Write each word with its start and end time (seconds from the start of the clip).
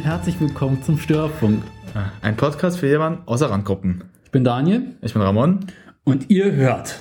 Und 0.00 0.06
herzlich 0.06 0.40
willkommen 0.40 0.82
zum 0.82 0.96
Störfunk. 0.96 1.62
Ein 2.22 2.34
Podcast 2.34 2.78
für 2.78 2.86
jemanden 2.86 3.28
außer 3.28 3.50
Randgruppen. 3.50 4.04
Ich 4.24 4.30
bin 4.30 4.44
Daniel 4.44 4.96
Ich 5.02 5.12
bin 5.12 5.20
Ramon. 5.20 5.60
und 6.04 6.30
ihr 6.30 6.52
hört 6.52 6.98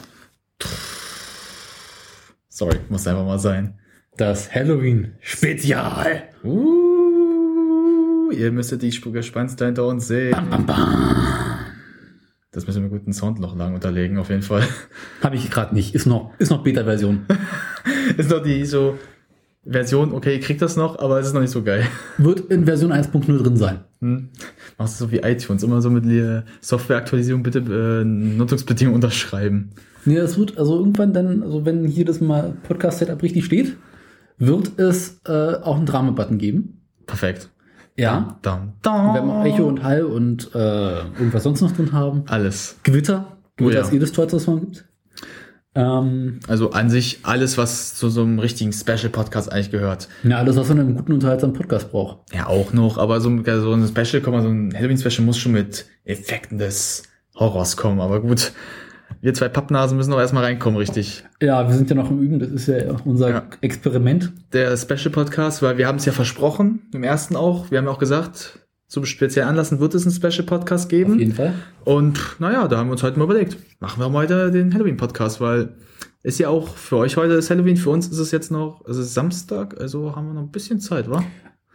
Sorry, 2.50 2.78
muss 2.90 3.08
einfach 3.08 3.24
mal 3.24 3.40
sein. 3.40 3.80
das 4.18 4.54
Halloween 4.54 5.14
Spezial. 5.22 6.24
Uh, 6.44 8.32
ihr 8.32 8.52
müsstet 8.52 8.82
die 8.82 8.92
Spur 8.92 9.14
gespannt 9.14 9.62
dahinter 9.62 9.86
uns 9.88 10.10
sehen. 10.10 10.36
Das 12.52 12.68
müssen 12.68 12.84
wir 12.84 12.90
mit 12.90 13.00
guten 13.00 13.14
Soundloch 13.14 13.56
lang 13.56 13.76
unterlegen, 13.76 14.18
auf 14.18 14.30
jeden 14.30 14.42
Fall. 14.42 14.68
Habe 15.24 15.38
ich 15.38 15.50
gerade 15.50 15.74
nicht. 15.74 15.96
Ist 15.96 16.06
noch, 16.06 16.34
ist 16.38 16.50
noch 16.50 16.64
Beta-Version. 16.64 17.26
Ist 18.18 18.30
noch 18.30 18.44
die 18.44 18.66
so 18.66 18.98
Version, 19.66 20.14
okay, 20.14 20.36
ihr 20.36 20.40
kriegt 20.40 20.62
das 20.62 20.78
noch, 20.78 21.00
aber 21.00 21.20
es 21.20 21.28
ist 21.28 21.34
noch 21.34 21.42
nicht 21.42 21.52
so 21.52 21.64
geil. 21.64 21.86
Wird 22.18 22.40
in 22.52 22.66
Version 22.66 22.92
1.0 22.94 23.44
drin 23.44 23.58
sein. 23.58 23.82
Hm? 24.00 24.30
Machst 24.78 25.00
du 25.00 25.06
so 25.06 25.12
wie 25.12 25.18
iTunes, 25.18 25.64
immer 25.64 25.82
so 25.82 25.90
mit 25.90 26.06
der 26.06 26.46
Softwareaktualisierung 26.62 27.44
bitte 27.44 27.60
äh, 27.60 28.06
Nutzungsbedingungen 28.06 28.96
unterschreiben. 28.96 29.72
Nee, 30.06 30.16
das 30.16 30.38
wird 30.38 30.58
also 30.58 30.78
irgendwann 30.80 31.12
dann, 31.12 31.44
also 31.44 31.66
wenn 31.66 31.86
hier 31.86 32.06
das 32.06 32.22
mal 32.22 32.54
Podcast-Setup 32.64 33.22
richtig 33.22 33.44
steht, 33.44 33.76
wird 34.38 34.80
es 34.80 35.20
äh, 35.28 35.56
auch 35.56 35.76
einen 35.76 35.86
Drama-Button 35.86 36.38
geben. 36.38 36.82
Perfekt. 37.06 37.50
Ja. 37.98 38.38
Dam, 38.42 38.74
dam. 38.82 39.14
Wenn 39.14 39.28
wir 39.28 39.44
Echo 39.44 39.68
und 39.68 39.84
Hall 39.84 40.04
und 40.04 40.56
äh, 40.56 41.00
irgendwas 41.00 41.44
sonst 41.44 41.60
noch 41.60 41.74
drin 41.74 41.92
haben. 41.92 42.24
Alles. 42.28 42.78
Gewitter. 42.84 43.38
Gewitter 43.58 43.80
Oh 43.80 43.82
ja. 43.82 43.86
ist 43.86 43.94
eh 43.94 44.00
das 44.00 44.14
Tollste, 44.14 44.38
was 44.38 44.48
man 44.48 44.62
gibt. 44.62 44.86
Ähm, 45.80 46.40
Also 46.48 46.72
an 46.72 46.90
sich 46.90 47.20
alles, 47.24 47.58
was 47.58 47.96
zu 47.96 48.10
so 48.10 48.22
einem 48.24 48.40
richtigen 48.40 48.74
Special-Podcast 48.74 49.52
eigentlich 49.52 49.72
gehört. 49.72 50.10
ja, 50.24 50.38
alles, 50.38 50.58
was 50.58 50.68
man 50.70 50.78
in 50.80 50.86
einem 50.88 50.98
guten, 50.98 51.14
unterhaltsamen 51.14 51.56
Podcast 51.56 51.92
braucht. 51.92 52.18
Ja, 52.34 52.48
auch 52.48 52.74
noch, 52.74 52.98
aber 52.98 53.22
so, 53.22 53.30
so 53.46 53.74
ein 53.74 53.88
Special, 53.88 54.22
komm 54.22 54.42
so 54.42 54.50
ein 54.50 54.74
Halloween-Special 54.76 55.26
muss 55.26 55.38
schon 55.38 55.54
mit 55.54 55.86
Effekten 56.04 56.58
des 56.58 57.04
Horrors 57.36 57.78
kommen. 57.78 58.02
Aber 58.02 58.22
gut, 58.22 58.52
wir 59.22 59.34
zwei 59.34 59.48
Pappnasen 59.48 59.98
müssen 59.98 60.10
noch 60.12 60.20
erstmal 60.20 60.44
reinkommen, 60.44 60.78
richtig. 60.78 61.24
Ja, 61.42 61.68
wir 61.68 61.76
sind 61.76 61.90
ja 61.90 61.96
noch 61.96 62.10
im 62.12 62.20
Üben, 62.20 62.40
das 62.40 62.50
ist 62.50 62.68
ja 62.68 62.96
unser 63.06 63.30
Ja. 63.30 63.44
Experiment. 63.62 64.34
Der 64.54 64.76
Special-Podcast, 64.76 65.62
weil 65.62 65.78
wir 65.78 65.88
haben 65.88 65.98
es 65.98 66.06
ja 66.06 66.12
versprochen, 66.12 66.82
im 66.94 67.04
ersten 67.04 67.36
auch. 67.36 67.72
Wir 67.72 67.78
haben 67.78 67.86
ja 67.86 67.92
auch 67.92 68.00
gesagt, 68.00 68.60
zum 68.90 69.06
speziellen 69.06 69.48
Anlassen 69.48 69.80
wird 69.80 69.94
es 69.94 70.06
einen 70.06 70.14
Special-Podcast 70.14 70.86
Auf 70.86 70.90
geben. 70.90 71.20
jeden 71.20 71.34
Fall. 71.34 71.54
Und 71.86 72.20
naja, 72.40 72.68
da 72.68 72.78
haben 72.78 72.88
wir 72.88 72.94
uns 72.94 73.04
heute 73.04 73.18
mal 73.20 73.26
überlegt, 73.26 73.58
machen 73.80 74.02
wir 74.02 74.10
mal 74.10 74.24
heute 74.24 74.52
den 74.52 74.74
Halloween-Podcast, 74.74 75.40
weil 75.40 75.70
ist 76.24 76.40
ja 76.40 76.50
auch 76.50 76.76
für 76.76 76.98
euch 76.98 77.16
heute 77.16 77.36
das 77.36 77.50
Halloween, 77.50 77.78
für 77.78 77.92
uns 77.92 78.08
ist 78.08 78.18
es 78.18 78.32
jetzt 78.32 78.52
noch, 78.52 78.84
es 78.88 78.98
ist 78.98 79.14
Samstag, 79.14 79.80
also 79.80 80.16
haben 80.16 80.28
wir 80.28 80.34
noch 80.34 80.42
ein 80.42 80.52
bisschen 80.52 80.80
Zeit, 80.80 81.10
wa? 81.10 81.24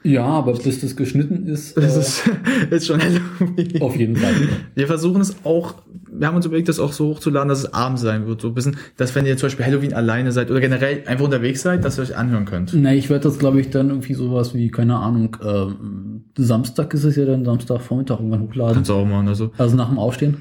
Ja, 0.04 0.24
aber 0.26 0.52
bis 0.52 0.80
das 0.82 0.96
geschnitten 0.96 1.46
ist, 1.46 1.78
Es 1.78 1.96
äh, 1.96 2.00
ist, 2.00 2.30
ist 2.70 2.86
schon 2.86 3.00
Halloween. 3.00 3.80
auf 3.82 3.96
jeden 3.96 4.16
Fall. 4.16 4.34
Wir 4.74 4.86
versuchen 4.86 5.22
es 5.22 5.34
auch, 5.44 5.76
wir 6.12 6.26
haben 6.28 6.36
uns 6.36 6.44
überlegt, 6.44 6.68
das 6.68 6.78
auch 6.78 6.92
so 6.92 7.06
hochzuladen, 7.08 7.48
dass 7.48 7.60
es 7.60 7.72
abends 7.72 8.02
sein 8.02 8.26
wird. 8.26 8.42
So 8.42 8.48
ein 8.48 8.54
bisschen, 8.54 8.76
dass 8.98 9.14
wenn 9.14 9.24
ihr 9.24 9.36
zum 9.38 9.46
Beispiel 9.46 9.64
Halloween 9.64 9.94
alleine 9.94 10.30
seid 10.30 10.50
oder 10.50 10.60
generell 10.60 11.02
einfach 11.06 11.24
unterwegs 11.24 11.62
seid, 11.62 11.84
dass 11.86 11.98
ihr 11.98 12.02
euch 12.02 12.16
anhören 12.16 12.44
könnt. 12.44 12.72
Na, 12.74 12.92
ich 12.92 13.08
werde 13.08 13.24
das, 13.24 13.38
glaube 13.38 13.60
ich, 13.62 13.70
dann 13.70 13.88
irgendwie 13.88 14.12
sowas 14.14 14.54
wie, 14.54 14.70
keine 14.70 14.96
Ahnung, 14.96 15.36
ähm, 15.42 16.24
Samstag 16.36 16.92
ist 16.92 17.04
es 17.04 17.16
ja 17.16 17.24
dann 17.24 17.44
Samstagvormittag 17.46 18.18
irgendwann 18.18 18.42
hochladen. 18.42 18.74
Kannst 18.74 18.90
du 18.90 18.94
auch 18.94 19.06
machen. 19.06 19.28
Also, 19.28 19.52
Also 19.56 19.74
nach 19.74 19.88
dem 19.88 19.98
Aufstehen. 19.98 20.36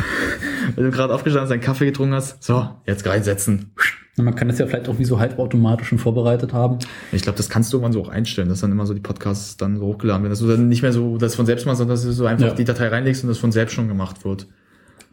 wenn 0.76 0.84
du 0.84 0.90
gerade 0.90 1.14
aufgestanden 1.14 1.44
hast, 1.44 1.50
deinen 1.50 1.60
Kaffee 1.62 1.86
getrunken 1.86 2.14
hast, 2.14 2.42
so, 2.42 2.68
jetzt 2.86 3.06
reinsetzen. 3.06 3.70
Na, 3.76 3.84
man 4.16 4.34
kann 4.34 4.48
das 4.48 4.58
ja 4.58 4.66
vielleicht 4.66 4.88
auch 4.88 4.98
wie 4.98 5.04
so 5.04 5.18
halbautomatisch 5.18 5.88
schon 5.88 5.98
vorbereitet 5.98 6.52
haben. 6.52 6.78
Ich 7.12 7.22
glaube, 7.22 7.36
das 7.38 7.48
kannst 7.48 7.72
du 7.72 7.76
irgendwann 7.78 7.92
so 7.92 8.02
auch 8.02 8.08
einstellen, 8.08 8.48
dass 8.48 8.60
dann 8.60 8.70
immer 8.72 8.84
so 8.86 8.92
die 8.94 9.00
Podcasts 9.00 9.56
dann 9.56 9.78
so 9.78 9.86
hochgeladen 9.86 10.22
werden. 10.22 10.30
Dass 10.32 10.40
du 10.40 10.46
dann 10.48 10.68
nicht 10.68 10.82
mehr 10.82 10.92
so 10.92 11.16
das 11.16 11.34
von 11.34 11.46
selbst 11.46 11.64
machst, 11.66 11.78
sondern 11.78 11.94
dass 11.96 12.04
du 12.04 12.12
so 12.12 12.26
einfach 12.26 12.48
Ja. 12.48 12.54
die 12.54 12.64
Datei 12.64 12.88
reinlegst 12.88 13.22
und 13.24 13.28
das 13.28 13.38
von 13.38 13.52
selbst 13.52 13.72
schon 13.74 13.88
gemacht 13.88 14.24
wird. 14.24 14.46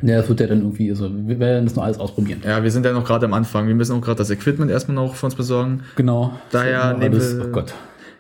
Ja, 0.02 0.18
das 0.18 0.30
wird 0.30 0.41
ja 0.41 0.47
dann 0.47 0.59
irgendwie, 0.59 0.90
also 0.91 1.09
wir 1.12 1.40
werden 1.40 1.66
das 1.66 1.75
noch 1.75 1.84
alles 1.84 2.00
ausprobieren. 2.00 2.41
Ja, 2.46 2.62
wir 2.63 2.69
sind 2.69 2.86
ja 2.86 2.91
noch 2.94 3.06
gerade 3.06 3.25
am 3.25 3.34
Anfang. 3.34 3.68
Wir 3.68 3.74
müssen 3.75 3.96
auch 3.96 4.02
gerade 4.02 4.18
das 4.18 4.30
Equipment 4.30 4.69
erstmal 4.69 4.96
noch 4.96 5.16
für 5.16 5.25
uns 5.25 5.36
besorgen. 5.36 5.81
Genau. 5.96 6.34
Daher 6.52 6.91
So, 6.91 6.97
nehmen 7.00 7.19
wir- 7.19 7.46
oh 7.47 7.52
Gott. 7.52 7.74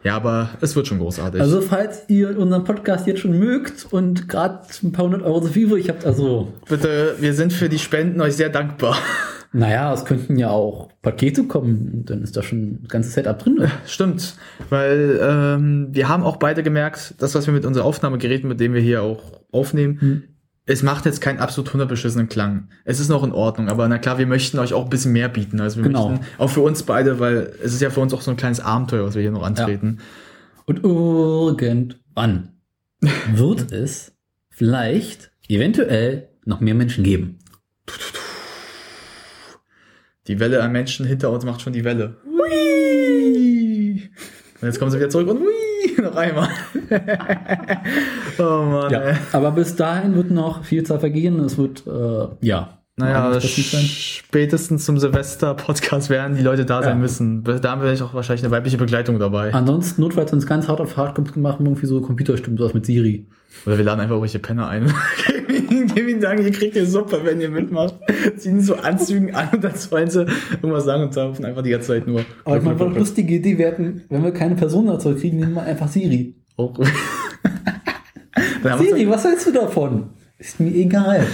Ja, 0.03 0.15
aber 0.15 0.49
es 0.61 0.75
wird 0.75 0.87
schon 0.87 0.99
großartig. 0.99 1.41
Also 1.41 1.59
falls 1.59 2.03
ihr 2.07 2.37
unseren 2.39 2.63
Podcast 2.63 3.07
jetzt 3.07 3.19
schon 3.19 3.37
mögt 3.37 3.87
und 3.91 4.29
gerade 4.29 4.59
ein 4.83 4.91
paar 4.91 5.05
hundert 5.05 5.23
Euro 5.23 5.41
zu 5.41 5.47
viel 5.49 5.63
übrig 5.65 5.89
habt, 5.89 6.05
also 6.05 6.53
Bitte, 6.69 7.15
wir 7.19 7.33
sind 7.33 7.51
für 7.51 7.67
die 7.67 7.79
Spenden 7.79 8.21
euch 8.21 8.35
sehr 8.35 8.49
dankbar. 8.49 8.95
Naja, 9.53 9.93
es 9.93 10.05
könnten 10.05 10.37
ja 10.37 10.49
auch 10.49 10.89
Pakete 11.01 11.45
kommen 11.45 11.91
und 11.93 12.09
dann 12.09 12.21
ist 12.21 12.35
da 12.37 12.43
schon 12.43 12.79
das 12.81 12.89
ganze 12.89 13.09
Setup 13.09 13.39
drin. 13.39 13.55
Ne? 13.55 13.71
Stimmt, 13.85 14.35
weil 14.69 15.19
ähm, 15.21 15.87
wir 15.91 16.09
haben 16.09 16.23
auch 16.23 16.37
beide 16.37 16.63
gemerkt, 16.63 17.15
das, 17.19 17.33
was 17.35 17.47
wir 17.47 17.53
mit 17.53 17.65
unseren 17.65 17.83
Aufnahmegeräten, 17.85 18.47
mit 18.49 18.59
denen 18.59 18.73
wir 18.73 18.81
hier 18.81 19.01
auch 19.03 19.41
aufnehmen, 19.51 19.99
Hm. 20.01 20.23
es 20.65 20.83
macht 20.83 21.05
jetzt 21.05 21.21
keinen 21.21 21.39
absolut 21.39 21.71
hundertbeschissenen 21.71 22.27
Klang. 22.29 22.69
Es 22.83 22.99
ist 22.99 23.09
noch 23.09 23.23
in 23.23 23.31
Ordnung, 23.31 23.69
aber 23.69 23.87
na 23.87 23.97
klar, 23.97 24.17
wir 24.17 24.27
möchten 24.27 24.59
euch 24.59 24.73
auch 24.73 24.83
ein 24.83 24.89
bisschen 24.89 25.13
mehr 25.13 25.29
bieten. 25.29 25.61
Also 25.61 25.77
wir 25.77 25.83
Genau. 25.83 26.09
möchten 26.09 26.25
auch 26.37 26.49
für 26.49 26.61
uns 26.61 26.83
beide, 26.83 27.19
weil 27.19 27.53
es 27.63 27.73
ist 27.73 27.81
ja 27.81 27.89
für 27.89 28.01
uns 28.01 28.13
auch 28.13 28.21
so 28.21 28.31
ein 28.31 28.37
kleines 28.37 28.59
Abenteuer, 28.59 29.05
was 29.05 29.15
wir 29.15 29.21
hier 29.21 29.31
noch 29.31 29.43
antreten. 29.43 29.99
Und 30.65 30.83
irgendwann 30.83 32.49
wird 33.33 33.71
es 33.71 34.11
vielleicht 34.49 35.31
eventuell 35.47 36.27
noch 36.45 36.59
mehr 36.59 36.75
Menschen 36.75 37.03
geben. 37.05 37.39
Die 40.27 40.39
Welle 40.39 40.61
an 40.61 40.71
Menschen 40.71 41.05
hinter 41.05 41.31
uns 41.31 41.45
macht 41.45 41.61
schon 41.61 41.73
die 41.73 41.83
Welle. 41.85 42.17
Hui! 42.25 44.09
Und 44.59 44.67
jetzt 44.67 44.79
kommen 44.79 44.91
sie 44.91 44.97
wieder 44.97 45.09
zurück 45.09 45.29
und 45.29 45.39
hui, 45.39 46.01
noch 46.01 46.15
einmal. 46.15 46.49
oh 48.39 48.63
Mann, 48.63 48.91
Ja, 48.91 49.17
aber 49.31 49.51
bis 49.51 49.75
dahin 49.75 50.15
wird 50.15 50.31
noch 50.31 50.63
viel 50.65 50.83
Zeit 50.83 50.99
vergehen. 50.99 51.39
Es 51.39 51.57
wird, 51.57 51.85
äh, 51.87 52.27
ja. 52.45 52.73
Naja, 52.99 53.39
spätestens 53.39 54.83
zum 54.85 54.97
Silvester-Podcast 54.97 56.09
werden 56.09 56.35
die 56.35 56.41
Leute 56.41 56.65
da 56.65 56.81
sein 56.81 56.93
Ja. 56.93 56.95
müssen. 56.95 57.43
Da 57.43 57.69
haben 57.69 57.83
wir 57.83 57.93
auch 58.03 58.15
wahrscheinlich 58.15 58.43
eine 58.43 58.49
weibliche 58.51 58.77
Begleitung 58.77 59.19
dabei. 59.19 59.53
Ansonsten, 59.53 60.01
notfalls, 60.01 60.31
wenn 60.31 60.39
es 60.39 60.47
ganz 60.47 60.67
hart 60.67 60.81
auf 60.81 60.97
hart 60.97 61.13
kommt, 61.13 61.37
machen 61.37 61.63
wir 61.63 61.69
irgendwie 61.69 61.85
so 61.85 62.01
Computerstimmen, 62.01 62.57
sowas 62.57 62.73
mit 62.73 62.87
Siri. 62.87 63.27
Oder 63.67 63.77
wir 63.77 63.85
laden 63.85 63.99
einfach 63.99 64.15
irgendwelche 64.15 64.39
Penner 64.39 64.67
ein. 64.67 64.91
Ihnen 66.05 66.21
sagen, 66.21 66.43
ihr 66.43 66.51
kriegt 66.51 66.75
eine 66.75 66.85
Suppe, 66.85 67.21
wenn 67.23 67.39
ihr 67.41 67.49
mitmacht. 67.49 67.95
Ziehen 68.37 68.59
so 68.61 68.75
Anzügen 68.75 69.33
an 69.33 69.49
und 69.53 69.63
dann 69.63 69.73
wollen 69.89 70.09
sie 70.09 70.25
irgendwas 70.51 70.85
sagen 70.85 71.03
und 71.03 71.13
saufen 71.13 71.45
einfach 71.45 71.61
die 71.63 71.69
ganze 71.71 71.87
Zeit 71.87 72.07
nur. 72.07 72.25
Aber 72.45 72.57
ich 72.57 72.63
meine, 72.63 72.79
eine 72.79 72.95
lustige 72.99 73.35
Idee, 73.35 73.55
hätten, 73.55 74.03
wenn 74.09 74.23
wir 74.23 74.31
keine 74.31 74.55
Person 74.55 74.87
dazu 74.87 75.15
kriegen, 75.15 75.37
nehmen 75.37 75.53
wir 75.53 75.63
einfach 75.63 75.87
Siri. 75.87 76.35
Wir 78.63 78.77
Siri, 78.77 79.07
was 79.09 79.23
hältst 79.23 79.47
du 79.47 79.51
davon? 79.51 80.09
Ist 80.37 80.59
mir 80.59 80.71
egal. 80.73 81.25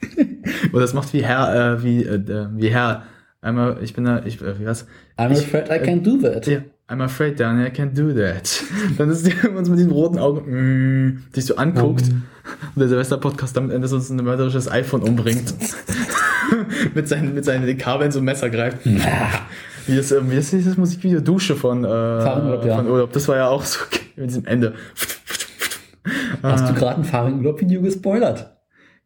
Oder 0.72 0.82
das 0.82 0.94
macht 0.94 1.12
wie 1.12 1.24
Herr, 1.24 1.74
äh, 1.74 1.82
wie, 1.82 2.02
äh, 2.04 2.46
wie 2.54 2.68
Herr. 2.68 3.04
Einmal, 3.40 3.78
ich 3.82 3.94
bin 3.94 4.04
da, 4.04 4.22
ich, 4.24 4.40
äh, 4.42 4.58
wie 4.60 4.66
was? 4.66 4.86
I'm 5.16 5.32
Ich- 5.32 5.38
afraid 5.38 5.68
I 5.68 5.84
can't 5.88 6.02
do 6.02 6.16
that. 6.18 6.46
Ja, 6.46 6.60
I'm 6.88 7.00
afraid, 7.00 7.38
Daniel, 7.38 7.66
I 7.66 7.70
can't 7.70 7.94
do 7.94 8.12
that. 8.12 8.62
Dann 8.98 9.10
ist 9.10 9.26
die 9.26 9.48
uns 9.48 9.68
mit 9.68 9.78
diesen 9.78 9.90
roten 9.90 10.18
Augen, 10.18 10.42
mm, 10.46 11.24
dich 11.34 11.44
so 11.44 11.56
anguckt 11.56 12.04
und 12.04 12.80
der 12.80 12.88
Silvester-Podcast 12.88 13.56
damit 13.56 13.72
endet, 13.72 13.86
dass 13.86 13.92
uns 13.92 14.10
ein 14.10 14.24
mörderisches 14.24 14.70
iPhone 14.70 15.02
umbringt. 15.02 15.52
mit, 16.94 17.08
seinen, 17.08 17.34
mit 17.34 17.44
seinen 17.44 17.76
Kabeln 17.76 18.12
so 18.12 18.20
ein 18.20 18.24
Messer 18.24 18.50
greift. 18.50 18.78
wie, 18.84 19.96
das, 19.96 20.12
ähm, 20.12 20.30
wie 20.30 20.36
ist 20.36 20.52
dieses 20.52 20.76
Musikvideo? 20.76 21.20
Dusche 21.20 21.56
von, 21.56 21.84
äh, 21.84 21.88
Fahrradurlaub, 21.88 22.64
ja. 22.64 22.76
von 22.76 22.88
Urlaub. 22.88 23.12
Das 23.12 23.26
war 23.26 23.36
ja 23.36 23.48
auch 23.48 23.64
so 23.64 23.80
mit 24.16 24.30
diesem 24.30 24.46
Ende. 24.46 24.74
Hast 26.40 26.68
du 26.68 26.74
gerade 26.74 27.00
ein 27.00 27.04
Fahrradurlaub-Video 27.04 27.82
gespoilert? 27.82 28.56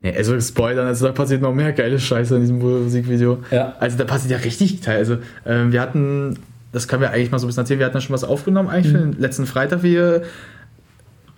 Nee, 0.03 0.15
also 0.17 0.39
Spoilern, 0.41 0.87
also 0.87 1.07
da 1.07 1.13
passiert 1.13 1.43
noch 1.43 1.53
mehr 1.55 1.73
geile 1.73 1.99
Scheiße 1.99 2.35
in 2.35 2.41
diesem 2.41 2.59
Musikvideo. 2.59 3.39
Ja. 3.51 3.75
Also 3.81 3.99
da 3.99 4.05
passiert 4.05 4.33
ja 4.33 4.39
richtig 4.39 4.81
Teil. 4.81 4.97
Also 4.97 5.19
ähm, 5.45 5.73
wir 5.73 5.81
hatten, 5.83 6.39
das 6.73 6.89
können 6.89 7.03
wir 7.03 7.11
eigentlich 7.11 7.31
mal 7.31 7.39
so 7.39 7.47
ein 7.47 7.49
bisschen 7.49 7.63
erzählen, 7.63 7.81
wir 7.81 7.87
hatten 7.87 7.97
ja 7.97 8.01
schon 8.01 8.15
was 8.15 8.25
aufgenommen 8.25 8.69
eigentlich 8.69 8.93
für 8.93 8.99
den 8.99 9.13
letzten 9.19 9.47
Freitag. 9.47 9.83
Wir, 9.83 10.23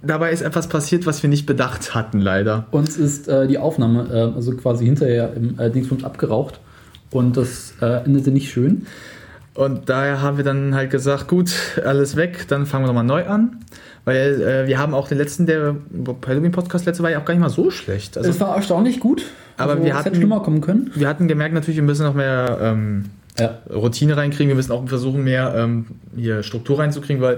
dabei 0.03 0.33
ist 0.33 0.43
etwas 0.43 0.69
passiert, 0.69 1.07
was 1.07 1.23
wir 1.23 1.31
nicht 1.31 1.47
bedacht 1.47 1.95
hatten, 1.95 2.21
leider. 2.21 2.67
Uns 2.71 2.97
ist 2.97 3.29
äh, 3.29 3.47
die 3.47 3.59
Aufnahme, 3.59 4.09
äh, 4.13 4.35
also 4.35 4.53
quasi 4.57 4.85
hinterher 4.85 5.33
im 5.35 5.59
äh, 5.59 5.71
Dingsbums 5.71 6.05
abgeraucht. 6.05 6.61
Und 7.11 7.37
das 7.37 7.75
äh, 7.81 8.05
endete 8.05 8.31
nicht 8.31 8.51
schön. 8.51 8.87
Und 9.55 9.91
daher 9.91 10.23
haben 10.23 10.39
wir 10.39 10.45
dann 10.45 10.75
halt 10.75 10.91
gesagt, 10.91 11.29
gut, 11.29 11.53
alles 11.85 12.17
weg, 12.17 12.47
dann 12.49 12.65
fangen 12.65 12.85
wir 12.85 12.89
nochmal 12.89 13.05
neu 13.05 13.27
an. 13.27 13.59
Weil 14.07 14.41
äh, 14.41 14.67
wir 14.67 14.79
haben 14.79 14.95
auch 14.95 15.09
den 15.09 15.19
letzten, 15.19 15.45
der 15.47 15.77
Halloween-Podcast 16.27 16.87
letzte 16.87 17.03
war 17.03 17.11
ja 17.11 17.21
auch 17.21 17.25
gar 17.27 17.35
nicht 17.35 17.43
mal 17.43 17.51
so 17.51 17.71
schlecht. 17.71 18.17
Also 18.17 18.31
es 18.31 18.41
war 18.41 18.57
erstaunlich 18.57 18.99
gut. 18.99 19.25
Aber 19.59 19.77
wir 19.83 19.91
es 19.91 19.93
hatten- 19.93 20.05
hätte 20.07 20.17
schlimmer 20.17 20.41
kommen 20.41 20.63
können. 20.63 20.91
wir 20.95 21.07
hatten 21.07 21.29
gemerkt 21.29 21.55
natürlich, 21.55 21.77
wir 21.77 21.85
müssen 21.85 22.05
noch 22.05 22.15
mehr 22.15 22.59
ähm, 22.63 23.05
Ja. 23.39 23.59
Routine 23.73 24.17
reinkriegen. 24.17 24.49
Wir 24.49 24.55
müssen 24.57 24.73
auch 24.73 24.87
versuchen, 24.89 25.25
mehr 25.25 25.55
ähm, 25.57 25.87
hier 26.17 26.43
Struktur 26.43 26.79
reinzukriegen, 26.79 27.23
weil 27.23 27.37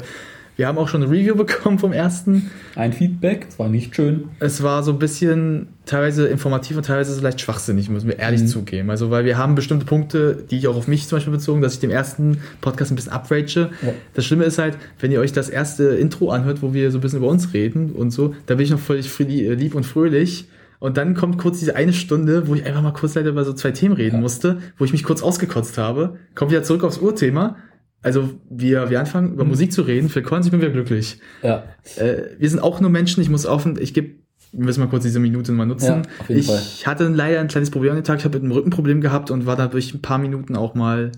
Wir 0.56 0.68
haben 0.68 0.78
auch 0.78 0.86
schon 0.86 1.02
eine 1.02 1.10
Review 1.10 1.34
bekommen 1.44 1.80
vom 1.80 1.92
ersten. 1.92 2.48
Ein 2.76 2.92
Feedback, 2.92 3.46
das 3.46 3.58
war 3.58 3.68
nicht 3.68 3.94
schön. 3.96 4.28
Es 4.38 4.62
war 4.62 4.84
so 4.84 4.92
ein 4.92 5.00
bisschen 5.00 5.66
teilweise 5.84 6.28
informativ 6.28 6.76
und 6.76 6.86
teilweise 6.86 7.16
vielleicht 7.18 7.40
schwachsinnig, 7.40 7.88
müssen 7.90 8.06
wir 8.08 8.20
ehrlich 8.20 8.42
Mhm. 8.42 8.46
zugeben. 8.46 8.90
Also, 8.90 9.10
weil 9.10 9.24
wir 9.24 9.36
haben 9.36 9.56
bestimmte 9.56 9.84
Punkte, 9.84 10.44
die 10.48 10.58
ich 10.58 10.68
auch 10.68 10.76
auf 10.76 10.86
mich 10.86 11.08
zum 11.08 11.16
Beispiel 11.16 11.32
bezogen, 11.32 11.60
dass 11.60 11.74
ich 11.74 11.80
dem 11.80 11.90
ersten 11.90 12.38
Podcast 12.60 12.92
ein 12.92 12.94
bisschen 12.94 13.12
uprage. 13.12 13.70
Ja. 13.82 13.92
Das 14.14 14.24
Schlimme 14.24 14.44
ist 14.44 14.58
halt, 14.58 14.78
wenn 15.00 15.10
ihr 15.10 15.18
euch 15.20 15.32
das 15.32 15.48
erste 15.48 15.84
Intro 15.96 16.30
anhört, 16.30 16.62
wo 16.62 16.72
wir 16.72 16.90
so 16.92 16.98
ein 16.98 17.00
bisschen 17.00 17.18
über 17.18 17.28
uns 17.28 17.52
reden 17.52 17.90
und 17.90 18.12
so, 18.12 18.34
da 18.46 18.54
bin 18.54 18.64
ich 18.64 18.70
noch 18.70 18.78
völlig 18.78 19.10
lieb 19.18 19.74
und 19.74 19.84
fröhlich. 19.84 20.46
Und 20.84 20.98
dann 20.98 21.14
kommt 21.14 21.38
kurz 21.38 21.60
diese 21.60 21.76
eine 21.76 21.94
Stunde, 21.94 22.46
wo 22.46 22.54
ich 22.54 22.66
einfach 22.66 22.82
mal 22.82 22.92
kurz 22.92 23.14
leider 23.14 23.30
über 23.30 23.44
so 23.44 23.54
zwei 23.54 23.70
Themen 23.70 23.94
reden 23.94 24.16
Ja. 24.16 24.20
musste, 24.20 24.58
wo 24.76 24.84
ich 24.84 24.92
mich 24.92 25.02
kurz 25.02 25.22
ausgekotzt 25.22 25.78
habe. 25.78 26.16
Kommt 26.34 26.50
wieder 26.50 26.62
zurück 26.62 26.84
aufs 26.84 26.98
Urthema. 26.98 27.56
Also 28.02 28.28
wir, 28.50 28.90
wir 28.90 29.00
anfangen 29.00 29.28
Mhm. 29.28 29.32
über 29.34 29.44
Musik 29.46 29.72
zu 29.72 29.80
reden. 29.80 30.10
Für 30.10 30.20
Cons, 30.20 30.44
ich 30.44 30.50
bin 30.52 30.60
wieder 30.60 30.72
glücklich. 30.72 31.20
Ja. 31.42 31.64
Äh, 31.96 32.24
wir 32.38 32.50
sind 32.50 32.60
auch 32.60 32.82
nur 32.82 32.90
Menschen. 32.90 33.22
Ich 33.22 33.30
muss 33.30 33.46
offen, 33.46 33.78
ich 33.80 33.94
gebe, 33.94 34.16
wir 34.52 34.66
müssen 34.66 34.80
mal 34.80 34.88
kurz 34.90 35.04
diese 35.04 35.20
Minute 35.20 35.52
mal 35.52 35.64
nutzen. 35.64 36.02
Ja, 36.28 36.36
ich 36.36 36.46
Fall. 36.48 36.60
hatte 36.84 37.08
leider 37.08 37.40
ein 37.40 37.48
kleines 37.48 37.70
Problem 37.70 37.92
an 37.92 37.96
dem 37.96 38.04
Tag. 38.04 38.18
Ich 38.18 38.24
habe 38.26 38.34
mit 38.36 38.42
einem 38.42 38.52
Rückenproblem 38.52 39.00
gehabt 39.00 39.30
und 39.30 39.46
war 39.46 39.56
dadurch 39.56 39.94
ein 39.94 40.02
paar 40.02 40.18
Minuten 40.18 40.54
auch 40.54 40.74
mal. 40.74 41.12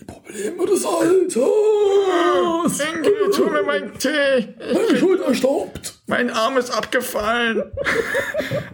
Die 0.00 0.04
Probleme 0.04 0.66
des 0.66 0.84
Alters. 0.84 2.80
Enkel, 2.80 3.12
tu 3.34 3.44
mir 3.50 3.62
meinen 3.64 3.92
Tee. 3.98 4.54
Meine 4.72 4.98
Schulter 4.98 5.34
staubt. 5.34 5.94
Mein 6.06 6.30
Arm 6.30 6.56
ist 6.56 6.70
abgefallen. 6.70 7.62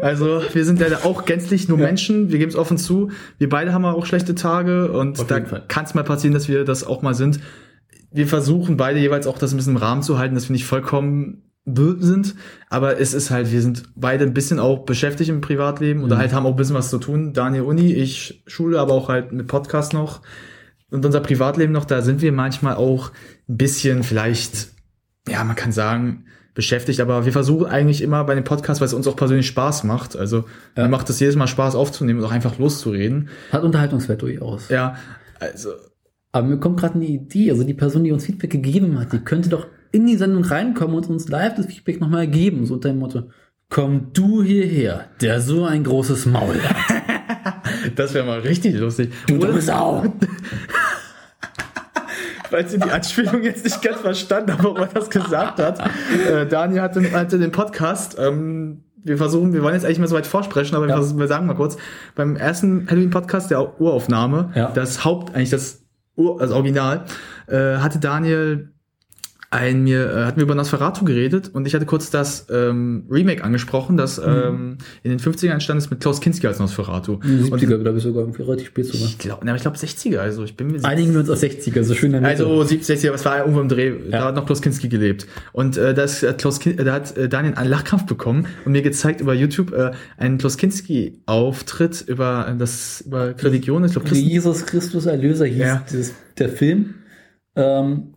Also, 0.01 0.43
wir 0.53 0.65
sind 0.67 0.81
leider 0.81 1.07
auch 1.07 1.25
gänzlich 1.25 1.67
nur 1.69 1.79
Ja. 1.79 1.87
Menschen. 1.87 2.31
Wir 2.31 2.39
geben 2.39 2.51
es 2.51 2.57
offen 2.57 2.77
zu. 2.77 3.11
Wir 3.39 3.49
beide 3.49 3.73
haben 3.73 3.85
auch 3.87 4.05
schlechte 4.05 4.35
Tage 4.35 4.93
und 4.93 5.19
Auf 5.19 5.27
da 5.27 5.41
kann 5.41 5.85
es 5.87 5.95
mal 5.95 6.05
passieren, 6.05 6.35
dass 6.35 6.47
wir 6.47 6.65
das 6.65 6.85
auch 6.87 7.01
mal 7.01 7.15
sind. 7.15 7.41
Wir 8.13 8.27
versuchen 8.27 8.77
beide 8.77 8.99
jeweils 9.01 9.27
auch 9.27 9.39
das 9.39 9.53
ein 9.53 9.57
bisschen 9.57 9.73
im 9.73 9.79
Rahmen 9.79 10.03
zu 10.03 10.19
halten, 10.19 10.35
dass 10.35 10.49
wir 10.49 10.53
nicht 10.53 10.67
vollkommen 10.67 11.43
sind. 11.65 12.35
Aber 12.69 13.01
es 13.01 13.15
ist 13.15 13.31
halt, 13.31 13.51
wir 13.51 13.63
sind 13.63 13.85
beide 13.97 14.25
ein 14.25 14.35
bisschen 14.35 14.61
auch 14.61 14.85
beschäftigt 14.85 15.31
im 15.31 15.41
Privatleben 15.41 16.05
oder 16.05 16.17
Mhm. 16.17 16.21
halt 16.21 16.33
haben 16.35 16.45
auch 16.47 16.51
ein 16.51 16.57
bisschen 16.57 16.77
was 16.77 16.91
zu 16.91 16.99
tun. 16.99 17.33
Daniel 17.33 17.63
Uni, 17.63 17.95
ich 17.95 18.43
Schule, 18.47 18.79
aber 18.81 18.93
auch 18.93 19.09
halt 19.09 19.33
mit 19.33 19.47
Podcast 19.47 19.95
noch. 19.95 20.21
Und 20.95 21.05
unser 21.05 21.21
Privatleben 21.21 21.73
noch, 21.73 21.85
da 21.85 22.03
sind 22.03 22.23
wir 22.23 22.31
manchmal 22.33 22.77
auch 22.77 23.11
ein 23.49 23.57
bisschen 23.57 24.03
vielleicht, 24.05 24.69
ja, 25.29 25.43
man 25.45 25.57
kann 25.57 25.73
sagen, 25.73 26.27
beschäftigt, 26.55 27.01
aber 27.01 27.25
wir 27.25 27.33
versuchen 27.33 27.67
eigentlich 27.67 28.01
immer 28.01 28.23
bei 28.23 28.37
dem 28.37 28.45
Podcast, 28.45 28.81
weil 28.81 28.87
es 28.87 28.95
uns 28.95 29.09
auch 29.09 29.17
persönlich 29.17 29.49
Spaß 29.49 29.83
macht. 29.83 30.15
Also 30.17 30.45
Ja. 30.77 30.85
mir 30.85 30.89
macht 30.89 31.11
es 31.11 31.19
jedes 31.19 31.35
Mal 31.35 31.49
Spaß 31.49 31.75
aufzunehmen 31.75 32.21
und 32.21 32.27
auch 32.27 32.31
einfach 32.31 32.59
loszureden. 32.59 33.29
Hat 33.51 33.65
Unterhaltungswert 33.65 34.23
durchaus. 34.23 34.69
Ja, 34.69 34.95
also 35.41 35.71
Aber 36.31 36.47
mir 36.47 36.59
kommt 36.59 36.79
gerade 36.79 36.95
eine 36.95 37.07
Idee. 37.07 37.51
Also 37.51 37.65
die 37.65 37.75
Person, 37.75 38.05
die 38.05 38.13
uns 38.13 38.25
Feedback 38.27 38.51
gegeben 38.51 38.99
hat, 39.01 39.13
die 39.13 39.19
könnte 39.19 39.49
doch 39.49 39.67
in 39.91 40.07
die 40.07 40.17
Sendung 40.17 40.45
reinkommen 40.45 40.95
und 40.97 41.09
uns 41.09 41.29
live 41.29 41.55
das 41.57 41.67
Feedback 41.67 42.01
nochmal 42.01 42.29
geben. 42.29 42.67
So 42.67 42.75
unter 42.75 42.89
dem 42.91 42.99
Motto, 43.01 43.31
komm 43.69 44.13
du 44.13 44.43
hierher, 44.45 45.07
der 45.21 45.41
so 45.41 45.65
ein 45.65 45.83
großes 45.83 46.27
Maul 46.27 46.55
hat. 46.63 46.77
das 47.97 48.15
wäre 48.15 48.25
mal 48.27 48.41
richtig 48.41 48.77
lustig. 48.79 49.13
Du 49.27 49.39
dumme 49.39 49.61
Sau. 49.61 50.05
falls 52.51 52.73
ihr 52.73 52.79
die 52.81 52.91
Anspielung 52.91 53.43
jetzt 53.43 53.65
nicht 53.65 53.83
ganz 53.83 54.01
verstanden 54.01 54.53
habt, 54.53 54.63
warum 54.65 54.77
er 54.79 54.87
das 54.87 55.11
gesagt 55.11 55.59
hat. 55.59 55.81
Äh, 56.31 56.47
Daniel 56.47 56.83
hatte, 56.83 57.11
hatte 57.13 57.39
den 57.39 57.51
Podcast. 57.51 58.17
Ähm, 58.19 58.85
wir 59.03 59.19
versuchen, 59.19 59.53
wir 59.53 59.63
wollen 59.63 59.75
jetzt 59.75 59.85
eigentlich 59.85 59.99
mal 59.99 60.07
so 60.09 60.17
weit 60.17 60.27
vorsprechen, 60.27 60.75
aber 60.77 60.87
wir, 60.87 60.91
Ja. 60.91 60.97
versuchen, 60.97 61.19
wir 61.19 61.27
sagen 61.27 61.47
mal 61.47 61.55
kurz, 61.55 61.77
beim 62.15 62.37
ersten 62.37 62.87
Halloween-Podcast, 62.89 63.51
der 63.51 63.81
Uraufnahme, 63.81 64.51
Ja. 64.55 64.71
das 64.75 65.05
Haupt, 65.05 65.35
eigentlich 65.35 65.51
das 65.51 65.83
Ur, 66.17 66.39
das 66.39 66.53
Original, 66.53 67.05
äh, 67.49 67.77
hatte 67.79 67.99
Daniel 67.99 68.73
ein, 69.51 69.85
mir, 69.85 70.11
äh, 70.11 70.25
hatten 70.25 70.37
wir 70.39 70.45
über 70.45 70.55
Nosferatu 70.55 71.05
geredet 71.05 71.51
und 71.53 71.67
ich 71.67 71.75
hatte 71.75 71.87
kurz 71.87 72.11
das 72.11 72.47
ähm, 72.51 73.05
Remake 73.11 73.45
angesprochen, 73.45 73.97
das 73.97 74.19
ähm, 74.19 74.79
in 75.03 75.11
den 75.11 75.21
50ern 75.21 75.51
entstanden 75.53 75.79
ist 75.83 75.91
mit 75.91 76.01
Klaus 76.01 76.21
Kinski 76.21 76.47
als 76.47 76.59
Nosferatu. 76.59 77.21
Die 77.25 77.51
Und 77.51 77.61
70er, 77.63 77.79
glaube 77.79 77.99
ich, 77.99 78.05
sogar 78.05 78.23
irgendwie 78.23 78.43
relativ 78.43 78.67
spät 78.69 78.87
sogar. 78.87 79.07
ich 79.07 79.19
glaube, 79.19 79.47
ich 79.57 79.63
glaube 79.63 79.77
60er, 79.77 80.17
also 80.19 80.45
ich 80.45 80.57
bin 80.57 80.69
mir 80.69 80.79
sicher. 80.79 80.89
Einigen 80.89 81.13
wir 81.13 81.21
uns 81.21 81.31
auf 81.31 81.39
60er, 81.39 81.83
so 81.85 81.95
schön 81.95 82.11
Mitte. 82.13 82.27
Also 82.27 82.63
70, 82.65 83.07
aber 83.07 83.15
es 83.15 83.25
war 83.25 83.39
irgendwo 83.39 83.61
im 83.61 83.69
Dreh, 83.69 83.93
da 84.11 84.19
Ja. 84.19 84.25
hat 84.27 84.35
noch 84.35 84.47
Klaus 84.47 84.61
Kinski 84.63 84.89
gelebt. 84.89 85.27
Und 85.53 85.77
äh, 85.77 85.95
das, 85.95 86.23
äh, 86.23 86.33
Klaus 86.37 86.59
Kin 86.61 86.79
äh, 86.79 86.85
da 86.85 86.93
hat 86.95 87.17
äh, 87.17 87.29
Daniel 87.29 87.55
einen 87.55 87.71
Lachkampf 87.71 88.07
bekommen 88.07 88.47
und 88.65 88.73
mir 88.73 88.83
gezeigt 88.83 89.21
über 89.21 89.35
YouTube 89.35 89.73
äh, 89.73 89.93
einen 90.17 90.39
Klaus 90.39 90.57
Kinski-Auftritt 90.57 92.03
über 92.09 92.49
äh, 92.49 92.57
das 92.57 93.03
über 93.07 93.35
Religion, 93.43 93.85
ich 93.85 93.93
glaube. 93.93 94.09
Jesus 94.15 94.67
Christus 94.67 95.07
Erlöser 95.07 95.47
hieß 95.47 95.59
Ja. 95.59 95.85
dieses, 95.91 96.15
der 96.39 96.49
Film. 96.49 96.95
Ähm, 97.57 98.14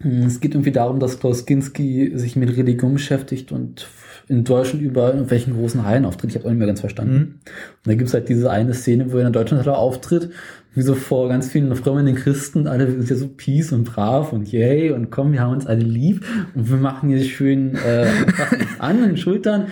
es 0.00 0.40
geht 0.40 0.54
irgendwie 0.54 0.72
darum, 0.72 1.00
dass 1.00 1.18
Klaus 1.18 1.46
Kinski 1.46 2.12
sich 2.14 2.36
mit 2.36 2.56
Religion 2.56 2.94
beschäftigt 2.94 3.52
und 3.52 3.86
in 4.28 4.44
Deutschland 4.44 4.82
über 4.82 5.08
irgendwelchen 5.08 5.54
großen 5.54 5.84
Hallen 5.84 6.04
auftritt. 6.04 6.30
Ich 6.30 6.36
habe 6.36 6.46
auch 6.46 6.50
nicht 6.50 6.58
mehr 6.58 6.66
ganz 6.66 6.80
verstanden. 6.80 7.14
Mhm. 7.14 7.20
Und 7.20 7.86
da 7.86 7.94
gibt's 7.94 8.14
halt 8.14 8.28
diese 8.28 8.50
eine 8.50 8.74
Szene, 8.74 9.12
wo 9.12 9.16
er 9.18 9.26
in 9.26 9.32
der 9.32 9.42
Deutschlandhalle 9.42 9.76
auftritt, 9.76 10.30
wie 10.74 10.82
so 10.82 10.94
vor 10.94 11.28
ganz 11.28 11.50
vielen 11.50 11.74
frömmelnden 11.76 12.16
Christen, 12.16 12.66
alle 12.66 12.90
sind 12.90 13.08
ja 13.08 13.16
so 13.16 13.28
peace 13.28 13.72
und 13.72 13.84
brav 13.84 14.32
und 14.32 14.50
yay 14.50 14.90
und 14.90 15.10
komm, 15.10 15.32
wir 15.32 15.40
haben 15.40 15.52
uns 15.52 15.66
alle 15.66 15.84
lieb 15.84 16.24
und 16.54 16.68
wir 16.68 16.78
machen 16.78 17.10
hier 17.10 17.22
schön 17.22 17.76
äh, 17.76 18.06
an 18.78 19.02
den 19.02 19.16
Schultern 19.16 19.68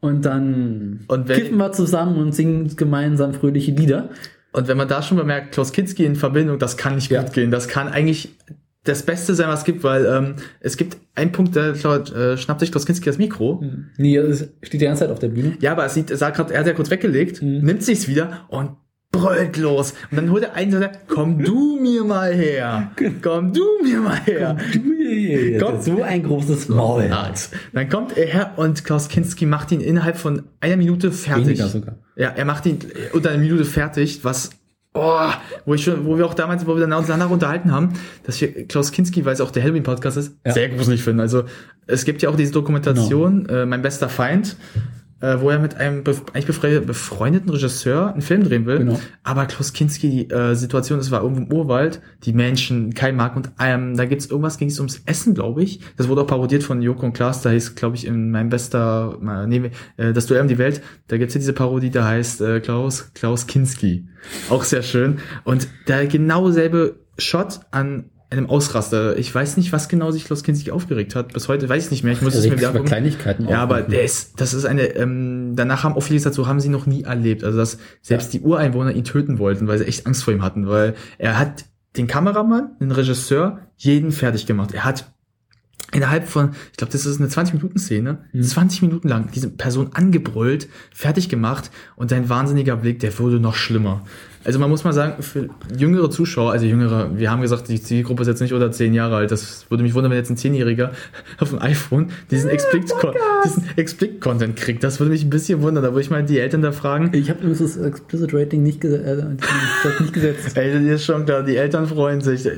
und 0.00 0.24
dann 0.24 1.00
Und 1.08 1.26
kiffen 1.28 1.58
wir 1.58 1.72
zusammen 1.72 2.16
und 2.18 2.32
singen 2.34 2.74
gemeinsam 2.76 3.34
fröhliche 3.34 3.72
Lieder. 3.72 4.10
Und 4.52 4.68
wenn 4.68 4.76
man 4.76 4.88
da 4.88 5.02
schon 5.02 5.18
bemerkt, 5.18 5.52
Klaus 5.52 5.72
Kinski 5.72 6.04
in 6.06 6.16
Verbindung, 6.16 6.58
das 6.58 6.76
kann 6.76 6.94
nicht 6.94 7.10
Ja. 7.10 7.22
gut 7.22 7.32
gehen. 7.34 7.50
Das 7.50 7.68
kann 7.68 7.88
eigentlich 7.88 8.30
das 8.86 9.02
Beste 9.02 9.34
sein, 9.34 9.48
was 9.48 9.60
es 9.60 9.64
gibt, 9.64 9.84
weil 9.84 10.06
ähm, 10.06 10.34
es 10.60 10.76
gibt 10.76 10.96
einen 11.14 11.32
Punkt, 11.32 11.54
da 11.56 11.72
glaub, 11.72 12.10
äh, 12.14 12.36
schnappt 12.36 12.60
sich 12.60 12.70
Klaus 12.70 12.86
Kinski 12.86 13.04
das 13.06 13.18
Mikro. 13.18 13.62
Nee, 13.98 14.16
es 14.16 14.48
steht 14.62 14.80
die 14.80 14.84
ganze 14.86 15.00
Zeit 15.00 15.10
auf 15.10 15.18
der 15.18 15.28
Bühne. 15.28 15.56
Ja, 15.60 15.72
aber 15.72 15.84
es 15.86 15.94
sieht, 15.94 16.10
sah 16.10 16.30
grad, 16.30 16.50
er 16.50 16.60
hat 16.60 16.66
ja 16.66 16.72
kurz 16.72 16.90
weggelegt, 16.90 17.42
Mhm. 17.42 17.58
nimmt 17.64 17.82
sich's 17.82 18.08
wieder 18.08 18.46
und 18.48 18.70
brüllt 19.12 19.56
los. 19.56 19.94
Und 20.10 20.16
dann 20.18 20.30
holt 20.30 20.42
er 20.42 20.54
einen 20.54 20.74
und 20.74 20.80
sagt, 20.80 21.08
komm 21.08 21.42
du 21.42 21.78
mir 21.80 22.04
mal 22.04 22.34
her. 22.34 22.90
Komm 23.22 23.52
du 23.52 23.62
mir 23.82 24.00
mal 24.00 24.20
her. 24.26 24.56
Komm, 25.58 25.72
Komm. 25.72 25.80
so 25.80 26.02
ein 26.02 26.22
großes 26.22 26.68
Maul. 26.68 27.04
Arzt. 27.10 27.54
Dann 27.72 27.88
kommt 27.88 28.16
er 28.16 28.26
her 28.26 28.52
und 28.56 28.84
Klaus 28.84 29.08
Kinski 29.08 29.46
macht 29.46 29.72
ihn 29.72 29.80
innerhalb 29.80 30.16
von 30.18 30.42
einer 30.60 30.76
Minute 30.76 31.12
fertig. 31.12 31.46
Weniger 31.46 31.68
sogar. 31.68 31.94
Ja, 32.16 32.30
er 32.30 32.44
macht 32.44 32.66
ihn 32.66 32.78
unter 33.12 33.30
einer 33.30 33.38
Minute 33.38 33.64
fertig, 33.64 34.20
was 34.24 34.50
Oh, 34.96 35.30
wo 35.66 35.74
ich 35.74 35.84
schon, 35.84 36.06
wo 36.06 36.16
wir 36.16 36.24
auch 36.26 36.34
damals, 36.34 36.66
wo 36.66 36.74
wir 36.74 36.80
dann 36.80 36.92
auseinander 36.92 37.30
unterhalten 37.30 37.70
haben, 37.72 37.92
dass 38.24 38.40
wir 38.40 38.66
Klaus 38.66 38.92
Kinski, 38.92 39.24
weil 39.24 39.34
es 39.34 39.40
auch 39.40 39.50
der 39.50 39.62
Halloween-Podcast 39.62 40.16
ist, 40.16 40.36
Ja. 40.46 40.52
sehr 40.52 40.68
gruselig 40.70 41.02
finden. 41.02 41.20
Also 41.20 41.44
es 41.86 42.04
gibt 42.04 42.22
ja 42.22 42.30
auch 42.30 42.36
diese 42.36 42.52
Dokumentation, 42.52 43.48
äh, 43.48 43.66
Mein 43.66 43.82
bester 43.82 44.08
Feind, 44.08 44.56
äh, 45.20 45.40
wo 45.40 45.50
er 45.50 45.58
mit 45.58 45.76
einem 45.76 46.04
bef 46.04 46.22
eigentlich 46.32 46.46
befre 46.46 46.80
befreundeten 46.80 47.48
Regisseur 47.48 48.12
einen 48.12 48.22
Film 48.22 48.44
drehen 48.44 48.66
will. 48.66 48.78
Genau. 48.78 49.00
Aber 49.22 49.46
Klaus 49.46 49.72
Kinski, 49.72 50.10
die 50.10 50.30
äh, 50.30 50.54
Situation, 50.54 50.98
es 50.98 51.10
war 51.10 51.22
irgendwo 51.22 51.42
im 51.42 51.52
Urwald, 51.52 52.00
die 52.24 52.32
Menschen, 52.32 52.92
kein 52.94 53.16
Markt 53.16 53.36
und 53.36 53.50
ähm, 53.58 53.96
da 53.96 54.04
gibt's 54.04 54.26
irgendwas, 54.26 54.58
ging 54.58 54.68
es 54.68 54.78
ums 54.78 55.02
Essen, 55.06 55.34
glaube 55.34 55.62
ich. 55.62 55.80
Das 55.96 56.08
wurde 56.08 56.22
auch 56.22 56.26
parodiert 56.26 56.62
von 56.62 56.82
Joko 56.82 57.06
und 57.06 57.12
Klaas, 57.14 57.42
da 57.42 57.50
hieß, 57.50 57.74
glaube 57.76 57.96
ich, 57.96 58.06
in 58.06 58.30
mein 58.30 58.50
bester, 58.50 59.18
äh, 59.22 59.46
nee, 59.46 59.70
äh, 59.96 60.12
das 60.12 60.26
Duell 60.26 60.42
um 60.42 60.48
die 60.48 60.58
Welt, 60.58 60.82
da 61.08 61.16
gibt's 61.16 61.34
ja 61.34 61.38
diese 61.38 61.52
Parodie, 61.52 61.90
da 61.90 62.06
heißt 62.06 62.40
äh, 62.42 62.60
Klaus, 62.60 63.12
Klaus 63.14 63.46
Kinski. 63.46 64.06
Auch 64.50 64.64
sehr 64.64 64.82
schön. 64.82 65.18
Und 65.44 65.68
der 65.88 66.06
genau 66.06 66.50
selbe 66.50 67.00
Shot 67.18 67.60
an 67.70 68.10
einem 68.30 68.50
Ausraster. 68.50 69.16
Ich 69.18 69.32
weiß 69.32 69.56
nicht, 69.56 69.72
was 69.72 69.88
genau 69.88 70.10
sich 70.10 70.24
Klaus 70.24 70.42
Kinski 70.42 70.70
aufgeregt 70.72 71.14
hat. 71.14 71.32
Bis 71.32 71.48
heute 71.48 71.68
weiß 71.68 71.86
ich 71.86 71.90
nicht 71.90 72.04
mehr. 72.04 72.12
Ich 72.12 72.22
muss 72.22 72.34
es 72.34 72.44
mir 72.44 72.56
wieder 72.58 72.70
über. 72.70 72.84
Kleinigkeiten 72.84 73.48
Ja, 73.48 73.62
aber 73.62 73.82
der 73.82 74.02
ist, 74.02 74.40
das 74.40 74.52
ist 74.52 74.64
eine, 74.64 74.82
ähm, 74.96 75.52
danach 75.54 75.84
haben 75.84 75.94
auch 75.94 76.02
viele 76.02 76.18
so 76.20 76.46
haben 76.46 76.60
sie 76.60 76.68
noch 76.68 76.86
nie 76.86 77.04
erlebt. 77.04 77.44
Also, 77.44 77.58
dass 77.58 77.78
selbst 78.02 78.32
die 78.32 78.40
Ureinwohner 78.40 78.92
ihn 78.92 79.04
töten 79.04 79.38
wollten, 79.38 79.68
weil 79.68 79.78
sie 79.78 79.86
echt 79.86 80.06
Angst 80.06 80.24
vor 80.24 80.34
ihm 80.34 80.42
hatten, 80.42 80.66
weil 80.68 80.94
er 81.18 81.38
hat 81.38 81.66
den 81.96 82.06
Kameramann, 82.06 82.70
den 82.80 82.90
Regisseur, 82.90 83.60
jeden 83.76 84.12
fertig 84.12 84.46
gemacht. 84.46 84.74
Er 84.74 84.84
hat 84.84 85.06
innerhalb 85.92 86.28
von, 86.28 86.50
ich 86.72 86.76
glaube, 86.76 86.92
das 86.92 87.06
ist 87.06 87.20
eine 87.20 87.28
20-Minuten-Szene, 87.28 88.18
Mhm. 88.32 88.42
20 88.42 88.82
Minuten 88.82 89.08
lang 89.08 89.30
diese 89.32 89.48
Person 89.48 89.90
angebrüllt, 89.94 90.68
fertig 90.92 91.28
gemacht 91.28 91.70
und 91.94 92.10
sein 92.10 92.28
wahnsinniger 92.28 92.76
Blick, 92.76 92.98
der 92.98 93.16
wurde 93.18 93.38
noch 93.40 93.54
schlimmer. 93.54 94.02
Also 94.46 94.58
man 94.58 94.70
muss 94.70 94.84
mal 94.84 94.92
sagen, 94.92 95.22
für 95.22 95.48
jüngere 95.76 96.08
Zuschauer, 96.08 96.52
also 96.52 96.64
jüngere, 96.64 97.10
wir 97.18 97.30
haben 97.30 97.42
gesagt, 97.42 97.68
die 97.68 97.82
Zielgruppe 97.82 98.22
ist 98.22 98.28
jetzt 98.28 98.40
nicht 98.40 98.52
unter 98.52 98.70
10 98.70 98.94
Jahre 98.94 99.16
alt, 99.16 99.30
das 99.32 99.66
würde 99.70 99.82
mich 99.82 99.92
wundern, 99.94 100.12
wenn 100.12 100.18
jetzt 100.18 100.30
ein 100.30 100.36
10-Jähriger 100.36 100.90
auf 101.38 101.50
dem 101.50 101.60
iPhone 101.60 102.10
diesen 102.30 102.46
diesen 102.46 102.50
Explicit-Content 103.76 104.56
kriegt. 104.56 104.84
Das 104.84 105.00
würde 105.00 105.10
mich 105.10 105.24
ein 105.24 105.30
bisschen 105.30 105.62
wundern, 105.62 105.82
da 105.82 105.90
würde 105.90 106.02
ich 106.02 106.10
mal 106.10 106.22
die 106.24 106.38
Eltern 106.38 106.62
da 106.62 106.72
fragen. 106.72 107.10
Ich 107.12 107.28
habe 107.28 107.40
übrigens 107.40 107.58
das 107.58 107.76
Explicit 107.76 108.32
Rating 108.32 108.62
nicht, 108.62 108.80
ges 108.80 108.92
äh, 108.94 109.16
das 109.82 110.00
nicht 110.00 110.12
gesetzt. 110.12 110.56
Ey, 110.56 110.72
das 110.72 110.82
ist 111.00 111.04
schon 111.04 111.24
klar, 111.24 111.42
die 111.42 111.56
Eltern 111.56 111.86
freuen 111.86 112.20
sich. 112.20 112.48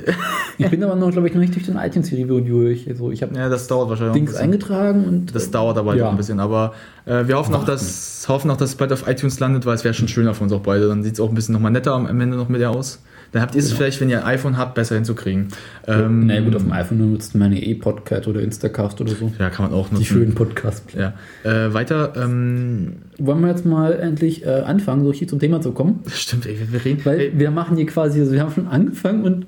Ich 0.57 0.69
bin 0.69 0.83
aber 0.83 0.95
noch, 0.95 1.11
glaube 1.11 1.27
ich, 1.27 1.33
noch 1.33 1.41
nicht 1.41 1.55
durch 1.55 1.65
den 1.65 1.77
iTunes-Review 1.77 2.39
durch. 2.41 2.87
Also 2.87 3.11
ich 3.11 3.21
habe 3.23 3.35
Ja, 3.35 3.49
das 3.49 3.67
dauert 3.67 3.89
wahrscheinlich 3.89 4.13
ein 4.15 4.25
Dings 4.25 4.35
eingetragen 4.35 5.05
und 5.05 5.33
Das 5.35 5.49
dauert 5.51 5.77
aber 5.77 5.91
halt 5.91 5.99
Ja. 5.99 6.07
auch 6.07 6.11
ein 6.11 6.17
bisschen, 6.17 6.39
aber 6.39 6.73
äh, 7.09 7.27
wir 7.27 7.35
hoffen 7.37 7.53
auch, 7.55 7.65
dass 7.65 8.25
hoffen 8.29 8.51
auch, 8.51 8.57
dass 8.57 8.69
es 8.71 8.75
bald 8.75 8.93
auf 8.93 9.07
iTunes 9.07 9.39
landet, 9.39 9.65
weil 9.65 9.73
es 9.75 9.83
wäre 9.83 9.93
schon 9.93 10.07
schöner 10.07 10.33
für 10.33 10.43
uns 10.43 10.53
auch 10.53 10.61
beide. 10.61 10.87
Dann 10.87 11.03
sieht 11.03 11.13
es 11.15 11.19
auch 11.19 11.29
ein 11.29 11.35
bisschen 11.35 11.53
nochmal 11.53 11.71
netter 11.71 11.93
am 11.93 12.05
Ende 12.05 12.37
noch 12.37 12.47
mit 12.49 12.61
der 12.61 12.69
aus. 12.69 13.01
Dann 13.31 13.41
habt 13.43 13.53
ihr 13.53 13.59
es 13.59 13.67
Genau. 13.67 13.77
vielleicht, 13.77 14.01
wenn 14.01 14.09
ihr 14.09 14.25
ein 14.25 14.35
iPhone 14.35 14.57
habt, 14.57 14.73
besser 14.75 14.95
hinzukriegen. 14.95 15.49
Ähm, 15.87 16.25
Na 16.25 16.39
gut, 16.41 16.55
auf 16.55 16.63
dem 16.63 16.71
iPhone 16.71 17.11
nutzt 17.11 17.35
man 17.35 17.51
ja 17.53 17.59
eh 17.61 17.75
Podcast 17.75 18.27
oder 18.27 18.41
Instacast 18.41 18.99
oder 19.01 19.11
so. 19.15 19.31
ja, 19.37 19.49
kann 19.51 19.65
man 19.69 19.73
auch 19.73 19.91
nutzen. 19.91 19.99
Die 19.99 20.05
schönen 20.05 20.33
podcast 20.35 20.83
Ja. 20.95 21.13
Äh, 21.43 21.71
weiter, 21.73 22.13
ähm, 22.15 22.93
Wollen 23.19 23.41
wir 23.41 23.49
jetzt 23.49 23.65
mal 23.67 23.93
endlich 23.99 24.45
äh, 24.45 24.49
anfangen, 24.49 25.03
so 25.03 25.13
hier 25.13 25.27
zum 25.27 25.39
Thema 25.39 25.61
zu 25.61 25.71
kommen? 25.73 25.99
stimmt, 26.07 26.45
ey, 26.47 26.57
wir 26.71 26.83
reden. 26.83 27.05
Weil 27.05 27.19
ey, 27.19 27.31
wir 27.35 27.51
machen 27.51 27.77
hier 27.77 27.85
quasi, 27.85 28.19
also 28.19 28.31
wir 28.31 28.41
haben 28.41 28.51
schon 28.53 28.67
angefangen 28.67 29.23
und 29.23 29.45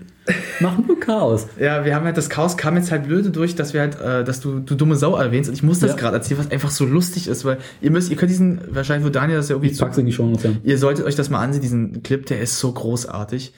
machen 0.59 0.85
nur 0.87 0.99
Chaos. 0.99 1.47
ja, 1.59 1.83
wir 1.85 1.95
haben 1.95 2.05
halt 2.05 2.15
das 2.17 2.29
Chaos 2.29 2.55
kam 2.57 2.75
jetzt 2.75 2.91
halt 2.91 3.05
blöde 3.05 3.31
durch, 3.31 3.55
dass 3.55 3.73
wir 3.73 3.81
halt, 3.81 3.99
äh, 3.99 4.23
dass 4.23 4.39
du, 4.39 4.59
du 4.59 4.75
dumme 4.75 4.95
Sau 4.95 5.15
erwähnst 5.15 5.49
und 5.49 5.55
ich 5.55 5.63
muss 5.63 5.79
das 5.79 5.91
Ja. 5.91 5.97
gerade 5.97 6.17
erzählen, 6.17 6.39
was 6.39 6.51
einfach 6.51 6.69
so 6.69 6.85
lustig 6.85 7.27
ist, 7.27 7.43
weil 7.45 7.57
ihr 7.81 7.91
müsst, 7.91 8.11
ihr 8.11 8.17
könnt 8.17 8.29
diesen, 8.31 8.61
wahrscheinlich 8.69 9.03
wird 9.03 9.15
Daniel 9.15 9.37
das 9.37 9.49
ja 9.49 9.55
irgendwie 9.55 9.71
Ich 9.71 9.79
pack's 9.79 9.97
in 9.97 10.05
die 10.05 10.13
Show 10.13 10.31
ja. 10.43 10.51
Ihr 10.63 10.77
solltet 10.77 11.05
euch 11.05 11.15
das 11.15 11.29
mal 11.29 11.39
ansehen, 11.39 11.61
diesen 11.61 12.03
Clip, 12.03 12.25
der 12.25 12.39
ist 12.41 12.59
so 12.59 12.71
großartig. 12.71 13.53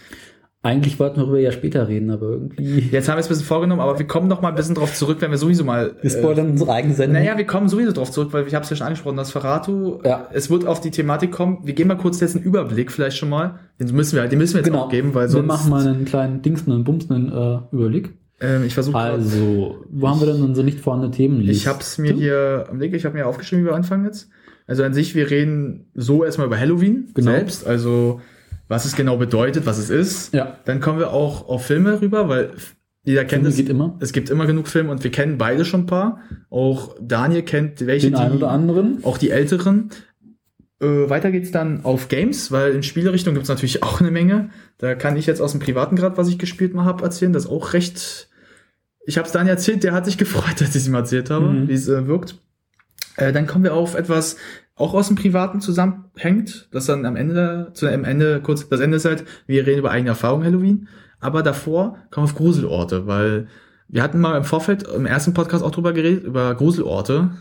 Eigentlich 0.66 0.98
wollten 0.98 1.18
wir 1.18 1.24
darüber 1.24 1.40
ja 1.40 1.52
später 1.52 1.90
reden, 1.90 2.10
aber 2.10 2.30
irgendwie. 2.30 2.88
Jetzt 2.90 3.10
haben 3.10 3.18
wir 3.18 3.20
es 3.20 3.26
ein 3.26 3.30
bisschen 3.30 3.46
vorgenommen, 3.46 3.82
aber 3.82 4.00
wir 4.00 4.08
kommen 4.08 4.30
noch 4.30 4.42
mal 4.42 4.48
ein 4.48 4.56
bisschen 4.56 4.76
drauf 4.76 4.94
zurück, 4.94 5.18
wenn 5.20 5.30
wir 5.30 5.38
sowieso 5.38 5.66
mal. 5.66 5.98
Wir 6.02 6.10
spoilern 6.10 6.52
unsere 6.52 6.72
eigene 6.72 6.94
Sendung. 6.94 7.22
Naja, 7.22 7.38
wir 7.38 7.46
kommen 7.46 7.68
sowieso 7.68 7.92
drauf 7.92 8.12
zurück, 8.12 8.30
weil 8.32 8.48
ich 8.48 8.56
habe 8.56 8.64
es 8.64 8.70
ja 8.70 8.78
schon 8.78 8.88
angesprochen, 8.88 9.18
das 9.18 9.32
Ferrato, 9.32 10.00
Ja. 10.06 10.30
es 10.32 10.50
wird 10.50 10.66
auf 10.66 10.80
die 10.80 10.90
Thematik 10.92 11.34
kommen. 11.34 11.60
Wir 11.66 11.74
geben 11.74 11.90
mal 11.90 11.98
kurz 11.98 12.22
jetzt 12.22 12.38
einen 12.38 12.46
Überblick 12.46 12.94
vielleicht 12.94 13.18
schon 13.18 13.28
mal. 13.30 13.60
Den 13.78 13.94
müssen 13.94 14.16
wir, 14.16 14.26
den 14.28 14.40
müssen 14.40 14.54
wir 14.54 14.60
jetzt 14.62 14.68
genau. 14.70 14.84
auch 14.86 14.90
geben, 14.90 15.14
weil 15.14 15.26
wir 15.26 15.30
sonst. 15.30 15.48
machen 15.48 15.70
mal 15.70 15.86
einen 15.86 16.06
kleinen 16.06 16.42
Dingsen 16.42 16.72
und 16.72 16.86
Bumsen 16.86 17.30
äh, 17.30 17.60
Überblick. 17.76 18.14
ähm, 18.40 18.64
ich 18.66 18.74
versuche. 18.74 18.98
Also, 18.98 19.84
wo 19.90 20.08
haben 20.08 20.22
wir 20.22 20.28
denn 20.32 20.42
unsere 20.44 20.64
nicht 20.64 20.80
vorhandene 20.80 21.12
Themen? 21.14 21.42
ich 21.42 21.68
habe 21.68 21.80
es 21.82 21.98
mir 21.98 22.14
hier 22.14 22.68
am 22.70 22.80
Link, 22.80 22.94
ich 22.94 23.04
habe 23.04 23.16
mir 23.18 23.28
aufgeschrieben, 23.28 23.66
wie 23.66 23.70
wir 23.70 23.76
anfangen 23.76 24.06
jetzt. 24.06 24.30
Also 24.66 24.84
an 24.84 24.94
sich, 24.94 25.14
wir 25.14 25.30
reden 25.30 25.88
so 25.94 26.24
erstmal 26.24 26.48
über 26.48 26.58
Halloween 26.58 27.10
Genau. 27.16 27.32
selbst, 27.32 27.68
also 27.68 28.22
was 28.68 28.86
es 28.86 28.96
genau 28.96 29.18
bedeutet, 29.18 29.66
was 29.66 29.78
es 29.78 29.90
ist. 29.90 30.34
Ja. 30.34 30.58
Dann 30.66 30.80
kommen 30.80 31.00
wir 31.00 31.12
auch 31.12 31.48
auf 31.48 31.66
Filme 31.66 32.02
rüber, 32.02 32.30
weil 32.30 32.52
jeder 33.04 33.26
kennt 33.26 33.42
Filme 33.44 33.50
es. 33.50 33.56
geht 33.58 33.70
immer. 33.70 33.98
Es 34.00 34.14
gibt 34.14 34.30
immer 34.30 34.46
genug 34.46 34.68
Filme 34.68 34.92
und 34.92 35.04
wir 35.04 35.12
kennen 35.12 35.38
beide 35.38 35.66
schon 35.66 35.82
ein 35.82 35.86
paar. 35.86 36.20
Auch 36.50 36.96
Daniel 37.02 37.42
kennt 37.44 37.86
welche, 37.86 38.08
Den 38.08 38.16
einen 38.16 38.36
oder 38.38 38.50
anderen. 38.52 39.04
auch 39.04 39.18
die 39.18 39.30
älteren. 39.32 39.90
Äh, 40.82 41.10
weiter 41.10 41.32
geht's 41.32 41.52
dann 41.52 41.84
auf 41.84 42.08
Games, 42.08 42.52
weil 42.52 42.74
in 42.74 42.84
Spielerichtung 42.84 43.34
gibt's 43.34 43.50
natürlich 43.50 43.84
auch 43.84 44.00
eine 44.00 44.12
Menge. 44.12 44.50
Da 44.78 44.96
kann 44.96 45.18
ich 45.18 45.26
jetzt 45.26 45.42
aus 45.42 45.52
dem 45.52 45.60
privaten 45.60 45.96
Grad, 45.96 46.18
was 46.18 46.30
ich 46.30 46.38
gespielt 46.40 46.74
mal 46.74 46.86
habe, 46.86 47.04
erzählen. 47.04 47.34
Das 47.34 47.46
ist 47.46 47.50
auch 47.52 47.74
recht. 47.74 48.30
Ich 49.06 49.18
habe 49.18 49.26
es 49.28 49.34
Daniel 49.34 49.52
erzählt, 49.56 49.84
der 49.84 49.92
hat 49.94 50.06
sich 50.06 50.18
gefreut, 50.18 50.60
dass 50.62 50.74
ich 50.76 50.88
ihm 50.88 50.94
erzählt 50.96 51.30
habe, 51.30 51.48
Mhm. 51.48 51.68
wie 51.68 51.74
es 51.74 51.88
äh, 51.90 52.08
wirkt. 52.08 52.36
Äh, 53.18 53.32
dann 53.34 53.46
kommen 53.48 53.64
wir 53.64 53.74
auf 53.76 53.96
etwas 53.96 54.38
auch 54.76 54.94
aus 54.94 55.08
dem 55.08 55.16
Privaten 55.16 55.62
zusammenhängt, 55.62 56.68
das 56.72 56.86
dann 56.86 57.06
am 57.06 57.16
Ende, 57.16 57.72
zu 57.74 57.88
am 57.88 58.04
Ende, 58.04 58.42
kurz, 58.42 58.68
das 58.68 58.80
Ende 58.80 58.98
ist 58.98 59.06
halt, 59.06 59.24
wir 59.46 59.66
reden 59.68 59.80
über 59.80 59.92
eigene 59.92 60.10
Erfahrungen 60.10 60.46
Halloween, 60.46 60.88
aber 61.20 61.44
davor 61.44 61.98
kommen 62.10 62.28
wir 62.28 62.32
auf 62.32 62.36
Gruselorte, 62.36 63.08
weil 63.08 63.48
wir 63.88 64.02
hatten 64.02 64.20
mal 64.20 64.38
im 64.38 64.44
Vorfeld, 64.44 64.84
im 64.84 65.06
ersten 65.06 65.34
Podcast 65.34 65.64
auch 65.64 65.72
drüber 65.72 65.94
geredet, 65.94 66.24
über 66.24 66.56
Gruselorte. 66.56 67.32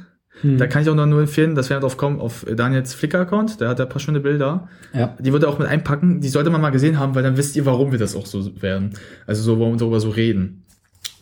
Hm. 0.42 0.58
Da 0.58 0.66
kann 0.66 0.82
ich 0.82 0.90
auch 0.90 0.94
noch 0.94 1.06
nur 1.06 1.20
empfehlen, 1.20 1.54
dass 1.54 1.70
wir 1.70 1.80
drauf 1.80 1.96
kommen 1.96 2.20
auf 2.20 2.44
Daniels 2.44 2.94
Flickr-Account, 2.94 3.60
der 3.60 3.68
hat 3.68 3.78
da 3.78 3.84
ein 3.84 3.88
paar 3.88 4.00
schöne 4.00 4.20
Bilder. 4.20 4.68
ja. 4.92 5.16
Die 5.18 5.32
wird 5.32 5.42
er 5.44 5.48
auch 5.48 5.58
mit 5.58 5.68
einpacken, 5.68 6.20
die 6.20 6.28
sollte 6.28 6.50
man 6.50 6.60
mal 6.60 6.70
gesehen 6.70 6.98
haben, 6.98 7.14
weil 7.14 7.22
dann 7.22 7.38
wisst 7.38 7.56
ihr, 7.56 7.64
warum 7.64 7.92
wir 7.92 7.98
das 7.98 8.14
auch 8.14 8.26
so 8.26 8.60
werden. 8.60 8.90
Also 9.26 9.42
so, 9.42 9.58
warum 9.58 9.74
wir 9.74 9.78
darüber 9.78 10.00
so 10.00 10.10
reden. 10.10 10.64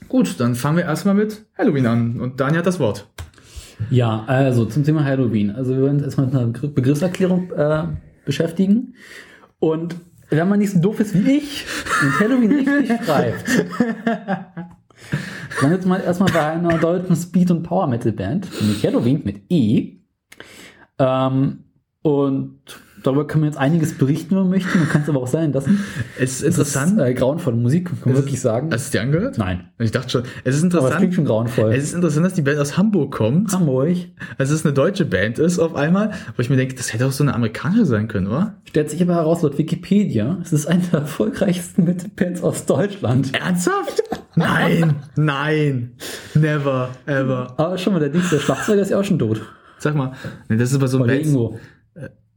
Gut, 0.08 0.40
dann 0.40 0.56
fangen 0.56 0.76
wir 0.76 0.84
erstmal 0.84 1.14
mit 1.14 1.44
Halloween 1.56 1.86
an 1.86 2.20
und 2.20 2.40
Daniel 2.40 2.58
hat 2.58 2.66
das 2.66 2.80
Wort. 2.80 3.06
Ja, 3.88 4.24
also 4.26 4.64
zum 4.66 4.84
Thema 4.84 5.04
Halloween. 5.04 5.50
Also 5.50 5.72
wir 5.74 5.82
werden 5.82 5.96
uns 5.96 6.04
erstmal 6.04 6.26
mit 6.26 6.36
einer 6.36 6.46
Begr- 6.46 6.72
Begriffserklärung 6.74 7.50
äh, 7.52 7.84
beschäftigen. 8.24 8.94
Und 9.58 9.96
wenn 10.28 10.48
man 10.48 10.58
nicht 10.58 10.72
so 10.72 10.80
doof 10.80 11.00
ist 11.00 11.14
wie 11.14 11.38
ich 11.38 11.64
und 12.02 12.20
Halloween 12.20 12.52
richtig 12.52 12.88
schreibt, 13.04 13.44
dann 15.60 15.72
jetzt 15.72 15.86
mal 15.86 16.00
erstmal 16.00 16.32
bei 16.32 16.46
einer 16.46 16.78
deutschen 16.78 17.16
Speed- 17.16 17.50
und 17.50 17.62
Power-Metal-Band, 17.62 18.48
nämlich 18.60 18.86
Halloween 18.86 19.22
mit 19.24 19.42
E. 19.50 19.96
Ähm, 20.98 21.64
und 22.02 22.60
darüber 23.02 23.26
können 23.26 23.44
wir 23.44 23.48
jetzt 23.48 23.58
einiges 23.58 23.96
berichten, 23.96 24.30
wenn 24.36 24.44
wir 24.44 24.50
möchten. 24.50 24.78
Man 24.78 24.88
kann 24.88 25.02
es 25.02 25.08
aber 25.08 25.20
auch 25.20 25.26
sein 25.26 25.52
lassen. 25.52 25.82
Es 26.18 26.32
ist 26.32 26.40
Es 26.40 26.46
interessant. 26.58 26.98
ist 27.00 27.06
äh, 27.06 27.14
grauenvolle 27.14 27.56
Musik, 27.56 27.86
kann 27.86 27.98
man 28.04 28.10
Es 28.12 28.18
ist- 28.18 28.24
wirklich 28.26 28.40
sagen. 28.40 28.68
Hast 28.72 28.82
du 28.82 28.84
es 28.86 28.90
dir 28.90 29.02
angehört? 29.02 29.38
Nein. 29.38 29.68
Ich 29.78 29.90
dachte 29.90 30.10
schon. 30.10 30.22
Es 30.44 30.56
ist 30.56 30.64
Aber 30.74 30.88
es 30.88 30.96
klingt 30.96 31.12
interessant. 31.12 31.14
schon 31.14 31.24
grauenvoll. 31.24 31.72
Es 31.74 31.84
ist 31.84 31.94
interessant, 31.94 32.26
dass 32.26 32.34
die 32.34 32.42
Band 32.42 32.58
aus 32.58 32.76
Hamburg 32.76 33.12
kommt. 33.12 33.52
Hamburg 33.52 33.96
Also 34.38 34.54
es 34.54 34.64
eine 34.64 34.74
deutsche 34.74 35.04
Band 35.04 35.38
ist 35.38 35.58
auf 35.58 35.74
einmal, 35.74 36.10
wo 36.36 36.42
ich 36.42 36.50
mir 36.50 36.56
denke, 36.56 36.74
das 36.74 36.92
hätte 36.92 37.06
auch 37.06 37.12
so 37.12 37.24
eine 37.24 37.34
amerikanische 37.34 37.84
sein 37.86 38.08
können, 38.08 38.26
oder? 38.26 38.54
stellt 38.68 38.88
sich 38.90 39.02
aber 39.02 39.14
heraus, 39.16 39.42
laut 39.42 39.58
Wikipedia, 39.58 40.38
es 40.42 40.52
ist 40.52 40.66
eine 40.66 40.80
der 40.92 41.00
erfolgreichsten 41.00 41.84
Metal-Bands 41.84 42.42
aus 42.42 42.66
Deutschland. 42.66 43.34
Ernsthaft? 43.34 44.02
Nein, 44.36 44.94
nein, 45.16 45.92
never, 46.34 46.90
ever. 47.06 47.54
Aber 47.56 47.76
schon 47.78 47.92
mal, 47.94 47.98
der 47.98 48.10
Dings, 48.10 48.30
der 48.30 48.38
Schlagzeuger 48.38 48.82
ist 48.82 48.90
ja 48.90 49.00
auch 49.00 49.04
schon 49.04 49.18
tot. 49.18 49.40
Sag 49.78 49.96
mal, 49.96 50.12
das 50.48 50.70
ist 50.70 50.76
aber 50.76 50.86
so 50.88 50.98
ein 51.02 51.06
Band- 51.08 51.26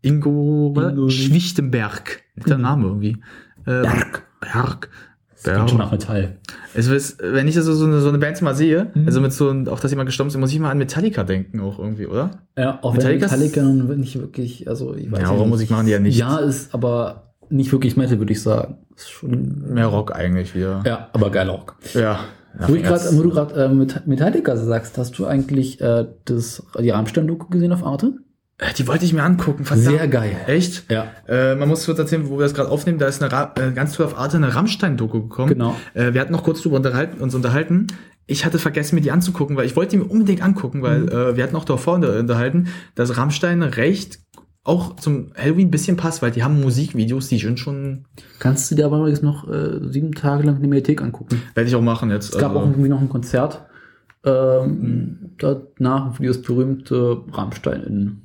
Ingo. 0.03 0.73
Ingo, 0.77 1.09
Schwichtenberg. 1.09 2.21
Der 2.47 2.57
Name 2.57 2.87
irgendwie. 2.87 3.17
Äh, 3.65 3.81
Berg. 3.81 4.23
Berg. 4.41 4.89
Klingt 5.43 5.69
schon 5.69 5.79
nach 5.79 5.91
Metall. 5.91 6.37
Es 6.73 6.87
ist, 6.87 7.19
wenn 7.21 7.47
ich 7.49 7.57
also 7.57 7.73
so 7.73 7.85
eine, 7.85 7.99
so 7.99 8.07
eine 8.07 8.17
Band 8.17 8.41
mal 8.41 8.55
sehe, 8.55 8.91
Mhm. 8.93 9.05
also 9.07 9.19
mit 9.19 9.33
so, 9.33 9.49
ein- 9.49 9.67
auch 9.67 9.79
dass 9.81 9.91
jemand 9.91 10.07
gestorben 10.07 10.29
ist, 10.29 10.37
muss 10.37 10.53
ich 10.53 10.59
mal 10.59 10.71
an 10.71 10.77
Metallica 10.77 11.23
denken 11.25 11.59
auch 11.59 11.79
irgendwie, 11.79 12.07
oder? 12.07 12.31
Ja, 12.57 12.79
auch 12.81 12.93
Metallica 12.93 13.29
wenn 13.31 13.39
Metallica 13.41 13.95
nicht 13.95 14.17
wirklich, 14.19 14.69
also 14.69 14.95
ich 14.95 15.11
weiß 15.11 15.19
Ja, 15.19 15.25
nicht. 15.27 15.33
Horrormusik 15.33 15.69
machen 15.69 15.85
die 15.87 15.91
ja 15.91 15.99
nicht. 15.99 16.17
Ja, 16.17 16.37
ist 16.37 16.73
aber 16.73 17.33
nicht 17.49 17.71
wirklich 17.73 17.97
Metal, 17.97 18.19
würde 18.19 18.31
ich 18.31 18.41
sagen. 18.41 18.77
Ist 18.95 19.09
schon, 19.11 19.73
Mehr 19.73 19.87
Rock 19.87 20.15
eigentlich 20.15 20.55
wieder. 20.55 20.81
ja, 20.85 21.09
aber 21.11 21.29
geil 21.29 21.49
Rock. 21.49 21.75
Ja. 21.93 21.99
ja 22.01 22.19
Wo, 22.69 22.75
ich 22.75 22.83
grad, 22.83 23.01
wo 23.17 23.21
du 23.21 23.29
gerade 23.29 23.65
äh, 23.65 23.67
mit 23.69 24.07
Metallica 24.07 24.55
sagst, 24.55 24.97
hast 24.97 25.19
du 25.19 25.25
eigentlich 25.25 25.81
äh, 25.81 26.07
das, 26.23 26.63
die 26.79 26.89
Rammstein-Doku 26.91 27.49
gesehen 27.49 27.73
auf 27.73 27.83
Arte? 27.85 28.13
Die 28.77 28.87
wollte 28.87 29.05
ich 29.05 29.13
mir 29.13 29.23
angucken. 29.23 29.65
verdammt. 29.65 29.87
Sehr 29.89 30.07
geil. 30.07 30.35
Echt? 30.47 30.89
Ja. 30.91 31.07
Äh, 31.27 31.55
man 31.55 31.67
muss 31.69 31.85
kurz 31.85 31.99
erzählen, 31.99 32.27
wo 32.29 32.37
wir 32.37 32.43
das 32.43 32.53
gerade 32.53 32.69
aufnehmen, 32.69 32.99
da 32.99 33.07
ist 33.07 33.21
eine 33.21 33.31
Ra 33.31 33.53
äh, 33.57 33.71
ganz 33.71 33.93
toll 33.93 34.05
auf 34.05 34.17
Arte 34.17 34.37
eine 34.37 34.53
Rammstein-Doku 34.55 35.23
gekommen. 35.23 35.49
Genau. 35.49 35.75
Äh, 35.93 36.13
wir 36.13 36.21
hatten 36.21 36.31
noch 36.31 36.43
kurz 36.43 36.61
drüber 36.61 36.77
unterhalten, 36.77 37.21
uns 37.21 37.35
unterhalten. 37.35 37.87
Ich 38.25 38.45
hatte 38.45 38.57
vergessen, 38.59 38.95
mir 38.95 39.01
die 39.01 39.11
anzugucken, 39.11 39.57
weil 39.57 39.65
ich 39.65 39.75
wollte 39.75 39.91
die 39.91 39.97
mir 39.97 40.05
unbedingt 40.09 40.41
angucken, 40.41 40.81
weil 40.81 41.01
Mhm. 41.01 41.07
äh, 41.09 41.35
wir 41.37 41.43
hatten 41.43 41.55
auch 41.55 41.65
davor 41.65 41.95
unter- 41.95 42.17
unterhalten, 42.19 42.67
dass 42.95 43.17
Rammstein 43.17 43.61
recht 43.63 44.19
auch 44.65 44.95
zum 44.95 45.33
Halloween 45.35 45.67
ein 45.67 45.71
bisschen 45.71 45.97
passt, 45.97 46.21
weil 46.21 46.31
die 46.31 46.41
haben 46.41 46.61
Musikvideos, 46.61 47.27
die 47.27 47.37
sind 47.37 47.59
schon, 47.59 48.05
Kannst 48.39 48.71
du 48.71 48.75
dir 48.75 48.85
aber 48.85 48.99
übrigens 48.99 49.21
noch 49.21 49.45
äh, 49.49 49.79
sieben 49.91 50.13
Tage 50.13 50.43
lang 50.43 50.55
in 50.55 50.61
der 50.61 50.69
Mediathek 50.69 51.01
angucken. 51.01 51.41
werde 51.53 51.67
ich 51.69 51.75
auch 51.75 51.81
machen 51.81 52.09
jetzt. 52.11 52.33
Es 52.33 52.39
gab 52.39 52.51
also. 52.51 52.61
auch 52.61 52.69
irgendwie 52.69 52.87
noch 52.87 53.01
ein 53.01 53.09
Konzert. 53.09 53.65
Ähm, 54.25 55.31
Danach 55.37 56.15
für 56.15 56.23
das 56.27 56.41
berühmte 56.41 57.17
Rammstein 57.33 57.83
in 57.83 58.21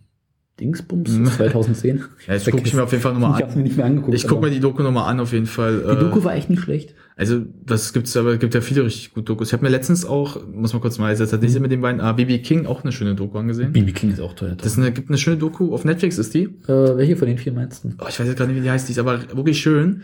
Dingsbums 0.60 1.10
Mhm. 1.10 1.26
2010. 1.26 2.04
ja, 2.26 2.34
jetzt 2.34 2.50
gucke 2.50 2.62
ich 2.66 2.74
mir 2.74 2.82
auf 2.82 2.90
jeden 2.92 3.02
Fall 3.02 3.12
Ich 3.14 3.18
nochmal 3.18 3.40
hab's 3.42 3.52
an. 3.52 3.58
mir 3.58 3.64
nicht 3.64 3.76
mehr 3.76 3.86
angeguckt. 3.86 4.14
Ich 4.14 4.26
gucke 4.26 4.44
mir 4.44 4.50
die 4.50 4.60
Doku 4.60 4.82
nochmal 4.82 5.10
an, 5.10 5.20
auf 5.20 5.32
jeden 5.32 5.46
Fall. 5.46 5.78
die 5.78 6.04
Doku 6.04 6.24
war 6.24 6.34
echt 6.34 6.50
nicht 6.50 6.62
schlecht. 6.62 6.94
Also, 7.16 7.40
das 7.66 7.92
gibt's 7.92 8.16
aber, 8.16 8.34
es 8.34 8.38
gibt 8.38 8.54
ja 8.54 8.60
viele 8.60 8.84
richtig 8.84 9.12
gute 9.12 9.24
Dokus. 9.24 9.48
Ich 9.48 9.52
habe 9.52 9.64
mir 9.64 9.70
letztens 9.70 10.04
auch, 10.04 10.40
muss 10.52 10.72
mal 10.72 10.78
kurz 10.78 10.98
mal, 10.98 11.12
jetzt 11.12 11.32
hat 11.32 11.42
diese 11.42 11.58
mit 11.58 11.72
den 11.72 11.80
beiden, 11.80 12.00
ah, 12.00 12.12
BB 12.12 12.38
King 12.44 12.66
auch 12.66 12.84
eine 12.84 12.92
schöne 12.92 13.16
Doku 13.16 13.36
angesehen. 13.38 13.72
BB 13.72 13.92
King 13.92 14.12
ist 14.12 14.20
auch 14.20 14.34
toll. 14.34 14.54
Das 14.56 14.68
ist 14.72 14.78
eine, 14.78 14.92
gibt 14.92 15.08
eine 15.08 15.18
schöne 15.18 15.36
Doku, 15.36 15.74
auf 15.74 15.84
Netflix 15.84 16.16
ist 16.18 16.32
die. 16.34 16.44
äh, 16.44 16.96
welche 16.96 17.16
von 17.16 17.26
den 17.26 17.36
vier 17.38 17.52
meinst 17.52 17.82
du? 17.84 17.88
Oh, 18.00 18.04
ich 18.08 18.20
weiß 18.20 18.26
jetzt 18.28 18.36
gerade 18.36 18.52
nicht, 18.52 18.60
wie 18.60 18.64
die 18.64 18.70
heißt, 18.70 18.86
die 18.88 18.92
ist 18.92 18.98
aber 19.00 19.18
wirklich 19.34 19.58
schön, 19.60 20.02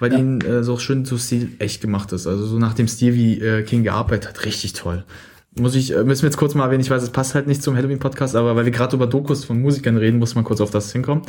weil 0.00 0.12
Ja. 0.12 0.18
die 0.18 0.44
äh, 0.44 0.62
so 0.64 0.76
schön 0.78 1.04
so 1.04 1.16
Stil 1.18 1.50
echt 1.60 1.80
gemacht 1.80 2.12
ist. 2.12 2.26
Also 2.26 2.44
so 2.46 2.58
nach 2.58 2.74
dem 2.74 2.88
Stil, 2.88 3.14
wie 3.14 3.38
äh, 3.40 3.62
King 3.62 3.84
gearbeitet 3.84 4.28
hat, 4.28 4.44
richtig 4.44 4.72
toll. 4.72 5.04
Muss 5.58 5.74
ich, 5.74 5.94
äh, 5.96 6.04
müssen 6.04 6.22
wir 6.22 6.28
jetzt 6.28 6.36
kurz 6.36 6.54
mal 6.54 6.64
erwähnen, 6.66 6.82
ich 6.82 6.90
weiß, 6.90 7.02
es 7.02 7.08
passt 7.10 7.34
halt 7.34 7.46
nicht 7.46 7.62
zum 7.62 7.76
Halloween-Podcast, 7.76 8.36
aber 8.36 8.56
weil 8.56 8.66
wir 8.66 8.72
gerade 8.72 8.94
über 8.94 9.06
Dokus 9.06 9.46
von 9.46 9.60
Musikern 9.62 9.96
reden, 9.96 10.18
muss 10.18 10.34
man 10.34 10.44
kurz 10.44 10.60
auf 10.60 10.70
das 10.70 10.92
hinkommen. 10.92 11.22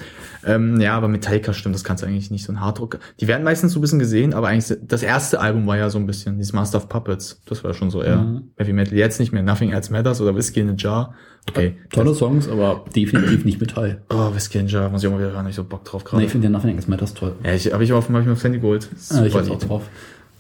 Ähm, 0.46 0.82
ja, 0.82 0.96
aber 0.98 1.08
Metallica 1.08 1.54
stimmt, 1.54 1.76
das 1.76 1.86
kannst 1.86 2.04
du 2.04 2.08
eigentlich 2.08 2.30
nicht 2.30 2.44
so 2.44 2.52
ein 2.52 2.60
Harddruck. 2.60 3.00
Die 3.22 3.28
werden 3.28 3.44
meistens 3.44 3.72
so 3.72 3.80
ein 3.80 3.82
bisschen 3.82 4.00
gesehen, 4.00 4.34
aber 4.34 4.50
eigentlich, 4.50 4.78
das 4.86 5.02
erste 5.02 5.40
Album 5.40 5.66
war 5.66 5.78
ja 5.78 5.90
so 5.90 5.98
ein 5.98 6.06
bisschen, 6.06 6.38
dieses 6.38 6.52
Master 6.52 6.78
of 6.78 6.90
Puppets. 6.90 7.42
Das 7.46 7.64
war 7.64 7.74
schon 7.74 7.90
so 7.90 8.02
eher 8.04 8.18
Mhm. 8.18 8.50
Heavy 8.58 8.74
Metal. 8.74 8.98
Jetzt 8.98 9.20
nicht 9.20 9.32
mehr 9.32 9.44
Nothing 9.44 9.72
Else 9.72 9.92
Matters 9.94 10.20
oder 10.20 10.36
Whiskey 10.36 10.60
in 10.60 10.70
a 10.72 10.76
Jar. 10.78 11.14
Okay. 11.50 11.78
Tolle 11.92 12.14
Songs, 12.14 12.50
aber 12.50 12.84
definitiv 12.94 13.46
nicht 13.46 13.62
Metall. 13.62 14.02
Oh, 14.10 14.36
Whiskey 14.36 14.58
in 14.60 14.66
a 14.66 14.70
Jar, 14.70 14.90
muss 14.90 15.02
ich 15.04 15.08
auch 15.08 15.14
mal 15.14 15.20
wieder 15.20 15.32
hören, 15.32 15.48
ich 15.48 15.56
so 15.56 15.64
Bock 15.64 15.86
drauf 15.86 16.04
gerade. 16.04 16.18
Nee, 16.18 16.26
ich 16.26 16.32
finde 16.32 16.48
den 16.48 16.52
Nothing 16.52 16.76
Else 16.76 16.90
Matters 16.90 17.14
toll. 17.14 17.36
Ja, 17.46 17.54
ich 17.54 17.72
habe 17.72 17.84
ich 17.86 17.94
auf, 17.94 18.10
hab 18.10 18.20
ich 18.20 18.26
mir 18.26 18.34
aufs 18.34 18.44
Handy 18.44 18.60
geholt. 18.60 18.90
Äh, 19.14 19.28
ich 19.28 19.34
hab's 19.34 19.50
auch 19.50 19.60
drauf. 19.60 19.84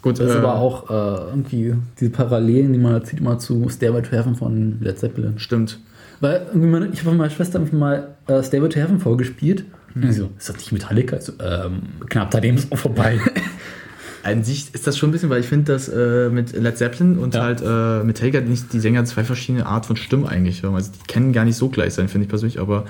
Gut, 0.01 0.19
Das 0.19 0.29
ist 0.29 0.35
äh, 0.35 0.39
aber 0.39 0.55
auch 0.55 0.89
äh, 0.89 1.29
irgendwie 1.29 1.75
diese 1.99 2.11
Parallelen, 2.11 2.71
die 2.73 2.79
man 2.79 3.03
zieht 3.03 3.19
immer 3.19 3.39
zu 3.39 3.67
Stairway 3.69 4.01
to 4.01 4.11
Heaven 4.11 4.35
von 4.35 4.77
Led 4.81 4.97
Zeppelin. 4.99 5.33
stimmt. 5.37 5.79
Weil 6.19 6.47
meine, 6.55 6.87
ich 6.87 7.03
habe 7.05 7.15
meiner 7.15 7.29
Schwester 7.29 7.59
einfach 7.59 7.73
mal 7.77 8.15
äh, 8.27 8.41
Stairway 8.41 8.69
to 8.69 8.79
Heaven 8.79 8.99
vorgespielt. 8.99 9.65
Mhm. 9.93 10.03
Und 10.03 10.13
so, 10.13 10.29
ist 10.37 10.49
das 10.49 10.57
nicht 10.57 10.71
Metallica? 10.71 11.19
So, 11.21 11.33
ähm, 11.39 11.81
knapp 12.09 12.31
daneben 12.31 12.57
ist 12.57 12.71
auch 12.71 12.77
vorbei. 12.77 13.19
An 14.23 14.43
sich 14.43 14.73
ist 14.73 14.85
das 14.87 14.97
schon 14.97 15.09
ein 15.09 15.11
bisschen, 15.13 15.29
weil 15.29 15.39
ich 15.39 15.45
finde, 15.47 15.71
dass 15.71 15.87
äh, 15.87 16.29
mit 16.29 16.51
Led 16.51 16.77
Zeppelin 16.77 17.17
und 17.17 17.33
Ja. 17.35 17.43
halt 17.43 17.61
äh, 17.61 18.03
Metallica 18.03 18.41
nicht 18.41 18.73
die 18.73 18.79
Sänger 18.79 19.05
zwei 19.05 19.23
verschiedene 19.23 19.65
Art 19.65 19.85
von 19.85 19.95
Stimmen 19.95 20.25
eigentlich 20.25 20.63
hören. 20.63 20.75
Also 20.75 20.91
die 20.91 21.11
können 21.11 21.31
gar 21.33 21.45
nicht 21.45 21.55
so 21.55 21.69
gleich 21.69 21.93
sein, 21.93 22.07
finde 22.09 22.23
ich 22.25 22.29
persönlich. 22.29 22.59
Aber 22.59 22.85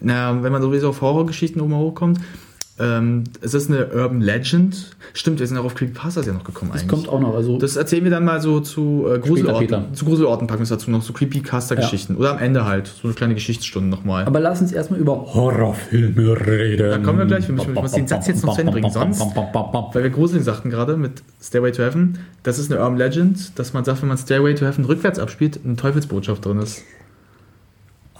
naja, 0.00 0.42
wenn 0.42 0.50
man 0.50 0.62
sowieso 0.62 0.88
auf 0.88 1.00
Horrorgeschichten 1.00 1.60
oben 1.60 1.74
hochkommt, 1.76 2.18
Ähm, 2.80 3.24
es 3.42 3.52
ist 3.52 3.70
eine 3.70 3.88
Urban 3.88 4.20
Legend. 4.20 4.96
Stimmt, 5.12 5.38
wir 5.40 5.46
sind 5.46 5.58
auch 5.58 5.64
auf 5.64 5.74
Creepypastas 5.74 6.26
ja 6.26 6.32
noch 6.32 6.44
gekommen 6.44 6.70
Das 6.72 6.82
eigentlich. 6.82 7.04
kommt 7.04 7.08
auch 7.08 7.20
noch. 7.20 7.34
Also 7.34 7.58
Das 7.58 7.76
erzählen 7.76 8.04
wir 8.04 8.10
dann 8.10 8.24
mal 8.24 8.40
so 8.40 8.60
zu 8.60 9.06
äh, 9.08 9.18
Gruselorten. 9.18 9.94
Zu 9.94 10.04
Gruselorten 10.06 10.46
packen 10.46 10.60
wir 10.60 10.64
es 10.64 10.70
dazu 10.70 10.90
noch, 10.90 11.02
so 11.02 11.12
Creepycaster-Geschichten. 11.12 12.16
Oder 12.16 12.32
am 12.32 12.38
Ende 12.38 12.64
halt, 12.64 12.86
so 12.86 13.08
eine 13.08 13.14
kleine 13.14 13.34
Geschichtsstunde 13.34 13.88
nochmal. 13.90 14.24
Aber 14.24 14.40
lass 14.40 14.60
uns 14.60 14.72
erstmal 14.72 14.98
über 14.98 15.34
Horrorfilme 15.34 16.46
reden. 16.46 16.90
Da 16.90 16.98
kommen 16.98 17.18
wir 17.18 17.26
gleich. 17.26 17.46
Wir 17.46 17.54
müssen, 17.54 17.74
wir 17.74 17.82
müssen 17.82 17.96
den 17.96 18.08
Satz 18.08 18.26
jetzt 18.28 18.44
noch 18.44 18.54
zu 18.54 18.60
Ende 18.60 18.72
bringen. 18.72 18.90
Sonst, 18.90 19.20
weil 19.20 20.02
wir 20.02 20.10
Gruseln 20.10 20.42
sagten 20.42 20.70
gerade 20.70 20.96
mit 20.96 21.22
Stairway 21.42 21.72
to 21.72 21.82
Heaven, 21.82 22.18
das 22.42 22.58
ist 22.58 22.72
eine 22.72 22.80
Urban 22.80 22.96
Legend, 22.96 23.58
dass 23.58 23.72
man 23.74 23.84
sagt, 23.84 24.00
wenn 24.02 24.08
man 24.08 24.18
Stairway 24.18 24.54
to 24.54 24.64
Heaven 24.64 24.84
rückwärts 24.84 25.18
abspielt, 25.18 25.60
eine 25.64 25.76
Teufelsbotschaft 25.76 26.44
drin 26.44 26.58
ist. 26.58 26.82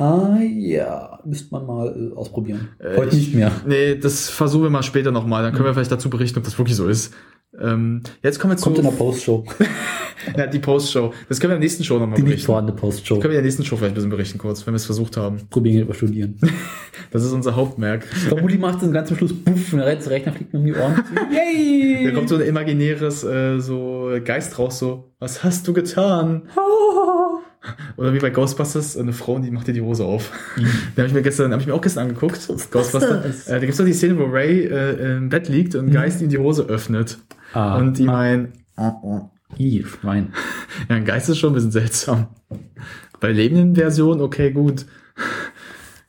Ah 0.00 0.38
ja, 0.42 1.20
müsste 1.24 1.52
man 1.52 1.66
mal 1.66 2.10
äh, 2.12 2.16
ausprobieren. 2.16 2.68
Äh, 2.78 2.96
Heute 2.96 3.14
ich- 3.16 3.26
nicht 3.26 3.34
mehr. 3.34 3.52
Nee, 3.66 3.96
das 3.96 4.30
versuchen 4.30 4.62
wir 4.64 4.70
mal 4.70 4.82
später 4.82 5.10
nochmal. 5.12 5.42
Dann 5.42 5.52
können 5.52 5.66
wir 5.66 5.74
vielleicht 5.74 5.92
dazu 5.92 6.08
berichten, 6.08 6.38
ob 6.38 6.44
das 6.44 6.56
wirklich 6.58 6.76
so 6.76 6.88
ist. 6.88 7.12
Ähm, 7.60 8.02
jetzt 8.22 8.38
kommen 8.38 8.56
wir 8.56 8.62
Kommt 8.62 8.78
in 8.78 8.84
zu 8.84 8.90
der 8.90 8.96
Postshow. 8.96 9.44
ja, 10.36 10.46
die 10.46 10.60
Post-Show. 10.60 11.12
Das 11.28 11.40
können 11.40 11.50
wir 11.50 11.56
in 11.56 11.60
der 11.60 11.66
nächsten 11.66 11.82
Show 11.82 11.94
nochmal 11.98 12.14
Die 12.14 12.22
nicht 12.22 12.30
berichten. 12.30 12.46
vorhandene 12.46 12.78
Postshow. 12.78 13.14
Können 13.16 13.24
wir 13.24 13.30
in 13.30 13.34
der 13.38 13.42
nächsten 13.42 13.64
Show 13.64 13.76
vielleicht 13.76 13.92
ein 13.92 13.94
bisschen 13.96 14.10
berichten, 14.10 14.38
kurz, 14.38 14.64
wenn 14.66 14.72
wir 14.72 14.76
es 14.76 14.86
versucht 14.86 15.16
haben. 15.16 15.40
Probieren 15.50 15.76
wir 15.76 15.82
über 15.82 15.94
studieren. 15.94 16.38
Das 17.12 17.24
ist 17.24 17.32
unser 17.32 17.56
Hauptmerk. 17.56 18.04
Vermutlich 18.04 18.60
macht 18.60 18.82
es 18.84 18.92
ganz 18.92 19.08
zum 19.08 19.16
Schluss 19.16 19.32
Puff 19.34 19.72
und 19.72 19.80
der 19.80 19.86
Rechner 20.10 20.32
fliegt 20.32 20.52
mir 20.52 20.60
um 20.60 20.64
die 20.66 20.74
Ohren. 20.74 21.02
Yay! 21.32 22.04
Da 22.04 22.12
kommt 22.12 22.28
so 22.28 22.36
ein 22.36 22.42
imaginäres 22.42 23.24
äh, 23.24 23.58
so 23.58 24.10
Geist 24.24 24.56
raus, 24.60 24.78
so, 24.78 25.10
was 25.18 25.42
hast 25.42 25.66
du 25.66 25.72
getan? 25.72 26.42
Oder 27.96 28.14
wie 28.14 28.18
bei 28.18 28.30
Ghostbusters, 28.30 28.96
eine 28.96 29.12
Frau, 29.12 29.38
die 29.38 29.50
macht 29.50 29.66
dir 29.66 29.74
die 29.74 29.82
Hose 29.82 30.04
auf. 30.04 30.32
Da 30.96 31.02
habe 31.02 31.08
ich 31.08 31.14
mir 31.14 31.22
gestern, 31.22 31.52
habe 31.52 31.60
ich 31.60 31.68
mir 31.68 31.74
auch 31.74 31.80
gestern 31.80 32.08
angeguckt. 32.08 32.46
Ghostbusters. 32.46 33.22
das? 33.22 33.48
Äh, 33.48 33.52
da 33.52 33.58
gibt 33.58 33.72
es 33.72 33.78
doch 33.78 33.84
die 33.84 33.92
Szene, 33.92 34.18
wo 34.18 34.24
Ray 34.24 34.64
äh, 34.64 35.16
im 35.16 35.28
Bett 35.28 35.48
liegt 35.48 35.74
und 35.74 35.86
ein 35.86 35.92
Geist 35.92 36.20
ihm 36.22 36.28
die 36.28 36.38
Hose 36.38 36.64
öffnet. 36.64 37.18
Ah. 37.52 37.78
und 37.78 37.98
die 37.98 38.04
meinen, 38.04 38.52
Ih, 39.58 39.84
Schwein. 39.84 40.32
ja, 40.88 40.96
ein 40.96 41.04
Geist 41.04 41.28
ist 41.28 41.38
schon 41.38 41.50
ein 41.50 41.54
bisschen 41.54 41.72
seltsam. 41.72 42.28
Bei 43.18 43.32
lebenden 43.32 43.74
Versionen, 43.74 44.20
okay, 44.20 44.52
gut. 44.52 44.86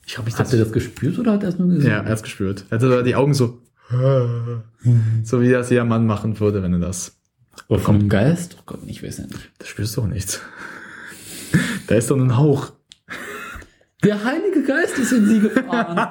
Ich 0.06 0.18
habe 0.18 0.26
mich 0.26 0.38
Habt 0.38 0.54
ihr 0.54 0.60
das 0.60 0.72
gespürt 0.72 1.18
oder 1.20 1.34
hat 1.34 1.44
er 1.44 1.50
es 1.50 1.60
nur 1.60 1.68
gesehen? 1.68 1.90
Ja, 1.90 1.98
er 2.02 2.10
hat's 2.10 2.24
gespürt. 2.24 2.66
Er 2.70 2.78
hatte 2.80 3.04
die 3.04 3.16
Augen 3.16 3.34
so, 3.34 3.60
so 5.24 5.42
wie 5.42 5.50
das 5.50 5.70
jeder 5.70 5.86
Mann 5.86 6.06
machen 6.06 6.40
würde, 6.40 6.64
wenn 6.64 6.74
er 6.74 6.80
das. 6.80 7.18
Oder 7.68 7.80
vom 7.80 8.10
Geist? 8.10 8.58
Oh 8.60 8.64
Gott, 8.66 8.80
ich 8.88 9.04
weiß 9.04 9.18
ja 9.18 9.26
nicht. 9.26 9.52
Da 9.58 9.66
spürst 9.66 9.98
du 9.98 10.02
doch 10.02 10.08
nichts. 10.08 10.42
Da 11.88 11.96
ist 11.96 12.10
doch 12.10 12.18
ein 12.18 12.38
Hauch. 12.38 12.72
Der 14.04 14.24
Heilige 14.24 14.64
Geist 14.64 14.98
ist 14.98 15.12
in 15.12 15.28
sie 15.28 15.40
gefahren. 15.42 16.08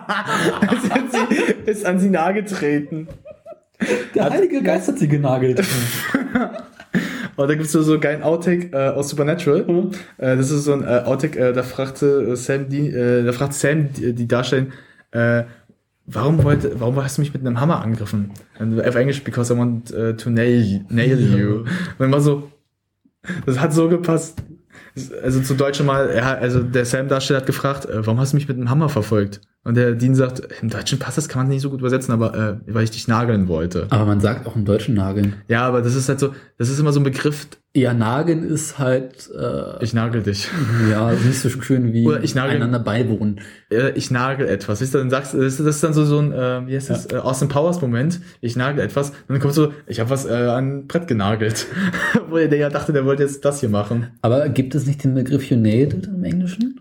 ist 1.66 1.84
an 1.84 1.98
sie 1.98 2.10
nahe 2.10 2.34
getreten. 2.34 3.08
Der 4.14 4.30
Heilige 4.30 4.62
Geist 4.62 4.88
hat 4.88 4.98
sie 4.98 5.08
genagelt. 5.08 5.60
Und 7.36 7.48
da 7.48 7.54
gibt's 7.54 7.72
so 7.72 7.82
so 7.82 7.92
einen 7.92 8.00
geilen 8.00 8.22
Outtake 8.22 8.70
äh, 8.72 8.90
aus 8.90 9.08
Supernatural. 9.08 9.64
Mhm. 9.64 9.90
Äh, 10.18 10.36
das 10.36 10.50
ist 10.50 10.64
so 10.64 10.72
ein 10.72 10.84
äh, 10.84 11.02
Outtake, 11.04 11.38
äh, 11.38 11.52
da 11.52 11.62
fragte 11.62 12.32
äh, 12.32 12.36
Sam, 12.36 12.68
die, 12.68 12.88
äh, 12.88 13.24
da 13.24 13.32
fragt 13.32 13.54
Sam 13.54 13.92
die, 13.92 14.14
die 14.14 14.28
Darstellerin, 14.28 14.72
warum 16.06 16.44
wollte, 16.44 16.78
warum 16.78 17.02
hast 17.02 17.16
du 17.16 17.22
mich 17.22 17.32
mit 17.32 17.44
einem 17.44 17.60
Hammer 17.60 17.82
angegriffen? 17.82 18.30
Auf 18.58 18.94
Englisch, 18.94 19.24
because 19.24 19.52
I 19.52 19.58
want 19.58 19.88
to 19.88 20.30
nail, 20.30 20.84
nail 20.88 21.20
you. 21.20 21.64
Und 21.98 22.06
immer 22.06 22.20
so, 22.20 22.50
das 23.44 23.58
hat 23.58 23.72
so 23.72 23.88
gepasst. 23.88 24.40
Also 25.22 25.40
zu 25.42 25.54
Deutsch 25.54 25.80
mal, 25.80 26.10
also 26.18 26.62
der 26.62 26.84
Sam-Darsteller 26.84 27.40
hat 27.40 27.46
gefragt, 27.46 27.86
äh, 27.86 28.04
warum 28.06 28.18
hast 28.20 28.32
du 28.32 28.36
mich 28.36 28.48
mit 28.48 28.56
einem 28.56 28.70
Hammer 28.70 28.88
verfolgt? 28.88 29.40
Und 29.62 29.76
der 29.76 29.92
Dean 29.92 30.14
sagt, 30.14 30.40
im 30.62 30.70
Deutschen 30.70 30.98
passt 30.98 31.18
das, 31.18 31.28
kann 31.28 31.42
man 31.42 31.48
nicht 31.48 31.60
so 31.60 31.68
gut 31.68 31.80
übersetzen, 31.80 32.12
aber 32.14 32.34
äh, 32.34 32.72
weil 32.72 32.84
ich 32.84 32.92
dich 32.92 33.08
nageln 33.08 33.46
wollte. 33.46 33.86
Aber 33.90 34.06
man 34.06 34.18
sagt 34.20 34.46
auch 34.46 34.56
im 34.56 34.64
Deutschen 34.64 34.94
Nageln. 34.94 35.34
Ja, 35.48 35.66
aber 35.66 35.82
das 35.82 35.94
ist 35.94 36.08
halt 36.08 36.18
so, 36.18 36.34
das 36.56 36.70
ist 36.70 36.78
immer 36.80 36.94
so 36.94 37.00
ein 37.00 37.02
Begriff, 37.04 37.46
Ja, 37.76 37.92
Nageln 37.92 38.42
ist 38.42 38.78
halt, 38.78 39.28
äh, 39.38 39.84
ich 39.84 39.92
nagel 39.92 40.22
dich. 40.22 40.48
ja, 40.90 41.12
nicht 41.12 41.38
so 41.40 41.50
schön 41.50 41.92
wie 41.92 42.06
Oder 42.06 42.22
ich 42.22 42.34
nagel- 42.34 42.56
einander 42.56 42.78
beiwohnen. 42.78 43.40
Äh, 43.70 43.90
ich 43.96 44.10
nagel 44.10 44.48
etwas. 44.48 44.80
Weißt 44.80 44.94
du, 44.94 44.98
dann 44.98 45.10
sagst 45.10 45.34
du, 45.34 45.42
das 45.42 45.58
ist 45.60 45.84
dann 45.84 45.92
so, 45.92 46.06
so 46.06 46.20
ein, 46.20 46.32
äh, 46.32 46.66
wie 46.66 46.74
heißt 46.74 46.88
das, 46.88 47.12
äh, 47.12 47.16
Austin 47.16 47.48
Powers 47.48 47.82
Moment. 47.82 48.18
Ich 48.40 48.56
nagel 48.56 48.82
etwas. 48.82 49.10
Und 49.10 49.16
dann 49.28 49.40
kommt 49.40 49.52
so, 49.52 49.74
ich 49.86 50.00
habe 50.00 50.08
was 50.08 50.24
äh, 50.24 50.30
an 50.32 50.86
Brett 50.86 51.06
genagelt. 51.06 51.66
Wo 52.30 52.36
der 52.36 52.56
ja 52.56 52.70
dachte, 52.70 52.94
der 52.94 53.04
wollte 53.04 53.24
jetzt 53.24 53.44
das 53.44 53.60
hier 53.60 53.68
machen. 53.68 54.06
Aber 54.22 54.48
gibt 54.48 54.74
es 54.74 54.86
nicht 54.86 55.04
den 55.04 55.14
Begriff 55.14 55.50
you 55.50 55.56
nailed 55.58 55.92
it 55.92 56.06
im 56.06 56.24
Englischen? 56.24 56.79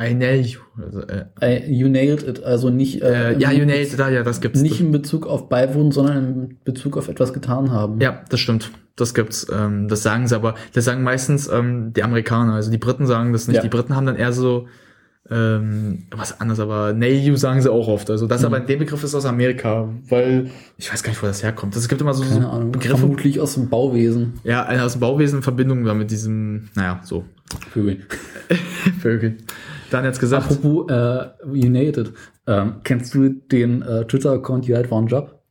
I 0.00 0.14
nail 0.14 0.40
you. 0.44 0.60
Also, 0.80 1.00
äh, 1.00 1.24
Äh, 1.40 1.72
you 1.72 1.88
nailed 1.88 2.22
it, 2.22 2.42
also 2.44 2.70
nicht, 2.70 3.02
äh, 3.02 3.32
im 3.32 3.40
ja, 3.40 3.50
you 3.50 3.64
nailed 3.64 3.92
it. 3.92 3.98
Da, 3.98 4.08
ja, 4.10 4.22
das 4.22 4.40
gibt's. 4.40 4.60
nicht 4.60 4.80
in 4.80 4.92
Bezug 4.92 5.26
auf 5.26 5.48
beiwohnen, 5.48 5.90
sondern 5.90 6.16
in 6.16 6.56
Bezug 6.64 6.96
auf 6.96 7.08
etwas 7.08 7.32
getan 7.32 7.72
haben. 7.72 8.00
Ja, 8.00 8.22
das 8.28 8.38
stimmt. 8.40 8.70
Das 8.96 9.12
gibt's. 9.14 9.46
Ähm, 9.52 9.88
das 9.88 10.02
sagen 10.02 10.26
sie 10.28 10.34
aber. 10.36 10.54
Das 10.72 10.84
sagen 10.84 11.02
meistens 11.02 11.48
ähm, 11.48 11.92
die 11.94 12.02
Amerikaner. 12.02 12.54
Also 12.54 12.70
die 12.70 12.78
Briten 12.78 13.06
sagen 13.06 13.32
das 13.32 13.48
nicht. 13.48 13.56
Ja. 13.56 13.62
Die 13.62 13.68
Briten 13.68 13.94
haben 13.96 14.06
dann 14.06 14.16
eher 14.16 14.32
so 14.32 14.66
ähm, 15.30 16.04
was 16.10 16.40
anderes, 16.40 16.58
aber 16.58 16.94
nail 16.94 17.18
you 17.18 17.36
sagen 17.36 17.60
sie 17.60 17.70
auch 17.70 17.86
oft. 17.88 18.08
Also 18.10 18.26
das 18.26 18.44
aber 18.44 18.58
in 18.58 18.66
dem 18.66 18.78
Begriff 18.78 19.04
ist 19.04 19.14
aus 19.14 19.26
Amerika, 19.26 19.88
weil 20.08 20.50
ich 20.78 20.90
weiß 20.92 21.02
gar 21.02 21.10
nicht, 21.10 21.22
wo 21.22 21.26
das 21.26 21.42
herkommt. 21.42 21.76
Es 21.76 21.88
gibt 21.88 22.00
immer 22.00 22.14
so, 22.14 22.22
so 22.22 22.32
Keine 22.34 22.48
Ahnung. 22.48 22.72
Begriffe, 22.72 22.98
Vermutlich 22.98 23.38
aus 23.38 23.54
dem 23.54 23.68
Bauwesen. 23.68 24.34
ja, 24.44 24.64
einer 24.64 24.84
aus 24.84 24.92
dem 24.92 25.00
Bauwesen 25.00 25.38
in 25.38 25.42
Verbindung 25.42 25.84
da 25.84 25.92
mit 25.94 26.10
diesem, 26.10 26.70
naja, 26.74 27.00
so 27.04 27.24
Vögel. 27.72 27.98
Vögel. 29.00 29.36
Dann 29.90 30.04
jetzt 30.04 30.20
gesagt, 30.20 30.50
Apropos 30.50 30.90
äh, 30.90 31.88
it. 31.88 32.12
Ähm, 32.46 32.74
kennst 32.84 33.14
du 33.14 33.28
den 33.28 33.82
äh, 33.82 34.04
Twitter-Account 34.06 34.66
You 34.66 34.76
Had 34.76 34.90
One 34.90 35.06
Job? 35.06 35.42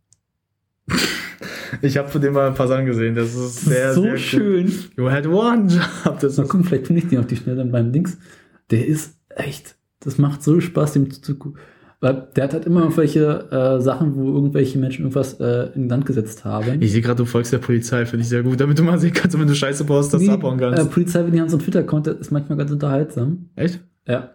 ich 1.81 1.97
habe 1.97 2.07
von 2.07 2.21
dem 2.21 2.33
mal 2.33 2.47
ein 2.47 2.53
paar 2.53 2.67
Sachen 2.67 2.85
gesehen. 2.85 3.15
Das 3.15 3.35
ist 3.35 3.65
sehr, 3.65 3.93
so 3.93 4.03
sehr 4.03 4.17
schön. 4.17 4.73
You 4.95 5.09
had 5.09 5.27
one 5.27 5.67
job. 5.67 6.19
Das 6.19 6.37
Mal 6.37 6.43
ist, 6.43 6.49
gucken, 6.49 6.65
vielleicht 6.65 6.87
finde 6.87 7.01
ich 7.03 7.09
den 7.09 7.19
auf 7.19 7.27
die 7.27 7.35
Schnelle 7.35 7.61
in 7.61 7.71
meinem 7.71 7.91
Dings. 7.91 8.17
Der 8.71 8.85
ist 8.87 9.15
echt, 9.29 9.75
das 9.99 10.17
macht 10.17 10.43
so 10.43 10.59
Spaß, 10.59 10.93
dem 10.93 11.11
zuzugucken. 11.11 11.59
Weil 11.99 12.27
der 12.35 12.43
hat 12.43 12.53
halt 12.53 12.65
immer 12.65 12.81
irgendwelche 12.81 13.49
äh, 13.51 13.81
Sachen, 13.81 14.15
wo 14.15 14.27
irgendwelche 14.31 14.77
Menschen 14.77 15.01
irgendwas 15.01 15.39
äh, 15.39 15.69
in 15.73 15.89
Land 15.89 16.05
gesetzt 16.05 16.45
haben. 16.45 16.79
ich 16.79 16.91
sehe 16.91 17.01
gerade, 17.01 17.15
du 17.17 17.25
folgst 17.25 17.51
der 17.51 17.57
Polizei, 17.57 18.05
finde 18.05 18.21
ich 18.21 18.29
sehr 18.29 18.43
gut, 18.43 18.59
damit 18.59 18.77
du 18.77 18.83
mal 18.83 18.99
sehen 18.99 19.13
kannst, 19.13 19.37
wenn 19.39 19.47
du 19.47 19.55
Scheiße 19.55 19.83
baust, 19.83 20.13
dass 20.13 20.21
Nee, 20.21 20.27
du 20.27 20.33
abhauen 20.33 20.59
kannst. 20.59 20.79
Äh, 20.79 20.85
Polizei, 20.85 21.23
wenn 21.25 21.31
die 21.31 21.41
haben 21.41 21.49
so 21.49 21.57
einen 21.57 21.63
Twitter-Account, 21.63 22.07
ist 22.07 22.31
manchmal 22.31 22.59
ganz 22.59 22.69
unterhaltsam. 22.71 23.49
Echt? 23.55 23.79
Ja. 24.07 24.31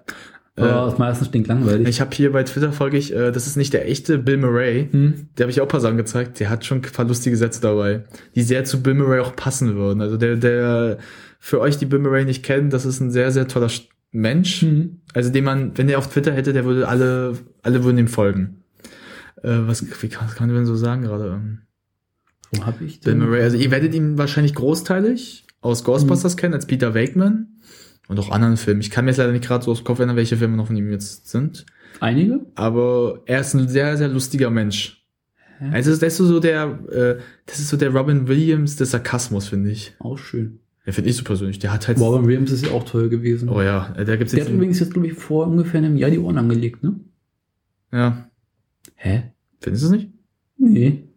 Aber 0.54 0.88
ist 0.88 0.98
meistens 0.98 1.28
stinklangweilig. 1.28 1.88
Ich 1.88 2.00
habe 2.02 2.14
hier 2.14 2.30
bei 2.30 2.42
Twitter 2.42 2.72
folge 2.72 2.98
ich, 2.98 3.14
äh, 3.14 3.32
das 3.32 3.46
ist 3.46 3.56
nicht 3.56 3.72
der 3.72 3.88
echte 3.88 4.18
Bill 4.18 4.36
Murray. 4.36 4.88
Hm. 4.90 5.28
Der 5.36 5.44
habe 5.44 5.50
ich 5.50 5.62
auch 5.62 5.68
paar 5.68 5.80
Sachen 5.80 5.96
gezeigt. 5.96 6.40
Der 6.40 6.50
hat 6.50 6.66
schon 6.66 6.78
ein 6.78 6.92
paar 6.92 7.06
lustige 7.06 7.36
Sätze 7.38 7.62
dabei, 7.62 8.04
die 8.34 8.42
sehr 8.42 8.64
zu 8.64 8.82
Bill 8.82 8.94
Murray 8.94 9.20
auch 9.20 9.34
passen 9.34 9.74
würden. 9.76 10.02
Also 10.02 10.18
der, 10.18 10.36
der 10.36 10.98
für 11.38 11.58
euch, 11.60 11.78
die 11.78 11.86
Bill 11.86 12.00
Murray 12.00 12.26
nicht 12.26 12.44
kennen, 12.44 12.68
das 12.68 12.84
ist 12.84 13.00
ein 13.00 13.10
sehr, 13.10 13.30
sehr 13.30 13.48
toller 13.48 13.68
Sch- 13.68 13.88
Mensch. 14.10 14.60
Hm. 14.60 15.00
Also 15.14 15.30
den 15.30 15.44
man, 15.44 15.76
wenn 15.78 15.86
der 15.86 15.96
auf 15.96 16.08
Twitter 16.12 16.32
hätte, 16.32 16.52
der 16.52 16.66
würde 16.66 16.86
alle, 16.86 17.32
alle 17.62 17.82
würden 17.82 17.96
ihm 17.96 18.08
folgen. 18.08 18.62
Äh, 19.42 19.56
was, 19.66 19.82
wie 20.02 20.08
kann, 20.08 20.28
was 20.28 20.34
kann 20.34 20.48
man 20.48 20.56
denn 20.56 20.66
so 20.66 20.76
sagen 20.76 21.00
gerade? 21.00 21.28
Ähm, 21.30 21.58
Wo 22.50 22.66
hab 22.66 22.78
ich 22.82 23.00
Bill 23.00 23.14
den? 23.14 23.22
Murray, 23.22 23.42
also 23.42 23.56
ihr 23.56 23.70
werdet 23.70 23.94
ihn 23.94 24.18
wahrscheinlich 24.18 24.54
großteilig 24.54 25.46
aus 25.62 25.82
Ghostbusters 25.82 26.36
kennen, 26.36 26.52
als 26.52 26.66
Peter 26.66 26.94
Wakeman. 26.94 27.48
Und 28.08 28.18
auch 28.18 28.30
anderen 28.30 28.56
Filmen. 28.56 28.80
Ich 28.80 28.90
kann 28.90 29.04
mir 29.04 29.10
jetzt 29.12 29.18
leider 29.18 29.32
nicht 29.32 29.44
gerade 29.44 29.64
so 29.64 29.70
aus 29.70 29.80
dem 29.80 29.84
Kopf 29.84 29.98
erinnern, 29.98 30.16
welche 30.16 30.36
Filme 30.36 30.56
noch 30.56 30.66
von 30.66 30.76
ihm 30.76 30.90
jetzt 30.90 31.28
sind. 31.28 31.66
Einige? 32.00 32.40
Aber 32.54 33.22
er 33.26 33.40
ist 33.40 33.54
ein 33.54 33.68
sehr, 33.68 33.96
sehr 33.96 34.08
lustiger 34.08 34.50
Mensch. 34.50 35.06
Also 35.70 35.92
das 35.92 36.02
ist 36.02 36.16
so 36.18 36.40
der, 36.40 36.80
äh, 36.90 37.22
das 37.46 37.60
ist 37.60 37.68
so 37.68 37.76
der 37.76 37.94
Robin 37.94 38.26
Williams 38.26 38.74
des 38.76 38.90
Sarkasmus, 38.90 39.46
finde 39.46 39.70
ich. 39.70 39.94
Auch 40.00 40.18
schön. 40.18 40.58
Ja, 40.84 40.92
finde 40.92 41.10
ich 41.10 41.16
so 41.16 41.22
persönlich. 41.22 41.60
Der 41.60 41.72
hat 41.72 41.86
halt. 41.86 42.00
Robin 42.00 42.26
Williams 42.26 42.50
ist 42.50 42.66
ja 42.66 42.72
auch 42.72 42.84
toll 42.84 43.08
gewesen. 43.08 43.48
Oh 43.48 43.62
ja, 43.62 43.94
da 43.96 44.16
gibt's 44.16 44.32
Der 44.32 44.40
jetzt. 44.40 44.48
hat 44.48 44.54
übrigens 44.54 44.80
jetzt, 44.80 44.92
glaube 44.92 45.06
ich, 45.06 45.12
vor 45.12 45.46
ungefähr 45.46 45.78
einem 45.78 45.96
Jahr 45.96 46.10
die 46.10 46.18
Ohren 46.18 46.38
angelegt, 46.38 46.82
ne? 46.82 46.98
ja. 47.92 48.28
Hä? 48.96 49.32
Findest 49.60 49.84
du 49.84 49.86
es 49.88 49.92
nicht? 49.92 50.10
Nee. 50.58 51.08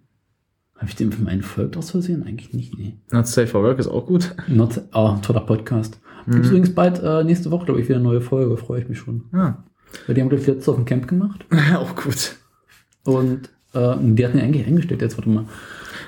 Habe 0.76 0.90
ich 0.90 0.96
dem 0.96 1.12
für 1.12 1.24
meinen 1.24 1.42
folgt 1.42 1.78
aus 1.78 1.92
Versehen? 1.92 2.24
Eigentlich 2.24 2.54
nicht, 2.54 2.78
nee. 2.78 2.98
Not 3.12 3.28
Safe 3.28 3.48
for 3.48 3.64
Work 3.64 3.80
ist 3.80 3.88
auch 3.88 4.06
gut. 4.06 4.36
Not, 4.48 4.82
oh, 4.94 5.18
toller 5.22 5.42
Podcast. 5.42 6.00
Gibt's 6.28 6.48
übrigens 6.50 6.74
bald 6.74 7.02
äh, 7.04 7.24
nächste 7.24 7.52
Woche, 7.52 7.66
glaube 7.66 7.82
ich, 7.82 7.88
wieder 7.88 7.98
eine 8.00 8.06
neue 8.08 8.22
Folge. 8.22 8.58
Freue 8.58 8.82
ich 8.82 8.90
mich 8.90 8.98
schon. 9.00 9.24
Ja. 9.34 9.64
Weil 10.08 10.16
die 10.16 10.22
haben, 10.22 10.30
glaube 10.30 10.42
ich, 10.42 10.48
letztes 10.48 10.68
auf 10.70 10.76
dem 10.76 10.86
Camp 10.86 11.08
gemacht. 11.08 11.46
auch 11.76 11.96
gut. 11.96 12.36
Und 13.04 13.50
äh, 13.74 13.96
die 14.02 14.26
hatten 14.26 14.38
ja 14.38 14.44
eigentlich 14.44 14.66
eingestellt 14.66 15.02
jetzt, 15.02 15.18
warte 15.18 15.30
mal. 15.30 15.46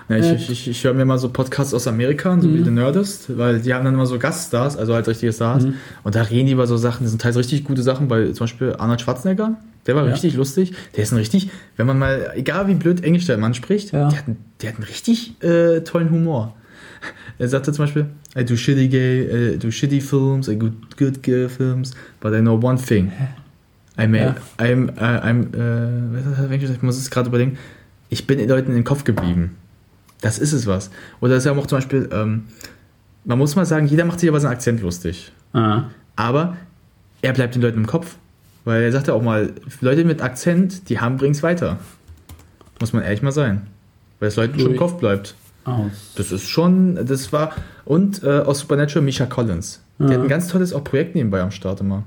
Ja, 0.09 0.17
ich, 0.17 0.25
Äh. 0.25 0.35
ich, 0.35 0.49
ich, 0.49 0.67
ich 0.69 0.83
höre 0.83 0.93
mir 0.93 1.05
mal 1.05 1.17
so 1.17 1.29
Podcasts 1.29 1.73
aus 1.73 1.85
Amerika 1.87 2.39
so 2.39 2.51
wie 2.53 2.63
The 2.63 2.71
Nerdist, 2.71 3.37
weil 3.37 3.59
die 3.59 3.73
haben 3.73 3.83
dann 3.85 3.93
immer 3.93 4.05
so 4.05 4.17
Gaststars, 4.17 4.77
also 4.77 4.93
halt 4.93 5.07
richtige 5.07 5.33
Stars. 5.33 5.65
Und 6.03 6.15
da 6.15 6.21
reden 6.21 6.47
die 6.47 6.53
über 6.53 6.65
so 6.65 6.77
Sachen, 6.77 7.03
das 7.03 7.11
sind 7.11 7.21
teils 7.21 7.35
richtig 7.37 7.65
gute 7.65 7.83
Sachen, 7.83 8.09
weil 8.09 8.31
zum 8.33 8.45
Beispiel 8.45 8.75
Arnold 8.77 9.01
Schwarzenegger, 9.01 9.57
der 9.85 9.95
war 9.95 10.05
Ja. 10.05 10.11
richtig 10.13 10.35
lustig. 10.35 10.73
Der 10.95 11.03
ist 11.03 11.11
ein 11.11 11.17
richtig, 11.17 11.49
wenn 11.75 11.87
man 11.87 11.99
mal, 11.99 12.31
egal 12.35 12.67
wie 12.67 12.75
blöd 12.75 13.03
Englisch 13.03 13.25
der 13.25 13.37
Mann 13.37 13.53
spricht, 13.53 13.91
Ja. 13.91 14.07
der, 14.09 14.17
hat, 14.19 14.27
einen- 14.27 14.37
der 14.61 14.69
hat 14.69 14.75
einen 14.77 14.85
richtig 14.85 15.41
äh, 15.43 15.81
tollen 15.81 16.09
Humor. 16.09 16.55
Er 17.39 17.47
sagte 17.47 17.71
zum 17.71 17.85
Beispiel, 17.85 18.07
I 18.35 18.43
do 18.43 18.55
shitty 18.55 18.87
gay, 18.87 19.53
I 19.53 19.57
do 19.59 19.69
shitty 19.69 20.01
films, 20.01 20.47
I 20.47 20.57
do 20.57 20.71
good 20.97 21.21
gay 21.21 21.47
films, 21.47 21.93
but 22.19 22.33
I 22.33 22.39
know 22.39 22.59
one 22.61 22.77
thing. 22.77 23.11
I'm, 23.97 24.15
Ja. 24.15 24.35
I'm, 24.57 24.89
äh, 24.97 25.01
I'm, 25.01 26.51
äh, 26.51 26.57
gesagt? 26.57 26.77
ich 26.77 26.83
muss 26.83 26.97
es 26.97 27.09
gerade 27.09 27.29
überlegen. 27.29 27.57
Ich 28.09 28.25
bin 28.27 28.37
den 28.37 28.49
Leuten 28.49 28.69
in 28.69 28.75
den 28.75 28.83
Kopf 28.83 29.03
geblieben. 29.03 29.55
Das 30.21 30.39
ist 30.39 30.53
es 30.53 30.65
was. 30.65 30.89
Oder 31.19 31.33
das 31.35 31.45
ist 31.45 31.45
ja 31.45 31.51
auch 31.51 31.67
zum 31.67 31.77
Beispiel, 31.77 32.09
ähm, 32.11 32.45
man 33.25 33.37
muss 33.37 33.55
mal 33.55 33.65
sagen, 33.65 33.87
jeder 33.87 34.05
macht 34.05 34.19
sich 34.19 34.29
über 34.29 34.39
seinen 34.39 34.53
Akzent 34.53 34.81
lustig. 34.81 35.31
Ah. 35.53 35.83
Aber 36.15 36.57
er 37.21 37.33
bleibt 37.33 37.55
den 37.55 37.61
Leuten 37.61 37.79
im 37.79 37.87
Kopf. 37.87 38.15
Weil 38.65 38.83
er 38.83 38.91
sagt 38.91 39.07
ja 39.07 39.13
auch 39.13 39.21
mal, 39.21 39.53
Leute 39.79 40.03
mit 40.03 40.21
Akzent, 40.21 40.89
die 40.89 40.99
haben 40.99 41.15
bringt's 41.17 41.41
weiter. 41.41 41.79
Muss 42.81 42.91
man 42.91 43.03
ehrlich 43.03 43.21
mal 43.21 43.31
sein. 43.31 43.67
Weil 44.19 44.27
es 44.27 44.35
Leuten 44.35 44.59
schon 44.59 44.71
im. 44.71 44.77
Kopf 44.77 44.95
bleibt. 44.95 45.35
Aus. 45.67 45.91
Das 46.15 46.31
ist 46.31 46.47
schon, 46.47 46.95
das 47.05 47.31
war, 47.33 47.51
und 47.85 48.23
äh, 48.23 48.39
aus 48.39 48.59
Supernatural 48.59 49.03
Misha 49.03 49.25
Collins. 49.25 49.83
Der 49.99 50.07
Ja. 50.07 50.13
hat 50.15 50.21
ein 50.21 50.27
ganz 50.27 50.47
tolles 50.47 50.73
auch 50.73 50.83
Projekt 50.83 51.15
nebenbei 51.15 51.41
am 51.41 51.51
Start 51.51 51.81
immer. 51.81 52.03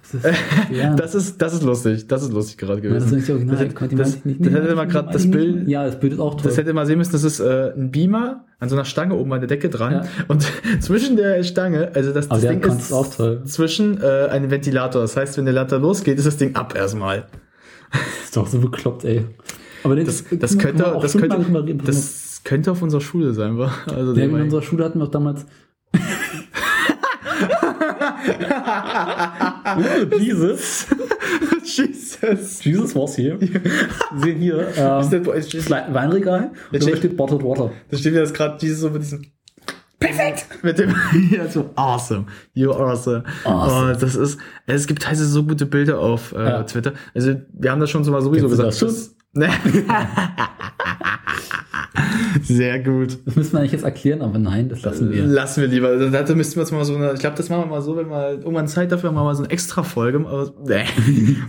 Das 0.00 0.14
ist, 0.24 0.36
ja, 0.70 0.94
Das 0.96 1.14
ist, 1.14 1.40
das 1.42 1.52
ist 1.54 1.62
lustig, 1.62 2.06
das 2.08 2.22
ist 2.22 2.32
lustig 2.32 2.56
gerade 2.58 2.82
ja, 2.82 2.94
das 2.94 3.04
ist 3.04 3.10
gewesen. 3.10 3.18
nicht 3.20 3.30
original. 3.30 3.66
Das, 3.66 3.74
konnte- 3.74 3.96
das, 3.96 4.24
nicht- 4.24 4.40
das 4.44 4.52
hätte 4.54 4.68
ich 4.82 4.88
gerade 4.88 5.12
das 5.12 5.30
Bild. 5.30 5.68
Ja, 5.68 5.84
das 5.84 6.00
Bild 6.00 6.14
ist 6.14 6.18
auch 6.18 6.34
toll. 6.34 6.42
das 6.44 6.56
hätte 6.56 6.72
mal 6.72 6.86
sehen 6.86 6.96
müssen, 6.98 7.12
das 7.12 7.24
ist 7.24 7.40
äh, 7.40 7.72
ein 7.76 7.90
Beamer 7.90 8.44
an 8.58 8.68
so 8.70 8.74
einer 8.74 8.84
Stange 8.86 9.14
oben 9.14 9.32
an 9.34 9.40
der 9.40 9.48
Decke 9.48 9.68
dran. 9.68 9.92
Ja. 9.92 10.04
Und 10.28 10.46
zwischen 10.80 11.16
der 11.16 11.42
Stange, 11.44 11.90
also 11.94 12.12
das, 12.12 12.26
das 12.28 12.40
der 12.40 12.54
Ding 12.54 12.62
ist 12.64 12.92
auch 12.92 13.06
toll. 13.14 13.42
zwischen 13.44 14.00
äh, 14.02 14.28
einem 14.30 14.50
Ventilator. 14.50 15.02
Das 15.02 15.16
heißt, 15.16 15.36
wenn 15.36 15.44
der 15.44 15.54
Latter 15.54 15.78
losgeht, 15.78 16.16
ist 16.18 16.26
das 16.26 16.36
Ding 16.38 16.56
ab 16.56 16.74
erstmal. 16.74 17.26
Das 17.92 18.00
ist 18.24 18.36
doch 18.36 18.46
so 18.46 18.58
bekloppt, 18.60 19.04
ey. 19.04 19.24
Aber 19.84 19.94
Das, 19.94 20.24
das, 20.30 20.58
könnte, 20.58 20.96
das, 21.00 21.12
könnte, 21.16 21.36
reden. 21.38 21.80
Das 22.38 22.44
könnte 22.44 22.70
auf 22.72 22.82
unserer 22.82 23.00
Schule 23.00 23.32
sein, 23.34 23.58
wa? 23.58 23.72
Also 23.86 24.14
ja, 24.14 24.24
in 24.24 24.34
unserer 24.34 24.62
Schule 24.62 24.84
hatten 24.84 24.98
wir 25.00 25.06
auch 25.06 25.10
damals. 25.10 25.44
Jesus. 30.18 30.86
Jesus. 31.64 32.64
Jesus 32.64 32.94
was 32.94 33.16
hier. 33.16 33.38
Sehen 34.16 34.38
hier 34.38 34.68
ähm, 34.76 35.32
Ist 35.34 35.70
Wei- 35.70 35.86
Weinregal 35.92 36.52
da 36.72 36.80
steht- 36.80 37.16
Bottled 37.16 37.42
Water. 37.42 37.70
Da 37.90 37.96
steht 37.96 38.12
mir 38.14 38.20
das 38.20 38.32
gerade 38.32 38.56
Jesus 38.64 38.80
so 38.80 38.90
mit 38.90 39.02
diesem 39.02 39.22
Perfekt! 40.00 40.46
Mit 40.62 40.78
dem 40.78 40.94
ja, 41.32 41.48
so 41.48 41.70
awesome. 41.74 42.26
You're 42.54 42.70
awesome. 42.72 43.24
Awesome. 43.42 43.96
Oh, 43.96 43.98
das 43.98 44.14
ist, 44.14 44.38
es 44.66 44.86
gibt 44.86 45.02
teilweise 45.02 45.26
so 45.26 45.42
gute 45.42 45.66
Bilder 45.66 45.98
auf 45.98 46.32
äh, 46.32 46.36
Ja. 46.44 46.62
Twitter. 46.62 46.92
Also, 47.16 47.34
wir 47.52 47.72
haben 47.72 47.80
das 47.80 47.90
schon 47.90 48.04
so 48.04 48.12
mal 48.12 48.22
sowieso 48.22 48.46
Kennst 48.46 48.78
gesagt. 48.80 49.10
Sehr 52.42 52.78
gut. 52.80 53.18
Das 53.26 53.36
müssen 53.36 53.52
wir 53.52 53.60
eigentlich 53.60 53.72
jetzt 53.72 53.84
erklären, 53.84 54.22
aber 54.22 54.38
nein, 54.38 54.68
das 54.68 54.82
lassen 54.82 55.10
wir. 55.10 55.24
Lassen 55.24 55.60
wir 55.62 55.68
lieber. 55.68 55.96
Da 56.10 56.22
da 56.22 56.34
müssten 56.34 56.56
wir 56.56 56.62
uns 56.62 56.72
mal 56.72 56.84
so 56.84 56.96
eine, 56.96 57.12
ich 57.12 57.20
glaube, 57.20 57.36
das 57.36 57.48
machen 57.48 57.62
wir 57.62 57.66
mal 57.66 57.82
so, 57.82 57.96
wenn 57.96 58.08
wir 58.08 58.30
irgendwann 58.32 58.68
Zeit 58.68 58.90
dafür 58.92 59.08
haben, 59.08 59.14
machen 59.14 59.24
wir 59.24 59.30
mal 59.30 59.34
so 59.36 59.42
eine 59.44 59.52
extra 59.52 59.82
Folge. 59.82 60.18
Aber, 60.20 60.52
nee. 60.64 60.84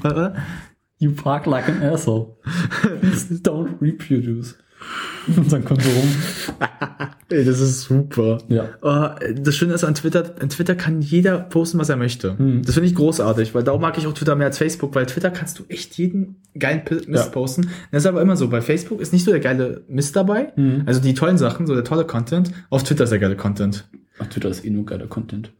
You 1.01 1.13
park 1.13 1.45
like 1.45 1.69
an 1.69 1.81
asshole. 1.81 2.35
Please 2.99 3.33
don't 3.43 3.79
reproduce. 3.81 4.57
Und 5.35 5.51
dann 5.51 5.63
kommt 5.63 5.81
so 5.83 5.89
rum. 5.89 6.09
Ey, 7.29 7.45
das 7.45 7.59
ist 7.59 7.81
super. 7.81 8.39
Ja. 8.47 8.69
Oh, 8.81 9.09
das 9.35 9.55
Schöne 9.55 9.73
ist 9.73 9.83
an 9.83 9.93
Twitter, 9.93 10.33
an 10.39 10.49
Twitter 10.49 10.75
kann 10.75 11.01
jeder 11.01 11.37
posten, 11.39 11.77
was 11.77 11.89
er 11.89 11.97
möchte. 11.97 12.37
Hm. 12.37 12.63
Das 12.63 12.73
finde 12.75 12.89
ich 12.89 12.95
großartig, 12.95 13.53
weil 13.53 13.63
darum 13.63 13.81
mag 13.81 13.97
ich 13.97 14.07
auch 14.07 14.13
Twitter 14.13 14.35
mehr 14.35 14.47
als 14.47 14.57
Facebook, 14.57 14.95
weil 14.95 15.05
Twitter 15.05 15.29
kannst 15.29 15.59
du 15.59 15.63
echt 15.69 15.95
jeden 15.97 16.37
geilen 16.57 16.81
Mist 16.89 17.07
Ja. 17.25 17.31
posten. 17.31 17.69
Das 17.91 18.03
ist 18.03 18.07
aber 18.07 18.21
immer 18.21 18.35
so, 18.35 18.47
bei 18.49 18.61
Facebook 18.61 18.99
ist 19.01 19.13
nicht 19.13 19.25
so 19.25 19.31
der 19.31 19.39
geile 19.39 19.83
Mist 19.87 20.15
dabei, 20.15 20.51
Hm. 20.55 20.83
also 20.87 20.99
die 20.99 21.13
tollen 21.13 21.37
Sachen, 21.37 21.67
so 21.67 21.75
der 21.75 21.83
tolle 21.83 22.05
Content, 22.05 22.51
auf 22.71 22.83
Twitter 22.83 23.03
ist 23.03 23.11
der 23.11 23.19
geile 23.19 23.35
Content. 23.35 23.87
Ach, 24.17 24.25
Twitter 24.27 24.49
ist 24.49 24.65
eh 24.65 24.69
nur 24.71 24.85
geiler 24.85 25.07
Content. 25.07 25.51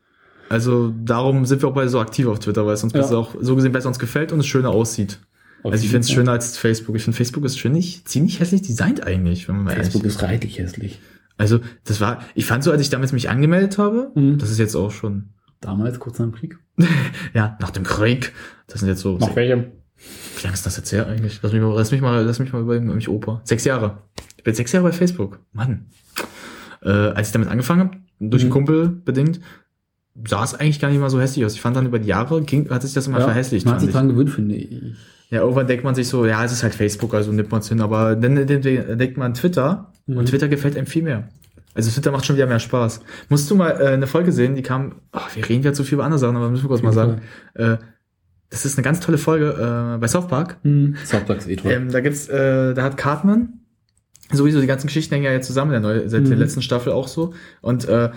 Also 0.50 0.92
darum 1.06 1.46
sind 1.46 1.62
wir 1.62 1.70
auch 1.70 1.76
beide 1.76 1.90
so 1.90 2.00
aktiv 2.00 2.26
auf 2.26 2.40
Twitter, 2.40 2.66
weil 2.66 2.74
es 2.74 2.84
uns 2.84 2.94
Ja. 2.94 3.02
besser 3.02 3.20
auch 3.20 3.36
so 3.40 3.56
gesehen 3.56 3.72
besser 3.72 3.88
uns 3.90 4.00
gefällt 4.00 4.32
und 4.32 4.40
es 4.40 4.48
schöner 4.48 4.70
aussieht. 4.72 5.20
Auf 5.64 5.72
also 5.74 5.84
ich 5.84 5.90
finde 5.92 6.06
es 6.06 6.12
schöner 6.12 6.32
als 6.32 6.58
Facebook. 6.58 6.96
Ich 6.96 7.04
finde 7.04 7.18
Facebook 7.18 7.44
ist 7.46 7.58
ziemlich, 7.60 8.06
ziemlich 8.06 8.40
hässlich 8.40 8.62
designt 8.62 9.06
eigentlich, 9.06 9.48
wenn 9.48 9.56
man 9.58 9.66
mal 9.66 9.76
Facebook 9.76 10.04
ist 10.06 10.22
reichlich 10.24 10.58
hässlich. 10.60 11.00
Also, 11.38 11.60
das 11.86 12.02
war, 12.02 12.24
ich 12.36 12.46
fand 12.46 12.64
so, 12.64 12.72
als 12.72 12.82
ich 12.82 12.90
damals 12.90 13.14
mich 13.14 13.30
angemeldet 13.30 13.78
habe, 13.78 14.12
Mhm. 14.16 14.38
das 14.40 14.52
ist 14.52 14.58
jetzt 14.60 14.76
auch 14.76 14.92
schon, 14.92 15.30
Damals, 15.62 16.00
kurz 16.00 16.20
nach 16.20 16.26
dem 16.28 16.34
Krieg. 16.34 16.58
ja, 17.34 17.58
nach 17.60 17.72
dem 17.72 17.84
Krieg, 17.84 18.34
das 18.68 18.80
sind 18.82 18.90
jetzt 18.90 19.02
so, 19.02 19.20
welchem? 19.36 19.66
wie 20.38 20.44
lange 20.44 20.54
ist 20.54 20.66
das 20.66 20.78
jetzt 20.78 20.92
her 20.94 21.08
eigentlich? 21.08 21.40
Lass 21.42 21.52
mich 21.52 21.62
mal, 21.62 21.74
lass 21.76 21.92
mich 21.92 22.00
mal, 22.02 22.24
lass 22.26 22.40
mich 22.40 22.54
mal 22.54 22.62
überlegen, 22.62 22.94
mich 22.96 23.10
Opa. 23.10 23.42
Sechs 23.44 23.66
Jahre. 23.66 24.04
Ich 24.38 24.44
bin 24.46 24.54
sechs 24.56 24.72
Jahre 24.72 24.86
bei 24.88 24.94
Facebook. 24.94 25.40
Mann. 25.52 25.88
Äh, 26.82 26.90
als 26.90 27.28
ich 27.28 27.34
damit 27.34 27.50
angefangen 27.50 27.82
habe, 27.82 27.98
durch 28.22 28.44
einen 28.44 28.50
Mhm. 28.50 28.54
Kumpel 28.54 28.88
bedingt, 28.90 29.42
sah 30.26 30.44
es 30.46 30.54
eigentlich 30.56 30.80
gar 30.80 30.90
nicht 30.90 31.00
mal 31.00 31.10
so 31.10 31.20
hässlich 31.20 31.44
aus. 31.46 31.54
Ich 31.54 31.62
fand 31.62 31.76
dann 31.76 31.86
über 31.86 32.00
die 32.00 32.08
Jahre, 32.08 32.42
ging, 32.42 32.70
hat 32.70 32.82
sich 32.84 32.94
das 32.94 33.08
immer 33.08 33.20
verhässlicht. 33.22 33.66
Man 33.66 33.74
hat 33.76 33.82
sich 33.82 33.90
ich. 33.90 33.96
dran 33.96 34.08
gewöhnt, 34.08 34.30
finde 34.30 34.56
ich. 34.56 34.96
Ja, 35.30 35.42
irgendwann 35.42 35.68
denkt 35.68 35.84
man 35.84 35.94
sich 35.96 36.08
so, 36.08 36.26
ja, 36.26 36.44
es 36.44 36.52
ist 36.52 36.64
halt 36.64 36.74
Facebook, 36.74 37.14
also 37.14 37.32
nimmt 37.32 37.52
man 37.52 37.62
es 37.62 37.70
hin, 37.70 37.82
aber 37.82 38.16
dann, 38.16 38.36
denkt 38.36 39.18
man 39.18 39.34
Twitter 39.34 39.92
Mhm. 40.08 40.18
und 40.18 40.26
Twitter 40.30 40.48
gefällt 40.48 40.76
einem 40.76 40.88
viel 40.88 41.04
mehr. 41.04 41.28
Also 41.76 41.92
Twitter 41.92 42.12
macht 42.12 42.26
schon 42.26 42.36
wieder 42.36 42.48
mehr 42.48 42.60
Spaß. 42.60 43.02
Musst 43.30 43.50
du 43.52 43.56
mal 43.56 43.70
äh, 43.80 43.88
eine 43.90 44.08
Folge 44.08 44.32
sehen, 44.32 44.56
die 44.56 44.64
kam, 44.64 44.96
ach, 45.12 45.36
wir 45.36 45.48
reden 45.48 45.64
ja 45.64 45.72
zu 45.72 45.84
viel 45.84 45.96
über 45.96 46.04
andere 46.04 46.18
Sachen, 46.20 46.36
aber 46.36 46.50
müssen 46.50 46.64
wir 46.64 46.70
kurz 46.70 46.82
mal 46.82 46.92
sagen. 46.94 47.22
Äh, 47.54 47.78
das 48.50 48.66
ist 48.66 48.78
eine 48.80 48.84
ganz 48.84 49.00
tolle 49.02 49.20
Folge 49.20 49.94
äh, 49.96 50.00
bei 50.00 50.08
South 50.08 50.28
Park. 50.28 50.58
Mhm. 50.64 50.96
South 51.06 51.26
Park 51.26 51.38
ist 51.38 51.48
eh 51.48 51.56
toll. 51.58 51.72
Ähm, 51.72 51.92
da 51.92 52.00
gibt's, 52.00 52.28
äh, 52.28 52.74
da 52.74 52.82
hat 52.82 52.98
Cartman, 52.98 53.60
sowieso 54.32 54.60
die 54.60 54.66
ganzen 54.68 54.88
Geschichten 54.88 55.14
hängen 55.14 55.26
ja 55.26 55.32
jetzt 55.32 55.46
zusammen, 55.46 55.70
der 55.72 55.80
neue, 55.80 56.10
seit 56.10 56.26
der 56.26 56.36
Mhm. 56.36 56.42
letzten 56.42 56.64
Staffel 56.64 56.92
auch 56.92 57.08
so. 57.08 57.36
Und 57.62 57.88
äh, 57.88 58.10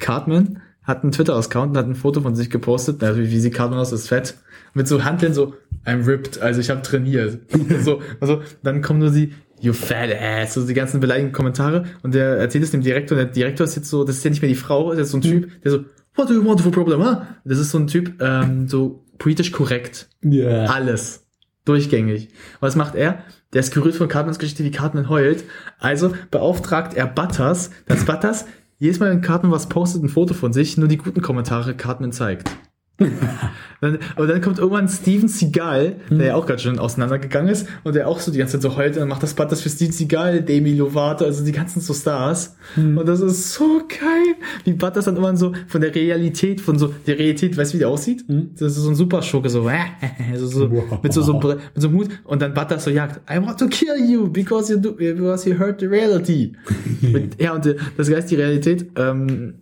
Cartman 0.00 0.60
hat 0.82 1.02
einen 1.02 1.12
Twitter-Account 1.12 1.70
und 1.72 1.76
hat 1.78 1.86
ein 1.86 1.94
Foto 1.94 2.20
von 2.20 2.34
sich 2.34 2.50
gepostet. 2.50 3.02
Also 3.02 3.20
wie, 3.20 3.30
wie 3.30 3.40
sieht 3.40 3.54
Cartman 3.54 3.78
aus? 3.80 3.92
Ist 3.92 4.08
fett. 4.08 4.34
Mit 4.74 4.88
so 4.88 5.04
Handeln 5.04 5.34
so, 5.34 5.54
I'm 5.84 6.06
ripped, 6.06 6.40
also 6.40 6.60
ich 6.60 6.70
habe 6.70 6.82
trainiert. 6.82 7.40
so, 7.82 8.02
also 8.20 8.42
dann 8.62 8.82
kommen 8.82 9.00
nur 9.00 9.10
die, 9.10 9.32
you 9.60 9.72
fat 9.72 10.10
ass, 10.20 10.54
so 10.54 10.66
die 10.66 10.74
ganzen 10.74 11.00
beleidigenden 11.00 11.32
Kommentare. 11.32 11.84
Und 12.02 12.14
der 12.14 12.36
erzählt 12.36 12.64
es 12.64 12.70
dem 12.70 12.82
Direktor, 12.82 13.18
und 13.18 13.24
der 13.24 13.32
Direktor 13.32 13.64
ist 13.64 13.76
jetzt 13.76 13.88
so, 13.88 14.04
das 14.04 14.16
ist 14.16 14.24
ja 14.24 14.30
nicht 14.30 14.42
mehr 14.42 14.50
die 14.50 14.54
Frau, 14.54 14.90
das 14.94 15.06
ist 15.06 15.10
so 15.12 15.18
ein 15.18 15.22
Typ, 15.22 15.62
der 15.62 15.70
so, 15.72 15.84
what 16.14 16.28
do 16.28 16.34
you 16.34 16.44
want 16.44 16.60
for 16.60 16.72
problem, 16.72 17.02
huh? 17.02 17.22
Das 17.44 17.58
ist 17.58 17.70
so 17.70 17.78
ein 17.78 17.86
Typ, 17.86 18.20
ähm, 18.20 18.68
so 18.68 19.04
politisch 19.18 19.52
korrekt. 19.52 20.08
Ja. 20.22 20.64
Alles. 20.66 21.24
Durchgängig. 21.64 22.28
Was 22.60 22.76
macht 22.76 22.94
er? 22.94 23.24
Der 23.52 23.60
ist 23.60 23.72
gerührt 23.72 23.94
von 23.94 24.08
Cartmans 24.08 24.38
Geschichte, 24.38 24.64
wie 24.64 24.70
Cartman 24.70 25.08
heult. 25.08 25.44
Also 25.78 26.12
beauftragt 26.30 26.94
er 26.94 27.06
Butters, 27.06 27.70
dass 27.86 28.04
Butters 28.04 28.46
jedes 28.78 29.00
Mal, 29.00 29.10
wenn 29.10 29.20
Cartman 29.20 29.52
was 29.52 29.68
postet, 29.68 30.02
ein 30.02 30.08
Foto 30.08 30.34
von 30.34 30.52
sich, 30.52 30.76
nur 30.76 30.88
die 30.88 30.98
guten 30.98 31.20
Kommentare 31.20 31.74
Cartman 31.74 32.12
zeigt. 32.12 32.50
dann, 33.80 33.98
aber 34.16 34.26
dann 34.26 34.40
kommt 34.40 34.58
irgendwann 34.58 34.88
Steven 34.88 35.28
Seagal, 35.28 35.96
der 36.10 36.26
ja 36.26 36.34
auch 36.34 36.46
gerade 36.46 36.58
schon 36.58 36.78
auseinandergegangen 36.80 37.48
ist 37.50 37.68
und 37.84 37.94
der 37.94 38.08
auch 38.08 38.18
so 38.18 38.32
die 38.32 38.38
ganze 38.38 38.58
Zeit 38.58 38.62
so 38.62 38.76
heult 38.76 38.96
und 38.96 39.08
macht 39.08 39.22
das 39.22 39.34
Butters 39.34 39.60
für 39.60 39.68
Steven 39.68 39.92
Seagal, 39.92 40.42
Demi 40.42 40.74
Lovato, 40.74 41.24
also 41.24 41.44
die 41.44 41.52
ganzen 41.52 41.80
so 41.80 41.94
Stars. 41.94 42.56
Und 42.76 43.06
das 43.06 43.20
ist 43.20 43.54
so 43.54 43.82
geil, 43.88 44.34
wie 44.64 44.72
Butters 44.72 45.04
dann 45.04 45.16
immer 45.16 45.36
so 45.36 45.52
von 45.68 45.80
der 45.80 45.94
Realität, 45.94 46.60
von 46.60 46.76
so, 46.78 46.92
der 47.06 47.18
Realität, 47.18 47.56
weißt 47.56 47.72
du, 47.72 47.76
wie 47.76 47.80
der 47.80 47.88
aussieht? 47.88 48.24
Das 48.58 48.76
ist 48.76 48.82
so 48.82 48.88
ein 48.88 48.96
Superschurke, 48.96 49.48
so, 49.48 49.62
so, 50.36 50.46
so 50.46 50.70
Wow. 50.70 51.00
mit 51.02 51.12
so, 51.12 51.22
so, 51.22 51.34
mit 51.34 51.58
so 51.76 51.88
einem 51.88 51.96
Hut 51.98 52.08
und 52.24 52.42
dann 52.42 52.52
Butters 52.52 52.84
so 52.84 52.90
jagt, 52.90 53.20
I 53.30 53.36
want 53.40 53.58
to 53.60 53.68
kill 53.68 53.96
you 54.10 54.28
because 54.28 54.72
you 54.72 54.78
do, 54.80 54.92
because 54.92 55.48
you 55.48 55.56
heard 55.58 55.78
the 55.80 55.86
reality. 55.86 56.52
Mit- 57.00 57.40
ja, 57.40 57.52
und 57.54 57.64
äh, 57.66 57.76
das 57.96 58.10
heißt, 58.10 58.30
die 58.30 58.34
Realität, 58.36 58.86
ähm, 58.96 59.54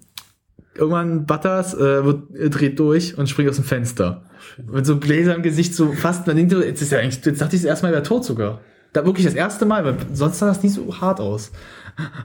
irgendwann 0.78 1.26
Butters 1.26 1.74
äh, 1.74 2.04
wird, 2.04 2.22
dreht 2.54 2.78
durch 2.78 3.16
und 3.18 3.28
springt 3.28 3.50
aus 3.50 3.56
dem 3.56 3.64
Fenster. 3.64 4.22
Mit 4.70 4.86
so 4.86 4.98
Gläser 4.98 5.34
im 5.34 5.42
Gesicht, 5.42 5.74
so 5.74 5.92
fast, 5.92 6.26
man 6.26 6.36
denkt, 6.36 6.52
so, 6.52 6.62
jetzt 6.62 6.80
ist 6.82 6.92
ja 6.92 6.98
eigentlich, 6.98 7.24
jetzt 7.24 7.40
dachte 7.40 7.56
ich 7.56 7.62
das 7.62 7.68
erste 7.68 7.84
Mal, 7.86 7.90
er 7.90 7.94
wäre 7.96 8.02
tot 8.04 8.24
sogar. 8.24 8.60
Da 8.92 9.04
wirklich 9.04 9.26
das 9.26 9.34
erste 9.34 9.66
Mal, 9.66 9.84
weil 9.84 9.96
sonst 10.14 10.38
sah 10.38 10.46
das 10.46 10.62
nie 10.62 10.68
so 10.70 11.00
hart 11.00 11.20
aus. 11.20 11.50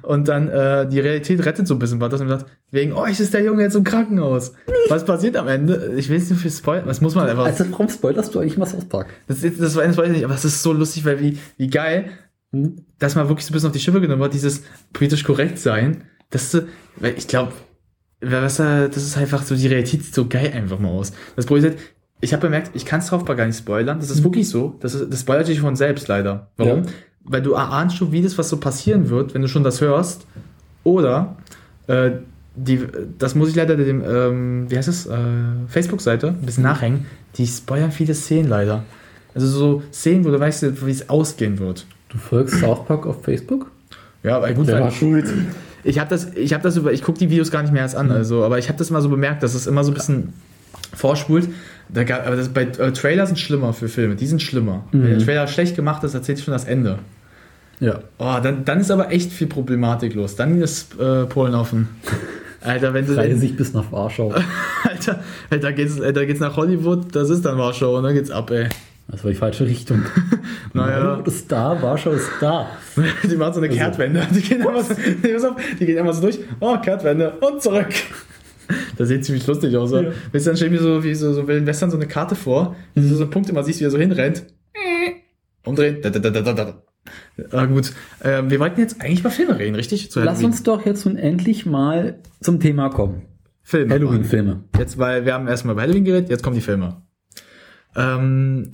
Und 0.04 0.28
dann 0.28 0.48
äh, 0.50 0.88
die 0.88 1.00
Realität 1.00 1.44
rettet 1.46 1.68
so 1.68 1.74
ein 1.76 1.80
bisschen 1.80 2.00
Butters 2.00 2.22
und 2.22 2.28
sagt, 2.30 2.46
wegen 2.72 2.94
euch 2.94 3.20
ist 3.20 3.34
der 3.34 3.44
Junge 3.44 3.64
jetzt 3.64 3.76
im 3.76 3.84
Krankenhaus. 3.84 4.54
Was 4.90 5.04
passiert 5.06 5.36
am 5.38 5.48
Ende? 5.48 5.94
Ich 5.98 6.10
will 6.10 6.18
jetzt 6.18 6.30
nicht 6.30 6.42
viel 6.42 6.52
spoilern, 6.52 6.86
was 6.86 7.02
muss 7.02 7.16
man 7.16 7.28
einfach. 7.28 7.46
Also, 7.46 7.66
warum 7.72 7.90
spoilerst 7.90 8.34
du 8.36 8.40
eigentlich 8.40 8.58
mal 8.58 8.66
South 8.66 8.86
Park? 8.86 9.08
Das, 9.28 9.44
ist- 9.44 9.60
das, 9.62 9.74
das 9.76 9.98
weiß 9.98 10.08
ich 10.08 10.12
nicht, 10.14 10.26
aber 10.26 10.34
es 10.36 10.46
ist 10.46 10.62
so 10.62 10.72
lustig, 10.74 11.04
weil 11.06 11.20
wie, 11.20 11.38
wie 11.58 11.68
geil, 11.70 12.10
Hm? 12.54 12.86
dass 13.00 13.16
man 13.16 13.30
wirklich 13.30 13.46
so 13.46 13.52
ein 13.52 13.54
bisschen 13.54 13.68
auf 13.68 13.74
die 13.74 13.80
Schippe 13.80 14.02
genommen 14.02 14.22
hat, 14.24 14.34
dieses 14.34 14.64
politisch 14.92 15.24
korrekt 15.24 15.58
sein. 15.58 16.04
Das, 16.32 16.54
weil 16.98 17.14
ich 17.18 17.28
glaube, 17.30 17.54
das 18.22 18.60
ist 18.60 19.18
einfach 19.18 19.44
so, 19.44 19.56
die 19.56 19.68
Realität 19.68 20.04
sieht 20.04 20.14
so 20.14 20.28
geil 20.28 20.52
einfach 20.54 20.80
mal 20.80 20.90
aus. 20.90 21.12
Das 21.36 21.46
Problem 21.46 21.66
ist, 21.66 21.78
halt, 21.78 21.88
ich 22.22 22.34
habe 22.34 22.42
bemerkt, 22.42 22.72
ich 22.76 22.86
kann 22.86 23.02
South 23.02 23.26
Park 23.26 23.40
gar 23.40 23.48
nicht 23.48 23.58
spoilern. 23.58 24.00
Das 24.00 24.12
ist 24.12 24.24
wirklich 24.24 24.48
so. 24.48 24.76
Das, 24.80 24.94
ist, 24.94 25.12
das 25.12 25.22
spoilert 25.22 25.48
sich 25.48 25.60
von 25.60 25.76
selbst 25.76 26.08
leider. 26.08 26.48
Warum? 26.58 26.84
Ja. 26.84 26.90
Weil 27.24 27.42
du 27.42 27.54
erahnst 27.54 27.98
schon, 27.98 28.12
wie 28.12 28.22
das, 28.22 28.38
was 28.38 28.50
so 28.50 28.58
passieren 28.58 29.10
wird, 29.10 29.34
wenn 29.34 29.42
du 29.42 29.48
schon 29.48 29.64
das 29.64 29.82
hörst. 29.82 30.28
Oder 30.84 31.36
äh, 31.88 32.12
die, 32.56 32.86
das 33.18 33.34
muss 33.34 33.50
ich 33.50 33.56
leider 33.56 33.76
dem, 33.76 34.04
ähm, 34.08 34.66
wie 34.70 34.78
heißt 34.78 34.88
es, 34.88 35.08
äh, 35.08 35.18
Facebook-Seite 35.68 36.30
ein 36.30 36.46
bisschen 36.46 36.64
nachhängen. 36.64 37.06
Die 37.38 37.48
spoilern 37.48 37.92
viele 37.92 38.14
Szenen 38.14 38.50
leider. 38.50 38.84
Also 39.34 39.48
so 39.48 39.84
Szenen, 39.92 40.26
wo 40.26 40.30
du 40.30 40.40
weißt, 40.40 40.86
wie 40.86 40.92
es 40.92 41.10
ausgehen 41.10 41.60
wird. 41.60 41.86
Du 42.10 42.18
folgst 42.18 42.60
South 42.60 42.86
Park 42.86 43.06
auf 43.06 43.24
Facebook? 43.24 43.72
Ja, 44.24 44.38
aber 44.38 44.52
gut, 44.54 44.68
Der 44.68 44.82
war 44.82 44.92
schuld. 44.92 45.26
Ich 45.84 46.00
habe 46.00 46.10
das, 46.10 46.34
ich 46.36 46.54
habe 46.54 46.64
das 46.64 46.78
über, 46.78 46.92
ich 46.92 47.02
gucke 47.04 47.20
die 47.20 47.30
Videos 47.30 47.52
gar 47.52 47.62
nicht 47.62 47.74
mehr 47.74 47.82
erst 47.82 47.96
an, 47.96 48.12
also, 48.12 48.44
aber 48.44 48.60
ich 48.60 48.68
habe 48.68 48.78
das 48.78 48.90
mal 48.90 49.02
so 49.02 49.10
bemerkt, 49.10 49.44
dass 49.44 49.54
es 49.54 49.68
immer 49.68 49.84
so 49.84 49.92
ein 49.92 49.96
bisschen 49.96 50.34
vorspult. 50.94 51.50
Da 51.90 52.04
gab, 52.04 52.26
aber 52.26 52.36
das, 52.36 52.50
bei 52.50 52.64
äh, 52.64 52.92
Trailer 52.94 53.26
sind 53.28 53.40
schlimmer 53.40 53.74
für 53.74 53.90
Filme. 53.90 54.16
Die 54.16 54.28
sind 54.28 54.42
schlimmer. 54.42 54.86
Mhm. 54.92 55.04
Wenn 55.04 55.10
der 55.18 55.26
Trailer 55.26 55.48
schlecht 55.48 55.76
gemacht 55.76 56.04
ist, 56.04 56.14
erzählt 56.14 56.40
schon 56.40 56.54
das 56.54 56.66
Ende. 56.66 57.00
Ja. 57.80 58.00
Oh, 58.18 58.38
dann, 58.42 58.64
dann 58.64 58.80
ist 58.80 58.92
aber 58.92 59.12
echt 59.12 59.32
viel 59.32 59.48
Problematik 59.48 60.14
los. 60.14 60.36
Dann 60.36 60.62
ist 60.62 61.00
äh, 61.00 61.26
Polen 61.26 61.56
offen. 61.56 61.90
Alter, 62.62 62.94
wenn 62.94 63.06
du. 63.08 63.18
Reise 63.18 63.40
sich 63.40 63.58
bis 63.58 63.74
nach 63.74 63.92
Warschau. 63.92 64.34
Alter, 64.84 65.20
Alter, 65.50 65.74
geht's, 65.74 66.00
Alter, 66.00 66.26
geht's 66.26 66.40
nach 66.40 66.56
Hollywood, 66.56 67.16
das 67.16 67.30
ist 67.30 67.44
dann 67.44 67.58
Warschau 67.58 67.98
und 67.98 68.04
dann 68.04 68.14
geht's 68.14 68.30
ab, 68.30 68.52
ey. 68.52 68.70
Das 69.12 69.24
war 69.24 69.32
die 69.32 69.38
falsche 69.38 69.66
Richtung. 69.66 70.04
Naja. 70.74 71.04
Hollywood 71.04 71.28
ist 71.28 71.52
da, 71.52 71.82
Warschau 71.82 72.12
ist 72.12 72.30
da. 72.40 72.66
Die 73.30 73.36
machen 73.36 73.54
so 73.54 73.60
eine 73.60 73.68
Kehrtwende. 73.68 74.26
Die 74.34 74.40
gehen, 74.40 74.62
immer 74.62 74.82
so, 74.82 74.94
die, 74.94 75.28
pass 75.28 75.44
auf, 75.44 75.58
die 75.78 75.86
gehen 75.86 75.98
immer 75.98 76.14
so 76.14 76.22
durch. 76.22 76.40
Oh, 76.62 76.78
Kehrtwende 76.78 77.32
und 77.42 77.62
zurück. 77.62 77.90
Das 78.98 79.10
sieht 79.10 79.26
ziemlich 79.26 79.46
lustig 79.46 79.76
aus. 79.76 79.92
Ja. 79.92 80.04
Weißt 80.32 80.46
du, 80.46 80.50
dann 80.52 80.56
stell 80.56 80.70
mir 80.70 80.80
so 80.80 81.04
wie 81.04 81.14
so, 81.14 81.34
so 81.34 81.46
Wilden 81.46 81.68
Western 81.68 81.92
so 81.92 81.98
eine 81.98 82.08
Karte 82.08 82.36
vor, 82.36 82.78
wie 82.94 83.02
du 83.02 83.08
so 83.14 83.24
einen 83.24 83.32
Punkt 83.32 83.50
immer 83.50 83.64
siehst, 83.64 83.82
wie 83.82 83.84
er 83.84 83.92
so 83.92 83.98
hinrennt. 83.98 84.46
Umdrehen. 85.66 85.98
Da, 86.02 86.10
da, 86.10 86.20
da, 86.20 86.30
da, 86.30 86.42
da, 86.42 86.54
da. 86.54 86.84
Ah, 87.52 87.66
gut. 87.66 87.92
Ähm, 88.24 88.50
wir 88.50 88.62
wollten 88.62 88.80
jetzt 88.80 89.02
eigentlich 89.02 89.20
über 89.20 89.30
Filme 89.32 89.60
reden, 89.60 89.76
richtig? 89.76 90.10
Zu 90.10 90.20
Lass 90.22 90.38
Halloween. 90.38 90.46
uns 90.46 90.64
doch 90.64 90.86
jetzt 90.86 91.06
nun 91.06 91.18
endlich 91.18 91.66
mal 91.66 92.20
zum 92.40 92.62
Thema 92.62 92.90
kommen. 92.90 93.24
Filme. 93.64 93.94
Halloween-Filme. 93.94 94.64
Jetzt, 94.78 94.98
weil 94.98 95.26
wir 95.26 95.34
haben 95.34 95.48
erstmal 95.48 95.74
über 95.74 95.82
Halloween 95.82 96.06
geredet, 96.06 96.30
jetzt 96.30 96.44
kommen 96.44 96.56
die 96.56 96.62
Filme. 96.62 97.02
Ähm, 97.96 98.72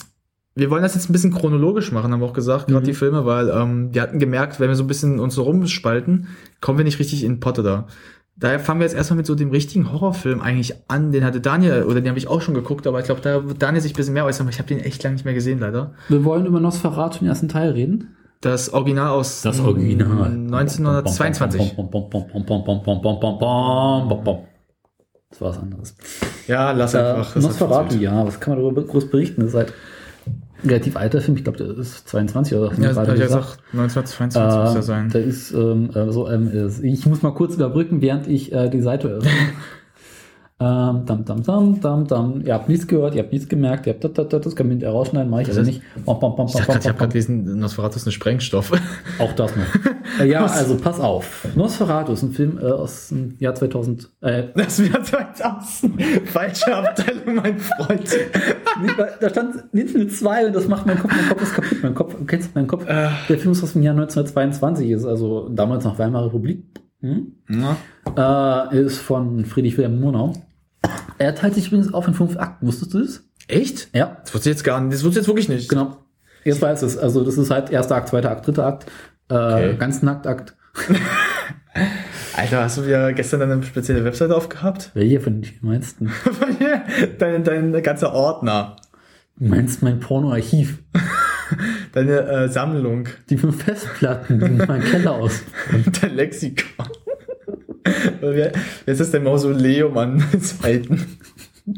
wir 0.58 0.70
wollen 0.70 0.84
das 0.84 0.96
jetzt 0.96 1.10
ein 1.10 1.14
bisschen 1.14 1.34
chronologisch 1.34 1.92
machen, 1.92 2.12
haben 2.12 2.20
wir 2.20 2.26
auch 2.26 2.34
gesagt, 2.34 2.68
gerade 2.68 2.82
mhm. 2.82 2.86
die 2.86 2.94
Filme, 2.94 3.26
weil 3.26 3.50
ähm, 3.50 3.94
wir 3.94 4.02
hatten 4.02 4.20
gemerkt, 4.20 4.60
wenn 4.60 4.70
wir 4.70 4.76
so 4.76 4.84
ein 4.84 4.88
bisschen 4.88 5.20
uns 5.20 5.36
so 5.36 5.44
rumspalten, 5.44 6.28
kommen 6.62 6.78
wir 6.78 6.86
nicht 6.86 7.00
richtig 7.00 7.24
in 7.24 7.40
Potte 7.40 7.64
da. 7.64 7.88
Daher 8.40 8.60
fangen 8.60 8.80
wir 8.80 8.86
jetzt 8.86 8.96
erstmal 8.96 9.18
mit 9.18 9.26
so 9.26 9.34
dem 9.34 9.50
richtigen 9.50 9.92
Horrorfilm 9.92 10.42
eigentlich 10.42 10.76
an. 10.88 11.12
Den 11.12 11.26
hatte 11.26 11.42
Daniel, 11.42 11.84
oder 11.84 12.02
den 12.02 12.10
habe 12.10 12.20
ich 12.20 12.28
auch 12.28 12.42
schon 12.42 12.54
geguckt, 12.54 12.86
aber 12.86 13.00
ich 13.00 13.06
glaube, 13.06 13.22
da 13.22 13.48
wird 13.48 13.64
Daniel 13.64 13.82
sich 13.82 13.94
ein 13.94 13.96
bisschen 13.96 14.14
mehr 14.14 14.26
äußern, 14.26 14.46
weil 14.46 14.54
ich 14.54 14.60
habe 14.60 14.68
den 14.68 14.80
echt 14.80 15.02
lange 15.04 15.16
nicht 15.16 15.26
mehr 15.26 15.34
gesehen, 15.34 15.60
leider. 15.60 15.94
Wir 16.08 16.24
wollen 16.24 16.46
über 16.46 16.60
Nosferatu, 16.60 17.22
im 17.22 17.28
ersten 17.28 17.50
Teil 17.50 17.72
reden. 17.72 18.16
Das 18.42 18.72
Original 18.72 19.10
aus 19.10 19.42
das 19.42 19.60
Original. 19.60 20.28
1922. 20.28 21.76
Das 25.32 25.42
war 25.42 25.50
was 25.50 25.58
anderes. 25.58 25.96
Ja, 26.48 26.72
lass 26.72 26.94
einfach. 26.94 27.36
Äh, 27.36 27.40
Nosferatu, 27.40 27.96
ja, 27.96 28.26
was 28.26 28.40
kann 28.40 28.54
man 28.54 28.64
darüber 28.64 28.84
groß 28.84 29.10
berichten? 29.10 29.42
Das 29.42 29.50
ist 29.50 29.56
halt 29.56 29.74
relativ 30.66 30.96
alter 30.98 31.22
Film. 31.22 31.38
Ich 31.38 31.44
glaube, 31.44 31.58
der 31.58 31.78
ist 31.78 32.08
22 32.10 32.58
oder 32.58 32.74
so. 32.76 32.82
Ja, 32.82 32.96
hab 32.96 33.08
ich 33.10 33.20
gesagt. 33.22 33.46
gesagt, 33.46 33.60
1922 33.74 34.42
muss 34.64 34.74
Äh, 34.74 34.78
er 34.78 34.82
sein. 34.84 35.10
Da 35.12 35.20
ist 35.20 35.52
ähm, 35.54 35.90
äh, 35.94 36.12
so, 36.12 36.30
ähm, 36.30 36.48
ist- 36.52 36.84
ich 36.84 37.06
muss 37.06 37.22
mal 37.22 37.34
kurz 37.34 37.56
überbrücken, 37.56 38.02
während 38.02 38.28
ich 38.28 38.52
äh, 38.52 38.70
die 38.70 38.82
Seite 38.82 39.08
öffne. 39.10 39.30
ähm, 40.60 41.06
dam, 41.06 41.24
dam, 41.24 41.44
dam, 41.44 41.80
dam, 41.80 42.08
dam. 42.08 42.42
Ihr 42.44 42.56
habt 42.56 42.68
nichts 42.68 42.88
gehört, 42.88 43.14
ihr 43.14 43.22
habt 43.22 43.32
nichts 43.32 43.48
gemerkt, 43.48 43.86
ihr 43.86 43.94
habt 43.94 44.04
das, 44.04 44.14
das, 44.14 44.28
das, 44.28 44.42
das 44.42 44.56
kann 44.56 44.66
man 44.66 44.72
hinterher 44.72 44.96
rausschneiden, 44.96 45.30
mache 45.30 45.44
ich 45.44 45.50
also 45.50 45.62
nicht. 45.62 45.84
Bam, 46.04 46.20
bam, 46.20 46.36
bam, 46.36 46.48
Ich 46.48 46.54
bam, 46.66 46.76
habe 46.76 46.80
gerade 46.80 47.08
gelesen, 47.10 47.60
Nosferatu 47.60 47.98
ist 47.98 48.08
ein 48.08 48.12
Sprengstoff. 48.12 48.72
Auch 49.20 49.34
das 49.34 49.52
noch. 49.56 50.26
ja, 50.26 50.48
also 50.48 50.76
pass 50.78 51.00
auf. 51.00 51.48
Nosferatu 51.56 52.14
ist 52.14 52.24
ein 52.24 52.32
Film 52.32 52.58
äh, 52.60 52.72
aus 52.72 53.10
dem 53.10 53.36
Jahr 53.38 53.54
2000. 53.54 54.10
Äh, 54.22 54.46
Das 54.56 54.80
wird 54.80 55.06
2000. 55.06 56.02
Falsche 56.26 56.76
Abteilung, 56.76 57.36
mein 57.36 57.60
Freund. 57.60 58.10
da 59.22 59.30
stand 59.30 59.64
hinten 59.74 60.02
eine 60.02 60.08
2 60.08 60.48
und 60.48 60.56
das 60.56 60.68
macht 60.68 60.88
mein 60.88 60.98
Kopf, 60.98 61.12
mein 61.16 61.30
Kopf 61.30 61.42
ist 61.44 61.54
kaputt. 61.54 61.78
Mein 61.84 61.94
Kopf, 61.94 62.16
kennst 62.26 62.50
du 62.50 62.52
meinen 62.56 62.68
Kopf? 62.68 62.84
Äh. 62.88 63.10
Der 63.30 63.38
Film 63.38 63.52
ist 63.52 63.62
aus 63.62 63.74
dem 63.74 63.84
Jahr 63.84 63.94
1922, 63.94 64.90
ist 64.90 65.06
also 65.06 65.50
damals 65.50 65.84
noch 65.84 66.00
Weimarer 66.00 66.26
Republik. 66.26 66.64
Hm? 67.02 67.34
Na? 67.48 67.78
Äh, 68.72 68.82
ist 68.82 68.98
von 68.98 69.46
Friedrich 69.46 69.78
Wilhelm 69.78 70.00
Murnau. 70.02 70.34
Er 71.18 71.36
teilt 71.36 71.56
sich 71.56 71.68
übrigens 71.68 71.94
auf 71.94 72.08
in 72.08 72.14
fünf 72.14 72.38
Akten. 72.38 72.68
Wusstest 72.68 72.94
du 72.94 73.00
das? 73.02 73.24
Echt? 73.48 73.90
Ja, 73.94 74.18
Das 74.24 74.34
wusste 74.34 74.50
ich 74.50 74.56
jetzt 74.56 74.64
gar 74.64 74.80
nicht. 74.82 74.94
Das 74.94 75.04
wusste 75.04 75.20
ich 75.20 75.24
jetzt 75.24 75.28
wirklich 75.28 75.50
nicht. 75.50 75.70
genau. 75.70 75.98
Jetzt 76.44 76.62
weiß 76.62 76.82
es. 76.84 76.98
Also 76.98 77.24
das 77.24 77.38
ist 77.38 77.50
halt 77.52 77.70
erster 77.72 77.96
Akt, 77.96 78.10
zweiter 78.10 78.32
Akt, 78.32 78.48
dritter 78.48 78.66
Akt, 78.66 78.86
äh, 79.30 79.34
Okay. 79.34 79.76
ganz 79.78 80.02
Nacktakt. 80.02 80.56
Alter, 82.36 82.64
hast 82.64 82.78
du 82.78 82.86
wieder 82.86 83.14
gestern 83.14 83.42
eine 83.42 83.62
spezielle 83.64 84.04
Webseite 84.04 84.36
aufgehabt? 84.36 84.92
Welche 84.94 85.20
von 85.20 85.42
den 85.42 85.52
meisten? 85.62 86.12
dein, 87.20 87.44
dein 87.44 87.84
ganzer 87.84 88.14
Ordner. 88.14 88.76
Du 89.38 89.48
meinst 89.48 89.82
mein 89.84 90.00
Pornoarchiv? 90.00 90.80
Deine 91.94 92.20
äh, 92.28 92.50
Sammlung. 92.50 93.08
Die 93.30 93.38
fünf 93.38 93.64
Festplatten, 93.64 94.40
die 94.40 94.46
in 94.46 94.58
meinem 94.58 94.84
Keller 94.84 95.12
aus. 95.14 95.42
Dein 96.02 96.16
Lexikon. 96.16 96.88
Jetzt 98.86 99.00
ist 99.00 99.14
der 99.14 99.22
Mausoleum 99.22 99.98
an 99.98 100.24
Seiten. 100.40 101.18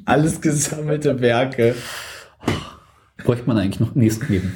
Alles 0.06 0.40
gesammelte 0.42 1.20
Werke 1.20 1.76
Bräuchte 3.24 3.48
man 3.48 3.58
eigentlich 3.58 3.80
noch 3.82 3.96
nächsten 3.96 4.32
Leben. 4.32 4.54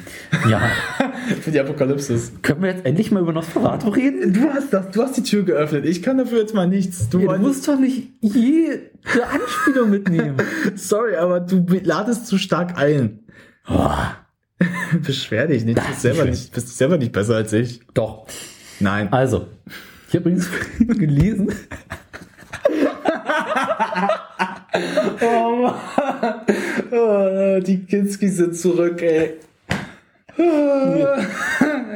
Ja, 0.48 0.70
für 1.42 1.50
die 1.50 1.60
Apokalypsis. 1.60 2.32
können 2.40 2.62
wir 2.62 2.70
jetzt 2.70 2.86
endlich 2.86 3.10
mal 3.10 3.20
über 3.20 3.32
Nosferatu 3.32 3.90
reden? 3.90 4.32
Du 4.32 4.48
hast, 4.48 4.72
das, 4.72 4.90
du 4.90 5.02
hast 5.02 5.16
die 5.18 5.22
Tür 5.22 5.42
geöffnet. 5.42 5.84
Ich 5.84 6.02
kann 6.02 6.16
dafür 6.16 6.38
jetzt 6.38 6.54
mal 6.54 6.66
nichts. 6.66 7.08
Du, 7.10 7.18
Ja, 7.20 7.34
du 7.34 7.42
musst 7.42 7.68
doch 7.68 7.78
nicht 7.78 8.08
jede 8.20 8.80
Anspielung 9.30 9.90
mitnehmen. 9.90 10.36
Sorry, 10.76 11.16
aber 11.16 11.40
du 11.40 11.66
ladest 11.82 12.26
zu 12.26 12.38
stark 12.38 12.78
ein. 12.78 13.20
Oh, 13.68 13.90
Beschwer 15.06 15.46
dich 15.46 15.64
nicht. 15.64 15.78
Du 15.78 15.82
bist 15.82 16.00
selber 16.00 16.22
schön. 16.22 16.30
nicht, 16.30 16.52
bist 16.52 16.76
selber 16.76 16.96
nicht 16.96 17.12
besser 17.12 17.36
als 17.36 17.52
ich. 17.52 17.80
doch. 17.92 18.26
Nein. 18.80 19.12
Also, 19.12 19.46
ich 20.14 20.20
habe 20.20 20.30
übrigens 20.30 20.48
gelesen. 20.98 21.48
Oh, 25.20 25.56
Mann. 25.56 25.74
Oh, 26.92 27.60
die 27.60 27.84
Kinski 27.84 28.28
sind 28.28 28.56
zurück, 28.56 29.02
ey. 29.02 29.34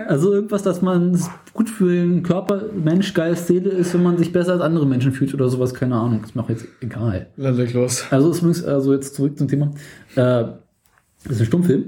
Also 0.08 0.32
irgendwas, 0.32 0.64
dass 0.64 0.82
man 0.82 1.16
gut 1.52 1.70
für 1.70 1.92
den 1.92 2.24
Körper, 2.24 2.62
Mensch, 2.74 3.14
Geist, 3.14 3.46
Seele 3.46 3.70
ist, 3.70 3.94
wenn 3.94 4.02
man 4.02 4.18
sich 4.18 4.32
besser 4.32 4.54
als 4.54 4.62
andere 4.62 4.86
Menschen 4.86 5.12
fühlt 5.12 5.32
oder 5.32 5.48
sowas, 5.48 5.72
keine 5.72 5.94
Ahnung. 5.94 6.22
Mir 6.34 6.42
auch 6.42 6.48
jetzt 6.48 6.66
egal. 6.80 7.28
Leg 7.36 7.72
los. 7.72 8.04
Also 8.10 8.32
übrigens, 8.32 8.64
also 8.64 8.94
jetzt 8.94 9.14
zurück 9.14 9.38
zum 9.38 9.46
Thema. 9.46 9.70
Äh, 10.16 10.44
das 11.22 11.30
ist 11.30 11.40
ein 11.40 11.46
Stummfilm, 11.46 11.84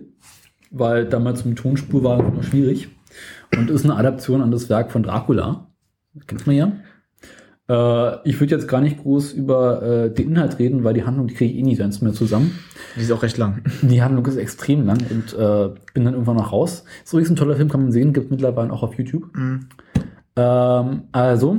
weil 0.71 1.07
damals 1.07 1.45
mit 1.45 1.59
Tonspur 1.59 2.05
war 2.05 2.23
noch 2.23 2.45
schwierig. 2.45 2.89
Und 3.57 3.69
ist 3.69 3.85
eine 3.85 3.97
Adaption 3.97 4.43
an 4.43 4.53
das 4.53 4.69
Werk 4.69 4.93
von 4.93 5.03
Dracula. 5.03 5.67
Kennt 6.27 6.47
man 6.47 6.57
ja. 6.57 6.73
Äh, 7.71 8.29
ich 8.29 8.41
würde 8.41 8.55
jetzt 8.55 8.67
gar 8.67 8.81
nicht 8.81 8.99
groß 8.99 9.33
über 9.33 9.83
äh, 9.83 10.11
den 10.13 10.31
Inhalt 10.31 10.59
reden, 10.59 10.83
weil 10.83 10.95
die 10.95 11.05
Handlung, 11.05 11.29
die 11.29 11.35
kriege 11.35 11.53
ich 11.53 11.59
eh 11.59 11.63
nicht 11.63 11.79
ganz 11.79 12.03
mehr 12.03 12.13
zusammen. 12.13 12.59
Die 12.97 13.03
ist 13.03 13.13
auch 13.13 13.23
recht 13.23 13.39
lang. 13.39 13.63
Die 13.83 14.03
Handlung 14.03 14.27
ist 14.27 14.37
extrem 14.37 14.85
lang 14.85 14.99
und 15.09 15.33
äh, 15.35 15.71
bin 15.95 16.05
dann 16.05 16.15
irgendwann 16.15 16.37
noch 16.37 16.53
raus. 16.53 16.85
Ist 17.05 17.13
übrigens 17.13 17.31
ein 17.31 17.37
toller 17.37 17.55
Film, 17.55 17.69
kann 17.69 17.83
man 17.83 17.93
sehen, 17.93 18.13
gibt 18.13 18.31
mittlerweile 18.31 18.73
auch 18.73 18.83
auf 18.83 18.95
YouTube. 18.95 19.31
Ähm, 20.37 21.03
also, 21.13 21.59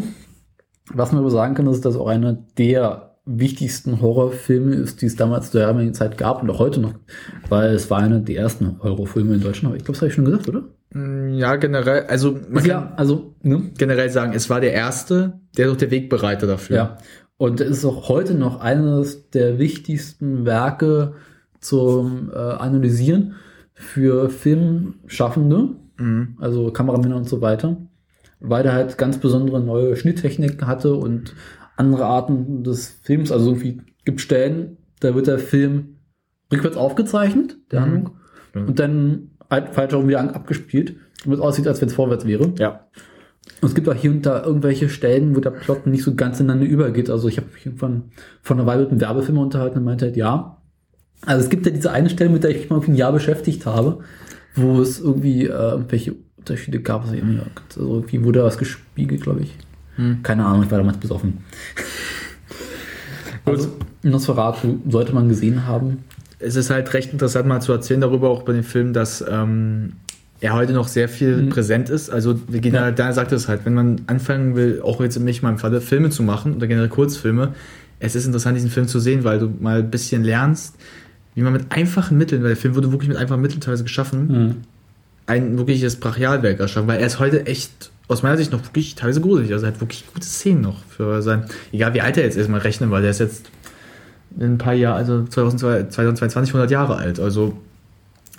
was 0.94 1.12
man 1.14 1.22
aber 1.22 1.30
sagen 1.30 1.56
kann, 1.56 1.68
ist, 1.68 1.86
dass 1.86 1.96
auch 1.96 2.08
einer 2.08 2.34
der 2.58 3.16
wichtigsten 3.26 4.02
Horrorfilme 4.02 4.76
ist, 4.76 5.02
die 5.02 5.06
es 5.06 5.16
damals 5.16 5.52
zu 5.52 5.58
der 5.60 5.68
damaligen 5.68 5.94
Zeit 5.94 6.18
gab 6.18 6.42
und 6.42 6.50
auch 6.50 6.60
heute 6.60 6.82
noch, 6.82 6.96
weil 7.48 7.74
es 7.76 7.90
war 7.90 8.00
einer 8.00 8.20
der 8.20 8.36
ersten 8.36 8.80
Horrorfilme 8.84 9.36
in 9.36 9.42
Deutschland. 9.42 9.68
Aber 9.68 9.78
ich 9.78 9.86
glaube, 9.86 9.94
das 9.94 10.02
habe 10.02 10.10
ich 10.10 10.16
schon 10.16 10.26
gesagt, 10.26 10.50
oder? 10.50 10.64
Mm, 10.94 11.34
Ja, 11.36 11.56
generell, 11.56 12.06
also 12.08 12.32
man 12.34 12.56
kann 12.64 12.66
Ja, 12.66 12.94
also, 12.98 13.36
ne? 13.44 13.72
generell 13.78 14.10
sagen, 14.10 14.34
es 14.34 14.50
war 14.50 14.60
der 14.62 14.74
erste, 14.74 15.40
der 15.58 15.68
doch 15.68 15.78
der 15.78 15.92
Wegbereiter 15.92 16.48
dafür. 16.48 16.76
Ja. 16.76 16.98
Und 17.38 17.60
es 17.62 17.70
ist 17.80 17.86
auch 17.86 18.08
heute 18.10 18.36
noch 18.36 18.60
eines 18.62 19.30
der 19.32 19.58
wichtigsten 19.58 20.46
Werke 20.46 21.14
zum 21.60 22.30
äh, 22.34 22.38
Analysieren 22.38 23.36
für 23.74 24.30
Filmschaffende, 24.30 25.70
Mhm. 25.98 26.38
also 26.40 26.72
Kameramänner 26.72 27.16
und 27.18 27.28
so 27.30 27.42
weiter, 27.42 27.78
weil 28.40 28.64
der 28.64 28.74
halt 28.74 28.98
ganz 28.98 29.18
besondere 29.20 29.60
neue 29.60 29.96
Schnitttechnik 29.96 30.64
hatte 30.66 30.96
und 30.96 31.36
andere 31.78 32.06
Arten 32.06 32.64
des 32.64 32.90
Films, 33.04 33.32
also 33.32 33.52
irgendwie 33.52 33.82
gibt 34.06 34.22
Stellen, 34.22 34.78
da 35.00 35.14
wird 35.16 35.28
der 35.28 35.40
Film 35.40 35.98
rückwärts 36.52 36.78
aufgezeichnet, 36.78 37.58
der 37.72 37.82
Mhm. 37.82 37.86
Handlung, 37.86 38.12
und 38.54 38.80
dann 38.80 39.31
falsch 39.52 39.92
herum 39.92 40.08
wieder 40.08 40.22
abgespielt, 40.36 40.96
damit 41.24 41.40
es 41.40 41.44
aussieht, 41.44 41.68
als 41.68 41.82
wenn 41.82 41.90
es 41.90 41.94
vorwärts 41.94 42.26
wäre. 42.26 42.54
Ja. 42.58 42.88
Und 43.62 43.68
es 43.68 43.76
gibt 43.76 43.90
auch 43.90 43.96
hier 43.96 44.12
und 44.12 44.26
da 44.26 44.44
irgendwelche 44.44 44.90
Stellen, 44.90 45.36
wo 45.36 45.40
der 45.40 45.52
Plot 45.52 45.88
nicht 45.88 46.04
so 46.04 46.16
ganz 46.16 46.40
ineinander 46.40 46.66
übergeht. 46.66 47.10
Also 47.10 47.28
ich 47.28 47.38
habe 47.38 47.48
mich 47.54 47.66
irgendwann 47.66 48.12
von 48.42 48.58
einer 48.58 48.68
Weile 48.68 48.82
mit 48.84 48.92
einem 48.92 49.02
Werbefilm 49.02 49.38
unterhalten 49.38 49.80
und 49.80 49.84
meinte 49.86 50.06
halt, 50.06 50.18
ja. 50.18 50.58
Also 51.26 51.44
es 51.44 51.50
gibt 51.50 51.66
ja 51.66 51.72
diese 51.72 51.92
eine 51.92 52.10
Stelle, 52.10 52.30
mit 52.30 52.44
der 52.44 52.52
ich 52.52 52.58
mich 52.58 52.70
mal 52.70 52.78
irgendwie 52.78 52.94
ein 52.94 52.98
Jahr 52.98 53.12
beschäftigt 53.12 53.66
habe, 53.66 54.00
wo 54.56 54.82
es 54.82 55.00
irgendwie 55.00 55.46
äh, 55.46 55.50
irgendwelche 55.50 56.16
Unterschiede 56.38 56.80
gab. 56.82 57.04
Also 57.04 57.16
irgendwie, 57.16 57.40
also 57.70 57.96
irgendwie 57.96 58.24
wurde 58.24 58.44
was 58.44 58.58
gespiegelt, 58.58 59.22
glaube 59.22 59.42
ich. 59.42 59.56
Hm. 59.98 60.24
Keine 60.24 60.46
Ahnung, 60.46 60.64
ich 60.64 60.72
war 60.72 60.80
damals 60.80 60.98
besoffen. 60.98 61.40
Also 63.46 63.70
Nosferatu 64.04 64.80
sollte 64.88 65.14
man 65.14 65.30
gesehen 65.30 65.68
haben. 65.68 66.04
Es 66.44 66.56
ist 66.56 66.70
halt 66.70 66.94
recht 66.94 67.12
interessant 67.14 67.48
mal 67.48 67.62
zu 67.62 67.72
erzählen 67.72 68.02
darüber 68.02 68.30
auch 68.30 68.44
bei 68.44 68.54
dem 68.54 68.64
Film, 68.64 68.94
dass 68.94 69.24
ähm, 69.30 69.94
er 70.40 70.54
heute 70.54 70.74
noch 70.74 70.88
sehr 70.88 71.08
viel 71.08 71.38
Mhm. 71.38 71.50
präsent 71.50 71.90
ist. 71.90 72.10
Also 72.10 72.36
gehen 72.36 72.74
Ja. 72.74 72.92
da 72.92 73.14
sagt 73.14 73.32
es 73.32 73.48
halt, 73.48 73.62
wenn 73.66 73.74
man 73.76 74.02
anfangen 74.08 74.56
will, 74.56 74.82
auch 74.84 75.00
jetzt 75.02 75.18
in 75.18 75.24
mich 75.24 75.42
meinem 75.44 75.60
Falle 75.60 75.82
Filme 75.82 76.10
zu 76.10 76.24
machen 76.24 76.56
oder 76.56 76.68
generell 76.68 76.90
Kurzfilme, 76.90 77.54
es 78.00 78.16
ist 78.16 78.26
interessant, 78.26 78.58
diesen 78.58 78.72
Film 78.72 78.88
zu 78.88 79.00
sehen, 79.00 79.24
weil 79.24 79.38
du 79.40 79.52
mal 79.60 79.80
ein 79.80 79.92
bisschen 79.92 80.24
lernst, 80.24 80.76
wie 81.36 81.42
man 81.44 81.54
mit 81.54 81.66
einfachen 81.70 82.18
Mitteln, 82.18 82.42
weil 82.42 82.50
der 82.50 82.58
Film 82.58 82.74
wurde 82.76 82.92
wirklich 82.92 83.10
mit 83.10 83.18
einfachen 83.18 83.42
Mitteln 83.42 83.62
teilweise 83.62 83.84
geschaffen, 83.84 84.28
Mhm. 84.28 84.56
ein 85.28 85.58
wirkliches 85.60 85.98
Brachialwerk 85.98 86.60
erschaffen, 86.60 86.88
weil 86.88 87.00
er 87.00 87.06
ist 87.06 87.20
heute 87.20 87.46
echt 87.46 87.92
aus 88.08 88.24
meiner 88.24 88.36
Sicht 88.38 88.52
noch 88.52 88.64
wirklich 88.66 88.96
teilweise 88.96 89.22
gruselig. 89.22 89.54
Also 89.54 89.66
er 89.68 89.74
hat 89.74 89.80
wirklich 89.80 90.04
gute 90.14 90.26
Szenen 90.26 90.62
noch 90.62 90.84
für 90.86 91.22
sein, 91.22 91.46
egal 91.72 91.94
wie 91.94 92.02
alt 92.02 92.18
er 92.18 92.24
jetzt 92.24 92.36
ist, 92.36 92.50
mal 92.50 92.60
rechnen, 92.60 92.90
weil 92.92 93.04
der 93.04 93.12
ist 93.12 93.20
jetzt 93.20 93.46
in 94.40 94.54
ein 94.54 94.58
paar 94.58 94.74
Jahren, 94.74 94.98
also 94.98 95.24
2002 95.26 95.84
2022 95.90 96.54
100 96.54 96.72
Jahre 96.72 96.96
alt. 96.98 97.20
Also 97.20 97.54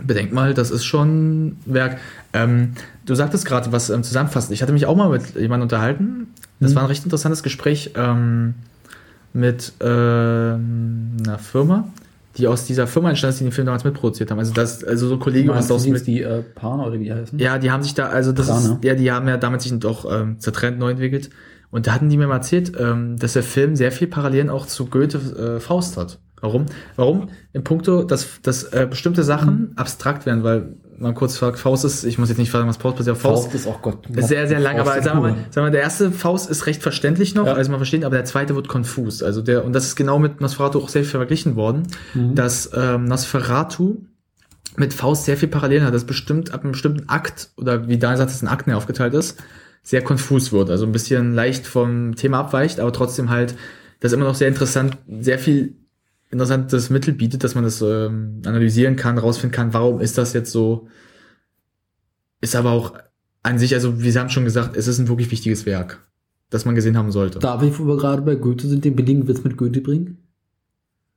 bedenkt 0.03 0.33
mal, 0.33 0.55
das 0.55 0.71
ist 0.71 0.85
schon 0.85 1.49
ein 1.49 1.57
Werk. 1.67 1.99
Ähm, 2.33 2.73
du 3.07 3.15
sagtest 3.15 3.45
gerade 3.45 3.73
was 3.73 3.91
ähm, 3.91 4.03
zusammenfassend. 4.03 4.53
Ich 4.55 4.63
hatte 4.63 4.73
mich 4.73 4.87
auch 4.87 4.97
mal 4.97 5.11
mit 5.11 5.35
jemandem 5.35 5.63
unterhalten. 5.63 6.29
Das 6.61 6.71
Mhm. 6.73 6.75
war 6.77 6.83
ein 6.85 6.89
recht 6.89 7.05
interessantes 7.05 7.43
Gespräch 7.43 7.93
ähm, 7.97 8.55
mit 9.33 9.73
ähm, 9.81 11.17
einer 11.25 11.39
Firma, 11.39 11.89
die 12.37 12.47
aus 12.49 12.65
dieser 12.67 12.87
Firma 12.87 13.11
entstanden 13.11 13.35
ist, 13.35 13.41
die 13.41 13.45
den 13.45 13.53
Film 13.53 13.67
damals 13.67 13.85
mitproduziert 13.85 14.31
haben. 14.31 14.39
Also 14.39 14.53
das, 14.55 14.83
also 14.85 15.09
so 15.09 15.19
Kollegen 15.19 15.51
aus 15.51 15.69
mit, 15.69 15.95
jetzt 15.95 16.07
die 16.07 16.23
äh, 16.23 16.43
Pana 16.55 16.85
oder 16.87 16.99
wie 16.99 17.05
die 17.05 17.13
heißen? 17.13 17.39
ja, 17.39 17.59
die 17.59 17.71
haben 17.71 17.83
sich 17.83 17.95
da, 17.95 18.07
also 18.09 18.33
das 18.33 18.47
Prana. 18.47 18.61
ist, 18.75 18.85
ja, 18.85 18.95
die 18.95 19.11
haben 19.13 19.29
ja 19.29 19.37
damals 19.37 19.65
sich 19.65 19.79
doch 19.79 20.11
ähm, 20.11 20.39
zertrennt, 20.41 20.79
neu 20.79 20.91
entwickelt. 20.93 21.31
Und 21.73 21.87
da 21.89 21.93
hatten 21.95 22.09
die 22.09 22.17
mir 22.17 22.29
mal 22.29 22.37
erzählt, 22.37 22.73
ähm, 22.79 23.17
dass 23.19 23.33
der 23.33 23.43
Film 23.43 23.75
sehr 23.75 23.91
viel 23.91 24.07
Parallelen 24.07 24.49
auch 24.51 24.67
zu 24.67 24.87
Goethe 24.87 25.19
äh, 25.57 25.59
Faust 25.61 25.97
hat. 25.97 26.21
Warum? 26.41 26.67
Warum? 26.97 27.29
Im 27.53 27.65
Punkto, 27.65 28.03
dass, 28.05 28.41
dass 28.43 28.65
äh, 28.65 28.87
bestimmte 28.89 29.23
Sachen 29.25 29.73
abstrakt 29.77 30.27
werden, 30.27 30.43
weil 30.45 30.75
man 30.99 31.15
kurz 31.15 31.37
fragt, 31.37 31.59
Faust 31.59 31.85
ist, 31.85 32.05
ich 32.05 32.19
muss 32.19 32.29
jetzt 32.29 32.39
nicht 32.39 32.51
fragen, 32.51 32.69
was 32.69 32.77
Faust 32.77 32.97
passiert, 32.99 33.17
Faust, 33.17 33.45
Faust 33.45 33.55
ist 33.55 33.67
auch 33.67 33.81
Gott. 33.83 34.07
ist 34.11 34.29
sehr, 34.29 34.47
sehr 34.47 34.61
lang, 34.61 34.77
Faust 34.77 34.91
aber 34.91 35.03
sagen 35.03 35.19
wir, 35.19 35.23
mal, 35.23 35.35
sagen 35.35 35.55
wir 35.55 35.63
mal, 35.63 35.71
der 35.71 35.81
erste 35.83 36.13
Faust 36.13 36.51
ist 36.51 36.67
recht 36.67 36.83
verständlich 36.83 37.35
noch, 37.35 37.47
Ja. 37.47 37.55
also 37.55 37.71
man 37.71 37.79
versteht, 37.81 38.05
aber 38.05 38.17
der 38.17 38.25
zweite 38.25 38.55
wird 38.55 38.69
konfus. 38.69 39.23
Also 39.23 39.41
der, 39.41 39.65
und 39.65 39.73
das 39.73 39.85
ist 39.87 39.97
genau 39.97 40.19
mit 40.19 40.41
Nosferatu 40.41 40.79
auch 40.81 40.89
sehr 40.89 41.03
viel 41.03 41.11
verglichen 41.19 41.57
worden, 41.57 41.85
Mhm. 42.15 42.35
dass 42.35 42.71
ähm, 42.75 43.05
Nosferatu 43.07 44.03
mit 44.77 44.93
Faust 44.95 45.25
sehr 45.25 45.37
viel 45.37 45.49
Parallelen 45.49 45.85
hat, 45.85 45.95
dass 45.95 46.05
bestimmt 46.05 46.53
ab 46.53 46.63
einem 46.63 46.73
bestimmten 46.73 47.09
Akt, 47.09 47.51
oder 47.57 47.89
wie 47.89 47.99
Daniel 47.99 48.19
sagt, 48.19 48.31
dass 48.31 48.37
es 48.37 48.43
in 48.43 48.49
Akten 48.49 48.73
aufgeteilt 48.73 49.15
ist, 49.15 49.41
sehr 49.83 50.03
konfus 50.03 50.53
wird. 50.53 50.71
Also 50.71 50.87
ein 50.87 50.93
bisschen 50.93 51.35
leicht 51.35 51.67
vom 51.67 52.15
Thema 52.15 52.41
abweicht, 52.41 52.81
aber 52.81 52.93
trotzdem 52.93 53.31
halt, 53.31 53.57
das 54.01 54.13
immer 54.13 54.25
noch 54.25 54.35
sehr 54.35 54.49
interessant, 54.49 54.99
sehr 55.21 55.39
viel 55.39 55.77
interessantes 56.31 56.89
Mittel 56.91 57.13
bietet, 57.15 57.45
dass 57.45 57.55
man 57.55 57.65
das 57.65 57.83
ähm, 57.83 58.43
analysieren 58.47 58.97
kann, 58.97 59.19
rausfinden 59.19 59.55
kann, 59.55 59.75
warum 59.75 60.01
ist 60.01 60.17
das 60.19 60.33
jetzt 60.33 60.51
so, 60.51 60.89
ist 62.41 62.57
aber 62.57 62.71
auch 62.71 62.95
an 63.43 63.59
sich, 63.59 63.75
also 63.75 64.01
wir 64.01 64.15
haben 64.15 64.31
schon 64.31 64.45
gesagt, 64.45 64.77
es 64.77 64.87
ist 64.87 64.99
ein 64.99 65.09
wirklich 65.09 65.31
wichtiges 65.31 65.67
Werk, 65.67 66.01
das 66.49 66.65
man 66.65 66.75
gesehen 66.75 66.97
haben 66.97 67.13
sollte. 67.13 67.39
Darf 67.41 67.63
ich, 67.63 67.79
wo 67.79 67.85
wir 67.85 67.97
gerade 67.97 68.23
bei 68.23 68.37
Goethe 68.37 68.67
sind, 68.67 68.85
den 68.85 68.97
billigen 68.97 69.29
Witz 69.29 69.45
mit 69.45 69.57
Goethe 69.57 69.81
bringen? 69.81 70.19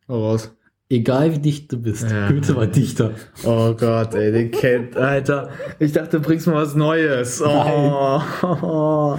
Oh, 0.07 0.15
raus. 0.15 0.51
Egal 0.87 1.33
wie 1.33 1.39
dicht 1.39 1.71
du 1.71 1.81
bist, 1.81 2.09
Ja. 2.11 2.29
Goethe 2.29 2.55
war 2.55 2.67
Dichter. 2.67 3.11
Oh 3.43 3.73
Gott, 3.73 4.13
ey, 4.13 4.31
den 4.31 4.51
kennt, 4.51 4.95
Alter. 4.95 5.49
Ich 5.79 5.93
dachte, 5.93 6.19
du 6.19 6.23
bringst 6.23 6.45
mal 6.45 6.55
was 6.55 6.75
Neues. 6.75 7.41
Oh. 7.41 9.17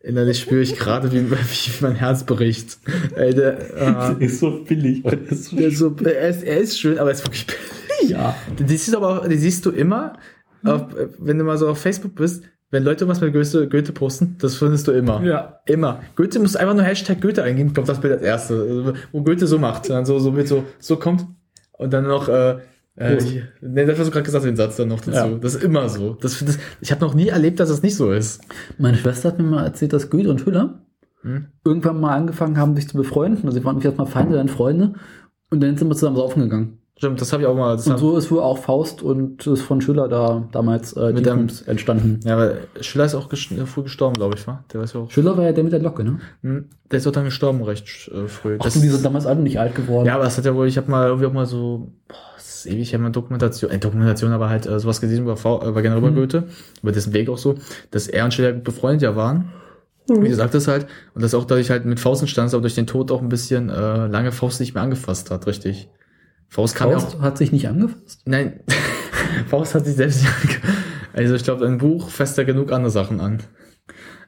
Innerlich 0.00 0.40
spüre 0.40 0.60
ich 0.60 0.76
gerade, 0.76 1.10
wie, 1.12 1.30
wie 1.30 1.36
mein 1.80 1.94
Herz 1.94 2.24
bricht. 2.24 2.78
Ey, 3.16 3.34
der, 3.34 4.18
äh, 4.20 4.24
ist 4.24 4.40
so 4.40 4.62
billig. 4.62 5.02
das 5.02 5.50
ist 5.50 5.50
so 5.50 5.56
der 5.56 5.66
ist 5.68 5.78
so, 5.78 5.96
er, 6.04 6.28
ist, 6.28 6.42
er 6.42 6.56
ist 6.58 6.78
schön, 6.78 6.98
aber 6.98 7.08
er 7.08 7.14
ist 7.14 7.24
wirklich 7.24 7.46
billig. 7.46 8.10
Ja. 8.10 8.36
Die 8.58 8.68
siehst 8.68 8.92
du 8.92 8.98
aber 8.98 9.22
auch, 9.22 9.26
die 9.26 9.38
siehst 9.38 9.64
du 9.64 9.70
immer, 9.70 10.18
auf, 10.62 10.82
wenn 11.18 11.38
du 11.38 11.44
mal 11.44 11.56
so 11.56 11.68
auf 11.68 11.78
Facebook 11.78 12.14
bist, 12.16 12.44
wenn 12.74 12.84
Leute 12.84 13.08
was 13.08 13.20
mit 13.20 13.32
Goethe, 13.32 13.68
Goethe 13.68 13.92
posten, 13.92 14.36
das 14.40 14.56
findest 14.56 14.86
du 14.88 14.92
immer. 14.92 15.22
Ja. 15.22 15.60
Immer. 15.66 16.00
Goethe 16.16 16.38
muss 16.40 16.56
einfach 16.56 16.74
nur 16.74 16.82
Hashtag 16.82 17.20
Goethe 17.22 17.42
eingeben, 17.42 17.72
kommt 17.72 17.88
das 17.88 18.00
Bild 18.00 18.12
als 18.14 18.22
erste. 18.22 18.94
Wo 19.12 19.22
Goethe 19.22 19.46
so 19.46 19.58
macht. 19.58 19.88
Dann 19.88 20.04
so, 20.04 20.18
so 20.18 20.32
mit 20.32 20.48
so, 20.48 20.64
so 20.78 20.96
kommt. 20.96 21.24
Und 21.72 21.92
dann 21.92 22.04
noch, 22.06 22.28
äh, 22.28 22.58
äh, 22.96 23.20
hier- 23.20 23.48
nee, 23.60 23.84
das 23.86 23.98
hast 23.98 24.08
du 24.08 24.12
gerade 24.12 24.24
gesagt, 24.24 24.44
den 24.44 24.56
Satz 24.56 24.76
dann 24.76 24.88
noch 24.88 25.00
dazu. 25.00 25.10
Ja. 25.30 25.38
Das 25.40 25.54
ist 25.54 25.64
immer 25.64 25.88
so. 25.88 26.14
Das, 26.20 26.44
das, 26.44 26.58
ich 26.80 26.90
habe 26.92 27.00
noch 27.00 27.14
nie 27.14 27.28
erlebt, 27.28 27.58
dass 27.60 27.68
das 27.70 27.82
nicht 27.82 27.96
so 27.96 28.12
ist. 28.12 28.42
Meine 28.78 28.96
Schwester 28.98 29.28
hat 29.30 29.38
mir 29.38 29.44
mal 29.44 29.64
erzählt, 29.64 29.92
dass 29.92 30.10
Goethe 30.10 30.28
und 30.30 30.44
Hüller 30.44 30.80
Hm? 31.22 31.46
irgendwann 31.64 32.00
mal 32.00 32.14
angefangen 32.14 32.58
haben, 32.58 32.76
sich 32.76 32.86
zu 32.88 32.96
befreunden. 32.98 33.46
Also 33.46 33.58
sie 33.58 33.64
waren 33.64 33.80
erst 33.80 33.96
mal 33.96 34.04
Feinde, 34.04 34.36
dann 34.36 34.48
Freunde. 34.48 34.92
Und 35.50 35.62
dann 35.62 35.76
sind 35.76 35.88
wir 35.88 35.94
zusammen 35.94 36.16
saufen 36.16 36.42
gegangen. 36.42 36.78
Stimmt, 36.96 37.20
das 37.20 37.32
habe 37.32 37.42
ich 37.42 37.48
auch 37.48 37.56
mal. 37.56 37.74
Das 37.76 37.88
Und 37.88 37.98
so 37.98 38.16
ist 38.16 38.30
wohl 38.30 38.38
auch 38.40 38.56
Faust 38.58 39.02
und 39.02 39.44
das 39.48 39.60
von 39.60 39.80
Schüller 39.80 40.06
da 40.08 40.44
damals 40.52 40.92
äh, 40.92 41.12
Mit 41.12 41.26
dem- 41.26 41.48
entstanden. 41.66 42.20
ja, 42.24 42.34
aber 42.36 42.52
Schiller 42.80 43.04
ist 43.04 43.16
auch 43.16 43.28
gest 43.28 43.48
früh 43.66 43.82
gestorben, 43.82 44.14
glaube 44.14 44.36
ich, 44.36 44.46
war. 44.46 44.64
Der 44.72 44.80
weiß 44.80 44.92
ja 44.92 45.00
auch. 45.00 45.10
Schüller 45.10 45.36
war 45.36 45.42
ja 45.44 45.50
der 45.52 45.64
mit 45.64 45.72
der 45.72 45.80
Locke, 45.80 46.04
ne? 46.04 46.20
Hm, 46.42 46.66
Der 46.92 46.98
ist 46.98 47.06
auch 47.08 47.12
dann 47.12 47.24
gestorben 47.24 47.62
recht 47.64 48.08
äh, 48.14 48.28
früh. 48.28 48.58
Ach, 48.60 48.70
du, 48.72 48.78
die 48.78 48.88
sind 48.88 49.04
damals 49.04 49.26
alle 49.26 49.40
nicht 49.40 49.58
alt 49.58 49.74
geworden. 49.74 50.06
Ja, 50.06 50.14
aber 50.14 50.24
das 50.24 50.38
hat 50.38 50.44
ja 50.44 50.54
wohl, 50.54 50.68
ich 50.68 50.76
habe 50.76 50.88
mal 50.88 51.08
irgendwie 51.08 51.26
auch 51.26 51.32
mal 51.32 51.46
so, 51.46 51.90
boah, 52.06 52.16
das 52.36 52.58
ist 52.58 52.66
ewig, 52.66 52.82
ich 52.82 52.94
habe 52.94 53.02
mal 53.02 53.10
Dokumentation, 53.10 53.72
äh, 53.72 53.78
Dokumentation, 53.78 54.30
aber 54.30 54.48
halt 54.48 54.66
äh, 54.66 54.78
sowas 54.78 55.00
gesehen 55.00 55.22
über, 55.24 55.36
v, 55.36 55.62
äh, 55.62 55.68
über 55.68 55.82
generell 55.82 56.00
über 56.00 56.12
Mhm. 56.12 56.14
Goethe, 56.14 56.44
über 56.80 56.92
dessen 56.92 57.12
Weg 57.12 57.28
auch 57.28 57.38
so, 57.38 57.56
dass 57.90 58.06
er 58.06 58.24
und 58.24 58.32
Schiller 58.32 58.52
befreundet 58.52 59.02
ja 59.02 59.16
waren. 59.16 59.50
Wie 60.06 60.28
du 60.28 60.34
sagtest 60.34 60.68
halt, 60.68 60.86
und 61.14 61.22
dass 61.24 61.34
auch 61.34 61.44
dadurch 61.46 61.70
halt 61.70 61.86
mit 61.86 61.98
Faust 61.98 62.20
entstanden 62.22 62.48
ist, 62.48 62.54
aber 62.54 62.60
durch 62.60 62.74
den 62.76 62.86
Tod 62.86 63.10
auch 63.10 63.20
ein 63.22 63.30
bisschen 63.30 63.70
äh, 63.70 64.06
lange 64.06 64.32
Faust 64.32 64.60
nicht 64.60 64.74
mehr 64.74 64.82
angefasst 64.84 65.30
hat, 65.30 65.46
richtig. 65.48 65.88
Faust 66.48 66.74
kam 66.76 66.90
ja 66.90 66.98
Faust 66.98 67.16
auch. 67.16 67.20
hat 67.22 67.38
sich 67.38 67.52
nicht 67.52 67.68
angefasst. 67.68 68.22
Nein, 68.26 68.60
Faust 69.48 69.74
hat 69.74 69.84
sich 69.86 69.96
selbst 69.96 70.22
nicht 70.22 70.32
angefasst. 70.32 70.78
Also 71.12 71.34
ich 71.34 71.44
glaube, 71.44 71.66
ein 71.66 71.78
Buch 71.78 72.08
fasst 72.10 72.36
da 72.38 72.44
genug 72.44 72.72
andere 72.72 72.90
Sachen 72.90 73.20
an. 73.20 73.38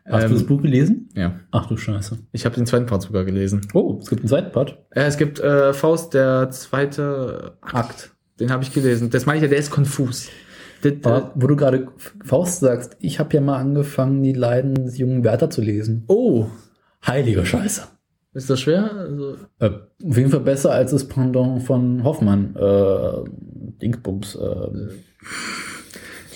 Hast 0.08 0.22
Ähm, 0.24 0.28
du 0.30 0.34
das 0.36 0.46
Buch 0.46 0.62
gelesen? 0.62 1.08
Ja, 1.16 1.40
Ach 1.50 1.66
du 1.66 1.76
Scheiße. 1.76 2.18
ich 2.32 2.44
habe 2.44 2.54
den 2.54 2.64
zweiten 2.66 2.86
Part 2.86 3.02
sogar 3.02 3.24
gelesen. 3.24 3.66
Oh, 3.74 3.98
es 4.00 4.08
gibt 4.08 4.20
einen 4.22 4.28
zweiten 4.28 4.52
Part. 4.52 4.78
Äh, 4.90 5.02
es 5.06 5.16
gibt 5.16 5.40
äh, 5.40 5.72
Faust, 5.72 6.14
der 6.14 6.50
zweite 6.50 7.56
Akt. 7.60 8.12
Den 8.38 8.50
habe 8.52 8.62
ich 8.62 8.72
gelesen. 8.72 9.10
Das 9.10 9.26
meine 9.26 9.38
ich 9.38 9.42
ja, 9.42 9.48
der 9.48 9.58
ist 9.58 9.70
konfus. 9.70 10.28
Der, 10.84 10.92
Aber 11.02 11.32
wo 11.34 11.46
du 11.48 11.56
gerade 11.56 11.88
Faust 12.22 12.60
sagst, 12.60 12.96
ich 13.00 13.18
habe 13.18 13.34
ja 13.34 13.40
mal 13.40 13.56
angefangen, 13.58 14.22
die 14.22 14.32
Leiden 14.34 14.74
des 14.74 14.96
jungen 14.98 15.24
Werther 15.24 15.50
zu 15.50 15.62
lesen. 15.62 16.04
oh, 16.06 16.46
Heilige 17.04 17.44
Scheiße. 17.46 17.82
Ist 18.36 18.48
das 18.50 18.60
schwer? 18.60 18.90
Also, 18.94 19.36
Äh, 19.58 19.70
auf 20.08 20.16
jeden 20.16 20.30
Fall 20.30 20.40
besser 20.40 20.70
als 20.72 20.90
das 20.92 21.04
Pendant 21.08 21.62
von 21.62 22.04
Hoffmann. 22.04 22.54
Äh, 22.56 23.30
Dingsbums. 23.82 24.36
Äh, 24.36 24.88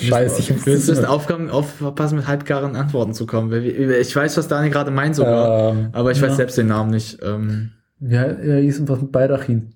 Scheiße, 0.02 0.40
ich 0.40 0.66
wir 0.66 0.72
müssen 0.72 1.04
Aufgaben 1.04 1.50
aufpassen, 1.50 2.16
mit 2.16 2.26
halbgaren 2.26 2.74
Antworten 2.74 3.12
zu 3.12 3.26
kommen. 3.26 3.52
Ich 3.52 4.16
weiß, 4.16 4.36
was 4.38 4.48
Daniel 4.48 4.72
gerade 4.72 4.90
meint 4.90 5.14
sogar, 5.14 5.72
Ähm, 5.72 5.88
aber 5.92 6.10
ich 6.10 6.22
weiß 6.22 6.30
ja. 6.30 6.36
selbst 6.36 6.56
den 6.56 6.68
Namen 6.68 6.90
nicht. 6.90 7.18
Ähm, 7.22 7.72
Ja, 8.00 8.26
ja, 8.32 8.56
hieß 8.56 8.88
was 8.88 9.02
mit 9.02 9.12
Baldachin. 9.12 9.74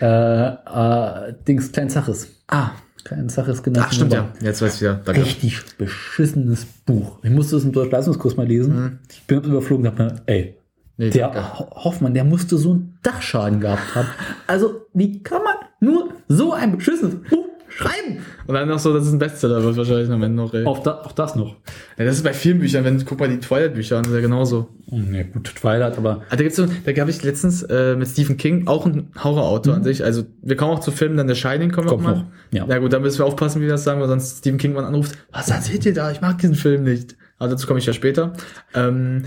äh, 0.00 0.06
äh, 0.06 1.34
Dings, 1.46 1.70
Klein 1.70 1.90
Zaches. 1.90 2.28
ah, 2.48 2.70
Klein 3.04 3.28
Zaches 3.28 3.62
genannt. 3.62 3.86
ach 3.90 3.92
stimmt 3.92 4.14
ja. 4.14 4.30
Jetzt 4.40 4.62
weiß 4.62 4.76
ich 4.76 4.80
ja. 4.80 4.94
Danke. 5.04 5.20
Richtig 5.22 5.60
beschissenes 5.76 6.64
Buch. 6.86 7.18
Ich 7.22 7.30
musste 7.30 7.56
es 7.56 7.64
im 7.64 7.72
Deutsch-Leistungskurs 7.72 8.36
mal 8.38 8.46
lesen. 8.46 8.74
Mhm. 8.80 8.98
Ich 9.10 9.22
bin 9.26 9.42
überflogen 9.42 9.86
und 9.86 9.98
dachte 9.98 10.14
mir, 10.14 10.22
ey, 10.26 10.56
Nee, 11.02 11.10
der 11.10 11.28
danke. 11.28 11.58
Hoffmann, 11.84 12.14
der 12.14 12.24
musste 12.24 12.56
so 12.58 12.70
einen 12.72 12.98
Dachschaden 13.02 13.60
gehabt 13.60 13.94
haben. 13.94 14.08
Also, 14.46 14.86
wie 14.94 15.22
kann 15.22 15.42
man 15.42 15.54
nur 15.80 16.10
so 16.28 16.52
ein 16.52 16.76
beschissenes 16.76 17.16
Buch 17.28 17.46
schreiben? 17.68 18.18
Und 18.46 18.54
dann 18.54 18.68
noch 18.68 18.78
so, 18.78 18.92
dass 18.94 19.06
es 19.06 19.12
ein 19.12 19.18
Bestseller 19.18 19.62
wird 19.64 19.76
wahrscheinlich 19.76 20.10
am 20.10 20.22
Ende 20.22 20.36
noch. 20.42 20.54
Ey. 20.54 20.64
Auch, 20.64 20.80
da, 20.82 21.00
auch 21.02 21.12
das 21.12 21.34
noch. 21.34 21.56
Ja, 21.98 22.04
das 22.04 22.16
ist 22.16 22.22
bei 22.22 22.32
vielen 22.34 22.58
Büchern, 22.60 22.84
wenn 22.84 23.04
guck 23.04 23.18
mal 23.18 23.28
die 23.28 23.40
Twilight-Bücher 23.40 23.96
an, 23.96 24.02
das 24.04 24.12
ist 24.12 24.16
ja 24.16 24.22
genauso. 24.22 24.68
Ja, 24.86 25.22
gut, 25.24 25.44
Twilight, 25.56 25.96
aber 25.98 26.22
Ah, 26.28 26.36
da 26.36 26.42
gibt's 26.42 26.56
so, 26.56 26.66
da 26.84 26.92
gab 26.92 27.08
ich 27.08 27.22
letztens 27.22 27.62
äh, 27.62 27.96
mit 27.96 28.06
Stephen 28.08 28.36
King 28.36 28.66
auch 28.68 28.84
ein 28.86 29.08
Horrorautor 29.22 29.74
an 29.74 29.84
sich. 29.84 30.04
Also 30.04 30.24
wir 30.42 30.56
kommen 30.56 30.72
auch 30.72 30.80
zu 30.80 30.90
Filmen, 30.92 31.16
dann 31.16 31.26
der 31.26 31.34
Shining 31.34 31.72
kommen 31.72 31.88
wir 31.88 31.96
Mhm. 31.96 32.02
Kommt 32.04 32.08
auch 32.08 32.22
mal. 32.22 32.24
noch, 32.24 32.26
ja. 32.52 32.64
Na 32.68 32.78
gut, 32.78 32.92
da 32.92 33.00
müssen 33.00 33.18
wir 33.18 33.26
aufpassen, 33.26 33.60
wie 33.60 33.64
wir 33.66 33.72
das 33.72 33.84
sagen, 33.84 34.00
weil 34.00 34.08
sonst 34.08 34.38
Stephen 34.38 34.58
King 34.58 34.74
mal 34.74 34.84
anruft. 34.84 35.16
Was 35.32 35.48
erzählt 35.50 35.84
ihr 35.86 35.94
da? 35.94 36.10
Ich 36.12 36.20
mag 36.20 36.38
diesen 36.38 36.54
Film 36.56 36.84
nicht. 36.84 37.16
Aber 37.38 37.48
dazu 37.50 37.66
komme 37.66 37.80
ich 37.80 37.86
ja 37.86 37.92
später. 37.92 38.34
Ähm, 38.74 39.24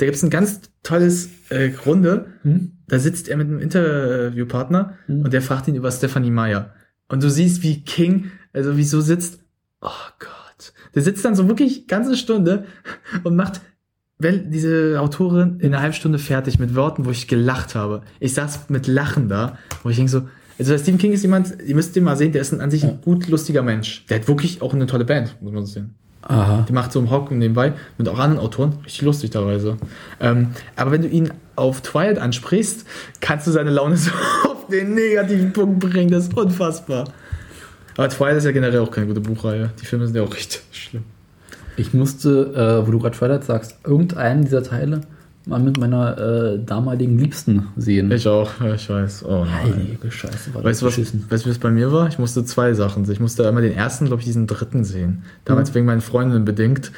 da 0.00 0.06
gibt's 0.06 0.22
ein 0.22 0.30
ganz 0.30 0.60
tolles 0.82 1.28
äh, 1.50 1.72
Runde. 1.86 2.26
hm? 2.42 2.72
Da 2.88 2.98
sitzt 2.98 3.28
er 3.28 3.36
mit 3.36 3.46
einem 3.46 3.60
Interviewpartner 3.60 4.94
Mhm. 5.06 5.22
und 5.24 5.32
der 5.32 5.42
fragt 5.42 5.68
ihn 5.68 5.74
über 5.76 5.90
Stephanie 5.92 6.30
Meyer. 6.30 6.72
Und 7.08 7.22
du 7.22 7.30
siehst, 7.30 7.62
wie 7.62 7.82
King, 7.82 8.30
also 8.52 8.76
wie 8.76 8.84
so 8.84 9.00
sitzt. 9.00 9.40
Oh 9.80 9.88
Gott. 10.18 10.72
Der 10.94 11.02
sitzt 11.02 11.24
dann 11.24 11.34
so 11.34 11.48
wirklich 11.48 11.86
ganze 11.86 12.16
Stunde 12.16 12.64
und 13.24 13.36
macht 13.36 13.60
diese 14.22 15.00
Autorin 15.00 15.60
in 15.60 15.72
einer 15.72 15.80
halben 15.82 15.94
Stunde 15.94 16.18
fertig 16.18 16.58
mit 16.58 16.74
Worten, 16.74 17.06
wo 17.06 17.10
ich 17.10 17.26
gelacht 17.26 17.74
habe. 17.74 18.02
Ich 18.18 18.34
saß 18.34 18.68
mit 18.68 18.86
Lachen 18.86 19.28
da, 19.28 19.56
wo 19.82 19.88
ich 19.88 19.96
denke 19.96 20.10
so, 20.10 20.28
also 20.58 20.76
Stephen 20.76 20.98
King 20.98 21.12
ist 21.12 21.22
jemand, 21.22 21.56
ihr 21.66 21.74
müsst 21.74 21.96
den 21.96 22.04
mal 22.04 22.16
sehen, 22.18 22.32
der 22.32 22.42
ist 22.42 22.52
ein, 22.52 22.60
an 22.60 22.70
sich 22.70 22.84
ein 22.84 23.00
gut 23.00 23.28
lustiger 23.28 23.62
Mensch. 23.62 24.04
Der 24.10 24.20
hat 24.20 24.28
wirklich 24.28 24.60
auch 24.60 24.74
eine 24.74 24.84
tolle 24.86 25.06
Band, 25.06 25.40
muss 25.40 25.52
man 25.52 25.64
sehen. 25.64 25.94
Aha. 26.22 26.66
Die 26.68 26.72
macht 26.72 26.92
so 26.92 27.00
im 27.00 27.10
Hocken 27.10 27.38
nebenbei 27.38 27.72
mit 27.98 28.08
auch 28.08 28.18
anderen 28.18 28.44
Autoren. 28.44 28.74
Richtig 28.84 29.02
lustig 29.02 29.30
teilweise. 29.30 29.76
Ähm, 30.20 30.48
aber 30.76 30.92
wenn 30.92 31.02
du 31.02 31.08
ihn 31.08 31.32
auf 31.56 31.80
Twilight 31.80 32.18
ansprichst, 32.18 32.84
kannst 33.20 33.46
du 33.46 33.50
seine 33.50 33.70
Laune 33.70 33.96
so 33.96 34.10
auf 34.44 34.66
den 34.70 34.94
negativen 34.94 35.52
Punkt 35.52 35.80
bringen. 35.80 36.10
Das 36.10 36.24
ist 36.24 36.36
unfassbar. 36.36 37.04
Aber 37.96 38.08
Twilight 38.08 38.36
ist 38.36 38.44
ja 38.44 38.52
generell 38.52 38.80
auch 38.80 38.90
keine 38.90 39.06
gute 39.06 39.20
Buchreihe. 39.20 39.70
Die 39.80 39.86
Filme 39.86 40.06
sind 40.06 40.16
ja 40.16 40.22
auch 40.22 40.34
richtig 40.34 40.62
schlimm. 40.72 41.04
Ich 41.76 41.94
musste, 41.94 42.82
äh, 42.82 42.86
wo 42.86 42.90
du 42.90 42.98
gerade 42.98 43.16
Twilight 43.16 43.44
sagst, 43.44 43.76
irgendeinen 43.84 44.44
dieser 44.44 44.62
Teile 44.62 45.00
mal 45.50 45.60
mit 45.60 45.78
meiner 45.78 46.16
äh, 46.16 46.58
damaligen 46.64 47.18
Liebsten 47.18 47.66
sehen. 47.76 48.10
Ich 48.10 48.26
auch, 48.26 48.50
ich 48.74 48.88
weiß. 48.88 49.24
Oh 49.24 49.44
nein. 49.44 49.74
Heilige 49.74 50.10
Scheiße, 50.10 50.54
war 50.54 50.64
Weißt 50.64 50.80
du, 50.80 50.86
was, 50.86 50.96
weißt 50.96 51.46
du, 51.46 51.50
was 51.50 51.58
bei 51.58 51.70
mir 51.70 51.92
war? 51.92 52.08
Ich 52.08 52.18
musste 52.18 52.44
zwei 52.44 52.72
Sachen 52.72 53.04
sehen. 53.04 53.14
Ich 53.14 53.20
musste 53.20 53.46
einmal 53.46 53.62
den 53.62 53.74
ersten, 53.74 54.06
glaube 54.06 54.20
ich, 54.20 54.26
diesen 54.26 54.46
dritten 54.46 54.84
sehen. 54.84 55.24
Damals 55.44 55.74
wegen 55.74 55.86
meinen 55.86 56.00
Freundinnen 56.00 56.44
bedingt. 56.44 56.92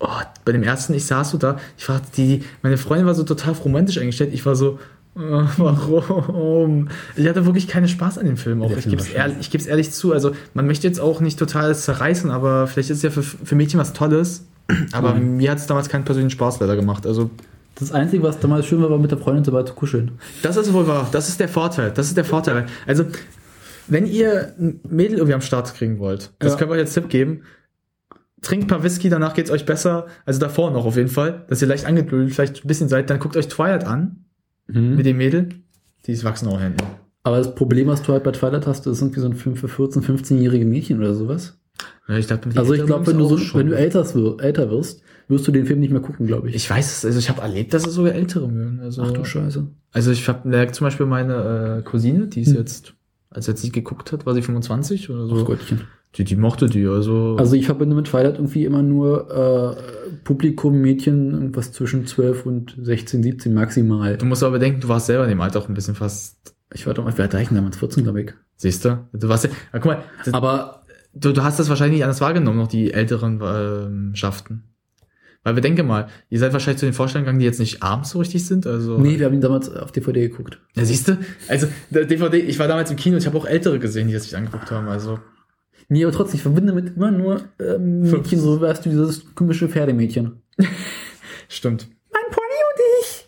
Oh, 0.00 0.08
bei 0.44 0.52
dem 0.52 0.62
ersten, 0.62 0.94
ich 0.94 1.04
saß 1.06 1.30
so 1.30 1.38
da, 1.38 1.58
ich 1.76 1.88
war 1.88 2.00
die, 2.16 2.44
meine 2.62 2.78
Freundin 2.78 3.06
war 3.06 3.14
so 3.14 3.24
total 3.24 3.52
romantisch 3.54 3.98
eingestellt. 3.98 4.30
Ich 4.32 4.46
war 4.46 4.54
so, 4.54 4.78
äh, 5.16 5.20
warum? 5.56 6.88
Ich 7.16 7.28
hatte 7.28 7.44
wirklich 7.44 7.68
keinen 7.68 7.88
Spaß 7.88 8.18
an 8.18 8.26
dem 8.26 8.36
Film. 8.36 8.62
Auch. 8.62 8.68
Der 8.68 8.78
Ich 8.78 8.88
gebe 8.88 9.02
es 9.02 9.08
ehrlich, 9.08 9.68
ehrlich 9.68 9.90
zu. 9.90 10.12
Also, 10.12 10.32
man 10.54 10.66
möchte 10.66 10.86
jetzt 10.86 11.00
auch 11.00 11.20
nicht 11.20 11.38
total 11.38 11.74
zerreißen, 11.74 12.30
aber 12.30 12.66
vielleicht 12.66 12.90
ist 12.90 12.98
es 12.98 13.02
ja 13.02 13.10
für, 13.10 13.22
für 13.22 13.54
Mädchen 13.54 13.78
was 13.78 13.92
Tolles. 13.92 14.46
Aber 14.92 15.12
Nein. 15.12 15.38
mir 15.38 15.50
hat 15.50 15.58
es 15.58 15.66
damals 15.66 15.88
keinen 15.88 16.04
persönlichen 16.04 16.30
Spaß 16.30 16.60
leider 16.60 16.76
gemacht. 16.76 17.06
Also, 17.06 17.30
Das 17.78 17.92
Einzige, 17.92 18.22
was 18.22 18.40
damals 18.40 18.66
schön 18.66 18.82
war, 18.82 18.90
war 18.90 18.98
mit 18.98 19.10
der 19.10 19.18
Freundin 19.18 19.44
so 19.44 19.52
weit 19.52 19.68
zu 19.68 19.74
kuscheln. 19.74 20.12
Das 20.42 20.56
ist 20.56 20.72
wohl 20.72 20.86
wahr. 20.86 21.08
Das 21.12 21.28
ist 21.28 21.38
der 21.38 21.48
Vorteil. 21.48 21.92
Das 21.94 22.06
ist 22.06 22.16
der 22.16 22.24
Vorteil. 22.24 22.66
Also, 22.86 23.04
wenn 23.86 24.06
ihr 24.06 24.54
ein 24.58 24.80
Mädel 24.88 25.18
irgendwie 25.18 25.34
am 25.34 25.40
Start 25.40 25.72
kriegen 25.74 25.98
wollt, 25.98 26.32
das 26.40 26.52
Ja. 26.52 26.58
können 26.58 26.70
wir 26.70 26.74
euch 26.74 26.80
als 26.80 26.94
Tipp 26.94 27.08
geben. 27.08 27.42
Trinkt 28.42 28.64
ein 28.66 28.68
paar 28.68 28.82
Whisky, 28.82 29.08
danach 29.08 29.34
geht's 29.34 29.50
euch 29.50 29.64
besser. 29.66 30.06
Also 30.24 30.38
davor 30.40 30.70
noch 30.70 30.84
auf 30.86 30.96
jeden 30.96 31.08
Fall, 31.08 31.44
dass 31.48 31.60
ihr 31.62 31.68
leicht 31.68 31.86
angeblödet 31.86 32.32
vielleicht 32.34 32.64
ein 32.64 32.68
bisschen 32.68 32.88
seid. 32.88 33.10
Dann 33.10 33.18
guckt 33.18 33.36
euch 33.36 33.48
Twilight 33.48 33.84
an 33.84 34.24
mit 34.66 35.06
dem 35.06 35.16
Mädel. 35.16 35.48
Die 36.06 36.24
wachsen 36.24 36.46
auch 36.48 36.60
Händen. 36.60 36.82
Aber 37.22 37.38
das 37.38 37.54
Problem, 37.54 37.88
was 37.88 38.02
du 38.02 38.12
halt 38.12 38.22
bei 38.24 38.30
Twilight 38.30 38.66
hast, 38.66 38.86
ist 38.86 39.00
irgendwie 39.00 39.20
so 39.20 39.26
ein 39.26 39.34
Film 39.34 39.56
für 39.56 39.66
14-, 39.66 40.02
15-jährige 40.02 40.64
Mädchen 40.66 40.98
oder 40.98 41.14
sowas. 41.14 41.58
Ja, 42.08 42.16
ich 42.16 42.26
dachte, 42.26 42.48
Also 42.54 42.74
ich 42.74 42.84
glaube, 42.86 43.06
wenn 43.06 43.18
du 43.18 43.24
so, 43.36 43.58
wenn 43.58 43.66
du 43.68 43.76
älter 43.76 44.04
wirst, 44.70 45.02
wirst 45.28 45.46
du 45.46 45.52
den 45.52 45.66
Film 45.66 45.80
nicht 45.80 45.90
mehr 45.92 46.00
gucken, 46.00 46.26
glaube 46.26 46.48
ich. 46.48 46.54
ich 46.54 46.68
weiß 46.70 46.86
es, 46.98 47.04
also 47.04 47.18
ich 47.18 47.28
habe 47.28 47.40
erlebt, 47.42 47.74
dass 47.74 47.86
es 47.86 47.94
sogar 47.94 48.14
ältere 48.14 48.48
mögen. 48.48 48.80
Also, 48.80 49.02
Ach 49.02 49.12
du 49.12 49.24
Scheiße. 49.24 49.66
also 49.92 50.10
ich 50.10 50.26
habe 50.28 50.72
zum 50.72 50.84
Beispiel 50.86 51.06
meine 51.06 51.78
äh, 51.78 51.82
Cousine, 51.82 52.26
die 52.28 52.40
ist 52.42 52.50
Hm. 52.50 52.56
jetzt, 52.56 52.94
als 53.30 53.44
sie 53.46 53.52
jetzt 53.52 53.62
nicht 53.62 53.74
geguckt 53.74 54.10
hat, 54.12 54.26
war 54.26 54.34
sie 54.34 54.42
25 54.42 55.10
oder 55.10 55.26
so. 55.26 55.36
Oh 55.36 55.44
Gottchen. 55.44 55.82
Die, 56.16 56.24
die 56.24 56.36
mochte 56.36 56.66
die, 56.66 56.86
also. 56.86 57.36
Also 57.38 57.54
ich 57.54 57.66
verbinde 57.66 57.94
mit 57.94 58.06
Twilight 58.06 58.36
irgendwie 58.36 58.64
immer 58.64 58.82
nur 58.82 59.76
äh, 59.76 60.14
Publikum, 60.24 60.80
Mädchen, 60.80 61.32
irgendwas 61.34 61.72
zwischen 61.72 62.06
12 62.06 62.46
und 62.46 62.76
16, 62.80 63.22
17 63.22 63.52
maximal. 63.52 64.16
du 64.16 64.24
musst 64.24 64.42
aber 64.42 64.52
bedenken, 64.52 64.80
du 64.80 64.88
warst 64.88 65.06
selber 65.06 65.24
in 65.24 65.28
dem 65.30 65.40
Alter 65.42 65.58
auch 65.58 65.68
ein 65.68 65.74
bisschen 65.74 65.94
fast 65.94 66.54
Ich 66.72 66.86
war 66.86 66.94
doch 66.94 67.04
mal, 67.04 67.16
wie 67.16 67.20
alt 67.22 67.34
war 67.34 67.40
ich 67.42 67.48
damals? 67.50 67.76
14, 67.76 68.04
glaube 68.04 68.22
ich. 68.22 68.32
Siehst 68.56 68.86
du? 68.86 69.06
Du 69.12 69.28
warst 69.28 69.44
ja, 69.44 69.50
ja 69.50 69.78
guck 69.78 69.84
mal, 69.92 70.02
das, 70.24 70.32
Aber 70.32 70.82
du, 71.14 71.32
du 71.32 71.42
hast 71.42 71.58
das 71.58 71.68
wahrscheinlich 71.68 71.98
nicht 71.98 72.04
anders 72.04 72.22
wahrgenommen, 72.22 72.56
noch 72.58 72.68
die 72.68 72.92
älteren 72.94 73.40
ähm, 73.44 74.14
Schaften. 74.14 74.64
Weil 75.48 75.56
wir 75.56 75.62
denke 75.62 75.82
mal, 75.82 76.08
ihr 76.28 76.38
seid 76.38 76.52
wahrscheinlich 76.52 76.78
zu 76.78 76.84
den 76.84 76.92
Vorstellungen 76.92 77.24
gegangen, 77.24 77.38
die 77.38 77.46
jetzt 77.46 77.58
nicht 77.58 77.82
abends 77.82 78.10
so 78.10 78.18
richtig 78.18 78.44
sind. 78.44 78.66
Also, 78.66 78.98
nee, 78.98 79.18
wir 79.18 79.24
haben 79.24 79.32
ihn 79.32 79.40
damals 79.40 79.74
auf 79.74 79.92
DVD 79.92 80.28
geguckt. 80.28 80.60
ja, 80.74 80.84
siehst 80.84 81.08
du? 81.08 81.16
Also, 81.48 81.68
DVD, 81.90 82.36
ich 82.36 82.58
war 82.58 82.68
damals 82.68 82.90
im 82.90 82.98
Kino, 82.98 83.16
ich 83.16 83.24
habe 83.24 83.38
auch 83.38 83.46
ältere 83.46 83.78
gesehen, 83.78 84.08
die 84.08 84.12
das 84.12 84.24
sich 84.24 84.36
angeguckt 84.36 84.70
haben. 84.70 84.88
Also, 84.88 85.20
Nee, 85.88 86.04
aber 86.04 86.12
trotzdem, 86.12 86.36
ich 86.36 86.42
verbinde 86.42 86.74
mit 86.74 86.96
immer 86.96 87.10
nur 87.10 87.44
ähm, 87.58 88.02
Mädchen, 88.02 88.38
so 88.38 88.60
weißt 88.60 88.84
du, 88.84 88.90
dieses 88.90 89.34
komische 89.34 89.70
Pferdemädchen. 89.70 90.42
stimmt. 91.48 91.88
Mein 92.12 92.24
Pony 92.30 92.58
und 92.68 92.80
ich. 93.00 93.26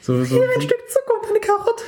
So, 0.00 0.24
so, 0.24 0.40
Ein 0.40 0.62
Stück 0.62 0.80
Zucker 0.88 1.20
und 1.20 1.28
eine 1.28 1.40
Karotte. 1.40 1.84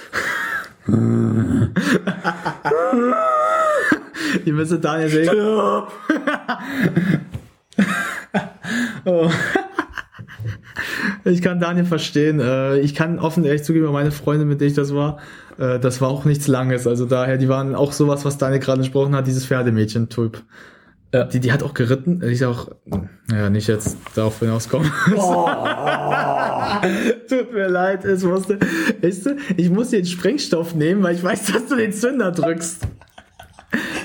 ihr 4.44 4.52
müsstet 4.52 4.84
Daniel 4.84 5.08
sehen. 5.08 5.30
oh. 9.04 9.30
Ich 11.24 11.42
kann 11.42 11.60
Daniel 11.60 11.84
verstehen. 11.84 12.40
Äh, 12.40 12.78
Ich 12.80 12.94
kann 12.94 13.18
offen 13.18 13.44
ehrlich 13.44 13.64
zugeben, 13.64 13.92
meine 13.92 14.10
Freunde, 14.12 14.44
mit 14.44 14.60
denen 14.60 14.70
ich 14.70 14.76
das 14.76 14.94
war, 14.94 15.18
äh, 15.58 15.78
das 15.78 16.00
war 16.00 16.08
auch 16.08 16.24
nichts 16.24 16.46
Langes. 16.46 16.86
Also 16.86 17.04
daher, 17.06 17.36
die 17.36 17.48
waren 17.48 17.74
auch 17.74 17.92
sowas, 17.92 18.24
was 18.24 18.38
Daniel 18.38 18.60
gerade 18.60 18.78
gesprochen 18.80 19.14
hat, 19.14 19.26
dieses 19.26 19.44
Pferdemädchen-Typ. 19.46 20.42
Ja. 21.12 21.24
Die, 21.24 21.40
die 21.40 21.52
hat 21.52 21.64
auch 21.64 21.74
geritten. 21.74 22.22
Ich 22.22 22.44
auch, 22.44 22.70
ja, 23.30 23.50
nicht 23.50 23.66
jetzt 23.66 23.98
darauf 24.14 24.38
hinauskommen. 24.38 24.90
Tut 27.28 27.52
mir 27.52 27.68
leid, 27.68 28.04
es 28.04 28.22
musste, 28.22 28.60
weißt 29.02 29.26
du, 29.26 29.36
ich 29.56 29.70
muss 29.70 29.90
den 29.90 30.06
Sprengstoff 30.06 30.74
nehmen, 30.74 31.02
weil 31.02 31.16
ich 31.16 31.22
weiß, 31.24 31.46
dass 31.46 31.66
du 31.66 31.74
den 31.74 31.92
Zünder 31.92 32.30
drückst. 32.30 32.86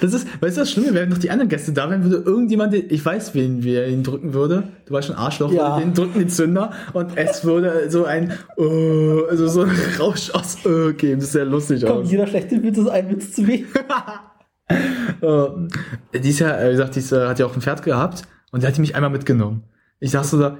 Das 0.01 0.13
ist, 0.13 0.27
weißt 0.41 0.57
du, 0.57 0.61
das 0.61 0.71
Schlimme, 0.71 0.93
wären 0.93 1.09
noch 1.09 1.17
die 1.17 1.31
anderen 1.31 1.49
Gäste 1.49 1.73
da 1.73 1.89
wären, 1.89 2.03
würde 2.03 2.17
irgendjemand, 2.17 2.73
den- 2.73 2.85
ich 2.89 3.03
weiß, 3.03 3.33
wen 3.33 3.63
wir 3.63 3.87
ihn 3.87 4.03
drücken 4.03 4.33
würde. 4.33 4.63
Du 4.85 4.93
weißt 4.93 5.07
schon, 5.07 5.15
Arschloch, 5.15 5.51
Ja. 5.51 5.79
den 5.79 5.93
drücken 5.93 6.19
den 6.19 6.29
Zünder 6.29 6.71
und 6.93 7.17
es 7.17 7.43
würde 7.43 7.89
so 7.89 8.05
ein, 8.05 8.31
äh, 8.57 8.63
also 9.29 9.47
so 9.47 9.61
ein 9.63 9.71
Rausch 9.99 10.29
aus 10.31 10.57
äh, 10.65 10.93
geben. 10.93 11.15
Das 11.19 11.25
ist 11.25 11.31
sehr 11.31 11.45
lustig 11.45 11.83
Komm, 11.85 11.99
aus. 12.03 12.11
jeder 12.11 12.27
schlechte 12.27 12.61
Witz 12.61 12.77
ist 12.77 12.87
ein 12.89 13.09
Witz 13.09 13.31
zu 13.33 13.47
wenig. 13.47 13.65
Äh, 15.21 15.45
die 16.19 16.29
ist 16.29 16.39
ja, 16.39 16.57
äh, 16.59 16.67
wie 16.67 16.71
gesagt, 16.71 16.95
die 16.95 16.99
ist, 16.99 17.11
äh, 17.11 17.27
hat 17.27 17.39
ja 17.39 17.45
auch 17.45 17.55
ein 17.55 17.61
Pferd 17.61 17.83
gehabt 17.83 18.23
und 18.51 18.63
die 18.63 18.67
hat 18.67 18.77
mich 18.79 18.95
einmal 18.95 19.09
mitgenommen. 19.11 19.63
Ich 19.99 20.11
dachte 20.11 20.27
so 20.27 20.39
da, 20.39 20.57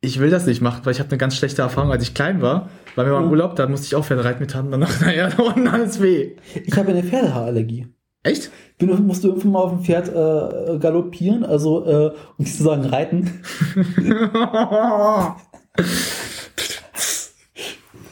ich 0.00 0.18
will 0.20 0.30
das 0.30 0.46
nicht 0.46 0.60
machen, 0.60 0.80
weil 0.84 0.92
ich 0.92 0.98
habe 1.00 1.10
eine 1.10 1.18
ganz 1.18 1.36
schlechte 1.36 1.62
Erfahrung, 1.62 1.90
als 1.90 2.02
ich 2.02 2.12
klein 2.14 2.42
war. 2.42 2.68
Weil 2.94 3.06
wir 3.06 3.12
mal 3.14 3.24
im. 3.24 3.30
Urlaub, 3.30 3.56
da 3.56 3.66
musste 3.66 3.86
ich 3.86 3.94
auch 3.96 4.04
Pferde 4.04 4.24
reiten 4.24 4.40
mit 4.40 4.54
hatten 4.54 4.70
danach, 4.70 5.00
naja, 5.00 5.28
da 5.30 5.42
unten 5.42 5.66
alles 5.68 6.00
weh. 6.02 6.36
Ich 6.64 6.76
habe 6.76 6.90
eine 6.90 7.02
Pferdehaarallergie. 7.02 7.86
Echt? 8.24 8.50
Du 8.78 8.86
musst 8.86 9.22
du 9.22 9.28
irgendwann 9.28 9.52
mal 9.52 9.60
auf 9.60 9.70
dem 9.70 9.84
Pferd 9.84 10.08
äh, 10.08 10.78
galoppieren, 10.78 11.44
also 11.44 11.86
äh, 11.86 12.06
um 12.08 12.14
nicht 12.38 12.56
zu 12.56 12.64
sagen 12.64 12.84
reiten. 12.84 13.30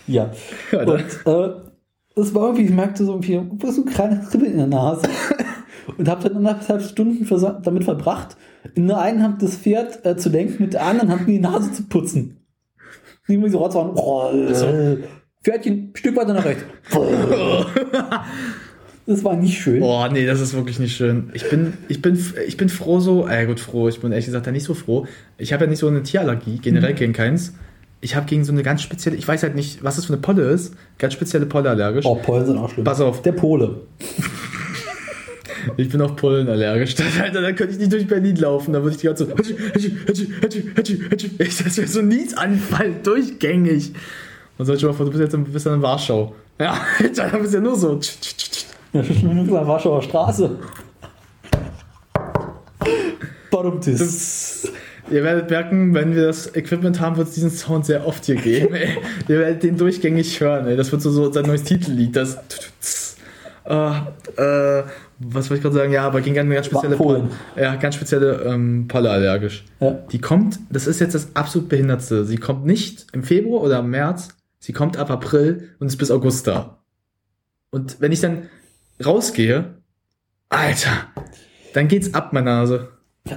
Ja. 0.08 0.32
Alter. 0.72 0.92
Und 0.92 1.00
äh, 1.26 2.20
es 2.20 2.34
war 2.34 2.42
irgendwie, 2.42 2.64
ich 2.64 2.70
merkte 2.70 3.04
so 3.04 3.12
irgendwie 3.12 3.40
so 3.72 3.82
ein 3.82 3.86
kleines 3.86 4.28
Kribbeln 4.28 4.52
in 4.52 4.58
der 4.58 4.66
Nase. 4.66 5.08
Und 5.96 6.08
habe 6.08 6.28
dann 6.28 6.36
anderthalb 6.36 6.82
Stunden 6.82 7.26
damit 7.62 7.84
verbracht, 7.84 8.36
in 8.74 8.88
der 8.88 9.00
einen 9.00 9.22
Hand 9.22 9.42
das 9.42 9.56
Pferd 9.56 10.04
äh, 10.04 10.16
zu 10.16 10.28
lenken, 10.28 10.62
mit 10.62 10.74
der 10.74 10.84
anderen 10.84 11.10
Hand 11.10 11.26
mir 11.26 11.34
die 11.34 11.40
Nase 11.40 11.72
zu 11.72 11.84
putzen. 11.84 12.44
Die 13.28 13.36
mir 13.36 13.50
so 13.50 13.58
raus 13.58 13.74
waren, 13.74 13.92
oh, 13.94 14.30
Pferdchen, 15.42 15.92
Stück 15.94 16.16
weiter 16.16 16.34
nach 16.34 16.44
rechts. 16.44 16.64
Das 19.06 19.24
war 19.24 19.34
nicht 19.34 19.58
schön. 19.58 19.80
Boah, 19.80 20.08
nee, 20.08 20.26
das 20.26 20.40
ist 20.40 20.54
wirklich 20.54 20.78
nicht 20.78 20.96
schön. 20.96 21.30
Ich 21.34 21.48
bin, 21.48 21.74
ich 21.88 22.00
bin, 22.00 22.18
ich 22.46 22.56
bin 22.56 22.68
froh 22.68 23.00
so, 23.00 23.26
äh 23.26 23.46
gut, 23.46 23.58
froh, 23.58 23.88
ich 23.88 24.00
bin 24.00 24.12
ehrlich 24.12 24.26
gesagt 24.26 24.46
da 24.46 24.52
nicht 24.52 24.64
so 24.64 24.74
froh. 24.74 25.06
Ich 25.38 25.52
habe 25.52 25.64
ja 25.64 25.70
nicht 25.70 25.80
so 25.80 25.88
eine 25.88 26.02
Tierallergie, 26.02 26.58
generell 26.58 26.94
gegen 26.94 27.12
keins. 27.12 27.54
Ich 28.00 28.14
habe 28.16 28.26
gegen 28.26 28.44
so 28.44 28.52
eine 28.52 28.62
ganz 28.62 28.82
spezielle, 28.82 29.16
ich 29.16 29.26
weiß 29.26 29.42
halt 29.42 29.54
nicht, 29.54 29.82
was 29.82 29.96
das 29.96 30.06
für 30.06 30.12
eine 30.12 30.22
Polle 30.22 30.42
ist, 30.42 30.74
ganz 30.98 31.14
spezielle 31.14 31.46
Polle 31.46 31.70
allergisch. 31.70 32.04
Oh, 32.04 32.16
Pollen 32.16 32.46
sind 32.46 32.58
auch 32.58 32.70
schlimm. 32.70 32.84
Pass 32.84 33.00
auf. 33.00 33.22
Der 33.22 33.32
Pole. 33.32 33.80
Ich 35.76 35.88
bin 35.88 36.00
auf 36.00 36.16
Pollen 36.16 36.48
allergisch. 36.48 36.96
Alter, 37.22 37.40
da 37.40 37.52
könnte 37.52 37.74
ich 37.74 37.78
nicht 37.78 37.92
durch 37.92 38.06
Berlin 38.06 38.36
laufen. 38.36 38.72
Da 38.72 38.82
würde 38.82 38.96
ich 38.96 39.00
die 39.00 39.06
ganze 39.06 39.28
Zeit 39.28 39.44
so. 39.44 39.54
Ich, 41.38 41.56
das 41.56 41.76
wäre 41.76 41.86
so 41.86 42.00
ein 42.00 42.08
Niesanfall, 42.08 42.94
durchgängig. 43.02 43.92
Und 44.58 44.66
sag 44.66 44.76
ich 44.76 44.82
mal 44.82 44.92
vor, 44.92 45.06
du 45.06 45.12
bist 45.12 45.22
jetzt 45.22 45.34
in, 45.34 45.44
bist 45.44 45.66
in 45.66 45.80
Warschau. 45.82 46.34
Ja, 46.60 46.80
Alter, 46.98 47.28
da 47.30 47.38
bist 47.38 47.52
du 47.52 47.58
ja 47.58 47.62
nur 47.62 47.76
so. 47.76 48.00
Ja, 48.92 49.02
schon 49.02 49.30
in 49.30 49.46
der 49.46 49.66
Warschauer 49.66 50.02
Straße. 50.02 50.58
Das, 54.00 54.72
ihr 55.10 55.24
werdet 55.24 55.50
merken, 55.50 55.94
wenn 55.94 56.14
wir 56.14 56.26
das 56.26 56.54
Equipment 56.54 57.00
haben, 57.00 57.16
wird 57.16 57.28
es 57.28 57.34
diesen 57.34 57.50
Sound 57.50 57.86
sehr 57.86 58.06
oft 58.06 58.24
hier 58.24 58.36
geben. 58.36 58.74
Ey. 58.74 58.98
Ihr 59.28 59.38
werdet 59.38 59.62
den 59.62 59.76
durchgängig 59.76 60.40
hören. 60.40 60.66
Ey. 60.66 60.76
Das 60.76 60.92
wird 60.92 61.00
so, 61.00 61.10
so 61.10 61.32
sein 61.32 61.46
neues 61.46 61.64
Titellied. 61.64 62.16
Das. 62.16 62.38
Äh, 63.64 63.74
äh, 64.36 64.82
was 65.18 65.48
wollte 65.48 65.58
ich 65.58 65.62
gerade 65.62 65.76
sagen? 65.76 65.92
Ja, 65.92 66.04
aber 66.04 66.20
gegen 66.20 66.38
eine 66.38 66.54
ganz 66.54 66.66
spezielle 66.66 66.96
Polen. 66.96 67.30
Ja, 67.56 67.76
ganz 67.76 67.94
spezielle 67.94 68.42
ähm, 68.42 68.88
Polle 68.88 69.10
allergisch. 69.10 69.64
Ja. 69.80 69.92
Die 70.10 70.18
kommt, 70.18 70.58
das 70.70 70.86
ist 70.86 71.00
jetzt 71.00 71.14
das 71.14 71.34
absolut 71.34 71.68
Behindertste. 71.68 72.24
Sie 72.24 72.38
kommt 72.38 72.66
nicht 72.66 73.06
im 73.12 73.22
Februar 73.22 73.62
oder 73.62 73.78
im 73.78 73.90
März, 73.90 74.30
sie 74.58 74.72
kommt 74.72 74.96
ab 74.96 75.10
April 75.10 75.68
und 75.78 75.86
ist 75.86 75.96
bis 75.96 76.10
August 76.10 76.48
da. 76.48 76.78
Und 77.70 78.00
wenn 78.00 78.10
ich 78.10 78.20
dann 78.20 78.48
rausgehe, 79.06 79.76
Alter, 80.48 80.90
dann 81.74 81.88
geht's 81.88 82.12
ab, 82.14 82.32
meine 82.32 82.46
Nase. 82.46 82.88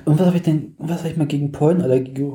Und 0.06 0.18
was 0.20 0.26
habe 0.26 0.38
ich 0.38 0.44
denn, 0.44 0.74
was 0.80 1.00
habe 1.00 1.10
ich 1.10 1.18
mal 1.18 1.28
gegen 1.28 1.52
Pollenallergie 1.52 2.14
ge 2.14 2.32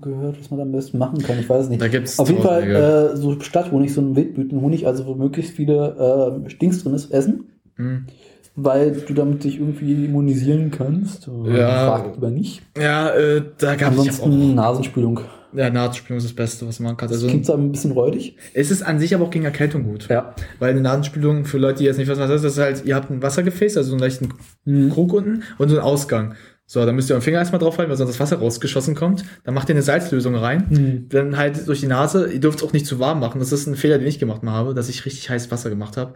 gehört, 0.00 0.40
was 0.40 0.50
man 0.50 0.58
da 0.58 0.62
am 0.64 0.72
besten 0.72 0.96
machen 0.96 1.18
kann? 1.22 1.38
Ich 1.38 1.48
weiß 1.48 1.64
es 1.64 1.68
nicht. 1.68 1.82
Da 1.82 1.88
gibt's 1.88 2.18
Auf 2.18 2.30
jeden 2.30 2.42
Fall 2.42 2.62
äh, 2.62 3.16
so 3.16 3.38
Stadthonig, 3.40 3.92
so 3.92 4.00
ein 4.00 4.16
Wildblütenhonig, 4.16 4.86
also 4.86 5.06
wo 5.06 5.14
möglichst 5.14 5.54
viele 5.54 6.42
äh, 6.46 6.50
Stinks 6.50 6.82
drin 6.82 6.94
ist, 6.94 7.10
essen, 7.12 7.44
Hm. 7.76 8.06
weil 8.54 8.92
du 8.92 9.12
damit 9.12 9.44
dich 9.44 9.60
irgendwie 9.60 10.06
immunisieren 10.06 10.70
kannst. 10.70 11.28
Ja. 11.44 11.86
Frag 11.88 12.14
lieber 12.14 12.30
nicht. 12.30 12.62
Ja, 12.80 13.10
äh, 13.10 13.42
da 13.58 13.74
gab 13.74 13.92
es 13.92 13.98
auch. 13.98 14.06
Ansonsten 14.06 14.54
Nasenspülung. 14.54 15.20
Ja, 15.52 15.70
Nasenspülung 15.70 16.18
ist 16.18 16.24
das 16.24 16.32
Beste, 16.34 16.66
was 16.66 16.80
man 16.80 16.96
kann. 16.96 17.08
Das 17.08 17.18
Also, 17.18 17.28
klingt 17.28 17.46
zwar 17.46 17.56
ein 17.56 17.72
bisschen 17.72 17.92
räudig. 17.92 18.36
es 18.54 18.70
ist 18.70 18.82
an 18.82 18.98
sich 18.98 19.14
aber 19.14 19.24
auch 19.24 19.30
gegen 19.30 19.44
Erkältung 19.44 19.84
gut. 19.84 20.08
Ja. 20.08 20.34
Weil 20.58 20.70
eine 20.70 20.80
Nasenspülung, 20.80 21.44
für 21.44 21.58
Leute, 21.58 21.78
die 21.78 21.84
jetzt 21.84 21.98
nicht 21.98 22.08
wissen, 22.08 22.20
was 22.20 22.28
das 22.28 22.36
ist, 22.42 22.44
das 22.44 22.52
ist 22.54 22.58
halt, 22.58 22.84
ihr 22.86 22.94
habt 22.94 23.10
ein 23.10 23.22
Wassergefäß, 23.22 23.76
also 23.76 23.90
so 23.90 23.94
einen 23.94 24.00
leichten 24.02 24.28
Mhm. 24.64 24.90
Krug 24.90 25.12
unten 25.12 25.42
und 25.58 25.68
so 25.68 25.76
einen 25.76 25.84
Ausgang. 25.84 26.34
So, 26.68 26.84
dann 26.84 26.96
müsst 26.96 27.08
ihr 27.08 27.14
euren 27.14 27.22
Finger 27.22 27.38
erstmal 27.38 27.60
draufhalten, 27.60 27.90
weil 27.90 27.96
sonst 27.96 28.10
das 28.10 28.20
Wasser 28.20 28.38
rausgeschossen 28.38 28.96
kommt. 28.96 29.24
Dann 29.44 29.54
macht 29.54 29.68
ihr 29.68 29.74
eine 29.76 29.82
Salzlösung 29.82 30.34
rein. 30.34 30.66
Mhm. 30.68 31.08
Dann 31.10 31.36
halt 31.36 31.68
durch 31.68 31.80
die 31.80 31.86
Nase. 31.86 32.32
Ihr 32.32 32.40
dürft 32.40 32.58
es 32.58 32.64
auch 32.64 32.72
nicht 32.72 32.86
zu 32.86 32.98
warm 32.98 33.20
machen. 33.20 33.38
Das 33.38 33.52
ist 33.52 33.68
ein 33.68 33.76
Fehler, 33.76 33.98
den 33.98 34.08
ich 34.08 34.18
gemacht 34.18 34.42
habe, 34.44 34.74
dass 34.74 34.88
ich 34.88 35.06
richtig 35.06 35.30
heiß 35.30 35.50
Wasser 35.52 35.70
gemacht 35.70 35.96
habe. 35.96 36.14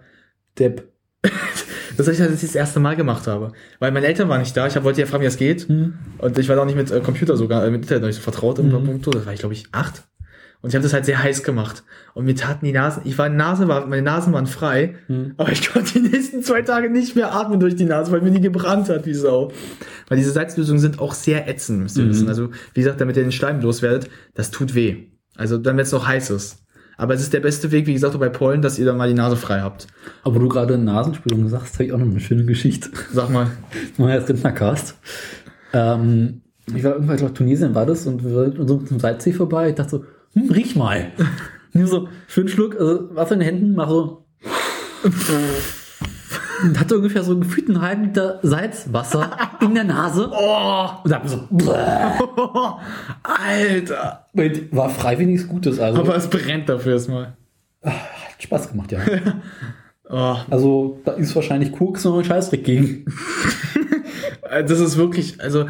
Depp. 0.58 0.88
Das 1.96 2.08
ich 2.08 2.20
halt 2.20 2.32
das 2.32 2.54
erste 2.54 2.80
Mal 2.80 2.96
gemacht 2.96 3.26
habe. 3.26 3.52
Weil 3.78 3.92
meine 3.92 4.06
Eltern 4.06 4.28
waren 4.28 4.40
nicht 4.40 4.56
da. 4.56 4.66
Ich 4.66 4.82
wollte 4.82 5.00
ja 5.00 5.06
fragen, 5.06 5.22
wie 5.22 5.26
es 5.26 5.36
geht. 5.36 5.68
Mhm. 5.68 5.94
Und 6.18 6.38
ich 6.38 6.48
war 6.48 6.56
da 6.56 6.62
auch 6.62 6.66
nicht 6.66 6.76
mit 6.76 6.90
äh, 6.90 7.00
Computer 7.00 7.36
sogar, 7.36 7.64
äh, 7.66 7.70
mit 7.70 7.82
Internet 7.82 8.02
noch 8.02 8.08
nicht 8.08 8.16
so 8.16 8.22
vertraut 8.22 8.58
im 8.58 8.66
Mhm. 8.68 8.84
Punkt. 8.84 9.06
Das 9.14 9.26
war 9.26 9.32
ich, 9.32 9.40
glaube 9.40 9.54
ich, 9.54 9.66
acht. 9.72 10.04
Und 10.62 10.68
ich 10.68 10.74
habe 10.74 10.82
das 10.82 10.92
halt 10.92 11.06
sehr 11.06 11.22
heiß 11.22 11.42
gemacht. 11.42 11.84
Und 12.12 12.26
mir 12.26 12.34
taten 12.36 12.66
die 12.66 12.72
Nasen, 12.72 13.02
ich 13.06 13.16
war 13.16 13.30
Nase, 13.30 13.66
war, 13.66 13.86
meine 13.86 14.02
Nasen 14.02 14.34
waren 14.34 14.46
frei, 14.46 14.96
Mhm. 15.08 15.32
aber 15.38 15.50
ich 15.52 15.66
konnte 15.72 15.94
die 15.94 16.08
nächsten 16.08 16.42
zwei 16.42 16.60
Tage 16.60 16.90
nicht 16.90 17.16
mehr 17.16 17.32
atmen 17.34 17.60
durch 17.60 17.76
die 17.76 17.86
Nase, 17.86 18.12
weil 18.12 18.20
mir 18.20 18.30
die 18.30 18.42
gebrannt 18.42 18.90
hat, 18.90 19.06
wie 19.06 19.14
Sau. 19.14 19.52
Weil 20.08 20.18
diese 20.18 20.32
Salzlösungen 20.32 20.78
sind 20.78 20.98
auch 20.98 21.14
sehr 21.14 21.48
ätzend, 21.48 21.80
müsst 21.80 21.96
ihr 21.96 22.04
Mhm. 22.04 22.10
wissen. 22.10 22.28
Also, 22.28 22.50
wie 22.74 22.80
gesagt, 22.80 23.00
damit 23.00 23.16
ihr 23.16 23.22
den 23.22 23.32
Schleim 23.32 23.62
loswerdet, 23.62 24.10
das 24.34 24.50
tut 24.50 24.74
weh. 24.74 25.06
Also, 25.34 25.56
dann, 25.56 25.78
wenn 25.78 25.84
es 25.84 25.92
noch 25.92 26.06
heiß 26.06 26.28
ist. 26.28 26.58
Aber 27.00 27.14
es 27.14 27.22
ist 27.22 27.32
der 27.32 27.40
beste 27.40 27.72
Weg, 27.72 27.86
wie 27.86 27.94
gesagt, 27.94 28.18
bei 28.20 28.28
Pollen, 28.28 28.60
dass 28.60 28.78
ihr 28.78 28.84
dann 28.84 28.98
mal 28.98 29.08
die 29.08 29.14
Nase 29.14 29.34
frei 29.34 29.62
habt. 29.62 29.86
Aber 30.22 30.38
du 30.38 30.48
gerade 30.50 30.76
Nasenspülung 30.76 31.48
sagst, 31.48 31.76
habe 31.76 31.84
ich 31.84 31.92
auch 31.94 31.98
noch 31.98 32.04
eine 32.04 32.20
schöne 32.20 32.44
Geschichte. 32.44 32.90
Sag 33.10 33.30
mal. 33.30 33.46
Jetzt 33.96 34.28
Rindnercast. 34.28 34.98
Ähm, 35.72 36.42
ich 36.66 36.84
war 36.84 36.92
irgendwann, 36.92 37.14
ich 37.14 37.20
glaube, 37.22 37.32
Tunesien 37.32 37.74
war 37.74 37.86
das 37.86 38.06
und 38.06 38.22
wir 38.22 38.36
waren 38.36 38.68
so 38.68 38.76
zum 38.80 39.00
Salzsee 39.00 39.32
vorbei. 39.32 39.70
Ich 39.70 39.76
dachte 39.76 39.90
so, 39.90 40.04
hm, 40.34 40.50
riech 40.50 40.76
mal. 40.76 41.06
Nimm 41.72 41.86
so 41.86 42.06
schön 42.28 42.48
Schluck, 42.48 42.78
also 42.78 43.08
Wasser 43.14 43.32
in 43.32 43.40
den 43.40 43.48
Händen, 43.48 43.74
mach 43.74 43.88
so. 43.88 44.26
Und 46.62 46.78
hatte 46.78 46.96
ungefähr 46.96 47.22
so 47.22 47.38
gefühlt 47.38 47.68
einen 47.68 47.80
halben 47.80 48.04
Liter 48.04 48.38
Salzwasser 48.42 49.30
in 49.60 49.74
der 49.74 49.84
Nase. 49.84 50.30
Oh, 50.32 50.88
Und 51.04 51.12
hab 51.14 51.28
so, 51.28 51.46
bläh. 51.50 51.72
Alter. 53.22 54.26
Und 54.32 54.76
war 54.76 54.88
freiwillig 54.90 55.46
Gutes. 55.48 55.78
Also 55.78 56.00
Aber 56.00 56.16
es 56.16 56.28
brennt 56.28 56.68
dafür 56.68 56.94
erstmal. 56.94 57.36
hat 57.82 57.94
Spaß 58.38 58.70
gemacht, 58.70 58.92
ja. 58.92 59.00
Oh, 60.08 60.36
Also 60.50 61.00
da 61.04 61.12
ist 61.12 61.34
wahrscheinlich 61.36 61.72
Koks 61.72 62.04
noch 62.04 62.18
ein 62.18 62.24
Scheißdreck 62.24 62.64
gegen. 62.64 63.04
Das 64.50 64.80
ist 64.80 64.96
wirklich, 64.96 65.40
also 65.40 65.66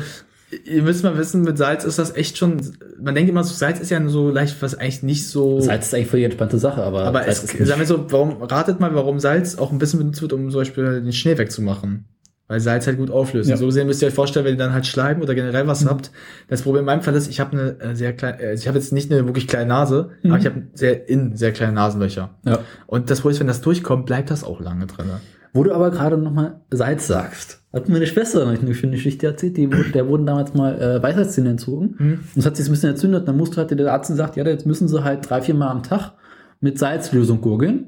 ihr 0.65 0.83
müsst 0.83 1.05
mal 1.05 1.17
wissen, 1.17 1.43
mit 1.43 1.59
Salz 1.59 1.85
ist 1.85 1.99
das 1.99 2.15
echt 2.17 2.37
schon, 2.39 2.61
man 3.01 3.15
denkt 3.15 3.31
immer 3.31 3.45
so, 3.45 3.55
Salz 3.55 3.81
ist 3.81 3.91
ja 3.91 4.07
so 4.09 4.31
leicht, 4.31 4.61
was 4.63 4.75
eigentlich 4.75 5.03
nicht 5.03 5.29
so, 5.29 5.61
Salz 5.61 5.87
ist 5.87 5.95
eigentlich 5.95 6.09
voll 6.09 6.19
die 6.21 6.25
entspannte 6.25 6.59
Sache, 6.59 6.83
aber, 6.83 7.05
aber 7.05 7.23
Salz 7.25 7.45
es, 7.45 7.55
ist 7.55 7.67
sagen 7.69 7.81
wir 7.81 7.87
so, 7.87 8.11
warum, 8.11 8.43
ratet 8.43 8.81
mal, 8.81 8.95
warum 8.95 9.21
Salz 9.21 9.57
auch 9.59 9.73
ein 9.73 9.79
bisschen 9.79 9.99
benutzt 10.01 10.23
wird, 10.23 10.33
um 10.33 10.51
zum 10.51 10.61
Beispiel 10.61 11.03
den 11.03 11.13
Schnee 11.13 11.39
wegzumachen. 11.39 12.07
Weil 12.49 12.59
Salz 12.59 12.85
halt 12.89 12.97
gut 12.97 13.13
auflöst. 13.13 13.49
Ja. 13.49 13.57
So 13.57 13.67
gesehen 13.67 13.87
müsst 13.87 14.03
ihr 14.03 14.09
euch 14.09 14.15
vorstellen, 14.15 14.45
wenn 14.45 14.55
ihr 14.55 14.59
dann 14.59 14.73
halt 14.73 14.85
Schleim 14.85 15.23
oder 15.23 15.37
generell 15.37 15.69
was 15.69 15.87
habt. 15.87 16.11
Das 16.49 16.63
Problem 16.63 16.81
in 16.81 16.87
meinem 16.87 17.03
Fall 17.03 17.15
ist, 17.15 17.29
ich 17.29 17.39
habe 17.39 17.53
eine 17.53 17.81
äh, 17.81 17.95
sehr 17.95 18.13
kleine, 18.13 18.41
äh, 18.41 18.55
ich 18.55 18.67
habe 18.67 18.77
jetzt 18.77 18.93
nicht 18.93 19.09
eine 19.13 19.25
wirklich 19.25 19.47
kleine 19.47 19.67
Nase, 19.67 20.11
Mhm. 20.25 20.31
aber 20.33 20.41
ich 20.41 20.47
habe 20.47 20.63
sehr 20.75 21.09
in 21.09 21.37
sehr 21.37 21.53
kleine 21.53 21.75
Nasenlöcher. 21.75 22.31
ja. 22.45 22.59
Und 22.89 23.09
das 23.09 23.21
Problem 23.21 23.35
ist, 23.35 23.41
wenn 23.41 23.47
das 23.47 23.61
durchkommt, 23.61 24.05
bleibt 24.07 24.33
das 24.33 24.43
auch 24.43 24.61
lange 24.61 24.87
drin. 24.87 25.07
Wo 25.53 25.63
du 25.63 25.73
aber 25.73 25.93
gerade 25.93 26.19
nochmal 26.19 26.61
Salz 26.73 27.07
sagst, 27.07 27.60
hat 27.73 27.89
meine 27.89 28.07
Schwester 28.07 28.45
noch 28.45 28.61
eine 28.61 28.75
schöne 28.75 28.93
Geschichte 28.97 29.27
erzählt, 29.27 29.57
die, 29.57 29.69
wurde- 29.73 29.91
der 29.93 30.09
wurden 30.09 30.27
damals 30.27 30.55
mal 30.55 30.81
äh, 30.81 31.03
Weisheitszähne 31.03 31.51
entzogen. 31.51 31.95
Mhm. 31.99 32.13
Und 32.35 32.37
es 32.37 32.47
hat 32.47 32.57
sich 32.57 32.67
ein 32.69 32.73
bisschen 32.73 32.91
entzündet. 32.91 33.29
Dann 33.29 33.37
musste 33.37 33.59
halt 33.59 33.71
der 33.71 33.93
Arzt 33.93 34.11
gesagt, 34.11 34.37
ja, 34.37 34.45
jetzt 34.45 34.67
müssen 34.67 34.89
sie 34.89 35.05
halt 35.05 35.29
drei, 35.31 35.41
vier 35.41 35.55
Mal 35.55 35.69
am 35.69 35.83
Tag 35.83 36.13
mit 36.61 36.79
Salzlösung 36.79 37.41
gurgeln. 37.41 37.87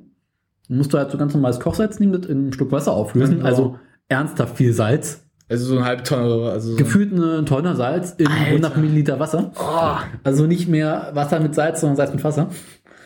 Dann 0.68 0.78
musst 0.78 0.93
du 0.95 0.99
halt 0.99 1.11
so 1.11 1.18
ganz 1.18 1.35
normales 1.35 1.59
Kochsalz 1.61 1.99
nehmen, 2.01 2.12
das 2.12 2.30
in 2.30 2.49
ein 2.49 2.53
Stück 2.53 2.70
Wasser 2.70 2.93
auflösen. 2.93 3.37
Genau. 3.39 3.47
Also 3.49 3.78
ernsthaft 4.09 4.57
viel 4.57 4.72
Salz. 4.72 5.26
Also 5.49 5.66
so 5.66 5.76
eine 5.76 5.85
halbe 5.85 6.03
Tonne. 6.05 6.51
Also 6.51 6.70
so 6.70 6.76
Gefühlt 6.76 7.12
eine 7.12 7.45
Tonne 7.45 7.74
Salz 7.74 8.12
in 8.18 8.28
Alter. 8.28 8.41
100 8.47 8.76
Milliliter 8.78 9.18
Wasser. 9.20 9.53
Oh, 9.59 9.97
Also 10.24 10.47
nicht 10.47 10.68
mehr 10.68 11.11
Wasser 11.14 11.41
mit 11.41 11.55
Salz, 11.55 11.80
sondern 11.80 11.97
Salz 11.97 12.12
mit 12.14 12.22
Wasser. 12.24 12.49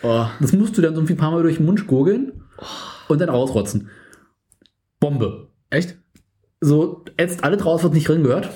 oh. 0.02 0.26
Das 0.40 0.52
musst 0.52 0.76
du 0.78 0.82
dann 0.82 0.94
so 0.94 1.00
ein 1.00 1.16
paar 1.16 1.30
Mal 1.32 1.42
durch 1.42 1.56
den 1.56 1.66
Mund 1.66 1.86
gurgeln 1.86 2.42
und 3.08 3.20
dann 3.20 3.30
rausrotzen. 3.30 3.88
Bombe. 5.00 5.48
Echt? 5.70 5.96
So, 6.60 7.04
ätzt 7.16 7.44
alle 7.44 7.56
draus, 7.56 7.84
was 7.84 7.92
nicht 7.92 8.08
drin 8.08 8.22
gehört. 8.22 8.50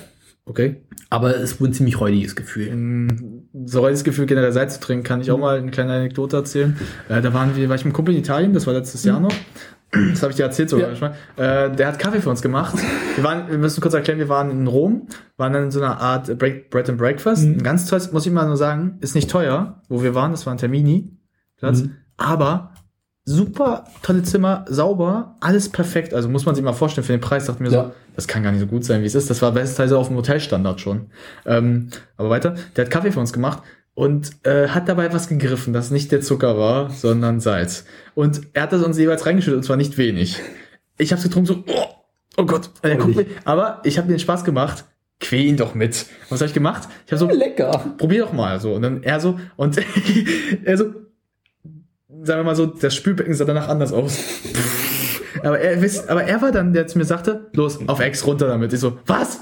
Okay. 0.45 0.83
Aber 1.09 1.35
es 1.35 1.41
ist 1.43 1.61
wohl 1.61 1.67
ein 1.67 1.73
ziemlich 1.73 1.99
räudiges 1.99 2.35
Gefühl. 2.35 2.75
Mm, 2.75 3.47
So 3.65 3.87
das 3.87 4.03
Gefühl, 4.03 4.25
generell 4.25 4.51
Salz 4.51 4.75
zu 4.75 4.79
trinken, 4.79 5.03
kann 5.03 5.21
ich 5.21 5.29
auch 5.31 5.37
mal 5.37 5.57
eine 5.59 5.71
kleine 5.71 5.93
Anekdote 5.93 6.37
erzählen. 6.37 6.77
Äh, 7.09 7.21
da 7.21 7.33
waren 7.33 7.55
wir, 7.55 7.69
war 7.69 7.75
ich 7.75 7.81
mit 7.81 7.89
einem 7.91 7.93
Kumpel 7.93 8.15
in 8.15 8.21
Italien, 8.21 8.53
das 8.53 8.65
war 8.65 8.73
letztes 8.73 9.03
Jahr 9.03 9.19
noch. 9.19 9.33
Das 9.91 10.21
habe 10.23 10.31
ich 10.31 10.37
dir 10.37 10.43
erzählt 10.43 10.69
sogar 10.69 10.89
Ja. 10.89 10.97
manchmal. 10.99 11.67
Äh, 11.67 11.75
der 11.75 11.87
hat 11.89 11.99
Kaffee 11.99 12.21
für 12.21 12.29
uns 12.29 12.41
gemacht. 12.41 12.75
Wir 13.15 13.23
waren, 13.25 13.49
wir 13.51 13.57
müssen 13.57 13.81
kurz 13.81 13.93
erklären, 13.93 14.19
wir 14.19 14.29
waren 14.29 14.49
in 14.49 14.65
Rom, 14.65 15.07
waren 15.37 15.51
dann 15.53 15.65
in 15.65 15.71
so 15.71 15.81
einer 15.81 15.99
Art 15.99 16.37
Break, 16.39 16.69
Bread 16.69 16.89
and 16.89 16.97
Breakfast. 16.97 17.45
Mhm. 17.45 17.55
Ein 17.55 17.63
ganz 17.63 17.85
tolles, 17.87 18.11
muss 18.13 18.25
ich 18.25 18.31
mal 18.31 18.47
nur 18.47 18.55
sagen, 18.57 18.97
ist 19.01 19.15
nicht 19.15 19.29
teuer, 19.29 19.81
wo 19.89 20.01
wir 20.01 20.15
waren, 20.15 20.31
das 20.31 20.45
war 20.45 20.53
ein 20.53 20.57
Termini 20.57 21.11
Platz, 21.57 21.81
Mhm. 21.83 21.91
aber 22.17 22.73
super 23.23 23.85
tolle 24.01 24.23
Zimmer, 24.23 24.65
sauber, 24.67 25.35
alles 25.39 25.69
perfekt. 25.69 26.13
Also 26.13 26.27
muss 26.29 26.45
man 26.45 26.55
sich 26.55 26.63
mal 26.63 26.73
vorstellen, 26.73 27.05
für 27.05 27.13
den 27.13 27.21
Preis 27.21 27.45
dachten 27.45 27.63
wir 27.63 27.71
Ja. 27.71 27.83
so, 27.85 27.91
das 28.15 28.27
kann 28.27 28.43
gar 28.43 28.51
nicht 28.51 28.61
so 28.61 28.67
gut 28.67 28.83
sein, 28.83 29.01
wie 29.01 29.05
es 29.05 29.15
ist. 29.15 29.29
Das 29.29 29.41
war 29.41 29.51
bestenteils 29.51 29.91
auf 29.91 30.07
dem 30.07 30.17
Hotelstandard 30.17 30.81
schon. 30.81 31.07
Ähm, 31.45 31.89
aber 32.17 32.29
weiter, 32.29 32.55
der 32.75 32.85
hat 32.85 32.91
Kaffee 32.91 33.11
für 33.11 33.19
uns 33.19 33.31
gemacht 33.33 33.61
und 33.93 34.31
äh, 34.45 34.69
hat 34.69 34.89
dabei 34.89 35.13
was 35.13 35.27
gegriffen, 35.27 35.73
das 35.73 35.91
nicht 35.91 36.11
der 36.11 36.21
Zucker 36.21 36.57
war, 36.57 36.89
sondern 36.89 37.39
Salz. 37.39 37.85
Und 38.15 38.41
er 38.53 38.63
hat 38.63 38.73
das 38.73 38.83
uns 38.83 38.97
jeweils 38.97 39.25
reingeschüttet 39.25 39.57
und 39.57 39.63
zwar 39.63 39.77
nicht 39.77 39.97
wenig. 39.97 40.39
Ich 40.97 41.11
hab's 41.11 41.23
getrunken 41.23 41.47
so, 41.47 41.63
oh, 41.67 41.85
oh 42.37 42.45
Gott, 42.45 42.69
guckt 42.81 42.85
Ehrlich? 42.85 43.15
mich, 43.15 43.27
aber 43.45 43.81
ich 43.83 43.97
habe 43.97 44.07
mir 44.07 44.15
den 44.15 44.19
Spaß 44.19 44.43
gemacht. 44.43 44.85
Quäl 45.19 45.45
ihn 45.45 45.57
doch 45.57 45.75
mit. 45.75 46.07
Was 46.29 46.39
habe 46.41 46.47
ich 46.47 46.53
gemacht? 46.55 46.89
Ich 47.05 47.11
habe 47.11 47.19
so, 47.19 47.29
Lecker. 47.29 47.93
probier 47.99 48.23
doch 48.23 48.33
mal 48.33 48.59
so. 48.59 48.73
Und 48.73 48.81
dann 48.81 49.03
er 49.03 49.19
so, 49.19 49.39
und 49.55 49.77
er 50.63 50.77
so, 50.77 50.95
sagen 52.23 52.39
wir 52.39 52.43
mal 52.43 52.55
so, 52.55 52.65
das 52.65 52.93
Spülbecken 52.95 53.33
sah 53.33 53.45
danach 53.45 53.67
anders 53.69 53.93
aus. 53.93 54.17
aber 55.43 55.59
er 55.59 55.77
aber 56.07 56.23
er 56.23 56.41
war 56.41 56.51
dann, 56.51 56.73
der 56.73 56.87
zu 56.87 56.97
mir 56.97 57.05
sagte, 57.05 57.47
los, 57.53 57.79
auf 57.87 57.99
Ex 57.99 58.25
runter 58.25 58.47
damit. 58.47 58.73
Ich 58.73 58.79
so, 58.79 58.97
was? 59.05 59.39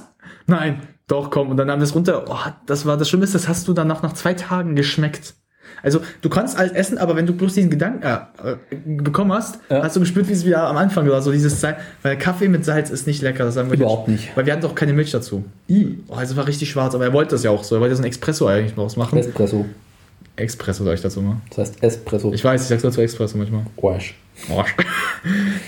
Nein, 0.47 0.81
doch, 1.07 1.29
komm. 1.31 1.49
Und 1.49 1.57
dann 1.57 1.67
nahm 1.67 1.79
wir 1.79 1.83
es 1.83 1.95
runter. 1.95 2.25
Oh, 2.27 2.49
das 2.65 2.85
war, 2.85 2.97
das 2.97 3.09
Schlimme 3.09 3.23
ist, 3.23 3.35
das 3.35 3.47
hast 3.47 3.67
du 3.67 3.73
danach 3.73 4.01
nach 4.03 4.13
zwei 4.13 4.33
Tagen 4.33 4.75
geschmeckt. 4.75 5.35
Also, 5.81 6.01
du 6.21 6.29
kannst 6.29 6.57
alles 6.57 6.73
essen, 6.73 6.97
aber 6.97 7.15
wenn 7.15 7.25
du 7.25 7.33
bloß 7.33 7.53
diesen 7.53 7.69
Gedanken 7.69 8.03
äh, 8.03 8.51
äh, 8.51 8.57
bekommen 9.01 9.31
hast, 9.31 9.59
Ja. 9.69 9.83
hast 9.83 9.95
du 9.95 10.01
gespürt, 10.01 10.27
wie 10.27 10.33
es 10.33 10.43
wieder 10.45 10.67
am 10.67 10.75
Anfang 10.75 11.07
war. 11.09 11.21
So 11.21 11.31
dieses 11.31 11.61
Salz, 11.61 11.77
weil 12.01 12.17
Kaffee 12.17 12.49
mit 12.49 12.65
Salz 12.65 12.89
ist 12.89 13.07
nicht 13.07 13.21
lecker, 13.21 13.45
das 13.45 13.53
sagen 13.53 13.69
wir 13.71 13.77
Überhaupt 13.77 14.07
nicht. 14.09 14.35
Weil 14.35 14.45
wir 14.45 14.53
hatten 14.53 14.63
doch 14.63 14.75
keine 14.75 14.93
Milch 14.93 15.11
dazu. 15.11 15.45
Oh, 15.69 16.15
also 16.15 16.35
war 16.35 16.47
richtig 16.47 16.69
schwarz, 16.69 16.95
aber 16.95 17.05
er 17.05 17.13
wollte 17.13 17.31
das 17.31 17.43
ja 17.43 17.51
auch 17.51 17.63
so. 17.63 17.75
Er 17.75 17.81
wollte 17.81 17.95
so 17.95 18.01
ein 18.03 18.09
Espresso 18.09 18.47
eigentlich 18.47 18.75
draus 18.75 18.97
machen. 18.97 19.19
Espresso. 19.19 19.65
Espresso 20.39 20.83
sag 20.83 20.93
ich 20.95 21.01
dazu 21.01 21.21
mal. 21.21 21.37
Das 21.49 21.57
heißt 21.59 21.83
Espresso. 21.83 22.31
Ich 22.33 22.43
weiß, 22.43 22.61
ich 22.63 22.67
sag's 22.67 22.81
dazu 22.81 23.01
Espresso 23.01 23.37
manchmal. 23.37 23.63
Quash. 23.77 24.15
Arsch. 24.55 24.75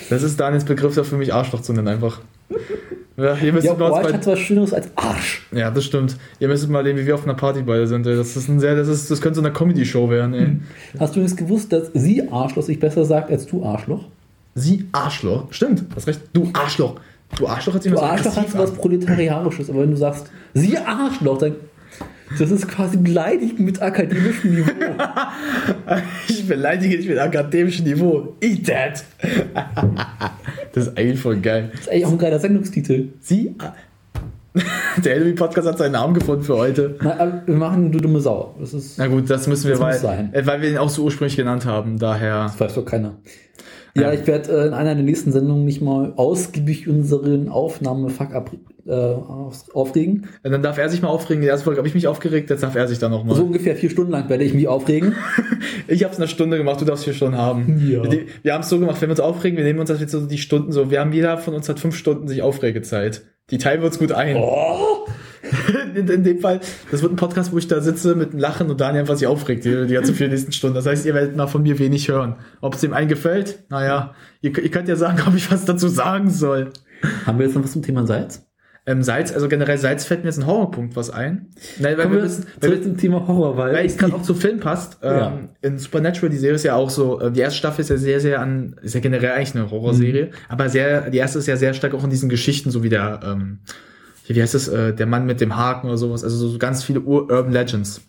Das 0.09 0.23
ist 0.23 0.39
Daniels 0.39 0.63
Begriff 0.63 0.95
dafür, 0.95 1.17
mich 1.17 1.33
Arschloch 1.33 1.61
zu 1.61 1.73
nennen 1.73 1.87
einfach. 1.89 2.21
Ja, 3.17 3.35
ihr 3.35 3.51
müsst 3.53 3.67
Ja, 3.67 3.73
mal 3.73 3.91
hat 4.03 4.25
was 4.25 4.39
Schöneres 4.39 4.73
als 4.73 4.87
Arsch. 4.95 5.45
ja, 5.51 5.69
das 5.69 5.83
stimmt. 5.85 6.15
Ihr 6.39 6.47
müsstet 6.47 6.69
mal 6.69 6.79
erleben, 6.79 6.99
wie 6.99 7.05
wir 7.05 7.15
auf 7.15 7.25
einer 7.25 7.33
Party 7.33 7.61
beide 7.61 7.85
sind. 7.85 8.07
ey. 8.07 8.15
Das 8.15 8.35
ist 8.35 8.47
ein 8.47 8.59
sehr, 8.59 8.75
das 8.75 8.87
ist, 8.87 9.11
das 9.11 9.19
könnte 9.21 9.35
so 9.39 9.45
eine 9.45 9.53
Comedy-Show 9.53 10.09
werden, 10.09 10.33
ey. 10.33 10.57
Hast 10.99 11.15
du 11.15 11.19
übrigens 11.19 11.35
gewusst, 11.37 11.71
dass 11.73 11.91
sie 11.93 12.27
Arschloch 12.29 12.63
sich 12.63 12.79
besser 12.79 13.03
sagt 13.05 13.29
als 13.29 13.45
du 13.45 13.63
Arschloch? 13.63 14.05
Sie 14.55 14.87
Arschloch. 14.93 15.51
Stimmt, 15.51 15.83
hast 15.95 16.07
recht. 16.07 16.21
Du 16.33 16.49
Arschloch. 16.53 16.95
Du 17.37 17.47
Arschloch 17.47 17.75
hat 17.75 17.83
sich 17.83 17.91
Du 17.91 17.97
immer 17.97 18.07
so 18.07 18.13
Arschloch 18.13 18.35
hat 18.37 18.57
was 18.57 18.71
an. 18.71 18.77
Proletariarisches, 18.77 19.69
aber 19.69 19.81
wenn 19.81 19.91
du 19.91 19.97
sagst, 19.97 20.29
sie 20.53 20.77
Arschloch, 20.77 21.37
dann 21.37 21.55
das 22.39 22.51
ist 22.51 22.67
quasi 22.67 22.97
beleidigt 22.97 23.59
mit 23.59 23.81
akademischem 23.81 24.55
Niveau. 24.55 24.71
Ich 26.27 26.47
beleidige 26.47 26.97
dich 26.97 27.07
mit 27.07 27.17
akademischem 27.19 27.85
Niveau. 27.85 28.35
Eat 28.41 28.65
that. 28.67 29.03
Das 30.73 30.87
ist 30.87 30.97
eigentlich 30.97 31.19
voll 31.19 31.37
geil. 31.37 31.69
Das 31.71 31.81
ist 31.81 31.89
eigentlich 31.91 32.05
auch 32.05 32.11
ein 32.13 32.17
geiler 32.17 32.39
Sendungstitel. 32.39 33.09
Sie. 33.19 33.55
Der 35.03 35.15
Halloween 35.15 35.35
Podcast 35.35 35.67
hat 35.67 35.77
seinen 35.77 35.93
Namen 35.93 36.13
gefunden 36.13 36.43
für 36.43 36.55
heute. 36.57 36.95
Na, 37.01 37.19
aber 37.19 37.43
wir 37.45 37.55
machen 37.55 37.91
du 37.91 37.99
dumme 37.99 38.19
Sau. 38.21 38.55
Das 38.59 38.73
ist, 38.73 38.97
Na 38.97 39.07
gut, 39.07 39.29
das 39.29 39.47
müssen 39.47 39.65
wir, 39.67 39.71
Das 39.75 39.81
weil, 39.81 39.97
sein. 39.99 40.33
äh, 40.33 40.45
weil 40.45 40.61
wir 40.61 40.69
ihn 40.69 40.77
auch 40.77 40.89
so 40.89 41.03
ursprünglich 41.03 41.35
genannt 41.37 41.65
haben. 41.65 41.99
Daher. 41.99 42.43
das 42.43 42.59
weiß 42.59 42.75
doch 42.75 42.85
keiner. 42.85 43.15
Ja, 43.95 44.13
ich 44.13 44.25
werde 44.27 44.51
äh, 44.51 44.67
in 44.67 44.73
einer 44.73 44.95
der 44.95 45.03
nächsten 45.03 45.31
Sendungen 45.31 45.65
mich 45.65 45.81
mal 45.81 46.13
ausgiebig 46.15 46.87
unseren 46.87 47.49
Aufnahmefuck 47.49 48.33
ab, 48.33 48.51
äh, 48.87 49.15
aufregen. 49.73 50.27
Dann 50.43 50.63
darf 50.63 50.77
er 50.77 50.89
sich 50.89 51.01
mal 51.01 51.09
aufregen. 51.09 51.41
Die 51.41 51.47
erste 51.47 51.65
Folge 51.65 51.79
habe 51.79 51.87
ich 51.87 51.93
mich 51.93 52.07
aufgeregt, 52.07 52.49
jetzt 52.49 52.63
darf 52.63 52.75
er 52.75 52.87
sich 52.87 52.99
dann 52.99 53.11
nochmal. 53.11 53.35
So 53.35 53.43
ungefähr 53.43 53.75
vier 53.75 53.89
Stunden 53.89 54.11
lang 54.11 54.29
werde 54.29 54.43
ich 54.43 54.53
mich 54.53 54.67
aufregen. 54.67 55.15
Ich 55.87 56.03
habe 56.03 56.13
es 56.13 56.19
eine 56.19 56.27
Stunde 56.27 56.57
gemacht, 56.57 56.79
du 56.79 56.85
darfst 56.85 57.03
vier 57.03 57.13
Stunden 57.13 57.37
haben. 57.37 57.81
Ja. 57.89 58.03
Wir, 58.03 58.25
wir 58.43 58.53
haben 58.53 58.61
es 58.61 58.69
so 58.69 58.79
gemacht, 58.79 59.01
wenn 59.01 59.09
wir 59.09 59.13
uns 59.13 59.19
aufregen, 59.19 59.57
wir 59.57 59.65
nehmen 59.65 59.79
uns 59.79 59.89
das 59.89 59.99
jetzt 59.99 60.11
so 60.11 60.25
die 60.25 60.37
Stunden 60.37 60.71
so. 60.71 60.89
Wir 60.89 61.01
haben 61.01 61.11
jeder 61.11 61.37
von 61.37 61.53
uns 61.53 61.67
hat 61.67 61.79
fünf 61.79 61.95
Stunden 61.95 62.27
sich 62.27 62.41
Aufregezeit. 62.41 63.23
Die 63.49 63.57
teilen 63.57 63.81
wir 63.81 63.87
uns 63.87 63.99
gut 63.99 64.11
ein. 64.11 64.37
Oh, 64.37 65.05
In, 65.95 66.07
in 66.07 66.23
dem 66.23 66.39
Fall, 66.39 66.61
das 66.89 67.01
wird 67.01 67.11
ein 67.11 67.17
Podcast, 67.17 67.51
wo 67.51 67.57
ich 67.57 67.67
da 67.67 67.81
sitze 67.81 68.15
mit 68.15 68.31
einem 68.31 68.39
Lachen 68.39 68.69
und 68.69 68.79
Daniel 68.79 69.01
einfach 69.01 69.17
sich 69.17 69.27
aufregt, 69.27 69.65
die, 69.65 69.87
die 69.87 69.93
ganze 69.93 70.13
vier 70.13 70.29
nächsten 70.29 70.51
Stunden. 70.53 70.75
Das 70.75 70.85
heißt, 70.85 71.05
ihr 71.05 71.13
werdet 71.13 71.35
mal 71.35 71.47
von 71.47 71.61
mir 71.63 71.77
wenig 71.79 72.07
hören. 72.07 72.35
Ob 72.61 72.75
es 72.75 72.81
dem 72.81 72.93
einen 72.93 73.09
gefällt, 73.09 73.63
naja, 73.69 74.13
ihr, 74.41 74.57
ihr 74.57 74.71
könnt 74.71 74.87
ja 74.87 74.95
sagen, 74.95 75.21
ob 75.27 75.35
ich 75.35 75.51
was 75.51 75.65
dazu 75.65 75.87
sagen 75.89 76.29
soll. 76.29 76.69
haben 77.25 77.37
wir 77.39 77.45
jetzt 77.45 77.55
noch 77.55 77.63
was 77.63 77.73
zum 77.73 77.81
Thema 77.81 78.07
Salz? 78.07 78.47
Ähm, 78.87 79.03
Salz, 79.03 79.31
also 79.31 79.47
generell 79.47 79.77
Salz 79.77 80.05
fällt 80.05 80.21
mir 80.21 80.29
jetzt 80.29 80.39
ein 80.39 80.47
Horrorpunkt 80.47 80.95
was 80.95 81.09
ein. 81.11 81.49
Nein, 81.77 81.97
weil 81.97 82.05
Kommen 82.05 82.21
wir 82.23 82.27
zu 82.29 82.43
weil 82.61 82.71
wir, 82.71 82.77
dem 82.81 82.97
Thema 82.97 83.27
Horror, 83.27 83.55
weil, 83.57 83.73
weil 83.73 83.85
es 83.85 83.97
gerade 83.97 84.15
auch 84.15 84.23
zu 84.23 84.33
Film 84.33 84.59
passt. 84.59 84.99
Ähm, 85.03 85.11
Ja. 85.17 85.39
In 85.61 85.77
Supernatural, 85.77 86.29
die 86.31 86.37
Serie 86.37 86.55
ist 86.55 86.63
ja 86.63 86.75
auch 86.75 86.89
so, 86.89 87.19
äh, 87.19 87.31
die 87.31 87.41
erste 87.41 87.59
Staffel 87.59 87.81
ist 87.81 87.89
ja 87.89 87.97
sehr, 87.97 88.19
sehr 88.19 88.39
an, 88.39 88.75
ist 88.81 88.95
ja 88.95 89.01
generell 89.01 89.31
eigentlich 89.33 89.55
eine 89.55 89.69
Horrorserie, 89.69 90.27
Mhm. 90.27 90.31
aber 90.49 90.69
sehr, 90.69 91.09
die 91.11 91.17
erste 91.19 91.37
ist 91.39 91.47
ja 91.47 91.57
sehr 91.57 91.73
stark 91.75 91.93
auch 91.93 92.03
in 92.05 92.09
diesen 92.09 92.29
Geschichten, 92.29 92.71
so 92.71 92.81
wie 92.81 92.89
der, 92.89 93.19
ähm, 93.23 93.59
wie 94.35 94.41
heißt 94.41 94.53
das, 94.53 94.67
äh, 94.67 94.93
der 94.93 95.05
Mann 95.05 95.25
mit 95.25 95.41
dem 95.41 95.55
Haken 95.55 95.87
oder 95.87 95.97
sowas, 95.97 96.23
also 96.23 96.47
so 96.49 96.57
ganz 96.57 96.83
viele 96.83 97.01
Ur-Urban 97.01 97.51
Legends. 97.51 98.01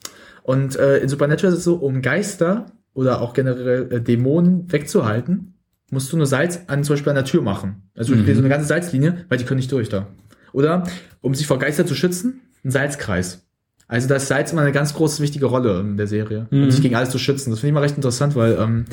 Und 0.43 0.77
äh, 0.77 0.99
in 0.99 1.09
Supernatural 1.09 1.53
ist 1.53 1.59
es 1.61 1.65
so, 1.65 1.75
um 1.77 2.03
Geister 2.03 2.67
oder 2.95 3.21
auch 3.21 3.33
generell 3.33 3.93
äh, 3.93 4.01
Dämonen 4.01 4.71
wegzuhalten, 4.71 5.55
musst 5.91 6.13
du 6.13 6.17
nur 6.17 6.27
Salz 6.27 6.61
an 6.67 6.85
zum 6.85 6.95
Beispiel 6.95 7.11
an 7.11 7.17
der 7.17 7.25
Tür 7.25 7.43
machen. 7.43 7.89
Also 7.95 8.15
Mhm. 8.15 8.27
so 8.27 8.39
eine 8.41 8.49
ganze 8.49 8.67
Salzlinie, 8.67 9.25
weil 9.29 9.39
die 9.39 9.45
können 9.45 9.59
nicht 9.59 9.71
durch 9.73 9.89
da. 9.89 10.09
Oder 10.53 10.85
um 11.21 11.35
sich 11.35 11.47
vor 11.47 11.59
Geister 11.59 11.87
zu 11.87 11.95
schützen, 11.95 12.41
ein 12.65 12.71
Salzkreis. 12.71 13.47
Also 13.89 14.09
da 14.09 14.17
ist 14.17 14.29
Salz 14.29 14.53
immer 14.53 14.63
eine 14.63 14.73
ganz 14.73 14.95
große, 14.95 15.23
wichtige 15.23 15.47
Rolle 15.47 15.81
in 15.81 15.97
der 15.97 16.07
Serie. 16.07 16.47
Mhm. 16.51 16.65
Um 16.65 16.71
sich 16.71 16.81
gegen 16.83 16.95
alles 16.95 17.11
zu 17.11 17.19
schützen. 17.19 17.51
Das 17.51 17.61
finde 17.61 17.69
ich 17.71 17.75
mal 17.75 17.81
recht 17.81 17.97
interessant, 17.97 18.35
weil 18.37 18.57
ähm, 18.59 18.85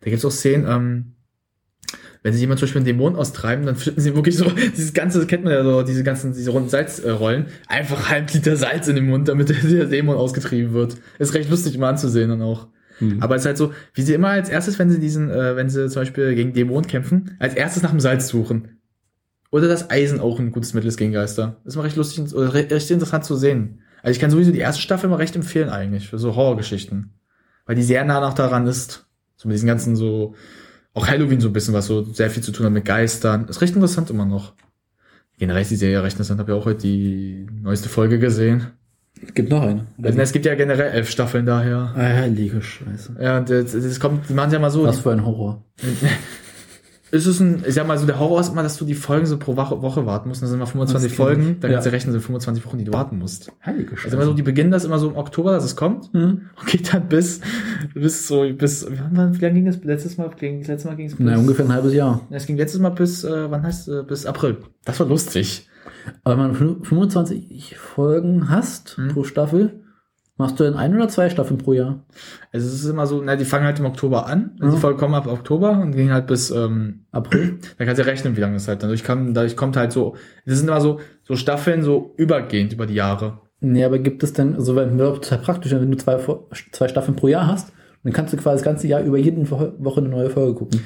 da 0.00 0.10
gibt 0.10 0.18
es 0.18 0.24
auch 0.24 0.30
Szenen, 0.30 0.66
ähm, 0.66 1.12
wenn 2.26 2.32
sie 2.32 2.40
jemand 2.40 2.58
zum 2.58 2.66
Beispiel 2.66 2.80
einen 2.80 2.86
Dämon 2.86 3.14
austreiben, 3.14 3.64
dann 3.66 3.76
finden 3.76 4.00
sie 4.00 4.16
wirklich 4.16 4.36
so, 4.36 4.50
dieses 4.76 4.92
ganze, 4.94 5.20
das 5.20 5.28
kennt 5.28 5.44
man 5.44 5.52
ja 5.52 5.62
so, 5.62 5.82
diese 5.84 6.02
ganzen, 6.02 6.32
diese 6.32 6.50
runden 6.50 6.68
Salzrollen, 6.68 7.46
einfach 7.68 8.08
halb 8.10 8.34
Liter 8.34 8.56
Salz 8.56 8.88
in 8.88 8.96
den 8.96 9.06
Mund, 9.06 9.28
damit 9.28 9.48
der, 9.70 9.84
Dämon 9.84 10.16
ausgetrieben 10.16 10.72
wird. 10.72 10.96
Ist 11.20 11.34
recht 11.34 11.48
lustig 11.48 11.78
mal 11.78 11.90
anzusehen 11.90 12.28
dann 12.28 12.42
auch. 12.42 12.66
Mhm. 12.98 13.22
Aber 13.22 13.36
es 13.36 13.42
ist 13.42 13.46
halt 13.46 13.58
so, 13.58 13.72
wie 13.94 14.02
sie 14.02 14.12
immer 14.12 14.30
als 14.30 14.48
erstes, 14.48 14.76
wenn 14.80 14.90
sie 14.90 14.98
diesen, 14.98 15.30
äh, 15.30 15.54
wenn 15.54 15.68
sie 15.70 15.88
zum 15.88 16.02
Beispiel 16.02 16.34
gegen 16.34 16.52
Dämonen 16.52 16.88
kämpfen, 16.88 17.36
als 17.38 17.54
erstes 17.54 17.84
nach 17.84 17.90
dem 17.90 18.00
Salz 18.00 18.26
suchen. 18.26 18.80
Oder 19.52 19.68
das 19.68 19.88
Eisen 19.88 20.18
auch 20.18 20.40
ein 20.40 20.50
gutes 20.50 20.74
Mittel 20.74 20.88
ist 20.88 20.96
gegen 20.96 21.12
Geister. 21.12 21.60
ist 21.64 21.76
mal 21.76 21.82
recht 21.82 21.94
lustig 21.94 22.34
oder 22.34 22.52
re- 22.54 22.66
recht 22.68 22.90
interessant 22.90 23.24
zu 23.24 23.36
sehen. 23.36 23.82
Also 24.02 24.16
ich 24.16 24.20
kann 24.20 24.32
sowieso 24.32 24.50
die 24.50 24.58
erste 24.58 24.82
Staffel 24.82 25.08
mal 25.08 25.16
recht 25.16 25.36
empfehlen 25.36 25.68
eigentlich, 25.68 26.08
für 26.08 26.18
so 26.18 26.34
Horrorgeschichten. 26.34 27.12
Weil 27.66 27.76
die 27.76 27.84
sehr 27.84 28.04
nah 28.04 28.18
noch 28.18 28.34
daran 28.34 28.66
ist. 28.66 29.06
So 29.36 29.46
mit 29.46 29.54
diesen 29.54 29.68
ganzen 29.68 29.94
so, 29.94 30.34
auch 30.96 31.06
Halloween 31.06 31.40
so 31.40 31.48
ein 31.48 31.52
bisschen, 31.52 31.74
was 31.74 31.86
so 31.86 32.02
sehr 32.04 32.30
viel 32.30 32.42
zu 32.42 32.52
tun 32.52 32.64
hat 32.66 32.72
mit 32.72 32.86
Geistern. 32.86 33.46
Ist 33.48 33.60
recht 33.60 33.74
interessant 33.74 34.08
immer 34.08 34.24
noch. 34.24 34.54
Generell 35.38 35.60
ist 35.60 35.70
die 35.70 35.76
Serie 35.76 36.02
recht 36.02 36.14
interessant. 36.14 36.40
Hab 36.40 36.48
ja 36.48 36.54
auch 36.54 36.64
heute 36.64 36.80
die 36.80 37.46
neueste 37.62 37.90
Folge 37.90 38.18
gesehen. 38.18 38.68
gibt 39.34 39.50
noch 39.50 39.60
eine. 39.60 39.86
Also, 40.02 40.18
es 40.18 40.32
gibt 40.32 40.46
ja 40.46 40.54
generell 40.54 40.92
elf 40.92 41.10
Staffeln 41.10 41.44
daher. 41.44 41.92
Ah, 41.94 42.00
heilige 42.00 42.62
Scheiße. 42.62 43.16
Ja, 43.20 43.36
und 43.36 43.50
das, 43.50 43.72
das 43.72 44.00
kommt, 44.00 44.30
die 44.30 44.32
machen 44.32 44.50
ja 44.52 44.58
mal 44.58 44.70
so. 44.70 44.84
Was 44.84 45.00
für 45.00 45.12
ein 45.12 45.26
Horror. 45.26 45.62
ist 47.12 47.26
es 47.26 47.38
ein, 47.40 47.62
ich 47.66 47.74
sag 47.74 47.86
mal 47.86 47.96
so, 47.98 48.04
der 48.06 48.18
Horror 48.18 48.40
ist 48.40 48.48
immer, 48.52 48.62
dass 48.62 48.76
du 48.76 48.84
die 48.84 48.94
Folgen 48.94 49.26
so 49.26 49.38
pro 49.38 49.56
Woche, 49.56 49.80
Woche 49.80 50.06
warten 50.06 50.28
musst. 50.28 50.42
Das 50.42 50.50
sind 50.50 50.58
immer 50.58 50.66
25 50.66 51.10
Das 51.10 51.16
kenn 51.16 51.24
Folgen, 51.26 51.56
dann 51.60 51.70
Ja. 51.70 51.76
kannst 51.76 51.86
du 51.86 51.92
rechnen, 51.92 52.12
sind 52.12 52.20
25 52.22 52.66
Wochen, 52.66 52.78
die 52.78 52.84
du 52.84 52.92
warten 52.92 53.18
musst. 53.18 53.52
Heilige 53.64 53.94
Also 54.02 54.16
immer 54.16 54.24
so, 54.26 54.32
die 54.34 54.42
beginnen 54.42 54.70
das 54.70 54.84
immer 54.84 54.98
so 54.98 55.08
im 55.10 55.16
Oktober, 55.16 55.52
dass 55.52 55.64
es 55.64 55.76
kommt. 55.76 56.12
Hm? 56.12 56.42
Und 56.58 56.66
geht 56.66 56.92
dann 56.92 57.08
bis, 57.08 57.40
bis 57.94 58.26
so, 58.26 58.44
bis, 58.56 58.90
wie, 58.90 58.98
wann, 59.12 59.34
wie 59.34 59.40
lange 59.40 59.54
ging 59.54 59.66
das 59.66 59.82
letztes 59.84 60.18
Mal? 60.18 60.30
Ging, 60.38 60.58
letztes 60.58 60.84
Mal 60.84 60.96
ging 60.96 61.06
es 61.06 61.14
bis, 61.14 61.24
Na, 61.26 61.36
ungefähr 61.38 61.64
ein 61.64 61.72
halbes 61.72 61.92
Jahr. 61.94 62.20
Es 62.30 62.46
ging 62.46 62.56
letztes 62.56 62.80
Mal 62.80 62.90
bis, 62.90 63.22
äh, 63.24 63.50
wann 63.50 63.62
heißt, 63.62 63.88
äh, 63.88 64.02
bis 64.02 64.26
April. 64.26 64.58
Das 64.84 64.98
war 65.00 65.06
lustig. 65.06 65.68
Aber 66.24 66.38
wenn 66.42 66.52
du 66.54 66.84
25 66.84 67.76
Folgen 67.78 68.48
hast 68.50 68.96
Hm. 68.96 69.08
pro 69.08 69.22
Staffel, 69.24 69.80
machst 70.36 70.58
du 70.60 70.64
dann 70.64 70.74
ein 70.74 70.94
oder 70.94 71.08
zwei 71.08 71.28
Staffeln 71.30 71.58
pro 71.58 71.72
Jahr? 71.72 72.00
Also 72.52 72.66
es 72.66 72.74
ist 72.74 72.84
immer 72.88 73.06
so, 73.06 73.22
na, 73.22 73.36
die 73.36 73.44
fangen 73.44 73.64
halt 73.64 73.78
im 73.78 73.86
Oktober 73.86 74.26
an. 74.26 74.52
Ja. 74.60 74.70
Die 74.70 74.76
Folgen 74.76 74.98
kommen 74.98 75.14
ab 75.14 75.26
Oktober 75.26 75.70
und 75.72 75.92
gehen 75.92 76.12
halt 76.12 76.26
bis, 76.26 76.50
ähm, 76.50 77.06
April? 77.12 77.58
Da 77.78 77.84
kannst 77.84 77.98
du 77.98 78.04
ja 78.04 78.10
rechnen, 78.10 78.36
wie 78.36 78.40
lange 78.40 78.54
das 78.54 78.68
halt 78.68 78.82
dadurch 78.82 79.04
kann. 79.04 79.34
Dadurch 79.34 79.56
kommt 79.56 79.76
halt 79.76 79.92
so, 79.92 80.16
das 80.44 80.58
sind 80.58 80.68
immer 80.68 80.80
so, 80.80 81.00
so 81.24 81.36
Staffeln 81.36 81.82
so 81.82 82.14
übergehend 82.16 82.72
über 82.72 82.86
die 82.86 82.94
Jahre. 82.94 83.40
Nee, 83.60 83.84
aber 83.84 83.98
gibt 83.98 84.22
es 84.22 84.32
denn, 84.34 84.54
also 84.54 84.76
wenn 84.76 84.98
wir 84.98 85.14
total 85.14 85.38
praktisch, 85.38 85.72
wenn 85.72 85.90
du 85.90 85.96
zwei, 85.96 86.18
zwei 86.72 86.88
Staffeln 86.88 87.16
pro 87.16 87.28
Jahr 87.28 87.46
hast, 87.46 87.72
dann 88.04 88.12
kannst 88.12 88.32
du 88.32 88.36
quasi 88.36 88.56
das 88.56 88.64
ganze 88.64 88.86
Jahr 88.86 89.00
über 89.02 89.16
jede 89.18 89.50
Wo- 89.50 89.72
Woche 89.78 90.00
eine 90.00 90.10
neue 90.10 90.30
Folge 90.30 90.54
gucken. 90.54 90.80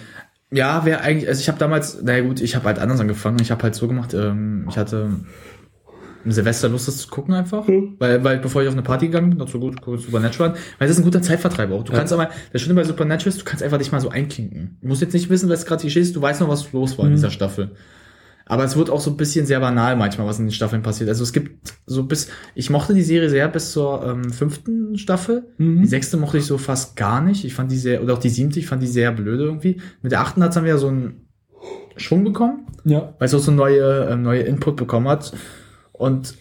Ja, 0.53 0.85
wäre 0.85 1.01
eigentlich, 1.01 1.29
also 1.29 1.41
ich 1.41 1.49
habe 1.49 1.59
damals, 1.59 2.03
naja 2.03 2.23
gut, 2.25 2.41
ich 2.41 2.57
habe 2.57 2.65
halt 2.65 2.79
anders 2.79 2.99
angefangen. 3.01 3.39
Ich 3.41 3.51
habe 3.51 3.63
halt 3.63 3.75
so 3.75 3.87
gemacht, 3.87 4.15
ähm, 4.15 4.67
ich 4.69 4.79
hatte 4.79 5.11
im 6.25 6.33
Silvester 6.33 6.69
Lust, 6.69 6.89
das 6.89 6.99
zu 6.99 7.09
gucken 7.09 7.35
einfach. 7.35 7.67
Weil, 7.99 8.23
weil 8.25 8.39
bevor 8.39 8.63
ich 8.63 8.69
auf 8.69 8.75
eine 8.75 8.83
Party 8.83 9.07
gegangen 9.07 9.31
bin, 9.31 9.39
dazu 9.39 9.59
gut, 9.59 9.81
gut 9.81 10.01
Supernatural, 10.03 10.55
weil 10.79 10.89
das 10.89 10.91
ist 10.91 10.99
ein 10.99 11.05
guter 11.05 11.23
Zeitvertreib 11.23 11.71
auch. 11.73 11.83
Du 11.85 11.93
Ja. 11.93 11.99
kannst 11.99 12.13
aber, 12.13 12.31
das 12.53 12.61
Schöne 12.63 12.75
bei 12.75 12.85
Supernatural 12.85 13.29
ist, 13.29 13.41
du 13.41 13.45
kannst 13.45 13.63
einfach 13.63 13.79
dich 13.79 13.91
mal 13.93 14.01
so 14.01 14.11
einklinken. 14.11 14.77
Du 14.83 14.89
musst 14.89 15.01
jetzt 15.01 15.13
nicht 15.15 15.31
wissen, 15.31 15.49
was 15.49 15.65
gerade 15.67 15.83
geschehen 15.83 16.03
ist, 16.03 16.15
du 16.17 16.23
weißt 16.23 16.41
noch, 16.41 16.49
was 16.49 16.73
los 16.73 16.97
war 16.99 17.05
in 17.07 17.13
Mhm. 17.13 17.17
dieser 17.17 17.31
Staffel. 17.31 17.71
Aber 18.47 18.65
es 18.65 18.77
wird 18.77 18.91
auch 18.91 19.01
so 19.01 19.13
ein 19.13 19.17
bisschen 19.17 19.47
sehr 19.47 19.61
banal 19.61 19.95
manchmal, 19.95 20.27
was 20.27 20.41
in 20.41 20.47
den 20.47 20.53
Staffeln 20.53 20.83
passiert. 20.83 21.09
Also 21.09 21.23
es 21.23 21.33
gibt 21.33 21.73
so 21.87 22.03
bis, 22.03 22.29
ich 22.57 22.69
mochte 22.69 22.95
die 22.95 23.03
Serie 23.05 23.31
sehr 23.31 23.47
bis 23.47 23.71
zur 23.71 24.05
ähm, 24.05 24.31
fünften 24.33 24.99
Staffel. 24.99 25.45
Mhm. 25.59 25.83
Die 25.83 25.87
sechste 25.89 26.17
mochte 26.17 26.39
ich 26.39 26.47
so 26.47 26.59
fast 26.59 26.97
gar 26.97 27.21
nicht. 27.23 27.45
Ich 27.45 27.55
fand 27.55 27.71
die 27.71 27.77
sehr, 27.77 28.03
oder 28.03 28.15
auch 28.15 28.19
die 28.19 28.29
siebte, 28.29 28.59
ich 28.59 28.67
fand 28.67 28.83
die 28.83 28.89
sehr 28.89 29.13
blöde 29.13 29.45
irgendwie. 29.45 29.81
Mit 30.03 30.11
der 30.11 30.21
achten 30.21 30.43
hat 30.43 30.49
es 30.49 30.55
dann 30.57 30.65
wieder 30.65 30.79
so 30.79 30.89
einen 30.89 31.29
Schwung 31.97 32.25
bekommen, 32.25 32.67
Ja. 32.85 33.15
weil 33.21 33.27
es 33.27 33.35
auch 33.35 33.39
so 33.41 33.53
neue, 33.53 34.09
ähm, 34.11 34.23
neue 34.23 34.41
Input 34.43 34.75
bekommen 34.77 35.07
hat. 35.07 35.33
Und 36.01 36.35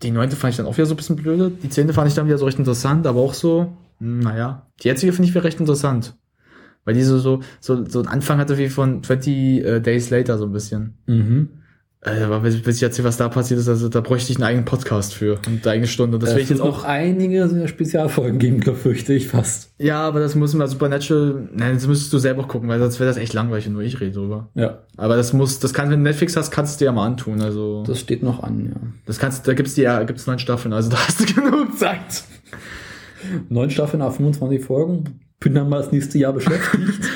die 0.00 0.12
neunte 0.12 0.36
fand 0.36 0.52
ich 0.52 0.58
dann 0.58 0.66
auch 0.66 0.76
wieder 0.76 0.86
so 0.86 0.94
ein 0.94 0.96
bisschen 0.96 1.16
blöde. 1.16 1.50
Die 1.50 1.68
zehnte 1.70 1.92
fand 1.92 2.06
ich 2.06 2.14
dann 2.14 2.26
wieder 2.26 2.38
so 2.38 2.44
recht 2.44 2.60
interessant, 2.60 3.04
aber 3.04 3.18
auch 3.18 3.34
so, 3.34 3.76
hm, 3.98 4.20
naja. 4.20 4.64
Die 4.80 4.86
jetzige 4.86 5.12
finde 5.12 5.28
ich 5.28 5.34
wieder 5.34 5.42
recht 5.42 5.58
interessant. 5.58 6.14
Weil 6.84 6.94
die 6.94 7.02
so, 7.02 7.18
so, 7.18 7.40
so, 7.58 7.84
so 7.84 7.98
einen 7.98 8.06
Anfang 8.06 8.38
hatte 8.38 8.58
wie 8.58 8.68
von 8.68 9.02
20 9.02 9.34
äh, 9.64 9.80
Days 9.80 10.10
Later 10.10 10.38
so 10.38 10.44
ein 10.44 10.52
bisschen. 10.52 10.98
Mhm. 11.06 11.48
Äh, 12.02 12.22
aber 12.22 12.40
bis 12.40 12.62
bis 12.62 12.76
ich 12.76 12.82
erzähle, 12.82 13.08
was 13.08 13.18
da 13.18 13.28
passiert 13.28 13.60
ist, 13.60 13.68
also 13.68 13.90
da 13.90 14.00
bräuchte 14.00 14.32
ich 14.32 14.38
einen 14.38 14.44
eigenen 14.44 14.64
Podcast 14.64 15.12
für 15.12 15.38
und 15.46 15.62
eine 15.62 15.72
eigene 15.72 15.86
Stunde. 15.86 16.18
Das 16.18 16.30
Das 16.30 16.36
will 16.36 16.42
ich 16.44 16.48
jetzt 16.48 16.62
wird 16.62 16.74
auch. 16.74 16.84
einige 16.84 17.68
Spezialfolgen 17.68 18.38
geben, 18.38 18.62
fürchte 18.74 19.12
ich 19.12 19.28
fast. 19.28 19.70
Ja, 19.76 20.00
aber 20.00 20.20
das 20.20 20.34
muss 20.34 20.54
mal 20.54 20.66
Supernatural. 20.66 21.50
Nein, 21.52 21.74
das 21.74 21.86
müsstest 21.86 22.10
du 22.10 22.18
selber 22.18 22.44
gucken, 22.44 22.70
weil 22.70 22.78
sonst 22.78 23.00
wäre 23.00 23.10
das 23.10 23.18
echt 23.18 23.34
langweilig 23.34 23.66
und 23.66 23.74
nur 23.74 23.82
ich 23.82 24.00
rede 24.00 24.12
drüber. 24.12 24.48
Ja, 24.54 24.78
Aber 24.96 25.16
das 25.16 25.34
muss, 25.34 25.58
das 25.58 25.74
kann, 25.74 25.90
wenn 25.90 25.98
du 25.98 26.04
Netflix 26.04 26.36
hast, 26.38 26.50
kannst 26.50 26.76
du 26.76 26.84
dir 26.84 26.86
ja 26.86 26.92
mal 26.92 27.04
antun. 27.04 27.42
Also 27.42 27.80
das, 27.80 27.88
das 27.88 28.00
steht 28.00 28.22
noch 28.22 28.42
an, 28.42 28.72
ja. 29.06 29.14
kannst, 29.18 29.46
da 29.46 29.52
gibt's 29.52 29.74
die 29.74 29.82
ja, 29.82 30.02
gibt's 30.04 30.26
neun 30.26 30.38
Staffeln, 30.38 30.72
also 30.72 30.88
da 30.90 30.96
hast 31.06 31.20
du 31.20 31.26
genug 31.26 31.78
Zeit. 31.78 32.24
Neun 33.50 33.68
Staffeln 33.68 34.00
auf 34.00 34.16
25 34.16 34.64
Folgen. 34.64 35.20
Bin 35.40 35.54
dann 35.54 35.68
mal 35.68 35.78
das 35.82 35.90
nächste 35.90 36.18
Jahr 36.18 36.32
beschäftigt. 36.32 37.00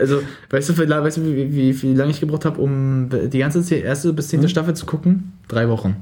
Also, 0.00 0.22
weißt 0.48 0.70
du, 0.70 0.78
wie, 0.78 0.88
weißt 0.88 1.18
du, 1.18 1.24
wie, 1.26 1.54
wie, 1.54 1.82
wie 1.82 1.94
lange 1.94 2.10
ich 2.10 2.18
gebraucht 2.18 2.46
habe, 2.46 2.60
um 2.60 3.10
die 3.10 3.38
ganze 3.38 3.74
erste 3.74 4.12
bis 4.14 4.28
zehnte 4.28 4.46
Hm? 4.46 4.50
Staffel 4.50 4.74
zu 4.74 4.86
gucken? 4.86 5.34
Drei 5.48 5.68
Wochen. 5.68 5.96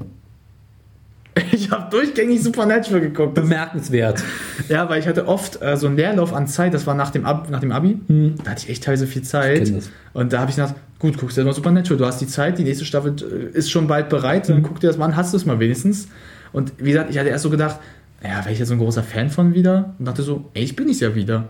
Ich 1.51 1.69
habe 1.71 1.89
durchgängig 1.91 2.41
Supernatural 2.41 3.01
geguckt. 3.01 3.35
Bemerkenswert. 3.35 4.21
Ja, 4.69 4.89
weil 4.89 4.99
ich 4.99 5.07
hatte 5.07 5.27
oft 5.27 5.61
äh, 5.61 5.77
so 5.77 5.87
einen 5.87 5.95
Leerlauf 5.97 6.33
an 6.33 6.47
Zeit, 6.47 6.73
das 6.73 6.87
war 6.87 6.93
nach 6.95 7.09
dem, 7.11 7.25
Ab 7.25 7.49
nach 7.49 7.59
dem 7.59 7.71
Abi. 7.71 7.97
Hm. 8.07 8.35
Da 8.43 8.51
hatte 8.51 8.63
ich 8.65 8.69
echt 8.69 8.83
teilweise 8.83 9.07
viel 9.07 9.21
Zeit. 9.21 9.71
Und 10.13 10.33
da 10.33 10.39
habe 10.39 10.49
ich 10.51 10.57
gedacht, 10.57 10.75
gut, 10.99 11.17
guckst 11.17 11.37
du 11.37 11.41
dir 11.41 11.45
mal 11.45 11.53
Supernatural, 11.53 11.97
du 11.97 12.05
hast 12.05 12.19
die 12.19 12.27
Zeit, 12.27 12.57
die 12.57 12.63
nächste 12.63 12.85
Staffel 12.85 13.15
äh, 13.21 13.57
ist 13.57 13.69
schon 13.71 13.87
bald 13.87 14.09
bereit, 14.09 14.49
dann 14.49 14.57
Mhm. 14.59 14.63
guck 14.63 14.79
dir 14.79 14.87
das 14.87 14.97
mal 14.97 15.05
an, 15.05 15.15
hast 15.15 15.33
du 15.33 15.37
es 15.37 15.45
mal 15.45 15.59
wenigstens. 15.59 16.07
Und 16.53 16.73
wie 16.79 16.91
gesagt, 16.91 17.09
ich 17.11 17.17
hatte 17.17 17.29
erst 17.29 17.43
so 17.43 17.49
gedacht, 17.49 17.79
naja, 18.23 18.39
wäre 18.43 18.51
ich 18.53 18.59
jetzt 18.59 18.67
so 18.69 18.73
ein 18.75 18.79
großer 18.79 19.03
Fan 19.03 19.29
von 19.29 19.53
wieder? 19.53 19.95
Und 19.99 20.05
dachte 20.07 20.21
so, 20.23 20.45
ey, 20.53 20.63
ich 20.63 20.75
bin 20.75 20.89
es 20.89 20.99
ja 20.99 21.15
wieder. 21.15 21.47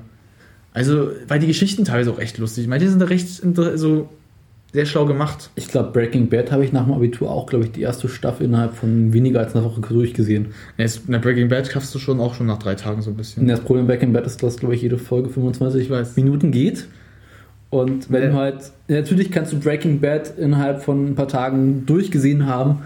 Also, 0.74 1.10
weil 1.28 1.40
die 1.40 1.48
Geschichten 1.48 1.84
teilweise 1.84 2.12
auch 2.12 2.20
echt 2.20 2.38
lustig. 2.38 2.68
Manche 2.68 2.88
sind 2.90 3.02
da 3.02 3.06
recht 3.06 3.28
so 3.28 4.10
sehr 4.74 4.86
schlau 4.86 5.06
gemacht. 5.06 5.50
Ich 5.56 5.68
glaube, 5.68 5.92
Breaking 5.92 6.30
Bad 6.30 6.50
habe 6.54 6.64
ich 6.64 6.72
nach 6.72 6.86
dem 6.86 6.94
Abitur 6.94 7.30
auch, 7.30 7.46
glaube 7.48 7.66
ich, 7.66 7.72
die 7.74 7.82
erste 7.82 8.08
Staffel 8.08 8.46
innerhalb 8.46 8.74
von 8.74 9.12
weniger 9.12 9.42
als 9.42 9.54
einer 9.54 9.66
Woche 9.66 9.82
durchgesehen. 9.82 10.46
Ja, 10.78 10.86
jetzt- 10.86 11.02
Na, 11.08 11.18
Breaking 11.18 11.50
Bad 11.50 11.68
schaffst 11.70 11.94
du 11.94 12.00
schon 12.00 12.22
auch 12.22 12.36
schon 12.36 12.48
nach 12.48 12.58
drei 12.60 12.76
Tagen 12.76 13.02
so 13.02 13.10
ein 13.10 13.18
bisschen. 13.18 13.42
Und 13.44 13.50
das 13.50 13.60
Problem 13.60 13.86
bei 13.86 13.96
Breaking 13.96 14.14
Bad 14.14 14.26
ist, 14.26 14.42
dass, 14.42 14.56
glaube 14.58 14.76
ich, 14.76 14.82
jede 14.82 14.98
Folge 14.98 15.28
25 15.28 15.82
Ich 15.84 15.90
weiß. 15.90 16.16
Minuten 16.16 16.52
geht. 16.52 16.88
Und 17.70 18.10
wenn 18.12 18.24
Ja. 18.24 18.30
du 18.30 18.36
halt, 18.36 18.72
natürlich 18.88 19.30
kannst 19.30 19.52
du 19.52 19.60
Breaking 19.60 20.00
Bad 20.00 20.38
innerhalb 20.38 20.82
von 20.84 21.06
ein 21.08 21.16
paar 21.16 21.28
Tagen 21.28 21.86
durchgesehen 21.86 22.46
haben, 22.46 22.80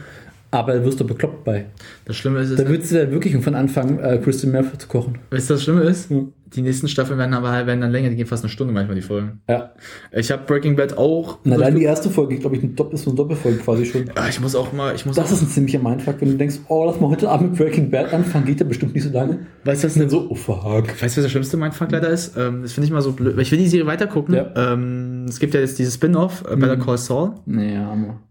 aber 0.59 0.83
wirst 0.83 0.99
du 0.99 1.05
bekloppt 1.05 1.43
bei. 1.43 1.65
Das 2.05 2.15
Schlimme 2.15 2.39
ist, 2.39 2.57
Da 2.59 2.67
würdest 2.67 2.91
du 2.91 2.95
dann 2.97 3.11
wirklich 3.11 3.35
von 3.43 3.55
Anfang 3.55 3.99
äh, 3.99 4.17
Kristen 4.23 4.51
Meth 4.51 4.81
zu 4.81 4.87
kochen. 4.87 5.17
weißt 5.31 5.49
du, 5.49 5.53
das 5.55 5.63
Schlimme 5.63 5.81
ist? 5.81 6.11
Mhm. 6.11 6.33
Die 6.55 6.61
nächsten 6.61 6.87
Staffeln 6.87 7.19
werden 7.19 7.33
aber 7.33 7.51
halt, 7.51 7.67
werden 7.67 7.81
dann 7.81 7.91
länger, 7.91 8.09
die 8.09 8.15
gehen 8.15 8.27
fast 8.27 8.43
eine 8.43 8.49
Stunde 8.49 8.71
manchmal, 8.73 8.95
die 8.95 9.01
Folgen. 9.01 9.41
Ja. 9.49 9.71
Ich 10.13 10.31
habe 10.31 10.43
Breaking 10.45 10.77
Bad 10.77 10.97
auch. 10.97 11.43
Und 11.43 11.51
allein 11.51 11.75
die 11.75 11.83
erste 11.83 12.09
Folge, 12.09 12.37
glaube 12.37 12.55
ich, 12.55 12.63
ein 12.63 12.75
Dopp- 12.77 12.93
ist 12.93 13.03
so 13.03 13.09
eine 13.09 13.17
Doppelfolge 13.17 13.57
quasi 13.57 13.85
schon. 13.85 14.05
Ja, 14.15 14.29
ich 14.29 14.39
muss 14.39 14.55
auch 14.55 14.71
mal, 14.71 14.95
ich 14.95 15.05
muss 15.05 15.17
Das 15.17 15.31
ist 15.33 15.41
ein 15.41 15.47
ziemlicher 15.49 15.79
Mindfuck, 15.79 16.15
wenn 16.21 16.29
du 16.29 16.37
denkst, 16.37 16.59
oh, 16.69 16.85
lass 16.85 17.01
mal 17.01 17.09
heute 17.09 17.27
Abend 17.29 17.49
mit 17.51 17.59
Breaking 17.59 17.89
Bad 17.91 18.13
anfangen, 18.13 18.45
geht 18.45 18.61
ja 18.61 18.65
bestimmt 18.65 18.93
nicht 18.93 19.03
so 19.03 19.09
lange. 19.11 19.39
weißt 19.65 19.83
du, 19.83 19.87
was 19.87 19.95
dann 19.95 20.09
so, 20.09 20.27
oh 20.29 20.35
fuck. 20.35 20.87
Weißt 20.87 21.01
du, 21.01 21.03
was 21.03 21.23
der 21.23 21.29
schlimmste 21.29 21.57
Mindfuck 21.57 21.91
leider 21.91 22.07
ist? 22.09 22.37
Ähm, 22.37 22.61
das 22.61 22.71
finde 22.71 22.85
ich 22.85 22.93
mal 22.93 23.01
so 23.01 23.11
blöd. 23.11 23.35
Weil 23.35 23.41
ich 23.41 23.51
will 23.51 23.59
die 23.59 23.67
Serie 23.67 23.87
weitergucken. 23.87 24.35
Ja. 24.35 24.53
Ähm, 24.55 25.25
es 25.27 25.39
gibt 25.39 25.53
ja 25.55 25.59
jetzt 25.59 25.77
dieses 25.77 25.95
Spin-off, 25.95 26.43
äh, 26.49 26.55
Better 26.55 26.77
Mhm. 26.77 26.81
Call 26.83 26.97
Saul. 26.97 27.33
Nee, 27.47 27.75
Hammer. 27.75 28.21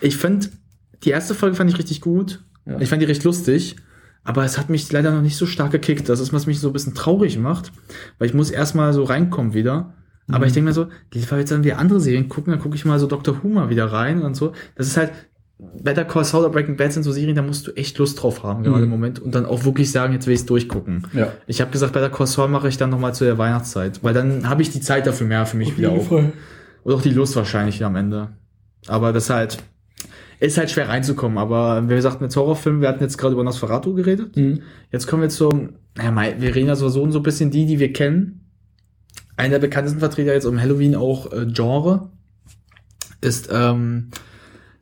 Ich 0.00 0.16
finde, 0.16 0.46
die 1.04 1.10
erste 1.10 1.34
Folge 1.34 1.56
fand 1.56 1.70
ich 1.70 1.78
richtig 1.78 2.00
gut. 2.00 2.42
Ja. 2.66 2.78
Ich 2.80 2.88
fand 2.88 3.00
die 3.02 3.06
recht 3.06 3.24
lustig. 3.24 3.76
Aber 4.26 4.42
es 4.44 4.56
hat 4.56 4.70
mich 4.70 4.90
leider 4.90 5.10
noch 5.12 5.20
nicht 5.20 5.36
so 5.36 5.44
stark 5.44 5.70
gekickt. 5.72 6.08
Das 6.08 6.18
ist, 6.18 6.32
was 6.32 6.46
mich 6.46 6.58
so 6.58 6.68
ein 6.68 6.72
bisschen 6.72 6.94
traurig 6.94 7.38
macht. 7.38 7.72
Weil 8.18 8.28
ich 8.28 8.34
muss 8.34 8.50
erstmal 8.50 8.92
so 8.94 9.04
reinkommen 9.04 9.52
wieder. 9.52 9.92
Aber 10.28 10.38
Mhm. 10.38 10.44
ich 10.46 10.52
denke 10.54 10.68
mir 10.68 10.72
so, 10.72 10.86
lieber 11.12 11.38
jetzt 11.38 11.52
dann 11.52 11.62
wieder 11.64 11.76
andere 11.78 12.00
Serien 12.00 12.30
gucken, 12.30 12.50
dann 12.52 12.60
gucke 12.60 12.74
ich 12.76 12.86
mal 12.86 12.98
so 12.98 13.06
Dr. 13.06 13.42
Who 13.42 13.48
mal 13.48 13.68
wieder 13.68 13.92
rein 13.92 14.22
und 14.22 14.34
so. 14.34 14.52
Das 14.76 14.86
ist 14.86 14.96
halt, 14.96 15.12
Better 15.58 16.04
Call 16.06 16.24
Saul 16.24 16.40
oder 16.44 16.52
Breaking 16.52 16.76
Bad 16.76 16.92
sind 16.94 17.02
so 17.02 17.12
Serien, 17.12 17.36
da 17.36 17.42
musst 17.42 17.66
du 17.66 17.72
echt 17.72 17.98
Lust 17.98 18.22
drauf 18.22 18.42
haben, 18.42 18.64
gerade 18.64 18.78
Mhm. 18.78 18.84
im 18.84 18.88
Moment. 18.90 19.18
Und 19.20 19.34
dann 19.34 19.44
auch 19.46 19.64
wirklich 19.64 19.92
sagen, 19.92 20.14
jetzt 20.14 20.26
will 20.26 20.34
ich 20.34 20.46
durchgucken. 20.46 21.06
Ja. 21.12 21.32
Ich 21.46 21.60
habe 21.60 21.70
gesagt, 21.70 21.92
Better 21.92 22.08
Call 22.10 22.26
Saul 22.26 22.48
mache 22.48 22.68
ich 22.68 22.78
dann 22.78 22.88
nochmal 22.90 23.14
zu 23.14 23.24
der 23.24 23.36
Weihnachtszeit, 23.36 24.02
weil 24.02 24.14
dann 24.14 24.48
habe 24.48 24.62
ich 24.62 24.70
die 24.70 24.80
Zeit 24.80 25.06
dafür 25.06 25.26
mehr 25.26 25.44
für 25.44 25.58
mich 25.58 25.76
wieder 25.76 25.90
auch. 25.92 26.10
Oder 26.84 26.94
auch 26.96 27.02
die 27.02 27.10
Lust 27.10 27.36
wahrscheinlich 27.36 27.76
wieder 27.76 27.86
am 27.86 27.96
Ende. 27.96 28.30
Aber 28.88 29.12
das 29.12 29.28
halt, 29.30 29.58
ist 30.44 30.58
halt 30.58 30.70
schwer 30.70 30.88
reinzukommen. 30.88 31.38
Aber 31.38 31.88
wie 31.88 31.94
gesagt, 31.94 32.20
mit 32.20 32.34
Horrorfilmen, 32.34 32.80
wir 32.80 32.88
hatten 32.88 33.02
jetzt 33.02 33.18
gerade 33.18 33.34
über 33.34 33.44
Nosferatu 33.44 33.94
geredet. 33.94 34.36
Mhm. 34.36 34.62
Jetzt 34.90 35.06
kommen 35.06 35.22
wir 35.22 35.28
zum, 35.28 35.74
naja, 35.96 36.10
mei- 36.10 36.36
wir 36.40 36.54
reden 36.54 36.68
ja 36.68 36.76
so, 36.76 36.88
so 36.88 37.02
und 37.02 37.12
so 37.12 37.20
ein 37.20 37.22
bisschen 37.22 37.50
die, 37.50 37.66
die 37.66 37.78
wir 37.78 37.92
kennen. 37.92 38.40
Einer 39.36 39.50
der 39.50 39.58
bekanntesten 39.60 39.98
Vertreter 40.00 40.32
jetzt 40.32 40.44
um 40.44 40.60
Halloween 40.60 40.94
auch 40.94 41.32
äh, 41.32 41.46
Genre 41.46 42.10
ist 43.20 43.48
ähm, 43.52 44.10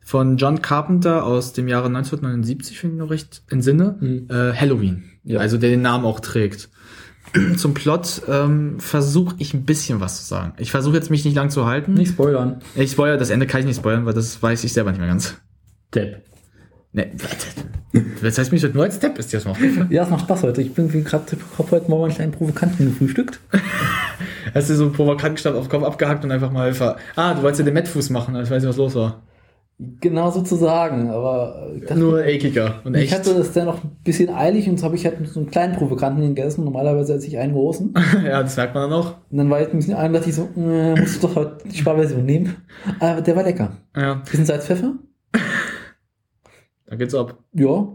von 0.01 0.37
John 0.37 0.61
Carpenter 0.61 1.23
aus 1.25 1.53
dem 1.53 1.67
Jahre 1.67 1.87
1979, 1.87 2.77
finde 2.79 2.95
ich 2.95 2.99
noch 2.99 3.09
recht 3.09 3.43
in 3.49 3.61
Sinne, 3.61 3.97
Mhm. 3.99 4.27
äh, 4.29 4.53
Halloween. 4.53 5.05
Ja. 5.23 5.39
Also 5.39 5.57
der 5.57 5.69
den 5.69 5.81
Namen 5.81 6.05
auch 6.05 6.19
trägt. 6.19 6.69
Zum 7.57 7.73
Plot 7.73 8.23
ähm, 8.27 8.79
versuche 8.79 9.35
ich 9.39 9.53
ein 9.55 9.63
bisschen 9.63 10.01
was 10.01 10.17
zu 10.21 10.25
sagen. 10.25 10.53
Ich 10.57 10.69
versuche 10.71 10.95
jetzt 10.95 11.09
mich 11.09 11.23
nicht 11.25 11.35
lang 11.35 11.49
zu 11.49 11.65
halten. 11.65 11.93
Nicht 11.93 12.09
spoilern. 12.11 12.61
Ich 12.75 12.91
spoilere, 12.91 13.17
das 13.17 13.29
Ende 13.31 13.47
kann 13.47 13.61
ich 13.61 13.65
nicht 13.65 13.77
spoilern, 13.77 14.05
weil 14.05 14.13
das 14.13 14.43
weiß 14.43 14.63
ich 14.65 14.73
selber 14.73 14.91
nicht 14.91 14.99
mehr 14.99 15.07
ganz. 15.07 15.35
Depp. 15.95 16.21
Ne, 16.95 17.07
das 18.21 18.37
heißt, 18.37 18.51
mich 18.51 18.61
wird 18.61 18.75
nur 18.75 18.83
als 18.83 18.99
Depp 18.99 19.17
ist 19.17 19.33
das 19.33 19.45
aufgefallen. 19.47 19.87
Ja, 19.91 20.03
es 20.03 20.09
macht 20.09 20.21
Spaß 20.21 20.43
heute. 20.43 20.61
Ich 20.61 20.73
bin 20.73 20.89
gerade 21.03 21.25
hab 21.57 21.71
heute 21.71 21.89
Morgen 21.89 22.05
einen 22.05 22.13
kleinen 22.13 22.31
Provokanten 22.31 22.85
gefrühstückt. 22.87 23.39
Hast 24.53 24.69
du 24.69 24.75
so 24.75 24.83
einen 24.85 24.93
provokanten 24.93 25.37
Stab 25.37 25.55
auf 25.55 25.67
den 25.67 25.71
Kopf 25.71 25.83
abgehackt 25.83 26.23
und 26.23 26.31
einfach 26.31 26.51
mal 26.51 26.73
ver 26.73 26.97
Ah, 27.15 27.33
du 27.33 27.41
wolltest 27.41 27.59
ja 27.59 27.65
den 27.65 27.73
Mettfuß 27.73 28.09
machen, 28.11 28.35
ich 28.35 28.49
weiß 28.49 28.61
nicht, 28.61 28.69
was 28.69 28.77
los 28.77 28.95
war. 28.95 29.23
Genau 29.99 30.29
sozusagen, 30.29 31.09
aber 31.09 31.71
ich 31.75 31.81
dachte, 31.81 31.99
Nur 31.99 32.23
ekiger 32.23 32.75
und 32.83 32.95
ich 32.95 33.05
echt. 33.05 33.13
hatte 33.13 33.31
es 33.31 33.53
dann 33.53 33.65
noch 33.65 33.83
ein 33.83 33.89
bisschen 34.03 34.29
eilig 34.29 34.69
und 34.69 34.77
so 34.79 34.85
habe 34.85 34.95
ich 34.95 35.03
halt 35.05 35.17
so 35.27 35.39
einen 35.39 35.49
kleinen 35.49 35.75
Provokanten 35.75 36.23
gegessen. 36.27 36.63
Normalerweise 36.63 37.15
esse 37.15 37.25
ich 37.27 37.37
einen 37.39 37.53
großen. 37.53 37.87
Und 37.89 38.23
ja, 38.23 38.43
das 38.43 38.55
merkt 38.55 38.75
man 38.75 38.89
dann 38.89 38.99
auch. 38.99 39.15
dann 39.31 39.49
war 39.49 39.61
ich 39.61 39.69
ein 39.69 39.77
bisschen 39.77 39.95
und 39.95 40.13
dachte 40.13 40.29
ich 40.29 40.35
so, 40.35 40.47
äh, 40.55 40.99
musst 40.99 41.21
du 41.23 41.27
doch 41.27 41.35
heute 41.35 41.57
die 41.67 41.77
Sparversion 41.77 42.23
nehmen. 42.23 42.55
Aber 42.99 43.21
der 43.21 43.35
war 43.35 43.43
lecker. 43.43 43.71
Ja, 43.97 44.13
Bisschen 44.15 44.45
Salz, 44.45 44.67
Pfeffer. 44.67 44.93
Da 46.93 46.97
geht's 46.97 47.15
ab. 47.15 47.39
Ja. 47.53 47.87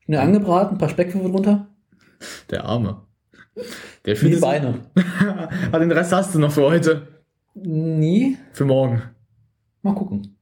Schnell 0.00 0.18
angebraten, 0.18 0.74
ein 0.74 0.78
paar 0.78 0.88
Speckwürfel 0.88 1.30
drunter. 1.30 1.68
Der 2.50 2.64
Arme. 2.64 3.02
Der 4.04 4.14
die 4.14 4.36
Beine. 4.36 4.80
ah, 5.72 5.78
den 5.78 5.92
Rest 5.92 6.12
hast 6.12 6.34
du 6.34 6.40
noch 6.40 6.50
für 6.50 6.62
heute. 6.62 7.06
Nee, 7.54 8.36
Für 8.52 8.64
morgen. 8.64 9.02
mal 9.82 9.94
gucken. 9.94 10.36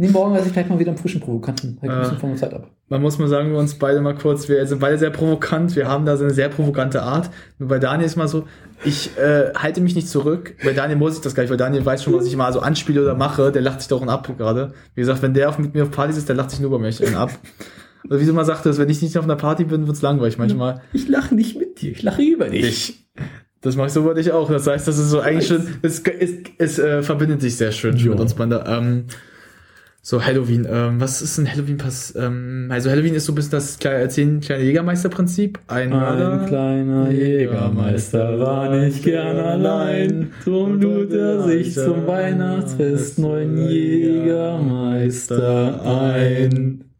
Nee, 0.00 0.08
morgen 0.08 0.36
ich 0.36 0.52
gleich 0.52 0.68
mal 0.68 0.78
wieder 0.78 0.92
einen 0.92 0.98
frischen 0.98 1.20
Provokanten. 1.20 1.76
Halt 1.82 1.90
ein 1.90 2.00
bisschen 2.02 2.18
von 2.18 2.30
der 2.30 2.38
Zeit 2.38 2.54
ab. 2.54 2.70
Man 2.88 3.02
muss 3.02 3.18
mal 3.18 3.26
sagen, 3.26 3.50
wir 3.50 3.58
uns 3.58 3.74
beide 3.74 4.00
mal 4.00 4.14
kurz, 4.14 4.48
wir 4.48 4.64
sind 4.64 4.78
beide 4.78 4.96
sehr 4.96 5.10
provokant, 5.10 5.74
wir 5.74 5.88
haben 5.88 6.06
da 6.06 6.16
so 6.16 6.22
eine 6.22 6.32
sehr 6.32 6.48
provokante 6.48 7.02
Art. 7.02 7.30
Nur 7.58 7.68
bei 7.68 7.80
Daniel 7.80 8.06
ist 8.06 8.14
mal 8.14 8.28
so, 8.28 8.46
ich 8.84 9.18
äh, 9.18 9.52
halte 9.56 9.80
mich 9.80 9.96
nicht 9.96 10.08
zurück. 10.08 10.54
Bei 10.64 10.72
Daniel 10.72 10.96
muss 10.98 11.16
ich 11.16 11.20
das 11.20 11.34
gar 11.34 11.42
nicht, 11.42 11.50
weil 11.50 11.56
Daniel 11.56 11.84
weiß 11.84 12.04
schon, 12.04 12.12
was 12.14 12.26
ich 12.26 12.36
mal 12.36 12.52
so 12.52 12.60
anspiele 12.60 13.02
oder 13.02 13.16
mache. 13.16 13.50
Der 13.50 13.60
lacht 13.60 13.80
sich 13.80 13.88
doch 13.88 14.06
ab 14.06 14.32
gerade. 14.38 14.72
Wie 14.94 15.00
gesagt, 15.00 15.20
wenn 15.20 15.34
der 15.34 15.48
auf, 15.48 15.58
mit 15.58 15.74
mir 15.74 15.82
auf 15.82 15.90
Partys 15.90 16.16
ist, 16.16 16.28
der 16.28 16.36
lacht 16.36 16.52
sich 16.52 16.60
nur 16.60 16.68
über 16.68 16.78
mich 16.78 17.04
einen 17.04 17.16
ab. 17.16 17.32
Oder 18.06 18.20
wie 18.20 18.24
du 18.24 18.32
mal 18.32 18.44
sagtest, 18.44 18.78
wenn 18.78 18.88
ich 18.88 19.02
nicht 19.02 19.18
auf 19.18 19.24
einer 19.24 19.34
Party 19.34 19.64
bin, 19.64 19.88
wird's 19.88 20.00
langweilig 20.00 20.38
manchmal. 20.38 20.80
Ich 20.92 21.08
lache 21.08 21.34
nicht 21.34 21.58
mit 21.58 21.82
dir, 21.82 21.90
ich 21.90 22.02
lache 22.04 22.22
über 22.22 22.48
dich. 22.48 22.64
Ich. 22.64 23.04
Das 23.62 23.74
mache 23.74 23.88
ich 23.88 23.92
so 23.92 24.04
bei 24.04 24.14
dich 24.14 24.30
auch. 24.30 24.48
Das 24.48 24.68
heißt, 24.68 24.86
das 24.86 24.96
ist 24.96 25.10
so 25.10 25.18
eigentlich 25.18 25.48
schon, 25.48 25.66
es, 25.82 25.98
es, 25.98 26.30
es 26.58 26.78
äh, 26.78 27.02
verbindet 27.02 27.40
sich 27.40 27.56
sehr 27.56 27.72
schön 27.72 27.96
Ja. 27.96 28.10
mit 28.10 28.20
uns 28.20 28.34
beide. 28.34 28.62
Ähm, 28.68 29.06
so 30.08 30.24
Halloween. 30.24 30.66
Ähm, 30.70 31.02
was 31.02 31.20
ist 31.20 31.36
ein 31.36 31.52
Halloween 31.52 31.76
pass? 31.76 32.14
Ähm, 32.16 32.68
also 32.70 32.88
Halloween 32.88 33.14
ist 33.14 33.26
so 33.26 33.32
ein 33.32 33.34
bisschen 33.34 33.50
das 33.50 33.78
kleine, 33.78 34.08
zehn 34.08 34.40
kleine 34.40 34.64
Jägermeister-Prinzip. 34.64 35.58
Ein. 35.66 35.92
Ein 35.92 36.46
kleiner 36.46 37.10
Jägermeister 37.10 38.40
war 38.40 38.74
nicht 38.74 39.04
gern 39.04 39.36
allein, 39.36 40.32
drum 40.44 40.80
lud 40.80 41.12
er 41.12 41.42
sich 41.42 41.74
zum 41.74 42.06
Weihnachtsfest 42.06 43.18
neuen 43.18 43.68
Jägermeister 43.68 45.82
ein. 45.84 46.84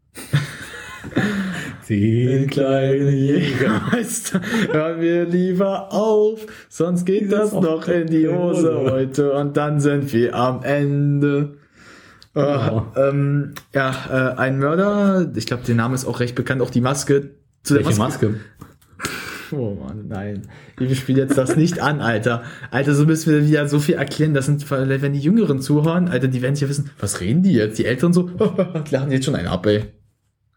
Den 1.89 2.45
kleinen 2.45 3.11
Jägermeister, 3.11 4.41
hören 4.71 5.01
wir 5.01 5.25
lieber 5.25 5.91
auf, 5.91 6.45
sonst 6.69 7.05
geht 7.05 7.31
das 7.31 7.53
noch 7.53 7.87
in 7.87 8.05
die 8.05 8.27
Hose 8.29 8.81
heute 8.83 9.33
und 9.33 9.57
dann 9.57 9.79
sind 9.79 10.13
wir 10.13 10.35
am 10.35 10.61
Ende. 10.61 11.57
Äh, 12.35 12.41
Genau. 12.41 12.91
ähm, 12.95 13.53
ja, 13.73 13.95
äh, 14.09 14.37
ein 14.37 14.59
Mörder, 14.59 15.31
ich 15.35 15.45
glaube, 15.47 15.63
der 15.65 15.75
Name 15.75 15.95
ist 15.95 16.05
auch 16.05 16.19
recht 16.19 16.35
bekannt, 16.35 16.61
auch 16.61 16.69
die 16.69 16.81
Maske. 16.81 17.31
Zu 17.63 17.73
der 17.75 17.85
Welche 17.85 17.99
Maske? 17.99 18.35
Oh 19.51 19.75
Mann, 19.83 20.07
nein. 20.07 20.43
Ich 20.79 20.99
spiele 20.99 21.21
jetzt 21.21 21.35
das 21.35 21.55
nicht 21.55 21.79
an, 21.81 22.01
Alter. 22.01 22.43
Alter, 22.69 22.93
so 22.93 23.05
müssen 23.05 23.31
wir 23.33 23.47
wieder 23.47 23.67
so 23.67 23.79
viel 23.79 23.95
erklären. 23.95 24.35
Das 24.35 24.45
sind, 24.45 24.69
wenn 24.69 25.13
die 25.13 25.19
Jüngeren 25.19 25.59
zuhören, 25.59 26.07
Alter, 26.07 26.27
die 26.27 26.43
werden 26.43 26.53
sich 26.53 26.61
ja 26.61 26.69
wissen, 26.69 26.91
was 26.99 27.19
reden 27.19 27.41
die 27.41 27.53
jetzt? 27.53 27.79
Die 27.79 27.85
Älteren 27.85 28.13
so, 28.13 28.29
lachen 28.91 29.11
jetzt 29.11 29.25
schon 29.25 29.33
einen 29.35 29.47
ab, 29.47 29.65
ey. 29.65 29.85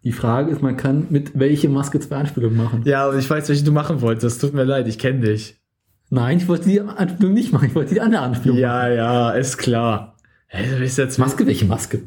Die 0.04 0.12
Frage 0.12 0.50
ist, 0.50 0.60
man 0.60 0.76
kann 0.76 1.06
mit 1.08 1.38
welche 1.38 1.70
Maske 1.70 2.00
zwei 2.00 2.16
Anspielungen 2.16 2.56
machen. 2.58 2.82
Ja, 2.84 3.06
aber 3.06 3.16
ich 3.16 3.30
weiß, 3.30 3.48
welche 3.48 3.64
du 3.64 3.72
machen 3.72 4.00
wolltest. 4.02 4.40
Tut 4.40 4.52
mir 4.52 4.64
leid, 4.64 4.86
ich 4.88 4.98
kenne 4.98 5.20
dich. 5.20 5.56
Nein, 6.10 6.36
ich 6.36 6.48
wollte 6.48 6.68
die 6.68 6.80
Anspielung 6.82 7.32
nicht 7.32 7.52
machen, 7.52 7.68
ich 7.68 7.74
wollte 7.74 7.94
die 7.94 8.00
andere 8.02 8.22
Anspielung 8.22 8.58
machen. 8.58 8.62
Ja, 8.62 8.88
ja, 8.88 9.30
ist 9.30 9.56
klar. 9.56 10.11
Hey, 10.54 10.68
du 10.68 10.76
bist 10.76 10.98
jetzt 10.98 11.18
Maske, 11.18 11.46
welche 11.46 11.64
Maske? 11.64 12.02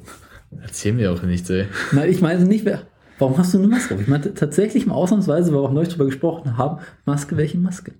Erzähl 0.61 0.93
mir 0.93 1.11
auch 1.11 1.23
nichts, 1.23 1.49
ey. 1.49 1.65
Nein, 1.91 2.11
ich 2.11 2.21
meine 2.21 2.45
nicht, 2.45 2.63
wer. 2.63 2.83
Warum 3.17 3.35
hast 3.39 3.55
du 3.55 3.57
eine 3.57 3.67
Maske 3.67 3.95
auf? 3.95 4.01
Ich 4.01 4.07
meinte 4.07 4.35
tatsächlich 4.35 4.85
mal 4.85 4.93
ausnahmsweise, 4.93 5.51
weil 5.51 5.61
wir 5.61 5.67
auch 5.67 5.73
neulich 5.73 5.89
drüber 5.89 6.05
gesprochen 6.05 6.55
haben, 6.55 6.79
Maske, 7.05 7.37
welche 7.37 7.57
Maske? 7.57 7.93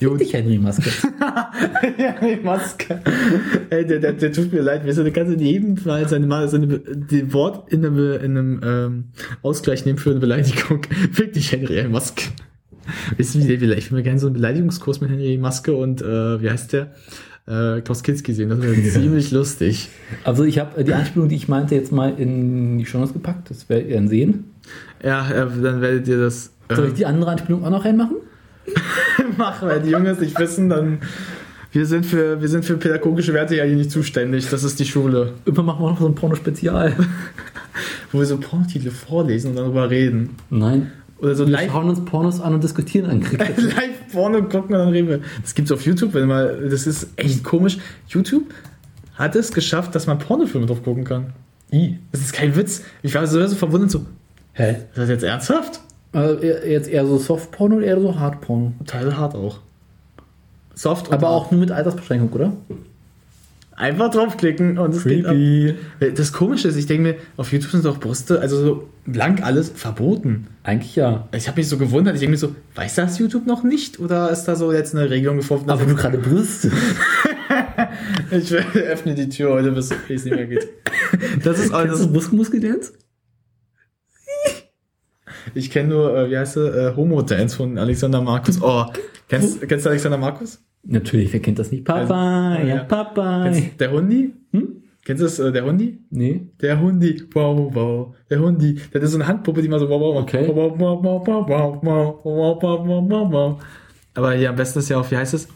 Jo, 0.00 0.16
Dich, 0.16 0.32
Henry 0.32 0.56
Maske. 0.56 0.88
die 2.22 2.42
Maske. 2.42 3.02
Ey, 3.68 3.84
der, 3.84 3.98
der, 3.98 4.14
der 4.14 4.32
tut 4.32 4.54
mir 4.54 4.62
leid. 4.62 4.86
Wir 4.86 4.94
sind 4.94 5.12
ganz 5.12 5.30
in 5.30 5.40
jedem 5.40 5.76
Fall 5.76 6.08
seine, 6.08 6.48
seine 6.48 6.78
die 6.78 7.30
Wort 7.34 7.70
in 7.70 7.84
einem, 7.84 7.98
in 7.98 8.38
einem 8.38 8.60
ähm, 8.64 9.04
Ausgleich 9.42 9.84
nehmen 9.84 9.98
für 9.98 10.12
eine 10.12 10.20
Beleidigung. 10.20 10.80
Fick 11.12 11.34
dich, 11.34 11.52
Henry 11.52 11.86
Maske. 11.86 12.30
Wie 13.18 13.22
der, 13.58 13.76
ich 13.76 13.90
will 13.90 13.98
mir 13.98 14.02
gerne 14.02 14.18
so 14.18 14.28
einen 14.28 14.34
Beleidigungskurs 14.34 15.02
mit 15.02 15.10
Henry 15.10 15.36
Maske 15.36 15.74
und, 15.74 16.00
äh, 16.00 16.40
wie 16.40 16.48
heißt 16.48 16.72
der? 16.72 16.94
Äh, 17.50 17.80
Klaus 17.80 18.02
Kinski 18.02 18.32
sehen. 18.32 18.48
Das 18.48 18.62
wäre 18.62 18.80
ziemlich 18.90 19.32
lustig. 19.32 19.88
Also 20.22 20.44
ich 20.44 20.58
habe 20.58 20.84
die 20.84 20.94
Anspielung, 20.94 21.28
die 21.28 21.34
ich 21.34 21.48
meinte, 21.48 21.74
jetzt 21.74 21.90
mal 21.90 22.14
in 22.16 22.78
die 22.78 22.86
Shownotes 22.86 23.12
gepackt. 23.12 23.50
Das 23.50 23.68
werdet 23.68 23.88
ihr 23.88 23.96
dann 23.96 24.08
sehen. 24.08 24.44
Ja, 25.02 25.28
äh, 25.28 25.46
dann 25.60 25.80
werdet 25.80 26.06
ihr 26.06 26.18
das 26.18 26.52
Soll 26.70 26.84
äh, 26.84 26.88
ich 26.88 26.94
die 26.94 27.06
andere 27.06 27.32
Anspielung 27.32 27.64
auch 27.64 27.70
noch 27.70 27.84
reinmachen? 27.84 28.16
machen, 29.36 29.68
weil 29.68 29.80
die 29.80 29.90
Jungs 29.90 30.20
nicht 30.20 30.38
wissen, 30.38 30.68
dann 30.68 30.98
wir 31.72 31.86
sind 31.86 32.04
für 32.04 32.40
wir 32.40 32.48
sind 32.48 32.64
für 32.64 32.76
pädagogische 32.76 33.32
Werte 33.32 33.56
ja 33.56 33.64
hier 33.64 33.76
nicht 33.76 33.90
zuständig. 33.90 34.48
Das 34.48 34.64
ist 34.64 34.78
die 34.78 34.84
Schule, 34.84 35.32
Irgendwann 35.44 35.66
machen 35.66 35.84
wir 35.84 35.90
noch 35.90 36.00
so 36.00 36.06
ein 36.06 36.14
Porno-Spezial. 36.14 36.94
wo 38.12 38.18
wir 38.18 38.26
so 38.26 38.38
Pornotitel 38.38 38.90
vorlesen 38.90 39.50
und 39.50 39.56
dann 39.56 39.66
darüber 39.66 39.88
reden. 39.90 40.30
Nein. 40.50 40.90
Oder 41.20 41.34
so 41.34 41.46
Wir 41.46 41.52
live 41.52 41.70
schauen 41.70 41.88
uns 41.88 42.04
Pornos 42.04 42.40
an 42.40 42.54
und 42.54 42.64
diskutieren 42.64 43.10
an 43.10 43.20
Krieg. 43.20 43.38
live 43.56 44.12
Porno 44.12 44.40
gucken 44.42 44.74
und 44.74 44.78
dann 44.80 44.88
reden 44.88 45.08
wir. 45.08 45.20
Das 45.42 45.54
gibt's 45.54 45.70
auf 45.72 45.82
YouTube, 45.82 46.14
wenn 46.14 46.26
mal 46.28 46.68
das 46.70 46.86
ist 46.86 47.08
echt 47.16 47.44
komisch. 47.44 47.78
YouTube 48.08 48.44
hat 49.14 49.36
es 49.36 49.52
geschafft, 49.52 49.94
dass 49.94 50.06
man 50.06 50.18
Pornofilme 50.18 50.66
drauf 50.66 50.82
gucken 50.82 51.04
kann. 51.04 51.32
I. 51.72 51.98
Das 52.10 52.20
ist 52.22 52.32
kein 52.32 52.56
Witz. 52.56 52.82
Ich 53.02 53.14
war 53.14 53.26
so, 53.26 53.44
so 53.46 53.54
verwundert 53.54 53.90
so, 53.90 54.04
Hä? 54.54 54.72
ist 54.72 54.96
das 54.98 55.08
jetzt 55.08 55.22
ernsthaft? 55.24 55.80
Also 56.12 56.40
eher- 56.42 56.68
jetzt 56.68 56.88
eher 56.88 57.06
so 57.06 57.18
Soft-Porno 57.18 57.76
oder 57.76 57.86
eher 57.86 58.00
so 58.00 58.18
Hard-Porno? 58.18 58.72
Teil 58.86 59.16
hart 59.16 59.34
auch. 59.36 59.58
Soft 60.74 61.12
Aber 61.12 61.28
auch 61.28 61.50
nur 61.50 61.60
mit 61.60 61.70
Altersbeschränkung, 61.70 62.30
oder? 62.32 62.52
Einfach 63.80 64.10
draufklicken 64.10 64.78
und 64.78 64.94
es 64.94 65.04
geht 65.04 65.26
ab. 65.26 65.34
Das 66.14 66.32
Komische 66.32 66.68
ist, 66.68 66.76
ich 66.76 66.86
denke 66.86 67.02
mir, 67.02 67.16
auf 67.36 67.52
YouTube 67.52 67.72
sind 67.72 67.84
doch 67.84 67.98
Brüste, 67.98 68.40
also 68.40 68.62
so 68.62 68.88
blank 69.06 69.42
alles 69.42 69.70
verboten. 69.70 70.48
Eigentlich 70.62 70.96
ja. 70.96 71.28
Ich 71.34 71.48
habe 71.48 71.58
mich 71.58 71.68
so 71.68 71.78
gewundert, 71.78 72.14
ich 72.14 72.20
denke 72.20 72.32
mir 72.32 72.36
so, 72.36 72.54
weiß 72.74 72.96
das 72.96 73.18
YouTube 73.18 73.46
noch 73.46 73.62
nicht? 73.62 73.98
Oder 73.98 74.30
ist 74.30 74.44
da 74.44 74.54
so 74.54 74.72
jetzt 74.72 74.94
eine 74.94 75.08
Regelung 75.08 75.38
gefunden? 75.38 75.70
Aber 75.70 75.84
du 75.84 75.94
gerade 75.94 76.18
Brüste. 76.18 76.70
ich 78.30 78.54
öffne 78.74 79.14
die 79.14 79.28
Tür 79.28 79.52
heute, 79.52 79.72
bis 79.72 79.90
es 79.90 80.24
nicht 80.24 80.34
mehr 80.36 80.46
geht. 80.46 80.68
Das 81.42 81.58
ist 81.58 81.70
Kennst 81.70 81.74
alles. 81.74 82.00
du 82.00 82.08
Muskelmuskel-Dance? 82.08 82.92
Ich 85.54 85.70
kenne 85.70 85.88
nur, 85.88 86.16
äh, 86.16 86.30
wie 86.30 86.38
heißt 86.38 86.54
sie, 86.54 86.66
äh, 86.66 86.94
Homo-Dance 86.94 87.56
von 87.56 87.78
Alexander 87.78 88.20
Markus. 88.20 88.62
Oh, 88.62 88.84
kennst, 89.28 89.66
kennst 89.66 89.86
du 89.86 89.90
Alexander 89.90 90.18
Markus? 90.18 90.62
Natürlich, 90.82 91.32
wer 91.32 91.40
kennt 91.40 91.58
das 91.58 91.70
nicht? 91.70 91.84
Papa, 91.84 92.54
Also, 92.54 92.66
ja, 92.66 92.76
ja. 92.76 92.84
Papa. 92.84 93.50
Der 93.78 93.92
Hundi? 93.92 94.34
Hm? 94.52 94.76
Kennst 95.04 95.20
du 95.22 95.24
das, 95.26 95.38
äh, 95.38 95.52
der 95.52 95.64
Hundi? 95.64 95.98
Nee. 96.10 96.46
Der 96.60 96.80
Hundi, 96.80 97.22
wow, 97.32 97.70
wow, 97.74 98.14
der 98.28 98.40
Hundi. 98.40 98.78
Der 98.92 99.00
hat 99.00 99.08
so 99.08 99.16
eine 99.16 99.26
Handpuppe, 99.26 99.62
die 99.62 99.68
mal 99.68 99.78
so 99.80 99.88
wow, 99.88 100.00
wow. 100.00 100.22
Okay. 100.22 100.46
Wow, 100.48 100.74
wow, 100.78 100.98
wow, 101.02 101.26
wow, 101.26 101.48
wow, 101.48 101.78
wow, 101.82 102.20
wow, 102.22 102.62
wow, 102.62 102.86
wow, 102.86 103.10
wow, 103.10 103.32
wow. 103.32 103.62
Aber 104.14 104.32
hier 104.34 104.50
am 104.50 104.56
besten 104.56 104.78
ist 104.80 104.88
ja 104.88 104.98
auch, 104.98 105.10
wie 105.10 105.16
heißt 105.16 105.34
es? 105.34 105.48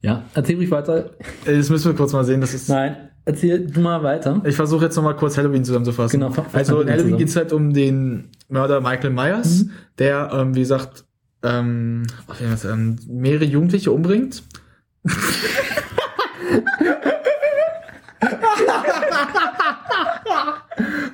Ja, 0.00 0.22
erzähl 0.34 0.56
ruhig 0.56 0.70
weiter. 0.70 1.10
Äh, 1.44 1.56
Das 1.56 1.70
müssen 1.70 1.90
wir 1.92 1.96
kurz 1.96 2.12
mal 2.12 2.24
sehen, 2.24 2.40
das 2.40 2.54
ist... 2.54 2.68
Nein. 2.68 2.96
erzähl 3.24 3.66
du 3.66 3.80
mal 3.80 4.02
weiter. 4.02 4.40
Ich 4.46 4.54
versuche 4.56 4.84
jetzt 4.86 4.96
nochmal 4.96 5.16
kurz 5.16 5.36
Halloween 5.36 5.64
zusammenzufassen. 5.64 6.20
Genau, 6.20 6.32
also 6.52 6.80
in 6.80 6.90
Halloween 6.90 7.16
geht 7.18 7.28
es 7.28 7.36
halt 7.36 7.52
um 7.52 7.74
den 7.74 8.30
Mörder 8.48 8.80
Michael 8.80 9.10
Myers, 9.10 9.64
Mhm. 9.64 9.70
der, 9.98 10.30
ähm, 10.32 10.54
wie 10.54 10.60
gesagt, 10.60 11.04
ähm, 11.42 12.06
das, 12.40 12.64
ähm, 12.64 12.98
mehrere 13.06 13.44
Jugendliche 13.44 13.92
umbringt. 13.92 14.42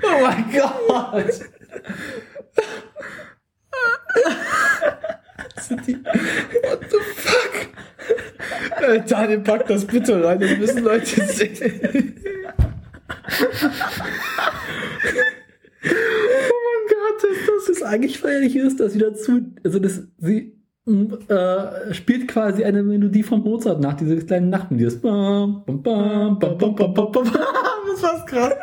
oh 0.02 0.20
mein 0.22 0.52
Gott! 0.52 1.40
What 5.70 6.80
the 6.90 6.98
fuck? 7.16 7.54
Äh, 8.82 9.00
Daniel, 9.06 9.40
pack 9.40 9.66
das 9.66 9.84
bitte 9.84 10.22
rein, 10.24 10.40
das 10.40 10.56
müssen 10.58 10.84
Leute 10.84 11.24
sehen. 11.26 12.20
Gott, 16.88 17.30
ist 17.30 17.68
das 17.68 17.78
Das 17.78 17.82
eigentlich 17.82 18.18
feierlich 18.18 18.56
ist, 18.56 18.80
dass 18.80 18.92
sie 18.92 18.98
dazu, 18.98 19.40
also 19.64 19.78
das, 19.78 20.02
sie 20.18 20.52
m, 20.86 21.16
äh, 21.28 21.94
spielt 21.94 22.28
quasi 22.28 22.64
eine 22.64 22.82
Melodie 22.82 23.22
von 23.22 23.40
Mozart 23.40 23.80
nach, 23.80 23.94
diese 23.94 24.16
kleinen 24.18 24.50
Nachtmelodie. 24.50 24.84
Das 24.84 24.96
bam, 25.00 25.64
bam, 25.66 25.82
bam, 25.82 26.38
bam, 26.38 26.58
bam, 26.58 26.74
bam, 26.76 26.94
bam, 26.94 27.12
bam. 27.12 27.24
Das 27.94 28.02
war's 28.02 28.26
krass. 28.26 28.54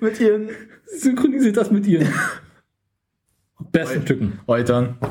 Mit 0.00 0.20
ihren 0.20 0.50
Sie 0.92 0.98
synchronisiert 0.98 1.56
das 1.56 1.70
mit 1.70 1.86
ihren 1.86 2.08
besten 3.72 4.02
Stücken. 4.02 4.40
Eutern. 4.46 4.96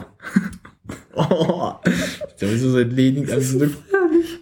Oh, 1.16 1.74
der 2.40 2.52
ist 2.52 2.62
so 2.62 2.78
entledigt. 2.78 3.32
Also, 3.32 3.66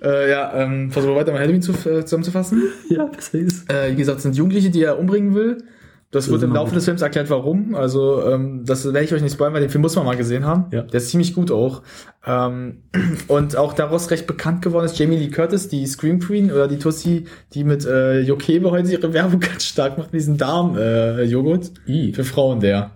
äh, 0.01 0.29
ja, 0.29 0.53
ähm, 0.53 0.91
versuchen 0.91 1.13
wir 1.13 1.19
weiter 1.19 1.31
mal 1.31 1.39
Halloween 1.39 1.61
zu, 1.61 1.71
äh, 1.71 2.05
zusammenzufassen. 2.05 2.61
Ja, 2.89 3.05
besser 3.05 3.39
ist. 3.39 3.69
Äh, 3.71 3.91
wie 3.91 3.95
gesagt, 3.95 4.17
es 4.17 4.23
sind 4.23 4.35
Jugendliche, 4.35 4.69
die 4.69 4.83
er 4.83 4.99
umbringen 4.99 5.33
will. 5.33 5.63
Das 6.09 6.29
wird 6.29 6.41
im 6.41 6.53
Laufe 6.53 6.73
des 6.73 6.85
Films 6.85 7.01
erklärt, 7.01 7.29
warum. 7.29 7.75
Also, 7.75 8.23
ähm, 8.29 8.63
das 8.65 8.85
werde 8.85 9.03
ich 9.03 9.13
euch 9.13 9.21
nicht 9.21 9.33
spoilern, 9.33 9.53
weil 9.53 9.59
den 9.61 9.69
Film 9.69 9.81
muss 9.81 9.95
man 9.97 10.05
mal 10.05 10.15
gesehen 10.15 10.45
haben. 10.45 10.67
Ja. 10.71 10.83
Der 10.83 10.95
ist 11.01 11.09
ziemlich 11.09 11.33
gut 11.33 11.51
auch. 11.51 11.83
Ähm, 12.25 12.83
und 13.27 13.57
auch 13.57 13.73
daraus 13.73 14.09
recht 14.09 14.25
bekannt 14.25 14.61
geworden 14.61 14.85
ist 14.85 14.97
Jamie 14.97 15.17
Lee 15.17 15.27
Curtis, 15.29 15.67
die 15.67 15.85
Scream 15.85 16.19
Queen 16.19 16.49
oder 16.49 16.69
die 16.69 16.79
Tussi, 16.79 17.25
die 17.53 17.65
mit 17.65 17.85
äh, 17.85 18.21
Jokebe 18.21 18.71
heute 18.71 18.89
ihre 18.89 19.11
Werbung 19.11 19.39
ganz 19.41 19.65
stark 19.65 19.97
macht, 19.97 20.13
mit 20.13 20.21
diesem 20.21 20.37
Darm-Joghurt. 20.37 21.71
I, 21.87 22.13
für 22.13 22.23
Frauen, 22.23 22.61
der. 22.61 22.91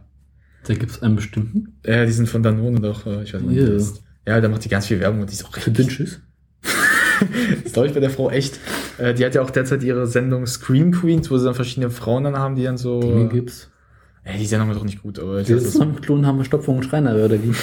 da 0.66 0.74
gibt 0.74 0.91
es 0.91 1.01
einen 1.03 1.18
bestimmten. 1.18 1.80
Ja, 1.86 2.05
die 2.05 2.14
sind 2.14 2.30
von 2.30 2.43
Danone 2.43 2.80
doch, 2.80 3.05
äh, 3.05 3.24
ich 3.24 3.34
weiß 3.34 3.41
nicht, 3.41 3.57
wie 3.57 4.32
Ja. 4.32 4.39
da 4.39 4.47
macht 4.47 4.64
die 4.64 4.70
ganz 4.70 4.86
viel 4.86 5.01
Werbung 5.01 5.20
und 5.20 5.30
die 5.30 5.34
ist 5.34 5.43
auch 5.45 5.53
Für 5.53 5.70
richtig. 5.78 6.20
Das 7.64 7.74
glaube 7.74 7.88
ich 7.88 7.94
bei 7.94 8.00
der 8.00 8.10
Frau 8.10 8.30
echt. 8.30 8.60
Äh, 8.98 9.14
die 9.14 9.26
hat 9.26 9.36
ja 9.36 9.42
auch 9.42 9.50
derzeit 9.50 9.84
ihre 9.84 10.08
Sendung 10.08 10.46
Scream 10.48 10.92
Queens, 10.92 11.30
wo 11.32 11.38
sie 11.38 11.46
dann 11.46 11.56
verschiedene 11.56 11.90
Frauen 11.90 12.24
dann 12.24 12.38
haben, 12.38 12.56
die 12.56 12.64
dann 12.64 12.78
so. 12.78 13.00
Den 13.02 13.30
gibt's. 13.30 13.70
Ey, 14.24 14.38
die 14.38 14.46
Sendung 14.46 14.70
ist 14.72 14.78
auch 14.78 14.84
nicht 14.84 15.02
gut, 15.02 15.18
aber 15.20 15.38
weiß, 15.38 15.48
Zusammenklonen 15.48 16.28
haben 16.28 16.38
wir 16.38 16.46
Stopfung 16.46 16.78
und 16.78 16.84
Schreiner, 16.84 17.16
oder 17.16 17.42
wie? 17.42 17.54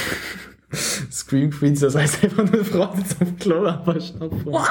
Scream 1.11 1.51
Queens, 1.51 1.81
das 1.81 1.95
heißt 1.95 2.25
einfach 2.25 2.45
nur 2.45 2.55
eine 2.55 2.65
Frau 2.65 2.95
sitzt 2.97 3.23
auf 3.23 3.29
Klo, 3.39 3.67
aber 3.67 4.01
Schnupfen. 4.01 4.53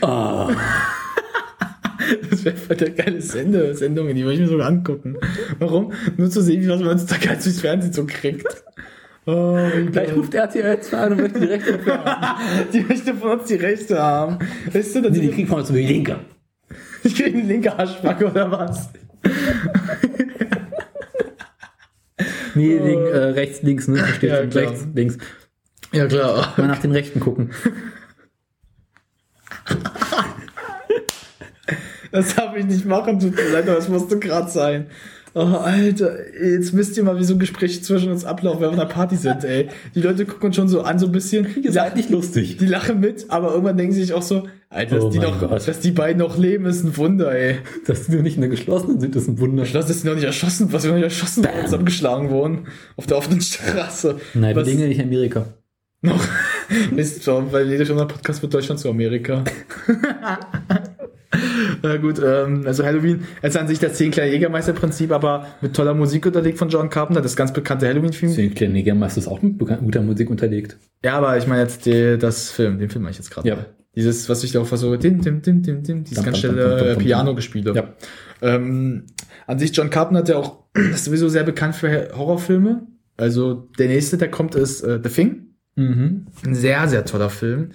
Ah, 0.00 0.48
Das 2.30 2.44
wäre 2.44 2.56
voll 2.56 2.76
der 2.76 2.90
geile 2.90 3.20
Sende 3.20 3.74
Sendung, 3.74 4.08
die 4.14 4.22
würde 4.22 4.34
ich 4.34 4.40
mir 4.40 4.48
sogar 4.48 4.68
angucken. 4.68 5.16
Warum? 5.58 5.92
Nur 6.16 6.30
zu 6.30 6.40
sehen, 6.42 6.62
wie 6.62 6.68
was 6.68 6.80
man 6.80 6.90
heutzutage 6.90 7.30
als 7.30 7.44
durchs 7.44 7.60
Fernsehen 7.60 7.92
so 7.92 8.04
kriegt. 8.06 8.46
Oh, 9.30 9.58
gleich 9.92 10.14
ruft 10.16 10.32
RTL 10.32 10.80
2 10.80 10.96
an 10.96 11.12
und 11.12 11.20
möchte 11.20 11.40
die 11.40 11.46
Rechte 11.48 11.84
haben. 11.86 12.40
die 12.72 12.80
möchte 12.80 13.14
von 13.14 13.32
uns 13.38 13.44
die 13.48 13.56
Rechte 13.56 13.98
haben. 13.98 14.38
Weißt 14.72 14.94
du, 14.94 15.00
Nee, 15.02 15.10
die 15.10 15.28
ich, 15.28 15.34
kriegen 15.34 15.48
von 15.48 15.58
uns 15.60 15.68
die 15.68 15.82
Linke. 15.86 16.20
ich 17.04 17.14
kriege 17.14 17.36
eine 17.36 17.46
linke 17.46 17.78
Arschbacke 17.78 18.30
oder 18.30 18.50
was? 18.50 18.88
Nee, 22.54 22.80
wegen 22.82 23.04
äh, 23.06 23.18
rechts, 23.18 23.60
links, 23.60 23.86
ne? 23.86 23.98
Steht 24.16 24.30
Ja, 24.30 24.46
klar. 24.46 24.64
rechts, 24.64 24.86
links. 24.94 25.18
Ja, 25.92 26.06
klar. 26.06 26.54
Mal 26.56 26.66
nach 26.66 26.78
den 26.78 26.92
Rechten 26.92 27.20
gucken. 27.20 27.50
Das 32.10 32.34
darf 32.34 32.56
ich 32.56 32.64
nicht 32.64 32.86
machen, 32.86 33.20
tut 33.20 33.36
mir 33.36 33.50
leid, 33.50 33.64
aber 33.68 33.76
das 33.76 33.88
musste 33.90 34.18
gerade 34.18 34.48
sein. 34.50 34.86
Oh, 35.40 35.54
Alter, 35.58 36.16
jetzt 36.44 36.76
wisst 36.76 36.96
ihr 36.96 37.04
mal, 37.04 37.16
wie 37.16 37.22
so 37.22 37.38
Gespräche 37.38 37.80
zwischen 37.80 38.10
uns 38.10 38.24
ablaufen, 38.24 38.60
wenn 38.60 38.70
wir 38.70 38.70
auf 38.70 38.80
einer 38.80 38.86
Party 38.92 39.14
sind, 39.14 39.44
ey. 39.44 39.68
Die 39.94 40.00
Leute 40.00 40.26
gucken 40.26 40.46
uns 40.48 40.56
schon 40.56 40.66
so 40.66 40.80
an, 40.82 40.98
so 40.98 41.06
ein 41.06 41.12
bisschen. 41.12 41.46
Ihr 41.62 41.70
seid 41.70 41.94
nicht 41.94 42.10
lustig. 42.10 42.56
Die 42.56 42.66
lachen 42.66 42.98
mit, 42.98 43.26
aber 43.28 43.50
irgendwann 43.52 43.76
denken 43.76 43.92
sie 43.92 44.00
sich 44.02 44.14
auch 44.14 44.22
so, 44.22 44.48
Alter, 44.68 44.96
dass, 44.96 45.04
Oh 45.04 45.10
die 45.10 45.20
noch, 45.20 45.38
Gott. 45.38 45.68
dass 45.68 45.78
die 45.78 45.92
beiden 45.92 46.18
noch 46.18 46.36
leben, 46.36 46.66
ist 46.66 46.82
ein 46.82 46.96
Wunder, 46.96 47.32
ey. 47.32 47.58
Dass 47.86 48.06
die 48.06 48.16
noch 48.16 48.22
nicht 48.22 48.34
in 48.34 48.40
der 48.40 48.50
geschlossenen 48.50 48.98
sind, 48.98 49.14
ist 49.14 49.28
ein 49.28 49.38
Wunder. 49.38 49.64
Schloss 49.64 49.88
ist 49.88 50.04
noch 50.04 50.16
nicht 50.16 50.24
erschossen, 50.24 50.72
was 50.72 50.82
wir 50.82 50.90
noch 50.90 50.96
nicht 50.96 51.04
erschossen 51.04 51.44
worden, 51.44 51.64
zusammengeschlagen 51.66 52.30
wurden. 52.30 52.66
Auf 52.96 53.06
der 53.06 53.18
offenen 53.18 53.40
Straße. 53.40 54.16
Nein, 54.34 54.56
wir 54.56 54.60
was 54.60 54.66
legen 54.66 54.80
ja 54.80 54.88
nicht 54.88 54.98
in 54.98 55.06
Amerika. 55.06 55.46
noch 56.02 56.20
ist 56.96 57.22
schon, 57.22 57.52
weil 57.52 57.68
jeder 57.70 57.86
schon 57.86 57.96
Podcast 57.96 58.42
mit 58.42 58.52
Deutschland 58.52 58.80
zu 58.80 58.90
Amerika. 58.90 59.44
Na 61.82 61.96
gut, 61.98 62.20
ähm, 62.24 62.62
also 62.66 62.84
Halloween 62.84 63.24
ist 63.42 63.56
an 63.56 63.68
sich 63.68 63.78
das 63.78 63.94
10 63.94 64.12
kleine 64.12 64.32
Jägermeister-Prinzip, 64.32 65.12
aber 65.12 65.46
mit 65.60 65.74
toller 65.74 65.94
Musik 65.94 66.24
unterlegt 66.26 66.58
von 66.58 66.68
John 66.68 66.88
Carpenter, 66.88 67.20
das 67.20 67.36
ganz 67.36 67.52
bekannte 67.52 67.86
Halloween-Film. 67.86 68.34
Den 68.34 68.54
kleinen 68.54 68.72
Negermeister 68.72 69.18
ist 69.20 69.28
auch 69.28 69.42
mit 69.42 69.58
guter 69.58 70.02
Musik 70.02 70.30
unterlegt. 70.30 70.78
Ja, 71.04 71.18
aber 71.18 71.36
ich 71.36 71.46
meine 71.46 71.62
jetzt 71.62 71.86
die, 71.86 72.16
das 72.18 72.50
Film, 72.50 72.78
den 72.78 72.88
Film 72.88 73.02
meine 73.02 73.12
ich 73.12 73.18
jetzt 73.18 73.30
gerade. 73.30 73.48
Ja. 73.48 73.66
Dieses, 73.94 74.28
was 74.28 74.44
ich 74.44 74.52
da 74.52 74.60
auch 74.60 74.66
versuche, 74.66 74.98
dim, 74.98 75.20
dim, 75.20 75.42
dim, 75.42 75.62
dim, 75.62 75.82
dim, 75.82 76.04
dieses 76.04 76.24
ganz 76.24 76.38
schnelle 76.38 76.96
Piano-Gespiele. 76.98 77.74
Ja. 77.74 77.92
Ähm, 78.40 79.04
an 79.46 79.58
sich, 79.58 79.76
John 79.76 79.90
Carpenter 79.90 80.20
hat 80.20 80.28
ja 80.28 80.36
auch, 80.36 80.64
ist 80.74 81.04
sowieso 81.04 81.28
sehr 81.28 81.44
bekannt 81.44 81.74
für 81.74 82.10
Horrorfilme. 82.14 82.86
Also 83.16 83.68
der 83.78 83.88
nächste, 83.88 84.16
der 84.16 84.30
kommt, 84.30 84.54
ist 84.54 84.82
äh, 84.82 85.00
The 85.02 85.10
Thing. 85.10 85.54
Mhm. 85.74 86.26
Ein 86.44 86.54
sehr, 86.54 86.86
sehr 86.88 87.04
toller 87.04 87.30
Film. 87.30 87.70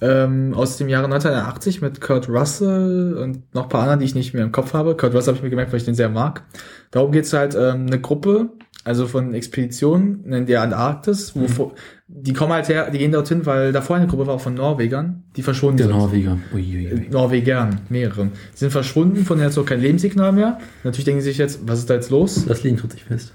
Ähm, 0.00 0.54
aus 0.54 0.76
dem 0.76 0.88
Jahre 0.88 1.06
1980 1.06 1.82
mit 1.82 2.00
Kurt 2.00 2.28
Russell 2.28 3.16
und 3.20 3.52
noch 3.52 3.64
ein 3.64 3.68
paar 3.68 3.80
anderen, 3.82 3.98
die 3.98 4.06
ich 4.06 4.14
nicht 4.14 4.32
mehr 4.32 4.44
im 4.44 4.52
Kopf 4.52 4.72
habe. 4.72 4.96
Kurt 4.96 5.12
Russell 5.14 5.32
habe 5.32 5.38
ich 5.38 5.42
mir 5.42 5.50
gemerkt, 5.50 5.72
weil 5.72 5.78
ich 5.80 5.84
den 5.86 5.94
sehr 5.96 6.08
mag. 6.08 6.44
Darum 6.92 7.10
geht's 7.10 7.32
halt 7.32 7.56
ähm, 7.56 7.86
eine 7.86 8.00
Gruppe, 8.00 8.50
also 8.84 9.08
von 9.08 9.34
Expeditionen 9.34 10.32
in 10.32 10.46
der 10.46 10.62
Antarktis, 10.62 11.34
wo 11.34 11.48
vor- 11.48 11.74
die 12.06 12.32
kommen 12.32 12.52
halt 12.52 12.68
her, 12.68 12.90
die 12.90 12.98
gehen 12.98 13.10
dorthin, 13.12 13.44
weil 13.44 13.72
davor 13.72 13.96
eine 13.96 14.06
Gruppe 14.06 14.26
war 14.28 14.34
auch 14.36 14.40
von 14.40 14.54
Norwegern, 14.54 15.24
die 15.36 15.42
verschwunden 15.42 15.78
Der 15.78 15.88
sind. 15.88 15.96
Norweger. 15.96 16.38
Uiuiui. 16.54 17.08
Norwegern, 17.10 17.80
mehrere. 17.90 18.26
Die 18.54 18.58
sind 18.58 18.70
verschwunden, 18.70 19.24
von 19.24 19.36
denen 19.36 19.48
jetzt 19.50 19.58
auch 19.58 19.66
kein 19.66 19.80
Lebenssignal 19.80 20.32
mehr. 20.32 20.58
Natürlich 20.84 21.04
denken 21.06 21.20
sie 21.22 21.30
sich 21.30 21.38
jetzt, 21.38 21.60
was 21.66 21.80
ist 21.80 21.90
da 21.90 21.94
jetzt 21.94 22.10
los? 22.10 22.46
Das 22.46 22.62
Leben 22.62 22.76
tut 22.78 22.92
sich 22.92 23.04
fest. 23.04 23.34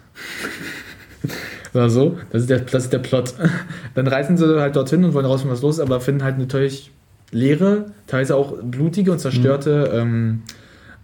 Oder 1.74 1.90
so. 1.90 2.18
Das 2.32 2.42
ist 2.44 2.50
der, 2.50 2.60
das 2.60 2.84
ist 2.86 2.94
der 2.94 3.00
Plot. 3.00 3.34
Dann 3.96 4.08
reisen 4.08 4.38
sie 4.38 4.60
halt 4.60 4.76
dorthin 4.76 5.04
und 5.04 5.14
wollen 5.14 5.26
rausfinden, 5.26 5.56
was 5.56 5.62
los 5.62 5.76
ist, 5.76 5.82
aber 5.82 6.00
finden 6.02 6.24
halt 6.24 6.38
natürlich 6.38 6.92
leere, 7.32 7.86
teilweise 8.08 8.36
auch 8.36 8.54
blutige 8.62 9.12
und 9.12 9.20
zerstörte 9.20 9.92
ähm, 9.94 10.44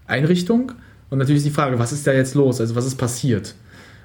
Einrichtung. 0.08 0.72
Und 1.10 1.18
natürlich 1.18 1.38
ist 1.40 1.46
die 1.48 1.52
Frage, 1.56 1.80
was 1.80 1.92
ist 1.92 2.06
da 2.06 2.12
jetzt 2.14 2.36
los? 2.36 2.62
Also 2.62 2.76
was 2.76 2.86
ist 2.86 2.96
passiert? 2.98 3.56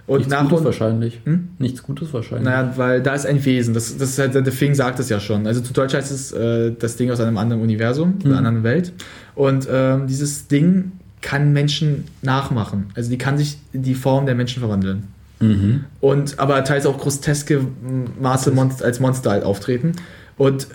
Und 0.07 0.19
Nichts 0.19 0.33
nach 0.33 0.49
Gutes 0.49 0.65
wahrscheinlich. 0.65 1.21
Hm? 1.25 1.49
Nichts 1.59 1.83
Gutes 1.83 2.13
wahrscheinlich. 2.13 2.45
naja, 2.47 2.73
weil 2.77 3.03
da 3.03 3.15
ist 3.15 3.25
ein 3.27 3.43
Wesen. 3.45 3.73
Das, 3.73 3.97
das 3.97 4.11
ist 4.11 4.19
halt, 4.19 4.35
der 4.35 4.45
Thing 4.45 4.75
sagt 4.75 4.99
es 5.01 5.09
ja 5.09 5.19
schon. 5.19 5.47
Also 5.47 5.61
zu 5.63 5.73
Deutsch 5.73 5.95
heißt 5.95 6.13
es 6.13 6.33
äh, 6.33 6.73
das 6.79 6.97
Ding 6.97 7.11
aus 7.11 7.21
einem 7.21 7.39
anderen 7.39 7.63
Universum, 7.63 8.15
Mhm. 8.23 8.27
einer 8.31 8.39
anderen 8.39 8.63
Welt. 8.65 8.93
Und 9.35 9.67
ähm, 9.71 10.07
dieses 10.07 10.47
Ding 10.49 10.93
kann 11.23 11.55
Menschen 11.55 12.05
nachmachen. 12.21 12.87
Also 12.95 13.09
die 13.11 13.17
kann 13.17 13.39
sich 13.39 13.59
in 13.73 13.83
die 13.83 13.95
Form 13.95 14.27
der 14.27 14.35
Menschen 14.35 14.61
verwandeln. 14.61 15.05
Mhm. 15.41 15.85
Und 16.01 16.39
aber 16.39 16.63
teils 16.65 16.87
auch 16.87 16.99
groteske 16.99 17.67
Maße 18.21 18.51
Monster, 18.51 18.85
als 18.85 19.01
Monster 19.01 19.31
halt 19.31 19.45
auftreten. 19.45 19.93
Und 20.37 20.69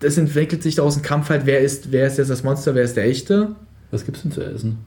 das 0.00 0.16
entwickelt 0.16 0.62
sich 0.62 0.76
daraus 0.76 0.96
ein 0.96 1.02
Kampf 1.02 1.28
halt, 1.28 1.46
wer 1.46 1.60
ist, 1.60 1.92
wer 1.92 2.06
ist 2.06 2.18
jetzt 2.18 2.30
das 2.30 2.42
Monster, 2.42 2.74
wer 2.74 2.82
ist 2.82 2.96
der 2.96 3.04
echte? 3.04 3.54
Was 3.90 4.04
gibt's 4.04 4.22
denn 4.22 4.32
zu 4.32 4.42
essen? 4.42 4.78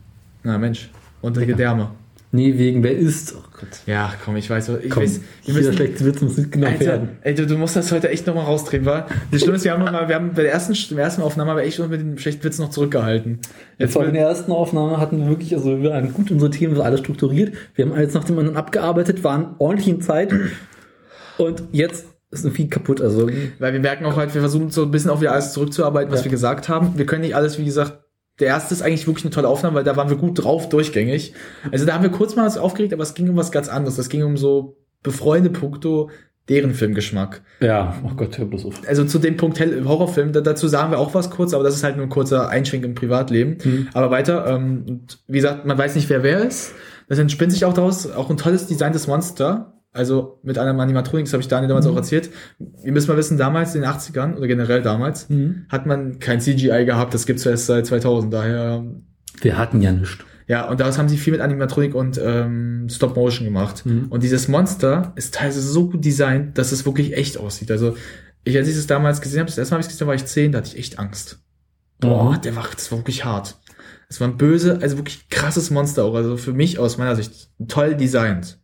Na 0.44 0.58
Mensch, 0.58 0.90
die 1.22 1.46
Gedärme. 1.46 1.92
Nee, 2.36 2.58
wegen 2.58 2.82
wer 2.82 2.98
isst. 2.98 3.36
Oh 3.38 3.44
Gott. 3.60 3.70
Ja, 3.86 4.12
komm, 4.26 4.36
ich 4.38 4.50
weiß, 4.50 4.68
ich 4.84 4.90
Komm, 4.90 5.04
weiß, 5.04 5.22
wir 5.46 5.54
müssen, 5.54 5.74
schlechte 5.74 6.04
Witze 6.04 6.26
muss 6.26 6.36
genau 6.50 6.66
Alter, 6.66 6.80
werden. 6.86 7.10
ey, 7.22 7.36
du, 7.36 7.46
du 7.46 7.58
musst 7.60 7.76
das 7.76 7.92
heute 7.92 8.10
echt 8.10 8.26
nochmal 8.26 8.46
rausdrehen, 8.46 8.86
wa? 8.86 9.06
Das 9.30 9.42
Schlimme 9.42 9.58
ist, 9.58 9.64
wir 9.66 9.72
haben, 9.72 9.84
mal, 9.84 10.08
wir 10.08 10.16
haben 10.16 10.32
bei 10.34 10.42
der 10.42 10.52
ersten, 10.52 10.74
der 10.96 11.04
ersten 11.04 11.22
Aufnahme 11.22 11.52
haben 11.52 11.58
wir 11.58 11.64
echt 11.64 11.78
schon 11.78 11.92
mit 11.92 12.02
den 12.02 12.18
schlechten 12.18 12.44
Witzen 12.44 12.64
noch 12.64 12.72
zurückgehalten. 12.72 13.38
Jetzt 13.78 13.94
war 13.96 14.08
in 14.08 14.16
der 14.16 14.24
ersten 14.28 14.52
Aufnahme 14.52 15.00
hatten 15.00 15.20
wir 15.20 15.30
wirklich, 15.30 15.54
also 15.56 15.80
wir 15.80 15.92
waren 15.92 16.12
gut 16.12 16.32
unsere 16.32 16.50
Themen, 16.50 16.76
war 16.76 16.86
alles 16.86 17.02
strukturiert. 17.02 17.54
Wir 17.76 17.86
haben 17.86 17.92
alles 17.94 18.16
nach 18.16 18.24
dem 18.24 18.40
anderen 18.40 18.58
abgearbeitet, 18.58 19.24
waren 19.24 19.54
ordentlich 19.60 19.88
in 19.90 20.02
Zeit. 20.02 20.34
Und 21.38 21.64
jetzt 21.72 22.06
ist 22.32 22.46
ein 22.46 22.52
viel 22.52 22.68
kaputt. 22.68 23.00
Also 23.00 23.30
Weil 23.60 23.74
wir 23.74 23.80
merken 23.80 24.06
auch 24.06 24.16
halt, 24.18 24.34
wir 24.34 24.42
versuchen 24.42 24.72
so 24.72 24.82
ein 24.84 24.90
bisschen 24.92 25.12
auch 25.12 25.22
wieder 25.22 25.34
alles 25.34 25.54
zurückzuarbeiten, 25.54 26.12
was 26.12 26.22
Ja. 26.22 26.26
wir 26.26 26.32
gesagt 26.32 26.68
haben. 26.68 26.98
Wir 26.98 27.06
können 27.06 27.22
nicht 27.22 27.36
alles, 27.36 27.60
wie 27.60 27.66
gesagt, 27.66 28.00
der 28.40 28.48
erste 28.48 28.74
ist 28.74 28.82
eigentlich 28.82 29.08
wirklich 29.08 29.26
eine 29.26 29.34
tolle 29.34 29.48
Aufnahme, 29.48 29.76
weil 29.76 29.84
da 29.84 29.96
waren 29.96 30.10
wir 30.10 30.18
gut 30.18 30.44
drauf, 30.44 30.70
durchgängig. 30.70 31.34
Also 31.72 31.86
da 31.86 31.94
haben 31.94 32.04
wir 32.04 32.10
kurz 32.10 32.36
mal 32.36 32.46
was 32.46 32.58
aufgeregt, 32.58 32.94
aber 32.94 33.04
es 33.04 33.14
ging 33.14 33.30
um 33.30 33.38
was 33.38 33.52
ganz 33.52 33.70
anderes. 33.70 33.96
Das 33.96 34.10
ging 34.10 34.24
um 34.24 34.38
so 34.38 34.78
befreunde 35.04 35.50
Punkto, 35.50 36.10
deren 36.50 36.74
Filmgeschmack. 36.74 37.42
Ja, 37.62 37.96
oh 38.04 38.16
Gott, 38.16 38.38
hör 38.38 38.46
bloß 38.46 38.66
auf. 38.66 38.82
Also 38.88 39.06
zu 39.06 39.20
dem 39.20 39.38
Punkt 39.38 39.60
Horrorfilm, 39.60 40.34
da, 40.34 40.42
dazu 40.42 40.68
sagen 40.68 40.92
wir 40.92 41.00
auch 41.00 41.14
was 41.14 41.30
kurz, 41.30 41.54
aber 41.54 41.64
das 41.64 41.76
ist 41.76 41.84
halt 41.84 41.96
nur 41.96 42.06
ein 42.06 42.10
kurzer 42.10 42.50
Einschwenk 42.50 42.84
im 42.84 42.96
Privatleben. 42.96 43.58
Mhm. 43.64 43.88
Aber 43.94 44.12
weiter, 44.12 44.48
ähm, 44.48 45.02
wie 45.28 45.38
gesagt, 45.38 45.66
man 45.66 45.78
weiß 45.78 45.96
nicht, 45.96 46.10
wer 46.10 46.24
wer 46.24 46.40
ist. 46.40 46.74
Das 47.08 47.20
entspinnt 47.20 47.52
sich 47.52 47.66
auch 47.66 47.74
daraus, 47.74 48.10
auch 48.10 48.30
ein 48.30 48.38
tolles 48.38 48.68
designtes 48.68 49.08
Monster. 49.08 49.73
Also 49.94 50.40
mit 50.44 50.58
einem 50.58 50.80
Animatronik, 50.80 51.26
das 51.26 51.34
habe 51.34 51.42
ich 51.42 51.48
Daniel 51.48 51.70
damals 51.70 51.86
auch 51.86 51.96
erzählt. 51.96 52.32
Ihr 52.84 52.92
müsst 52.92 53.08
mal 53.08 53.16
wissen, 53.18 53.38
damals 53.38 53.76
in 53.76 53.82
den 53.82 53.90
80ern 53.92 54.36
oder 54.36 54.48
generell 54.48 54.82
damals, 54.82 55.30
Mhm. 55.30 55.66
hat 55.70 55.86
man 55.86 56.18
kein 56.20 56.42
CGI 56.42 56.86
gehabt, 56.86 57.14
das 57.14 57.26
gibt's 57.28 57.46
erst 57.46 57.68
seit 57.68 57.86
2000, 57.86 58.34
daher 58.34 58.84
Wir 59.42 59.58
hatten 59.58 59.82
ja 59.82 59.92
nichts. 59.92 60.18
ja, 60.48 60.68
und 60.68 60.80
daraus 60.80 60.98
haben 60.98 61.10
sie 61.10 61.18
viel 61.18 61.32
mit 61.34 61.42
Animatronik 61.42 61.94
und 61.94 62.20
ähm, 62.24 62.88
Stop 62.90 63.16
Motion 63.16 63.46
gemacht. 63.46 63.86
Mhm. 63.86 64.08
Und 64.10 64.24
dieses 64.24 64.48
Monster 64.48 65.14
ist 65.16 65.36
teilweise 65.36 65.62
so 65.62 65.90
gut 65.90 66.04
designt, 66.04 66.58
dass 66.58 66.72
es 66.72 66.86
wirklich 66.88 67.16
echt 67.16 67.38
aussieht. 67.38 67.70
Also, 67.70 67.96
ich, 68.44 68.58
als 68.58 68.68
ich 68.68 68.76
es 68.76 68.88
damals 68.88 69.22
gesehen 69.22 69.40
habe, 69.42 69.48
das 69.50 69.58
erste 69.60 69.74
Mal, 69.74 69.78
als 69.78 69.86
ich 69.88 69.92
es 69.92 69.98
gesehen 70.00 70.08
habe, 70.08 70.18
war 70.18 70.24
ich 70.24 70.26
10, 70.26 70.52
da 70.52 70.58
hatte 70.58 70.70
ich 70.70 70.78
echt 70.80 70.98
Angst. 71.00 71.40
Boah, 72.00 72.34
Mhm. 72.34 72.42
der 72.42 72.56
war, 72.56 72.66
das 72.74 72.92
war 72.92 72.98
wirklich 73.00 73.24
hart. 73.24 73.58
Es 74.10 74.20
war 74.20 74.28
ein 74.28 74.38
böse, 74.38 74.80
also 74.82 74.98
wirklich 74.98 75.30
krasses 75.30 75.70
Monster 75.72 76.04
auch. 76.04 76.14
Also 76.16 76.36
für 76.38 76.52
mich 76.54 76.78
aus 76.80 76.98
meiner 76.98 77.16
Sicht 77.16 77.50
toll 77.68 77.96
designt. 77.96 78.60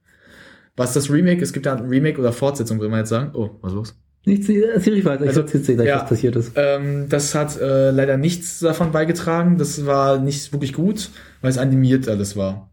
Was 0.75 0.93
das 0.93 1.09
Remake, 1.11 1.41
es 1.41 1.53
gibt 1.53 1.65
ja 1.65 1.75
ein 1.75 1.85
Remake 1.87 2.19
oder 2.19 2.31
Fortsetzung, 2.31 2.79
würde 2.79 2.89
man 2.89 2.99
jetzt 2.99 3.09
sagen. 3.09 3.31
Oh, 3.33 3.49
was 3.61 3.71
ist 3.71 3.75
los? 3.75 3.95
Nichts, 4.25 4.49
ich 4.49 5.05
weiter. 5.05 5.23
Ich 5.23 5.29
Also, 5.29 5.41
erzähl 5.41 5.61
dir 5.61 5.75
gleich, 5.75 5.87
ja. 5.87 6.01
was 6.01 6.09
passiert 6.09 6.35
ist. 6.35 6.51
Ähm, 6.55 7.07
das 7.09 7.33
hat 7.35 7.59
äh, 7.59 7.91
leider 7.91 8.17
nichts 8.17 8.59
davon 8.59 8.91
beigetragen. 8.91 9.57
Das 9.57 9.85
war 9.85 10.19
nicht 10.19 10.51
wirklich 10.51 10.73
gut, 10.73 11.09
weil 11.41 11.49
es 11.49 11.57
animiert 11.57 12.07
alles 12.07 12.35
war. 12.35 12.69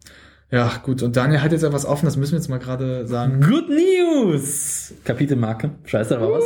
Ja, 0.50 0.70
gut. 0.84 1.02
Und 1.02 1.16
Daniel 1.16 1.42
hat 1.42 1.52
jetzt 1.52 1.62
etwas 1.62 1.84
offen, 1.86 2.06
das 2.06 2.16
müssen 2.16 2.32
wir 2.32 2.38
jetzt 2.38 2.48
mal 2.48 2.58
gerade 2.58 3.06
sagen. 3.06 3.40
Good 3.40 3.68
News! 3.68 4.94
Kapitelmarke. 5.04 5.70
Scheiße, 5.84 6.14
da 6.14 6.20
war 6.20 6.30
was. 6.32 6.44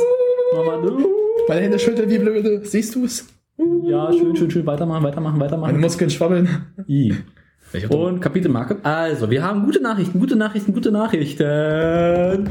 Nochmal 0.55 0.81
du. 0.81 1.07
Meine 1.47 1.61
Hände 1.61 1.79
schütteln 1.79 2.09
wie 2.09 2.17
blöde. 2.19 2.61
Siehst 2.63 2.95
du 2.95 3.05
es? 3.05 3.27
Ja, 3.83 4.11
schön, 4.11 4.35
schön, 4.35 4.49
schön. 4.49 4.65
Weitermachen, 4.65 5.03
weitermachen, 5.03 5.37
Meine 5.37 5.51
weitermachen. 5.51 5.79
Muskeln 5.79 6.09
schwabbeln. 6.09 6.47
I. 6.87 7.15
Und 7.89 8.19
Kapitelmarke. 8.19 8.77
Also, 8.83 9.29
wir 9.29 9.43
haben 9.43 9.63
gute 9.63 9.81
Nachrichten, 9.81 10.19
gute 10.19 10.35
Nachrichten, 10.35 10.73
gute 10.73 10.91
Nachrichten. 10.91 12.49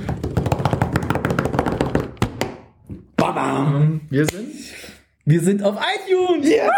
Babam. 3.16 4.00
wir 4.08 4.24
sind. 4.24 4.50
Wir 5.26 5.40
sind 5.40 5.62
auf 5.62 5.76
iTunes. 5.76 6.48
Yes! 6.48 6.70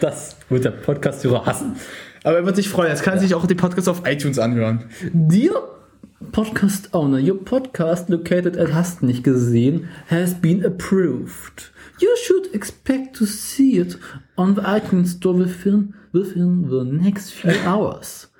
Das 0.00 0.36
wird 0.48 0.64
der 0.64 0.72
Podcast-Hörer 0.72 1.46
hassen. 1.46 1.76
Aber 2.24 2.38
er 2.38 2.46
wird 2.46 2.56
sich 2.56 2.68
freuen. 2.68 2.90
Jetzt 2.90 3.04
kann 3.04 3.14
er 3.14 3.20
sich 3.20 3.34
auch 3.34 3.46
die 3.46 3.54
Podcasts 3.54 3.86
auf 3.88 4.02
iTunes 4.04 4.38
anhören. 4.40 4.86
Dear 5.12 5.62
Podcast 6.32 6.92
Owner, 6.92 7.20
your 7.20 7.42
podcast 7.44 8.08
located 8.08 8.58
at 8.58 8.74
hast 8.74 9.02
nicht 9.02 9.22
gesehen 9.22 9.88
has 10.10 10.34
been 10.34 10.64
approved. 10.64 11.70
You 12.00 12.08
should 12.24 12.52
expect 12.52 13.16
to 13.16 13.24
see 13.24 13.78
it 13.78 13.98
on 14.36 14.54
the 14.54 14.62
iTunes 14.62 15.12
Store 15.12 15.38
within, 15.38 15.94
within 16.16 16.66
the 16.70 16.84
next 16.84 17.32
few 17.32 17.52
hours. 17.66 18.30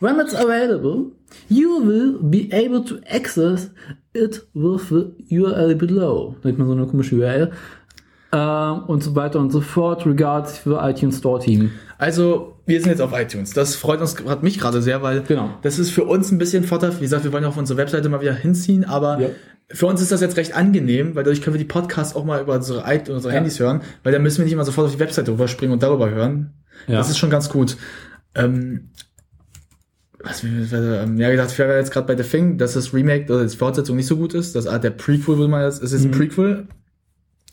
When 0.00 0.18
it's 0.20 0.34
available, 0.34 1.12
you 1.48 1.80
will 1.82 2.18
be 2.22 2.48
able 2.52 2.84
to 2.84 2.96
access 3.10 3.70
it 4.12 4.46
with 4.54 4.88
the 4.90 5.12
URL 5.30 5.74
below. 5.76 6.36
Da 6.42 6.48
hat 6.50 6.58
man 6.58 6.66
so 6.66 6.74
eine 6.74 6.86
komische 6.86 7.16
URL. 7.16 7.50
Ähm, 8.32 8.82
und 8.88 9.02
so 9.02 9.14
weiter 9.14 9.38
und 9.38 9.50
so 9.52 9.60
fort. 9.60 10.04
Regards 10.06 10.58
für 10.58 10.80
iTunes 10.82 11.18
Store 11.18 11.40
Team. 11.40 11.70
Also, 11.98 12.56
wir 12.66 12.80
sind 12.80 12.90
jetzt 12.90 13.00
auf 13.00 13.12
iTunes. 13.18 13.52
Das 13.52 13.76
freut 13.76 14.00
uns, 14.00 14.16
hat 14.26 14.42
mich 14.42 14.58
gerade 14.58 14.82
sehr, 14.82 15.02
weil 15.02 15.22
Genau. 15.22 15.50
das 15.62 15.78
ist 15.78 15.90
für 15.90 16.04
uns 16.04 16.32
ein 16.32 16.38
bisschen 16.38 16.64
Vorteil. 16.64 16.92
Wie 16.96 17.00
gesagt, 17.02 17.22
wir 17.24 17.32
wollen 17.32 17.44
auf 17.44 17.56
unsere 17.56 17.78
Webseite 17.78 18.08
mal 18.08 18.20
wieder 18.20 18.34
hinziehen, 18.34 18.84
aber 18.84 19.20
Ja. 19.20 19.28
für 19.70 19.86
uns 19.86 20.02
ist 20.02 20.10
das 20.10 20.20
jetzt 20.20 20.36
recht 20.36 20.56
angenehm, 20.56 21.14
weil 21.14 21.22
dadurch 21.22 21.42
können 21.42 21.54
wir 21.54 21.58
die 21.60 21.64
Podcasts 21.68 22.16
auch 22.16 22.24
mal 22.24 22.42
über 22.42 22.54
unsere, 22.54 22.82
unsere 23.10 23.28
Ja. 23.32 23.38
Handys 23.38 23.60
hören, 23.60 23.82
weil 24.02 24.12
dann 24.12 24.22
müssen 24.22 24.38
wir 24.38 24.44
nicht 24.44 24.54
immer 24.54 24.64
sofort 24.64 24.88
auf 24.88 24.92
die 24.94 24.98
Webseite 25.00 25.30
rüberspringen 25.30 25.72
und 25.72 25.82
darüber 25.84 26.10
hören. 26.10 26.54
Ja. 26.86 26.98
Das 26.98 27.10
ist 27.10 27.18
schon 27.18 27.30
ganz 27.30 27.48
gut. 27.48 27.76
Ähm, 28.34 28.90
was 30.22 30.42
ähm, 30.42 31.18
ja, 31.18 31.30
gesagt, 31.30 31.58
wir 31.58 31.68
waren 31.68 31.76
jetzt 31.76 31.92
gerade 31.92 32.06
bei 32.06 32.20
The 32.20 32.28
Thing, 32.28 32.56
dass 32.56 32.72
das 32.74 32.94
Remake 32.94 33.32
oder 33.32 33.44
die 33.44 33.56
Fortsetzung 33.56 33.96
nicht 33.96 34.06
so 34.06 34.16
gut 34.16 34.32
ist. 34.34 34.54
Das 34.54 34.66
Art 34.66 34.82
der 34.82 34.90
Prequel, 34.90 35.36
würde 35.36 35.50
man 35.50 35.62
jetzt, 35.64 35.82
es 35.82 35.92
ist 35.92 36.04
ein 36.04 36.10
Mhm. 36.10 36.14
Prequel. 36.14 36.66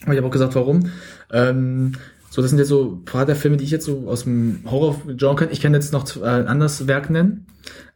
Aber 0.03 0.13
ich 0.13 0.17
habe 0.17 0.28
auch 0.28 0.32
gesagt, 0.32 0.55
warum. 0.55 0.89
Ähm, 1.32 1.93
so, 2.30 2.41
das 2.41 2.49
sind 2.49 2.59
jetzt 2.59 2.69
so 2.69 2.93
ein 3.01 3.05
paar 3.05 3.26
der 3.26 3.36
Filme, 3.36 3.57
die 3.57 3.65
ich 3.65 3.72
jetzt 3.72 3.86
so 3.86 4.07
aus 4.07 4.24
dem 4.24 4.61
Horror-Genre 4.65 5.36
kenne. 5.36 5.51
Ich 5.51 5.59
kann 5.59 5.74
jetzt 5.74 5.91
noch 5.91 6.15
äh, 6.15 6.26
ein 6.26 6.47
anderes 6.47 6.88
Werk 6.88 7.09
nennen. 7.09 7.45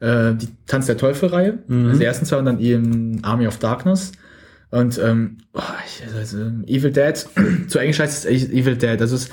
Äh, 0.01 0.34
die 0.36 0.49
Tanz 0.67 0.88
der 0.88 0.97
Teufel-Reihe. 0.97 1.59
Mhm. 1.67 1.86
Also 1.88 1.99
die 1.99 2.05
ersten 2.05 2.26
zwei 2.26 2.38
und 2.38 2.45
dann 2.45 2.59
eben 2.59 3.23
Army 3.23 3.47
of 3.47 3.57
Darkness. 3.59 4.11
Und 4.71 4.97
ähm, 4.97 5.38
oh, 5.53 5.61
ich, 5.86 6.03
also, 6.13 6.38
Evil 6.67 6.91
Dead, 6.91 7.26
zu 7.69 7.80
Englisch 7.80 7.99
heißt 7.99 8.26
es 8.26 8.49
Evil 8.49 8.76
Dead. 8.76 8.99
Also 8.99 9.15
es, 9.15 9.30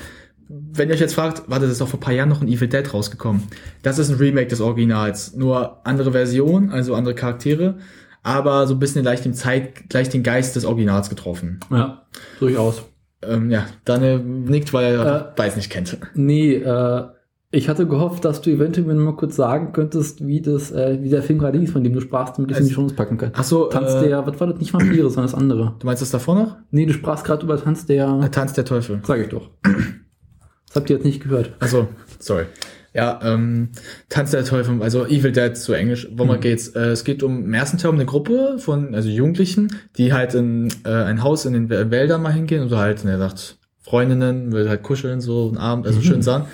wenn 0.49 0.89
ihr 0.89 0.95
euch 0.95 0.99
jetzt 1.01 1.15
fragt, 1.15 1.43
warte, 1.47 1.63
das 1.65 1.73
ist 1.73 1.81
doch 1.81 1.87
vor 1.87 1.99
ein 1.99 2.03
paar 2.03 2.13
Jahren 2.13 2.29
noch 2.29 2.41
ein 2.41 2.47
Evil 2.47 2.67
Dead 2.67 2.93
rausgekommen. 2.93 3.43
Das 3.81 3.99
ist 3.99 4.09
ein 4.09 4.15
Remake 4.17 4.47
des 4.47 4.61
Originals. 4.61 5.35
Nur 5.35 5.85
andere 5.85 6.11
Version, 6.11 6.69
also 6.71 6.95
andere 6.95 7.15
Charaktere, 7.15 7.75
aber 8.23 8.67
so 8.67 8.73
ein 8.75 8.79
bisschen 8.79 9.03
leicht 9.03 9.25
den 9.25 9.33
Zeit, 9.33 9.89
gleich 9.89 10.09
den 10.09 10.23
Geist 10.23 10.55
des 10.55 10.65
Originals 10.65 11.09
getroffen. 11.09 11.59
Ja, 11.71 12.03
durchaus. 12.39 12.83
Ähm, 13.21 13.49
ja, 13.51 13.65
Daniel 13.85 14.19
nickt, 14.19 14.73
weil 14.73 14.95
er 14.95 15.33
Äh, 15.35 15.39
weiß 15.39 15.55
nicht 15.55 15.69
kennt. 15.69 15.97
Nee, 16.13 16.55
äh, 16.55 17.03
ich 17.51 17.69
hatte 17.69 17.85
gehofft, 17.87 18.25
dass 18.25 18.41
du 18.41 18.49
eventuell 18.49 18.87
mir 18.87 18.95
mal 18.95 19.15
kurz 19.15 19.35
sagen 19.35 19.73
könntest, 19.73 20.25
wie 20.25 20.41
das, 20.41 20.71
äh, 20.71 20.97
wie 21.01 21.09
der 21.09 21.21
Film 21.21 21.37
gerade 21.39 21.59
hieß, 21.59 21.71
von 21.71 21.83
dem 21.83 21.93
du 21.93 22.01
sprachst, 22.01 22.37
damit 22.37 22.49
ich 22.51 22.57
ihn 22.57 22.63
in 22.63 22.67
die 22.69 22.73
Shownotes 22.73 22.95
packen 22.95 23.17
kann. 23.17 23.31
Ach 23.35 23.43
so, 23.43 23.65
Tanz 23.65 23.93
äh, 23.93 24.07
der, 24.07 24.25
was 24.25 24.39
war 24.39 24.47
das, 24.47 24.59
nicht 24.59 24.73
Vampire, 24.73 25.07
sondern 25.09 25.25
das 25.31 25.35
andere. 25.35 25.75
Du 25.79 25.85
meinst 25.85 26.01
das 26.01 26.09
davor 26.11 26.35
noch? 26.35 26.57
Nee, 26.71 26.85
du 26.87 26.93
sprachst 26.93 27.23
gerade 27.25 27.43
über 27.45 27.61
Tanz 27.61 27.85
Der 27.85 28.17
der, 28.17 28.31
Tanz 28.31 28.53
der 28.53 28.65
Teufel. 28.65 29.01
sag 29.05 29.19
ich 29.19 29.29
doch. 29.29 29.49
Das 30.73 30.81
habt 30.81 30.89
ihr 30.89 30.95
jetzt 30.95 31.05
nicht 31.05 31.21
gehört. 31.23 31.53
Also, 31.59 31.87
sorry. 32.19 32.45
Ja, 32.95 33.19
ähm, 33.23 33.69
Tanz 34.09 34.31
der 34.31 34.43
Teufel, 34.45 34.81
also 34.81 35.05
Evil 35.05 35.31
Dead 35.31 35.55
zu 35.55 35.73
Englisch. 35.73 36.07
Worum 36.15 36.35
Mhm. 36.35 36.41
geht's? 36.41 36.69
Äh, 36.69 36.89
es 36.89 37.03
geht 37.03 37.21
um 37.23 37.45
im 37.45 37.53
ersten 37.53 37.77
Teil 37.77 37.89
um 37.89 37.95
eine 37.95 38.05
Gruppe 38.05 38.57
von 38.59 38.93
also 38.95 39.09
Jugendlichen, 39.09 39.67
die 39.97 40.13
halt 40.13 40.33
in 40.35 40.67
äh, 40.85 40.89
ein 40.89 41.23
Haus 41.23 41.45
in 41.45 41.53
den 41.53 41.69
Wä- 41.69 41.89
Wäldern 41.91 42.21
mal 42.21 42.33
hingehen 42.33 42.61
und 42.63 42.69
so 42.69 42.77
halt, 42.77 43.03
er 43.05 43.17
sagt, 43.17 43.57
Freundinnen, 43.81 44.51
will 44.51 44.69
halt 44.69 44.81
kuscheln, 44.83 45.21
so 45.21 45.47
einen 45.47 45.57
Abend, 45.57 45.85
also 45.87 45.99
Mhm. 45.99 46.03
schön 46.03 46.21
sagen. 46.21 46.45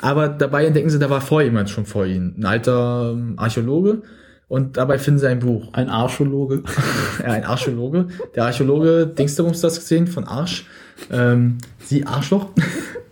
Aber 0.00 0.28
dabei 0.28 0.64
entdecken 0.66 0.90
sie, 0.90 0.98
da 1.00 1.10
war 1.10 1.20
vor 1.20 1.42
jemand 1.42 1.70
schon 1.70 1.84
vor 1.84 2.06
ihnen, 2.06 2.34
ein 2.38 2.46
alter 2.46 3.12
ähm, 3.14 3.34
Archäologe. 3.36 4.02
Und 4.46 4.76
dabei 4.78 4.98
finden 4.98 5.18
sie 5.20 5.28
ein 5.28 5.40
Buch. 5.40 5.72
Ein 5.72 5.88
Archäologe. 5.88 6.62
Ja, 7.22 7.32
ein 7.32 7.44
Archäologe. 7.44 8.06
Der 8.34 8.44
Archäologe, 8.44 9.06
Dingsterums 9.06 9.60
das 9.60 9.78
gesehen, 9.80 10.06
von 10.06 10.24
Arsch. 10.24 10.66
Ähm, 11.12 11.58
sie 11.84 12.06
Arschloch. 12.06 12.46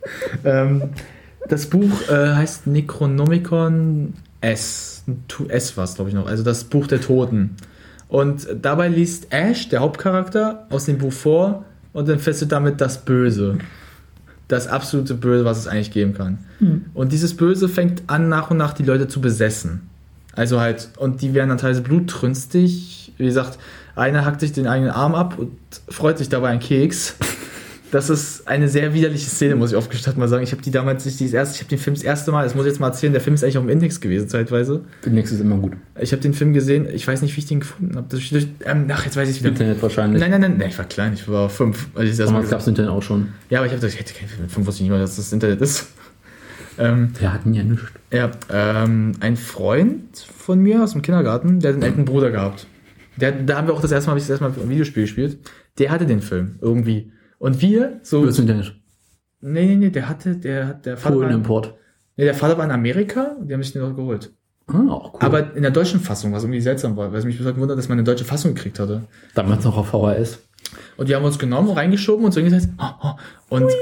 ähm, 0.45 0.91
das 1.49 1.67
Buch 1.67 2.09
äh, 2.09 2.35
heißt 2.35 2.67
Necronomicon 2.67 4.15
S. 4.41 5.05
S 5.49 5.77
war 5.77 5.85
es, 5.85 5.95
glaube 5.95 6.11
ich, 6.11 6.15
noch. 6.15 6.27
Also 6.27 6.43
das 6.43 6.65
Buch 6.65 6.87
der 6.87 7.01
Toten. 7.01 7.57
Und 8.09 8.47
dabei 8.63 8.89
liest 8.89 9.33
Ash, 9.33 9.69
der 9.69 9.81
Hauptcharakter, 9.81 10.67
aus 10.71 10.85
dem 10.85 10.99
Buch 10.99 11.13
vor 11.13 11.65
und 11.93 12.09
entfesselt 12.09 12.53
damit 12.53 12.81
das 12.81 13.05
Böse. 13.05 13.59
Das 14.49 14.69
absolute 14.69 15.15
Böse, 15.15 15.45
was 15.45 15.59
es 15.59 15.67
eigentlich 15.67 15.91
geben 15.91 16.15
kann. 16.15 16.39
Und 16.95 17.13
dieses 17.13 17.37
Böse 17.37 17.69
fängt 17.69 18.05
an, 18.07 18.29
nach 18.29 18.51
und 18.51 18.59
nach 18.59 18.75
die 18.75 18.85
Leute 18.85 19.09
zu 19.09 19.21
besessen. 19.21 19.89
Also 20.35 20.61
halt, 20.61 20.91
und 20.99 21.23
die 21.23 21.35
werden 21.35 21.49
dann 21.49 21.59
teilweise 21.59 21.81
blutrünstig. 21.81 23.13
Wie 23.17 23.25
gesagt, 23.25 23.59
einer 23.97 24.25
hackt 24.25 24.41
sich 24.41 24.53
den 24.53 24.69
eigenen 24.69 24.93
Arm 24.93 25.15
ab 25.15 25.39
und 25.39 25.51
freut 25.89 26.19
sich 26.19 26.29
dabei 26.29 26.51
einen 26.51 26.61
Keks. 26.61 27.17
Das 27.93 28.11
ist 28.11 28.49
eine 28.49 28.69
sehr 28.69 28.95
widerliche 28.95 29.31
Szene, 29.31 29.55
muss 29.55 29.71
ich 29.71 29.77
aufgestattet 29.77 30.19
mal 30.19 30.27
sagen. 30.29 30.43
Ich 30.43 30.51
habe 30.51 30.61
die 30.61 30.73
damals 30.73 31.05
nicht 31.05 31.21
dieses 31.21 31.35
erste, 31.35 31.55
ich 31.55 31.61
habe 31.61 31.69
den 31.71 31.79
Film 31.79 31.95
das 31.95 32.03
erste 32.03 32.33
Mal, 32.33 32.43
das 32.43 32.55
muss 32.57 32.67
ich 32.67 32.73
jetzt 32.73 32.81
mal 32.81 32.89
erzählen, 32.89 33.13
der 33.13 33.23
Film 33.23 33.35
ist 33.35 33.45
eigentlich 33.45 33.59
auf 33.59 33.65
dem 33.65 33.71
Index 33.71 34.01
gewesen 34.01 34.29
zeitweise. 34.29 34.85
Demnächst 35.05 35.33
ist 35.33 35.41
immer 35.41 35.57
gut. 35.57 35.75
Ich 36.01 36.11
habe 36.13 36.21
den 36.21 36.35
Film 36.35 36.53
gesehen, 36.53 36.89
ich 36.93 37.07
weiß 37.07 37.23
nicht, 37.23 37.37
wie 37.37 37.41
ich 37.41 37.47
den 37.47 37.61
gefunden 37.61 37.97
habe. 37.97 38.09
Ähm, 38.65 38.87
ach, 38.91 39.05
jetzt 39.05 39.17
weiß 39.17 39.29
ich 39.31 39.39
wieder. 39.39 39.51
Internet 39.51 39.81
wahrscheinlich. 39.83 40.21
Nein, 40.21 40.33
nein, 40.33 40.41
nein, 40.41 40.57
nein, 40.59 40.69
ich 40.69 40.79
war 40.79 40.85
klein, 40.87 41.13
ich 41.15 41.29
war 41.29 41.49
fünf. 41.49 41.89
Als 41.95 42.17
das 42.17 42.27
Damals 42.27 42.51
gab 42.51 42.61
es 42.61 42.67
Internet 42.67 42.91
auch 42.91 43.03
schon. 43.03 43.29
Ja, 43.51 43.61
aber 43.61 43.67
ich 43.67 43.73
habe 43.73 43.81
gesagt, 43.81 43.95
ich 43.95 44.01
hätte 44.01 44.19
keinen 44.19 44.29
Film 44.29 44.43
mit 44.43 44.51
fünf, 44.51 44.67
wusste 44.67 44.79
ich 44.83 44.89
nicht 44.89 44.91
mal, 44.91 45.01
dass 45.01 45.17
das 45.17 45.33
Internet 45.33 45.61
ist. 45.61 45.87
Ähm, 46.79 47.13
Wir 47.19 47.33
hatten 47.33 47.55
ja 47.55 47.63
nichts. 47.63 47.87
ja, 48.13 48.31
ähm, 48.53 49.13
ein 49.21 49.39
Freund 49.39 50.19
von 50.37 50.59
mir 50.61 50.83
aus 50.83 50.93
dem 50.93 51.01
Kindergarten, 51.01 51.59
der 51.61 51.71
hat 51.71 51.77
einen 51.77 51.83
älteren 51.83 52.05
Bruder 52.05 52.31
gehabt. 52.31 52.67
Der, 53.17 53.33
da 53.33 53.57
haben 53.57 53.67
wir 53.67 53.73
auch 53.73 53.81
das 53.81 53.93
erste 53.93 54.09
Mal, 54.09 54.11
habe 54.11 54.19
ich 54.19 54.25
das 54.27 54.39
erste 54.39 54.45
Mal 54.45 54.63
ein 54.63 54.69
Videospiel 54.69 55.05
gespielt. 55.05 55.39
Der 55.79 55.91
hatte 55.91 56.05
den 56.05 56.21
Film 56.21 56.57
irgendwie. 56.61 57.11
Und 57.39 57.61
wir, 57.61 58.01
so. 58.03 58.19
Über 58.19 58.27
das 58.29 58.39
Internet. 58.39 58.75
Nee, 59.41 59.67
nee, 59.67 59.77
nee, 59.77 59.91
der 59.91 60.09
hatte, 60.09 60.37
der 60.37 60.69
hat, 60.69 60.87
der 60.87 60.97
Vater, 60.97 61.17
war, 61.17 61.23
Polen-Import. 61.23 61.75
nee, 62.17 62.25
der 62.25 62.35
Vater 62.35 62.57
war 62.59 62.65
in 62.65 62.71
Amerika 62.71 63.37
und 63.39 63.49
die 63.49 63.55
haben 63.55 63.63
sich 63.63 63.73
den 63.73 63.83
auch 63.83 63.95
geholt. 63.95 64.33
Ah, 64.67 64.91
auch 64.91 65.15
cool. 65.15 65.21
Aber 65.21 65.55
in 65.55 65.63
der 65.63 65.71
deutschen 65.71 66.01
Fassung, 66.01 66.33
was 66.33 66.43
irgendwie 66.43 66.61
seltsam 66.61 66.97
war, 66.97 67.13
weil 67.13 67.19
es 67.21 67.25
mich 67.25 67.39
heute 67.39 67.55
gewundert, 67.55 67.79
dass 67.79 67.89
man 67.89 67.99
eine 67.99 68.05
deutsche 68.05 68.25
Fassung 68.25 68.55
gekriegt 68.55 68.81
hatte. 68.81 69.05
Damals 69.35 69.65
noch 69.65 69.77
auf 69.77 69.89
VHS. 69.89 70.41
Und 70.97 71.09
die 71.09 71.15
haben 71.15 71.25
uns 71.25 71.39
genommen, 71.39 71.71
reingeschoben 71.71 72.25
und 72.25 72.33
so 72.33 72.43
gesagt, 72.43 72.69
oh, 72.79 72.85
oh. 73.03 73.13
und 73.51 73.71
äh, 73.71 73.75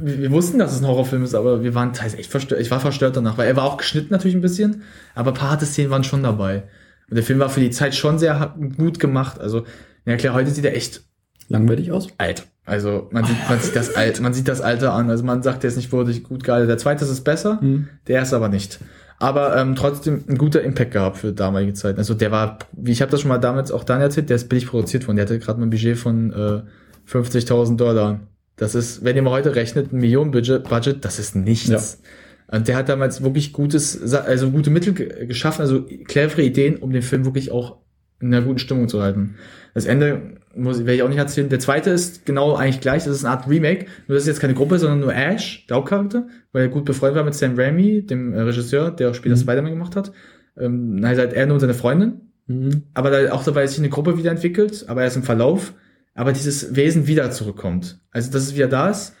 wir, 0.00 0.18
wir 0.18 0.30
wussten, 0.30 0.58
dass 0.58 0.72
es 0.72 0.80
ein 0.80 0.86
Horrorfilm 0.86 1.24
ist, 1.24 1.34
aber 1.34 1.62
wir 1.62 1.74
waren 1.74 1.92
teils 1.92 2.14
echt 2.14 2.30
verstört. 2.30 2.60
Ich 2.62 2.70
war 2.70 2.80
verstört 2.80 3.16
danach, 3.16 3.36
weil 3.36 3.48
er 3.48 3.56
war 3.56 3.64
auch 3.64 3.76
geschnitten 3.76 4.08
natürlich 4.10 4.34
ein 4.34 4.40
bisschen, 4.40 4.82
aber 5.14 5.32
ein 5.32 5.36
paar 5.36 5.50
harte 5.50 5.66
Szenen 5.66 5.90
waren 5.90 6.04
schon 6.04 6.22
dabei. 6.22 6.62
Und 7.10 7.16
der 7.16 7.24
Film 7.24 7.40
war 7.40 7.50
für 7.50 7.60
die 7.60 7.70
Zeit 7.70 7.94
schon 7.94 8.18
sehr 8.18 8.54
gut 8.78 9.00
gemacht. 9.00 9.38
Also, 9.38 9.64
ja 10.06 10.16
klar, 10.16 10.32
heute 10.32 10.50
sieht 10.50 10.64
er 10.64 10.74
echt 10.74 11.02
Langweilig 11.48 11.92
aus. 11.92 12.08
alt. 12.16 12.46
Also 12.70 13.08
man 13.10 13.24
sieht, 13.24 13.36
man 13.48 13.58
sieht 13.60 13.76
das 13.76 13.94
alt, 13.96 14.20
man 14.20 14.32
sieht 14.32 14.48
das 14.48 14.60
Alter 14.60 14.92
an. 14.94 15.10
Also 15.10 15.24
man 15.24 15.42
sagt, 15.42 15.62
der 15.64 15.68
ist 15.68 15.76
nicht 15.76 15.92
würdig 15.92 16.22
gut 16.24 16.44
geil. 16.44 16.66
Der 16.66 16.78
zweite 16.78 17.04
ist 17.04 17.20
besser, 17.24 17.58
Mhm. 17.60 17.88
der 18.06 18.22
ist 18.22 18.32
aber 18.32 18.48
nicht. 18.48 18.78
Aber 19.18 19.54
ähm, 19.58 19.74
trotzdem 19.74 20.24
ein 20.28 20.38
guter 20.38 20.62
Impact 20.62 20.92
gehabt 20.92 21.18
für 21.18 21.32
damalige 21.32 21.74
Zeit. 21.74 21.98
Also 21.98 22.14
der 22.14 22.30
war, 22.30 22.58
wie 22.72 22.92
ich 22.92 23.02
habe 23.02 23.10
das 23.10 23.20
schon 23.20 23.28
mal 23.28 23.36
damals 23.38 23.70
auch 23.70 23.84
dann 23.84 24.00
erzählt, 24.00 24.30
der 24.30 24.36
ist 24.36 24.48
billig 24.48 24.66
produziert 24.66 25.06
worden. 25.06 25.16
Der 25.16 25.26
hatte 25.26 25.38
gerade 25.38 25.60
mal 25.60 25.66
ein 25.66 25.70
Budget 25.70 25.98
von 25.98 26.32
äh, 26.32 26.62
50.000 27.10 27.76
Dollar. 27.76 28.20
Das 28.56 28.74
ist, 28.74 29.04
wenn 29.04 29.16
ihr 29.16 29.22
mal 29.22 29.30
heute 29.30 29.54
rechnet, 29.54 29.92
ein 29.92 29.98
Millionenbudget, 30.00 30.64
Budget, 30.68 31.04
das 31.04 31.18
ist 31.18 31.34
nichts. 31.36 32.00
Und 32.48 32.66
der 32.68 32.76
hat 32.76 32.88
damals 32.88 33.22
wirklich 33.22 33.52
gutes, 33.52 34.12
also 34.14 34.50
gute 34.50 34.70
Mittel 34.70 34.92
ge- 34.94 35.26
geschaffen, 35.26 35.62
also 35.62 35.84
clevere 36.04 36.42
Ideen, 36.42 36.76
um 36.76 36.90
den 36.92 37.02
Film 37.02 37.24
wirklich 37.24 37.52
auch 37.52 37.76
in 38.20 38.34
einer 38.34 38.44
guten 38.44 38.58
Stimmung 38.58 38.88
zu 38.88 39.02
halten. 39.02 39.36
Das 39.74 39.84
Ende 39.86 40.36
muss 40.54 40.78
werde 40.80 40.94
ich 40.94 41.02
auch 41.02 41.08
nicht 41.08 41.18
erzählen. 41.18 41.48
Der 41.48 41.60
zweite 41.60 41.90
ist 41.90 42.26
genau 42.26 42.54
eigentlich 42.54 42.80
gleich. 42.80 43.04
Das 43.04 43.14
ist 43.14 43.24
eine 43.24 43.36
Art 43.36 43.48
Remake. 43.48 43.86
Nur 44.08 44.16
das 44.16 44.24
ist 44.24 44.28
jetzt 44.28 44.40
keine 44.40 44.54
Gruppe, 44.54 44.78
sondern 44.78 45.00
nur 45.00 45.14
Ash, 45.14 45.66
der 45.68 45.76
Hauptcharakter, 45.76 46.26
weil 46.52 46.62
er 46.62 46.68
gut 46.68 46.84
befreundet 46.84 47.16
war 47.16 47.24
mit 47.24 47.34
Sam 47.34 47.58
Raimi, 47.58 48.04
dem 48.04 48.32
äh, 48.32 48.40
Regisseur, 48.40 48.90
der 48.90 49.10
auch 49.10 49.14
später 49.14 49.36
Mhm. 49.36 49.40
Spider-Man 49.40 49.72
gemacht 49.72 49.96
hat. 49.96 50.12
Ähm, 50.58 51.00
also 51.04 51.20
halt 51.20 51.32
er 51.32 51.46
nur 51.46 51.54
und 51.54 51.60
seine 51.60 51.74
Freundin. 51.74 52.32
Mhm. 52.46 52.82
Aber 52.94 53.10
da 53.10 53.32
auch 53.32 53.44
dabei 53.44 53.66
sich 53.66 53.78
eine 53.78 53.90
Gruppe 53.90 54.18
wieder 54.18 54.30
entwickelt, 54.30 54.86
aber 54.88 55.02
erst 55.02 55.16
im 55.16 55.22
Verlauf. 55.22 55.72
Aber 56.14 56.32
dieses 56.32 56.74
Wesen 56.74 57.06
wieder 57.06 57.30
zurückkommt. 57.30 58.00
Also 58.10 58.32
dass 58.32 58.42
es 58.42 58.54
wieder 58.54 58.66
da 58.66 58.90
ist, 58.90 59.14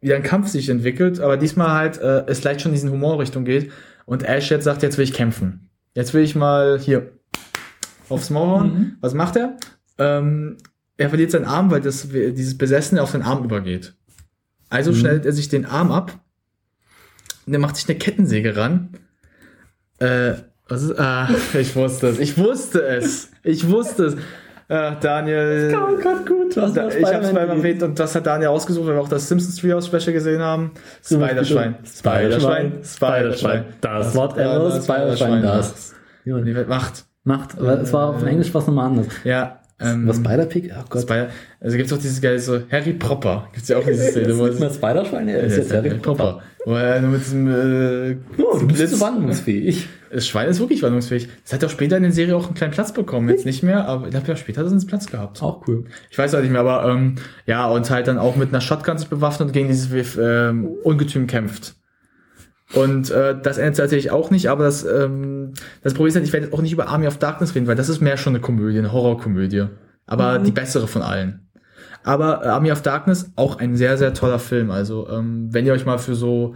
wieder 0.00 0.16
ein 0.16 0.22
Kampf 0.24 0.48
sich 0.48 0.68
entwickelt, 0.68 1.20
aber 1.20 1.36
diesmal 1.36 1.70
halt 1.70 1.98
äh, 1.98 2.24
es 2.26 2.42
leicht 2.42 2.60
schon 2.60 2.72
in 2.72 2.74
diesen 2.74 2.90
Humorrichtung 2.90 3.44
geht. 3.44 3.70
Und 4.06 4.24
Ash 4.24 4.50
jetzt 4.50 4.64
sagt, 4.64 4.82
jetzt 4.82 4.98
will 4.98 5.04
ich 5.04 5.14
kämpfen. 5.14 5.70
Jetzt 5.94 6.12
will 6.12 6.22
ich 6.22 6.34
mal 6.34 6.78
hier 6.80 7.12
aufs 8.08 8.30
Maul 8.30 8.48
hauen. 8.48 8.66
Mhm. 8.74 8.96
Was 9.00 9.14
macht 9.14 9.36
er? 9.36 9.56
Ähm, 9.98 10.56
er 10.96 11.08
verliert 11.08 11.30
seinen 11.30 11.44
Arm, 11.46 11.70
weil 11.70 11.80
das, 11.80 12.08
dieses 12.08 12.56
Besessene 12.58 13.02
auf 13.02 13.10
seinen 13.10 13.22
Arm 13.22 13.44
übergeht. 13.44 13.94
Also 14.70 14.90
Mhm. 14.92 14.96
schneidet 14.96 15.26
er 15.26 15.32
sich 15.32 15.48
den 15.48 15.66
Arm 15.66 15.90
ab. 15.92 16.18
Und 17.46 17.52
er 17.52 17.58
macht 17.58 17.76
sich 17.76 17.88
eine 17.88 17.98
Kettensäge 17.98 18.56
ran. 18.56 18.90
Äh, 19.98 20.34
was 20.68 20.82
ist, 20.82 20.98
ah, 20.98 21.28
ich 21.58 21.76
wusste 21.76 22.08
es. 22.08 22.18
Ich 22.18 22.38
wusste 22.38 22.82
es. 22.86 23.30
Ich 23.42 23.68
wusste 23.68 24.04
es. 24.06 24.16
Ach, 24.68 24.98
Daniel. 24.98 25.76
Oh 25.76 26.02
Gott, 26.02 26.26
gut. 26.26 26.56
Was 26.56 26.72
Da, 26.72 26.88
ich 26.88 27.04
habe 27.04 27.22
es 27.24 27.32
mal 27.32 27.46
erwähnt 27.48 27.82
und 27.82 27.98
das 27.98 28.14
hat 28.14 28.26
Daniel 28.26 28.48
ausgesucht, 28.48 28.86
weil 28.86 28.94
wir 28.94 29.00
auch 29.02 29.08
das 29.10 29.28
Simpsons 29.28 29.56
Treehouse 29.56 29.86
Special 29.86 30.12
gesehen 30.14 30.40
haben. 30.40 30.70
Spiderschwein. 31.04 31.76
Spiderschwein. 31.84 32.82
Spiderschwein. 32.82 33.64
Das 33.82 34.14
whatever 34.14 34.80
Spiderschwein 34.82 35.42
das. 35.42 35.94
Macht. 36.66 37.04
Macht, 37.24 37.58
aber 37.58 37.80
es 37.80 37.92
war 37.92 38.08
auf 38.08 38.18
dem 38.20 38.28
Englisch 38.28 38.52
was 38.54 38.66
nochmal 38.66 38.86
anders. 38.86 39.06
Ja. 39.24 39.60
Ähm, 39.80 40.06
Was 40.06 40.16
Spider-Pig? 40.16 40.70
Oh 40.72 40.84
Gott. 40.88 41.02
Spider 41.02 41.28
also 41.60 41.76
gibt's 41.76 41.92
auch 41.92 41.98
dieses 41.98 42.20
geile 42.20 42.38
so 42.38 42.60
Harry 42.70 42.92
Popper. 42.92 43.48
Gibt's 43.52 43.68
ja 43.68 43.78
auch 43.78 43.84
diese 43.84 44.10
Szene, 44.10 44.38
wo 44.38 44.46
Ist 44.46 44.54
es 44.54 44.60
das 44.60 44.76
Spider-Schwein? 44.76 45.28
Ja, 45.28 45.36
ist 45.38 45.56
jetzt 45.56 45.72
Harry 45.72 45.90
Potter. 45.94 46.40
Wo 46.64 46.74
er 46.74 47.00
nur 47.00 47.10
mit 47.10 47.20
diesem 47.20 47.48
äh, 47.48 48.16
Oh, 48.38 48.58
du 48.58 48.66
bist 48.68 48.88
so 48.88 49.00
wandlungsfähig. 49.00 49.88
Das 50.12 50.28
Schwein 50.28 50.48
ist 50.48 50.60
wirklich 50.60 50.82
wandlungsfähig. 50.82 51.28
Das 51.42 51.52
hat 51.52 51.64
auch 51.64 51.70
später 51.70 51.96
in 51.96 52.04
der 52.04 52.12
Serie 52.12 52.36
auch 52.36 52.46
einen 52.46 52.54
kleinen 52.54 52.72
Platz 52.72 52.92
bekommen. 52.92 53.28
Jetzt 53.28 53.46
nicht 53.46 53.64
mehr, 53.64 53.86
aber 53.86 54.06
ich 54.06 54.10
glaube 54.12 54.28
ja 54.28 54.36
später 54.36 54.60
hat 54.60 54.66
es 54.68 54.72
einen 54.72 54.86
Platz 54.86 55.06
gehabt. 55.06 55.42
Auch 55.42 55.66
cool. 55.66 55.84
Ich 56.10 56.16
weiß 56.16 56.34
auch 56.36 56.40
nicht 56.40 56.52
mehr, 56.52 56.60
aber 56.60 56.88
ähm, 56.88 57.16
ja, 57.46 57.66
und 57.66 57.90
halt 57.90 58.06
dann 58.06 58.18
auch 58.18 58.36
mit 58.36 58.50
einer 58.50 58.60
Shotgun 58.60 58.96
sich 58.96 59.08
bewaffnet 59.08 59.48
und 59.48 59.52
gegen 59.52 59.68
dieses 59.68 59.90
ähm, 60.16 60.68
Ungetüm 60.84 61.26
kämpft. 61.26 61.74
Und 62.74 63.10
äh, 63.10 63.36
das 63.40 63.58
endet 63.58 63.76
tatsächlich 63.76 64.10
auch 64.10 64.30
nicht, 64.30 64.48
aber 64.50 64.64
das, 64.64 64.84
ähm, 64.84 65.52
das 65.82 65.94
Problem 65.94 66.08
ist 66.08 66.16
halt, 66.16 66.26
ich 66.26 66.32
werde 66.32 66.46
jetzt 66.46 66.54
auch 66.54 66.62
nicht 66.62 66.72
über 66.72 66.88
Army 66.88 67.06
of 67.06 67.18
Darkness 67.18 67.54
reden, 67.54 67.66
weil 67.66 67.76
das 67.76 67.88
ist 67.88 68.00
mehr 68.00 68.16
schon 68.16 68.32
eine 68.34 68.40
Komödie, 68.40 68.78
eine 68.78 68.92
Horrorkomödie. 68.92 69.66
Aber 70.06 70.38
die 70.38 70.50
bessere 70.50 70.86
von 70.86 71.02
allen. 71.02 71.40
Aber 72.02 72.44
äh, 72.44 72.48
Army 72.48 72.70
of 72.70 72.82
Darkness, 72.82 73.30
auch 73.36 73.58
ein 73.58 73.76
sehr, 73.76 73.96
sehr 73.96 74.12
toller 74.12 74.38
Film. 74.38 74.70
Also, 74.70 75.08
ähm, 75.08 75.48
wenn 75.52 75.64
ihr 75.64 75.72
euch 75.72 75.86
mal 75.86 75.98
für 75.98 76.14
so, 76.14 76.54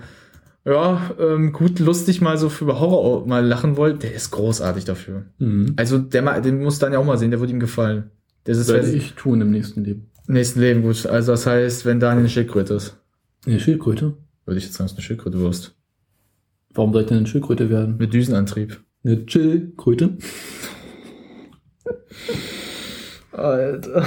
ja, 0.65 1.01
ähm, 1.19 1.53
gut 1.53 1.79
lustig 1.79 2.21
mal 2.21 2.37
so 2.37 2.51
für 2.51 2.65
über 2.65 2.79
Horror 2.81 3.27
mal 3.27 3.45
lachen 3.47 3.77
wollt, 3.77 4.03
der 4.03 4.13
ist 4.13 4.31
großartig 4.31 4.85
dafür. 4.85 5.25
Mhm. 5.39 5.73
Also, 5.77 5.99
der, 5.99 6.41
den 6.43 6.63
muss 6.63 6.79
dann 6.79 6.93
ja 6.93 6.99
auch 6.99 7.05
mal 7.05 7.17
sehen, 7.17 7.31
der 7.31 7.41
wird 7.41 7.51
ihm 7.51 7.61
gefallen. 7.61 8.11
Das 8.45 8.59
ist 8.59 8.69
werde 8.69 8.91
ich 8.91 9.15
tun 9.15 9.41
im 9.41 9.51
nächsten 9.51 9.85
Leben. 9.85 10.11
im 10.27 10.35
nächsten 10.35 10.61
Leben 10.61 10.83
gut. 10.83 11.07
Also, 11.07 11.33
das 11.33 11.47
heißt, 11.47 11.87
wenn 11.87 12.01
Daniel 12.01 12.21
eine 12.21 12.29
Schildkröte 12.29 12.75
ist, 12.75 12.97
Eine 13.47 13.61
Schildkröte? 13.61 14.15
würde 14.45 14.59
ich 14.59 14.65
jetzt 14.65 14.75
sagen, 14.75 14.87
dass 14.87 14.95
du 14.95 14.99
eine 14.99 15.05
Schildkröte 15.05 15.41
wirst. 15.41 15.75
Warum 16.75 16.93
soll 16.93 17.03
ich 17.03 17.09
denn 17.09 17.19
eine 17.19 17.27
Schildkröte 17.27 17.71
werden? 17.71 17.97
Mit 17.99 18.13
Düsenantrieb. 18.15 18.83
Eine 19.05 19.25
Schildkröte? 19.27 20.19
Alter. 23.33 24.05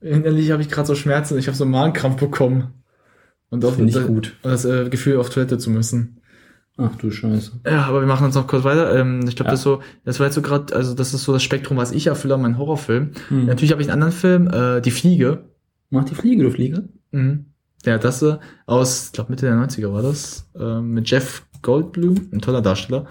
Innerlich 0.00 0.50
habe 0.50 0.62
ich 0.62 0.68
gerade 0.68 0.86
so 0.86 0.94
Schmerzen. 0.94 1.38
Ich 1.38 1.46
habe 1.46 1.56
so 1.56 1.64
einen 1.64 1.70
Magenkrampf 1.72 2.18
bekommen. 2.20 2.72
Und 3.50 3.64
auch 3.64 3.78
ich 3.78 3.92
das, 3.94 4.06
gut. 4.06 4.36
und 4.42 4.50
das 4.50 4.64
äh, 4.64 4.88
Gefühl, 4.88 5.18
auf 5.18 5.30
Toilette 5.30 5.58
zu 5.58 5.70
müssen. 5.70 6.20
Ach 6.76 6.94
du 6.96 7.10
Scheiße. 7.10 7.60
Ja, 7.64 7.84
aber 7.84 8.00
wir 8.00 8.06
machen 8.06 8.26
uns 8.26 8.34
noch 8.34 8.46
kurz 8.46 8.64
weiter. 8.64 8.94
Ähm, 8.98 9.20
ich 9.26 9.36
glaube, 9.36 9.48
Ja. 9.48 9.52
das 9.52 9.60
ist 9.60 9.64
so, 9.64 9.80
das 10.04 10.18
war 10.20 10.26
jetzt 10.26 10.34
so 10.34 10.42
gerade, 10.42 10.74
also 10.74 10.94
das 10.94 11.14
ist 11.14 11.24
so 11.24 11.32
das 11.32 11.42
Spektrum, 11.42 11.78
was 11.78 11.92
ich 11.92 12.08
erfülle 12.08 12.34
an 12.34 12.42
meinen 12.42 12.58
Horrorfilm. 12.58 13.12
Hm. 13.28 13.46
Natürlich 13.46 13.72
habe 13.72 13.80
ich 13.80 13.88
einen 13.90 14.02
anderen 14.02 14.12
Film, 14.12 14.48
äh, 14.48 14.80
Die 14.82 14.90
Fliege. 14.90 15.44
Mach 15.90 16.04
die 16.04 16.14
Fliege, 16.16 16.42
du 16.42 16.50
Fliege. 16.50 16.88
Mhm. 17.12 17.46
Der 17.86 17.98
das 17.98 18.20
äh, 18.22 18.36
aus, 18.66 19.06
ich 19.06 19.12
glaube 19.12 19.30
Mitte 19.30 19.46
der 19.46 19.54
90er 19.54 19.92
war 19.92 20.02
das, 20.02 20.48
ähm, 20.58 20.92
mit 20.92 21.08
Jeff 21.08 21.46
Goldblum, 21.62 22.28
ein 22.32 22.40
toller 22.40 22.60
Darsteller. 22.60 23.06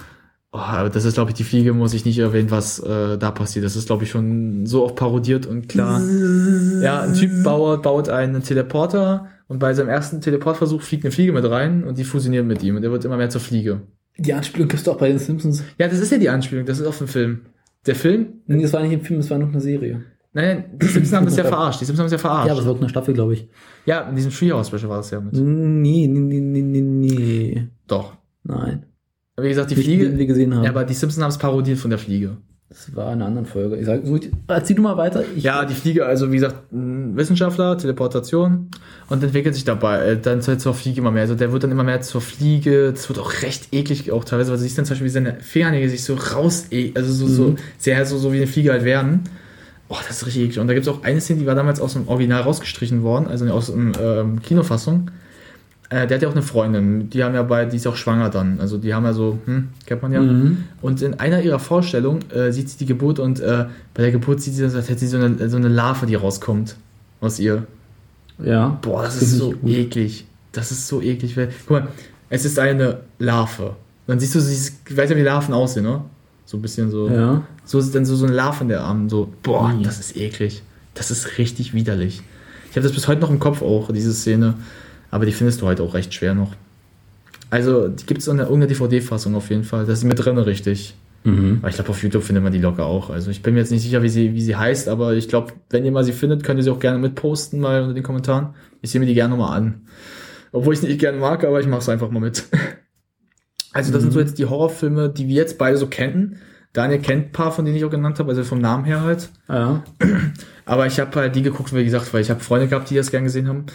Oh, 0.51 0.57
aber 0.57 0.89
das 0.89 1.03
ist, 1.03 1.15
glaube 1.15 1.31
ich, 1.31 1.35
die 1.35 1.43
Fliege, 1.43 1.73
muss 1.73 1.93
ich 1.93 2.05
nicht 2.05 2.17
erwähnen, 2.17 2.49
was 2.49 2.79
äh, 2.79 3.17
da 3.17 3.31
passiert. 3.31 3.65
Das 3.65 3.75
ist, 3.75 3.87
glaube 3.87 4.05
ich, 4.05 4.09
schon 4.09 4.65
so 4.65 4.85
oft 4.85 4.95
parodiert 4.95 5.45
und 5.45 5.67
klar. 5.67 6.01
Ja, 6.81 7.01
ein 7.01 7.13
Typ 7.13 7.43
baut, 7.43 7.83
baut 7.83 8.07
einen 8.07 8.41
Teleporter 8.41 9.27
und 9.47 9.59
bei 9.59 9.73
seinem 9.73 9.89
ersten 9.89 10.21
Teleportversuch 10.21 10.81
fliegt 10.81 11.03
eine 11.03 11.11
Fliege 11.11 11.33
mit 11.33 11.43
rein 11.49 11.83
und 11.83 11.97
die 11.97 12.05
fusioniert 12.05 12.45
mit 12.45 12.63
ihm 12.63 12.77
und 12.77 12.83
er 12.83 12.91
wird 12.91 13.03
immer 13.03 13.17
mehr 13.17 13.29
zur 13.29 13.41
Fliege. 13.41 13.81
Die 14.17 14.33
Anspielung 14.33 14.69
gibt's 14.69 14.85
doch 14.85 14.97
bei 14.97 15.09
den 15.09 15.19
Simpsons. 15.19 15.63
Ja, 15.77 15.89
das 15.89 15.99
ist 15.99 16.11
ja 16.11 16.17
die 16.17 16.29
Anspielung, 16.29 16.65
das 16.65 16.79
ist 16.79 16.87
auf 16.87 16.99
dem 16.99 17.07
Film. 17.07 17.41
Der 17.85 17.95
Film? 17.95 18.41
Nee, 18.47 18.61
das 18.61 18.71
war 18.71 18.81
nicht 18.81 18.93
im 18.93 19.01
Film, 19.01 19.19
das 19.19 19.29
war 19.29 19.37
noch 19.37 19.49
eine 19.49 19.59
Serie. 19.61 20.03
Nein, 20.35 20.45
nein, 20.57 20.65
die 20.79 20.85
Simpsons 20.87 21.13
haben 21.15 21.25
das 21.25 21.37
ja 21.37 21.43
verarscht. 21.45 21.81
Die 21.81 21.85
Simpsons 21.85 21.99
haben 22.01 22.05
es 22.07 22.11
ja 22.11 22.17
verarscht. 22.19 22.47
Ja, 22.47 22.51
aber 22.53 22.61
es 22.61 22.67
war 22.67 22.75
eine 22.75 22.89
Staffel, 22.89 23.13
glaube 23.13 23.33
ich. 23.33 23.47
Ja, 23.85 24.01
in 24.01 24.15
diesem 24.15 24.31
Treehouse-Special 24.31 24.89
war 24.89 24.97
das 24.97 25.09
ja 25.11 25.19
mit. 25.21 25.33
Nee, 25.33 26.07
nee, 26.07 26.39
nee, 26.41 26.61
nee, 26.61 26.81
nee. 26.81 27.67
Doch. 27.87 28.13
Nein. 28.43 28.83
Aber 29.37 29.45
wie 29.45 29.49
gesagt, 29.49 29.71
die 29.71 29.75
Nicht 29.75 29.87
den 29.87 29.99
wir 30.01 30.09
Fliege. 30.09 30.25
gesehen 30.27 30.53
haben. 30.55 30.63
Ja, 30.63 30.69
aber 30.69 30.83
die 30.83 30.93
Simpsons 30.93 31.23
haben 31.23 31.29
es 31.31 31.37
parodiert 31.37 31.77
von 31.79 31.89
der 31.89 31.99
Fliege. 31.99 32.37
das 32.69 32.93
war 32.95 33.07
in 33.07 33.13
einer 33.13 33.25
anderen 33.27 33.45
Folge. 33.45 33.77
Ich 33.77 33.85
sag, 33.85 34.05
so, 34.05 34.19
erzähl 34.47 34.75
du 34.75 34.81
mal 34.81 34.97
weiter. 34.97 35.23
Ich, 35.35 35.43
Ja, 35.43 35.63
die 35.65 35.73
Fliege, 35.73 36.05
also 36.05 36.29
wie 36.31 36.35
gesagt, 36.35 36.63
Wissenschaftler, 36.71 37.77
Teleportation 37.77 38.69
und 39.09 39.23
entwickelt 39.23 39.55
sich 39.55 39.63
dabei 39.63 40.05
äh, 40.05 40.19
dann 40.19 40.41
zur 40.41 40.57
zur 40.57 40.73
Fliege 40.73 40.99
immer 41.01 41.11
mehr. 41.11 41.21
Also 41.23 41.35
der 41.35 41.51
wird 41.51 41.63
dann 41.63 41.71
immer 41.71 41.83
mehr 41.83 42.01
zur 42.01 42.21
Fliege. 42.21 42.91
Das 42.91 43.07
wird 43.09 43.19
auch 43.19 43.31
recht 43.41 43.73
eklig, 43.73 44.11
auch 44.11 44.25
teilweise, 44.25 44.51
weil 44.51 44.57
du 44.57 44.63
siehst 44.63 44.77
dann 44.77 44.85
zum 44.85 44.93
Beispiel, 44.95 45.05
wie 45.05 45.11
seine 45.11 45.39
Fingernägel 45.39 45.89
sich 45.89 46.03
so 46.03 46.15
raus, 46.15 46.65
e- 46.71 46.91
also 46.95 47.11
so, 47.13 47.27
so 47.27 47.43
Mhm. 47.51 47.55
sehr 47.77 48.05
so, 48.05 48.17
so 48.17 48.33
wie 48.33 48.37
eine 48.37 48.47
Fliege 48.47 48.71
halt 48.71 48.83
werden. 48.83 49.23
Oh, 49.87 49.97
das 50.07 50.17
ist 50.17 50.25
richtig 50.25 50.43
eklig. 50.43 50.59
Und 50.59 50.67
da 50.67 50.73
gibt 50.73 50.87
es 50.87 50.91
auch 50.91 51.03
eine 51.03 51.21
Szene, 51.21 51.41
die 51.41 51.45
war 51.45 51.55
damals 51.55 51.79
aus 51.79 51.93
dem 51.93 52.07
Original 52.07 52.41
rausgestrichen 52.41 53.03
worden, 53.03 53.27
also 53.27 53.45
aus 53.51 53.67
dem 53.67 53.93
ähm, 54.01 54.41
Kinofassung. 54.41 55.11
Äh, 55.89 56.07
der 56.07 56.15
hat 56.15 56.23
ja 56.23 56.27
auch 56.27 56.33
eine 56.33 56.41
Freundin, 56.41 57.11
die 57.11 57.23
haben 57.23 57.35
ja 57.35 57.43
bei, 57.43 57.65
die 57.65 57.77
ist 57.77 57.85
auch 57.85 57.95
schwanger 57.95 58.29
dann. 58.29 58.59
Also 58.59 58.79
die 58.79 58.93
haben 58.95 59.03
ja 59.03 59.13
so, 59.13 59.37
hm, 59.45 59.69
kennt 59.85 60.01
man 60.01 60.11
ja. 60.11 60.21
Mhm. 60.21 60.63
Und 60.81 61.01
in 61.03 61.19
einer 61.19 61.41
ihrer 61.41 61.59
Vorstellungen 61.59 62.29
äh, 62.31 62.51
sieht 62.51 62.69
sie 62.69 62.77
die 62.77 62.87
Geburt 62.87 63.19
und 63.19 63.39
äh, 63.39 63.65
bei 63.93 64.01
der 64.01 64.11
Geburt 64.11 64.41
sieht 64.41 64.55
sie, 64.55 64.63
das, 64.63 64.73
als 64.73 64.89
hätte 64.89 65.01
sie 65.01 65.07
so 65.07 65.17
eine, 65.17 65.49
so 65.49 65.57
eine 65.57 65.67
Larve, 65.67 66.07
die 66.07 66.15
rauskommt 66.15 66.75
aus 67.21 67.39
ihr. 67.39 67.67
Ja. 68.43 68.79
Boah, 68.81 69.03
das 69.03 69.17
Find 69.17 69.31
ist 69.31 69.37
so 69.37 69.51
gut. 69.51 69.69
eklig. 69.69 70.25
Das 70.51 70.71
ist 70.71 70.87
so 70.87 71.01
eklig. 71.01 71.35
Guck 71.67 71.69
mal, 71.69 71.87
es 72.29 72.45
ist 72.45 72.57
eine 72.57 73.01
Larve. 73.19 73.75
Dann 74.07 74.19
siehst 74.19 74.33
du, 74.33 74.39
ich 74.39 74.97
weiß 74.97 75.11
ja, 75.11 75.15
wie 75.15 75.21
Larven 75.21 75.53
aussehen, 75.53 75.83
ne? 75.83 76.01
So 76.45 76.57
ein 76.57 76.61
bisschen 76.61 76.91
so. 76.91 77.09
Ja. 77.09 77.41
So 77.63 77.79
ist 77.79 77.93
dann 77.95 78.05
so, 78.05 78.15
so 78.15 78.25
eine 78.25 78.35
Larve 78.35 78.63
in 78.63 78.69
der 78.69 78.81
Arm. 78.81 79.09
So, 79.09 79.33
boah, 79.43 79.69
Mhm. 79.69 79.83
das 79.83 79.99
ist 79.99 80.15
eklig. 80.15 80.61
Das 80.93 81.11
ist 81.11 81.37
richtig 81.37 81.73
widerlich. 81.73 82.21
Ich 82.69 82.75
habe 82.77 82.83
das 82.83 82.93
bis 82.93 83.07
heute 83.07 83.21
noch 83.21 83.29
im 83.31 83.39
Kopf 83.39 83.61
auch, 83.61 83.91
diese 83.91 84.13
Szene. 84.13 84.55
Aber 85.11 85.25
die 85.25 85.31
findest 85.31 85.61
du 85.61 85.65
heute 85.65 85.81
auch 85.83 85.93
recht 85.93 86.13
schwer 86.13 86.33
noch. 86.35 86.53
Also, 87.49 87.87
die 87.87 88.05
gibt 88.05 88.21
es 88.21 88.27
in 88.27 88.37
irgendeiner 88.39 88.67
DVD-Fassung 88.67 89.33
auf 89.35 89.49
jeden 89.49 89.63
Fall. 89.63 89.85
Das 89.85 89.99
ist 89.99 90.03
mit 90.03 90.23
drin, 90.23 90.37
richtig. 90.37 90.95
Mhm. 91.23 91.57
Aber 91.61 91.69
ich 91.69 91.75
glaube, 91.75 91.89
auf 91.89 92.03
YouTube 92.03 92.23
findet 92.23 92.43
man 92.43 92.53
die 92.53 92.59
locker 92.59 92.85
auch. 92.85 93.09
Also 93.09 93.31
ich 93.31 93.41
bin 93.41 93.53
mir 93.55 93.61
jetzt 93.61 93.71
nicht 93.71 93.81
sicher, 93.81 94.03
wie 94.03 94.09
sie, 94.09 94.33
wie 94.35 94.41
sie 94.41 94.55
heißt, 94.55 94.87
aber 94.87 95.13
ich 95.13 95.27
glaube, 95.27 95.53
wenn 95.71 95.83
ihr 95.83 95.91
mal 95.91 96.03
sie 96.03 96.11
findet, 96.13 96.43
könnt 96.43 96.59
ihr 96.59 96.63
sie 96.63 96.69
auch 96.69 96.79
gerne 96.79 96.99
mitposten, 96.99 97.59
mal 97.59 97.81
unter 97.81 97.93
den 97.95 98.03
Kommentaren. 98.03 98.49
Ich 98.81 98.91
sehe 98.91 98.99
mir 99.01 99.07
die 99.07 99.15
gerne 99.15 99.35
nochmal 99.35 99.57
an. 99.57 99.81
Obwohl 100.51 100.73
ich 100.73 100.81
es 100.81 100.85
nicht 100.87 100.99
gerne 100.99 101.17
mag, 101.17 101.43
aber 101.43 101.59
ich 101.59 101.65
mache 101.67 101.79
es 101.81 101.89
einfach 101.89 102.11
mal 102.11 102.19
mit. 102.19 102.43
Also 103.75 103.91
das 103.91 104.01
sind 104.01 104.11
so 104.11 104.19
jetzt 104.19 104.37
die 104.39 104.45
Horrorfilme, 104.45 105.09
die 105.09 105.27
wir 105.27 105.35
jetzt 105.35 105.57
beide 105.57 105.77
so 105.77 105.87
kennen. 105.87 106.37
Daniel 106.73 106.99
kennt 106.99 107.27
ein 107.27 107.31
paar, 107.31 107.51
von 107.51 107.63
denen 107.65 107.77
ich 107.77 107.85
auch 107.85 107.89
genannt 107.89 108.19
habe, 108.19 108.29
also 108.29 108.43
vom 108.43 108.59
Namen 108.59 108.85
her 108.85 109.01
halt. 109.01 109.29
Ja. 109.47 109.83
Aber 110.65 110.87
ich 110.87 110.99
habe 110.99 111.15
halt 111.19 111.35
die 111.35 111.41
geguckt, 111.41 111.73
wie 111.75 111.83
gesagt, 111.85 112.13
weil 112.13 112.21
ich 112.21 112.29
habe 112.29 112.39
Freunde 112.39 112.67
gehabt, 112.67 112.89
die 112.89 112.95
das 112.95 113.11
gern 113.11 113.23
gesehen 113.23 113.47
haben. 113.47 113.65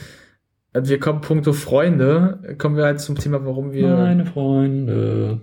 äh, 0.72 0.82
wir 0.84 1.00
kommen 1.00 1.20
punkto 1.20 1.52
Freunde, 1.52 2.56
kommen 2.58 2.76
wir 2.76 2.84
halt 2.84 3.00
zum 3.00 3.16
Thema, 3.16 3.44
warum 3.44 3.72
wir, 3.72 3.88
Meine 3.88 4.26
Freunde. 4.26 5.40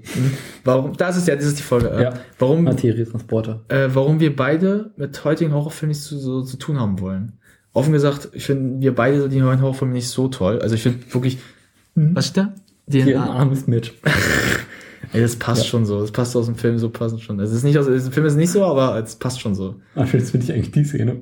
warum, 0.63 0.93
das 0.97 1.17
ist 1.17 1.27
ja, 1.27 1.35
das 1.35 1.45
ist 1.45 1.59
die 1.59 1.63
Folge, 1.63 1.89
äh, 1.89 2.03
Ja. 2.03 2.13
warum, 2.39 2.63
Materietransporter. 2.63 3.63
äh, 3.69 3.89
warum 3.93 4.19
wir 4.19 4.35
beide 4.35 4.91
mit 4.97 5.23
heutigen 5.23 5.53
Horrorfilmen 5.53 5.89
nichts 5.91 6.05
zu, 6.05 6.17
so, 6.19 6.41
zu 6.43 6.57
tun 6.57 6.79
haben 6.79 6.99
wollen. 6.99 7.33
Offen 7.73 7.93
gesagt, 7.93 8.29
ich 8.33 8.45
finde, 8.45 8.81
wir 8.81 8.95
beide 8.95 9.29
die 9.29 9.39
neuen 9.39 9.61
Horrorfilme 9.61 9.93
nicht 9.93 10.09
so 10.09 10.27
toll. 10.29 10.59
Also 10.61 10.75
ich 10.75 10.81
finde 10.83 10.99
wirklich, 11.13 11.37
was 11.95 12.27
steht 12.27 12.43
da? 12.45 12.53
Hier 12.89 13.03
ein 13.05 13.11
DNA. 13.13 13.29
armes 13.33 13.67
Match. 13.67 13.93
Ey, 15.13 15.21
das 15.21 15.35
passt 15.35 15.67
schon 15.67 15.85
so. 15.85 16.01
Das 16.01 16.11
passt 16.11 16.35
aus 16.35 16.45
dem 16.47 16.55
Film 16.55 16.77
so 16.77 16.89
passend 16.89 17.21
schon. 17.21 17.39
Es 17.39 17.51
ist 17.51 17.63
nicht 17.63 17.77
aus, 17.77 17.85
der 17.85 17.99
Film 17.99 18.25
ist 18.25 18.35
nicht 18.35 18.51
so, 18.51 18.63
aber 18.65 18.97
es 19.01 19.15
passt 19.15 19.39
schon 19.41 19.55
so. 19.55 19.75
Ach, 19.95 20.09
das 20.11 20.31
finde 20.31 20.45
ich 20.45 20.53
eigentlich 20.53 20.71
die 20.71 20.83
Szene. 20.83 21.21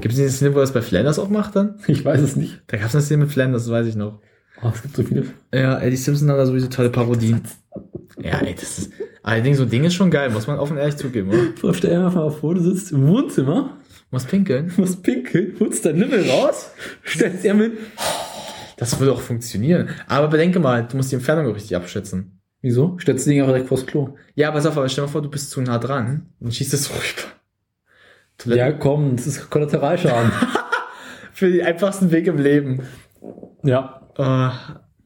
Gibt 0.00 0.12
es 0.12 0.16
diese 0.16 0.30
Szene, 0.30 0.54
wo 0.54 0.58
er 0.58 0.62
das 0.62 0.72
bei 0.72 0.82
Flanders 0.82 1.18
auch 1.18 1.28
macht 1.28 1.56
dann? 1.56 1.80
Ich 1.86 2.04
weiß 2.04 2.20
es 2.20 2.36
nicht. 2.36 2.62
Da 2.68 2.76
gab 2.76 2.86
es 2.88 2.94
eine 2.94 3.02
Szene 3.02 3.24
mit 3.24 3.32
Flanders, 3.32 3.64
das 3.64 3.72
weiß 3.72 3.86
ich 3.86 3.96
noch. 3.96 4.20
Oh, 4.62 4.70
es 4.74 4.82
gibt 4.82 4.96
so 4.96 5.02
viele. 5.02 5.24
Ja, 5.52 5.78
ey, 5.78 5.90
die 5.90 5.96
Simpsons 5.96 6.28
haben 6.30 6.38
da 6.38 6.46
sowieso 6.46 6.68
tolle 6.68 6.90
Parodien. 6.90 7.42
Ja, 8.20 8.38
ey, 8.40 8.54
das 8.54 8.78
ist. 8.78 8.92
Allerdings, 9.22 9.58
so 9.58 9.64
ein 9.64 9.70
Ding 9.70 9.84
ist 9.84 9.94
schon 9.94 10.10
geil, 10.10 10.30
muss 10.30 10.46
man 10.46 10.58
offen 10.58 10.76
ehrlich 10.76 10.96
zugeben, 10.96 11.28
oder? 11.30 11.38
So, 11.60 11.72
stell 11.72 11.90
dir 11.90 11.98
einfach 12.04 12.14
mal 12.14 12.30
vor, 12.30 12.54
du 12.54 12.60
sitzt 12.62 12.92
im 12.92 13.06
Wohnzimmer, 13.06 13.76
Muss 14.10 14.24
pinkeln. 14.24 14.72
musst 14.76 15.02
pinkeln, 15.02 15.54
holst 15.60 15.84
dein 15.84 15.98
Nimmel 15.98 16.28
raus, 16.28 16.70
stellst 17.04 17.44
dir 17.44 17.54
mit. 17.54 17.72
Das 18.78 18.98
würde 18.98 19.12
auch 19.12 19.20
funktionieren. 19.20 19.90
Aber 20.06 20.28
bedenke 20.28 20.60
mal, 20.60 20.86
du 20.86 20.96
musst 20.96 21.10
die 21.10 21.16
Entfernung 21.16 21.50
auch 21.50 21.56
richtig 21.56 21.76
abschätzen. 21.76 22.40
Wieso? 22.62 22.96
Stellst 22.98 23.26
du 23.26 23.30
den 23.30 23.40
einfach 23.40 23.52
direkt 23.52 23.68
vors 23.68 23.86
Klo. 23.86 24.16
Ja, 24.34 24.50
pass 24.50 24.66
auf, 24.66 24.76
aber 24.76 24.88
stell 24.88 25.02
dir 25.02 25.08
mal 25.08 25.12
vor, 25.12 25.22
du 25.22 25.28
bist 25.28 25.50
zu 25.50 25.60
nah 25.60 25.78
dran 25.78 26.26
und 26.40 26.54
schießt 26.54 26.74
es 26.74 26.90
rüber. 26.90 27.28
Toilette. 28.38 28.60
Ja, 28.60 28.72
komm, 28.72 29.16
das 29.16 29.26
ist 29.26 29.50
Kollateralschaden. 29.50 30.30
Für 31.32 31.50
den 31.50 31.66
einfachsten 31.66 32.10
Weg 32.10 32.26
im 32.26 32.38
Leben. 32.38 32.82
ja. 33.62 34.00
Oh, 34.16 34.50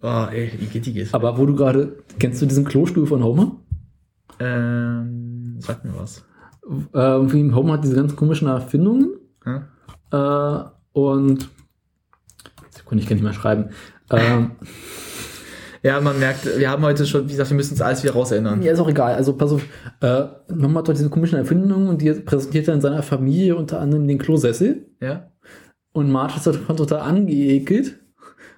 oh 0.02 0.26
ey, 0.30 0.52
wie 0.58 0.66
geht 0.66 0.86
die 0.86 0.92
geht? 0.94 1.12
Aber 1.12 1.36
wo 1.36 1.44
du 1.44 1.54
gerade, 1.54 1.98
kennst 2.18 2.40
du 2.40 2.46
diesen 2.46 2.64
Klostuhl 2.64 3.06
von 3.06 3.22
Homer? 3.22 3.56
Ähm, 4.38 5.56
sag 5.60 5.84
mir 5.84 5.94
was. 5.94 6.24
Äh, 6.94 7.52
Homer 7.52 7.74
hat 7.74 7.84
diese 7.84 7.96
ganz 7.96 8.16
komischen 8.16 8.48
Erfindungen. 8.48 9.16
Ja? 9.44 9.68
Äh, 10.10 10.98
und 10.98 11.48
Sekunde, 12.98 13.02
ich 13.02 13.08
kann 13.08 13.16
nicht 13.16 13.24
mehr 13.24 13.32
schreiben. 13.32 13.70
Ähm, 14.10 14.52
Ja, 15.84 16.00
man 16.00 16.18
merkt, 16.20 16.46
wir 16.58 16.70
haben 16.70 16.84
heute 16.84 17.04
schon, 17.06 17.26
wie 17.26 17.32
gesagt, 17.32 17.50
wir 17.50 17.56
müssen 17.56 17.72
uns 17.72 17.80
alles 17.80 18.04
wieder 18.04 18.12
rauserinnern. 18.12 18.62
ja, 18.62 18.72
ist 18.72 18.78
auch 18.78 18.88
egal. 18.88 19.14
Also 19.14 19.32
pass 19.36 19.50
auf, 19.50 19.64
äh, 20.00 20.06
hat 20.06 20.30
dort 20.48 20.96
diese 20.96 21.10
komischen 21.10 21.38
Erfindungen 21.38 21.88
und 21.88 22.00
die 22.00 22.12
präsentiert 22.12 22.68
er 22.68 22.74
in 22.74 22.80
seiner 22.80 23.02
Familie 23.02 23.56
unter 23.56 23.80
anderem 23.80 24.06
den 24.06 24.18
Klosessel. 24.18 24.86
Ja? 25.00 25.32
Und 25.92 26.10
Marge 26.10 26.34
ist 26.36 26.44
total 26.44 27.00
angeekelt, 27.00 27.98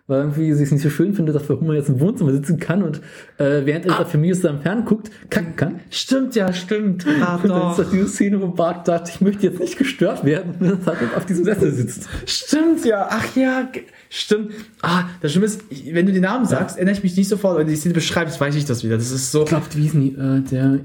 weil 0.07 0.21
irgendwie 0.21 0.53
sie 0.53 0.63
es 0.65 0.71
nicht 0.71 0.83
so 0.83 0.91
schön 0.91 1.15
findet, 1.15 1.35
dass 1.35 1.47
der 1.47 1.59
Homer 1.59 1.75
jetzt 1.75 1.89
im 1.89 1.99
Wohnzimmer 2.01 2.31
sitzen 2.33 2.59
kann 2.59 2.83
und 2.83 2.99
äh, 3.39 3.65
während 3.65 3.87
er 3.87 3.93
mit 3.93 3.99
der 4.01 4.07
Familie 4.07 4.35
zusammen 4.35 4.61
fern 4.61 4.85
guckt, 4.85 5.11
kacken 5.31 5.57
kann. 5.57 5.81
Stimmt, 5.91 6.35
ja, 6.35 6.53
stimmt. 6.53 7.07
Ah, 7.23 7.37
Und 7.43 7.49
dann 7.49 7.71
ist 7.71 7.79
das 7.79 7.91
diese 7.91 8.09
Szene, 8.09 8.41
wo 8.43 8.49
Bart 8.49 8.85
sagt, 8.87 9.09
ich 9.09 9.21
möchte 9.23 9.47
jetzt 9.47 9.61
nicht 9.61 9.79
gestört 9.79 10.25
werden, 10.25 10.55
wenn 10.61 10.79
er 10.87 11.17
auf 11.17 11.25
diesem 11.25 11.45
Sessel 11.45 11.73
sitzt. 11.73 12.07
Stimmt, 12.27 12.85
ja. 12.85 13.07
Ach 13.11 13.35
ja, 13.37 13.67
stimmt. 14.11 14.53
Ah, 14.83 15.05
das 15.23 15.33
Schlimme 15.33 15.47
ist, 15.47 15.63
ich- 15.71 15.95
wenn 15.95 16.05
du 16.05 16.13
den 16.13 16.23
Namen 16.23 16.45
sagst, 16.45 16.77
erinnere 16.77 16.97
ich 16.97 17.03
mich 17.03 17.17
nicht 17.17 17.29
sofort, 17.29 17.57
wenn 17.59 17.67
du 17.67 17.73
die 17.73 17.79
Szene 17.79 17.95
beschreibst, 17.95 18.39
weiß 18.41 18.55
ich 18.57 18.67
das 18.67 18.85
wieder. 18.85 18.97
Das 18.99 19.11
ist 19.11 19.33
so, 19.33 19.43
Ich 19.43 19.49
glaube, 19.49 19.65
wie 19.75 19.81
hieß 19.83 19.93
denn 19.93 20.01
die, 20.03 20.15
äh, 20.15 20.41
der, 20.51 20.81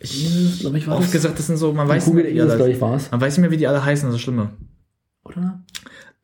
ich 0.00 0.58
glaube, 0.60 0.78
ich 0.78 0.86
war 0.86 0.96
oft 0.96 1.04
das. 1.04 1.12
gesagt, 1.12 1.38
das 1.38 1.46
sind 1.46 1.56
so, 1.56 1.72
man 1.72 1.86
weiß, 1.88 2.06
nicht 2.06 2.14
mehr, 2.14 2.24
wie 2.26 2.32
die 2.34 2.40
alle, 2.40 2.70
ich, 2.70 2.80
man 2.80 3.00
weiß 3.20 3.36
nicht 3.36 3.40
mehr, 3.40 3.50
wie 3.50 3.56
die 3.56 3.66
alle 3.68 3.84
heißen, 3.84 4.06
das 4.08 4.14
ist 4.16 4.18
das 4.18 4.22
Schlimme. 4.22 4.50
Oder? 5.24 5.63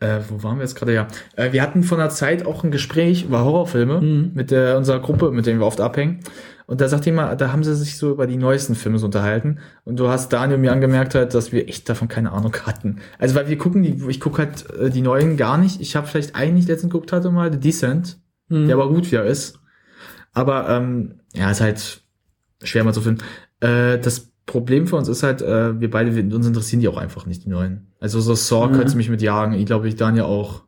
Äh, 0.00 0.20
wo 0.28 0.42
waren 0.42 0.56
wir 0.56 0.62
jetzt 0.64 0.74
gerade? 0.74 0.94
Ja. 0.94 1.06
Äh, 1.36 1.52
wir 1.52 1.62
hatten 1.62 1.82
vor 1.82 1.98
einer 1.98 2.10
Zeit 2.10 2.46
auch 2.46 2.64
ein 2.64 2.70
Gespräch 2.70 3.24
über 3.24 3.44
Horrorfilme 3.44 4.00
Mhm. 4.00 4.30
mit 4.34 4.50
der, 4.50 4.76
unserer 4.78 4.98
Gruppe, 5.00 5.30
mit 5.30 5.46
der 5.46 5.58
wir 5.58 5.66
oft 5.66 5.80
abhängen. 5.80 6.20
Und 6.66 6.80
da 6.80 6.88
sagt 6.88 7.04
jemand, 7.04 7.40
da 7.40 7.52
haben 7.52 7.64
sie 7.64 7.74
sich 7.74 7.96
so 7.98 8.10
über 8.12 8.26
die 8.28 8.36
neuesten 8.36 8.76
Filme 8.76 8.98
so 8.98 9.06
unterhalten. 9.06 9.58
Und 9.84 9.98
du 9.98 10.08
hast 10.08 10.32
Daniel 10.32 10.56
mir 10.58 10.70
angemerkt 10.72 11.14
halt, 11.16 11.34
dass 11.34 11.50
wir 11.52 11.68
echt 11.68 11.88
davon 11.88 12.06
keine 12.08 12.30
Ahnung 12.32 12.54
hatten. 12.64 13.00
Also 13.18 13.34
weil 13.34 13.48
wir 13.48 13.58
gucken 13.58 13.82
die, 13.82 14.00
ich 14.08 14.20
gucke 14.20 14.38
halt 14.42 14.70
äh, 14.78 14.88
die 14.88 15.02
neuen 15.02 15.36
gar 15.36 15.58
nicht. 15.58 15.80
Ich 15.80 15.96
habe 15.96 16.06
vielleicht 16.06 16.34
eigentlich 16.36 16.68
letztens 16.68 16.92
geguckt 16.92 17.12
hatte 17.12 17.30
mal 17.30 17.52
The 17.52 17.58
Descent, 17.60 18.18
Mhm. 18.48 18.66
der 18.68 18.76
aber 18.76 18.88
gut 18.88 19.10
wieder 19.10 19.24
ist. 19.24 19.58
Aber 20.32 20.68
ähm, 20.68 21.20
ja, 21.34 21.50
ist 21.50 21.60
halt 21.60 22.02
schwer 22.62 22.84
mal 22.84 22.94
zu 22.94 23.00
finden. 23.00 23.22
Äh, 23.60 23.98
das 23.98 24.29
Problem 24.46 24.86
für 24.86 24.96
uns 24.96 25.08
ist 25.08 25.22
halt, 25.22 25.42
äh, 25.42 25.80
wir 25.80 25.90
beide, 25.90 26.14
wir, 26.16 26.34
uns 26.34 26.46
interessieren 26.46 26.80
die 26.80 26.88
auch 26.88 26.96
einfach 26.96 27.26
nicht, 27.26 27.44
die 27.44 27.48
neuen. 27.50 27.86
Also 28.00 28.20
so 28.20 28.34
Saw 28.34 28.66
Mhm. 28.68 28.72
könntest 28.72 28.94
du 28.94 28.98
mich 28.98 29.08
mit 29.10 29.22
jagen. 29.22 29.52
Ich 29.54 29.66
glaube, 29.66 29.86
ich 29.88 29.96
Daniel 29.96 30.24
auch. 30.24 30.64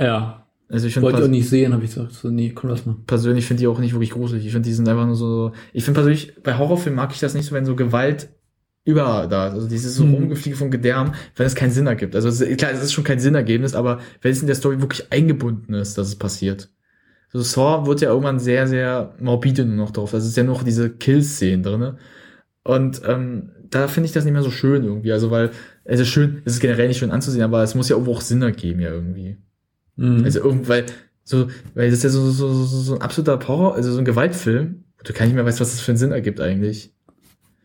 Ja. 0.00 0.46
Also 0.68 0.86
ich 0.88 0.94
finde 0.94 1.06
Wollte 1.06 1.18
ich 1.20 1.24
auch 1.24 1.30
nicht 1.30 1.48
sehen, 1.48 1.72
habe 1.72 1.84
ich 1.84 1.94
gesagt. 1.94 2.12
So, 2.12 2.28
nee, 2.28 2.50
komm, 2.52 2.70
lass 2.70 2.86
mal. 2.86 2.96
persönlich 3.06 3.46
finde 3.46 3.60
die 3.60 3.66
auch 3.68 3.78
nicht 3.78 3.92
wirklich 3.92 4.10
gruselig. 4.10 4.44
Ich 4.46 4.52
finde, 4.52 4.68
die 4.68 4.74
sind 4.74 4.88
einfach 4.88 5.06
nur 5.06 5.14
so. 5.14 5.52
Ich 5.72 5.84
finde 5.84 5.98
persönlich, 5.98 6.42
bei 6.42 6.58
Horrorfilmen 6.58 6.96
mag 6.96 7.12
ich 7.12 7.20
das 7.20 7.34
nicht 7.34 7.46
so, 7.46 7.54
wenn 7.54 7.64
so 7.64 7.76
Gewalt 7.76 8.30
überall 8.84 9.28
da 9.28 9.48
ist. 9.48 9.54
Also 9.54 9.68
dieses 9.68 9.94
so 9.94 10.04
Mhm. 10.04 10.14
Rumgefliege 10.14 10.56
von 10.56 10.70
Gedärm, 10.70 11.12
wenn 11.36 11.46
es 11.46 11.54
keinen 11.54 11.70
Sinn 11.70 11.86
ergibt. 11.86 12.14
Also 12.16 12.28
es 12.28 12.40
ist, 12.40 12.58
klar, 12.58 12.72
es 12.72 12.82
ist 12.82 12.92
schon 12.92 13.04
kein 13.04 13.20
Sinnergebnis, 13.20 13.74
aber 13.74 14.00
wenn 14.22 14.32
es 14.32 14.40
in 14.40 14.46
der 14.46 14.56
Story 14.56 14.80
wirklich 14.80 15.12
eingebunden 15.12 15.74
ist, 15.74 15.98
dass 15.98 16.08
es 16.08 16.16
passiert. 16.16 16.70
So 17.32 17.40
Saw 17.42 17.86
wird 17.86 18.00
ja 18.00 18.08
irgendwann 18.10 18.38
sehr, 18.38 18.66
sehr 18.66 19.14
morbide 19.20 19.64
nur 19.64 19.76
noch 19.76 19.90
drauf. 19.92 20.14
Also 20.14 20.24
es 20.24 20.30
ist 20.30 20.36
ja 20.36 20.44
nur 20.44 20.54
noch 20.54 20.62
diese 20.64 20.90
Kill-Szenen 20.90 21.62
drinne. 21.62 21.96
Und 22.66 23.00
ähm, 23.06 23.50
da 23.70 23.86
finde 23.86 24.06
ich 24.06 24.12
das 24.12 24.24
nicht 24.24 24.32
mehr 24.32 24.42
so 24.42 24.50
schön 24.50 24.82
irgendwie. 24.82 25.12
Also 25.12 25.30
weil, 25.30 25.50
es 25.84 26.00
ist 26.00 26.08
schön, 26.08 26.42
es 26.44 26.54
ist 26.54 26.60
generell 26.60 26.88
nicht 26.88 26.98
schön 26.98 27.12
anzusehen, 27.12 27.44
aber 27.44 27.62
es 27.62 27.76
muss 27.76 27.88
ja 27.88 27.94
irgendwo 27.94 28.12
auch 28.12 28.20
Sinn 28.20 28.42
ergeben 28.42 28.80
ja 28.80 28.90
irgendwie. 28.90 29.36
Mhm. 29.94 30.24
Also 30.24 30.40
irgend, 30.40 30.68
weil, 30.68 30.86
so, 31.22 31.46
weil 31.74 31.90
das 31.90 31.98
ist 31.98 32.04
ja 32.04 32.10
so, 32.10 32.28
so, 32.30 32.52
so, 32.52 32.64
so 32.64 32.94
ein 32.96 33.02
absoluter 33.02 33.38
Horror, 33.46 33.76
also 33.76 33.92
so 33.92 33.98
ein 33.98 34.04
Gewaltfilm, 34.04 34.84
wo 34.98 35.04
du 35.04 35.12
gar 35.12 35.26
nicht 35.26 35.36
mehr 35.36 35.46
weißt, 35.46 35.60
was 35.60 35.70
das 35.70 35.80
für 35.80 35.92
einen 35.92 35.98
Sinn 35.98 36.10
ergibt 36.10 36.40
eigentlich. 36.40 36.92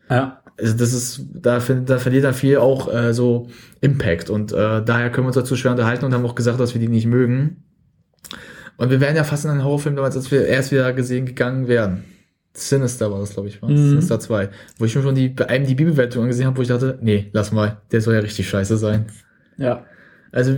ja. 0.08 0.38
Also 0.58 0.76
das 0.76 0.92
ist, 0.92 1.24
da, 1.32 1.58
da 1.58 1.98
verliert 1.98 2.24
dann 2.24 2.34
viel 2.34 2.58
auch 2.58 2.92
äh, 2.92 3.12
so 3.14 3.48
Impact 3.80 4.30
und 4.30 4.52
äh, 4.52 4.84
daher 4.84 5.10
können 5.10 5.24
wir 5.24 5.28
uns 5.28 5.36
dazu 5.36 5.56
schwer 5.56 5.72
unterhalten 5.72 6.04
und 6.04 6.14
haben 6.14 6.26
auch 6.26 6.36
gesagt, 6.36 6.60
dass 6.60 6.74
wir 6.74 6.80
die 6.80 6.88
nicht 6.88 7.06
mögen. 7.06 7.64
Und 8.76 8.90
wir 8.90 9.00
wären 9.00 9.16
ja 9.16 9.24
fast 9.24 9.46
in 9.46 9.50
einen 9.50 9.64
Horrorfilm 9.64 9.96
damals, 9.96 10.14
als 10.14 10.30
wir 10.30 10.46
erst 10.46 10.70
wieder 10.70 10.92
gesehen 10.92 11.26
gegangen 11.26 11.66
wären. 11.66 12.04
Sinister 12.54 13.10
war 13.10 13.20
das, 13.20 13.32
glaube 13.32 13.48
ich, 13.48 13.62
war. 13.62 13.70
Mhm. 13.70 13.76
Sinister 13.76 14.20
2. 14.20 14.50
Wo 14.78 14.84
ich 14.84 14.94
mir 14.94 15.02
schon 15.02 15.14
die 15.14 15.28
bei 15.28 15.48
einem 15.48 15.66
die 15.66 15.74
Bibelwertung 15.74 16.22
angesehen 16.22 16.46
habe, 16.46 16.56
wo 16.58 16.62
ich 16.62 16.68
dachte, 16.68 16.98
nee, 17.00 17.30
lass 17.32 17.52
mal, 17.52 17.80
der 17.90 18.00
soll 18.00 18.14
ja 18.14 18.20
richtig 18.20 18.48
scheiße 18.48 18.76
sein. 18.76 19.06
Ja. 19.56 19.84
Also, 20.32 20.56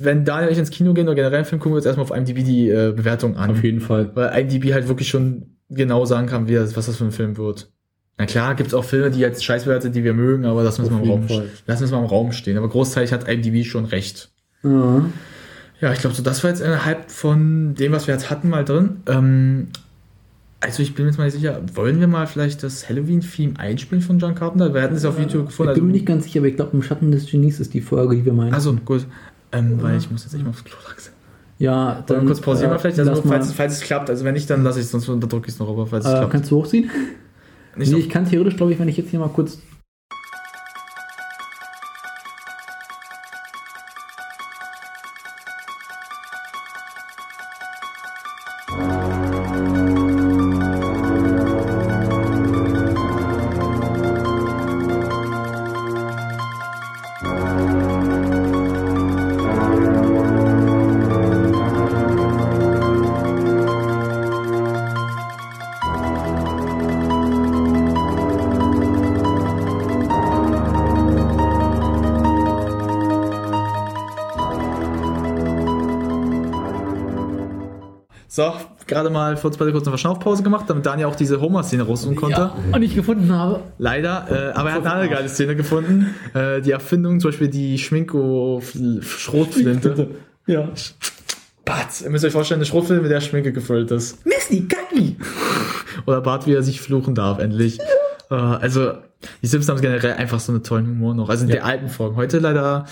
wenn 0.00 0.24
Daniel 0.24 0.50
ich 0.50 0.58
ins 0.58 0.70
Kino 0.70 0.92
gehen 0.92 1.06
oder 1.06 1.14
generell 1.14 1.36
einen 1.36 1.44
Film, 1.44 1.60
gucken 1.60 1.72
wir 1.72 1.76
uns 1.76 1.86
erstmal 1.86 2.04
auf 2.04 2.16
IMDb 2.16 2.44
die 2.44 2.68
äh, 2.68 2.92
Bewertung 2.94 3.36
an. 3.36 3.50
Auf 3.50 3.62
jeden 3.62 3.80
Fall. 3.80 4.10
Weil 4.14 4.40
IMDb 4.40 4.72
halt 4.72 4.88
wirklich 4.88 5.08
schon 5.08 5.54
genau 5.70 6.04
sagen 6.04 6.26
kann, 6.26 6.48
wie 6.48 6.54
das, 6.54 6.76
was 6.76 6.86
das 6.86 6.96
für 6.96 7.04
ein 7.04 7.12
Film 7.12 7.36
wird. 7.36 7.70
Na 8.18 8.26
klar, 8.26 8.54
gibt's 8.54 8.74
auch 8.74 8.84
Filme, 8.84 9.10
die 9.10 9.20
jetzt 9.20 9.44
scheißwert 9.44 9.82
sind, 9.82 9.94
die 9.96 10.04
wir 10.04 10.14
mögen, 10.14 10.44
aber 10.44 10.62
das 10.62 10.78
müssen 10.78 10.96
wir 10.96 11.02
im 11.02 11.10
Raum, 11.10 11.28
Fall. 11.28 11.48
lassen 11.66 11.80
wir 11.80 11.86
es 11.86 11.90
mal 11.90 11.98
im 11.98 12.06
Raum 12.06 12.32
stehen. 12.32 12.56
Aber 12.56 12.68
großteilig 12.68 13.12
hat 13.12 13.28
IMDb 13.28 13.64
schon 13.64 13.84
recht. 13.84 14.30
Ja. 14.62 15.04
Ja, 15.80 15.92
ich 15.92 15.98
glaube, 15.98 16.14
so 16.14 16.22
das 16.22 16.42
war 16.42 16.50
jetzt 16.50 16.60
innerhalb 16.60 17.10
von 17.10 17.74
dem, 17.74 17.92
was 17.92 18.06
wir 18.06 18.14
jetzt 18.14 18.30
hatten, 18.30 18.48
mal 18.48 18.64
drin. 18.64 19.02
Ähm, 19.06 19.68
also 20.64 20.82
ich 20.82 20.94
bin 20.94 21.04
mir 21.04 21.10
jetzt 21.10 21.18
mal 21.18 21.24
nicht 21.24 21.34
sicher, 21.34 21.60
wollen 21.74 22.00
wir 22.00 22.06
mal 22.08 22.26
vielleicht 22.26 22.62
das 22.62 22.88
Halloween-Theme 22.88 23.58
einspielen 23.58 24.02
von 24.02 24.18
John 24.18 24.34
Carpenter? 24.34 24.72
Wir 24.74 24.82
hatten 24.82 24.94
es 24.94 25.04
auf 25.04 25.18
YouTube 25.18 25.46
gefunden. 25.46 25.72
Ich 25.72 25.74
bin 25.76 25.84
mir 25.86 25.90
Also, 25.90 25.96
nicht 25.98 26.06
ganz 26.06 26.24
sicher, 26.24 26.40
aber 26.40 26.48
ich 26.48 26.56
glaube, 26.56 26.70
im 26.74 26.82
Schatten 26.82 27.10
des 27.12 27.30
Genies 27.30 27.60
ist 27.60 27.74
die 27.74 27.80
Folge, 27.80 28.16
die 28.16 28.24
wir 28.24 28.32
meinen. 28.32 28.54
also 28.54 28.72
gut. 28.84 29.06
Ähm, 29.52 29.80
weil 29.80 29.98
ich 29.98 30.10
muss 30.10 30.24
jetzt 30.24 30.34
echt 30.34 30.42
mal 30.42 30.50
aufs 30.50 30.64
Klo 30.64 30.76
langsam. 30.88 31.12
ja, 31.58 32.02
Wollen 32.08 32.22
wir 32.22 32.26
kurz 32.26 32.40
pausieren 32.40 32.72
äh, 32.72 32.78
vielleicht? 32.78 32.98
Also 32.98 33.10
lass 33.12 33.20
falls, 33.20 33.52
falls 33.52 33.72
es 33.74 33.80
klappt, 33.82 34.10
also 34.10 34.24
wenn 34.24 34.34
nicht, 34.34 34.50
dann 34.50 34.64
lasse 34.64 34.80
ich 34.80 34.86
es, 34.86 34.90
sonst 34.90 35.08
unterdrücke 35.08 35.46
ich 35.48 35.54
es 35.54 35.60
noch, 35.60 35.68
aber 35.68 35.86
falls 35.86 36.04
es 36.04 36.10
äh, 36.12 36.16
klappt. 36.16 36.32
kannst 36.32 36.50
du 36.50 36.56
hochziehen? 36.56 36.90
Nicht 37.76 37.92
nee, 37.92 37.98
ich 37.98 38.08
kann 38.08 38.24
theoretisch, 38.28 38.56
glaube 38.56 38.72
ich, 38.72 38.78
wenn 38.78 38.88
ich 38.88 38.96
jetzt 38.96 39.10
hier 39.10 39.20
mal 39.20 39.28
kurz. 39.28 39.58
Gerade 79.04 79.14
mal 79.14 79.34
uns 79.36 79.56
beide 79.56 79.70
kurz 79.72 79.84
eine 79.86 79.90
Verschnaufpause 79.92 80.42
gemagemacht, 80.42 80.68
damit 80.70 80.84
Daniel 80.86 81.06
auch 81.08 81.16
diese 81.16 81.40
Homer-Szene 81.40 81.82
raussuchen 81.84 82.16
konnte. 82.16 82.40
Ja, 82.40 82.54
und 82.72 82.82
ich 82.82 82.94
gefunden 82.94 83.30
habe. 83.32 83.60
Leider, 83.78 84.26
äh, 84.30 84.52
aber 84.58 84.70
er 84.70 84.74
hat 84.76 84.86
eine 84.86 84.92
andere 84.94 85.08
geile 85.10 85.28
Szene 85.28 85.54
gefunden. 85.56 86.14
Äh, 86.34 86.60
die 86.62 86.70
Erfindung, 86.70 87.20
zum 87.20 87.30
Beispiel 87.30 87.48
die 87.48 87.78
Schminko-Schrotflinte. 87.78 90.08
Ja. 90.46 90.68
Batz. 91.64 92.02
Ihr 92.02 92.10
müsst 92.10 92.22
euch 92.22 92.32
vorstellen, 92.32 92.58
eine 92.58 92.66
Schrotflinte 92.66 93.00
mit 93.02 93.10
der 93.10 93.22
Schminke 93.22 93.50
gefüllt 93.50 93.90
ist. 93.90 94.26
Misty, 94.26 94.68
Kaki! 94.68 95.16
Oder 96.06 96.20
Bart, 96.20 96.46
wie 96.46 96.52
er 96.52 96.62
sich 96.62 96.82
fluchen 96.82 97.14
darf, 97.14 97.38
endlich. 97.38 97.78
Äh, 98.30 98.34
also, 98.34 98.92
die 99.40 99.46
Simpsons 99.46 99.78
haben 99.78 99.80
generell 99.80 100.12
einfach 100.18 100.40
so 100.40 100.52
einen 100.52 100.62
tollen 100.62 100.86
Humor 100.86 101.14
noch. 101.14 101.30
Also 101.30 101.44
in 101.44 101.48
Ja. 101.48 101.54
der 101.56 101.64
alten 101.64 101.88
Folgen. 101.88 102.16
Heute 102.16 102.40
leider, 102.40 102.84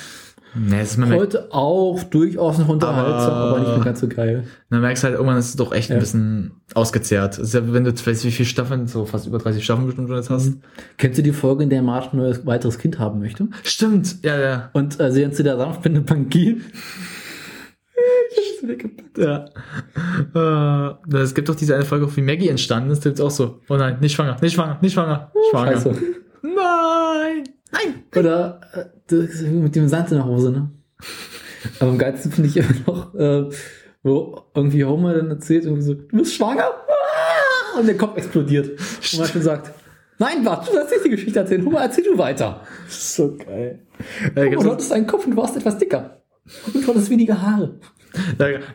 ne, 0.55 0.83
ist 0.83 0.97
merkt, 0.99 1.15
Heute 1.15 1.49
auch 1.53 2.03
durchaus 2.05 2.59
noch 2.59 2.69
unterhaltsam, 2.69 3.31
Aber- 3.33 3.51
aber, 3.51 3.59
nicht 3.61 3.69
mehr 3.77 3.85
ganz 3.85 4.01
so 4.01 4.09
geil. 4.09 4.45
man 4.69 4.81
merkt 4.81 5.03
halt 5.03 5.15
irgendwann, 5.15 5.39
ist 5.39 5.49
es 5.51 5.57
doch 5.57 5.73
echt 5.73 5.91
ein 5.91 5.95
Ja. 5.95 6.01
bisschen 6.01 6.53
ausgezehrt. 6.75 7.39
Ist 7.39 7.55
ja, 7.55 7.73
wenn 7.73 7.85
du, 7.85 7.91
weißt 7.93 8.23
du, 8.25 8.29
wie 8.29 8.33
viele 8.33 8.49
Staffeln, 8.49 8.87
so 8.87 9.05
fast 9.07 9.27
über 9.27 9.39
30 9.39 9.65
Staffeln 9.65 9.87
bestimmt 9.87 10.09
schon 10.09 10.17
jetzt 10.17 10.31
hast. 10.31 10.55
Kennst 10.99 11.19
du 11.19 11.23
die 11.23 11.33
Folge, 11.33 11.63
in 11.65 11.71
der 11.71 11.83
Martin 11.83 12.21
ein 12.21 12.47
weiteres 12.47 12.79
Kind 12.79 12.99
haben 12.99 13.19
möchte? 13.21 13.49
Stimmt, 13.63 14.23
ja, 14.25 14.39
ja. 14.39 14.71
Und 14.73 14.99
äh, 15.01 15.11
sie 15.13 15.31
zu 15.31 15.43
der 15.43 15.57
Sanftbinde 15.57 16.03
gehen? 16.29 16.63
Ja. 19.17 19.45
Äh, 20.35 21.17
es 21.17 21.35
gibt 21.35 21.49
doch 21.49 21.55
diese 21.55 21.75
eine 21.75 21.85
Folge, 21.85 22.15
wie 22.17 22.23
Maggie 22.23 22.49
entstanden 22.49 22.91
ist, 22.91 23.05
da 23.05 23.11
gibt's 23.11 23.21
auch 23.21 23.31
so, 23.31 23.61
oh 23.69 23.77
nein, 23.77 23.99
nicht 24.01 24.13
schwanger, 24.15 24.37
nicht 24.41 24.55
schwanger, 24.55 24.79
nicht 24.81 24.93
schwanger, 24.95 25.31
schwanger. 25.51 25.73
Scheiße. 25.73 25.95
Nein! 26.43 27.45
Nein! 27.73 28.05
Oder 28.17 28.61
äh, 29.11 29.47
mit 29.47 29.75
dem 29.75 29.89
Sand 29.89 30.11
in 30.11 30.19
der 30.19 30.27
Hose, 30.27 30.53
ne? 30.53 30.71
Aber 31.81 31.91
am 31.91 31.99
geilsten 31.99 32.31
finde 32.33 32.49
ich 32.51 32.57
immer 32.57 32.69
noch, 32.87 33.15
äh, 33.15 33.49
wo 34.03 34.43
irgendwie 34.55 34.85
Homer 34.85 35.15
dann 35.15 35.31
erzählt, 35.31 35.65
irgendwie 35.65 35.83
so, 35.83 35.95
du 35.95 36.17
bist 36.19 36.35
schwanger? 36.35 36.65
Ah! 36.65 37.79
Und 37.79 37.87
der 37.87 37.97
Kopf 37.97 38.17
explodiert. 38.19 38.69
Und 39.13 39.19
Martin 39.19 39.43
sagt, 39.43 39.71
nein, 40.19 40.45
warte, 40.45 40.67
du 40.71 40.77
sollst 40.77 40.91
nicht 40.93 41.05
die 41.05 41.11
Geschichte 41.11 41.39
erzählen. 41.39 41.65
Homer, 41.65 41.81
erzähl 41.83 42.05
du 42.05 42.19
weiter. 42.19 42.61
So 42.89 43.37
geil. 43.37 43.81
Äh, 44.35 44.51
gibt's 44.51 44.65
du 44.65 44.71
hattest 44.73 44.93
einen 44.93 45.07
Kopf 45.07 45.25
und 45.25 45.33
du 45.33 45.37
warst 45.37 45.57
etwas 45.57 45.79
dicker. 45.79 46.19
Und 46.67 46.75
du 46.85 46.89
hattest 46.89 47.09
weniger 47.11 47.41
Haare. 47.41 47.79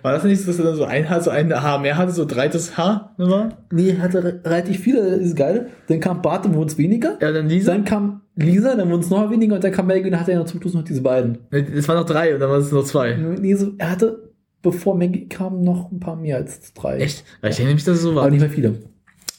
War 0.01 0.13
das 0.13 0.23
nicht, 0.23 0.47
dass 0.47 0.57
er 0.57 0.65
dann 0.65 0.75
so 0.75 0.85
ein 0.85 1.07
Haar, 1.09 1.21
so 1.21 1.29
ein 1.29 1.53
Haar 1.53 1.77
mehr 1.79 1.95
hatte, 1.97 2.11
so 2.11 2.25
dreites 2.25 2.75
Haar 2.77 3.13
immer? 3.19 3.49
Nee, 3.71 3.91
er 3.91 4.01
hatte 4.01 4.23
re- 4.23 4.41
relativ 4.43 4.79
viele, 4.79 5.11
das 5.11 5.19
ist 5.19 5.35
geil. 5.35 5.69
Dann 5.87 5.99
kam 5.99 6.21
Bart, 6.23 6.45
dann 6.45 6.55
wurden 6.55 6.69
es 6.69 6.77
weniger. 6.79 7.17
Ja, 7.21 7.31
dann 7.31 7.47
Lisa. 7.47 7.73
Dann 7.73 7.85
kam 7.85 8.21
Lisa, 8.37 8.75
dann 8.75 8.89
wurden 8.89 9.01
es 9.01 9.09
noch 9.09 9.29
weniger 9.31 9.55
und 9.55 9.63
dann 9.63 9.71
kam 9.71 9.87
Maggie 9.87 10.05
und 10.05 10.11
dann 10.11 10.19
hatte 10.19 10.31
er 10.31 10.39
noch 10.39 10.45
zum 10.45 10.61
Schluss 10.61 10.73
noch 10.73 10.83
diese 10.83 11.01
beiden. 11.01 11.39
Es 11.51 11.87
waren 11.87 11.97
noch 11.97 12.05
drei 12.05 12.33
und 12.33 12.39
dann 12.39 12.49
waren 12.49 12.61
es 12.61 12.71
noch 12.71 12.85
zwei. 12.85 13.15
Nee, 13.15 13.55
so, 13.55 13.73
er 13.77 13.91
hatte, 13.91 14.31
bevor 14.61 14.95
Maggie 14.95 15.27
kam, 15.27 15.61
noch 15.63 15.91
ein 15.91 15.99
paar 15.99 16.15
mehr 16.15 16.37
als 16.37 16.73
drei. 16.73 16.97
Echt? 16.99 17.23
Weil 17.41 17.51
ich 17.51 17.57
erinnere 17.57 17.75
mich, 17.75 17.83
dass 17.83 17.97
es 17.97 18.03
so 18.03 18.11
Aber 18.11 18.21
war. 18.21 18.29
nicht 18.29 18.41
mehr 18.41 18.49
viele. 18.49 18.75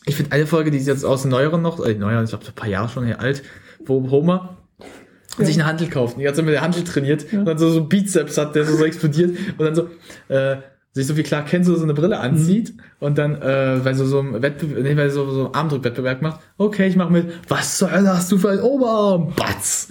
Ich 0.07 0.17
finde 0.17 0.33
eine 0.33 0.47
Folge, 0.47 0.71
die 0.71 0.79
ist 0.79 0.87
jetzt 0.89 1.05
aus 1.05 1.23
den 1.23 1.31
neueren 1.31 1.63
noch, 1.63 1.85
äh, 1.85 1.95
neuer, 1.95 2.23
ich 2.23 2.31
glaube, 2.31 2.45
ein 2.47 2.55
paar 2.55 2.69
Jahre 2.69 2.89
schon 2.89 3.05
her 3.05 3.21
alt, 3.21 3.43
wo 3.85 4.11
Homer 4.11 4.57
sich 5.39 5.55
eine 5.55 5.67
Handel 5.67 5.89
kauft. 5.89 6.15
Und 6.15 6.21
die 6.21 6.25
ganze 6.25 6.39
Zeit 6.39 6.47
mit 6.47 6.55
der 6.55 6.63
Handel 6.63 6.83
trainiert 6.83 7.33
und 7.33 7.45
dann 7.45 7.59
so, 7.59 7.71
so 7.71 7.85
Bizeps 7.85 8.37
hat, 8.39 8.57
der 8.57 8.65
so, 8.65 8.77
so 8.77 8.85
explodiert 8.85 9.37
und 9.57 9.65
dann 9.65 9.75
so, 9.75 9.89
äh, 10.29 10.57
sich 10.93 11.07
so 11.07 11.17
wie 11.17 11.23
klar 11.23 11.45
kennst 11.45 11.69
du 11.69 11.77
so 11.77 11.85
eine 11.85 11.95
Brille 11.95 12.19
anzieht 12.19 12.75
und 12.99 13.19
dann, 13.19 13.41
äh, 13.41 13.85
weil 13.85 13.95
so 13.95 14.05
so 14.07 14.21
ein 14.21 14.43
Wettbewerb, 14.43 14.83
nee, 14.83 14.97
weil 14.97 15.11
so, 15.11 15.31
so 15.31 15.53
Armdrückwettbewerb 15.53 16.23
macht, 16.23 16.41
okay, 16.57 16.87
ich 16.89 16.97
mach 16.97 17.11
mit, 17.11 17.27
was 17.49 17.79
zur 17.79 17.93
Hölle 17.93 18.09
hast 18.17 18.33
du 18.33 18.39
für 18.39 18.51
ein 18.51 18.61
Oberarm? 18.61 19.33
Batz! 19.37 19.91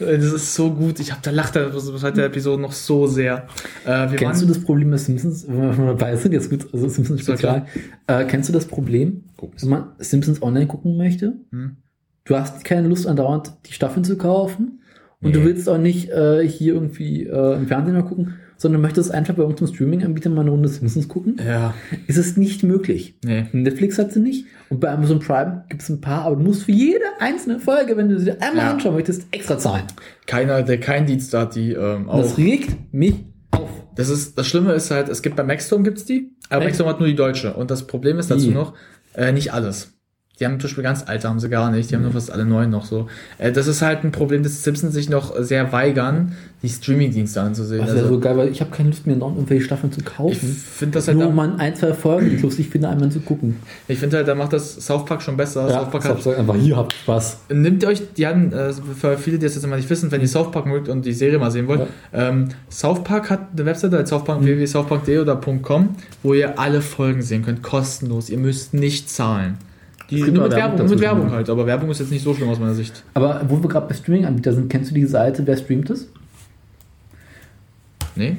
Äh, 0.00 0.16
Das 0.18 0.32
ist 0.32 0.54
so 0.54 0.70
gut. 0.72 0.98
Ich 1.00 1.12
hab 1.12 1.22
da 1.22 1.30
lacht 1.30 1.54
er 1.56 1.70
seit 1.78 2.16
der 2.16 2.26
Episode 2.26 2.60
noch 2.62 2.72
so 2.72 3.06
sehr. 3.06 3.46
Äh, 3.84 4.10
wir 4.10 4.16
Kennst 4.16 4.42
du 4.42 4.46
das 4.46 4.60
Problem 4.62 4.90
bei 4.90 4.96
Simpsons, 4.96 5.46
dabei 5.46 6.16
sind, 6.16 6.32
jetzt 6.32 6.50
gut, 6.50 6.66
also 6.72 6.88
Simpsons 6.88 7.20
Spezial, 7.20 7.66
äh, 8.06 8.24
kennst 8.24 8.48
du 8.48 8.52
das 8.52 8.66
Problem, 8.66 9.24
wenn 9.60 9.68
man 9.68 9.84
Simpsons 9.98 10.42
online 10.42 10.66
gucken 10.66 10.96
möchte? 10.96 11.34
Hm? 11.52 11.76
Du 12.24 12.36
hast 12.36 12.64
keine 12.64 12.88
Lust 12.88 13.06
andauernd 13.06 13.52
die 13.66 13.72
Staffeln 13.72 14.04
zu 14.04 14.16
kaufen 14.18 14.80
und 15.20 15.34
du 15.34 15.40
Nee. 15.40 15.46
willst 15.46 15.68
auch 15.68 15.78
nicht 15.78 16.10
äh, 16.10 16.46
hier 16.46 16.74
irgendwie 16.74 17.24
äh, 17.24 17.56
im 17.56 17.66
Fernsehen 17.66 17.94
mal 17.94 18.04
gucken, 18.04 18.34
sondern 18.60 18.82
möchtest 18.82 19.10
einfach 19.12 19.34
bei 19.34 19.42
irgendeinem 19.42 19.72
Streaming-Anbieter 19.72 20.28
mal 20.30 20.42
eine 20.42 20.50
Runde 20.50 20.68
Simpsons 20.68 21.08
gucken. 21.08 21.36
Ja, 21.44 21.72
Ist 22.06 22.18
es 22.18 22.36
nicht 22.36 22.62
möglich. 22.64 23.16
nee. 23.24 23.46
Netflix 23.52 23.98
hat 23.98 24.12
sie 24.12 24.20
nicht 24.20 24.44
und 24.68 24.80
bei 24.80 24.90
Amazon 24.90 25.20
Prime 25.20 25.64
gibt 25.70 25.80
es 25.80 25.88
ein 25.88 26.00
paar, 26.02 26.22
aber 26.24 26.36
du 26.36 26.42
musst 26.42 26.64
für 26.64 26.72
jede 26.72 27.04
einzelne 27.20 27.58
Folge, 27.60 27.96
wenn 27.96 28.08
du 28.10 28.18
sie 28.18 28.26
dir 28.26 28.42
einmal 28.42 28.66
Ja. 28.66 28.72
anschauen 28.72 28.94
möchtest, 28.94 29.26
extra 29.30 29.56
zahlen. 29.58 29.84
Keiner, 30.26 30.62
der 30.62 30.78
kein 30.80 31.06
Dienst 31.06 31.32
hat, 31.32 31.54
die 31.54 31.72
ähm, 31.72 32.08
auch. 32.10 32.20
Das 32.20 32.36
regt 32.36 32.92
mich 32.92 33.14
auf. 33.52 33.70
Das 33.94 34.08
ist, 34.10 34.36
das 34.36 34.46
Schlimme 34.46 34.72
ist 34.74 34.90
halt, 34.90 35.08
es 35.08 35.22
gibt 35.22 35.36
bei 35.36 35.42
Maxstorm 35.44 35.84
gibt's 35.84 36.04
die, 36.04 36.32
aber? 36.50 36.64
Maxstorm 36.64 36.88
hat 36.88 36.98
nur 37.00 37.08
die 37.08 37.16
deutsche. 37.16 37.54
Und 37.54 37.70
das 37.70 37.86
Problem 37.86 38.18
ist 38.18 38.30
dazu 38.30 38.48
Wie? 38.50 38.54
noch, 38.54 38.74
äh, 39.14 39.32
nicht 39.32 39.52
alles. 39.52 39.97
Die 40.40 40.44
haben 40.44 40.60
zum 40.60 40.68
Beispiel 40.68 40.84
ganz 40.84 41.02
alte, 41.06 41.28
haben 41.28 41.40
sie 41.40 41.48
gar 41.48 41.70
nicht. 41.70 41.90
Die 41.90 41.96
haben 41.96 42.02
nur 42.02 42.12
fast 42.12 42.30
alle 42.30 42.44
neuen 42.44 42.70
noch 42.70 42.84
so. 42.84 43.08
Äh, 43.38 43.50
das 43.50 43.66
ist 43.66 43.82
halt 43.82 44.04
ein 44.04 44.12
Problem, 44.12 44.42
dass 44.44 44.62
Simpsons 44.62 44.94
sich 44.94 45.08
noch 45.08 45.34
sehr 45.40 45.72
weigern, 45.72 46.32
die 46.62 46.68
Streaming-Dienste 46.68 47.40
anzusehen. 47.40 47.80
Das 47.80 47.90
ist 47.90 47.96
ja 47.96 48.02
Also, 48.02 48.14
so 48.14 48.20
geil, 48.20 48.36
weil 48.36 48.48
ich 48.48 48.60
habe 48.60 48.70
keine 48.70 48.90
Lust 48.90 49.06
mehr, 49.06 49.16
noch 49.16 49.34
irgendwelche 49.34 49.64
Staffeln 49.64 49.92
zu 49.92 50.00
ich 50.00 50.06
kaufen. 50.06 50.48
finde 50.48 50.94
das 50.98 51.08
halt, 51.08 51.18
Nur 51.18 51.32
mal 51.32 51.54
ein, 51.58 51.74
zwei 51.74 51.92
Folgen, 51.92 52.30
die 52.30 52.36
ich 52.36 52.42
lustig 52.42 52.68
finde, 52.68 52.88
einmal 52.88 53.10
zu 53.10 53.20
gucken. 53.20 53.56
ich 53.88 53.98
finde 53.98 54.16
halt, 54.18 54.28
da 54.28 54.34
macht 54.34 54.52
das 54.52 54.74
South 54.76 55.04
Park 55.04 55.22
schon 55.22 55.36
besser. 55.36 55.68
South 55.68 55.90
Park 55.90 56.04
hat, 56.04 56.26
einfach 56.38 56.54
hier 56.56 56.76
habt 56.76 56.92
Spaß. 56.92 57.38
Nimmt 57.52 57.82
ihr 57.82 57.88
euch, 57.88 58.02
die 58.16 58.26
haben, 58.26 58.52
äh, 58.52 58.72
für 58.72 59.18
viele, 59.18 59.38
die 59.38 59.46
das 59.46 59.54
jetzt 59.54 59.64
immer 59.64 59.76
nicht 59.76 59.90
wissen, 59.90 60.10
wenn 60.12 60.20
ihr 60.20 60.28
South 60.28 60.50
Park 60.52 60.66
mögt 60.66 60.88
und 60.88 61.04
die 61.04 61.12
Serie 61.12 61.38
mal 61.38 61.50
sehen 61.50 61.66
wollt, 61.68 61.82
ähm, 62.12 62.48
South 62.70 63.02
Park 63.04 63.30
hat 63.30 63.40
eine 63.54 63.66
Webseite 63.66 63.96
als 63.96 64.10
South 64.10 64.24
Park, 64.24 64.42
www.southpark.de 64.42 65.18
oder 65.18 65.36
.com, 65.62 65.90
wo 66.22 66.34
ihr 66.34 66.58
alle 66.58 66.80
Folgen 66.80 67.22
sehen 67.22 67.44
könnt, 67.44 67.62
kostenlos. 67.62 68.30
Ihr 68.30 68.38
müsst 68.38 68.74
nicht 68.74 69.10
zahlen. 69.10 69.58
Die, 70.10 70.22
nur 70.22 70.44
mit 70.44 70.52
Werbung 70.52 70.78
Werbung, 70.78 70.90
mit 70.90 71.00
Werbung 71.00 71.30
halt, 71.32 71.50
aber 71.50 71.66
Werbung 71.66 71.90
ist 71.90 72.00
jetzt 72.00 72.10
nicht 72.10 72.24
so 72.24 72.32
schlimm 72.34 72.48
aus 72.48 72.58
meiner 72.58 72.74
Sicht. 72.74 73.02
Aber 73.14 73.42
wo 73.48 73.62
wir 73.62 73.68
gerade 73.68 73.86
bei 73.88 73.94
Streaming-Anbietern 73.94 74.54
sind, 74.54 74.68
kennst 74.70 74.90
du 74.90 74.94
die 74.94 75.04
Seite, 75.04 75.46
wer 75.46 75.56
streamt 75.56 75.90
es? 75.90 76.08
Nee? 78.16 78.36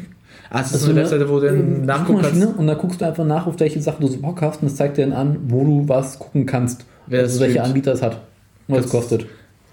Ah, 0.49 0.61
es 0.61 0.67
ist 0.67 0.73
Das 0.75 0.81
so 0.83 0.91
eine 0.91 1.01
ist 1.01 1.09
so 1.09 1.15
eine, 1.15 1.23
Webseite, 1.25 1.29
wo 1.29 1.39
du 1.39 1.45
dann 1.47 1.85
nachgucken 1.85 2.21
kannst. 2.23 2.57
Und 2.57 2.65
da 2.67 2.73
guckst 2.73 2.99
du 3.01 3.05
einfach 3.05 3.25
nach, 3.25 3.45
auf 3.45 3.59
welche 3.59 3.79
Sachen 3.81 4.01
du 4.01 4.07
so 4.07 4.17
Bock 4.17 4.41
hast 4.41 4.61
und 4.63 4.69
das 4.69 4.77
zeigt 4.77 4.97
dir 4.97 5.05
dann 5.05 5.13
an, 5.13 5.37
wo 5.47 5.63
du 5.63 5.87
was 5.87 6.17
gucken 6.17 6.45
kannst. 6.47 6.85
Wer 7.05 7.21
also 7.21 7.39
welche. 7.39 7.61
Anbieter 7.63 7.93
es 7.93 8.01
hat. 8.01 8.21
Und 8.67 8.77
was 8.77 8.85
es 8.85 8.91
kostet. 8.91 9.25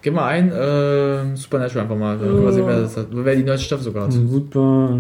Gib 0.03 0.13
mal 0.15 0.27
ein, 0.29 0.53
äh, 0.53 1.35
Supernatural 1.37 1.85
einfach 1.85 1.97
mal. 1.97 2.19
Können 2.19 2.43
wir 2.45 2.53
sehen, 2.53 2.67
wer 2.67 2.81
das 2.81 2.97
hat. 2.97 3.07
Wer 3.11 3.37
die 3.37 3.43
neueste 3.43 3.65
Staffel 3.65 3.85
sogar 3.85 4.05
hat. 4.05 4.13
Super 4.13 4.91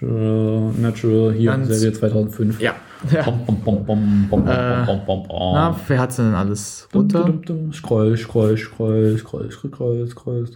Natural, 0.00 0.72
Natural 0.78 1.32
hier, 1.32 1.50
Ganz- 1.52 1.68
Serie 1.68 1.92
2005. 1.92 2.60
Ja. 2.60 2.74
Ja. 3.12 3.22
Bom, 3.22 3.44
bom, 3.46 3.84
bom, 3.84 4.26
bom, 4.30 4.48
Äh. 4.48 4.84
Na, 5.30 5.76
wer 5.86 5.98
hat's 5.98 6.16
denn 6.16 6.34
alles? 6.34 6.88
Runter? 6.94 7.24
Dum, 7.24 7.42
dum, 7.42 7.58
dum. 7.62 7.72
Scroll, 7.72 8.16
scroll, 8.16 8.56
scroll, 8.56 9.18
scroll, 9.18 9.50
scroll, 9.50 10.06
scroll, 10.06 10.06
scroll. 10.06 10.48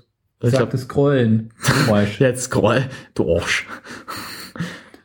Ich 0.42 0.50
Sag 0.50 0.70
das 0.70 0.82
Scrollen. 0.82 1.50
Jetzt 2.18 2.44
scroll. 2.44 2.82
Du 3.14 3.34
Arsch. 3.34 3.66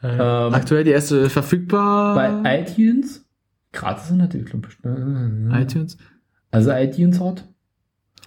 Äh, 0.02 0.08
Ähm, 0.18 0.54
aktuell 0.54 0.84
die 0.84 0.92
erste 0.92 1.30
verfügbar. 1.30 2.16
Bei 2.16 2.62
iTunes, 2.62 3.26
gratis 3.74 4.10
in 4.10 4.18
der 4.18 4.26
Entwicklung 4.26 4.62
bestimmt. 4.62 5.54
iTunes. 5.54 5.98
Also 6.52 6.72
iTunes 6.72 7.20
hat 7.20 7.46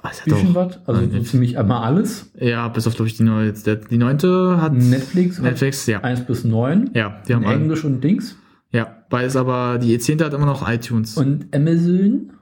ja 0.03 0.11
bisschen 0.25 0.55
was. 0.55 0.79
Also 0.87 1.09
so 1.11 1.21
ziemlich 1.21 1.59
einmal 1.59 1.83
alles. 1.85 2.31
Ja, 2.39 2.69
bis 2.69 2.87
auf, 2.87 2.95
glaube 2.95 3.09
ich, 3.09 3.17
die 3.17 3.23
neue. 3.23 3.53
Die 3.53 3.99
neunte 3.99 4.61
hat 4.61 4.73
Netflix, 4.73 5.39
Netflix, 5.39 5.87
ja. 5.87 5.99
hat 5.99 6.05
1 6.05 6.27
bis 6.27 6.45
9. 6.45 6.91
Ja, 6.95 7.21
die 7.27 7.35
haben 7.35 7.45
alle. 7.47 7.57
Englisch 7.57 7.85
und 7.85 8.03
Dings. 8.03 8.37
Ja, 8.73 9.05
beides 9.11 9.37
aber, 9.37 9.79
die 9.79 9.99
zehnte 9.99 10.25
hat 10.25 10.35
immer 10.35 10.47
noch 10.47 10.69
iTunes. 10.69 11.17
Und 11.17 11.55
Amazon 11.55 12.33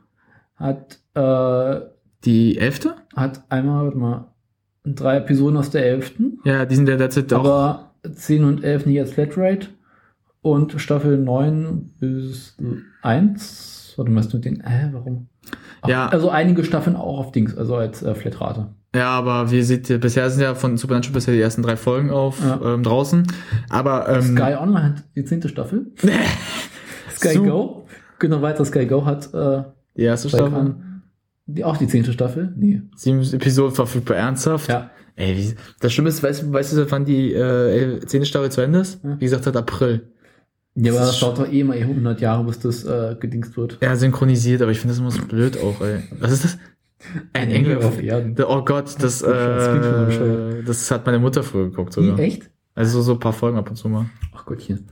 hat, 0.56 1.00
äh, 1.14 1.80
die 2.24 2.58
elfte? 2.58 2.96
hat 3.16 3.42
einmal, 3.48 3.84
warte 3.84 3.98
mal, 3.98 4.32
drei 4.84 5.16
Episoden 5.16 5.56
aus 5.56 5.70
der 5.70 5.84
11. 5.86 6.14
Ja, 6.44 6.64
die 6.64 6.76
sind 6.76 6.88
ja 6.88 6.96
derzeit 6.96 7.32
auch. 7.32 7.40
aber 7.40 7.94
10 8.12 8.44
und 8.44 8.64
11 8.64 8.86
nicht 8.86 9.00
als 9.00 9.12
Flatrate. 9.12 9.68
Und 10.42 10.80
Staffel 10.80 11.18
9 11.18 11.94
bis 11.98 12.56
1. 13.02 13.94
Warte 13.96 14.10
mal, 14.10 14.20
hast 14.20 14.32
du 14.32 14.38
den, 14.38 14.60
äh, 14.60 14.88
warum? 14.92 15.28
Ach, 15.82 15.88
Ja. 15.88 16.08
Also 16.08 16.30
einige 16.30 16.64
Staffeln 16.64 16.96
auch 16.96 17.18
auf 17.18 17.32
Dings, 17.32 17.56
also 17.56 17.76
als 17.76 18.02
äh, 18.02 18.14
Flatrate. 18.14 18.68
Ja, 18.94 19.10
aber 19.10 19.50
wie 19.52 19.62
seht 19.62 19.88
ihr, 19.88 19.98
bisher 19.98 20.28
sind 20.30 20.42
ja 20.42 20.54
von 20.56 20.76
Supernatural 20.76 21.14
bisher 21.14 21.34
die 21.34 21.40
ersten 21.40 21.62
drei 21.62 21.76
Folgen 21.76 22.10
auf 22.10 22.40
Ja. 22.42 22.60
ähm, 22.74 22.82
draußen. 22.82 23.24
Aber 23.68 24.08
ähm, 24.08 24.22
Sky 24.36 24.54
Online 24.58 24.82
hat 24.82 25.04
die 25.14 25.24
zehnte 25.24 25.48
Staffel. 25.48 25.92
Sky 27.16 27.34
Su- 27.34 27.44
Go. 27.44 27.86
Genau 28.18 28.42
weiter, 28.42 28.64
Sky 28.64 28.86
Go 28.86 29.04
hat 29.04 29.32
äh, 29.32 29.62
die 29.96 30.02
erste 30.02 30.28
Staffel. 30.28 30.54
An, 30.54 31.02
die, 31.46 31.64
auch 31.64 31.76
die 31.76 31.86
zehnte 31.88 32.12
Staffel. 32.12 32.52
Nee. 32.56 32.82
Sieben 32.96 33.20
Episoden 33.22 33.74
verfügbar 33.74 34.16
ernsthaft. 34.16 34.68
Ja. 34.68 34.90
Ey, 35.16 35.36
wie, 35.36 35.54
das 35.80 35.92
Schlimme 35.92 36.08
ist, 36.08 36.22
weißt, 36.22 36.42
du- 36.42 36.52
weißt 36.52 36.72
du, 36.76 36.90
wann 36.90 37.04
die 37.04 37.32
äh, 37.32 38.00
zehnte 38.06 38.26
Staffel 38.26 38.50
zu 38.50 38.60
Ende 38.60 38.80
ist? 38.80 39.00
Ja. 39.04 39.16
Wie 39.20 39.24
gesagt, 39.24 39.44
seit 39.44 39.56
April. 39.56 40.08
Ja, 40.76 40.92
aber 40.92 41.00
Das 41.00 41.18
dauert 41.18 41.38
doch 41.38 41.52
eh 41.52 41.64
mal 41.64 41.76
100 41.76 42.20
Jahre, 42.20 42.44
bis 42.44 42.60
das 42.60 42.84
äh, 42.84 43.16
gedingst 43.18 43.56
wird. 43.56 43.78
Ja, 43.82 43.96
synchronisiert, 43.96 44.62
aber 44.62 44.70
ich 44.70 44.78
finde 44.78 44.92
das 44.94 45.00
immer 45.00 45.10
so 45.10 45.22
blöd 45.22 45.58
auch, 45.60 45.80
ey. 45.80 46.04
Was 46.20 46.30
ist 46.32 46.44
das? 46.44 46.58
Ein 47.32 47.50
Engel 47.50 47.82
auf 47.82 48.02
Erden. 48.02 48.36
Oh 48.46 48.62
Gott, 48.62 48.94
das, 49.00 49.22
äh, 49.22 50.62
das 50.62 50.90
hat 50.90 51.06
meine 51.06 51.18
Mutter 51.18 51.42
früher 51.42 51.70
geguckt 51.70 51.92
sogar. 51.92 52.18
Wie, 52.18 52.22
echt? 52.22 52.50
Also 52.74 53.02
so 53.02 53.12
ein 53.12 53.18
paar 53.18 53.32
Folgen 53.32 53.58
ab 53.58 53.70
und 53.70 53.76
zu 53.76 53.88
mal. 53.88 54.06
Ach 54.34 54.44
Gottchen. 54.44 54.86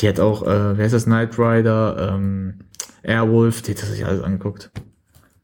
Die 0.00 0.08
hat 0.08 0.20
auch, 0.20 0.42
äh, 0.42 0.76
wer 0.76 0.86
ist 0.86 0.92
das, 0.92 1.04
Knight 1.04 1.38
Rider, 1.38 2.14
ähm, 2.14 2.54
Airwolf, 3.02 3.62
die 3.62 3.72
hat 3.72 3.78
sich 3.78 4.04
alles 4.04 4.22
angeguckt. 4.22 4.70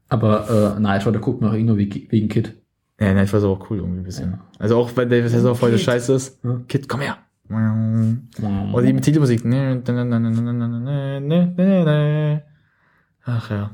Aber 0.09 0.76
äh, 0.76 0.81
Night 0.81 1.06
Rider 1.06 1.18
guckt 1.18 1.40
man 1.40 1.51
auch 1.51 1.56
nur 1.56 1.76
wegen 1.76 2.28
Kid. 2.28 2.55
Ja, 3.01 3.12
Night 3.12 3.32
war 3.32 3.43
auch 3.44 3.70
cool 3.70 3.78
irgendwie 3.78 4.01
ein 4.01 4.05
bisschen. 4.05 4.40
Also 4.59 4.76
auch 4.76 4.90
wenn 4.97 5.09
David 5.09 5.32
Hasselhoff 5.32 5.59
voll 5.59 5.70
der 5.70 5.78
Kid. 5.78 5.86
Scheiß 5.86 6.09
ist. 6.10 6.44
Ja. 6.44 6.60
Kid, 6.68 6.89
komm 6.89 7.01
her. 7.01 7.18
Oder 8.72 8.86
die 8.86 9.01
Titelmusik. 9.01 9.44
Ach 13.26 13.51
ja. 13.51 13.70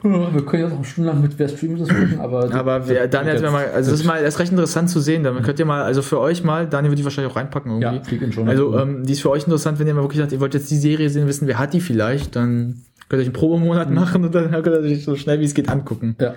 Wir 0.00 0.44
können 0.46 0.62
jetzt 0.62 0.72
auch 0.78 0.84
stundenlang 0.84 1.22
mit 1.22 1.36
wer 1.38 1.48
streamt 1.48 1.80
das 1.80 1.88
gucken, 1.88 2.20
aber. 2.20 2.52
Aber 2.54 2.88
wir, 2.88 3.08
Daniel 3.08 3.34
hat 3.34 3.42
mir 3.42 3.50
mal, 3.50 3.66
also 3.74 3.90
das 3.90 4.00
ist 4.00 4.06
mal, 4.06 4.22
das 4.22 4.34
ist 4.34 4.40
recht 4.40 4.52
interessant 4.52 4.88
zu 4.90 5.00
sehen. 5.00 5.24
Dann 5.24 5.42
könnt 5.42 5.58
ihr 5.58 5.64
mal, 5.64 5.82
also 5.82 6.02
für 6.02 6.20
euch 6.20 6.44
mal, 6.44 6.68
Daniel 6.68 6.90
wird 6.92 7.00
die 7.00 7.04
wahrscheinlich 7.04 7.32
auch 7.32 7.36
reinpacken 7.36 7.72
irgendwie. 7.72 7.96
Ja, 7.96 8.02
klick 8.02 8.22
in 8.22 8.32
schon. 8.32 8.48
Also, 8.48 8.78
ähm, 8.78 9.04
die 9.04 9.12
ist 9.12 9.22
für 9.22 9.30
euch 9.30 9.42
interessant, 9.44 9.80
wenn 9.80 9.88
ihr 9.88 9.94
mal 9.94 10.02
wirklich 10.02 10.20
sagt, 10.20 10.30
ihr 10.30 10.38
wollt 10.40 10.54
jetzt 10.54 10.70
die 10.70 10.76
Serie 10.76 11.10
sehen, 11.10 11.26
wissen, 11.26 11.48
wer 11.48 11.58
hat 11.58 11.72
die 11.74 11.80
vielleicht, 11.80 12.36
dann 12.36 12.82
könnt 13.08 13.18
ihr 13.20 13.22
euch 13.22 13.26
einen 13.26 13.32
Probemonat 13.32 13.90
machen 13.90 14.24
und 14.24 14.34
dann 14.34 14.50
könnt 14.52 14.66
ihr 14.66 14.80
euch 14.82 15.04
so 15.04 15.16
schnell 15.16 15.40
wie 15.40 15.44
es 15.44 15.54
geht 15.54 15.68
angucken. 15.68 16.14
ja. 16.20 16.34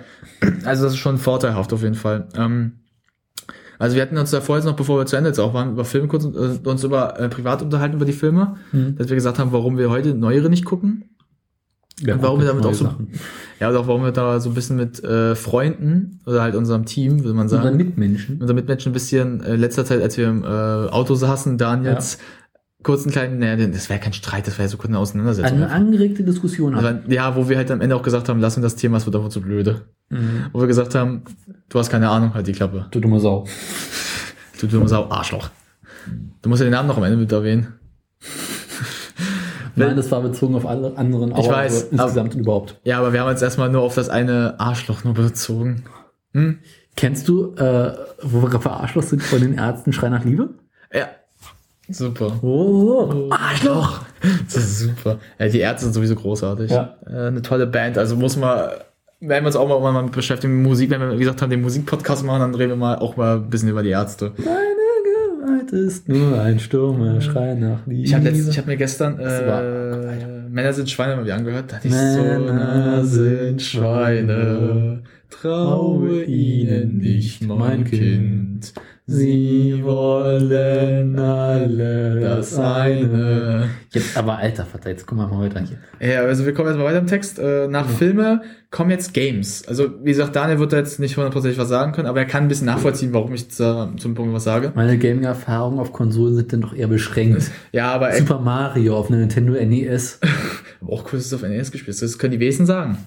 Also 0.64 0.84
das 0.84 0.94
ist 0.94 0.98
schon 0.98 1.18
vorteilhaft 1.18 1.72
auf 1.72 1.82
jeden 1.82 1.94
Fall. 1.94 2.26
Ähm, 2.36 2.72
also 3.78 3.94
wir 3.96 4.02
hatten 4.02 4.16
uns 4.16 4.30
da 4.30 4.40
vorher 4.40 4.64
noch, 4.64 4.76
bevor 4.76 4.98
wir 4.98 5.06
zu 5.06 5.16
Ende 5.16 5.30
jetzt 5.30 5.38
auch 5.38 5.54
waren, 5.54 5.72
über 5.72 5.84
Filme 5.84 6.08
kurz 6.08 6.24
äh, 6.24 6.68
uns 6.68 6.82
über 6.84 7.18
äh, 7.20 7.28
privat 7.28 7.62
unterhalten 7.62 7.96
über 7.96 8.04
die 8.04 8.12
Filme, 8.12 8.56
Mhm. 8.72 8.96
dass 8.96 9.08
wir 9.08 9.14
gesagt 9.16 9.38
haben, 9.38 9.52
warum 9.52 9.76
wir 9.78 9.90
heute 9.90 10.14
neuere 10.14 10.48
nicht 10.50 10.64
gucken. 10.64 11.04
Ja 12.04 12.20
warum 12.20 12.40
wir 12.40 12.46
damit 12.46 12.64
auch 12.64 12.74
so- 12.74 12.84
Sachen. 12.84 13.08
Ja, 13.60 13.70
und 13.70 13.76
auch 13.76 13.86
warum 13.86 14.02
wir 14.04 14.12
da 14.12 14.40
so 14.40 14.50
ein 14.50 14.54
bisschen 14.54 14.76
mit 14.76 15.02
äh, 15.04 15.34
Freunden 15.36 16.20
oder 16.26 16.42
halt 16.42 16.54
unserem 16.56 16.84
Team, 16.84 17.22
würde 17.22 17.34
man 17.34 17.48
sagen, 17.48 17.76
Mitmenschen. 17.76 18.38
unser 18.40 18.54
Mitmenschen 18.54 18.90
ein 18.90 18.92
bisschen 18.92 19.42
äh, 19.44 19.56
letzter 19.56 19.84
Zeit, 19.84 20.02
als 20.02 20.16
wir 20.16 20.28
im 20.28 20.42
äh, 20.42 20.46
Auto 20.46 21.14
saßen, 21.14 21.58
Daniels, 21.58 22.18
kurz 22.82 23.04
einen 23.04 23.12
kleinen, 23.12 23.38
naja, 23.38 23.66
das 23.68 23.88
wäre 23.88 24.00
kein 24.00 24.12
Streit, 24.12 24.46
das 24.46 24.54
wäre 24.54 24.64
ja 24.64 24.68
so 24.68 24.76
kurz 24.76 24.88
eine 24.88 24.98
Auseinandersetzung. 24.98 25.56
Eine 25.58 25.70
angeregte 25.70 26.24
Diskussion. 26.24 26.74
Aber, 26.74 27.00
ja, 27.06 27.36
wo 27.36 27.48
wir 27.48 27.56
halt 27.56 27.70
am 27.70 27.80
Ende 27.80 27.94
auch 27.94 28.02
gesagt 28.02 28.28
haben, 28.28 28.40
lass 28.40 28.56
uns 28.56 28.64
das 28.64 28.74
Thema, 28.76 28.96
es 28.96 29.06
wird 29.06 29.14
einfach 29.14 29.28
zu 29.28 29.40
blöde. 29.40 29.82
Mhm. 30.10 30.46
Wo 30.52 30.60
wir 30.60 30.66
gesagt 30.66 30.94
haben, 30.96 31.22
du 31.68 31.78
hast 31.78 31.90
keine 31.90 32.08
Ahnung, 32.10 32.34
halt 32.34 32.46
die 32.48 32.52
Klappe. 32.52 32.86
Du 32.90 32.98
dumme 33.00 33.20
Sau. 33.20 33.46
Du 34.60 34.66
dumme 34.66 34.88
Sau, 34.88 35.08
Arschloch. 35.08 35.50
Du 36.42 36.48
musst 36.48 36.60
ja 36.60 36.66
den 36.66 36.72
Namen 36.72 36.88
noch 36.88 36.96
am 36.96 37.04
Ende 37.04 37.16
mit 37.16 37.30
erwähnen. 37.30 37.68
Nein, 39.76 39.96
das 39.96 40.10
war 40.10 40.20
bezogen 40.20 40.54
auf 40.54 40.66
alle 40.66 40.96
anderen, 40.96 41.32
Ich 41.36 41.48
weiß, 41.48 41.92
aber 41.92 41.92
insgesamt 41.92 42.34
und 42.34 42.40
überhaupt. 42.40 42.80
Ja, 42.84 42.98
aber 42.98 43.12
wir 43.12 43.20
haben 43.20 43.30
jetzt 43.30 43.42
erstmal 43.42 43.70
nur 43.70 43.82
auf 43.82 43.94
das 43.94 44.08
eine 44.08 44.54
Arschloch 44.58 45.04
nur 45.04 45.14
bezogen. 45.14 45.84
Hm? 46.32 46.58
Kennst 46.96 47.28
du, 47.28 47.54
äh, 47.54 47.92
wo 48.22 48.42
wir 48.42 48.50
gerade 48.50 48.70
Arschloch 48.70 49.02
sind, 49.02 49.22
von 49.22 49.40
den 49.40 49.54
Ärzten 49.54 49.92
Schrei 49.92 50.10
nach 50.10 50.24
Liebe? 50.24 50.50
Ja. 50.92 51.08
Super. 51.88 52.38
Oh, 52.42 53.28
Arschloch! 53.30 54.00
Das 54.44 54.56
ist 54.56 54.78
super. 54.80 55.18
Ja, 55.38 55.48
die 55.48 55.58
Ärzte 55.58 55.84
sind 55.84 55.94
sowieso 55.94 56.14
großartig. 56.14 56.70
Ja. 56.70 56.96
Äh, 57.06 57.28
eine 57.28 57.42
tolle 57.42 57.66
Band. 57.66 57.98
Also 57.98 58.16
muss 58.16 58.36
man, 58.36 58.70
werden 59.20 59.44
wir 59.44 59.46
uns 59.46 59.56
auch 59.56 59.68
mal, 59.68 59.92
mal 59.92 60.08
beschäftigen 60.08 60.58
mit 60.58 60.68
Musik. 60.68 60.90
Wenn 60.90 61.00
wir, 61.00 61.14
wie 61.14 61.18
gesagt 61.18 61.42
haben, 61.42 61.50
den 61.50 61.62
Musikpodcast 61.62 62.24
machen, 62.24 62.40
dann 62.40 62.54
reden 62.54 62.70
wir 62.70 62.76
mal 62.76 62.98
auch 62.98 63.16
mal 63.16 63.36
ein 63.36 63.50
bisschen 63.50 63.68
über 63.68 63.82
die 63.82 63.90
Ärzte. 63.90 64.30
Gewalt 64.30 64.71
ist 65.72 66.08
nur 66.08 66.40
ein 66.40 66.58
stummer 66.60 67.20
Schrei 67.20 67.54
nach 67.54 67.86
Liebe. 67.86 68.02
Ich 68.04 68.14
habe 68.14 68.30
hab 68.30 68.66
mir 68.66 68.76
gestern 68.76 69.16
Das 69.16 69.46
war- 69.46 69.62
äh, 69.64 70.48
Männer 70.50 70.72
sind 70.74 70.90
Schweine 70.90 71.16
mal 71.16 71.24
wieder 71.24 71.36
angehört. 71.36 71.72
Da 71.72 71.76
hatte 71.76 71.88
ich 71.88 71.94
Männer 71.94 73.04
so, 73.04 73.24
sind 73.24 73.62
Schweine, 73.62 75.02
traue 75.30 76.24
ihnen 76.24 76.98
nicht, 76.98 77.42
mein 77.46 77.84
Kind. 77.84 78.74
Sie 79.06 79.80
wollen 79.82 81.18
alle 81.18 82.20
das 82.20 82.56
eine. 82.56 83.68
Jetzt 83.90 84.16
aber 84.16 84.38
alter 84.38 84.64
Vater, 84.64 84.90
jetzt 84.90 85.06
guck 85.08 85.18
mal 85.18 85.26
mal 85.26 85.40
weiter 85.40 85.60
hier. 85.60 85.78
Ja, 86.08 86.20
also 86.20 86.46
wir 86.46 86.54
kommen 86.54 86.68
jetzt 86.68 86.78
mal 86.78 86.84
weiter 86.84 87.00
im 87.00 87.08
Text. 87.08 87.40
Äh, 87.40 87.66
nach 87.66 87.88
Filme 87.88 88.42
kommen 88.70 88.90
jetzt 88.90 89.12
Games. 89.12 89.66
Also 89.66 89.90
wie 90.04 90.10
gesagt, 90.10 90.36
Daniel 90.36 90.60
wird 90.60 90.72
da 90.72 90.76
jetzt 90.76 91.00
nicht 91.00 91.16
hundertprozentig 91.16 91.58
was 91.58 91.68
sagen 91.68 91.90
können, 91.90 92.06
aber 92.06 92.20
er 92.20 92.26
kann 92.26 92.44
ein 92.44 92.48
bisschen 92.48 92.66
nachvollziehen, 92.66 93.12
warum 93.12 93.34
ich 93.34 93.48
da 93.48 93.92
zum 93.96 94.14
Punkt 94.14 94.32
was 94.34 94.44
sage. 94.44 94.70
Meine 94.76 94.96
Gaming-Erfahrungen 94.96 95.80
auf 95.80 95.92
Konsolen 95.92 96.36
sind 96.36 96.52
dann 96.52 96.60
doch 96.60 96.74
eher 96.74 96.88
beschränkt. 96.88 97.50
Ja, 97.72 97.92
aber 97.92 98.12
Super 98.12 98.38
Mario 98.38 98.96
auf 98.96 99.08
einer 99.08 99.18
Nintendo 99.18 99.54
NES. 99.54 100.20
aber 100.80 100.92
auch 100.92 101.04
cool, 101.06 101.18
dass 101.18 101.26
es 101.26 101.34
auf 101.34 101.42
NES 101.42 101.72
gespielt. 101.72 102.00
Das 102.00 102.18
können 102.18 102.32
die 102.32 102.40
Wesen 102.40 102.66
sagen. 102.66 102.98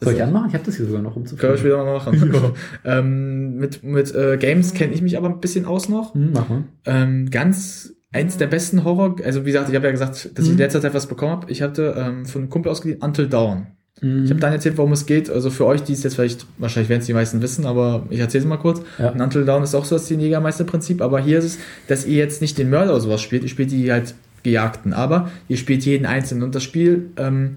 Soll 0.00 0.14
ich 0.14 0.22
anmachen? 0.22 0.48
Ich 0.48 0.54
habe 0.54 0.64
das 0.64 0.76
hier 0.76 0.86
sogar 0.86 1.02
noch 1.02 1.14
Können 1.14 1.26
wir 1.26 1.32
umzuführen. 1.32 1.58
später 1.58 1.76
mal 1.84 1.94
machen. 1.94 2.52
ähm, 2.84 3.56
mit 3.56 3.82
mit 3.84 4.14
äh, 4.14 4.36
Games 4.38 4.74
kenne 4.74 4.92
ich 4.92 5.02
mich 5.02 5.16
aber 5.16 5.28
ein 5.28 5.40
bisschen 5.40 5.64
aus 5.66 5.88
noch. 5.88 6.14
Hm, 6.14 6.30
mach 6.32 6.48
mal. 6.48 6.64
Ähm, 6.84 7.30
ganz 7.30 7.94
eins 8.12 8.36
der 8.36 8.46
besten 8.48 8.84
Horror, 8.84 9.16
also 9.24 9.42
wie 9.42 9.52
gesagt, 9.52 9.68
ich 9.70 9.74
habe 9.74 9.86
ja 9.86 9.90
gesagt, 9.92 10.30
dass 10.34 10.44
ich 10.44 10.50
in 10.50 10.52
Mhm. 10.56 10.58
letzter 10.60 10.80
Zeit 10.80 10.94
was 10.94 11.06
bekommen 11.06 11.32
habe. 11.32 11.50
Ich 11.50 11.62
hatte 11.62 11.94
ähm, 11.96 12.26
von 12.26 12.42
einem 12.42 12.50
Kumpel 12.50 12.70
ausgeliehen 12.70 13.02
Until 13.02 13.28
Dawn. 13.28 13.68
Hm. 14.00 14.24
Ich 14.24 14.30
habe 14.30 14.40
dann 14.40 14.52
erzählt, 14.52 14.76
worum 14.78 14.92
es 14.92 15.06
geht. 15.06 15.30
Also 15.30 15.50
für 15.50 15.64
euch, 15.66 15.82
die 15.82 15.92
es 15.92 16.02
jetzt 16.02 16.14
vielleicht, 16.16 16.46
wahrscheinlich 16.58 16.88
werden 16.90 17.00
es 17.00 17.06
die 17.06 17.12
meisten 17.14 17.40
wissen, 17.42 17.64
aber 17.64 18.06
ich 18.10 18.18
erzähle 18.20 18.42
es 18.44 18.48
mal 18.48 18.56
kurz. 18.56 18.82
Ja. 18.98 19.08
In 19.10 19.20
Until 19.20 19.44
Dawn 19.44 19.62
ist 19.62 19.74
auch 19.74 19.84
so 19.84 19.94
das 19.96 20.08
Jägermeister-Prinzip, 20.10 21.00
aber 21.00 21.20
hier 21.20 21.38
ist 21.38 21.44
es, 21.44 21.58
dass 21.88 22.04
ihr 22.04 22.16
jetzt 22.16 22.40
nicht 22.40 22.58
den 22.58 22.70
Mörder 22.70 22.90
oder 22.92 23.00
sowas 23.00 23.22
spielt, 23.22 23.42
ihr 23.44 23.48
spielt 23.48 23.70
die 23.70 23.90
halt 23.92 24.14
Gejagten, 24.42 24.92
aber 24.92 25.30
ihr 25.48 25.56
spielt 25.56 25.84
jeden 25.84 26.04
Einzelnen 26.06 26.42
und 26.42 26.54
das 26.54 26.62
Spiel 26.64 27.10
ähm, 27.16 27.52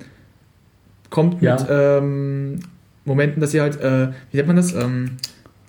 kommt 1.09 1.41
Ja. 1.41 1.55
mit 1.55 1.67
ähm, 1.69 2.59
Momenten, 3.05 3.41
dass 3.41 3.53
ihr 3.53 3.61
halt, 3.61 3.79
äh, 3.81 4.09
wie 4.31 4.37
nennt 4.37 4.47
man 4.47 4.57
das? 4.57 4.73
Ähm, 4.73 5.11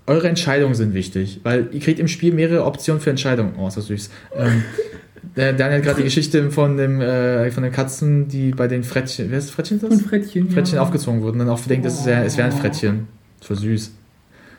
eure 0.06 0.28
Entscheidungen 0.28 0.74
sind 0.74 0.94
wichtig, 0.94 1.40
weil 1.43 1.69
ihr 1.70 1.81
kriegt 1.81 2.01
im 2.01 2.09
Spiel 2.09 2.32
mehrere 2.32 2.65
Optionen 2.65 3.01
für 3.01 3.10
Entscheidungen. 3.10 3.55
Oh, 3.59 3.69
ist 3.69 3.77
das 3.77 3.86
süß. 3.86 4.10
Ähm, 4.36 4.65
der 5.36 5.52
Daniel 5.52 5.78
hat 5.78 5.85
gerade 5.85 5.98
die 5.98 6.05
Geschichte 6.05 6.51
von 6.51 6.77
dem 6.77 7.01
äh, 7.01 7.51
von 7.51 7.62
den 7.62 7.73
Katzen, 7.73 8.28
die 8.28 8.51
bei 8.51 8.69
den 8.69 8.85
Frettchen, 8.85 9.31
wer 9.31 9.39
ist 9.39 9.51
Frettchen 9.51 9.81
das? 9.81 9.90
Und 9.90 10.02
Frettchen. 10.02 10.51
Frettchen 10.51 10.77
ja. 10.77 10.82
aufgezogen 10.82 11.20
wurden, 11.23 11.39
dann 11.39 11.48
auch 11.51 11.60
denkt, 11.60 11.85
es 11.86 12.06
wäre 12.06 12.24
es 12.24 12.36
wär 12.39 12.47
ein 12.47 12.52
Frettchen. 12.52 13.09
Das 13.40 13.51
war 13.51 13.56
süß. 13.56 13.93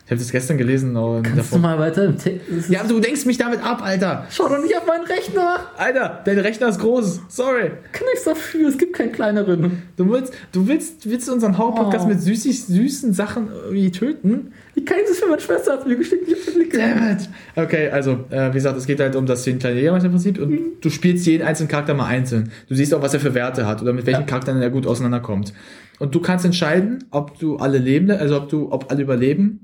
Ich 0.10 0.12
habe 0.12 0.22
das 0.22 0.32
gestern 0.32 0.58
gelesen. 0.58 0.98
aber 0.98 1.18
Kannst 1.22 1.34
du 1.34 1.38
davon- 1.38 1.62
mal 1.62 1.78
weiter 1.78 2.04
im 2.06 2.18
Text? 2.18 2.42
Ja, 2.68 2.84
du 2.84 3.00
denkst 3.00 3.26
mich 3.28 3.38
damit 3.38 3.64
ab, 3.64 3.84
Alter. 3.84 4.26
Schau 4.32 4.50
doch 4.50 4.60
nicht 4.60 4.76
auf 4.76 4.88
meinen 4.88 5.06
Rechner! 5.06 5.60
Alter, 5.78 6.22
dein 6.26 6.40
Rechner 6.40 6.70
ist 6.70 6.80
groß. 6.80 7.22
Sorry. 7.28 7.70
Kann 7.92 8.08
nichts 8.12 8.24
dafür, 8.24 8.70
es 8.70 8.80
gibt 8.80 8.94
keinen 8.96 9.12
kleineren. 9.12 9.84
Du 9.98 10.10
willst, 10.12 10.34
du 10.52 10.68
willst, 10.68 11.08
willst 11.08 11.30
unseren 11.30 11.60
Horror-Podcast 11.60 12.06
Oh. 12.06 12.10
mit 12.10 12.22
süßig, 12.24 12.64
süßen 12.66 13.14
Sachen 13.14 13.50
irgendwie 13.52 13.92
töten? 13.92 14.52
Ich 14.74 14.84
kann 14.84 14.98
das 15.08 15.20
für 15.20 15.28
meine 15.30 15.42
Schwester 15.42 15.74
hat 15.74 15.86
mir 15.88 15.96
geschickt, 15.96 16.24
ich 16.28 16.34
hab 16.34 16.72
Damn 16.72 17.12
it. 17.12 17.30
Okay, 17.56 17.90
also, 17.92 18.26
äh, 18.32 18.50
wie 18.50 18.54
gesagt, 18.54 18.78
es 18.80 18.88
geht 18.88 19.00
halt 19.00 19.16
um 19.16 19.28
das 19.28 19.44
zehn 19.44 19.60
kleine 19.60 19.76
Jägermeister-Prinzip 19.78 20.40
und 20.42 20.60
du 20.82 20.90
spielst 20.90 21.28
jeden 21.28 21.46
einzelnen 21.46 21.70
Charakter 21.70 21.94
mal 21.94 22.08
einzeln. 22.08 22.52
Du 22.68 22.74
siehst 22.74 22.96
auch, 22.96 23.04
was 23.04 23.14
er 23.14 23.20
für 23.20 23.36
Werte 23.36 23.68
hat 23.68 23.84
oder 23.84 23.94
mit 23.94 24.08
welchen 24.08 24.22
Ja. 24.22 24.26
Charakteren 24.26 24.60
er 24.60 24.72
gut 24.72 24.88
auseinanderkommt. 24.88 25.54
Und 26.00 26.16
du 26.16 26.20
kannst 26.20 26.46
entscheiden, 26.46 27.04
ob 27.12 27.38
du 27.38 27.58
alle 27.58 27.78
leben, 27.78 28.10
also 28.10 28.38
ob 28.38 28.50
du, 28.50 28.72
ob 28.72 28.90
alle 28.92 29.04
überleben 29.04 29.60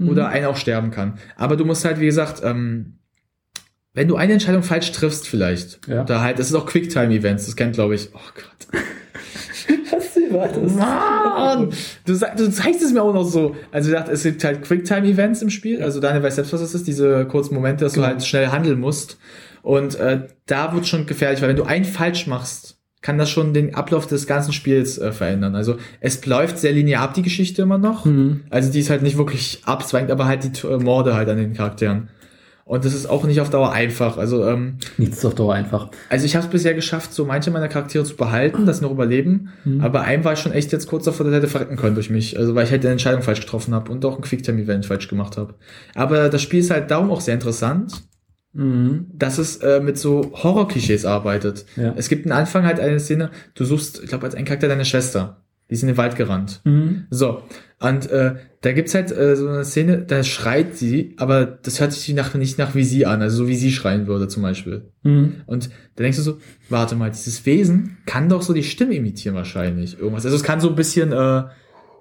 oder 0.00 0.28
einer 0.28 0.48
auch 0.50 0.56
sterben 0.56 0.90
kann. 0.90 1.18
Aber 1.36 1.56
du 1.56 1.64
musst 1.64 1.84
halt, 1.84 2.00
wie 2.00 2.06
gesagt, 2.06 2.42
ähm, 2.44 2.98
wenn 3.92 4.08
du 4.08 4.16
eine 4.16 4.32
Entscheidung 4.34 4.62
falsch 4.62 4.90
triffst, 4.92 5.28
vielleicht, 5.28 5.86
Ja. 5.86 6.02
oder 6.02 6.20
halt, 6.20 6.38
das 6.38 6.48
ist 6.48 6.54
auch 6.54 6.66
Quicktime-Events, 6.66 7.46
das 7.46 7.54
kennt, 7.56 7.74
glaube 7.74 7.94
ich, 7.94 8.08
oh 8.12 8.18
Gott. 8.34 8.82
Was 9.92 10.14
du 10.14 10.32
weiter? 10.34 10.60
Mann! 10.60 11.70
Du, 12.04 12.14
sag, 12.14 12.36
du 12.36 12.50
zeigst 12.50 12.82
es 12.82 12.92
mir 12.92 13.02
auch 13.02 13.14
noch 13.14 13.24
so. 13.24 13.54
Also, 13.70 13.88
wie 13.88 13.92
gesagt, 13.92 14.10
es 14.10 14.22
gibt 14.24 14.42
halt 14.44 14.62
Quicktime-Events 14.62 15.42
im 15.42 15.50
Spiel. 15.50 15.82
Also, 15.82 16.00
Daniel 16.00 16.22
weiß 16.22 16.34
selbst, 16.36 16.52
was 16.52 16.60
das 16.60 16.74
ist. 16.74 16.86
Diese 16.86 17.24
kurzen 17.26 17.54
Momente, 17.54 17.84
dass 17.84 17.94
Genau. 17.94 18.06
du 18.08 18.12
halt 18.12 18.24
schnell 18.24 18.48
handeln 18.48 18.80
musst. 18.80 19.18
Und 19.62 19.94
äh, 19.94 20.26
da 20.46 20.74
wird 20.74 20.86
schon 20.86 21.06
gefährlich, 21.06 21.40
weil 21.40 21.48
wenn 21.50 21.56
du 21.56 21.62
einen 21.64 21.84
falsch 21.84 22.26
machst, 22.26 22.73
kann 23.04 23.18
das 23.18 23.28
schon 23.28 23.52
den 23.52 23.74
Ablauf 23.74 24.06
des 24.06 24.26
ganzen 24.26 24.54
Spiels 24.54 24.96
äh, 24.96 25.12
verändern. 25.12 25.54
Also, 25.54 25.76
es 26.00 26.24
läuft 26.24 26.58
sehr 26.58 26.72
linear 26.72 27.02
ab, 27.02 27.12
die 27.12 27.20
Geschichte 27.20 27.60
immer 27.60 27.76
noch. 27.76 28.06
Mhm. 28.06 28.40
Also, 28.48 28.72
die 28.72 28.80
ist 28.80 28.88
halt 28.88 29.02
nicht 29.02 29.18
wirklich 29.18 29.60
abzweigend, 29.66 30.10
aber 30.10 30.24
halt 30.24 30.42
die 30.44 30.66
äh, 30.66 30.78
Morde 30.78 31.14
halt 31.14 31.28
an 31.28 31.36
den 31.36 31.52
Charakteren. 31.52 32.08
Und 32.64 32.86
das 32.86 32.94
ist 32.94 33.04
auch 33.04 33.24
nicht 33.24 33.42
auf 33.42 33.50
Dauer 33.50 33.72
einfach. 33.72 34.16
Also, 34.16 34.46
ähm, 34.48 34.78
Nichts 34.96 35.18
ist 35.18 35.24
auf 35.26 35.34
Dauer 35.34 35.52
einfach. 35.52 35.90
also 36.08 36.24
ich 36.24 36.34
habe 36.34 36.46
es 36.46 36.50
bisher 36.50 36.72
geschafft, 36.72 37.12
so 37.12 37.26
manche 37.26 37.50
meiner 37.50 37.68
Charaktere 37.68 38.04
zu 38.04 38.16
behalten, 38.16 38.64
dass 38.64 38.78
sie 38.78 38.84
noch 38.84 38.92
überleben. 38.92 39.50
Mhm. 39.66 39.82
Aber 39.82 40.00
einem 40.00 40.24
war 40.24 40.32
ich 40.32 40.38
schon 40.38 40.52
echt 40.52 40.72
jetzt 40.72 40.86
kurz 40.86 41.04
davor, 41.04 41.26
dass 41.26 41.34
er 41.34 41.40
hätte 41.40 41.48
verrecken 41.48 41.76
können 41.76 41.94
durch 41.94 42.08
mich. 42.08 42.38
Also 42.38 42.54
weil 42.54 42.64
ich 42.64 42.70
halt 42.70 42.86
eine 42.86 42.92
Entscheidung 42.92 43.20
falsch 43.20 43.40
getroffen 43.40 43.74
habe 43.74 43.92
und 43.92 44.02
auch 44.06 44.16
ein 44.16 44.22
Quicktime-Event 44.22 44.86
falsch 44.86 45.08
gemacht 45.08 45.36
habe. 45.36 45.56
Aber 45.94 46.30
das 46.30 46.40
Spiel 46.40 46.60
ist 46.60 46.70
halt 46.70 46.90
darum 46.90 47.10
auch 47.10 47.20
sehr 47.20 47.34
interessant, 47.34 48.02
Mhm. 48.54 49.06
dass 49.12 49.38
es 49.38 49.56
äh, 49.56 49.80
mit 49.80 49.98
so 49.98 50.30
Horror-Klischees 50.32 51.04
arbeitet. 51.04 51.66
Ja. 51.76 51.92
Es 51.96 52.08
gibt 52.08 52.24
am 52.26 52.32
Anfang 52.32 52.64
halt 52.64 52.80
eine 52.80 53.00
Szene, 53.00 53.30
du 53.54 53.64
suchst, 53.64 54.00
ich 54.02 54.08
glaube, 54.08 54.24
als 54.26 54.34
ein 54.34 54.44
Charakter 54.44 54.68
deine 54.68 54.84
Schwester. 54.84 55.40
Die 55.70 55.74
ist 55.74 55.82
in 55.82 55.88
den 55.88 55.96
Wald 55.96 56.14
gerannt. 56.16 56.60
Mhm. 56.64 57.06
So, 57.10 57.42
und 57.80 58.10
äh, 58.10 58.34
da 58.60 58.72
gibt's 58.72 58.94
halt 58.94 59.10
äh, 59.10 59.34
so 59.34 59.48
eine 59.48 59.64
Szene, 59.64 60.02
da 60.06 60.22
schreit 60.22 60.76
sie, 60.76 61.14
aber 61.16 61.46
das 61.46 61.80
hört 61.80 61.92
sich 61.92 62.14
nach, 62.14 62.34
nicht 62.34 62.58
nach 62.58 62.74
wie 62.74 62.84
sie 62.84 63.06
an, 63.06 63.22
also 63.22 63.38
so 63.38 63.48
wie 63.48 63.56
sie 63.56 63.72
schreien 63.72 64.06
würde 64.06 64.28
zum 64.28 64.42
Beispiel. 64.42 64.90
Mhm. 65.02 65.36
Und 65.46 65.70
da 65.96 66.02
denkst 66.04 66.18
du 66.18 66.22
so, 66.22 66.38
warte 66.68 66.96
mal, 66.96 67.10
dieses 67.10 67.44
Wesen 67.46 67.96
kann 68.06 68.28
doch 68.28 68.42
so 68.42 68.52
die 68.52 68.62
Stimme 68.62 68.94
imitieren 68.94 69.34
wahrscheinlich. 69.34 69.98
Irgendwas. 69.98 70.24
Also 70.26 70.36
es 70.36 70.42
kann 70.42 70.60
so 70.60 70.68
ein 70.68 70.76
bisschen 70.76 71.12
äh, 71.12 71.44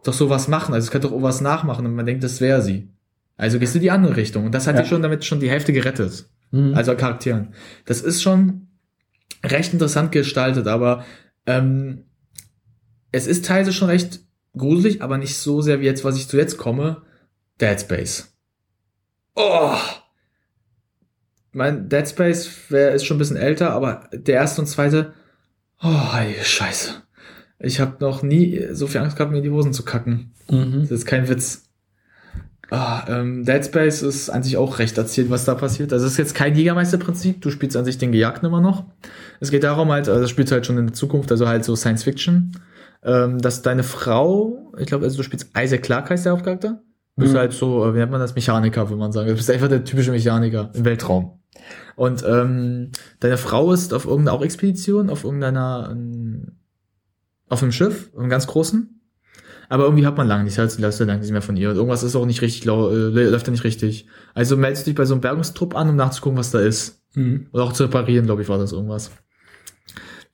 doch 0.03 0.13
sowas 0.13 0.49
machen. 0.49 0.73
Also 0.73 0.85
es 0.85 0.91
kann 0.91 1.01
doch 1.01 1.11
irgendwas 1.11 1.39
nachmachen 1.41 1.85
und 1.85 1.95
man 1.95 2.05
denkt, 2.05 2.23
das 2.23 2.41
wäre 2.41 2.61
sie. 2.61 2.89
Also 3.37 3.59
gehst 3.59 3.73
du 3.75 3.79
die 3.79 3.91
andere 3.91 4.15
Richtung. 4.17 4.45
Und 4.45 4.53
das 4.53 4.67
hat 4.67 4.75
Ja. 4.75 4.81
dir 4.81 4.87
schon 4.87 5.01
damit 5.01 5.23
schon 5.25 5.39
die 5.39 5.49
Hälfte 5.49 5.71
gerettet. 5.73 6.25
Mhm. 6.53 6.75
Also 6.75 6.95
Charakteren. 6.95 7.53
Das 7.85 8.01
ist 8.01 8.21
schon 8.21 8.67
recht 9.43 9.73
interessant 9.73 10.11
gestaltet, 10.11 10.67
aber 10.67 11.03
ähm, 11.45 12.05
es 13.11 13.27
ist 13.27 13.45
teilweise 13.45 13.73
schon 13.73 13.89
recht 13.89 14.21
gruselig, 14.55 15.01
aber 15.01 15.17
nicht 15.17 15.35
so 15.35 15.61
sehr 15.61 15.81
wie 15.81 15.85
jetzt, 15.85 16.05
was 16.05 16.15
ich 16.15 16.27
zuletzt 16.27 16.57
komme. 16.57 17.01
Dead 17.59 17.79
Space. 17.79 18.33
Oh! 19.35 19.75
Mein 21.51 21.89
Dead 21.89 22.07
Space 22.07 22.49
wär, 22.69 22.93
ist 22.93 23.05
schon 23.05 23.17
ein 23.17 23.19
bisschen 23.19 23.37
älter, 23.37 23.71
aber 23.71 24.09
der 24.13 24.35
erste 24.35 24.61
und 24.61 24.67
zweite, 24.67 25.13
oh, 25.81 26.15
ey, 26.15 26.35
scheiße. 26.41 27.01
Ich 27.59 27.79
habe 27.79 27.97
noch 27.99 28.21
nie 28.21 28.67
so 28.71 28.85
viel 28.87 29.01
Angst 29.01 29.17
gehabt, 29.17 29.31
mir 29.31 29.41
die 29.41 29.49
Hosen 29.49 29.73
zu 29.73 29.83
kacken. 29.83 30.33
Mhm. 30.49 30.81
Das 30.81 30.91
ist 30.91 31.05
kein 31.05 31.27
Witz. 31.27 31.63
Ah, 32.75 33.05
ähm, 33.07 33.45
Dead 33.45 33.63
Space 33.63 34.01
ist 34.01 34.31
an 34.31 34.41
sich 34.41 34.57
auch 34.57 34.79
recht 34.79 34.97
erzählt, 34.97 35.29
was 35.29 35.45
da 35.45 35.53
passiert. 35.53 35.93
Also 35.93 36.07
es 36.07 36.13
ist 36.13 36.17
jetzt 36.17 36.33
kein 36.33 36.55
Jägermeister-Prinzip, 36.55 37.39
du 37.39 37.51
spielst 37.51 37.77
an 37.77 37.85
sich 37.85 37.99
den 37.99 38.11
Gejagten 38.11 38.47
immer 38.47 38.61
noch. 38.61 38.85
Es 39.39 39.51
geht 39.51 39.63
darum 39.63 39.91
halt, 39.91 40.09
also 40.09 40.21
das 40.21 40.31
spielst 40.31 40.51
du 40.51 40.55
halt 40.55 40.65
schon 40.65 40.79
in 40.79 40.87
der 40.87 40.93
Zukunft, 40.95 41.31
also 41.31 41.47
halt 41.47 41.63
so 41.65 41.75
Science 41.75 42.01
Fiction, 42.03 42.53
ähm, 43.03 43.37
dass 43.39 43.61
deine 43.61 43.83
Frau, 43.83 44.73
ich 44.79 44.87
glaube, 44.87 45.05
also 45.05 45.17
du 45.17 45.23
spielst 45.23 45.51
Isaac 45.55 45.83
Clarke 45.83 46.09
heißt 46.09 46.25
der 46.25 46.31
Hauptcharakter. 46.31 46.81
Du 47.15 47.21
bist 47.21 47.33
Mhm. 47.35 47.37
halt 47.37 47.53
so, 47.53 47.85
äh, 47.85 47.93
wie 47.93 47.99
nennt 47.99 48.11
man 48.11 48.19
das, 48.19 48.33
Mechaniker, 48.33 48.89
würde 48.89 48.99
man 48.99 49.11
sagen. 49.11 49.27
Du 49.29 49.35
bist 49.35 49.51
einfach 49.51 49.67
der 49.67 49.83
typische 49.83 50.09
Mechaniker 50.09 50.71
im 50.73 50.83
Weltraum. 50.83 51.39
Und 51.95 52.23
ähm, 52.27 52.89
deine 53.19 53.37
Frau 53.37 53.71
ist 53.71 53.93
auf 53.93 54.05
irgendeiner 54.05 54.35
auch 54.35 54.43
Expedition, 54.43 55.11
auf 55.11 55.23
irgendeiner, 55.25 55.89
ähm, 55.91 56.53
auf 57.49 57.61
einem 57.61 57.71
Schiff, 57.71 58.09
einem 58.17 58.29
ganz 58.29 58.47
großen. 58.47 58.99
Aber 59.73 59.85
irgendwie 59.85 60.05
hat 60.05 60.17
man 60.17 60.27
lange 60.27 60.43
nicht, 60.43 60.59
halt, 60.59 60.77
lässt 60.77 60.99
du 60.99 61.03
lange 61.03 61.21
nicht 61.21 61.31
mehr 61.31 61.41
von 61.41 61.57
ihr. 61.57 61.71
Und 61.71 61.77
irgendwas 61.77 62.03
ist 62.03 62.15
auch 62.15 62.27
nicht 62.27 62.43
richtig, 62.43 62.67
äh, 62.67 63.09
läuft 63.09 63.47
da 63.47 63.51
nicht 63.51 63.63
richtig. 63.63 64.05
Also 64.35 64.55
meldest 64.55 64.85
du 64.85 64.91
dich 64.91 64.95
bei 64.95 65.05
so 65.05 65.15
einem 65.15 65.21
Bergungstrupp 65.21 65.75
an, 65.75 65.89
um 65.89 65.95
nachzugucken, 65.95 66.37
was 66.37 66.51
da 66.51 66.59
ist. 66.59 67.01
Mhm. 67.15 67.47
Oder 67.51 67.63
auch 67.63 67.73
zu 67.73 67.85
reparieren, 67.85 68.27
glaube 68.27 68.43
ich, 68.43 68.49
war 68.49 68.59
das 68.59 68.71
irgendwas. 68.71 69.09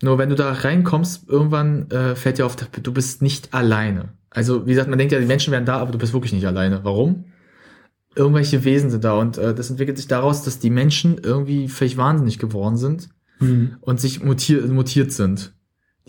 Nur 0.01 0.17
wenn 0.17 0.27
du 0.27 0.35
da 0.35 0.51
reinkommst, 0.51 1.29
irgendwann 1.29 1.89
äh, 1.89 2.15
fällt 2.15 2.37
dir 2.37 2.45
auf, 2.45 2.57
du 2.57 2.91
bist 2.91 3.21
nicht 3.21 3.53
alleine. 3.53 4.09
Also, 4.29 4.65
wie 4.65 4.71
gesagt, 4.71 4.89
man 4.89 4.99
denkt 4.99 5.13
ja, 5.13 5.19
die 5.19 5.25
Menschen 5.25 5.53
wären 5.53 5.63
da, 5.63 5.77
aber 5.77 5.93
du 5.93 5.97
bist 5.99 6.11
wirklich 6.11 6.33
nicht 6.33 6.45
alleine. 6.45 6.81
Warum? 6.83 7.23
Irgendwelche 8.15 8.65
Wesen 8.65 8.89
sind 8.89 9.05
da 9.05 9.13
und 9.13 9.37
äh, 9.37 9.55
das 9.55 9.69
entwickelt 9.69 9.95
sich 9.95 10.07
daraus, 10.07 10.43
dass 10.43 10.59
die 10.59 10.69
Menschen 10.69 11.17
irgendwie 11.17 11.69
völlig 11.69 11.95
wahnsinnig 11.95 12.39
geworden 12.39 12.75
sind 12.75 13.07
Mhm. 13.39 13.77
und 13.79 14.01
sich 14.01 14.21
mutier 14.21 14.67
mutiert 14.67 15.13
sind. 15.13 15.53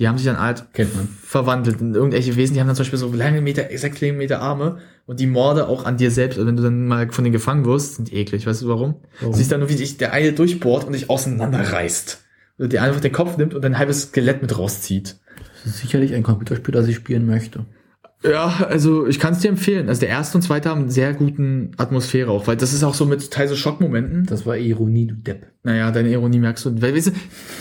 Die 0.01 0.09
haben 0.09 0.17
sich 0.17 0.27
dann 0.27 0.41
halt 0.41 0.73
Kennt 0.73 0.97
man. 0.97 1.09
verwandelt 1.23 1.81
in 1.81 1.95
irgendwelche 1.95 2.35
Wesen, 2.35 2.55
die 2.55 2.61
haben 2.61 2.67
dann 2.67 2.75
zum 2.75 2.85
Beispiel 2.85 2.99
so 2.99 3.13
lange 3.13 3.43
Meter, 3.43 3.71
exakt 3.71 4.01
lange 4.01 4.15
Meter 4.15 4.41
Arme 4.41 4.79
und 5.05 5.21
die 5.21 5.27
Morde 5.27 5.69
auch 5.69 5.85
an 5.85 5.99
dir 5.99 6.11
selbst, 6.11 6.39
also 6.39 6.49
wenn 6.49 6.57
du 6.57 6.63
dann 6.63 6.87
mal 6.87 7.11
von 7.11 7.23
denen 7.23 7.35
gefangen 7.35 7.67
wirst, 7.67 7.97
sind 7.97 8.13
eklig, 8.13 8.47
weißt 8.47 8.63
du 8.63 8.69
warum? 8.69 8.97
Warum? 9.21 9.35
Siehst 9.35 9.53
dann 9.53 9.61
nur, 9.61 9.69
wie 9.69 9.75
sich 9.75 9.99
der 9.99 10.15
eine 10.15 10.33
durchbohrt 10.33 10.85
und 10.85 10.95
dich 10.95 11.11
auseinanderreißt. 11.11 12.25
Oder 12.59 12.69
der 12.69 12.83
einfach 12.83 13.01
den 13.01 13.13
Kopf 13.13 13.37
nimmt 13.37 13.53
und 13.53 13.65
ein 13.65 13.77
halbes 13.77 14.03
Skelett 14.05 14.41
mit 14.41 14.57
rauszieht. 14.57 15.19
Das 15.65 15.75
ist 15.75 15.81
sicherlich 15.81 16.15
ein 16.15 16.23
Computerspiel, 16.23 16.73
das 16.73 16.89
ich 16.89 16.97
spielen 16.97 17.27
möchte. 17.27 17.67
Ja, 18.23 18.67
also 18.69 19.07
ich 19.07 19.19
kann 19.19 19.35
es 19.35 19.41
dir 19.41 19.49
empfehlen. 19.49 19.89
Also 19.89 20.01
der 20.01 20.11
erste 20.11 20.39
und 20.39 20.43
zweite 20.43 20.71
haben 20.71 20.83
einen 20.83 20.91
sehr 20.91 21.13
guten 21.13 21.73
Atmosphäre 21.77 22.31
auch, 22.31 22.47
weil 22.47 22.57
das 22.57 22.73
ist 22.73 22.85
auch 22.85 22.95
so 22.95 23.07
mit 23.07 23.31
teil 23.31 23.49
so 23.49 23.57
Schockmomenten. 23.57 24.27
Das 24.27 24.45
war 24.47 24.57
Ironie, 24.57 25.07
du 25.07 25.15
Depp. 25.15 25.47
Naja, 25.63 25.91
deine 25.91 26.11
Ironie 26.11 26.39
merkst 26.39 26.65
du. 26.65 26.83
Weil, 26.83 26.95
weißt 26.95 27.09
du, 27.09 27.13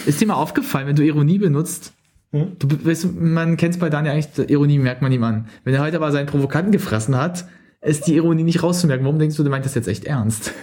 ist 0.05 0.19
dir 0.19 0.27
mal 0.27 0.35
aufgefallen, 0.35 0.87
wenn 0.87 0.95
du 0.95 1.03
Ironie 1.03 1.37
benutzt, 1.37 1.93
Hm? 2.31 2.57
du, 2.59 2.85
weißt 2.85 3.13
man 3.19 3.57
kennt 3.57 3.73
es 3.73 3.79
bei 3.79 3.89
Daniel 3.89 4.13
eigentlich, 4.13 4.49
Ironie 4.49 4.77
merkt 4.77 5.01
man 5.01 5.11
ihm 5.11 5.23
an. 5.23 5.47
Wenn 5.63 5.73
er 5.73 5.81
heute 5.81 5.97
aber 5.97 6.11
seinen 6.11 6.27
Provokanten 6.27 6.71
gefressen 6.71 7.17
hat, 7.17 7.45
ist 7.81 8.07
die 8.07 8.15
Ironie 8.15 8.43
nicht 8.43 8.61
rauszumerken. 8.61 9.05
Warum 9.05 9.19
denkst 9.19 9.35
du, 9.37 9.43
du 9.43 9.49
meint 9.49 9.65
das 9.65 9.73
jetzt 9.73 9.87
echt 9.87 10.05
ernst? 10.05 10.53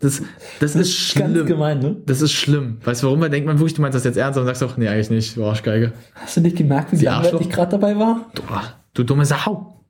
Das, 0.00 0.22
das 0.60 0.74
ist 0.74 0.94
schlimm. 0.94 1.46
gemein, 1.46 1.78
ne? 1.78 1.96
Das 2.04 2.20
ist 2.20 2.32
schlimm. 2.32 2.78
Weißt 2.84 3.02
du 3.02 3.06
warum? 3.06 3.20
Da 3.20 3.28
denkt 3.28 3.46
man 3.46 3.58
wirklich, 3.58 3.74
du 3.74 3.82
meinst 3.82 3.96
das 3.96 4.04
jetzt 4.04 4.16
ernst, 4.16 4.38
und 4.38 4.44
sagst 4.44 4.62
auch, 4.62 4.76
nee, 4.76 4.88
eigentlich 4.88 5.10
nicht, 5.10 5.36
du 5.36 5.44
Arschgeige. 5.44 5.92
Hast 6.14 6.36
du 6.36 6.40
nicht 6.42 6.56
gemerkt, 6.56 6.92
wie 6.92 6.96
Die 6.96 7.06
ich 7.06 7.50
gerade 7.50 7.70
dabei 7.70 7.96
war? 7.96 8.30
Du, 8.34 8.42
du 8.94 9.04
dumme 9.04 9.24
Sau. 9.24 9.84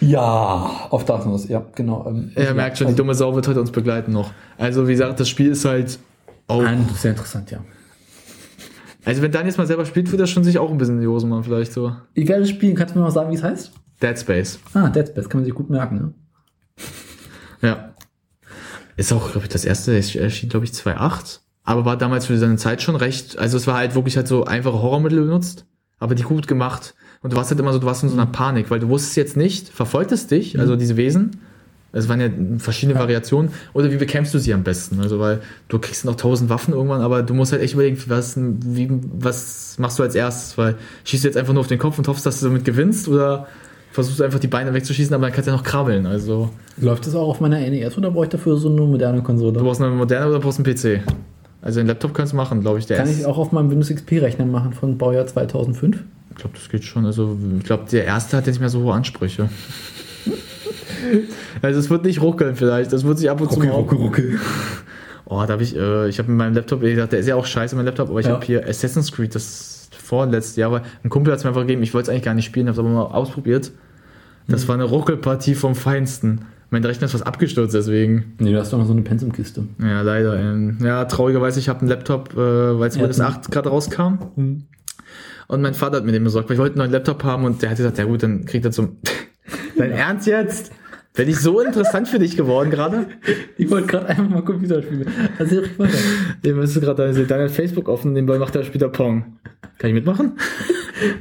Ja, 0.00 0.88
auf 0.88 1.04
das 1.04 1.26
muss, 1.26 1.48
ja, 1.48 1.62
genau. 1.74 2.06
Ähm, 2.08 2.32
Er 2.34 2.54
merkt 2.54 2.78
schon, 2.78 2.86
die 2.86 2.94
dumme 2.94 3.14
Sau 3.14 3.34
wird 3.34 3.46
heute 3.46 3.60
uns 3.60 3.70
begleiten 3.70 4.12
noch. 4.12 4.32
Also, 4.56 4.88
wie 4.88 4.92
gesagt, 4.92 5.20
das 5.20 5.28
Spiel 5.28 5.50
ist 5.50 5.66
halt. 5.66 5.98
Oh. 6.48 6.62
Das 6.62 7.02
sehr 7.02 7.10
interessant, 7.10 7.50
ja. 7.50 7.58
Also, 9.10 9.22
wenn 9.22 9.32
Dan 9.32 9.44
jetzt 9.44 9.58
mal 9.58 9.66
selber 9.66 9.84
spielt, 9.84 10.08
wird 10.12 10.20
er 10.20 10.28
schon 10.28 10.44
sich 10.44 10.56
auch 10.60 10.70
ein 10.70 10.78
bisschen 10.78 10.94
in 10.94 11.00
die 11.00 11.08
Hosen 11.08 11.30
machen, 11.30 11.42
vielleicht 11.42 11.72
so. 11.72 11.96
Ich 12.14 12.28
werde 12.28 12.46
spielen, 12.46 12.76
kannst 12.76 12.94
du 12.94 12.98
mir 13.00 13.04
mal 13.04 13.10
sagen, 13.10 13.28
wie 13.32 13.34
es 13.34 13.42
heißt? 13.42 13.72
Dead 14.00 14.16
Space. 14.16 14.60
Ah, 14.72 14.88
Dead 14.88 15.08
Space, 15.08 15.28
kann 15.28 15.40
man 15.40 15.44
sich 15.46 15.52
gut 15.52 15.68
merken, 15.68 15.96
ne? 15.96 16.14
Ja. 17.60 17.92
Ist 18.96 19.12
auch, 19.12 19.32
glaube 19.32 19.46
ich, 19.46 19.52
das 19.52 19.64
erste, 19.64 19.96
erschien, 19.96 20.48
glaube 20.48 20.64
ich, 20.64 20.70
2.8. 20.70 21.40
Aber 21.64 21.84
war 21.84 21.98
damals 21.98 22.26
für 22.26 22.38
seine 22.38 22.54
Zeit 22.54 22.82
schon 22.82 22.94
recht. 22.94 23.36
Also, 23.36 23.56
es 23.56 23.66
war 23.66 23.78
halt 23.78 23.96
wirklich 23.96 24.16
halt 24.16 24.28
so 24.28 24.44
einfache 24.44 24.80
Horrormittel 24.80 25.22
benutzt, 25.22 25.66
aber 25.98 26.14
die 26.14 26.22
gut 26.22 26.46
gemacht. 26.46 26.94
Und 27.20 27.32
du 27.32 27.36
warst 27.36 27.50
halt 27.50 27.58
immer 27.58 27.72
so, 27.72 27.80
du 27.80 27.86
warst 27.86 28.04
in 28.04 28.10
so 28.10 28.14
einer 28.14 28.26
Panik, 28.26 28.70
weil 28.70 28.78
du 28.78 28.90
wusstest 28.90 29.16
jetzt 29.16 29.36
nicht, 29.36 29.70
verfolgt 29.70 30.12
es 30.12 30.28
dich, 30.28 30.56
also 30.56 30.76
diese 30.76 30.96
Wesen. 30.96 31.40
Es 31.92 32.08
waren 32.08 32.20
ja 32.20 32.28
verschiedene 32.58 32.98
Variationen. 32.98 33.50
Oder 33.72 33.90
wie 33.90 33.96
bekämpfst 33.96 34.32
du 34.32 34.38
sie 34.38 34.54
am 34.54 34.62
besten? 34.62 35.00
Also, 35.00 35.18
weil 35.18 35.40
du 35.68 35.78
kriegst 35.80 36.04
noch 36.04 36.14
tausend 36.14 36.48
Waffen 36.50 36.72
irgendwann, 36.72 37.00
aber 37.00 37.22
du 37.22 37.34
musst 37.34 37.50
halt 37.52 37.62
echt 37.62 37.74
überlegen, 37.74 37.98
was, 38.06 38.34
wie, 38.36 38.88
was 39.18 39.76
machst 39.78 39.98
du 39.98 40.04
als 40.04 40.14
erstes? 40.14 40.56
Weil 40.56 40.76
schießt 41.04 41.24
du 41.24 41.28
jetzt 41.28 41.36
einfach 41.36 41.52
nur 41.52 41.60
auf 41.62 41.66
den 41.66 41.78
Kopf 41.80 41.98
und 41.98 42.06
hoffst, 42.06 42.24
dass 42.26 42.38
du 42.40 42.46
damit 42.46 42.64
gewinnst 42.64 43.08
oder 43.08 43.48
versuchst 43.90 44.20
du 44.20 44.24
einfach 44.24 44.38
die 44.38 44.46
Beine 44.46 44.72
wegzuschießen, 44.72 45.12
aber 45.12 45.26
dann 45.26 45.32
kannst 45.32 45.48
du 45.48 45.50
ja 45.50 45.56
noch 45.56 45.64
krabbeln. 45.64 46.06
Also, 46.06 46.50
Läuft 46.80 47.08
das 47.08 47.16
auch 47.16 47.26
auf 47.28 47.40
meiner 47.40 47.58
NES 47.58 47.98
oder 47.98 48.12
brauche 48.12 48.26
ich 48.26 48.30
dafür 48.30 48.56
so 48.56 48.68
eine 48.68 48.82
moderne 48.82 49.18
du 49.18 49.24
Konsole? 49.24 49.58
brauchst 49.60 49.82
eine 49.82 49.90
moderne 49.92 50.28
oder 50.28 50.38
brauchst 50.38 50.64
einen 50.64 50.72
PC? 50.72 51.00
Also, 51.60 51.80
einen 51.80 51.88
Laptop 51.88 52.14
kannst 52.14 52.32
du 52.32 52.36
machen, 52.36 52.60
glaube 52.60 52.78
ich. 52.78 52.86
Der 52.86 52.98
Kann 52.98 53.08
ist- 53.08 53.18
ich 53.18 53.26
auch 53.26 53.36
auf 53.36 53.50
meinem 53.50 53.68
Windows 53.68 53.90
XP-Rechner 53.90 54.46
machen 54.46 54.72
von 54.74 54.96
Baujahr 54.96 55.26
2005? 55.26 56.04
Ich 56.30 56.36
glaube, 56.36 56.54
das 56.56 56.68
geht 56.68 56.84
schon. 56.84 57.04
Also, 57.04 57.36
ich 57.58 57.64
glaube, 57.64 57.84
der 57.90 58.04
erste 58.04 58.36
hat 58.36 58.46
jetzt 58.46 58.54
nicht 58.54 58.60
mehr 58.60 58.68
so 58.70 58.82
hohe 58.84 58.94
Ansprüche. 58.94 59.48
also, 61.62 61.78
es 61.80 61.90
wird 61.90 62.04
nicht 62.04 62.20
ruckeln 62.20 62.56
vielleicht. 62.56 62.92
Das 62.92 63.04
wird 63.04 63.18
sich 63.18 63.30
ab 63.30 63.40
und 63.40 63.52
zu 63.52 63.58
mal. 63.60 63.68
ruckel. 63.70 64.38
Oh, 65.26 65.42
da 65.46 65.52
habe 65.52 65.62
ich, 65.62 65.76
äh, 65.76 66.08
ich 66.08 66.18
habe 66.18 66.28
mit 66.30 66.38
meinem 66.38 66.54
Laptop, 66.54 66.82
wie 66.82 66.90
gesagt, 66.90 67.12
der 67.12 67.20
ist 67.20 67.26
ja 67.28 67.36
auch 67.36 67.46
scheiße, 67.46 67.76
mein 67.76 67.84
Laptop, 67.84 68.10
aber 68.10 68.18
ich 68.18 68.26
Ja. 68.26 68.32
habe 68.32 68.44
hier 68.44 68.68
Assassin's 68.68 69.12
Creed, 69.12 69.34
das 69.34 69.88
vorletzte 69.92 70.60
Jahr, 70.60 70.72
weil 70.72 70.82
ein 71.04 71.08
Kumpel 71.08 71.32
hat 71.32 71.38
es 71.38 71.44
mir 71.44 71.50
einfach 71.50 71.60
gegeben, 71.60 71.82
ich 71.84 71.94
wollte 71.94 72.06
es 72.06 72.08
eigentlich 72.10 72.24
gar 72.24 72.34
nicht 72.34 72.46
spielen, 72.46 72.66
habe 72.66 72.72
es 72.72 72.78
aber 72.80 72.88
mal 72.88 73.02
ausprobiert. 73.02 73.70
Das 74.48 74.66
war 74.66 74.74
eine 74.74 74.84
Ruckelpartie 74.84 75.54
vom 75.54 75.76
Feinsten. 75.76 76.40
Mein 76.70 76.84
Rechner 76.84 77.04
ist 77.04 77.12
fast 77.12 77.26
abgestürzt 77.26 77.74
deswegen. 77.74 78.34
Nee, 78.40 78.52
du 78.52 78.58
hast 78.58 78.72
doch 78.72 78.78
noch 78.78 78.86
so 78.86 78.92
eine 78.92 79.02
Pensumkiste. 79.02 79.64
Ja, 79.80 80.02
leider. 80.02 80.36
Ähm, 80.36 80.78
ja, 80.82 81.04
traurigerweise, 81.04 81.60
ich 81.60 81.68
habe 81.68 81.80
einen 81.80 81.88
Laptop, 81.88 82.32
äh, 82.34 82.36
weil 82.36 82.88
es 82.88 82.96
Ja, 82.96 83.02
Windows 83.02 83.18
hm. 83.18 83.26
8 83.26 83.50
gerade 83.52 83.68
rauskam. 83.68 84.14
Und 85.46 85.62
mein 85.62 85.74
Vater 85.74 85.98
hat 85.98 86.04
mir 86.04 86.12
den 86.12 86.24
besorgt, 86.24 86.48
weil 86.48 86.54
ich 86.54 86.60
wollte 86.60 86.74
einen 86.74 86.78
neuen 86.78 86.92
Laptop 86.92 87.22
haben 87.22 87.44
und 87.44 87.62
der 87.62 87.70
hat 87.70 87.76
gesagt, 87.76 87.98
ja 87.98 88.04
gut, 88.04 88.22
dann 88.24 88.44
kriegt 88.46 88.64
er 88.64 88.72
zum... 88.72 88.96
Dein 89.78 89.92
Ernst 89.92 90.26
jetzt? 90.26 90.72
Bin 91.14 91.28
ich 91.28 91.38
so 91.40 91.60
interessant 91.60 92.08
für 92.08 92.18
dich 92.18 92.36
geworden 92.36 92.70
gerade? 92.70 93.06
Ich 93.56 93.68
wollte 93.70 93.88
gerade 93.88 94.06
einfach 94.06 94.28
mal 94.28 94.42
Computer 94.42 94.80
spielen. 94.80 95.06
Also 95.38 95.60
ich 95.60 95.78
weiter. 95.78 95.98
Ihr 96.42 96.54
müsst 96.54 96.80
gerade 96.80 97.08
hat 97.08 97.50
Facebook 97.50 97.88
offen, 97.88 98.12
nebenbei 98.12 98.38
macht 98.38 98.54
er 98.54 98.62
später 98.62 98.88
Pong. 98.88 99.38
Kann 99.78 99.90
ich 99.90 99.94
mitmachen? 99.94 100.34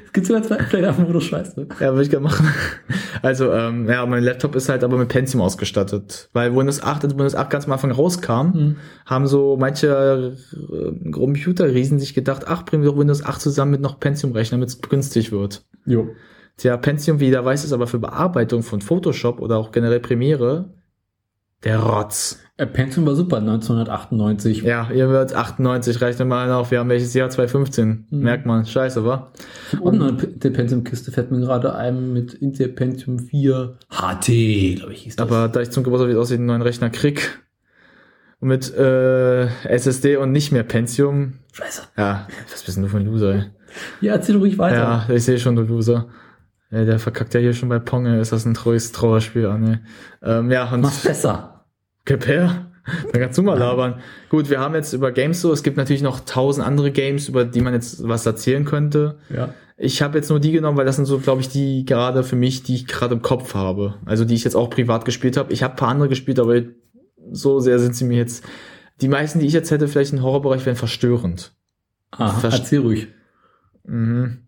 Es 0.06 0.14
gibt 0.14 0.28
sogar 0.28 0.44
zwei 0.44 0.58
Player, 0.58 0.94
wo 0.98 1.12
du 1.12 1.20
scheiße. 1.20 1.68
Ja, 1.80 1.92
würde 1.92 2.04
ich 2.04 2.10
gerne 2.10 2.26
machen. 2.26 2.48
Also, 3.22 3.52
ähm, 3.52 3.88
ja, 3.90 4.06
mein 4.06 4.24
Laptop 4.24 4.56
ist 4.56 4.70
halt 4.70 4.84
aber 4.84 4.98
mit 4.98 5.10
Pentium 5.10 5.42
ausgestattet. 5.42 6.30
Weil 6.34 6.56
Windows 6.56 6.84
8, 6.84 7.04
als 7.04 7.14
Windows 7.14 7.36
8 7.36 7.50
ganz 7.50 7.66
am 7.66 7.74
Anfang 7.74 7.92
rauskam, 7.92 8.76
haben 9.06 9.28
so 9.28 9.58
manche 9.58 10.36
äh, 10.54 11.12
Computerriesen 11.12 12.00
sich 12.00 12.14
gedacht, 12.14 12.44
ach, 12.48 12.64
bringen 12.66 12.84
wir 12.84 12.92
doch 12.92 12.98
Windows 12.98 13.24
8 13.24 13.42
zusammen 13.42 13.72
mit 13.72 13.82
noch 13.82 14.00
Pentium-Rechner, 14.00 14.58
damit 14.58 14.70
es 14.70 14.82
günstig 14.82 15.32
wird. 15.32 15.64
Jo. 15.86 16.10
Tja, 16.60 16.78
Pentium, 16.78 17.20
wie 17.20 17.26
jeder 17.26 17.44
weiß, 17.44 17.64
ist 17.64 17.74
aber 17.74 17.88
für 17.88 18.00
Bearbeitung 18.00 18.64
von 18.64 18.82
Photoshop 18.82 19.40
oder 19.42 19.58
auch 19.58 19.72
generell 19.72 20.00
Premiere 20.00 20.74
der 21.64 21.80
Rotz. 21.80 22.40
Äh, 22.58 22.66
Pentium 22.68 23.06
war 23.06 23.16
super, 23.16 23.38
1998. 23.38 24.62
Ja, 24.64 24.90
ihr 24.94 25.10
wird 25.10 25.34
98, 25.34 26.00
rechnet 26.02 26.28
mal 26.28 26.52
auf, 26.52 26.72
wir 26.72 26.80
haben 26.80 26.90
welches 26.90 27.14
Jahr 27.14 27.30
2015. 27.30 28.08
Mhm. 28.10 28.20
Merkt 28.20 28.46
man, 28.46 28.66
scheiße, 28.66 29.04
wa? 29.06 29.32
Und 29.82 30.18
P- 30.18 30.28
der 30.28 30.50
Pentium-Kiste 30.52 31.12
fährt 31.12 31.32
mir 31.32 31.40
gerade 31.40 31.76
einem 31.76 32.14
mit 32.14 32.34
Intel 32.34 32.70
Pentium 32.70 33.20
4 33.20 33.78
HT, 33.90 34.76
glaube 34.78 34.94
ich, 34.94 35.02
hieß 35.04 35.16
das. 35.18 35.28
Aber 35.28 35.48
da 35.50 35.62
ich 35.62 35.70
zum 35.72 35.84
Geburtstag 35.84 36.10
wieder 36.10 36.20
aus 36.22 36.30
den 36.30 36.46
neuen 36.46 36.62
Rechner 36.62 36.90
krieg, 36.90 37.40
mit 38.42 38.74
äh, 38.74 39.48
SSD 39.66 40.16
und 40.18 40.32
nicht 40.32 40.52
mehr 40.54 40.64
Pentium, 40.64 41.34
Scheiße. 41.52 41.84
ja, 41.98 42.28
was 42.52 42.64
bist 42.64 42.78
denn 42.78 42.84
du 42.84 42.90
für 42.90 42.98
ein 42.98 43.06
Loser, 43.06 43.34
ey? 43.36 43.44
Ja, 44.02 44.14
erzähl 44.14 44.38
ruhig 44.38 44.58
weiter. 44.58 45.06
Ja, 45.08 45.14
ich 45.14 45.24
sehe 45.26 45.38
schon, 45.40 45.56
du 45.58 45.62
Loser. 45.64 46.08
Ja, 46.72 46.86
der 46.86 47.00
verkackt 47.00 47.34
ja 47.34 47.40
hier 47.40 47.54
schon 47.54 47.70
bei 47.70 47.80
Pong, 47.80 48.06
ey. 48.06 48.22
ist 48.22 48.32
das 48.32 48.46
ein 48.46 48.54
treues 48.54 48.92
Trauerspiel 48.92 49.48
an, 49.48 49.68
ey. 49.68 49.78
Ähm, 50.22 50.52
ja, 50.52 50.72
und 50.72 50.82
Mach's 50.82 51.04
besser. 51.04 51.66
Gib 52.06 52.28
her. 52.28 52.68
Dann 53.12 53.22
kannst 53.22 53.38
du 53.38 53.44
mal 53.44 53.58
labern. 53.58 54.00
Gut, 54.30 54.50
wir 54.50 54.60
haben 54.60 54.74
jetzt 54.74 54.94
über 54.94 55.12
Games 55.12 55.42
so, 55.42 55.52
es 55.52 55.62
gibt 55.64 55.78
natürlich 55.78 56.02
noch 56.02 56.22
tausend 56.22 56.66
andere 56.66 56.92
Games, 56.92 57.28
über 57.28 57.46
die 57.46 57.62
man 57.62 57.74
jetzt 57.74 58.08
was 58.08 58.26
erzählen 58.26 58.66
könnte. 58.66 59.18
Ja. 59.30 59.54
Ich 59.78 60.02
habe 60.02 60.18
jetzt 60.18 60.30
nur 60.30 60.40
die 60.40 60.52
genommen, 60.52 60.78
weil 60.78 60.86
das 60.86 60.96
sind 60.96 61.06
so, 61.06 61.20
glaube 61.20 61.42
ich, 61.42 61.50
die 61.50 61.86
gerade 61.86 62.24
für 62.24 62.36
mich, 62.36 62.64
die 62.64 62.76
ich 62.76 62.88
gerade 62.88 63.14
im 63.16 63.22
Kopf 63.22 63.54
habe. 63.54 63.96
Also 64.06 64.26
die 64.26 64.34
ich 64.34 64.44
jetzt 64.44 64.56
auch 64.56 64.70
privat 64.70 65.06
gespielt 65.06 65.38
habe. 65.38 65.54
Ich 65.54 65.62
habe 65.64 65.76
paar 65.76 65.90
andere 65.90 66.10
gespielt, 66.10 66.40
aber 66.40 66.62
so 67.32 67.60
sehr 67.60 67.80
sind 67.80 67.96
sie 67.96 68.06
mir 68.06 68.18
jetzt. 68.18 68.44
Die 69.02 69.08
meisten, 69.08 69.40
die 69.40 69.46
ich 69.46 69.54
jetzt 69.54 69.72
hätte, 69.72 69.88
vielleicht 69.88 70.12
im 70.12 70.22
Horrorbereich, 70.24 70.66
wären 70.66 70.76
verstörend. 70.76 71.54
Aha, 72.12 72.40
Verst- 72.40 72.60
erzähl 72.60 72.80
ruhig. 72.80 73.08
Mhm. 73.86 74.48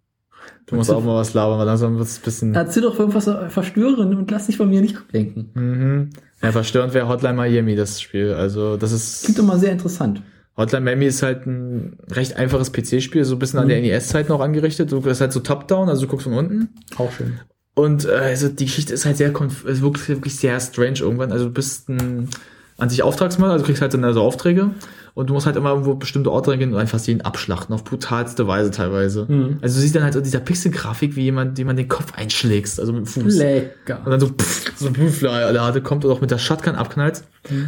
Du 0.66 0.76
musst 0.76 0.92
auch 0.92 1.04
mal 1.04 1.16
was 1.16 1.34
labern, 1.34 1.60
weil 1.60 1.66
langsam 1.66 1.98
wird 1.98 2.08
es 2.08 2.20
ein 2.20 2.24
bisschen. 2.24 2.56
Erzähl 2.56 2.84
doch 2.84 2.98
irgendwas 2.98 3.30
verstörend 3.50 4.16
und 4.16 4.32
lass 4.32 4.48
dich 4.48 4.58
von 4.58 4.70
mir 4.70 4.82
nicht 4.82 4.98
ablenken. 4.98 5.50
Mhm. 5.54 6.10
Ja, 6.42 6.52
verstörend 6.52 6.94
wäre 6.94 7.08
Hotline 7.08 7.36
Miami, 7.36 7.76
das 7.76 8.02
Spiel. 8.02 8.34
Also, 8.34 8.78
das 8.78 8.92
ist. 8.92 9.24
Klingt 9.24 9.40
doch 9.40 9.44
mal 9.44 9.60
sehr 9.60 9.72
interessant. 9.72 10.22
Hotline 10.58 10.84
Miami 10.84 11.06
ist 11.06 11.24
halt 11.24 11.46
ein 11.46 11.98
recht 12.10 12.38
einfaches 12.38 12.72
PC-Spiel, 12.72 13.26
so 13.26 13.36
ein 13.36 13.40
bisschen 13.40 13.60
an 13.60 13.68
der 13.68 13.82
NES-Zeit 13.82 14.30
noch 14.30 14.42
angerichtet. 14.42 14.92
Du 14.92 15.02
bist 15.02 15.22
halt 15.22 15.34
so 15.34 15.40
top-down, 15.40 15.90
also 15.90 16.02
du 16.04 16.08
guckst 16.08 16.26
von 16.26 16.34
unten. 16.34 16.70
Auch 16.98 17.12
schön. 17.12 17.40
Und 17.74 18.06
äh, 18.06 18.12
also 18.12 18.50
die 18.50 18.66
Geschichte 18.66 18.94
ist 18.94 19.06
halt 19.06 19.18
sehr 19.18 19.30
ist 19.30 19.82
wirklich, 19.82 20.10
wirklich 20.10 20.36
sehr 20.36 20.60
strange 20.60 21.00
irgendwann. 21.00 21.32
Also 21.32 21.46
du 21.46 21.52
bist 21.52 21.90
ein 21.90 22.30
an 22.78 22.90
sich 22.90 23.04
Auftragsmann, 23.04 23.52
also 23.52 23.64
du 23.64 23.68
kriegst 23.68 23.82
halt 23.82 23.94
dann 23.94 24.04
also 24.04 24.22
Aufträge 24.22 24.72
und 25.14 25.30
du 25.30 25.34
musst 25.34 25.46
halt 25.46 25.56
immer 25.56 25.72
irgendwo 25.72 25.96
bestimmte 25.96 26.32
Orte 26.32 26.52
reingehen 26.52 26.74
und 26.74 26.80
einfach 26.80 27.00
jeden 27.02 27.22
abschlachten, 27.22 27.74
auf 27.76 27.84
brutalste 27.84 28.48
Weise 28.48 28.72
teilweise. 28.72 29.26
Mhm. 29.28 29.58
Also 29.62 29.76
du 29.76 29.82
siehst 29.82 29.96
dann 29.96 30.04
halt 30.04 30.14
so 30.14 30.22
dieser 30.22 30.40
Pixelgrafik, 30.40 31.16
wie 31.16 31.24
jemand, 31.24 31.58
jemand 31.58 31.78
den 31.80 31.88
Kopf 31.88 32.14
einschlägst, 32.18 32.80
also 32.80 32.94
mit 32.94 33.02
dem 33.02 33.08
Fuß. 33.08 33.38
Lecker. 33.38 34.00
Und 34.06 34.12
dann 34.12 34.20
so, 34.20 34.28
pff, 34.28 34.72
so 34.78 34.88
ein 34.88 34.94
Blutflade 34.94 35.82
kommt 35.82 36.06
und 36.06 36.12
auch 36.12 36.22
mit 36.22 36.32
der 36.32 36.38
Shotgun 36.38 36.76
abknallt. 36.76 37.24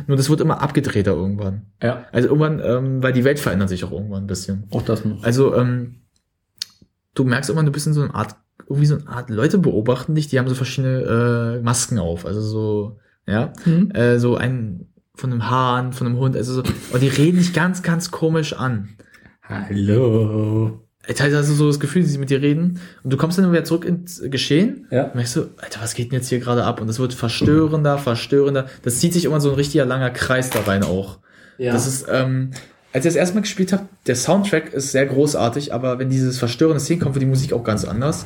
Nur 0.07 0.17
das 0.17 0.29
wird 0.29 0.39
immer 0.41 0.61
abgedrehter 0.61 1.11
irgendwann. 1.11 1.63
Ja, 1.81 2.05
Also 2.11 2.29
irgendwann, 2.29 2.61
ähm, 2.63 3.03
weil 3.03 3.13
die 3.13 3.23
Welt 3.23 3.39
verändert 3.39 3.69
sich 3.69 3.83
auch 3.83 3.91
irgendwann 3.91 4.23
ein 4.23 4.27
bisschen. 4.27 4.63
auch 4.71 4.81
das 4.83 5.03
noch. 5.03 5.23
Also, 5.23 5.55
ähm, 5.55 5.95
du 7.15 7.23
merkst 7.23 7.49
irgendwann, 7.49 7.65
du 7.65 7.71
bist 7.71 7.87
in 7.87 7.93
so 7.93 8.01
einer 8.03 8.15
Art, 8.15 8.35
irgendwie 8.67 8.85
so 8.85 8.95
eine 8.95 9.07
Art, 9.07 9.29
Leute 9.29 9.57
beobachten 9.57 10.15
dich, 10.15 10.27
die 10.27 10.39
haben 10.39 10.47
so 10.47 10.55
verschiedene 10.55 11.57
äh, 11.59 11.63
Masken 11.63 11.99
auf. 11.99 12.25
Also 12.25 12.41
so, 12.41 12.97
ja, 13.27 13.51
Mhm. 13.65 13.91
äh, 13.91 14.19
so 14.19 14.35
ein 14.35 14.87
von 15.15 15.31
einem 15.31 15.49
Hahn, 15.49 15.93
von 15.93 16.07
einem 16.07 16.17
Hund, 16.17 16.35
also 16.35 16.55
so, 16.55 16.63
und 16.91 17.01
die 17.01 17.07
reden 17.07 17.37
dich 17.37 17.53
ganz, 17.53 17.83
ganz 17.83 18.09
komisch 18.11 18.53
an. 18.53 18.89
Hallo. 19.43 20.79
Teilweise 21.05 21.37
hast 21.39 21.49
du 21.49 21.53
so 21.53 21.67
das 21.67 21.79
Gefühl, 21.79 22.03
sie 22.03 22.17
mit 22.17 22.29
dir 22.29 22.41
reden 22.41 22.79
und 23.03 23.11
du 23.11 23.17
kommst 23.17 23.37
dann 23.37 23.51
wieder 23.51 23.65
zurück 23.65 23.83
ins 23.85 24.21
Geschehen 24.25 24.87
Ja. 24.89 25.03
und 25.05 25.15
merkst 25.15 25.33
so, 25.33 25.47
Alter, 25.57 25.81
was 25.81 25.93
geht 25.95 26.11
denn 26.11 26.19
jetzt 26.19 26.29
hier 26.29 26.39
gerade 26.39 26.63
ab? 26.63 26.79
Und 26.81 26.87
das 26.87 26.97
wird 26.97 27.13
verstörender, 27.13 27.97
verstörender. 27.97 28.67
Das 28.83 28.99
zieht 28.99 29.13
sich 29.13 29.25
immer 29.25 29.41
so 29.41 29.49
ein 29.49 29.55
richtiger 29.55 29.85
langer 29.85 30.09
Kreis 30.11 30.49
da 30.49 30.61
rein 30.61 30.83
auch. 30.83 31.19
Ja. 31.57 31.73
Das 31.73 31.85
ist, 31.87 32.05
ähm, 32.09 32.51
als 32.93 33.05
ich 33.05 33.09
das 33.09 33.15
erste 33.17 33.35
Mal 33.35 33.41
gespielt 33.41 33.73
habe, 33.73 33.83
der 34.07 34.15
Soundtrack 34.15 34.73
ist 34.73 34.91
sehr 34.93 35.05
großartig, 35.05 35.73
aber 35.73 35.99
wenn 35.99 36.09
dieses 36.09 36.39
verstörende 36.39 36.79
Szenen 36.79 37.01
kommt, 37.01 37.15
wird 37.15 37.23
die 37.23 37.27
Musik 37.27 37.51
auch 37.53 37.63
ganz 37.65 37.83
anders. 37.85 38.25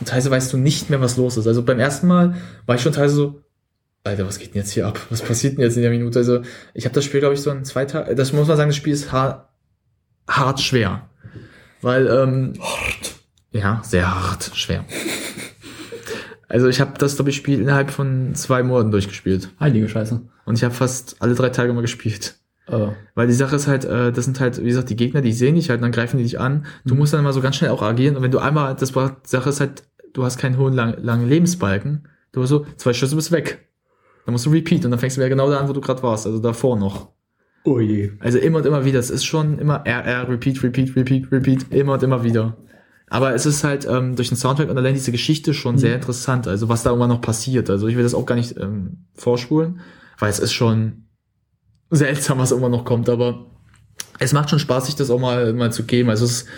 Und 0.00 0.08
teilweise 0.08 0.30
weißt 0.30 0.52
du 0.52 0.56
nicht 0.58 0.90
mehr, 0.90 1.00
was 1.00 1.16
los 1.16 1.36
ist. 1.36 1.46
Also 1.46 1.62
beim 1.62 1.78
ersten 1.78 2.08
Mal 2.08 2.34
war 2.66 2.74
ich 2.74 2.82
schon 2.82 2.92
teilweise 2.92 3.14
so, 3.14 3.40
Alter, 4.08 4.26
was 4.26 4.38
geht 4.38 4.54
denn 4.54 4.62
jetzt 4.62 4.72
hier 4.72 4.86
ab? 4.86 5.00
Was 5.10 5.22
passiert 5.22 5.54
denn 5.54 5.60
jetzt 5.62 5.76
in 5.76 5.82
der 5.82 5.90
Minute? 5.90 6.18
Also 6.18 6.42
ich 6.74 6.84
habe 6.84 6.94
das 6.94 7.04
Spiel, 7.04 7.20
glaube 7.20 7.34
ich, 7.34 7.40
so 7.40 7.50
in 7.50 7.64
zwei 7.64 7.84
Tagen, 7.84 8.16
das 8.16 8.32
muss 8.32 8.48
man 8.48 8.56
sagen, 8.56 8.70
das 8.70 8.76
Spiel 8.76 8.92
ist 8.92 9.12
hart, 9.12 9.48
hart 10.28 10.60
schwer. 10.60 11.08
Weil, 11.82 12.06
ähm, 12.06 12.54
hart. 12.60 13.14
Ja, 13.52 13.80
sehr 13.84 14.14
hart, 14.14 14.50
schwer. 14.54 14.84
Also 16.48 16.68
ich 16.68 16.80
habe 16.80 16.98
das, 16.98 17.16
glaube 17.16 17.30
ich, 17.30 17.36
Spiel 17.36 17.60
innerhalb 17.60 17.90
von 17.90 18.34
zwei 18.34 18.62
Monaten 18.62 18.90
durchgespielt. 18.90 19.50
Heilige 19.60 19.88
Scheiße. 19.88 20.20
Und 20.46 20.54
ich 20.54 20.64
habe 20.64 20.74
fast 20.74 21.16
alle 21.20 21.34
drei 21.34 21.50
Tage 21.50 21.72
mal 21.74 21.82
gespielt. 21.82 22.36
Äh, 22.66 22.88
Weil 23.14 23.26
die 23.26 23.34
Sache 23.34 23.56
ist 23.56 23.66
halt, 23.66 23.84
äh, 23.84 24.12
das 24.12 24.24
sind 24.24 24.40
halt, 24.40 24.58
wie 24.62 24.68
gesagt, 24.68 24.88
die 24.90 24.96
Gegner, 24.96 25.20
die 25.20 25.32
sehen 25.32 25.56
dich 25.56 25.68
halt, 25.70 25.82
dann 25.82 25.92
greifen 25.92 26.16
die 26.16 26.22
dich 26.22 26.40
an. 26.40 26.66
Du 26.84 26.94
musst 26.94 27.12
dann 27.12 27.20
immer 27.20 27.32
so 27.32 27.42
ganz 27.42 27.56
schnell 27.56 27.70
auch 27.70 27.82
agieren. 27.82 28.16
Und 28.16 28.22
wenn 28.22 28.30
du 28.30 28.38
einmal, 28.38 28.74
das 28.74 28.94
war, 28.94 29.20
die 29.24 29.28
Sache 29.28 29.50
ist 29.50 29.60
halt, 29.60 29.84
du 30.14 30.24
hast 30.24 30.38
keinen 30.38 30.56
hohen, 30.56 30.72
lang, 30.72 30.96
langen 31.02 31.28
Lebensbalken. 31.28 32.08
Du 32.32 32.42
hast 32.42 32.48
so, 32.48 32.66
zwei 32.76 32.92
Schüsse 32.94 33.16
bist 33.16 33.30
weg. 33.30 33.67
Dann 34.28 34.34
musst 34.34 34.44
du 34.44 34.50
repeat 34.50 34.84
und 34.84 34.90
dann 34.90 35.00
fängst 35.00 35.16
du 35.16 35.22
wieder 35.22 35.30
genau 35.30 35.48
da 35.48 35.58
an, 35.58 35.70
wo 35.70 35.72
du 35.72 35.80
gerade 35.80 36.02
warst, 36.02 36.26
also 36.26 36.38
davor 36.38 36.78
noch. 36.78 37.08
oh 37.64 37.80
je. 37.80 38.10
Also 38.20 38.36
immer 38.36 38.58
und 38.58 38.66
immer 38.66 38.84
wieder. 38.84 38.98
Es 38.98 39.08
ist 39.08 39.24
schon 39.24 39.58
immer 39.58 39.86
RR, 39.86 40.28
repeat, 40.28 40.62
repeat, 40.62 40.94
repeat, 40.94 41.32
repeat, 41.32 41.72
immer 41.72 41.94
und 41.94 42.02
immer 42.02 42.22
wieder. 42.22 42.58
Aber 43.06 43.34
es 43.34 43.46
ist 43.46 43.64
halt 43.64 43.86
ähm, 43.90 44.16
durch 44.16 44.28
den 44.28 44.36
Soundtrack 44.36 44.68
und 44.68 44.76
allein 44.76 44.92
diese 44.92 45.12
Geschichte 45.12 45.54
schon 45.54 45.78
sehr 45.78 45.94
interessant, 45.94 46.46
also 46.46 46.68
was 46.68 46.82
da 46.82 46.90
irgendwann 46.90 47.08
noch 47.08 47.22
passiert. 47.22 47.70
Also 47.70 47.88
ich 47.88 47.96
will 47.96 48.02
das 48.02 48.12
auch 48.12 48.26
gar 48.26 48.34
nicht 48.34 48.54
ähm, 48.58 49.06
vorspulen, 49.14 49.80
weil 50.18 50.28
es 50.28 50.40
ist 50.40 50.52
schon 50.52 51.06
seltsam, 51.88 52.36
was 52.36 52.52
immer 52.52 52.68
noch 52.68 52.84
kommt, 52.84 53.08
aber 53.08 53.46
es 54.18 54.34
macht 54.34 54.50
schon 54.50 54.58
Spaß, 54.58 54.84
sich 54.84 54.94
das 54.96 55.08
auch 55.08 55.20
mal, 55.20 55.54
mal 55.54 55.72
zu 55.72 55.84
geben. 55.84 56.10
Also 56.10 56.26
es 56.26 56.42
ist 56.42 56.48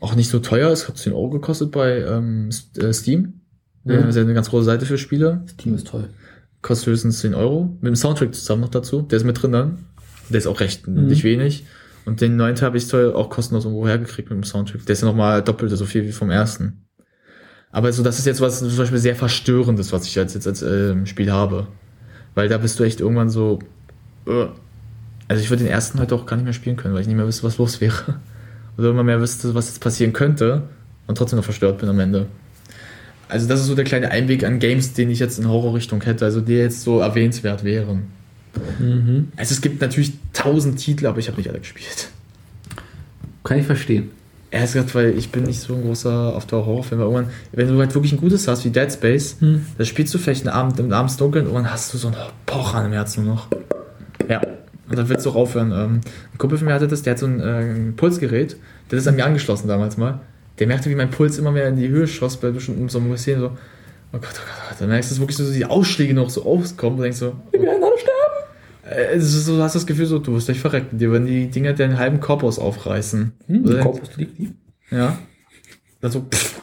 auch 0.00 0.16
nicht 0.16 0.28
so 0.28 0.40
teuer, 0.40 0.72
es 0.72 0.88
hat 0.88 0.98
10 0.98 1.12
Euro 1.12 1.30
gekostet 1.30 1.70
bei 1.70 2.00
ähm, 2.00 2.50
äh, 2.78 2.92
Steam. 2.92 3.42
Ja. 3.84 3.98
Das 3.98 4.08
ist 4.08 4.16
ja 4.16 4.22
eine 4.22 4.34
ganz 4.34 4.50
große 4.50 4.64
Seite 4.64 4.86
für 4.86 4.98
Spiele. 4.98 5.42
Das 5.46 5.56
Team 5.56 5.76
ist 5.76 5.86
toll. 5.86 6.08
Kostet 6.62 6.88
höchstens 6.88 7.20
10 7.20 7.34
Euro. 7.34 7.76
Mit 7.80 7.88
dem 7.88 7.96
Soundtrack 7.96 8.34
zusammen 8.34 8.62
noch 8.62 8.68
dazu. 8.68 9.02
Der 9.02 9.16
ist 9.16 9.24
mit 9.24 9.40
drin 9.40 9.52
dann. 9.52 9.78
Der 10.28 10.38
ist 10.38 10.46
auch 10.46 10.60
recht 10.60 10.86
Mhm. 10.86 11.06
nicht 11.06 11.24
wenig. 11.24 11.64
Und 12.04 12.20
den 12.20 12.36
neuen 12.36 12.54
Teil 12.54 12.66
habe 12.66 12.78
ich 12.78 12.88
toll 12.88 13.12
auch 13.14 13.30
kostenlos 13.30 13.64
irgendwo 13.64 13.86
hergekriegt 13.86 14.30
mit 14.30 14.36
dem 14.36 14.44
Soundtrack. 14.44 14.84
Der 14.86 14.92
ist 14.94 15.02
ja 15.02 15.08
nochmal 15.08 15.42
doppelt 15.42 15.70
so 15.76 15.84
viel 15.84 16.04
wie 16.04 16.12
vom 16.12 16.30
ersten. 16.30 16.84
Aber 17.72 17.92
so, 17.92 18.02
das 18.02 18.18
ist 18.18 18.26
jetzt 18.26 18.40
was 18.40 18.58
zum 18.58 18.76
Beispiel 18.76 18.98
sehr 18.98 19.14
Verstörendes, 19.14 19.92
was 19.92 20.04
ich 20.06 20.14
jetzt, 20.14 20.34
jetzt 20.34 20.46
als 20.46 20.62
ähm, 20.62 21.06
Spiel 21.06 21.30
habe. 21.30 21.68
Weil 22.34 22.48
da 22.48 22.58
bist 22.58 22.78
du 22.80 22.84
echt 22.84 23.00
irgendwann 23.00 23.30
so. 23.30 23.58
Äh. 24.26 24.46
Also 25.28 25.42
ich 25.42 25.50
würde 25.50 25.62
den 25.62 25.72
ersten 25.72 26.00
heute 26.00 26.14
auch 26.16 26.26
gar 26.26 26.36
nicht 26.36 26.44
mehr 26.44 26.52
spielen 26.52 26.76
können, 26.76 26.94
weil 26.94 27.02
ich 27.02 27.06
nicht 27.06 27.16
mehr 27.16 27.26
wüsste, 27.26 27.44
was 27.44 27.58
los 27.58 27.80
wäre. 27.80 28.16
Oder 28.76 28.90
immer 28.90 29.04
mehr 29.04 29.20
wüsste, 29.20 29.54
was 29.54 29.68
jetzt 29.68 29.80
passieren 29.80 30.12
könnte 30.12 30.62
und 31.06 31.16
trotzdem 31.18 31.36
noch 31.36 31.44
verstört 31.44 31.78
bin 31.78 31.88
am 31.88 32.00
Ende. 32.00 32.26
Also 33.30 33.48
das 33.48 33.60
ist 33.60 33.66
so 33.66 33.74
der 33.74 33.84
kleine 33.84 34.10
Einweg 34.10 34.44
an 34.44 34.58
Games, 34.58 34.92
den 34.92 35.10
ich 35.10 35.18
jetzt 35.18 35.38
in 35.38 35.48
Horrorrichtung 35.48 36.02
hätte, 36.02 36.24
also 36.24 36.40
die 36.40 36.54
jetzt 36.54 36.82
so 36.82 37.00
erwähnenswert 37.00 37.64
wären. 37.64 38.08
Mhm. 38.78 39.28
Also 39.36 39.54
es 39.54 39.60
gibt 39.60 39.80
natürlich 39.80 40.12
tausend 40.32 40.78
Titel, 40.78 41.06
aber 41.06 41.18
ich 41.18 41.28
habe 41.28 41.38
nicht 41.38 41.48
alle 41.48 41.60
gespielt. 41.60 42.10
Kann 43.44 43.58
ich 43.58 43.66
verstehen. 43.66 44.10
Erst 44.50 44.74
gesagt, 44.74 44.94
weil 44.96 45.16
ich 45.16 45.30
bin 45.30 45.44
nicht 45.44 45.60
so 45.60 45.74
ein 45.74 45.82
großer 45.82 46.34
auf 46.34 46.44
der 46.46 46.66
Horrorfilm, 46.66 47.00
weil 47.00 47.06
irgendwann, 47.08 47.32
wenn 47.52 47.68
du 47.68 47.78
halt 47.78 47.94
wirklich 47.94 48.12
ein 48.12 48.18
gutes 48.18 48.48
hast 48.48 48.64
wie 48.64 48.70
Dead 48.70 48.92
Space, 48.92 49.36
Hm. 49.38 49.64
da 49.78 49.84
spielst 49.84 50.12
du 50.12 50.18
vielleicht 50.18 50.44
einen 50.46 50.54
Abend 50.54 50.80
im 50.80 50.92
Abends 50.92 51.16
Dunkeln 51.16 51.46
und 51.46 51.54
dann 51.54 51.70
hast 51.70 51.94
du 51.94 51.98
so 51.98 52.08
ein 52.08 52.16
Pochern 52.46 52.86
im 52.86 52.92
Herzen 52.92 53.24
nur 53.24 53.34
noch. 53.36 53.48
Ja. 54.28 54.40
Und 54.88 54.98
dann 54.98 55.08
willst 55.08 55.24
du 55.24 55.30
auch 55.30 55.36
aufhören. 55.36 55.70
Ähm, 55.70 56.00
ein 56.34 56.38
Kumpel 56.38 56.58
von 56.58 56.66
mir 56.66 56.74
hatte 56.74 56.88
das, 56.88 57.02
der 57.02 57.12
hat 57.12 57.20
so 57.20 57.26
ein 57.26 57.40
äh, 57.40 57.92
Pulsgerät, 57.92 58.56
der 58.90 58.98
ist 58.98 59.06
an 59.06 59.14
mir 59.14 59.24
angeschlossen 59.24 59.68
damals 59.68 59.96
mal. 59.96 60.18
Der 60.60 60.66
merkte, 60.68 60.88
wie 60.90 60.94
mein 60.94 61.10
Puls 61.10 61.38
immer 61.38 61.50
mehr 61.50 61.66
in 61.68 61.76
die 61.76 61.88
Höhe 61.88 62.06
schoss 62.06 62.36
bei 62.36 62.50
bestimmten 62.50 62.88
so 62.88 62.98
einem 62.98 63.16
Szenen 63.16 63.40
so, 63.40 63.46
oh 63.48 63.52
Gott, 64.12 64.20
oh 64.22 64.26
Gott, 64.28 64.34
oh 64.36 64.68
Gott. 64.68 64.76
Dann 64.80 64.88
merkst 64.90 65.10
du 65.10 65.18
wirklich 65.18 65.36
so, 65.36 65.50
die 65.50 65.64
Ausschläge 65.64 66.14
noch 66.14 66.30
so 66.30 66.44
aufkommen 66.44 66.96
und 66.96 67.02
denkst 67.02 67.18
so, 67.18 67.34
Wir 67.50 67.62
werden 67.62 67.82
alle 67.82 67.98
sterben. 67.98 68.44
äh, 68.84 69.14
es 69.16 69.24
ist 69.34 69.46
so, 69.46 69.56
du 69.56 69.62
hast 69.62 69.74
das 69.74 69.86
Gefühl 69.86 70.06
so, 70.06 70.18
du 70.18 70.34
wirst 70.34 70.46
gleich 70.46 70.60
verrecken. 70.60 70.98
Dir 70.98 71.10
werden 71.12 71.26
die 71.26 71.46
Dinger 71.48 71.72
deinen 71.72 71.98
halben 71.98 72.20
Korpus 72.20 72.58
aufreißen. 72.58 73.32
Hm, 73.46 73.64
der 73.64 73.80
Korpus 73.80 74.16
liegt 74.16 74.38
die. 74.38 74.52
ja. 74.90 75.18
Dann 76.00 76.10
so, 76.10 76.26
pff, 76.30 76.60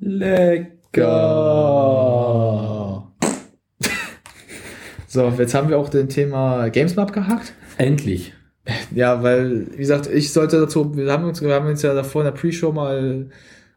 Lecker. 0.00 0.68
So, 5.06 5.30
jetzt 5.36 5.52
haben 5.54 5.68
wir 5.68 5.78
auch 5.78 5.90
den 5.90 6.08
Thema 6.08 6.68
Games 6.70 6.96
abgehakt. 6.96 7.52
Endlich. 7.76 8.32
Ja, 8.94 9.22
weil, 9.22 9.66
wie 9.72 9.78
gesagt, 9.78 10.06
ich 10.06 10.32
sollte 10.32 10.60
dazu, 10.60 10.96
wir 10.96 11.10
haben 11.10 11.24
uns, 11.24 11.42
wir 11.42 11.52
haben 11.52 11.66
uns 11.66 11.82
ja 11.82 11.94
davor 11.94 12.22
in 12.22 12.26
der 12.26 12.32
Pre-Show 12.32 12.72
mal 12.72 13.30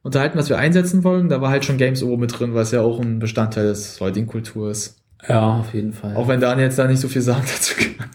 unterhalten, 0.04 0.38
was 0.38 0.50
wir 0.50 0.58
einsetzen 0.58 1.04
wollen. 1.04 1.30
Da 1.30 1.42
war 1.42 1.50
halt 1.50 1.66
schon 1.66 1.78
Games 1.78 2.04
oben 2.04 2.22
mit 2.22 2.40
drin, 2.40 2.54
was 2.54 2.72
ja 2.72 2.82
auch 2.82 3.00
ein 3.00 3.20
Bestandteil 3.20 3.66
des 3.68 4.00
heutigen 4.00 4.28
Kulturs. 4.28 4.98
Ja, 5.28 5.60
auf 5.60 5.74
jeden 5.74 5.94
Fall. 5.94 6.16
Auch 6.16 6.28
wenn 6.28 6.40
Daniel 6.40 6.68
jetzt 6.68 6.78
da 6.78 6.88
nicht 6.88 7.00
so 7.00 7.08
viel 7.08 7.24
sagen 7.24 7.44
dazu 7.56 7.76
kann. 7.76 8.10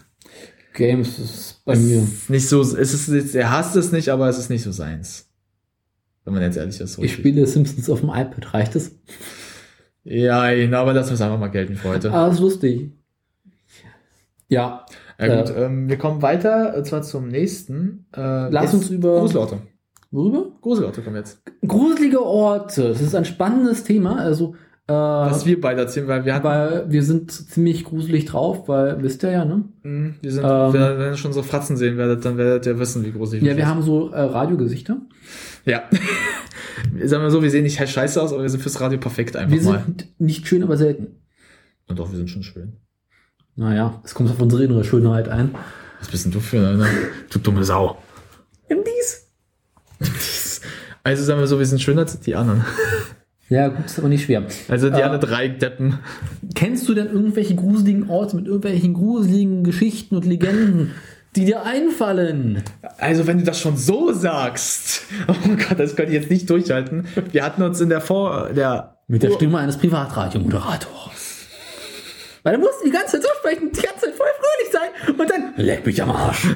Games 0.73 1.19
ist 1.19 1.61
bei 1.65 1.75
mir. 1.75 2.07
Nicht 2.29 2.47
so, 2.47 2.61
es 2.61 2.73
ist, 2.73 3.35
er 3.35 3.51
hasst 3.51 3.75
es 3.75 3.91
nicht, 3.91 4.09
aber 4.09 4.29
es 4.29 4.37
ist 4.37 4.49
nicht 4.49 4.63
so 4.63 4.71
seins. 4.71 5.29
Wenn 6.23 6.33
man 6.33 6.43
jetzt 6.43 6.55
ehrlich 6.55 6.79
ist. 6.79 6.93
so 6.93 7.01
Ich 7.01 7.13
spiele 7.13 7.45
Simpsons 7.45 7.89
auf 7.89 7.99
dem 7.99 8.09
iPad. 8.09 8.53
Reicht 8.53 8.75
es? 8.75 8.95
Ja, 10.03 10.43
aber 10.43 10.93
lassen 10.93 11.09
wir 11.09 11.15
es 11.15 11.21
einfach 11.21 11.39
mal 11.39 11.47
gelten 11.49 11.75
für 11.75 11.89
heute. 11.89 12.11
Ah, 12.13 12.27
ist 12.27 12.39
lustig. 12.39 12.91
Ja, 14.47 14.85
Ja, 15.21 15.41
gut, 15.41 15.53
ähm, 15.55 15.87
wir 15.87 15.97
kommen 15.97 16.21
weiter, 16.21 16.73
und 16.75 16.85
zwar 16.85 17.01
zum 17.03 17.27
nächsten. 17.27 18.07
Äh, 18.15 18.49
Lass 18.49 18.73
uns 18.73 18.89
über- 18.89 19.19
Gruselorte. 19.19 19.59
worüber? 20.09 20.51
Gruselorte 20.61 21.01
kommen 21.01 21.15
jetzt. 21.17 21.41
Gruselige 21.65 22.23
Orte. 22.25 22.89
Das 22.89 23.01
ist 23.01 23.13
ein 23.15 23.25
spannendes 23.25 23.83
Thema. 23.83 24.17
Also, 24.17 24.55
äh, 24.87 24.93
Was 24.93 25.45
wir 25.45 25.61
beide 25.61 25.81
erzählen, 25.81 26.07
weil 26.07 26.25
wir 26.25 26.33
hatten, 26.33 26.43
weil 26.45 26.85
wir 26.89 27.03
sind 27.03 27.31
ziemlich 27.31 27.83
gruselig 27.85 28.25
drauf, 28.25 28.67
weil, 28.67 29.01
wisst 29.03 29.23
ihr 29.23 29.31
ja, 29.31 29.45
ne? 29.45 29.65
mh, 29.83 30.13
wir 30.21 30.31
sind, 30.31 30.43
Ähm, 30.43 30.73
wenn, 30.73 30.81
wenn 30.99 31.11
ihr 31.11 31.17
schon 31.17 31.33
so 31.33 31.43
Fratzen 31.43 31.77
sehen 31.77 31.97
werdet, 31.97 32.25
dann 32.25 32.37
werdet 32.37 32.65
ihr 32.65 32.79
wissen, 32.79 33.05
wie 33.05 33.11
groß 33.11 33.33
ich 33.33 33.43
Ja, 33.43 33.55
wir 33.55 33.67
haben 33.67 33.83
so 33.83 34.09
äh, 34.09 34.19
Radiogesichter. 34.19 34.97
Ja. 35.65 35.83
Sagen 37.05 37.23
wir 37.23 37.29
so, 37.31 37.43
wir 37.43 37.51
sehen 37.51 37.63
nicht 37.63 37.79
halt 37.79 37.89
scheiße 37.89 38.19
aus, 38.21 38.33
aber 38.33 38.41
wir 38.41 38.49
sind 38.49 38.61
fürs 38.61 38.81
Radio 38.81 38.97
perfekt 38.97 39.35
einfach 39.35 39.55
Wir 39.55 39.61
mal. 39.63 39.83
sind 39.85 40.07
nicht 40.19 40.47
schön, 40.47 40.63
aber 40.63 40.77
selten. 40.77 41.21
Und 41.87 41.99
doch, 41.99 42.09
wir 42.09 42.17
sind 42.17 42.29
schon 42.29 42.43
schön. 42.43 42.73
Naja, 43.55 44.01
es 44.03 44.13
kommt 44.13 44.29
auf 44.31 44.41
unsere 44.41 44.63
innere 44.63 44.83
Schönheit 44.83 45.29
ein. 45.29 45.55
Was 45.99 46.09
bist 46.09 46.25
denn 46.25 46.31
du 46.31 46.39
für 46.39 46.57
einer? 46.67 46.87
Du 47.29 47.39
dumme 47.39 47.63
Sau. 47.63 47.97
Im 48.69 48.79
Dies. 48.83 49.27
Also 51.03 51.23
sagen 51.23 51.39
wir 51.39 51.47
so, 51.47 51.59
wir 51.59 51.65
sind 51.65 51.81
schöner 51.81 52.01
als 52.01 52.19
die 52.19 52.35
anderen. 52.35 52.63
Ja, 53.49 53.67
gut, 53.67 53.85
ist 53.85 53.99
aber 53.99 54.07
nicht 54.07 54.25
schwer. 54.25 54.43
Also 54.69 54.89
die 54.89 54.99
Äh, 54.99 55.03
anderen 55.03 55.21
drei 55.21 55.47
Deppen. 55.47 55.99
Kennst 56.55 56.87
du 56.87 56.93
denn 56.93 57.07
irgendwelche 57.07 57.55
gruseligen 57.55 58.09
Orte 58.09 58.35
mit 58.35 58.45
irgendwelchen 58.45 58.93
gruseligen 58.93 59.63
Geschichten 59.63 60.15
und 60.15 60.25
Legenden? 60.25 60.91
die 61.35 61.45
dir 61.45 61.63
einfallen. 61.63 62.61
Also, 62.97 63.25
wenn 63.25 63.37
du 63.37 63.45
das 63.45 63.57
schon 63.57 63.77
so 63.77 64.11
sagst, 64.11 65.03
oh 65.29 65.33
Gott, 65.55 65.79
das 65.79 65.95
könnte 65.95 66.11
ich 66.11 66.19
jetzt 66.19 66.29
nicht 66.29 66.49
durchhalten. 66.49 67.07
Wir 67.31 67.45
hatten 67.45 67.61
uns 67.61 67.79
in 67.79 67.87
der 67.87 68.01
Vor, 68.01 68.49
der, 68.53 68.97
Mit 69.07 69.23
der 69.23 69.31
Stimme 69.31 69.59
eines 69.59 69.77
Privatradiomoderators. 69.77 71.30
Weil 72.43 72.55
du 72.55 72.61
musst 72.61 72.83
die 72.85 72.91
ganze 72.91 73.13
Zeit 73.13 73.23
so 73.23 73.29
sprechen, 73.39 73.71
die 73.71 73.81
ganze 73.81 74.05
Zeit 74.05 74.15
voll 74.15 74.27
fröhlich 74.39 74.71
sein 74.71 75.15
und 75.17 75.29
dann 75.29 75.53
leck 75.57 75.85
mich 75.85 76.01
am 76.01 76.11
Arsch. 76.11 76.47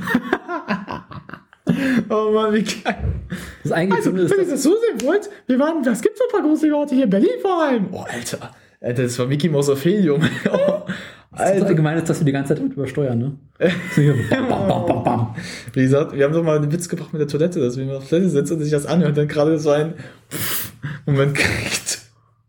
oh 2.09 2.31
Mann, 2.31 2.53
wie 2.53 2.63
geil. 2.63 2.97
Das 3.29 3.65
ist 3.65 3.71
eigentlich 3.71 3.97
Also, 3.97 4.11
so, 4.11 4.17
wenn 4.17 4.23
ihr 4.23 4.37
das, 4.37 4.49
das 4.49 4.63
so 4.63 4.71
sehen 4.71 5.01
wollt, 5.07 5.29
wir 5.47 5.59
waren, 5.59 5.83
das 5.83 6.01
gibt 6.01 6.17
so 6.17 6.23
ein 6.25 6.31
paar 6.31 6.41
große 6.41 6.73
Orte 6.73 6.95
hier, 6.95 7.03
in 7.05 7.09
Berlin 7.09 7.39
vor 7.41 7.63
allem. 7.63 7.87
Oh, 7.91 8.01
Alter. 8.01 8.51
Alter, 8.81 9.03
das 9.03 9.17
war 9.19 9.25
Mickey 9.25 9.49
Mouse 9.49 9.69
Ophelium. 9.69 10.21
oh, 10.51 10.81
das 11.31 11.39
Alter. 11.39 11.65
allgemein 11.67 11.97
ist, 11.97 12.09
dass 12.09 12.19
wir 12.19 12.25
die 12.25 12.31
ganze 12.31 12.49
Zeit 12.49 12.59
damit 12.59 12.73
übersteuern, 12.73 13.17
ne? 13.17 13.35
So 13.93 14.01
hier, 14.01 14.15
bam, 14.29 14.47
bam, 14.47 14.67
bam, 14.67 14.85
bam, 14.85 15.03
bam. 15.03 15.35
Wie 15.73 15.81
gesagt, 15.81 16.13
wir 16.13 16.23
haben 16.23 16.33
doch 16.33 16.43
mal 16.43 16.57
einen 16.57 16.71
Witz 16.71 16.87
gebracht 16.87 17.13
mit 17.13 17.19
der 17.19 17.27
Toilette, 17.27 17.59
dass 17.59 17.77
wir 17.77 17.85
auf 17.97 18.03
der 18.03 18.09
Toilette 18.09 18.29
sitzen 18.29 18.53
und 18.53 18.61
sich 18.61 18.71
das 18.71 18.85
anhört 18.85 19.09
und 19.09 19.17
dann 19.17 19.27
gerade 19.27 19.57
so 19.59 19.71
ein 19.71 19.95
Moment 21.05 21.35
kriegt. 21.35 22.04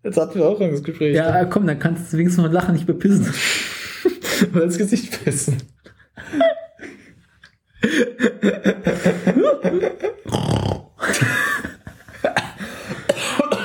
Jetzt 0.07 0.19
hatten 0.19 0.39
wir 0.39 0.47
auch 0.47 0.61
ein 0.61 0.70
Gespräch. 0.70 1.16
Ja, 1.16 1.45
komm, 1.47 1.66
dann 1.66 1.81
kannst 1.81 2.12
du 2.12 2.19
wenigstens 2.19 2.41
mal 2.41 2.53
lachen, 2.53 2.74
nicht 2.74 2.87
bepissen. 2.87 3.27
Und 4.55 4.62
ins 4.62 4.78
Gesicht 4.78 5.24
pissen. 5.24 5.57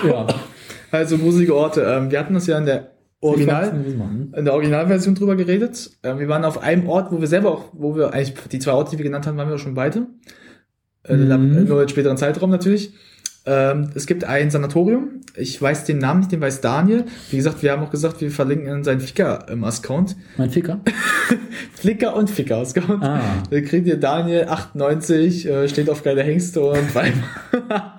Ja. 0.03 0.25
Also 0.89 1.19
gruselige 1.19 1.55
Orte. 1.55 1.83
Ähm, 1.83 2.09
wir 2.09 2.17
hatten 2.17 2.33
das 2.33 2.47
ja 2.47 2.57
in 2.57 2.65
der 2.65 2.89
Original, 3.19 3.71
in 4.35 4.45
der 4.45 4.55
Originalversion 4.55 5.13
drüber 5.13 5.35
geredet. 5.35 5.91
Ähm, 6.01 6.17
wir 6.17 6.27
waren 6.27 6.43
auf 6.43 6.57
einem 6.57 6.89
Ort, 6.89 7.11
wo 7.11 7.21
wir 7.21 7.27
selber 7.27 7.51
auch, 7.51 7.65
wo 7.73 7.95
wir 7.95 8.13
eigentlich 8.15 8.33
die 8.51 8.57
zwei 8.57 8.71
Orte, 8.71 8.91
die 8.91 8.97
wir 8.97 9.03
genannt 9.05 9.27
haben, 9.27 9.37
waren 9.37 9.47
wir 9.47 9.55
auch 9.57 9.59
schon 9.59 9.75
beide. 9.75 10.07
Äh, 11.03 11.15
Mhm. 11.15 11.65
Nur 11.67 11.83
in 11.83 11.89
späteren 11.89 12.17
Zeitraum 12.17 12.49
natürlich. 12.49 12.93
Ähm, 13.45 13.89
es 13.95 14.05
gibt 14.05 14.23
ein 14.23 14.51
Sanatorium. 14.51 15.21
Ich 15.35 15.59
weiß 15.61 15.85
den 15.85 15.97
Namen 15.97 16.19
nicht, 16.19 16.31
den 16.31 16.41
weiß 16.41 16.61
Daniel. 16.61 17.05
Wie 17.29 17.37
gesagt, 17.37 17.63
wir 17.63 17.71
haben 17.71 17.83
auch 17.83 17.89
gesagt, 17.89 18.21
wir 18.21 18.29
verlinken 18.29 18.83
seinen 18.83 18.99
Ficker-Account. 18.99 20.15
Mein 20.37 20.49
Ficker? 20.49 20.81
Flicker 21.73 22.15
und 22.15 22.29
Ficker-Account. 22.29 23.03
Ah. 23.03 23.21
Da 23.49 23.61
kriegt 23.61 23.87
ihr 23.87 23.99
Daniel 23.99 24.45
98, 24.47 25.47
äh, 25.47 25.67
steht 25.67 25.89
auf 25.89 26.03
geile 26.03 26.21
Hengste 26.23 26.61
und 26.61 26.93
Weiber. 26.93 27.23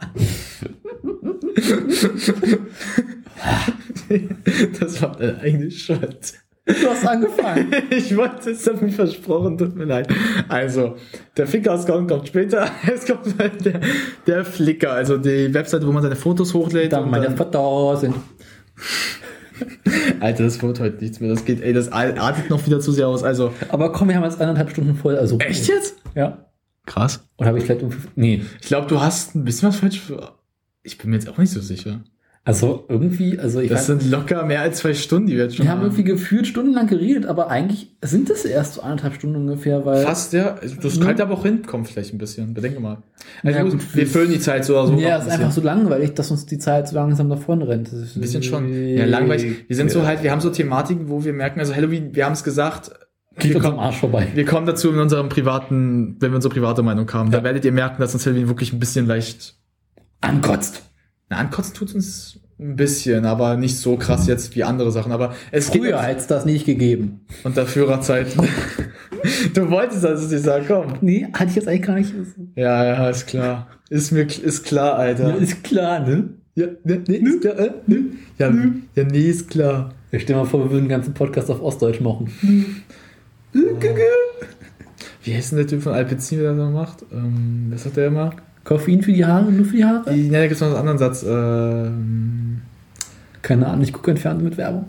das 4.80 5.02
war 5.02 5.16
deine 5.16 5.40
eigene 5.40 5.70
Schuld. 5.70 6.34
Du 6.64 6.88
hast 6.88 7.06
angefangen. 7.06 7.72
Ich 7.90 8.16
wollte 8.16 8.50
es, 8.50 8.80
mich 8.80 8.94
versprochen, 8.94 9.58
tut 9.58 9.74
mir 9.74 9.84
leid. 9.84 10.08
Also, 10.48 10.96
der 11.36 11.46
Ficker-Account 11.46 12.08
kommt 12.08 12.28
später. 12.28 12.70
Es 12.94 13.06
kommt 13.06 13.38
halt 13.38 13.64
der, 13.64 13.80
der 14.26 14.44
Flickr, 14.44 14.92
also 14.92 15.18
die 15.18 15.52
Webseite, 15.52 15.86
wo 15.86 15.92
man 15.92 16.02
seine 16.02 16.16
Fotos 16.16 16.54
hochlädt. 16.54 16.92
Dann 16.92 17.04
und 17.04 17.10
meine 17.10 17.36
Fotos 17.36 18.02
sind. 18.02 18.14
Alter, 20.20 20.44
das 20.44 20.62
wird 20.62 20.80
heute 20.80 21.02
nichts 21.02 21.20
mehr. 21.20 21.30
Das 21.30 21.44
geht, 21.44 21.62
ey, 21.62 21.72
das 21.72 21.90
artet 21.90 22.48
noch 22.48 22.64
wieder 22.64 22.80
zu 22.80 22.92
sehr 22.92 23.08
aus. 23.08 23.24
Also, 23.24 23.52
Aber 23.68 23.92
komm, 23.92 24.08
wir 24.08 24.16
haben 24.16 24.24
jetzt 24.24 24.40
eineinhalb 24.40 24.70
Stunden 24.70 24.94
voll. 24.94 25.16
Also, 25.16 25.38
echt 25.38 25.66
jetzt? 25.66 25.96
Ja. 26.14 26.46
Krass. 26.86 27.28
Oder 27.38 27.48
habe 27.48 27.58
ich 27.58 27.64
vielleicht 27.64 27.82
um. 27.82 27.90
Nee. 28.14 28.42
Ich 28.60 28.68
glaube, 28.68 28.86
du 28.86 29.00
hast 29.00 29.34
ein 29.34 29.44
bisschen 29.44 29.68
was 29.68 29.76
falsch. 29.76 30.00
Für, 30.00 30.34
ich 30.82 30.98
bin 30.98 31.10
mir 31.10 31.16
jetzt 31.16 31.28
auch 31.28 31.38
nicht 31.38 31.50
so 31.50 31.60
sicher. 31.60 32.02
Also 32.44 32.84
irgendwie, 32.88 33.38
also 33.38 33.60
ich 33.60 33.68
Das 33.68 33.88
weiß, 33.88 34.00
sind 34.00 34.10
locker 34.10 34.44
mehr 34.44 34.62
als 34.62 34.78
zwei 34.78 34.94
Stunden, 34.94 35.28
die 35.28 35.36
wir 35.36 35.44
jetzt 35.44 35.54
schon 35.56 35.64
wir 35.64 35.70
haben 35.70 35.82
irgendwie 35.82 36.02
gefühlt 36.02 36.44
stundenlang 36.48 36.88
geredet, 36.88 37.26
aber 37.26 37.48
eigentlich 37.50 37.94
sind 38.02 38.28
es 38.30 38.44
erst 38.44 38.74
so 38.74 38.80
anderthalb 38.82 39.14
Stunden 39.14 39.36
ungefähr, 39.36 39.86
weil. 39.86 40.02
Fast, 40.04 40.32
ja. 40.32 40.56
Das 40.82 40.96
Ja. 40.96 41.04
könnte 41.04 41.22
aber 41.22 41.34
auch 41.34 41.44
hinkommen, 41.44 41.86
vielleicht 41.86 42.12
ein 42.12 42.18
bisschen. 42.18 42.52
Bedenke 42.52 42.80
mal. 42.80 42.98
Also 43.44 43.56
Ja, 43.58 43.62
gut, 43.62 43.72
gut, 43.74 43.94
wir 43.94 44.06
füllen 44.08 44.32
die 44.32 44.40
Zeit 44.40 44.64
so 44.64 44.72
oder 44.76 44.88
so. 44.88 44.94
ja, 44.94 45.18
noch 45.18 45.24
ist 45.26 45.30
ein 45.30 45.40
einfach 45.40 45.52
so 45.52 45.60
langweilig, 45.60 46.14
dass 46.14 46.32
uns 46.32 46.44
die 46.46 46.58
Zeit 46.58 46.88
so 46.88 46.96
langsam 46.96 47.28
davon 47.30 47.62
rennt. 47.62 47.92
Ein 47.92 48.20
bisschen 48.20 48.42
schon. 48.42 48.72
Ja, 48.96 49.04
langweilig. 49.04 49.64
Wir 49.68 49.76
sind 49.76 49.92
so 49.92 50.04
halt, 50.04 50.24
wir 50.24 50.32
haben 50.32 50.40
so 50.40 50.50
Thematiken, 50.50 51.08
wo 51.08 51.22
wir 51.24 51.32
merken, 51.32 51.60
also 51.60 51.72
Halloween, 51.76 52.12
wir 52.16 52.24
haben 52.26 52.32
es 52.32 52.42
gesagt, 52.42 52.90
Geht 53.38 53.50
wir 53.50 53.56
uns 53.58 53.64
am 53.66 53.70
kommen, 53.76 53.84
Arsch 53.86 53.98
vorbei. 53.98 54.26
wir 54.34 54.44
kommen 54.44 54.66
dazu 54.66 54.90
in 54.90 54.98
unserem 54.98 55.28
privaten, 55.28 56.16
wenn 56.18 56.32
wir 56.32 56.36
unsere 56.36 56.52
private 56.52 56.82
Meinung 56.82 57.10
haben. 57.12 57.30
Da 57.30 57.38
Ja. 57.38 57.44
werdet 57.44 57.64
ihr 57.64 57.72
merken, 57.72 58.00
dass 58.02 58.12
uns 58.14 58.26
Halloween 58.26 58.48
wirklich 58.48 58.72
ein 58.72 58.80
bisschen 58.80 59.06
leicht, 59.06 59.54
Ankotzt. 60.20 60.82
Na, 61.28 61.38
ankotzen 61.38 61.74
tut 61.74 61.94
uns 61.94 62.38
ein 62.58 62.76
bisschen, 62.76 63.24
aber 63.24 63.56
nicht 63.56 63.78
so 63.78 63.96
krass 63.96 64.26
jetzt 64.26 64.54
wie 64.54 64.64
andere 64.64 64.92
Sachen. 64.92 65.12
Aber 65.12 65.34
es 65.50 65.70
Früher 65.70 66.00
hätte 66.02 66.20
es 66.20 66.26
das 66.26 66.44
nicht 66.44 66.64
gegeben. 66.64 67.20
unter 67.42 67.66
Führerzeiten. 67.66 68.48
du 69.54 69.70
wolltest 69.70 70.04
das 70.04 70.30
nicht 70.30 70.44
sagen, 70.44 70.64
komm. 70.68 70.94
Nee, 71.00 71.26
hatte 71.32 71.50
ich 71.50 71.56
jetzt 71.56 71.68
eigentlich 71.68 71.82
gar 71.82 71.94
nicht. 71.96 72.14
Ja, 72.54 72.84
ja, 72.84 73.10
ist 73.10 73.26
klar. 73.26 73.68
Ist 73.90 74.12
mir, 74.12 74.22
ist 74.22 74.64
klar, 74.64 74.96
Alter. 74.96 75.30
Ja, 75.30 75.34
ist 75.36 75.64
klar, 75.64 76.00
ne? 76.00 76.30
Ja, 76.54 76.66
ne, 76.84 77.02
ne, 77.06 77.16
ist 77.16 77.40
klar, 77.40 77.58
äh, 77.58 77.70
ne? 77.86 78.04
Ja, 78.38 78.52
ja, 78.94 79.04
nee, 79.04 79.28
ist 79.28 79.50
klar. 79.50 79.94
Ich 80.10 80.22
stell 80.22 80.36
mal 80.36 80.44
vor, 80.44 80.60
wir 80.64 80.70
würden 80.70 80.84
den 80.84 80.90
ganzen 80.90 81.14
Podcast 81.14 81.50
auf 81.50 81.62
Ostdeutsch 81.62 82.00
machen. 82.00 82.30
Wie 85.22 85.34
heißt 85.34 85.52
denn 85.52 85.58
der 85.58 85.66
Typ 85.66 85.82
von 85.82 85.94
Alpecin, 85.94 86.40
der 86.40 86.54
das 86.54 86.70
macht? 86.70 87.04
Ähm, 87.12 87.68
was 87.70 87.86
hat 87.86 87.96
der 87.96 88.08
immer? 88.08 88.36
Koffein 88.64 89.02
für 89.02 89.12
die 89.12 89.24
Haare, 89.24 89.50
nur 89.50 89.64
für 89.64 89.76
die 89.76 89.84
Haare? 89.84 90.14
Ne, 90.14 90.30
da 90.30 90.42
gibt 90.42 90.52
es 90.54 90.60
noch 90.60 90.68
einen 90.68 90.76
anderen 90.76 90.98
Satz. 90.98 91.24
Ähm, 91.28 92.62
Keine 93.42 93.66
Ahnung, 93.66 93.82
ich 93.82 93.92
gucke 93.92 94.10
entfernt 94.12 94.42
mit 94.42 94.56
Werbung. 94.56 94.86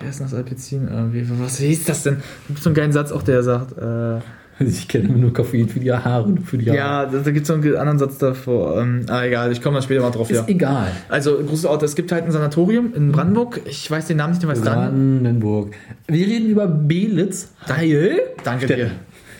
wie 0.00 0.06
heißt 0.06 0.20
denn 0.20 0.26
das 0.26 0.34
Alpecin? 0.34 0.88
Äh, 0.88 1.24
was 1.40 1.58
hieß 1.58 1.84
das 1.84 2.02
denn? 2.04 2.14
Da 2.16 2.22
gibt 2.48 2.62
so 2.62 2.70
einen 2.70 2.74
geilen 2.74 2.92
Satz 2.92 3.12
auch, 3.12 3.22
der 3.22 3.42
sagt, 3.42 3.76
äh, 3.78 4.18
Ich 4.64 4.86
kenne 4.88 5.08
nur 5.08 5.32
Koffein 5.32 5.68
für 5.68 5.80
die 5.80 5.92
Haare, 5.92 6.30
nur 6.30 6.44
für 6.44 6.56
die 6.58 6.66
Haare. 6.70 6.78
ja, 6.78 7.06
da, 7.06 7.30
gibt 7.30 7.44
es 7.44 7.48
noch 7.48 7.62
einen 7.62 7.76
anderen 7.76 7.98
Satz 7.98 8.18
davor. 8.18 8.80
Ähm, 8.80 9.04
ah, 9.08 9.24
egal, 9.24 9.50
ich 9.52 9.60
komme 9.60 9.74
dann 9.74 9.82
später 9.82 10.00
mal 10.00 10.10
drauf, 10.10 10.30
Ist 10.30 10.38
ja. 10.38 10.44
egal. 10.46 10.92
Also, 11.08 11.38
große 11.38 11.68
Orte. 11.68 11.84
Es 11.84 11.94
gibt 11.96 12.12
halt 12.12 12.24
ein 12.24 12.30
Sanatorium 12.30 12.94
in 12.94 13.12
Brandenburg. 13.12 13.60
Ich 13.66 13.90
weiß 13.90 14.06
den 14.06 14.18
Namen 14.18 14.32
nicht, 14.34 14.46
weiß 14.46 14.62
dann. 14.62 15.20
Brandenburg. 15.22 15.74
Wir 16.06 16.26
reden 16.26 16.48
über 16.48 16.68
Belitz. 16.68 17.48
Heil. 17.68 18.20
Danke 18.44 18.66
Städte. 18.66 18.84
dir. 18.84 18.90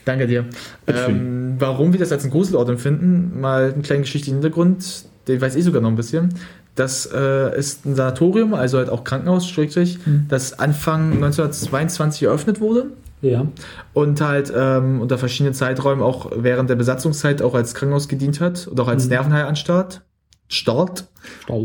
Danke 0.04 0.26
dir. 0.26 0.44
Ähm, 0.86 1.43
warum 1.58 1.92
wir 1.92 2.00
das 2.00 2.12
als 2.12 2.22
einen 2.24 2.32
Gruselort 2.32 2.68
empfinden, 2.68 3.40
mal 3.40 3.72
einen 3.72 3.82
kleinen 3.82 4.02
geschichtlichen 4.02 4.36
Hintergrund, 4.36 5.04
den 5.28 5.40
weiß 5.40 5.56
ich 5.56 5.64
sogar 5.64 5.80
noch 5.82 5.88
ein 5.90 5.96
bisschen. 5.96 6.34
Das 6.74 7.06
äh, 7.14 7.56
ist 7.56 7.86
ein 7.86 7.94
Sanatorium, 7.94 8.52
also 8.54 8.78
halt 8.78 8.90
auch 8.90 9.04
Krankenhaus, 9.04 9.48
Schrägstrich, 9.48 9.98
das 10.28 10.58
Anfang 10.58 11.12
1922 11.12 12.24
eröffnet 12.24 12.60
wurde 12.60 12.86
Ja. 13.22 13.46
und 13.92 14.20
halt 14.20 14.52
ähm, 14.54 15.00
unter 15.00 15.16
verschiedenen 15.18 15.54
Zeiträumen 15.54 16.02
auch 16.02 16.32
während 16.34 16.68
der 16.70 16.74
Besatzungszeit 16.74 17.42
auch 17.42 17.54
als 17.54 17.74
Krankenhaus 17.74 18.08
gedient 18.08 18.40
hat 18.40 18.66
und 18.66 18.78
auch 18.80 18.88
als 18.88 19.06
Nervenheilanstalt. 19.08 20.02
Start. 20.48 21.06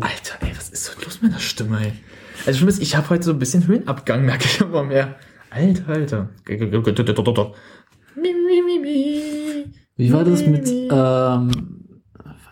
Alter, 0.02 0.36
ey, 0.42 0.52
was 0.56 0.70
ist 0.70 0.86
so 0.86 0.92
los 1.04 1.22
mit 1.22 1.34
der 1.34 1.40
Stimme, 1.40 1.80
ey? 1.82 1.94
Also 2.46 2.60
schon 2.60 2.82
ich 2.82 2.96
habe 2.96 3.10
heute 3.10 3.24
so 3.24 3.32
ein 3.32 3.40
bisschen 3.40 3.68
Höhenabgang, 3.68 4.26
merke 4.26 4.46
ich 4.46 4.62
immer 4.62 4.84
mehr. 4.84 5.16
Alter, 5.50 5.90
Alter. 5.90 6.30
Mi, 8.16 8.32
mi, 8.34 8.62
mi, 8.62 8.80
mi. 8.80 9.39
Wie 10.00 10.14
war 10.14 10.24
das 10.24 10.46
mit, 10.46 10.66
ähm, 10.70 11.52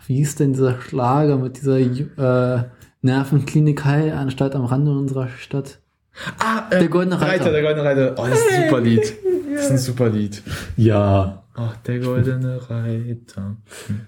wie 0.06 0.16
hieß 0.16 0.34
denn 0.34 0.52
dieser 0.52 0.78
Schlager 0.82 1.38
mit 1.38 1.56
dieser 1.56 1.78
äh, 1.78 2.64
Nervenklinik 3.00 3.86
Heilanstalt 3.86 4.54
am 4.54 4.66
Rande 4.66 4.90
unserer 4.90 5.28
Stadt? 5.28 5.78
Ah, 6.38 6.64
äh, 6.68 6.80
Der 6.80 6.88
Goldene 6.88 7.18
Reiter. 7.18 7.50
Der 7.50 7.62
Goldene 7.62 7.84
Reiter. 7.84 8.14
Oh, 8.18 8.26
das 8.28 8.38
ist 8.38 8.52
ein 8.52 8.64
super 8.68 8.80
Lied. 8.82 9.14
Das 9.50 9.64
ist 9.64 9.70
ein 9.72 9.78
super 9.78 10.08
Lied. 10.10 10.42
Ja. 10.76 11.42
Oh, 11.56 11.70
der 11.84 11.98
Goldene 11.98 12.60
Reiter. 12.68 13.56
Hm. 13.86 14.00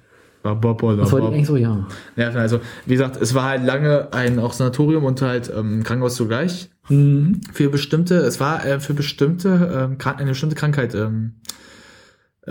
Das 0.43 0.63
wollte 0.63 1.27
ich 1.27 1.33
eigentlich 1.33 1.47
so, 1.47 1.57
ja. 1.57 1.89
Ja, 2.17 2.29
also, 2.31 2.61
wie 2.87 2.93
gesagt, 2.93 3.21
es 3.21 3.35
war 3.35 3.45
halt 3.45 3.65
lange 3.65 4.13
ein 4.13 4.39
auch 4.39 4.53
Sanatorium 4.53 5.03
und 5.05 5.21
halt 5.23 5.51
ähm, 5.55 5.83
Krankenhaus 5.83 6.15
zugleich. 6.15 6.71
Mhm. 6.89 7.41
Für 7.53 7.69
bestimmte, 7.69 8.17
es 8.17 8.39
war 8.39 8.65
äh, 8.65 8.81
für 8.81 8.95
bestimmte, 8.95 9.89
ähm, 9.91 9.99
eine 10.19 10.31
bestimmte 10.31 10.55
Krankheit, 10.55 10.95
ähm, 10.95 11.35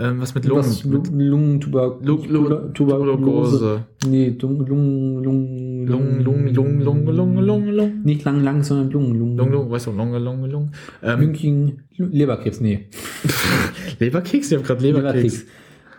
ähm, 0.00 0.20
was 0.20 0.34
mit 0.34 0.44
Lungen, 0.46 0.64
Was, 0.64 0.82
Lungentuberkulose. 0.84 2.28
Lu- 2.28 2.48
Lu- 2.48 2.72
Tuberkulose. 2.72 3.84
Nee, 4.08 4.34
Lungen, 4.40 4.66
Lungen, 4.66 5.22
Lungen, 5.22 5.86
Lungen, 5.86 6.24
Lungen, 6.24 6.54
Lungen, 6.54 6.80
Lungen, 6.82 7.06
Lungen, 7.14 7.38
Lungen, 7.44 7.68
Lungen. 7.74 8.02
Nicht 8.04 8.24
lang, 8.24 8.42
lang, 8.42 8.62
sondern 8.62 8.90
Lungen, 8.90 9.18
Lungen. 9.18 9.36
Lungen, 9.36 9.52
Lungen, 9.52 9.70
weißt 9.70 9.86
du, 9.88 9.92
Lunge, 9.92 10.18
Lunge, 10.18 10.48
Lunge. 10.48 10.70
Ähm, 11.02 11.20
Lünking, 11.20 11.80
Leberkrebs, 11.96 12.60
nee. 12.60 12.88
Leberkeks? 13.98 14.50
Ich 14.50 14.58
hab 14.58 14.64
gerade 14.64 14.82
Leberkeks. 14.82 15.42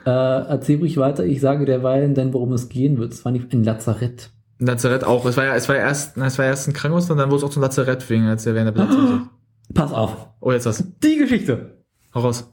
Äh, 0.06 0.10
erzähl 0.10 0.80
ruhig 0.80 0.98
weiter, 0.98 1.26
ich 1.26 1.40
sage 1.42 1.66
derweil 1.66 2.12
dann, 2.14 2.34
worum 2.34 2.54
es 2.54 2.70
gehen 2.70 2.98
wird. 2.98 3.14
Es 3.14 3.24
war 3.24 3.32
nicht 3.32 3.54
ein 3.54 3.64
Lazarett. 3.64 4.32
Ein 4.60 4.66
Lazarett 4.68 5.04
auch. 5.04 5.26
Es 5.26 5.38
war 5.38 5.46
ja, 5.46 5.56
es 5.56 5.70
war 5.70 5.76
ja 5.76 5.84
erst, 5.84 6.18
na, 6.18 6.26
es 6.26 6.40
war 6.40 6.46
erst 6.46 6.68
ein 6.68 6.74
Krankenhaus 6.74 7.10
und 7.12 7.18
dann 7.18 7.30
wurde 7.30 7.38
es 7.38 7.44
auch 7.44 7.50
zum 7.52 7.62
Lazarett 7.62 8.10
wegen, 8.10 8.26
als 8.26 8.46
er 8.48 8.56
während 8.56 8.76
der 8.76 8.84
Besatzung. 8.84 9.30
Pass 9.74 9.94
auf. 9.94 10.28
Oh, 10.40 10.52
jetzt 10.52 10.66
was. 10.66 10.84
Die 11.04 11.18
Geschichte. 11.18 11.78
Hau 12.16 12.22
raus. 12.22 12.52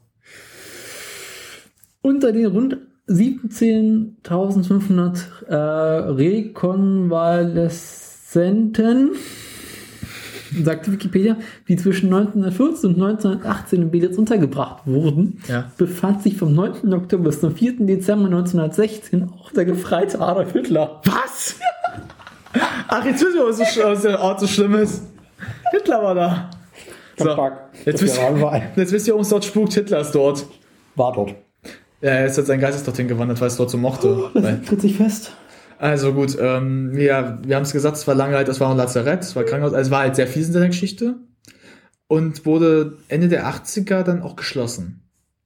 Unter 2.01 2.31
den 2.31 2.45
rund 2.47 2.77
17.500 3.07 5.19
äh, 5.47 5.55
Rekonvaleszenten 6.11 9.11
sagte 10.63 10.91
Wikipedia, 10.91 11.37
die 11.67 11.75
zwischen 11.75 12.11
1914 12.13 12.95
und 12.95 13.01
1918 13.01 13.81
in 13.83 13.91
Belitz 13.91 14.17
untergebracht 14.17 14.87
wurden, 14.87 15.41
Ja. 15.47 15.71
befand 15.77 16.23
sich 16.23 16.37
vom 16.37 16.53
9. 16.55 16.91
Oktober 16.93 17.25
bis 17.25 17.39
zum 17.41 17.55
4. 17.55 17.85
Dezember 17.85 18.25
1916 18.25 19.29
auch 19.29 19.51
der 19.51 19.65
gefreite 19.65 20.19
Adolf 20.19 20.53
Hitler. 20.53 21.01
Was? 21.05 21.55
Ach, 22.87 23.05
jetzt 23.05 23.23
wissen 23.23 23.35
wir, 23.35 23.45
was, 23.47 23.57
so, 23.57 23.63
was 23.83 24.01
der 24.01 24.19
Ort 24.19 24.39
so 24.39 24.47
schlimm 24.47 24.73
ist. 24.75 25.03
Hitler 25.71 26.01
war 26.01 26.15
da. 26.15 26.49
So, 27.17 27.29
jetzt, 27.85 28.01
wisst, 28.01 28.19
jetzt 28.75 28.91
wisst 28.91 29.07
ihr, 29.07 29.13
warum 29.13 29.21
es 29.21 29.29
dort 29.29 29.45
spukt. 29.45 29.73
Hitler 29.73 29.99
ist 29.99 30.13
dort. 30.13 30.47
War 30.95 31.13
dort. 31.13 31.35
Ja, 32.01 32.09
er 32.11 32.25
ist 32.27 32.37
jetzt 32.37 32.47
sein 32.47 32.59
Geist 32.59 32.77
ist 32.77 32.87
dorthin 32.87 33.07
gewandert, 33.07 33.39
weil 33.41 33.47
es 33.47 33.57
dort 33.57 33.69
so 33.69 33.77
mochte. 33.77 34.29
Das 34.33 34.43
Weil- 34.43 34.61
tritt 34.61 34.81
sich 34.81 34.95
fest. 34.97 35.33
Also 35.77 36.13
gut, 36.13 36.37
ähm, 36.39 36.93
ja, 36.97 37.39
wir 37.45 37.55
haben 37.55 37.63
es 37.63 37.71
gesagt, 37.71 37.95
es 37.97 38.05
war 38.07 38.13
lange 38.15 38.35
halt, 38.35 38.49
es 38.49 38.59
war 38.59 38.69
ein 38.71 38.77
Lazarett, 38.77 39.21
es 39.21 39.35
war 39.35 39.43
Krankenhaus, 39.45 39.73
also 39.73 39.87
es 39.87 39.91
war 39.91 40.01
halt 40.01 40.15
sehr 40.17 40.27
fies 40.27 40.47
in 40.47 40.53
seiner 40.53 40.67
Geschichte 40.67 41.15
und 42.07 42.45
wurde 42.45 42.97
Ende 43.07 43.29
der 43.29 43.45
80er 43.47 44.03
dann 44.03 44.21
auch 44.21 44.35
geschlossen. 44.35 45.03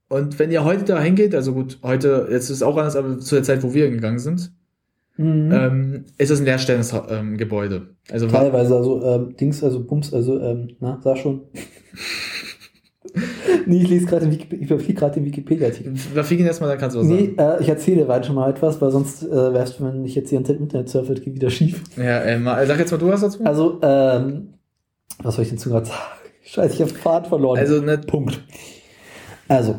Und 0.09 0.39
wenn 0.39 0.51
ihr 0.51 0.63
heute 0.63 0.85
da 0.85 0.99
hingeht, 1.01 1.35
also 1.35 1.53
gut, 1.53 1.77
heute, 1.83 2.27
jetzt 2.31 2.45
ist 2.45 2.49
es 2.57 2.63
auch 2.63 2.77
anders, 2.77 2.95
aber 2.95 3.19
zu 3.19 3.35
der 3.35 3.43
Zeit, 3.43 3.61
wo 3.63 3.73
wir 3.73 3.89
gegangen 3.91 4.19
sind, 4.19 4.51
Mhm. 5.17 5.51
ähm, 5.51 6.05
ist 6.17 6.31
es 6.31 6.39
ein 6.39 6.45
leerstehendes 6.45 6.91
ähm, 7.09 7.37
Gebäude. 7.37 7.89
Also 8.11 8.27
Teilweise, 8.27 8.75
also 8.75 9.03
ähm, 9.05 9.37
Dings, 9.37 9.63
also 9.63 9.83
Bums, 9.83 10.11
also, 10.11 10.39
ähm, 10.39 10.69
na, 10.79 10.99
sag 11.03 11.19
schon. 11.19 11.41
nee, 13.65 13.81
ich 13.83 13.89
lese 13.89 14.05
gerade 14.07 14.25
den 14.27 14.31
Wiki- 14.31 14.93
gerade 14.95 15.13
den 15.15 15.25
Wikipedia-Artikel. 15.25 15.93
Rafiki 16.15 16.43
erstmal, 16.43 16.69
dann 16.69 16.79
kannst 16.79 16.95
du 16.95 17.01
was 17.01 17.07
Nee, 17.07 17.35
äh, 17.37 17.61
ich 17.61 17.69
erzähle 17.69 18.07
weiter 18.07 18.25
schon 18.25 18.35
mal 18.35 18.49
etwas, 18.49 18.81
weil 18.81 18.91
sonst 18.91 19.23
äh, 19.23 19.53
wärst 19.53 19.79
du, 19.79 19.85
wenn 19.85 20.03
ich 20.03 20.15
jetzt 20.15 20.29
hier 20.29 20.39
im 20.39 20.45
Internet 20.45 20.89
surfe, 20.89 21.13
geht 21.13 21.35
wieder 21.35 21.49
schief. 21.49 21.83
sagen. 21.95 22.07
Ja, 22.07 22.19
äh, 22.21 22.39
mal, 22.39 22.65
sag 22.65 22.79
jetzt 22.79 22.91
mal 22.91 22.97
du 22.97 23.07
was 23.09 23.21
dazu. 23.21 23.43
Also, 23.43 23.79
ähm, 23.83 24.53
was 25.21 25.35
soll 25.35 25.43
ich 25.43 25.49
denn 25.49 25.57
zu 25.59 25.69
gerade 25.69 25.85
sagen? 25.85 25.99
Scheiße, 26.43 26.73
ich 26.75 26.81
habe 26.81 26.91
Fahrt 26.93 27.27
verloren. 27.27 27.59
Also, 27.59 27.81
ne, 27.81 27.97
Punkt. 27.99 28.43
Also, 29.47 29.75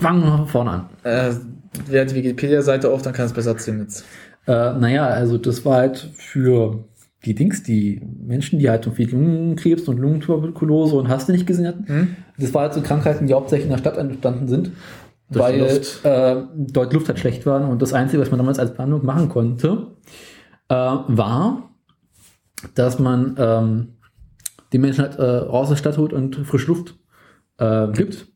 fangen 0.00 0.22
wir 0.22 0.30
von 0.38 0.46
vorne 0.46 0.70
an. 0.70 0.88
äh, 1.04 1.30
wer 1.86 2.00
hat 2.02 2.10
die 2.10 2.14
Wikipedia-Seite 2.16 2.90
auf, 2.90 3.02
dann 3.02 3.12
kann 3.12 3.26
es 3.26 3.32
besser 3.32 3.50
erzählen 3.50 3.80
jetzt. 3.82 4.04
Äh, 4.46 4.72
naja, 4.78 5.06
also 5.06 5.36
das 5.38 5.64
war 5.64 5.76
halt 5.76 6.10
für 6.16 6.84
die 7.24 7.34
Dings, 7.34 7.62
die 7.62 8.00
Menschen, 8.24 8.58
die 8.58 8.70
halt 8.70 8.84
so 8.84 8.92
viel 8.92 9.10
Lungenkrebs 9.10 9.88
und 9.88 9.98
Lungentuberkulose 9.98 10.96
und 10.96 11.08
hast 11.08 11.28
du 11.28 11.32
nicht 11.32 11.46
gesehen 11.46 11.66
hatten. 11.66 11.86
Hm? 11.86 12.16
Das 12.38 12.54
war 12.54 12.62
halt 12.62 12.74
so 12.74 12.80
Krankheiten, 12.80 13.26
die 13.26 13.34
hauptsächlich 13.34 13.66
in 13.66 13.72
der 13.72 13.78
Stadt 13.78 13.96
entstanden 13.96 14.46
sind, 14.46 14.70
Durch 15.30 15.44
weil 15.44 15.60
Luft. 15.60 16.04
äh, 16.04 16.36
dort 16.56 16.92
Luft 16.92 17.08
halt 17.08 17.18
schlecht 17.18 17.44
war 17.44 17.68
und 17.68 17.82
das 17.82 17.92
Einzige, 17.92 18.22
was 18.22 18.30
man 18.30 18.38
damals 18.38 18.58
als 18.58 18.72
Behandlung 18.72 19.04
machen 19.04 19.28
konnte, 19.28 19.88
äh, 20.68 20.74
war, 20.74 21.70
dass 22.74 22.98
man 22.98 23.34
ähm, 23.38 23.88
die 24.72 24.78
Menschen 24.78 25.02
halt 25.02 25.18
äh, 25.18 25.22
raus 25.22 25.64
aus 25.64 25.68
der 25.70 25.76
Stadt 25.76 25.98
holt 25.98 26.12
und 26.12 26.36
frische 26.36 26.68
Luft 26.68 26.96
äh, 27.58 27.88
gibt. 27.88 28.26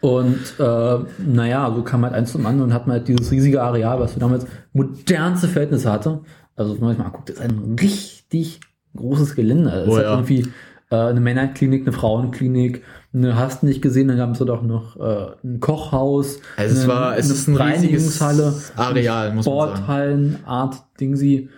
Und 0.00 0.38
äh, 0.60 0.98
naja, 1.26 1.72
so 1.74 1.82
kam 1.82 2.04
halt 2.04 2.14
eins 2.14 2.30
zum 2.30 2.46
anderen 2.46 2.70
und 2.70 2.74
hat 2.74 2.86
man 2.86 2.98
halt 2.98 3.08
dieses 3.08 3.32
riesige 3.32 3.62
Areal, 3.62 3.98
was 3.98 4.14
wir 4.14 4.20
damals 4.20 4.46
modernste 4.72 5.48
Verhältnisse 5.48 5.90
hatte. 5.90 6.20
Also 6.56 6.74
wenn 6.74 6.80
man 6.80 6.90
sich 6.90 6.98
mal 6.98 7.04
anguckt, 7.06 7.28
das 7.28 7.36
ist 7.36 7.42
ein 7.42 7.76
richtig 7.80 8.60
großes 8.96 9.34
Gelände. 9.34 9.70
Es 9.70 9.88
Oh 9.88 9.96
hat 9.96 10.02
ja. 10.04 10.10
irgendwie 10.12 10.46
äh, 10.90 10.96
eine 10.96 11.20
Männerklinik, 11.20 11.82
eine 11.82 11.92
Frauenklinik, 11.92 12.82
eine 13.12 13.36
hast 13.36 13.62
du 13.62 13.66
nicht 13.66 13.82
gesehen, 13.82 14.08
dann 14.08 14.16
gab 14.16 14.32
es 14.32 14.38
dort 14.38 14.50
auch 14.50 14.62
noch 14.62 14.96
äh, 14.98 15.34
ein 15.44 15.60
Kochhaus, 15.60 16.40
Also 16.56 16.74
es 16.74 16.84
eine, 16.84 16.92
war, 16.92 17.16
es 17.18 17.26
eine 17.26 17.34
ist 17.34 17.48
ein 17.48 17.56
Reinigungshalle, 17.56 18.54
Areal, 18.76 19.34
muss 19.34 19.46
man 19.46 19.54
sagen. 19.54 19.76
Sporthallen, 19.76 20.38
Art 20.46 20.82
Dingsi. 21.00 21.48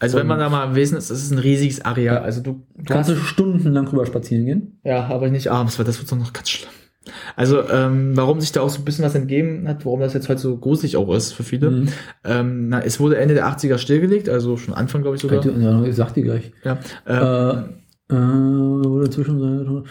Also 0.00 0.18
wenn 0.18 0.26
man 0.26 0.38
da 0.38 0.48
mal 0.50 0.68
im 0.68 0.74
Wesen 0.74 0.98
ist, 0.98 1.10
es 1.10 1.22
ist 1.22 1.30
ein 1.30 1.38
riesiges 1.38 1.84
Areal. 1.84 2.18
Also 2.18 2.42
du, 2.42 2.62
du 2.76 2.84
Kannst 2.92 3.10
du 3.10 3.16
stundenlang 3.16 3.86
drüber 3.86 4.04
spazieren 4.04 4.44
gehen? 4.44 4.78
Ja, 4.84 5.06
aber 5.06 5.30
nicht 5.30 5.48
abends, 5.50 5.78
weil 5.78 5.86
das 5.86 5.98
wird 5.98 6.10
dann 6.12 6.18
noch 6.18 6.32
ganz 6.32 6.50
schlimm. 6.50 6.70
Also, 7.36 7.68
ähm, 7.68 8.16
warum 8.16 8.40
sich 8.40 8.52
da 8.52 8.60
auch 8.62 8.70
so 8.70 8.78
ein 8.80 8.84
bisschen 8.84 9.04
was 9.04 9.14
entgeben 9.14 9.68
hat, 9.68 9.84
warum 9.84 10.00
das 10.00 10.14
jetzt 10.14 10.28
heute 10.28 10.40
so 10.40 10.56
gruselig 10.56 10.96
auch 10.96 11.14
ist 11.14 11.32
für 11.32 11.42
viele. 11.42 11.70
Mhm. 11.70 11.88
Ähm, 12.24 12.68
na, 12.68 12.80
es 12.82 12.98
wurde 13.00 13.18
Ende 13.18 13.34
der 13.34 13.46
80er 13.46 13.78
stillgelegt, 13.78 14.28
also 14.28 14.56
schon 14.56 14.74
Anfang, 14.74 15.02
glaube 15.02 15.16
ich 15.16 15.22
sogar. 15.22 15.44
Ja, 15.44 15.82
ich 15.84 15.94
sag 15.96 16.14
dir 16.14 16.22
gleich. 16.22 16.52
Ja. 16.64 16.78
Ähm, 17.06 17.64
Äh, 18.10 18.14
äh, 18.14 18.86
oder 18.86 19.10
zwischen 19.10 19.84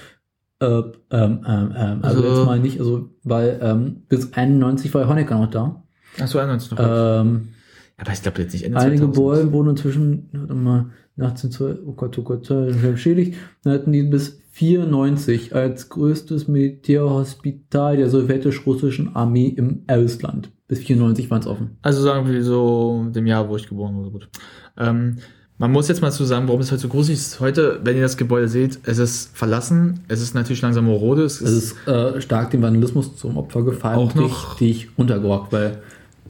äh, 0.59 0.65
ähm, 0.65 0.91
ähm, 1.11 1.39
also 1.43 2.03
Also- 2.03 2.23
jetzt 2.27 2.45
mal 2.45 2.59
nicht, 2.59 2.79
also 2.79 3.09
weil 3.23 3.59
ähm, 3.61 4.03
bis 4.07 4.33
91 4.33 4.93
war 4.93 5.07
Honecker 5.07 5.37
noch 5.37 5.49
da. 5.49 5.83
Achso, 6.19 6.37
91 6.39 6.71
noch. 6.71 6.79
Ähm, 6.79 7.49
aber 7.97 8.11
ich 8.11 8.21
glaube 8.21 8.41
jetzt 8.41 8.53
nicht 8.53 8.65
Ende 8.65 8.77
einige 8.79 9.01
2000. 9.01 9.15
Gebäude 9.15 9.51
wurden 9.51 9.69
inzwischen 9.71 10.29
warte 10.31 10.53
mal, 10.53 10.85
1812, 11.17 11.79
oh 11.85 11.93
Gott, 11.93 12.17
oh 12.17 12.21
Gott, 12.23 12.49
äh, 12.49 12.71
beschädigt. 12.91 13.35
Dann 13.63 13.73
hatten 13.73 13.91
die 13.91 14.03
bis 14.03 14.39
94 14.53 15.55
als 15.55 15.89
größtes 15.89 16.47
Militärhospital 16.47 17.97
der 17.97 18.09
sowjetisch-russischen 18.09 19.15
Armee 19.15 19.47
im 19.47 19.81
Ausland. 19.87 20.51
Bis 20.67 20.79
94 20.79 21.29
waren 21.31 21.41
es 21.41 21.47
offen. 21.47 21.71
Also 21.81 22.01
sagen 22.03 22.27
wir 22.29 22.43
so 22.43 23.07
dem 23.09 23.25
Jahr, 23.27 23.49
wo 23.49 23.55
ich 23.55 23.67
geboren 23.67 23.95
wurde. 23.95 24.11
Gut. 24.11 24.29
Ähm, 24.77 25.17
man 25.57 25.71
muss 25.71 25.87
jetzt 25.87 26.01
mal 26.01 26.11
zu 26.11 26.23
sagen, 26.23 26.47
warum 26.47 26.61
es 26.61 26.71
heute 26.71 26.81
so 26.81 26.87
gruselig 26.87 27.19
ist. 27.19 27.39
Heute, 27.39 27.79
wenn 27.83 27.95
ihr 27.95 28.03
das 28.03 28.15
Gebäude 28.17 28.47
seht, 28.47 28.79
es 28.83 28.99
ist 28.99 29.35
verlassen, 29.35 30.01
es 30.07 30.21
ist 30.21 30.35
natürlich 30.35 30.61
langsam 30.61 30.85
marode, 30.85 31.23
es 31.23 31.41
ist, 31.41 31.49
Es 31.49 31.63
ist 31.73 31.87
äh, 31.87 32.21
stark 32.21 32.51
dem 32.51 32.61
Vandalismus 32.61 33.15
zum 33.17 33.37
Opfer 33.37 33.63
gefallen. 33.63 33.97
Auch 33.97 34.13
noch- 34.15 34.59
richtig 34.61 34.89
untergerockt, 34.97 35.51
weil 35.51 35.79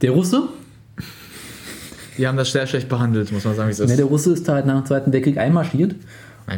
der 0.00 0.12
Russe, 0.12 0.44
die 2.16 2.26
haben 2.26 2.36
das 2.38 2.52
sehr 2.52 2.66
schlecht 2.66 2.88
behandelt, 2.88 3.32
muss 3.32 3.44
man 3.44 3.54
sagen, 3.54 3.68
wie 3.68 3.72
es 3.72 3.80
ist. 3.80 3.90
ne, 3.90 3.96
der 3.96 4.06
Russe 4.06 4.32
ist 4.32 4.46
da 4.48 4.54
halt 4.54 4.66
nach 4.66 4.80
dem 4.80 4.86
Zweiten 4.86 5.12
Weltkrieg 5.12 5.36
einmarschiert, 5.38 5.94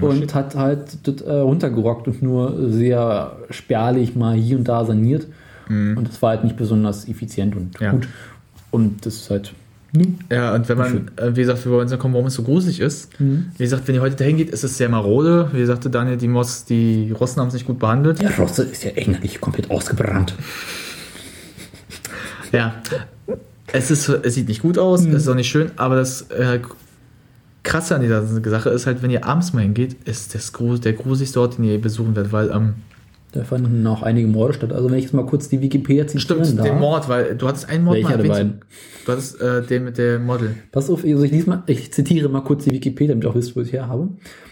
Und 0.00 0.34
hat 0.34 0.54
halt 0.56 0.80
das 1.04 1.20
äh, 1.22 1.32
runtergerockt 1.32 2.08
und 2.08 2.20
nur 2.22 2.70
sehr 2.72 3.36
spärlich 3.50 4.16
mal 4.16 4.34
hier 4.34 4.58
und 4.58 4.64
da 4.64 4.84
saniert. 4.84 5.26
Und 5.68 6.04
das 6.08 6.22
war 6.22 6.30
halt 6.30 6.44
nicht 6.44 6.56
besonders 6.56 7.08
effizient 7.08 7.56
und 7.56 7.80
Mhm. 7.80 7.84
Ja. 7.84 7.90
gut. 7.92 8.08
Und 8.70 9.04
das 9.04 9.14
ist 9.16 9.30
halt. 9.30 9.52
ne, 9.92 10.14
Ja, 10.30 10.54
und 10.54 10.68
wenn 10.68 10.78
man, 10.78 11.10
äh, 11.16 11.30
wie 11.34 11.40
gesagt, 11.40 11.64
wir 11.64 11.72
wollen 11.72 11.88
sagen, 11.88 12.12
warum 12.12 12.26
es 12.26 12.34
so 12.34 12.42
gruselig 12.44 12.78
ist. 12.80 13.18
Mhm. 13.20 13.46
Wie 13.56 13.64
gesagt, 13.64 13.86
wenn 13.88 13.94
ihr 13.96 14.00
heute 14.00 14.14
dahin 14.16 14.36
geht, 14.36 14.50
ist 14.50 14.62
es 14.64 14.76
sehr 14.76 14.88
marode. 14.88 15.50
Wie 15.52 15.64
sagte 15.64 15.90
Daniel, 15.90 16.16
die, 16.18 16.28
Mos, 16.28 16.64
die 16.64 17.10
Russen 17.12 17.40
haben 17.40 17.48
es 17.48 17.54
nicht 17.54 17.66
gut 17.66 17.78
behandelt. 17.80 18.20
Der 18.22 18.36
Russe 18.38 18.62
ist 18.64 18.84
ja 18.84 18.90
innerlich 18.92 19.40
komplett 19.40 19.70
ausgebrannt. 19.70 20.34
Ja. 22.52 22.74
Es, 23.72 23.90
ist, 23.90 24.08
es 24.08 24.34
sieht 24.34 24.48
nicht 24.48 24.62
gut 24.62 24.78
aus, 24.78 25.02
Mhm. 25.02 25.14
es 25.14 25.22
ist 25.22 25.28
auch 25.28 25.34
nicht 25.34 25.48
schön, 25.50 25.70
aber 25.76 25.96
das 25.96 26.22
äh, 26.30 26.60
Krasse 27.66 27.96
an 27.96 28.00
dieser 28.00 28.24
Sache 28.24 28.70
ist 28.70 28.86
halt, 28.86 29.02
wenn 29.02 29.10
ihr 29.10 29.24
abends 29.24 29.52
mal 29.52 29.62
hingeht, 29.62 29.96
ist 30.04 30.36
das 30.36 30.52
Grus, 30.52 30.80
der 30.80 30.92
gruseligste 30.92 31.40
Ort, 31.40 31.58
den 31.58 31.64
ihr 31.64 31.80
besuchen 31.80 32.14
werdet, 32.14 32.32
weil, 32.32 32.50
ähm, 32.50 32.74
Da 33.32 33.42
fanden 33.42 33.84
auch 33.88 34.02
einige 34.02 34.28
Morde 34.28 34.54
statt. 34.54 34.72
Also 34.72 34.88
wenn 34.88 34.98
ich 34.98 35.06
jetzt 35.06 35.14
mal 35.14 35.26
kurz 35.26 35.48
die 35.48 35.60
Wikipedia 35.60 36.06
zitieren 36.06 36.44
stimmt, 36.44 36.58
darf. 36.60 36.68
den 36.68 36.78
Mord, 36.78 37.08
weil 37.08 37.34
du 37.34 37.48
hattest 37.48 37.68
einen 37.68 37.82
Mord 37.82 37.96
Welcher 37.96 38.10
der 38.10 38.18
erwähnt. 38.18 38.32
beiden? 38.32 38.60
Du 39.04 39.12
hattest 39.12 39.40
äh, 39.40 39.62
den 39.62 39.84
mit 39.84 39.98
der 39.98 40.20
Model. 40.20 40.54
Pass 40.70 40.88
auf, 40.88 41.04
also 41.04 41.24
ich, 41.24 41.46
mal, 41.46 41.64
ich 41.66 41.92
zitiere 41.92 42.28
mal 42.28 42.42
kurz 42.42 42.64
die 42.64 42.70
Wikipedia, 42.70 43.14
damit 43.14 43.24
ihr 43.24 43.30
auch 43.30 43.34
wisst, 43.34 43.56
wo 43.56 43.60
ich 43.60 43.72
her 43.72 43.88
habe. 43.88 44.10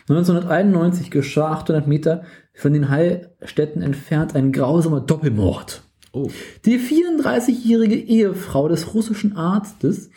1991 0.08 1.10
geschah 1.12 1.52
800 1.52 1.86
Meter 1.86 2.24
von 2.52 2.72
den 2.72 2.90
Heilstätten 2.90 3.80
entfernt 3.80 4.34
ein 4.34 4.50
grausamer 4.50 5.00
Doppelmord. 5.00 5.82
Oh. 6.12 6.28
Die 6.64 6.78
34-jährige 6.78 7.96
Ehefrau 7.96 8.68
des 8.68 8.92
russischen 8.92 9.36
Arztes 9.36 10.10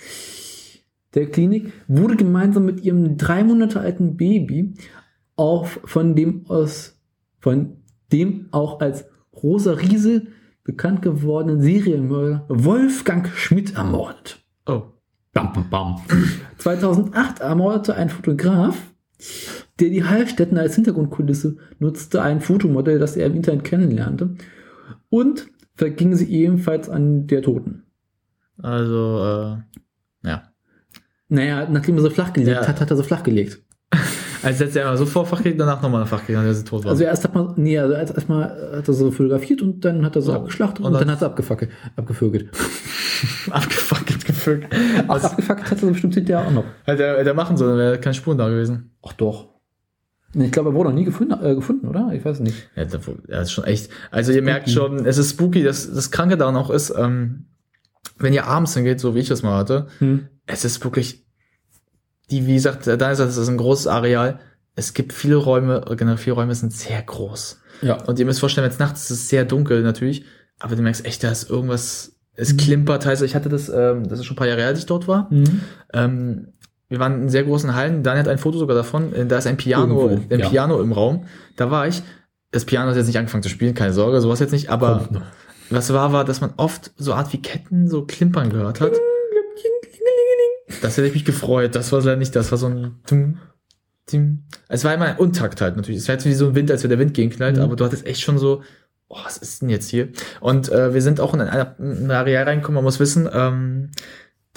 der 1.14 1.28
Klinik 1.28 1.72
wurde 1.88 2.16
gemeinsam 2.16 2.66
mit 2.66 2.84
ihrem 2.84 3.18
drei 3.18 3.44
Monate 3.44 3.80
alten 3.80 4.18
Baby 4.18 4.74
auch 5.36 5.68
von 5.68 6.16
dem 6.16 6.46
aus, 6.48 7.00
von 7.40 7.78
dem 8.12 8.48
auch 8.52 8.80
als 8.80 9.06
Rosa 9.34 9.74
Riese 9.74 10.28
bekannt 10.64 11.02
gewordenen 11.02 11.62
Serienmörder 11.62 12.46
Wolfgang 12.50 13.28
Schmidt 13.30 13.76
ermordet. 13.76 14.44
Oh. 14.66 14.84
Bam, 15.34 15.54
bam, 15.54 15.70
bam. 15.70 16.02
2008 16.58 17.40
ermordete 17.40 17.96
ein 17.96 18.10
Fotograf, 18.10 18.78
der 19.80 19.90
die 19.90 20.04
Heilstätten 20.04 20.58
als 20.58 20.76
Hintergrundkulisse 20.76 21.58
nutzte, 21.80 22.22
ein 22.22 22.42
Fotomodell, 22.42 23.00
das 23.00 23.16
er 23.16 23.28
im 23.28 23.36
Internet 23.36 23.64
kennenlernte, 23.64 24.36
und 25.10 25.48
verging 25.76 26.16
sie 26.16 26.30
ebenfalls 26.32 26.90
an 26.90 27.28
der 27.28 27.44
Toten. 27.44 27.84
Also, 28.58 29.24
äh. 29.24 29.78
Naja, 31.30 31.68
nachdem 31.70 31.98
er 31.98 32.04
sie 32.04 32.10
flachgelegt 32.12 32.52
Ja. 32.62 32.68
hat, 32.68 32.80
hat 32.82 32.90
er 32.92 32.98
sie 32.98 33.04
flachgelegt. 33.04 33.62
Also 34.44 34.60
setzt 34.60 34.76
er 34.76 34.84
einmal 34.84 34.98
so 34.98 35.08
vor 35.08 35.26
Fach 35.26 35.42
gelegt, 35.42 35.60
danach 35.60 35.82
nochmal 35.82 36.02
eine 36.02 36.06
Fach 36.10 36.24
gelegt, 36.26 36.46
als 36.46 36.60
sie 36.60 36.64
tot 36.64 36.84
war. 36.84 36.92
Also 36.92 37.04
erst 37.04 37.24
hat 37.24 37.34
man, 37.34 37.54
nee, 37.58 37.78
also 37.80 37.96
erst 37.96 38.14
erstmal 38.14 38.44
hat 38.78 38.88
er 38.88 38.94
sie 38.94 39.12
fotografiert 39.12 39.64
und 39.64 39.84
dann 39.84 40.06
hat 40.06 40.16
er 40.16 40.22
sie 40.22 40.32
Oh. 40.32 40.36
abgeschlachtet 40.36 40.82
und, 40.82 40.86
Und 40.86 40.94
dann, 40.94 41.02
dann- 41.08 41.12
hat 41.16 41.22
er 41.24 41.26
abgefackelt, 41.30 41.72
abgevögelt. 41.96 42.52
abgefuckt, 43.50 44.26
gefügt. 44.26 44.68
Ach, 45.08 45.24
abgefackelt 45.24 45.66
hat 45.72 45.78
er 45.82 45.86
sie 45.88 45.92
bestimmt 45.92 46.14
hinterher 46.14 46.46
auch 46.48 46.52
noch. 46.52 46.66
Hätte 46.86 47.04
er, 47.04 47.18
hätte 47.18 47.30
er 47.30 47.34
machen 47.36 47.58
sollen, 47.58 47.78
wäre 47.80 48.00
keine 48.00 48.14
Spuren 48.14 48.38
da 48.38 48.48
gewesen. 48.48 48.92
Ach 49.06 49.14
doch. 49.14 49.50
Ich 50.36 50.52
glaube, 50.52 50.70
er 50.70 50.74
wurde 50.76 50.90
noch 50.90 50.96
nie 50.96 51.06
gefunden, 51.06 51.34
äh, 51.44 51.56
gefunden, 51.56 51.88
oder? 51.88 52.12
Ich 52.14 52.24
weiß 52.24 52.40
nicht. 52.42 52.70
Ja, 52.76 52.86
das 52.86 53.48
ist 53.48 53.52
schon 53.52 53.64
echt. 53.64 53.90
Also 54.12 54.32
ihr 54.34 54.44
merkt 54.44 54.70
schon, 54.70 55.06
es 55.06 55.18
ist 55.18 55.32
spooky. 55.32 55.64
Das, 55.64 55.92
das 55.92 56.12
Kranke 56.12 56.38
daran 56.38 56.56
auch 56.58 56.70
ist, 56.70 56.94
ähm, 56.96 57.46
wenn 58.18 58.34
ihr 58.34 58.46
abends 58.46 58.74
hingeht, 58.74 59.00
so 59.00 59.16
wie 59.16 59.20
ich 59.20 59.28
das 59.28 59.44
mal 59.44 59.58
hatte, 59.58 59.88
Hm. 60.00 60.28
es 60.46 60.66
ist 60.66 60.84
wirklich, 60.84 61.26
die, 62.32 62.46
wie 62.48 62.56
gesagt, 62.56 62.88
da 62.88 63.12
ist 63.12 63.20
das 63.20 63.38
ist 63.38 63.48
ein 63.48 63.58
großes 63.58 63.88
Areal. 63.88 64.40
es 64.76 64.94
gibt 64.94 65.14
viele 65.14 65.38
Räume, 65.38 65.84
generell 65.98 66.18
viele 66.18 66.36
Räume 66.36 66.54
sind 66.56 66.74
sehr 66.74 67.02
groß. 67.02 67.60
Ja. 67.82 68.04
Und 68.04 68.20
ihr 68.20 68.26
müsst 68.26 68.40
vorstellen, 68.40 68.66
wenn 68.66 68.72
es 68.72 68.80
nachts 68.80 69.04
ist, 69.06 69.12
ist 69.12 69.20
es 69.24 69.30
sehr 69.30 69.46
dunkel 69.46 69.82
natürlich, 69.82 70.26
aber 70.60 70.76
du 70.76 70.82
merkst 70.82 71.06
echt, 71.06 71.24
da 71.24 71.32
ist 71.32 71.50
irgendwas, 71.50 72.14
es 72.36 72.56
klimpert. 72.58 73.06
Also 73.08 73.26
ich 73.26 73.36
hatte 73.36 73.50
das, 73.50 73.70
ähm, 73.70 74.08
das 74.08 74.20
ist 74.20 74.26
schon 74.26 74.36
ein 74.36 74.38
paar 74.38 74.48
Jahre 74.48 74.62
her, 74.62 74.68
als 74.70 74.80
ich 74.80 74.86
dort 74.86 75.08
war. 75.08 75.28
Mhm. 75.32 75.62
Ähm, 75.94 76.48
wir 76.90 77.00
waren 77.00 77.24
in 77.24 77.30
sehr 77.30 77.44
großen 77.44 77.74
Hallen. 77.76 78.04
Daniel 78.04 78.22
hat 78.24 78.28
ein 78.30 78.38
Foto 78.38 78.58
sogar 78.60 78.76
davon. 78.76 79.12
Da 79.28 79.38
ist 79.40 79.48
ein 79.48 79.58
Piano, 79.58 80.00
Irgendwo, 80.10 80.34
ein 80.34 80.40
ja. 80.40 80.48
Piano 80.50 80.80
im 80.82 80.92
Raum. 80.94 81.26
Da 81.56 81.70
war 81.72 81.88
ich. 81.88 82.02
Das 82.52 82.64
Piano 82.64 82.90
hat 82.90 82.96
jetzt 82.96 83.08
nicht 83.08 83.18
angefangen 83.18 83.44
zu 83.44 83.50
spielen, 83.50 83.74
keine 83.74 83.92
Sorge, 83.94 84.22
sowas 84.22 84.40
jetzt 84.40 84.52
nicht. 84.54 84.70
Aber. 84.70 85.08
Was 85.70 85.92
war, 85.94 86.14
war, 86.14 86.26
dass 86.26 86.42
man 86.42 86.54
oft 86.58 86.92
so 86.98 87.14
Art 87.14 87.32
wie 87.34 87.42
Ketten 87.42 87.88
so 87.90 88.06
klimpern 88.06 88.50
gehört 88.50 88.80
hat. 88.82 88.94
Das 90.82 90.98
hätte 90.98 91.08
ich 91.08 91.14
mich 91.14 91.26
gefreut. 91.26 91.76
Das 91.76 91.92
war 91.92 92.00
leider 92.00 92.18
nicht, 92.18 92.36
das 92.36 92.52
war 92.52 92.58
so 92.58 92.68
ein. 92.68 92.96
Es 94.70 94.84
war 94.84 94.94
immer 94.94 95.06
ein 95.06 95.18
Untakt 95.18 95.60
halt 95.62 95.76
natürlich. 95.76 96.00
Es 96.02 96.08
war 96.08 96.16
jetzt 96.16 96.26
wie 96.26 96.34
so 96.34 96.48
ein 96.50 96.56
Wind, 96.56 96.72
als 96.72 96.84
wenn 96.84 96.90
der 96.90 97.00
Wind 97.00 97.14
gegenknallt, 97.14 97.58
Mhm. 97.58 97.64
aber 97.64 97.76
du 97.76 97.84
hattest 97.86 98.06
echt 98.06 98.22
schon 98.22 98.38
so, 98.38 98.62
oh, 99.10 99.18
was 99.24 99.38
ist 99.38 99.62
denn 99.62 99.70
jetzt 99.70 99.90
hier? 99.90 100.10
Und 100.40 100.70
äh, 100.72 100.94
wir 100.94 101.02
sind 101.02 101.20
auch 101.20 101.34
in 101.34 101.42
ein, 101.42 101.68
in 101.80 102.06
ein 102.06 102.12
Areal 102.12 102.44
reingekommen, 102.46 102.76
man 102.76 102.84
muss 102.84 103.00
wissen, 103.00 103.28
ähm, 103.32 103.90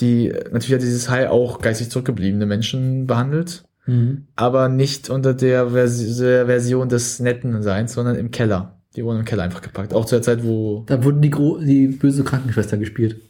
die, 0.01 0.29
natürlich 0.53 0.73
hat 0.75 0.83
dieses 0.83 1.11
Hai 1.11 1.29
auch 1.29 1.61
geistig 1.61 1.91
zurückgebliebene 1.91 2.47
Menschen 2.47 3.07
behandelt, 3.07 3.65
Mhm. 3.87 4.27
aber 4.37 4.69
nicht 4.69 5.11
unter 5.11 5.35
der, 5.35 5.71
Vers 5.71 6.17
der 6.19 6.47
Version 6.47 6.89
des 6.89 7.19
netten 7.19 7.63
Seins, 7.63 7.95
sondern 7.95 8.17
im 8.17 8.31
Keller. 8.31 8.80
Die 8.97 9.05
wurden 9.05 9.21
im 9.21 9.25
Keller 9.25 9.45
einfach 9.45 9.63
gepackt. 9.63 9.95
Auch 9.95 10.05
zu 10.05 10.17
der 10.17 10.23
Zeit, 10.23 10.43
wo 10.45 10.83
Da 10.87 11.03
wurde 11.05 11.21
die, 11.21 11.31
gro 11.31 11.59
die 11.59 11.87
böse 11.89 12.25
Krankenschwester 12.25 12.77
gespielt. 12.77 13.21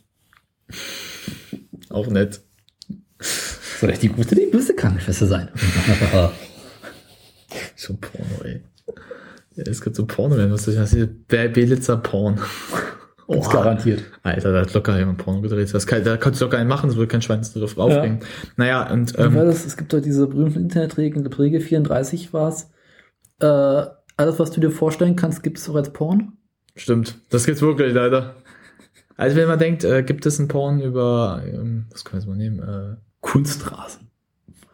auch 1.91 2.07
nett. 2.09 2.41
Soll 3.19 3.91
ich 3.91 3.99
die 3.99 4.09
gute, 4.09 4.35
die 4.35 4.47
böse 4.47 4.74
Krankenschwester 4.74 5.27
sein? 5.27 5.49
Schon 7.77 7.99
Porno, 7.99 8.43
ey. 8.45 8.62
Ja, 9.57 9.65
es 9.66 9.81
gibt 9.82 9.97
so 9.97 10.07
Porno, 10.07 10.37
wenn 10.37 10.51
du 10.51 10.57
das 10.57 10.66
hast 10.78 10.95
hier 10.95 11.07
Be- 11.07 11.49
Belitzer 11.49 11.97
Porn. 11.97 12.39
Oha. 13.27 13.53
garantiert. 13.53 14.03
Alter, 14.24 14.53
da 14.53 14.61
hat 14.62 14.74
locker 14.74 14.99
jemand 14.99 15.19
Porno 15.19 15.41
gedreht. 15.41 15.73
Das 15.73 15.87
kann, 15.87 16.03
da 16.03 16.16
kannst 16.16 16.41
du 16.41 16.45
locker 16.47 16.59
einen 16.59 16.69
machen, 16.69 16.89
das 16.89 16.97
würde 16.97 17.07
kein 17.09 17.23
Schwanz 17.23 17.53
drauf 17.53 17.78
aufregen. 17.78 18.20
Naja, 18.57 18.91
und 18.93 19.16
war 19.16 19.27
ähm, 19.27 19.35
das? 19.35 19.65
Es 19.65 19.77
gibt 19.77 19.93
doch 19.93 20.01
diese 20.01 20.27
berühmten 20.27 20.62
Internetregeln, 20.62 21.23
glaube, 21.23 21.39
Regel 21.41 21.61
34 21.61 22.32
war's. 22.32 22.70
Äh, 23.41 23.85
alles, 24.20 24.38
was 24.38 24.51
du 24.52 24.60
dir 24.60 24.70
vorstellen 24.70 25.16
kannst, 25.16 25.42
gibt 25.42 25.59
es 25.59 25.68
auch 25.68 25.74
als 25.74 25.92
Porn. 25.92 26.32
stimmt. 26.76 27.18
Das 27.30 27.44
gibt's 27.47 27.62
wirklich 27.62 27.92
leider. 27.94 28.36
Also 29.16 29.36
wenn 29.36 29.48
man 29.48 29.59
denkt, 29.59 29.84
äh, 29.84 30.02
gibt 30.02 30.24
es 30.26 30.38
einen 30.38 30.48
Porn 30.48 30.80
über, 30.80 31.42
ähm, 31.47 31.86
was 31.90 32.05
können 32.05 32.14
wir 32.14 32.20
jetzt 32.20 32.28
mal 32.28 32.36
nehmen? 32.36 32.59
Äh, 32.60 32.97
Kunstrasen. 33.20 34.09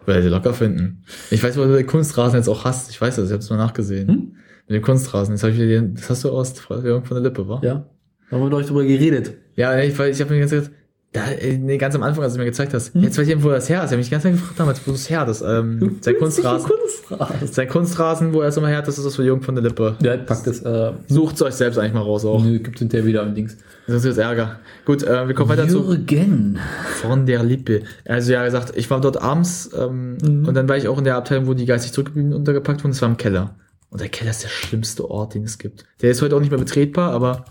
Werdet 0.04 0.24
ihr 0.24 0.30
locker 0.30 0.54
finden. 0.54 1.02
Ich 1.30 1.42
weiß, 1.42 1.56
wo 1.58 1.64
du 1.64 1.74
den 1.76 1.86
Kunstrasen 1.86 2.36
jetzt 2.38 2.48
auch 2.48 2.64
hast. 2.64 2.90
Ich 2.90 3.00
weiß 3.00 3.16
das, 3.16 3.26
ich 3.26 3.32
habe 3.32 3.42
es 3.42 3.50
mal 3.50 3.56
nachgesehen. 3.56 4.08
Hm? 4.08 4.36
Mit 4.68 4.76
dem 4.76 4.82
Kunstrasen. 4.82 5.34
Jetzt 5.34 5.42
hab 5.42 5.50
ich 5.50 5.58
den, 5.58 5.94
das 5.96 6.08
hast 6.10 6.22
du 6.24 6.30
aus 6.30 6.52
von 6.60 6.82
der 6.84 7.20
Lippe, 7.20 7.48
wa? 7.48 7.60
Ja. 7.64 7.88
Da 8.30 8.36
haben 8.36 8.42
wir 8.44 8.50
doch 8.50 8.62
drüber 8.64 8.84
geredet. 8.84 9.34
Ja, 9.56 9.76
ich, 9.80 9.94
weiß- 9.96 10.10
ich 10.10 10.20
habe 10.20 10.32
mir 10.34 10.40
ganz 10.40 10.52
gesagt, 10.52 10.70
da, 11.12 11.24
äh, 11.30 11.56
nee, 11.56 11.78
ganz 11.78 11.94
am 11.94 12.02
Anfang, 12.02 12.24
als 12.24 12.34
du 12.34 12.38
mir 12.38 12.44
gezeigt 12.44 12.74
hast, 12.74 12.92
Hm? 12.94 13.02
jetzt 13.02 13.16
weiß 13.18 13.26
ich, 13.26 13.42
wo 13.42 13.48
das 13.48 13.68
her 13.70 13.78
ist. 13.78 13.86
Ich 13.86 13.92
habe 13.92 13.96
mich 13.98 14.10
ganz 14.10 14.24
lange 14.24 14.36
gefragt 14.36 14.60
damals, 14.60 14.86
wo 14.86 14.92
das 14.92 15.08
her 15.08 15.26
ist. 15.26 15.40
Ähm, 15.40 15.98
sein 16.02 16.16
Kunstrasen. 16.18 16.68
Kunstrasen. 16.70 17.48
Sein 17.52 17.68
Kunstrasen, 17.68 18.32
wo 18.34 18.42
er 18.42 18.48
es 18.48 18.56
immer 18.58 18.68
her 18.68 18.78
hat, 18.78 18.88
das 18.88 18.98
ist 18.98 19.04
das 19.04 19.16
für 19.16 19.24
Jürgen 19.24 19.40
von 19.42 19.54
der 19.54 19.64
Lippe. 19.64 19.96
Ja, 20.02 20.16
packt 20.18 20.46
das. 20.46 20.60
Äh, 20.62 20.92
Sucht 21.08 21.40
euch 21.40 21.54
selbst 21.54 21.78
eigentlich 21.78 21.94
mal 21.94 22.02
raus 22.02 22.24
auch. 22.26 22.42
nö, 22.44 22.58
gibt's 22.58 22.80
hinterher 22.80 23.06
wieder 23.06 23.22
am 23.22 23.34
Dings. 23.34 23.56
Sonst 23.86 24.04
ist 24.04 24.18
Ärger. 24.18 24.60
Gut, 24.84 25.04
äh, 25.04 25.26
wir 25.26 25.34
kommen 25.34 25.48
weiter 25.48 25.68
zu 25.68 25.84
Jürgen. 25.90 26.58
von 27.00 27.24
der 27.24 27.42
Lippe. 27.44 27.82
Also 28.04 28.32
ja, 28.32 28.44
gesagt, 28.44 28.72
ich 28.76 28.90
war 28.90 29.00
dort 29.00 29.22
abends 29.22 29.70
ähm, 29.78 30.18
Mhm. 30.22 30.46
und 30.48 30.54
dann 30.54 30.68
war 30.68 30.76
ich 30.76 30.86
auch 30.88 30.98
in 30.98 31.04
der 31.04 31.16
Abteilung, 31.16 31.46
wo 31.46 31.54
die 31.54 31.64
geistig 31.66 31.92
zurückgeblieben 31.92 32.34
untergepackt 32.34 32.82
wurden. 32.84 32.92
Das 32.92 33.00
war 33.00 33.08
im 33.08 33.16
Keller. 33.16 33.54
Und 33.88 34.00
der 34.00 34.08
Keller 34.08 34.32
ist 34.32 34.42
der 34.42 34.48
schlimmste 34.48 35.08
Ort, 35.08 35.34
den 35.34 35.44
es 35.44 35.56
gibt. 35.58 35.84
Der 36.02 36.10
ist 36.10 36.20
heute 36.20 36.34
auch 36.36 36.40
nicht 36.40 36.50
mehr 36.50 36.58
betretbar, 36.58 37.12
aber 37.12 37.44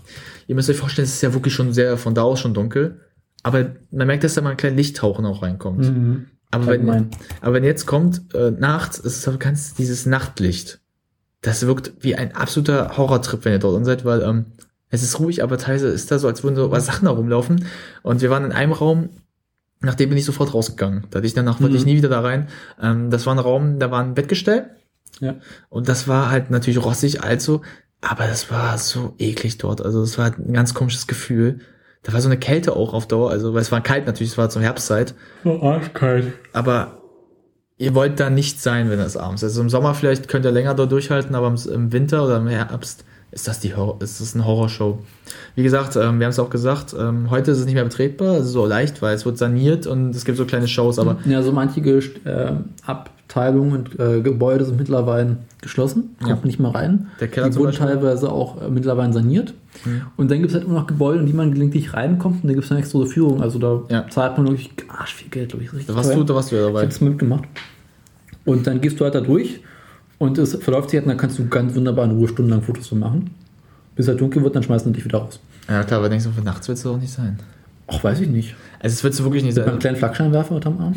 ihr 0.46 0.54
müsst 0.54 0.68
euch 0.70 0.76
vorstellen, 0.76 1.06
es 1.06 1.14
ist 1.14 1.22
ja 1.22 1.32
wirklich 1.32 1.54
schon 1.54 1.72
sehr 1.72 1.96
von 1.96 2.14
da 2.14 2.22
aus 2.22 2.38
schon 2.38 2.54
dunkel. 2.54 3.00
Aber 3.46 3.66
man 3.92 4.06
merkt, 4.08 4.24
dass 4.24 4.34
da 4.34 4.40
mal 4.40 4.50
ein 4.50 4.56
kleiner 4.56 4.74
Lichttauchen 4.76 5.24
auch 5.24 5.42
reinkommt. 5.42 5.84
Mhm. 5.84 6.26
Aber, 6.50 6.66
wenn, 6.66 6.72
Allgemein. 6.88 7.10
aber 7.40 7.54
wenn 7.54 7.64
jetzt 7.64 7.86
kommt, 7.86 8.34
äh, 8.34 8.50
nachts, 8.50 8.98
ist 8.98 9.18
es 9.18 9.28
aber 9.28 9.38
ganz 9.38 9.74
dieses 9.74 10.04
Nachtlicht. 10.06 10.80
Das 11.42 11.64
wirkt 11.66 11.92
wie 12.00 12.16
ein 12.16 12.34
absoluter 12.34 12.96
Horrortrip, 12.96 13.44
wenn 13.44 13.52
ihr 13.52 13.58
dort 13.60 13.84
seid, 13.84 14.04
weil 14.04 14.22
ähm, 14.22 14.46
es 14.90 15.02
ist 15.04 15.20
ruhig, 15.20 15.42
aber 15.44 15.58
teilweise 15.58 15.88
ist 15.88 16.10
da 16.10 16.18
so, 16.18 16.26
als 16.26 16.42
würden 16.42 16.56
so 16.56 16.70
was 16.72 16.86
Sachen 16.86 17.04
da 17.04 17.12
rumlaufen. 17.12 17.64
Und 18.02 18.20
wir 18.20 18.30
waren 18.30 18.44
in 18.44 18.52
einem 18.52 18.72
Raum, 18.72 19.10
nachdem 19.80 20.08
bin 20.08 20.18
ich 20.18 20.24
sofort 20.24 20.54
rausgegangen. 20.54 21.04
Da 21.10 21.18
hatte 21.18 21.26
ich 21.26 21.34
danach 21.34 21.60
Mhm. 21.60 21.74
ich 21.74 21.84
nie 21.84 21.96
wieder 21.96 22.08
da 22.08 22.20
rein. 22.20 22.48
Ähm, 22.82 23.10
das 23.10 23.26
war 23.26 23.34
ein 23.34 23.38
Raum, 23.38 23.78
da 23.78 23.90
war 23.92 24.02
ein 24.02 24.14
Bettgestell. 24.14 24.70
Ja. 25.20 25.36
Und 25.68 25.88
das 25.88 26.08
war 26.08 26.30
halt 26.30 26.50
natürlich 26.50 26.82
rossig, 26.84 27.22
also, 27.22 27.62
aber 28.00 28.26
das 28.26 28.50
war 28.50 28.76
so 28.78 29.14
eklig 29.18 29.58
dort. 29.58 29.80
Also 29.80 30.02
es 30.02 30.18
war 30.18 30.24
halt 30.26 30.38
ein 30.38 30.52
ganz 30.52 30.74
komisches 30.74 31.06
Gefühl. 31.06 31.60
Da 32.06 32.12
war 32.12 32.20
so 32.20 32.28
eine 32.28 32.38
Kälte 32.38 32.76
auch 32.76 32.94
auf 32.94 33.08
Dauer, 33.08 33.30
also 33.32 33.52
weil 33.52 33.62
es 33.62 33.72
war 33.72 33.80
kalt 33.80 34.06
natürlich, 34.06 34.30
es 34.32 34.38
war 34.38 34.48
zur 34.48 34.62
Herbstzeit. 34.62 35.14
Arschkalt. 35.44 36.32
Aber 36.52 36.98
ihr 37.78 37.96
wollt 37.96 38.20
da 38.20 38.30
nicht 38.30 38.62
sein, 38.62 38.88
wenn 38.90 39.00
es 39.00 39.16
abends 39.16 39.42
ist. 39.42 39.50
Also 39.50 39.62
im 39.62 39.68
Sommer 39.70 39.92
vielleicht 39.94 40.28
könnt 40.28 40.44
ihr 40.44 40.52
länger 40.52 40.74
dort 40.74 40.92
durchhalten, 40.92 41.34
aber 41.34 41.48
im- 41.48 41.92
Winter 41.92 42.24
oder 42.24 42.36
im 42.36 42.46
Herbst 42.46 43.04
ist 43.32 43.48
das 43.48 43.58
die 43.58 43.74
Horror, 43.74 43.96
ist 44.00 44.20
das 44.20 44.36
eine 44.36 44.46
Horrorshow. 44.46 45.00
Wie 45.56 45.64
gesagt, 45.64 45.96
ähm, 45.96 46.20
wir 46.20 46.26
haben 46.26 46.30
es 46.30 46.38
auch 46.38 46.48
gesagt, 46.48 46.94
ähm, 46.96 47.28
heute 47.28 47.50
ist 47.50 47.58
es 47.58 47.64
nicht 47.64 47.74
mehr 47.74 47.82
betretbar, 47.84 48.34
also 48.34 48.48
so 48.48 48.66
leicht, 48.66 49.02
weil 49.02 49.16
es 49.16 49.26
wird 49.26 49.36
saniert 49.36 49.88
und 49.88 50.14
es 50.14 50.24
gibt 50.24 50.38
so 50.38 50.44
kleine 50.44 50.68
Shows, 50.68 51.00
aber 51.00 51.18
Ja, 51.24 51.42
so 51.42 51.50
manche 51.50 51.80
äh, 51.80 52.52
Abteilungen 53.28 53.72
und 53.72 53.98
äh, 53.98 54.20
Gebäude 54.20 54.64
sind 54.64 54.78
mittlerweile 54.78 55.38
geschlossen, 55.60 56.10
kommt 56.22 56.30
Ja. 56.40 56.46
nicht 56.46 56.60
mehr 56.60 56.72
rein. 56.74 57.08
Der 57.20 57.26
Keller 57.28 57.50
die 57.50 57.56
wurden 57.56 57.72
teilweise 57.72 58.30
auch 58.30 58.62
äh, 58.62 58.68
mittlerweile 58.70 59.12
saniert. 59.12 59.52
Mhm. 59.84 60.02
Und 60.16 60.30
dann 60.30 60.38
gibt 60.38 60.50
es 60.50 60.54
halt 60.54 60.64
immer 60.64 60.74
noch 60.78 60.86
Gebäude, 60.86 61.20
in 61.20 61.26
die 61.26 61.32
man 61.32 61.52
gelegentlich 61.52 61.92
reinkommt 61.92 62.42
und 62.44 62.48
da 62.48 62.54
gibt 62.54 62.62
es 62.64 62.68
dann 62.68 62.78
extra 62.78 63.04
Führung. 63.04 63.42
Also 63.42 63.58
da 63.58 63.82
Ja. 63.92 64.08
zahlt 64.08 64.36
man 64.38 64.46
wirklich 64.46 64.70
arsch 64.88 65.14
viel 65.14 65.28
Geld, 65.28 65.48
glaube 65.50 65.64
ich. 65.64 65.72
Richtig 65.72 65.88
da 65.88 65.96
warst 65.96 66.10
teuer. 66.10 66.18
du, 66.18 66.24
da 66.24 66.34
warst 66.36 66.52
du 66.52 66.56
ja 66.56 66.62
Ich 66.62 66.66
dabei. 66.68 66.80
habe 66.82 66.88
es 66.88 67.00
mitgemacht. 67.00 67.44
Und 68.44 68.66
dann 68.66 68.80
gehst 68.80 69.00
du 69.00 69.04
halt 69.04 69.14
da 69.16 69.20
durch 69.20 69.60
und 70.18 70.38
es 70.38 70.54
verläuft 70.54 70.90
sich 70.90 70.98
halt, 70.98 71.06
und 71.06 71.10
dann 71.10 71.18
kannst 71.18 71.38
du 71.38 71.46
ganz 71.48 71.74
wunderbar 71.74 72.04
in 72.04 72.12
Ruhe 72.12 72.28
stundenlang 72.28 72.62
Fotos 72.62 72.86
von 72.86 73.00
machen. 73.00 73.30
Bis 73.96 74.06
halt 74.06 74.20
dunkel 74.20 74.42
wird, 74.44 74.54
dann 74.54 74.62
schmeißen 74.62 74.92
die 74.92 74.96
dich 74.98 75.04
wieder 75.04 75.18
raus. 75.18 75.40
Ja 75.68 75.82
klar, 75.82 75.98
aber 75.98 76.08
denkst 76.08 76.26
du, 76.26 76.30
für 76.30 76.42
nachts 76.42 76.68
wird 76.68 76.78
es 76.78 76.86
auch 76.86 76.96
nicht 76.98 77.12
sein. 77.12 77.38
Ach, 77.88 78.02
weiß 78.04 78.20
ich 78.20 78.28
nicht. 78.28 78.54
Also 78.80 78.94
es 78.94 79.02
wird 79.04 79.14
so 79.14 79.24
wirklich 79.24 79.42
nicht 79.42 79.56
Mit 79.56 79.64
einem 79.64 79.72
sein. 79.74 79.80
kleinen 79.80 79.96
Flaggscheinwerfer 79.96 80.54
unterm 80.54 80.78
Arm. 80.80 80.94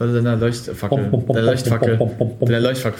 Also 0.00 0.14
deiner 0.14 0.36
Leuchtfackel. 0.36 1.10
Der 1.32 1.42
Leuchtfackel. 1.42 1.98
Der 2.40 2.60
Leuchtfackel. 2.60 2.98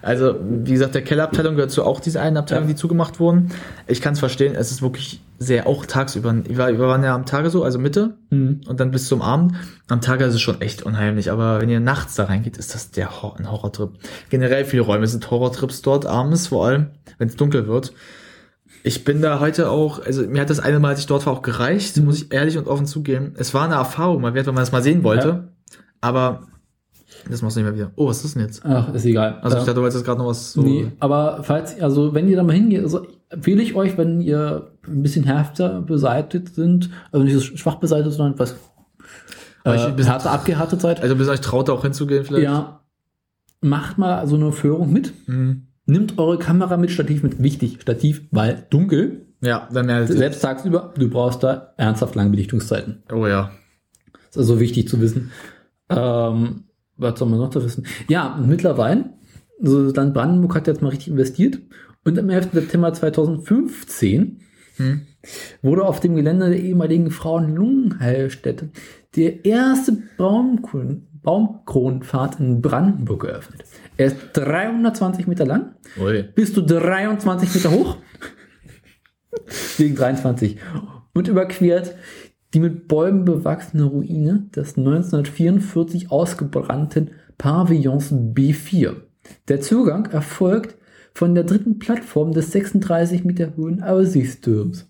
Also, 0.00 0.36
wie 0.40 0.72
gesagt, 0.72 0.94
der 0.94 1.02
Kellerabteilung 1.02 1.56
gehört 1.56 1.72
zu 1.72 1.84
auch 1.84 1.98
diese 2.00 2.20
einen 2.20 2.36
Abteilung, 2.36 2.64
Ja. 2.64 2.68
die 2.70 2.76
zugemacht 2.76 3.18
wurden. 3.18 3.50
Ich 3.88 4.00
kann 4.00 4.12
es 4.14 4.20
verstehen, 4.20 4.54
es 4.54 4.70
ist 4.70 4.80
wirklich 4.80 5.20
sehr, 5.40 5.66
auch 5.66 5.86
tagsüber. 5.86 6.34
Wir 6.46 6.78
waren 6.78 7.02
ja 7.02 7.14
am 7.14 7.26
Tage 7.26 7.50
so, 7.50 7.64
also 7.64 7.78
Mitte 7.80 8.14
Mhm. 8.30 8.60
und 8.68 8.78
dann 8.80 8.92
bis 8.92 9.06
zum 9.08 9.22
Abend. 9.22 9.54
Am 9.88 10.00
Tage 10.00 10.24
ist 10.24 10.34
es 10.34 10.40
schon 10.40 10.60
echt 10.60 10.84
unheimlich, 10.84 11.30
aber 11.32 11.60
wenn 11.60 11.68
ihr 11.68 11.80
nachts 11.80 12.14
da 12.14 12.24
reingeht, 12.24 12.56
ist 12.56 12.74
das 12.74 12.90
der 12.92 13.22
Hor 13.22 13.36
ein 13.38 13.50
Horrortrip. 13.50 13.90
Generell 14.30 14.64
viele 14.64 14.82
Räume 14.82 15.06
sind 15.08 15.28
Horrortrips 15.30 15.82
dort, 15.82 16.06
abends 16.06 16.46
vor 16.46 16.66
allem, 16.66 16.86
wenn 17.18 17.28
es 17.28 17.36
dunkel 17.36 17.66
wird. 17.66 17.92
Ich 18.84 19.04
bin 19.04 19.20
da 19.20 19.40
heute 19.40 19.68
auch, 19.70 20.04
also 20.04 20.22
mir 20.22 20.40
hat 20.40 20.50
das 20.50 20.60
eine 20.60 20.78
Mal, 20.78 20.90
als 20.90 21.00
ich 21.00 21.06
dort 21.06 21.26
war, 21.26 21.32
auch 21.32 21.42
gereicht, 21.42 21.96
Mhm. 21.96 22.04
muss 22.04 22.22
ich 22.22 22.32
ehrlich 22.32 22.56
und 22.56 22.68
offen 22.68 22.86
zugeben. 22.86 23.34
Es 23.36 23.52
war 23.52 23.64
eine 23.64 23.74
Erfahrung 23.74 24.22
mal 24.22 24.34
wert, 24.34 24.46
wenn 24.46 24.54
man 24.54 24.62
das 24.62 24.70
mal 24.72 24.82
sehen 24.82 25.02
wollte. 25.02 25.28
Ja. 25.28 25.44
Aber 26.00 26.42
das 27.28 27.42
machst 27.42 27.56
du 27.56 27.60
nicht 27.60 27.70
mehr 27.70 27.74
wieder. 27.76 27.92
Oh, 27.96 28.08
was 28.08 28.24
ist 28.24 28.34
denn 28.36 28.42
jetzt? 28.42 28.64
Ach, 28.64 28.92
ist 28.94 29.04
egal. 29.04 29.38
Also 29.42 29.56
ich 29.56 29.62
Äh, 29.62 29.66
dachte, 29.66 29.74
du 29.74 29.80
wolltest 29.82 29.98
jetzt 29.98 30.06
gerade 30.06 30.20
noch 30.20 30.28
was 30.28 30.52
so. 30.52 30.62
Nee, 30.62 30.92
aber 31.00 31.42
falls, 31.42 31.80
also 31.80 32.14
wenn 32.14 32.28
ihr 32.28 32.36
da 32.36 32.42
mal 32.42 32.52
hingeht, 32.54 32.82
also 32.82 33.06
empfehle 33.30 33.62
ich 33.62 33.74
euch, 33.74 33.96
wenn 33.98 34.20
ihr 34.20 34.70
ein 34.86 35.02
bisschen 35.02 35.24
härter 35.24 35.80
beseitigt 35.82 36.54
sind, 36.54 36.90
also 37.12 37.24
nicht 37.24 37.34
so 37.34 37.40
schwach 37.40 37.76
beseitigt, 37.76 38.14
sondern 38.16 38.38
was 38.38 38.56
Aber 39.64 39.74
ich- 39.76 39.98
äh, 39.98 40.04
härter 40.04 40.30
abgehärtet 40.30 40.80
seid, 40.80 41.02
Also 41.02 41.16
bis 41.16 41.28
euch 41.28 41.40
traut, 41.40 41.68
auch 41.70 41.82
hinzugehen 41.82 42.24
vielleicht. 42.24 42.44
ja, 42.44 42.80
macht 43.60 43.98
mal 43.98 44.26
so 44.26 44.36
eine 44.36 44.52
Führung 44.52 44.92
mit. 44.92 45.12
Mhm. 45.28 45.64
Nimmt 45.86 46.18
eure 46.18 46.38
Kamera 46.38 46.76
mit, 46.76 46.90
Stativ 46.90 47.22
mit. 47.22 47.42
Wichtig, 47.42 47.78
Stativ, 47.80 48.22
weil 48.30 48.66
dunkel. 48.70 49.26
Ja, 49.40 49.68
dann 49.72 49.86
mehr. 49.86 50.06
Selbst 50.06 50.40
tagsüber, 50.42 50.92
du 50.98 51.08
brauchst 51.08 51.42
da 51.42 51.72
ernsthaft 51.76 52.14
lange 52.14 52.30
Belichtungszeiten. 52.30 53.02
Oh 53.12 53.26
ja. 53.26 53.50
Das 54.12 54.30
ist 54.32 54.36
also 54.38 54.60
wichtig 54.60 54.88
zu 54.88 55.00
wissen. 55.00 55.30
Ähm, 55.90 56.64
was 56.96 57.18
soll 57.18 57.28
man 57.28 57.38
noch 57.38 57.50
zu 57.50 57.64
wissen? 57.64 57.86
Ja, 58.08 58.38
mittlerweile, 58.44 59.14
so 59.60 59.84
das 59.84 59.94
Land 59.96 60.14
Brandenburg 60.14 60.54
hat 60.54 60.66
jetzt 60.66 60.82
mal 60.82 60.88
richtig 60.90 61.08
investiert. 61.08 61.58
Und 62.04 62.18
am 62.18 62.30
11. 62.30 62.48
September 62.52 62.92
2015 62.92 64.40
Hm. 64.76 65.00
wurde 65.60 65.84
auf 65.84 65.98
dem 65.98 66.14
Gelände 66.14 66.50
der 66.50 66.60
ehemaligen 66.60 67.10
Frauen-Lungenheilstätte 67.10 68.70
der 69.16 69.44
erste 69.44 69.96
Baumkron 70.16 71.04
Baumkronpfad 71.20 72.38
in 72.38 72.62
Brandenburg 72.62 73.22
geöffnet. 73.22 73.64
Er 73.96 74.06
ist 74.06 74.16
320 74.34 75.26
Meter 75.26 75.44
lang, 75.44 75.74
Ui. 76.00 76.22
bis 76.22 76.54
zu 76.54 76.62
23 76.62 77.54
Meter 77.56 77.70
hoch. 77.72 77.96
Wegen 79.76 79.96
23. 79.96 80.58
Und 81.14 81.28
überquert 81.28 81.94
die 82.54 82.60
mit 82.60 82.88
Bäumen 82.88 83.24
bewachsene 83.24 83.84
Ruine 83.84 84.48
des 84.54 84.76
1944 84.76 86.10
ausgebrannten 86.10 87.10
Pavillons 87.36 88.12
B4. 88.12 88.96
Der 89.48 89.60
Zugang 89.60 90.06
erfolgt 90.06 90.76
von 91.12 91.34
der 91.34 91.44
dritten 91.44 91.78
Plattform 91.78 92.32
des 92.32 92.52
36 92.52 93.24
Meter 93.24 93.56
hohen 93.56 93.82
Aussichtsturms. 93.82 94.88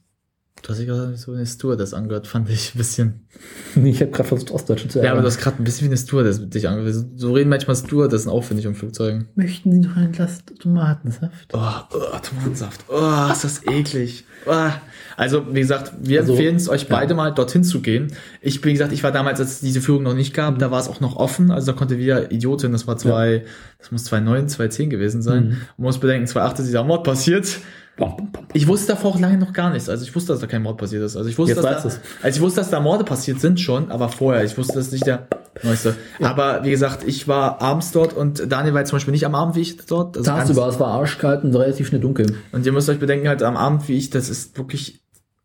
Du 0.63 0.71
hast 0.71 0.79
dich 0.79 0.87
gerade 0.87 1.17
so 1.17 1.33
eine 1.33 1.47
Stewardess 1.47 1.95
angehört, 1.95 2.27
fand 2.27 2.49
ich 2.51 2.75
ein 2.75 2.79
bisschen. 2.79 3.21
Ich 3.77 4.01
habe 4.01 4.11
gerade 4.11 4.29
versucht, 4.29 4.51
Ostdeutschen 4.51 4.91
zu 4.91 5.01
Ja, 5.01 5.13
aber 5.13 5.21
du 5.21 5.27
hast 5.27 5.39
gerade 5.39 5.63
ein 5.63 5.65
bisschen 5.65 5.87
wie 5.87 5.91
eine 5.91 5.97
Stewardess 5.97 6.41
mit 6.41 6.55
dich 6.55 6.69
angehört. 6.69 6.97
So 7.17 7.33
reden 7.33 7.49
manchmal 7.51 7.77
Stewardessen 7.77 8.31
auch, 8.31 8.43
finde 8.43 8.63
ich, 8.63 8.67
um 8.67 8.75
Flugzeugen. 8.75 9.29
Möchten 9.37 9.71
Sie 9.71 9.79
noch 9.79 9.97
ein 9.97 10.11
Glas 10.11 10.43
Tomatensaft? 10.59 11.49
Oh, 11.53 11.59
oh 11.93 12.19
Tomatensaft. 12.21 12.85
Oh, 12.89 13.31
ist 13.31 13.45
das 13.45 13.67
eklig. 13.67 14.25
Oh. 14.47 14.71
Also, 15.17 15.47
wie 15.55 15.61
gesagt, 15.61 15.93
wir 16.01 16.21
Also, 16.21 16.33
empfehlen 16.33 16.57
es 16.57 16.69
euch 16.69 16.83
ja. 16.83 16.89
beide 16.91 17.15
mal, 17.15 17.31
dorthin 17.33 17.63
zu 17.63 17.81
gehen. 17.81 18.09
Ich, 18.41 18.65
wie 18.65 18.73
gesagt, 18.73 18.93
ich 18.93 19.05
war 19.05 19.13
damals, 19.13 19.39
als 19.39 19.51
es 19.53 19.61
diese 19.61 19.81
Führung 19.81 20.03
noch 20.03 20.15
nicht 20.15 20.35
gab, 20.35 20.59
da 20.59 20.71
war 20.71 20.81
es 20.81 20.89
auch 20.89 21.01
noch 21.01 21.17
offen. 21.17 21.51
Also, 21.51 21.73
da 21.73 21.79
konnte 21.79 21.99
wieder 21.99 22.33
Idiotin, 22.33 22.73
das 22.73 22.87
war 22.87 22.97
zwei, 22.97 23.45
das 23.79 23.93
muss 23.93 24.05
2009, 24.05 24.49
2010 24.49 24.91
gewesen 24.91 25.23
sein. 25.23 25.45
Mhm. 25.45 25.51
Man 25.77 25.85
muss 25.87 25.99
bedenken, 25.99 26.27
2008 26.27 26.61
ist 26.61 26.67
dieser 26.67 26.85
Mord 26.85 27.05
passiert. 27.05 27.59
Bom, 27.99 28.17
bom, 28.17 28.29
bom. 28.33 28.45
Ich 28.55 28.67
wusste 28.67 28.93
davor 28.93 29.11
auch 29.15 29.21
lange 29.21 29.37
noch 29.39 29.53
gar 29.53 29.71
nichts. 29.71 29.89
Also 29.89 30.05
ich 30.05 30.15
wusste, 30.15 30.33
dass 30.33 30.41
da 30.41 30.47
kein 30.47 30.63
Mord 30.63 30.79
passiert 30.79 31.03
ist. 31.03 31.17
Also 31.17 31.29
ich 31.29 31.37
wusste, 31.37 31.55
Jetzt 31.57 31.65
dass 31.65 31.83
da, 31.83 31.89
du's. 31.89 32.01
also 32.23 32.37
ich 32.37 32.41
wusste, 32.43 32.61
dass 32.61 32.71
da 32.71 32.81
Morde 32.81 33.05
passiert 33.05 33.41
sind 33.41 33.61
schon, 33.61 33.91
aber 33.91 34.09
vorher. 34.09 34.45
Ich 34.45 34.57
wusste, 34.57 34.75
das 34.75 34.87
ist 34.87 34.93
nicht 34.93 35.07
der 35.07 35.27
neueste. 35.65 35.97
Aber 36.21 36.63
wie 36.65 36.71
gesagt, 36.71 37.03
ich 37.07 37.27
war 37.29 37.61
abends 37.61 37.91
dort 37.93 38.13
und 38.15 38.51
Daniel 38.51 38.73
war 38.75 38.81
jetzt 38.81 38.91
zum 38.91 38.97
Beispiel 38.97 39.13
nicht 39.13 39.27
am 39.27 39.35
Abend, 39.35 39.57
wie 39.57 39.61
ich 39.63 39.77
dort. 39.85 40.17
Also 40.17 40.31
Tagsüber, 40.31 40.69
es 40.69 40.79
war 40.79 40.89
arschkalt 40.89 41.43
und 41.45 41.55
relativ 41.55 41.89
schnell 41.89 42.01
dunkel. 42.01 42.37
und 42.53 42.65
ihr 42.65 42.73
müsst 42.73 42.89
euch 42.89 43.01
bedenken, 43.01 43.27
halt 43.29 43.43
am 43.43 43.57
Abend, 43.57 43.89
wie 43.89 43.97
ich, 43.97 44.11
das 44.11 44.29
ist 44.31 44.57
wirklich 44.57 45.03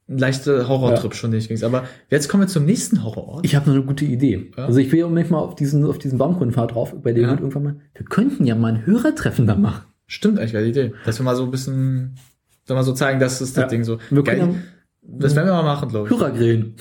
ein 0.07 0.17
leichter 0.19 0.67
Horrortrip 0.67 1.13
Ja. 1.13 1.17
schon, 1.17 1.31
den 1.31 1.39
ich 1.39 1.47
ging. 1.47 1.63
Aber 1.63 1.85
jetzt 2.11 2.27
kommen 2.29 2.43
wir 2.43 2.47
zum 2.47 2.65
nächsten 2.65 3.03
Horrorort. 3.03 3.45
Ich 3.45 3.55
habe 3.55 3.67
noch 3.69 3.75
eine 3.75 3.85
gute 3.85 4.05
Idee. 4.05 4.51
Ja? 4.55 4.65
Also 4.65 4.79
ich 4.79 4.91
will 4.91 5.03
unbedingt 5.05 5.31
mal 5.31 5.39
auf 5.39 5.55
diesen, 5.55 5.83
auf 5.85 5.97
diesen 5.97 6.19
Baumkundenfahrt 6.19 6.75
drauf, 6.75 6.93
bei 7.01 7.13
dem 7.13 7.23
Ja. 7.23 7.31
irgendwann 7.31 7.63
mal, 7.63 7.75
wir 7.95 8.05
könnten 8.05 8.45
ja 8.45 8.53
mal 8.55 8.73
ein 8.73 8.85
Hörertreffen 8.85 9.47
da 9.47 9.55
machen. 9.55 9.85
Stimmt 10.05 10.37
eigentlich, 10.37 10.53
geile 10.53 10.67
Idee. 10.67 10.93
Dass 11.05 11.17
wir 11.19 11.23
mal 11.23 11.35
so 11.35 11.43
ein 11.45 11.51
bisschen, 11.51 12.15
wir 12.65 12.75
mal 12.75 12.83
so 12.83 12.93
zeigen, 12.93 13.19
dass 13.19 13.39
das 13.39 13.53
das 13.53 13.63
Ja. 13.63 13.67
Ding 13.67 13.83
so. 13.83 13.97
Wir 14.09 14.23
Geil. 14.23 14.55
das 15.01 15.35
werden 15.35 15.47
wir 15.47 15.53
mal 15.53 15.63
machen, 15.63 15.89
glaube 15.89 16.07
ich. 16.07 16.13
Hörer 16.15 16.31
grillen. 16.31 16.75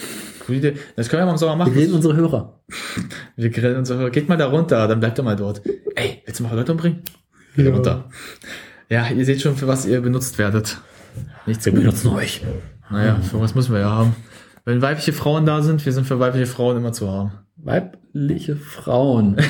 Gute 0.47 0.55
Idee. 0.59 0.75
Das 0.97 1.09
können 1.09 1.23
wir 1.23 1.27
mal 1.27 1.33
im 1.33 1.39
Sommer 1.39 1.53
Wir 1.53 1.57
machen. 1.59 1.73
grillen 1.75 1.93
unsere 1.95 2.17
Hörer. 2.17 2.61
Wir 3.37 3.51
grillen 3.51 3.77
und 3.79 3.85
so. 3.87 3.97
Geht 4.11 4.29
mal 4.29 4.37
da 4.37 4.47
runter, 4.47 4.87
dann 4.89 5.01
bleibt 5.01 5.19
er 5.19 5.25
mal 5.25 5.37
dort. 5.37 5.63
Ey, 5.95 6.23
willst 6.25 6.41
du 6.41 6.45
mal 6.45 6.55
Leute 6.57 6.73
umbringen? 6.73 7.03
Geht 7.57 7.67
Ja. 7.67 7.73
runter. 7.73 8.09
Ja, 8.89 9.09
ihr 9.09 9.25
seht 9.25 9.41
schon, 9.41 9.57
für 9.57 9.67
was 9.69 9.87
ihr 9.87 10.01
benutzt 10.01 10.39
werdet. 10.39 10.79
Nichts 11.47 11.65
Wir 11.65 11.73
benutzen 11.73 12.09
euch. 12.09 12.43
Naja, 12.91 13.17
für 13.23 13.41
was 13.41 13.55
müssen 13.55 13.73
wir 13.73 13.81
ja 13.81 13.91
haben. 13.91 14.15
Wenn 14.65 14.83
weibliche 14.83 15.13
Frauen 15.13 15.47
da 15.47 15.63
sind, 15.63 15.85
wir 15.85 15.93
sind 15.93 16.07
für 16.07 16.19
weibliche 16.21 16.47
Frauen 16.47 16.77
immer 16.77 16.93
zu 16.93 17.11
haben. 17.11 17.33
Weibliche 17.57 18.57
Frauen. 18.57 19.37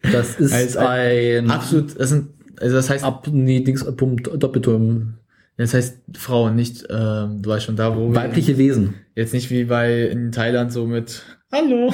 Das 0.00 0.36
ist 0.38 0.52
Als 0.52 0.76
ein 0.76 1.50
Absolut, 1.50 1.98
das 1.98 2.10
sind, 2.10 2.28
also 2.60 2.76
das 2.76 2.88
heißt, 2.88 3.04
Ab, 3.04 3.26
nee, 3.32 3.60
Dings, 3.60 3.84
Pump, 3.96 4.22
Doppelturm. 4.38 5.14
Das 5.58 5.74
heißt 5.74 5.98
Frauen, 6.16 6.54
nicht, 6.56 6.86
ähm, 6.88 7.42
du 7.42 7.50
weißt 7.50 7.66
schon 7.66 7.76
da, 7.76 7.94
wo 7.94 8.08
wir- 8.08 8.14
Weibliche 8.16 8.56
Wesen. 8.58 8.94
jetzt 9.14 9.34
nicht 9.34 9.50
wie 9.50 9.64
bei 9.64 10.04
in 10.04 10.32
Thailand 10.32 10.72
so 10.72 10.86
mit 10.86 11.22
Hallo 11.52 11.92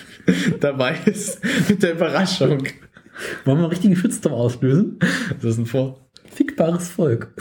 dabei 0.60 0.96
ist, 1.06 1.40
mit 1.68 1.82
der 1.82 1.92
Überraschung. 1.92 2.58
Wollen 2.58 2.66
wir 3.44 3.54
einen 3.54 3.64
richtigen 3.66 3.96
Shitstorm 3.96 4.34
auslösen? 4.34 4.98
Das 5.40 5.52
ist 5.52 5.58
ein 5.58 5.66
Vor. 5.66 6.06
Fickbares 6.30 6.88
Volk. 6.90 7.32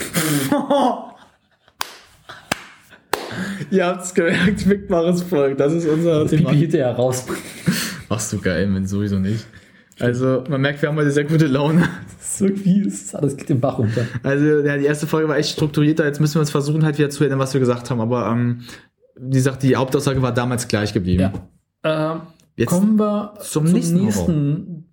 Ihr 3.72 3.86
habt's 3.86 4.14
gemerkt, 4.14 4.62
fickbares 4.62 5.24
Volk, 5.24 5.58
das 5.58 5.74
ist 5.74 5.88
unser 5.88 6.26
Thema. 6.28 6.50
Pipi 6.52 6.62
hinterher 6.62 6.92
raus. 6.92 7.26
Machst 8.08 8.32
du 8.32 8.40
geil, 8.40 8.70
wenn 8.74 8.86
sowieso 8.88 9.20
nicht. 9.20 9.46
Also, 10.00 10.44
man 10.50 10.62
merkt, 10.62 10.82
wir 10.82 10.90
haben 10.90 10.98
heute 10.98 11.12
sehr 11.12 11.26
gute 11.26 11.48
Laune. 11.48 11.88
Das 12.36 12.42
ist 12.42 12.50
irgendwie, 12.50 12.82
ist 12.82 13.16
alles 13.16 13.38
geht 13.38 13.48
den 13.48 13.62
Bach 13.62 13.80
runter. 13.80 14.06
Also, 14.22 14.46
ja, 14.46 14.76
die 14.78 14.84
erste 14.84 15.08
Folge 15.08 15.30
war 15.30 15.38
echt 15.38 15.52
strukturierter. 15.52 16.04
Jetzt 16.06 16.20
müssen 16.20 16.36
wir 16.36 16.42
uns 16.42 16.52
versuchen, 16.52 16.84
halt 16.84 16.98
wieder 16.98 17.10
zu 17.10 17.24
erinnern, 17.24 17.40
was 17.40 17.54
wir 17.54 17.62
gesagt 17.62 17.90
haben. 17.90 18.02
Aber, 18.02 18.28
ähm, 18.28 18.64
wie 19.16 19.38
gesagt, 19.38 19.64
die 19.64 19.78
Hauptaussage 19.78 20.22
war 20.22 20.34
damals 20.34 20.68
gleich 20.68 20.92
geblieben. 20.92 21.32
Ähm, 21.84 22.22
Jetzt 22.58 22.70
kommen 22.70 22.98
wir 22.98 23.34
zum 23.40 23.66
zum, 23.66 23.74
nächsten 23.74 24.04
nächsten, 24.04 24.86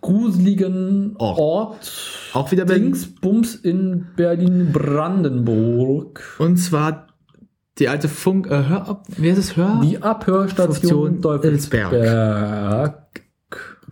gruseligen 0.00 1.16
Ort. 1.18 1.38
Ort. 1.38 1.92
Auch 2.32 2.52
wieder 2.52 2.64
Berlin. 2.64 2.86
Dingsbums 2.86 3.54
in 3.54 4.06
Berlin-Brandenburg. 4.16 6.36
Und 6.38 6.56
zwar 6.56 7.08
die 7.78 7.88
alte 7.88 8.08
Funk, 8.08 8.46
äh, 8.46 8.68
Hör 8.68 8.88
ab, 8.88 9.06
wie 9.16 9.30
heißt 9.30 9.38
es? 9.38 9.56
Hör? 9.56 9.80
Die 9.82 10.02
Abhörstation 10.02 10.76
Station 10.76 11.22
Teufelsberg. 11.22 11.92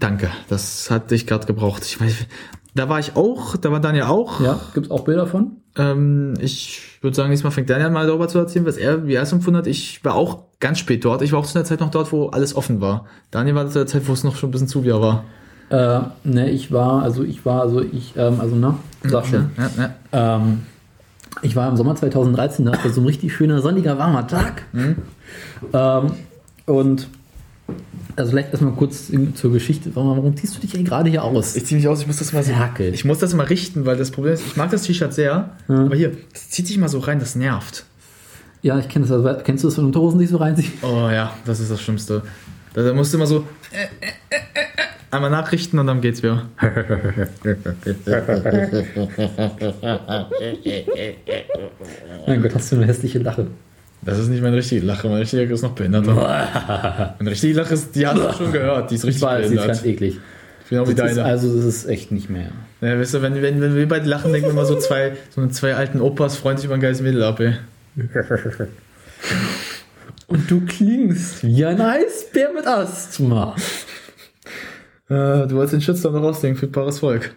Danke, 0.02 0.30
das 0.48 0.90
hatte 0.90 1.14
ich 1.14 1.28
gerade 1.28 1.46
gebraucht. 1.46 1.84
Ich 1.84 2.00
weiß, 2.00 2.26
da 2.74 2.88
war 2.88 2.98
ich 2.98 3.14
auch, 3.14 3.56
da 3.56 3.70
war 3.70 3.78
Daniel 3.78 4.04
auch. 4.04 4.40
Ja, 4.40 4.58
gibt's 4.74 4.90
auch 4.90 5.04
Bilder 5.04 5.28
von? 5.28 5.58
Ähm, 5.76 6.34
ich 6.40 6.98
würde 7.02 7.14
sagen, 7.16 7.28
nächstes 7.28 7.44
Mal 7.44 7.52
fängt 7.52 7.70
Daniel 7.70 7.90
mal 7.90 8.04
darüber 8.04 8.26
zu 8.26 8.38
erzählen, 8.38 8.66
was 8.66 8.76
er, 8.76 9.06
wie 9.06 9.14
er 9.14 9.22
es 9.22 9.30
empfunden 9.30 9.58
hat. 9.58 9.68
Ich 9.68 10.04
war 10.04 10.16
auch 10.16 10.40
ganz 10.58 10.80
spät 10.80 11.04
dort. 11.04 11.22
Ich 11.22 11.30
war 11.30 11.38
auch 11.38 11.46
zu 11.46 11.54
der 11.54 11.64
Zeit 11.64 11.78
noch 11.78 11.90
dort, 11.90 12.10
wo 12.10 12.26
alles 12.26 12.56
offen 12.56 12.80
war. 12.80 13.06
Daniel 13.30 13.54
war 13.54 13.68
zu 13.68 13.78
der 13.78 13.86
Zeit, 13.86 14.08
wo 14.08 14.12
es 14.12 14.24
noch 14.24 14.34
schon 14.34 14.48
ein 14.48 14.52
bisschen 14.52 14.66
zu 14.66 14.84
war. 14.84 15.22
Äh, 15.70 16.00
ne, 16.24 16.50
ich 16.50 16.72
war, 16.72 17.04
also 17.04 17.22
ich 17.22 17.46
war, 17.46 17.60
also 17.62 17.80
ich, 17.80 18.14
ähm, 18.16 18.40
also 18.40 18.56
ne, 18.56 18.74
sag 19.04 19.24
schon. 19.26 19.50
Ja, 19.56 19.70
ja. 20.12 20.36
Ähm, 20.36 20.62
ich 21.42 21.54
war 21.54 21.68
im 21.68 21.76
Sommer 21.76 21.94
2013, 21.94 22.66
da 22.66 22.72
war 22.72 22.90
so 22.90 23.00
ein 23.00 23.06
richtig 23.06 23.32
schöner, 23.32 23.62
sonniger, 23.62 23.98
warmer 23.98 24.26
Tag. 24.26 24.64
Mhm. 24.72 24.96
Ähm, 25.72 26.12
und 26.66 27.08
also 28.16 28.30
vielleicht 28.30 28.50
erstmal 28.50 28.72
kurz 28.72 29.10
zur 29.34 29.52
Geschichte. 29.52 29.90
Warum, 29.94 30.36
ziehst 30.36 30.56
du 30.56 30.60
dich 30.60 30.74
eigentlich 30.74 30.88
gerade 30.88 31.10
hier 31.10 31.22
aus? 31.24 31.56
Ich 31.56 31.64
ziehe 31.66 31.78
mich 31.78 31.88
aus, 31.88 32.00
ich 32.00 32.06
muss 32.06 32.18
das 32.18 32.32
mal 32.32 32.42
so. 32.42 32.52
Ferkel. 32.52 32.92
Ich 32.94 33.04
muss 33.04 33.18
das 33.18 33.34
mal 33.34 33.46
richten, 33.46 33.84
weil 33.86 33.96
das 33.96 34.10
Problem 34.10 34.34
ist, 34.34 34.46
ich 34.46 34.56
mag 34.56 34.70
das 34.70 34.82
T-Shirt 34.82 35.12
sehr, 35.14 35.50
Ja. 35.68 35.74
aber 35.84 35.96
hier, 35.96 36.12
das 36.32 36.50
zieht 36.50 36.66
sich 36.66 36.78
mal 36.78 36.88
so 36.88 36.98
rein, 36.98 37.18
das 37.18 37.34
nervt. 37.36 37.84
Ja, 38.62 38.78
ich 38.78 38.88
kenne 38.88 39.06
das. 39.06 39.12
Also, 39.12 39.42
kennst 39.42 39.64
du 39.64 39.68
das, 39.68 39.76
wenn 39.78 39.86
Unterhosen 39.86 40.20
sich 40.20 40.28
so 40.30 40.36
reinziehen? 40.36 40.72
Oh 40.82 41.08
ja, 41.10 41.32
das 41.44 41.58
ist 41.60 41.70
das 41.70 41.80
Schlimmste. 41.80 42.22
Da, 42.74 42.82
da 42.82 42.94
musst 42.94 43.12
du 43.12 43.16
immer 43.18 43.26
so 43.26 43.44
äh, 43.72 43.84
äh, 44.00 44.08
äh, 44.30 44.38
einmal 45.10 45.30
nachrichten 45.30 45.78
und 45.78 45.86
dann 45.88 46.00
geht's 46.00 46.22
wieder. 46.22 46.46
Mein 52.26 52.42
Gott, 52.42 52.54
hast 52.54 52.72
du 52.72 52.76
eine 52.76 52.86
hässliche 52.86 53.18
Lache. 53.18 53.46
Das 54.04 54.18
ist 54.18 54.28
nicht 54.28 54.42
meine 54.42 54.56
richtige 54.56 54.84
Lache, 54.84 55.08
meine 55.08 55.20
richtige 55.20 55.42
Lache 55.42 55.54
ist 55.54 55.62
noch 55.62 55.72
behindert. 55.72 56.06
Meine 56.06 57.30
richtige 57.30 57.54
Lache 57.54 57.74
ist, 57.74 57.94
die 57.94 58.04
hast 58.06 58.18
du 58.18 58.32
schon 58.32 58.52
gehört, 58.52 58.90
die 58.90 58.96
ist 58.96 59.04
Ich 59.04 59.08
richtig 59.08 59.22
weiß, 59.22 59.48
sie 59.48 59.54
ist 59.54 59.60
behindert. 59.62 59.66
ganz 59.68 59.84
eklig. 59.84 60.18
Genau 60.68 60.86
wie 60.86 60.90
ist, 60.90 60.98
deine. 60.98 61.24
also, 61.24 61.54
das 61.54 61.64
ist 61.64 61.86
echt 61.86 62.10
nicht 62.10 62.28
mehr. 62.30 62.50
Ja, 62.80 62.98
weißt 62.98 63.14
du, 63.14 63.22
wenn, 63.22 63.40
wenn, 63.40 63.60
wenn 63.60 63.76
wir 63.76 63.86
beide 63.86 64.08
lachen, 64.08 64.32
denken 64.32 64.48
wir 64.48 64.52
immer 64.52 64.64
so 64.64 64.76
zwei, 64.76 65.12
so 65.30 65.46
zwei 65.48 65.74
alten 65.76 66.00
Opas 66.00 66.36
freuen 66.36 66.56
sich 66.56 66.64
über 66.66 66.74
ein 66.74 66.80
geiles 66.80 67.00
Mädel 67.00 67.22
ab, 67.22 67.38
ey. 67.40 67.54
Und 70.26 70.50
du 70.50 70.62
klingst 70.66 71.44
wie 71.44 71.64
ein 71.64 71.80
Eisbär 71.80 72.50
mit 72.54 72.66
Asthma. 72.66 73.54
Äh, 75.08 75.46
du 75.46 75.50
wolltest 75.52 75.74
den 75.74 75.80
Shitstorm 75.82 76.14
noch 76.14 76.22
rausdenken 76.22 76.58
für 76.58 76.68
pares 76.68 77.00
Volk. 77.00 77.34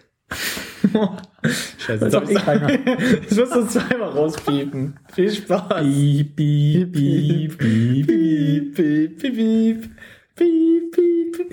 Scheiße, 1.78 2.06
ich's- 2.28 2.44
keiner. 2.44 2.70
Jetzt 2.70 3.36
musst 3.38 3.54
du 3.54 3.66
zweimal 3.66 4.08
rauspiepen. 4.10 4.94
Viel 5.14 5.30
Spaß. 5.30 5.82
Piep, 5.82 6.36
piep, 6.36 6.92
piep, 6.92 7.58
piep, 7.58 8.06
piep. 8.08 8.74
piep, 8.74 9.18
piep, 9.18 9.18
piep. 9.20 9.90
Piep, 10.36 10.92
piep. 10.92 11.50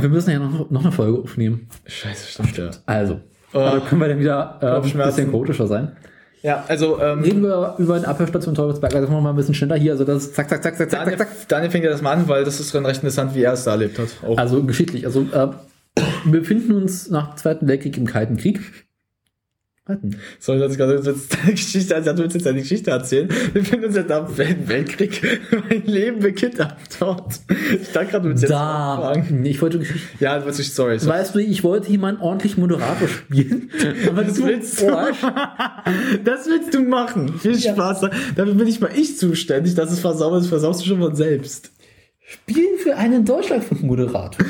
Wir 0.00 0.08
müssen 0.08 0.30
ja 0.30 0.38
noch, 0.38 0.70
noch 0.70 0.82
eine 0.82 0.92
Folge 0.92 1.18
aufnehmen. 1.18 1.66
Scheiße, 1.86 2.26
stimmt 2.30 2.56
ja. 2.56 2.70
Also, 2.86 3.20
Oh. 3.54 3.58
aber 3.60 3.80
können 3.80 4.00
wir 4.00 4.08
dann 4.08 4.18
wieder 4.20 4.58
äh, 4.60 4.66
ein 4.66 4.82
bisschen 4.82 5.30
chaotischer 5.30 5.66
sein? 5.66 5.92
Ja, 6.42 6.64
also, 6.68 7.00
ähm, 7.00 7.20
Reden 7.22 7.42
wir 7.42 7.74
über 7.78 7.94
eine 7.96 8.06
Abhörstation 8.06 8.54
Teufelsberg. 8.54 8.94
Also 8.94 9.06
machen 9.08 9.16
wir 9.18 9.22
mal 9.22 9.30
ein 9.30 9.36
bisschen 9.36 9.54
schneller 9.54 9.76
hier. 9.76 9.92
Also 9.92 10.04
das 10.04 10.32
zack, 10.34 10.48
zack, 10.50 10.62
zack, 10.62 10.76
zack, 10.76 10.90
Daniel, 10.90 11.16
zack, 11.18 11.28
zack. 11.36 11.48
Daniel 11.48 11.70
fängt 11.70 11.84
ja 11.84 11.90
das 11.90 12.00
mal 12.02 12.12
an, 12.12 12.28
weil 12.28 12.44
das 12.44 12.60
ist 12.60 12.74
dann 12.74 12.84
recht 12.86 13.00
interessant, 13.02 13.34
wie 13.34 13.42
er 13.42 13.54
es 13.54 13.64
da 13.64 13.72
erlebt 13.72 13.98
hat. 13.98 14.08
Auch. 14.26 14.36
Also 14.38 14.62
geschichtlich. 14.62 15.04
Also 15.06 15.22
äh, 15.32 15.48
wir 16.24 16.40
befinden 16.40 16.72
uns 16.72 17.10
nach 17.10 17.34
dem 17.34 17.36
Zweiten 17.38 17.68
Weltkrieg 17.68 17.96
im 17.96 18.06
Kalten 18.06 18.36
Krieg. 18.36 18.60
Warten. 19.86 20.16
Soll 20.38 20.62
ich 20.70 20.76
gerade 20.76 20.96
jetzt 21.02 21.34
deine 21.42 21.52
Geschichte, 21.52 21.94
also 21.96 22.12
du 22.12 22.18
willst 22.18 22.34
jetzt 22.34 22.44
deine 22.44 22.60
Geschichte 22.60 22.90
erzählen? 22.90 23.26
Wir 23.54 23.62
befinden 23.62 23.86
uns 23.86 23.96
jetzt 23.96 24.10
am 24.12 24.26
Weltkrieg. 24.36 25.22
Mein 25.70 25.82
Leben 25.86 26.18
beginnt 26.20 26.60
ab 26.60 26.76
dort. 27.00 27.40
Ich 27.80 27.90
dachte 27.92 28.06
gerade, 28.10 28.22
du 28.24 28.28
willst 28.28 28.42
jetzt 28.42 28.50
Da. 28.50 28.96
anfangen. 29.10 29.46
Ich 29.46 29.62
wollte 29.62 29.78
Geschichte. 29.78 30.06
Ja, 30.20 30.44
willst 30.44 30.58
nicht, 30.58 30.74
sorry. 30.74 30.98
sorry. 30.98 31.18
Weißt 31.18 31.34
du, 31.34 31.38
ich 31.38 31.64
wollte 31.64 31.90
jemanden 31.90 32.20
ordentlich 32.20 32.58
Moderator 32.58 33.08
spielen. 33.08 33.70
Aber 34.08 34.24
Das 34.24 34.34
du 34.34 34.44
willst 34.44 34.78
du. 34.82 34.86
Das 36.22 36.46
willst 36.46 36.74
du 36.74 36.80
machen. 36.82 37.38
Viel 37.38 37.56
Ja. 37.56 37.72
Spaß. 37.72 38.00
Dafür 38.36 38.54
bin 38.54 38.66
ich 38.66 38.80
mal 38.80 38.90
ich 38.94 39.16
zuständig, 39.16 39.74
dass 39.74 39.90
es 39.90 40.00
versaut 40.00 40.38
ist, 40.42 40.48
versaust 40.48 40.82
du 40.82 40.84
schon 40.86 40.98
von 41.00 41.14
selbst. 41.14 41.70
Spielen 42.26 42.76
für 42.78 42.94
einen 42.94 43.24
Deutschlandfunk-Moderator. 43.24 44.44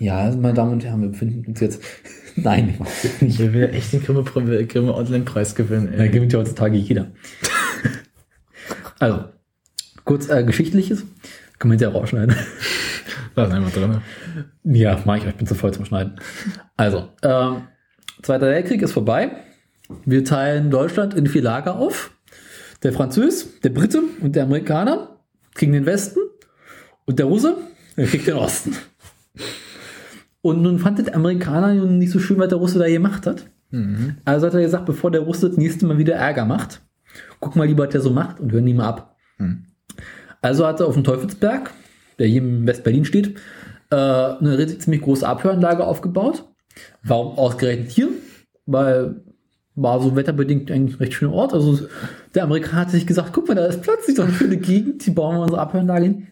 Ja, 0.00 0.18
also 0.18 0.38
meine 0.38 0.54
Damen 0.54 0.72
und 0.72 0.84
Herren, 0.84 1.02
wir 1.02 1.10
befinden 1.10 1.46
uns 1.46 1.60
jetzt. 1.60 1.82
Nein, 2.36 2.74
ich 3.02 3.22
nicht. 3.22 3.38
Will 3.38 3.70
echt 3.72 3.92
den 3.92 4.02
Grimme, 4.02 4.24
Grimme 4.66 4.94
Online-Preis 4.94 5.54
gewinnen, 5.54 5.94
Da 5.96 6.06
gewinnt 6.08 6.32
ja 6.32 6.38
heutzutage 6.38 6.76
jeder. 6.76 7.12
also, 8.98 9.24
Kurz 10.04 10.28
äh, 10.28 10.42
Geschichtliches. 10.42 11.04
Können 11.58 11.78
wir 11.78 11.78
ja 11.78 11.94
rausschneiden. 11.94 12.34
Lass 13.36 13.52
einfach 13.52 13.70
drin. 13.70 14.00
Ja, 14.64 15.00
mach 15.04 15.18
ich, 15.18 15.26
ich 15.26 15.34
bin 15.34 15.46
zu 15.46 15.54
voll 15.54 15.72
zum 15.72 15.84
Schneiden. 15.84 16.18
Also, 16.76 17.10
ähm, 17.22 17.68
Zweiter 18.22 18.46
Weltkrieg 18.46 18.82
ist 18.82 18.92
vorbei. 18.92 19.30
Wir 20.04 20.24
teilen 20.24 20.70
Deutschland 20.70 21.14
in 21.14 21.26
vier 21.26 21.42
Lager 21.42 21.76
auf. 21.76 22.10
Der 22.82 22.92
Französ, 22.92 23.60
der 23.60 23.70
Brite 23.70 24.02
und 24.20 24.36
der 24.36 24.44
Amerikaner 24.44 25.20
kriegen 25.54 25.72
den 25.72 25.86
Westen 25.86 26.20
und 27.06 27.18
der 27.18 27.26
Russe, 27.26 27.56
kriegt 27.96 28.26
den 28.26 28.34
Osten. 28.34 28.76
Und 30.42 30.62
nun 30.62 30.78
fand 30.78 30.98
der 31.06 31.14
Amerikaner 31.14 31.74
nun 31.74 31.98
nicht 31.98 32.10
so 32.10 32.18
schön, 32.18 32.38
was 32.38 32.48
der 32.48 32.58
Russe 32.58 32.78
da 32.78 32.88
gemacht 32.88 33.26
hat. 33.26 33.46
Also 34.24 34.46
hat 34.46 34.54
er 34.54 34.62
gesagt, 34.62 34.86
bevor 34.86 35.10
der 35.10 35.20
Russe 35.20 35.48
das 35.48 35.58
nächste 35.58 35.86
Mal 35.86 35.98
wieder 35.98 36.14
Ärger 36.14 36.44
macht, 36.44 36.82
guck 37.40 37.56
mal 37.56 37.66
lieber, 37.66 37.84
was 37.84 37.92
der 37.92 38.00
so 38.00 38.10
macht 38.10 38.40
und 38.40 38.50
hören 38.52 38.66
die 38.66 38.74
mal 38.74 38.88
ab. 38.88 39.16
Also 40.42 40.66
hat 40.66 40.80
er 40.80 40.86
auf 40.86 40.94
dem 40.94 41.04
Teufelsberg, 41.04 41.70
der 42.18 42.26
hier 42.26 42.42
in 42.42 42.66
West-Berlin 42.66 43.04
steht, 43.04 43.38
äh, 43.90 43.94
eine 43.94 44.58
richtig 44.58 44.80
ziemlich 44.80 45.02
große 45.02 45.26
Abhöranlage 45.26 45.84
aufgebaut. 45.84 46.44
Warum 47.02 47.36
ausgerechnet 47.38 47.90
hier? 47.90 48.08
Weil 48.66 49.22
war 49.76 50.00
so 50.00 50.16
wetterbedingt 50.16 50.70
eigentlich 50.70 50.96
ein 50.96 50.98
recht 50.98 51.14
schöner 51.14 51.32
Ort. 51.32 51.52
Also 51.54 51.78
der 52.34 52.44
Amerikaner 52.44 52.82
hat 52.82 52.90
sich 52.90 53.06
gesagt, 53.06 53.32
guck 53.32 53.48
mal, 53.48 53.54
da 53.54 53.66
ist 53.66 53.82
plötzlich 53.82 54.16
so 54.16 54.22
eine 54.22 54.32
schöne 54.32 54.56
Gegend, 54.56 55.06
die 55.06 55.10
bauen 55.10 55.36
wir 55.36 55.42
unsere 55.42 55.60
Abhöranlage 55.60 56.04
hin. 56.04 56.26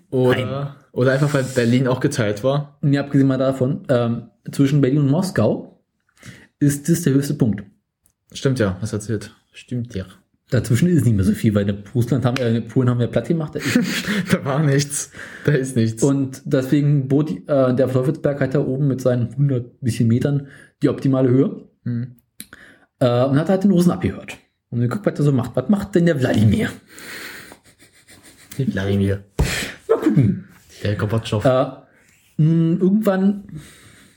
Nein. 0.47 0.68
Oder, 0.93 1.12
einfach, 1.12 1.32
weil 1.35 1.44
Berlin 1.44 1.86
auch 1.86 2.01
geteilt 2.01 2.43
war. 2.44 2.78
Und 2.81 2.93
ihr 2.93 3.01
habt 3.01 3.10
gesehen 3.10 3.28
mal 3.28 3.39
davon, 3.39 3.82
ähm, 3.89 4.31
zwischen 4.51 4.81
Berlin 4.81 5.01
und 5.01 5.10
Moskau 5.10 5.81
ist 6.59 6.89
das 6.89 7.02
der 7.02 7.12
höchste 7.12 7.35
Punkt. 7.35 7.65
Stimmt 8.32 8.59
ja, 8.59 8.77
was 8.81 8.93
erzählt. 8.93 9.35
Stimmt 9.52 9.94
ja. 9.94 10.06
Dazwischen 10.51 10.89
ist 10.89 11.05
nicht 11.05 11.15
mehr 11.15 11.24
so 11.24 11.32
viel, 11.32 11.55
weil 11.55 11.69
in 11.69 11.85
Russland 11.94 12.24
haben, 12.24 12.39
äh, 12.39 12.62
Polen 12.62 12.89
haben 12.89 13.01
wir 13.01 13.09
platt 13.09 13.28
gemacht. 13.28 13.52
Da 14.31 14.39
Da 14.39 14.44
war 14.44 14.62
nichts. 14.62 15.10
Da 15.44 15.52
ist 15.52 15.77
nichts. 15.77 16.02
Und 16.02 16.43
deswegen 16.47 17.09
bot 17.09 17.31
äh, 17.31 17.74
der 17.74 17.90
Teufelsberg 17.90 18.40
halt 18.40 18.55
da 18.55 18.60
oben 18.60 18.89
mit 18.89 19.01
seinen 19.01 19.28
100 19.28 19.81
bisschen 19.81 20.09
Metern 20.09 20.48
die 20.82 20.89
optimale 20.89 21.28
Höhe. 21.28 21.69
Hm. 21.85 22.16
Äh, 23.01 23.24
und 23.24 23.39
hat 23.39 23.51
halt 23.51 23.65
den 23.65 23.73
Russen 23.73 23.90
abgehört. 23.90 24.39
Und 24.70 24.81
geguckt, 24.81 25.05
was 25.05 25.19
er 25.19 25.24
so 25.24 25.32
macht. 25.32 25.55
Was 25.55 25.69
macht 25.69 25.94
denn 25.94 26.06
der 26.06 26.19
Wladimir? 26.19 26.70
Wladimir. 28.56 29.24
Mal 29.89 29.98
gucken. 29.98 30.48
Der 30.82 30.94
Gorbatschow. 30.96 31.44
Äh, 31.44 31.66
mh, 32.36 32.80
irgendwann 32.80 33.44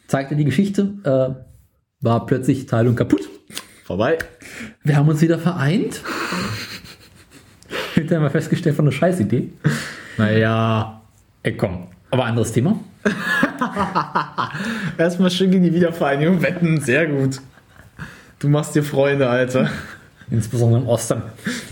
zeigte 0.08 0.36
die 0.36 0.46
Geschichte, 0.46 0.94
äh, 1.04 2.04
war 2.04 2.26
plötzlich 2.26 2.66
Teilung 2.66 2.96
kaputt. 2.96 3.30
Vorbei. 3.86 4.18
Wir 4.84 4.96
haben 4.96 5.10
uns 5.10 5.22
wieder 5.22 5.40
vereint. 5.40 6.02
Hinterher 7.94 8.22
mal 8.22 8.30
festgestellt 8.30 8.76
von 8.76 8.86
einer 8.86 8.92
Scheißidee. 8.92 9.50
Naja. 10.18 11.02
Ey, 11.44 11.58
komm. 11.58 11.88
Aber 12.10 12.26
anderes 12.26 12.52
Thema. 12.52 12.80
Erstmal 14.98 15.30
schön 15.32 15.52
gegen 15.52 15.64
die 15.64 15.74
Wiedervereinigung 15.74 16.42
wetten. 16.42 16.80
Sehr 16.82 17.08
gut. 17.08 17.42
Du 18.40 18.50
machst 18.50 18.76
dir 18.76 18.84
Freunde, 18.84 19.30
Alter. 19.30 19.70
Insbesondere 20.30 20.82
im 20.82 20.88
Osten. 20.88 21.22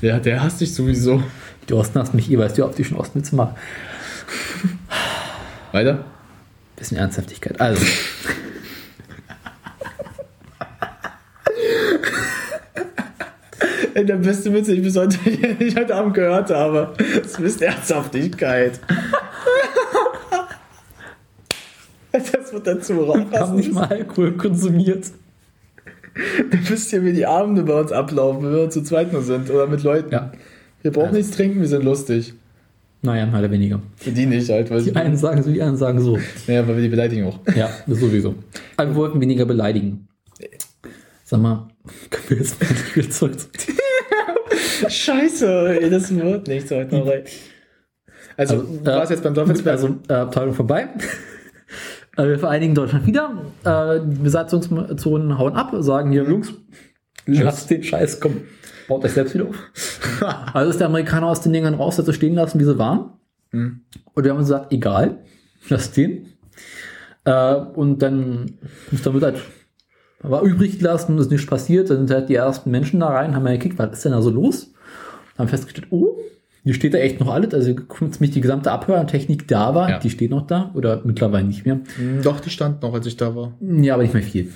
Ja, 0.02 0.20
der 0.20 0.44
hasst 0.44 0.62
dich 0.62 0.74
sowieso. 0.74 1.24
Die 1.68 1.74
Osten 1.74 2.00
hast 2.00 2.14
mich 2.14 2.30
eh, 2.32 2.38
weißt 2.38 2.58
du, 2.58 2.66
ob 2.66 2.76
die 2.76 2.84
schon 2.84 2.98
Ostwitze 2.98 3.36
machen. 3.36 3.56
Weiter? 5.72 6.04
Bisschen 6.76 6.98
Ernsthaftigkeit. 6.98 7.60
Also, 7.60 7.86
der 13.96 14.16
beste 14.16 14.54
Witz, 14.54 14.68
den 14.68 14.78
ich 14.78 14.84
bis 14.84 14.96
heute, 14.96 15.18
ich 15.60 15.76
heute 15.76 15.96
Abend 15.96 16.14
gehört 16.14 16.50
habe. 16.50 16.94
Das 17.22 17.40
ist 17.40 17.62
Ernsthaftigkeit. 17.62 18.80
Das 22.12 22.52
wird 22.54 22.66
dazu 22.66 23.04
raus. 23.04 23.20
wir 23.30 23.40
haben 23.40 23.56
nicht 23.56 23.72
mal 23.72 23.86
Alkohol 23.88 24.32
konsumiert. 24.32 25.06
Du 26.50 26.70
wisst 26.70 26.92
ja, 26.92 27.04
wie 27.04 27.14
die 27.14 27.28
Abende 27.28 27.62
bei 27.62 27.80
uns 27.80 27.92
ablaufen, 27.92 28.44
wenn 28.44 28.52
wir 28.52 28.70
zu 28.72 28.82
zweit 28.82 29.14
nur 29.14 29.22
sind 29.22 29.52
oder 29.52 29.68
mit 29.68 29.84
Leuten. 29.84 30.12
Ja. 30.12 30.32
Wir 30.82 30.92
brauchen 30.92 31.10
Also. 31.10 31.18
nichts 31.20 31.36
trinken, 31.36 31.62
wir 31.62 31.68
sind 31.68 31.84
lustig. 31.84 32.34
Naja, 33.02 33.26
mehr 33.26 33.40
oder 33.40 33.52
weniger. 33.52 33.82
Die 34.06 34.26
nicht 34.26 34.50
halt, 34.50 34.70
weil 34.70 34.84
Die 34.84 34.94
einen 34.96 35.16
sagen 35.16 35.42
so, 35.42 35.50
die 35.52 35.62
anderen 35.62 35.78
sagen 35.78 36.02
so. 36.02 36.18
Naja, 36.48 36.68
weil 36.68 36.76
wir 36.76 36.84
die 36.84 36.90
beleidigen 36.90 37.26
auch. 37.28 37.40
Ja, 37.56 37.70
sowieso. 37.88 38.36
Aber 38.76 38.90
wir 38.90 38.96
wollten 38.96 39.22
weniger 39.22 39.46
beleidigen. 39.46 40.08
Sag 41.24 41.42
mal, 41.42 41.68
können 42.10 42.24
wir 42.30 42.38
jetzt 42.38 42.60
mal 42.62 42.70
wieder 42.96 43.10
zurück 43.10 43.40
zum 43.40 43.52
Thema? 43.54 44.90
Scheiße, 44.90 45.80
ey, 45.82 45.90
das 45.90 46.14
wird 46.14 46.48
nichts 46.48 46.72
heute 46.72 46.96
noch, 46.96 47.08
ey. 47.08 47.24
Also, 48.36 48.56
Also, 48.56 48.78
du 48.84 48.86
warst 48.86 49.12
jetzt 49.12 49.24
beim 49.24 49.34
Teufelsberg. 49.34 49.76
Also, 49.76 49.96
äh, 50.08 50.14
Abteilung 50.14 50.54
vorbei. 50.54 50.88
Äh, 52.18 52.28
wir 52.28 52.40
vereinigen 52.40 52.74
Deutschland 52.76 53.06
wieder. 53.06 53.44
Äh, 53.64 54.00
die 54.06 54.20
Besatzungszonen 54.22 55.38
hauen 55.38 55.54
ab, 55.54 55.74
sagen 55.80 56.12
hier, 56.12 56.24
Jungs, 56.24 56.54
lasst 57.38 57.70
den 57.70 57.84
Scheiß, 57.84 58.20
komm, 58.20 58.42
baut 58.88 59.04
euch 59.06 59.12
selbst 59.12 59.34
wieder 59.34 59.46
auf. 59.48 59.56
Also 60.54 60.72
ist 60.72 60.80
der 60.80 60.88
Amerikaner 60.88 61.28
aus 61.28 61.42
den 61.42 61.54
Dingern 61.54 61.76
raus, 61.76 61.98
hat 61.98 62.06
sie 62.06 62.14
stehen 62.14 62.36
lassen, 62.36 62.60
wie 62.60 62.64
sie 62.66 62.78
waren. 62.78 63.12
Mhm. 63.52 63.82
Und 64.14 64.24
wir 64.24 64.32
haben 64.32 64.38
uns 64.40 64.48
gesagt, 64.50 64.72
egal, 64.74 65.20
lass 65.70 65.92
den. 65.92 66.28
Äh, 67.26 67.56
und 67.56 68.00
dann 68.02 68.54
ist 68.92 69.06
damit 69.06 69.24
halt 69.24 69.38
war 70.22 70.42
übrig 70.44 70.80
gelassen, 70.80 71.18
ist 71.18 71.32
nichts 71.32 71.48
passiert. 71.48 71.90
Dann 71.90 72.00
sind 72.08 72.12
halt 72.12 72.30
die 72.30 72.36
ersten 72.36 72.72
Menschen 72.72 73.00
da 73.00 73.08
rein, 73.08 73.36
haben 73.36 73.46
ja 73.46 73.54
gekickt, 73.54 73.80
was 73.80 73.92
ist 73.94 74.06
denn 74.06 74.12
da 74.12 74.22
so 74.22 74.30
los? 74.30 74.74
Haben 75.38 75.48
festgestellt, 75.48 75.88
oh, 75.92 76.18
hier 76.66 76.74
steht 76.74 76.94
da 76.94 76.98
echt 76.98 77.22
noch 77.22 77.34
alles. 77.34 77.54
Also 77.54 77.74
ziemlich 78.12 78.32
die 78.32 78.42
gesamte 78.42 78.72
Abhörtechnik 78.72 79.48
da 79.48 79.74
war, 79.74 79.90
Ja. 79.90 80.00
die 80.00 80.10
steht 80.10 80.30
noch 80.32 80.46
da 80.46 80.72
oder 80.74 81.02
mittlerweile 81.06 81.48
nicht 81.48 81.66
mehr. 81.66 81.80
Hm, 81.96 82.22
Doch, 82.22 82.42
die 82.42 82.50
stand 82.50 82.82
noch, 82.82 82.94
als 82.94 83.06
ich 83.08 83.16
da 83.16 83.34
war. 83.34 83.54
Ja, 83.62 83.94
aber 83.94 84.04
nicht 84.04 84.14
mehr 84.14 84.24
viel. 84.24 84.52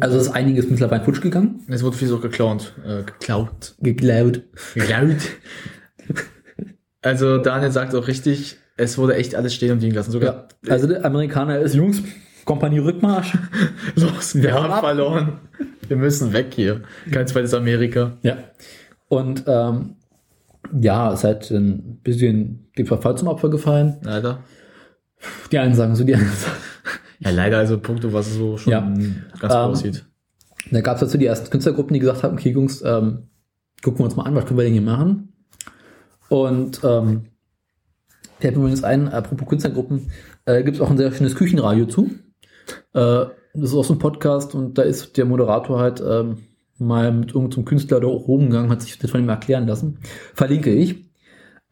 Also 0.00 0.16
ist 0.18 0.30
einiges 0.30 0.68
mittlerweile 0.70 1.04
futsch 1.04 1.20
gegangen, 1.20 1.60
Es 1.68 1.82
wurde 1.82 1.96
viel 1.96 2.08
so 2.08 2.18
geklaut. 2.18 2.72
Äh, 2.86 3.02
geklaut. 3.04 3.74
geklaut. 3.80 4.42
Geklaut. 4.74 5.16
Also, 7.02 7.38
Daniel 7.38 7.70
sagt 7.70 7.94
auch 7.94 8.08
richtig, 8.08 8.56
es 8.76 8.96
wurde 8.96 9.14
echt 9.16 9.34
alles 9.34 9.54
stehen 9.54 9.72
und 9.72 9.80
liegen 9.82 9.94
lassen. 9.94 10.10
Sogar, 10.10 10.48
Ja. 10.64 10.72
Also 10.72 10.86
der 10.86 11.04
Amerikaner 11.04 11.58
ist, 11.58 11.74
Jungs, 11.74 12.02
Kompanie 12.46 12.78
Rückmarsch. 12.78 13.36
los, 13.96 14.34
wir, 14.34 14.42
Wir 14.44 14.54
haben 14.54 14.72
ab. 14.72 14.80
verloren. 14.80 15.40
Wir 15.86 15.96
müssen 15.98 16.32
weg 16.32 16.46
hier. 16.54 16.82
Kein 17.10 17.26
zweites 17.26 17.52
Amerika. 17.52 18.16
Ja. 18.22 18.38
Und 19.08 19.44
ähm, 19.46 19.96
ja, 20.80 21.12
es 21.12 21.24
hat 21.24 21.50
ein 21.50 22.00
bisschen 22.02 22.70
dem 22.78 22.86
Verfall 22.86 23.16
zum 23.18 23.28
Opfer 23.28 23.50
gefallen. 23.50 23.98
Leider. 24.02 24.42
Die 25.52 25.58
einen 25.58 25.74
sagen 25.74 25.94
so, 25.94 26.04
die 26.04 26.14
anderen 26.14 26.34
sagen. 26.36 26.56
Ja, 27.20 27.30
leider, 27.30 27.58
also 27.58 27.78
Punkte, 27.78 28.12
was 28.12 28.32
so 28.34 28.56
schon 28.56 28.72
Ja. 28.72 28.80
ganz 28.80 29.54
Ähm, 29.54 29.58
aussieht. 29.60 30.06
Da 30.70 30.80
gab 30.80 30.94
es 30.96 31.00
dazu 31.00 31.18
die 31.18 31.26
ersten 31.26 31.50
Künstlergruppen, 31.50 31.94
die 31.94 32.00
gesagt 32.00 32.22
haben, 32.22 32.34
okay, 32.34 32.50
Jungs, 32.50 32.82
ähm, 32.82 33.28
gucken 33.82 34.00
wir 34.00 34.04
uns 34.04 34.16
mal 34.16 34.24
an, 34.24 34.34
was 34.34 34.46
können 34.46 34.58
wir 34.58 34.64
denn 34.64 34.72
hier 34.72 34.82
machen? 34.82 35.32
Und 36.28 36.80
ähm, 36.84 37.26
der 38.42 38.50
hat 38.50 38.56
übrigens 38.56 38.82
einen, 38.82 39.08
apropos 39.08 39.48
Künstlergruppen, 39.48 40.10
äh, 40.46 40.62
gibt 40.62 40.76
es 40.76 40.80
auch 40.80 40.90
ein 40.90 40.96
sehr 40.96 41.12
schönes 41.12 41.36
Küchenradio 41.36 41.86
zu. 41.86 42.10
Äh, 42.94 43.26
das 43.54 43.70
ist 43.70 43.74
auch 43.74 43.84
so 43.84 43.94
ein 43.94 43.98
Podcast 43.98 44.54
und 44.54 44.78
da 44.78 44.82
ist 44.82 45.16
der 45.16 45.26
Moderator 45.26 45.78
halt 45.78 46.02
ähm, 46.06 46.38
mal 46.78 47.12
mit 47.12 47.34
irgendeinem 47.34 47.64
Künstler 47.64 48.00
da 48.00 48.06
auch 48.06 48.26
rumgegangen, 48.26 48.70
hat 48.70 48.82
sich 48.82 48.98
das 48.98 49.10
von 49.10 49.20
ihm 49.20 49.28
erklären 49.28 49.66
lassen. 49.66 50.00
Verlinke 50.34 50.72
ich. 50.72 51.04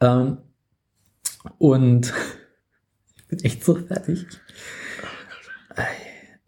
Ähm, 0.01 0.39
und 1.59 2.12
ich 3.16 3.27
bin 3.28 3.39
echt 3.40 3.64
so 3.64 3.74
fertig. 3.74 4.27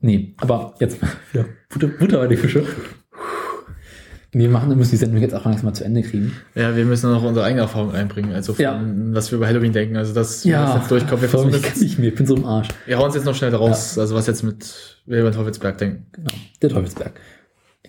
Nee, 0.00 0.34
aber 0.38 0.74
jetzt 0.80 1.00
mal 1.00 1.10
wieder 1.32 1.46
Butter, 1.70 1.86
Butter 1.88 2.18
bei 2.18 2.26
die 2.28 2.36
Fische. 2.36 2.64
Wir 4.36 4.48
machen, 4.48 4.68
wir 4.68 4.76
müssen 4.76 4.90
die 4.90 4.96
Sendung 4.96 5.20
jetzt 5.22 5.32
auch 5.32 5.44
langsam 5.44 5.66
mal 5.66 5.74
zu 5.74 5.84
Ende 5.84 6.02
kriegen. 6.02 6.32
Ja, 6.56 6.74
wir 6.74 6.84
müssen 6.84 7.08
noch 7.12 7.22
unsere 7.22 7.46
eigene 7.46 7.62
Erfahrung 7.62 7.92
einbringen, 7.92 8.32
also 8.32 8.52
von, 8.54 8.62
Ja. 8.64 8.82
was 9.12 9.30
wir 9.30 9.36
über 9.38 9.46
Halloween 9.46 9.72
denken. 9.72 9.96
Also, 9.96 10.12
dass 10.12 10.44
wir 10.44 10.56
das 10.56 10.74
jetzt 10.74 10.90
durchkommen. 10.90 11.22
Wir 11.22 11.28
versuchen 11.28 11.54
ich 11.54 11.62
jetzt, 11.62 11.80
nicht 11.80 11.98
mehr, 12.00 12.08
ich 12.08 12.16
bin 12.16 12.26
so 12.26 12.34
im 12.34 12.44
Arsch. 12.44 12.66
wir 12.86 12.98
hauen 12.98 13.10
es 13.10 13.14
jetzt 13.14 13.26
noch 13.26 13.34
schnell 13.36 13.54
raus, 13.54 13.96
also 13.96 14.16
was 14.16 14.26
jetzt 14.26 14.42
mit, 14.42 15.00
wir 15.06 15.20
über 15.20 15.30
den 15.30 15.36
Teufelsberg 15.36 15.78
denken. 15.78 16.06
Genau, 16.12 16.30
der 16.62 16.68
Teufelsberg. 16.70 17.12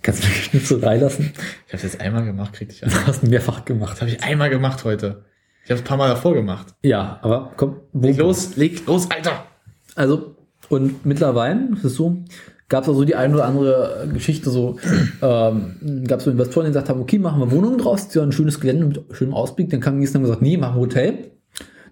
Kannst 0.04 0.24
du 0.24 0.28
mich 0.28 0.54
nicht 0.54 0.68
so 0.68 0.78
reinlassen? 0.78 1.32
Ich 1.66 1.74
habe 1.74 1.78
es 1.78 1.82
jetzt 1.84 2.00
einmal 2.00 2.24
gemacht, 2.26 2.54
krieg 2.54 2.70
ich 2.72 2.84
an. 2.84 2.92
Du 2.92 3.08
hast 3.08 3.24
mehrfach 3.24 3.66
gemacht. 3.66 3.94
Das 3.94 4.02
habe 4.02 4.12
ich 4.12 4.24
einmal 4.24 4.52
gemacht 4.52 4.84
heute. 4.86 5.26
Ich 5.64 5.72
habe 5.72 5.80
es 5.80 5.82
ein 5.82 5.88
paar 5.88 5.98
Mal 5.98 6.10
davor 6.10 6.36
gemacht. 6.36 6.68
Ja, 6.84 7.18
aber 7.24 7.54
komm, 7.58 7.78
Leg 7.94 8.18
los, 8.18 8.56
leg 8.56 8.86
los, 8.86 9.10
Alter! 9.10 9.48
Also, 9.96 10.35
und 10.70 11.06
mittlerweile, 11.06 11.70
das 11.72 11.86
ist 11.86 11.96
so, 11.96 12.24
gab 12.70 12.84
es 12.84 12.90
also 12.90 13.04
die 13.06 13.16
eine 13.16 13.34
oder 13.36 13.46
andere 13.46 14.08
Geschichte, 14.14 14.50
so, 14.50 14.78
ähm, 15.22 16.04
gab 16.08 16.20
es 16.20 16.26
so 16.26 16.32
Investoren, 16.32 16.66
die 16.66 16.72
gesagt 16.72 16.90
haben, 16.90 17.02
okay, 17.02 17.20
machen 17.20 17.40
wir 17.40 17.52
Wohnungen 17.52 17.78
draus, 17.78 18.04
ist 18.06 18.16
ja 18.16 18.24
ein 18.24 18.32
schönes 18.32 18.60
Gelände 18.60 18.86
mit 18.88 19.16
schönem 19.16 19.34
Ausblick. 19.34 19.70
Dann 19.70 19.80
kam 19.80 19.96
die 19.96 20.00
nächste 20.00 20.18
und 20.18 20.24
gesagt, 20.24 20.42
nee, 20.42 20.58
machen 20.58 20.76
wir 20.76 20.82
Hotel. 20.82 21.32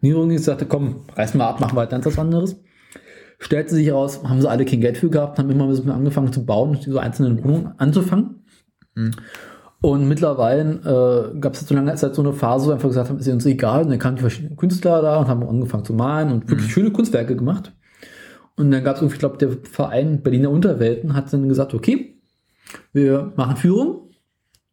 Niederung 0.01 0.37
sagte, 0.37 0.65
komm, 0.65 1.05
reiß 1.15 1.33
mal 1.35 1.47
ab, 1.47 1.59
machen 1.59 1.75
wir 1.75 1.81
halt 1.81 1.91
ganz 1.91 2.05
was 2.05 2.19
anderes. 2.19 2.57
Stellte 3.39 3.75
sich 3.75 3.87
heraus, 3.87 4.23
haben 4.23 4.41
sie 4.41 4.49
alle 4.49 4.65
kein 4.65 4.81
Geld 4.81 4.97
für 4.97 5.09
gehabt, 5.09 5.37
haben 5.37 5.49
immer 5.49 5.65
ein 5.65 5.69
bisschen 5.69 5.89
angefangen 5.91 6.33
zu 6.33 6.45
bauen, 6.45 6.77
so 6.81 6.97
einzelne 6.97 7.41
Wohnungen 7.43 7.73
anzufangen. 7.77 8.43
Und 9.81 10.07
mittlerweile 10.07 11.33
äh, 11.33 11.39
gab 11.39 11.53
es 11.53 11.67
so 11.67 11.75
lange 11.75 11.93
Zeit 11.95 12.15
so 12.15 12.21
eine 12.21 12.33
Phase, 12.33 12.65
wo 12.65 12.69
wir 12.69 12.73
einfach 12.75 12.89
gesagt 12.89 13.09
haben, 13.09 13.19
ist 13.19 13.27
uns 13.27 13.45
egal. 13.45 13.83
Und 13.83 13.89
dann 13.89 13.99
kamen 13.99 14.15
die 14.15 14.21
verschiedenen 14.21 14.55
Künstler 14.55 15.01
da 15.01 15.17
und 15.17 15.27
haben 15.27 15.43
angefangen 15.47 15.83
zu 15.83 15.93
malen 15.93 16.31
und 16.31 16.49
wirklich 16.49 16.71
schöne 16.71 16.91
Kunstwerke 16.91 17.35
gemacht. 17.35 17.73
Und 18.55 18.71
dann 18.71 18.83
gab 18.83 18.95
es 18.95 19.01
irgendwie, 19.01 19.15
ich 19.15 19.19
glaube, 19.19 19.37
der 19.37 19.51
Verein 19.63 20.21
Berliner 20.21 20.51
Unterwelten 20.51 21.13
hat 21.15 21.31
dann 21.33 21.49
gesagt, 21.49 21.73
okay, 21.73 22.21
wir 22.91 23.33
machen 23.35 23.57
Führung 23.57 24.11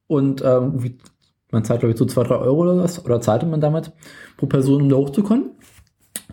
und 0.07 0.43
ähm, 0.45 0.99
man 1.51 1.65
zahlt, 1.65 1.81
glaube 1.81 1.93
ich, 1.93 1.99
so 1.99 2.05
zwei, 2.05 2.23
drei 2.25 2.37
Euro 2.37 2.63
oder 2.63 2.77
was, 2.77 3.05
oder 3.05 3.21
zahlte 3.21 3.47
man 3.47 3.61
damit 3.61 3.93
pro 4.37 4.47
Person, 4.47 4.83
um 4.83 4.89
da 4.89 4.97
hochzukommen. 4.97 5.45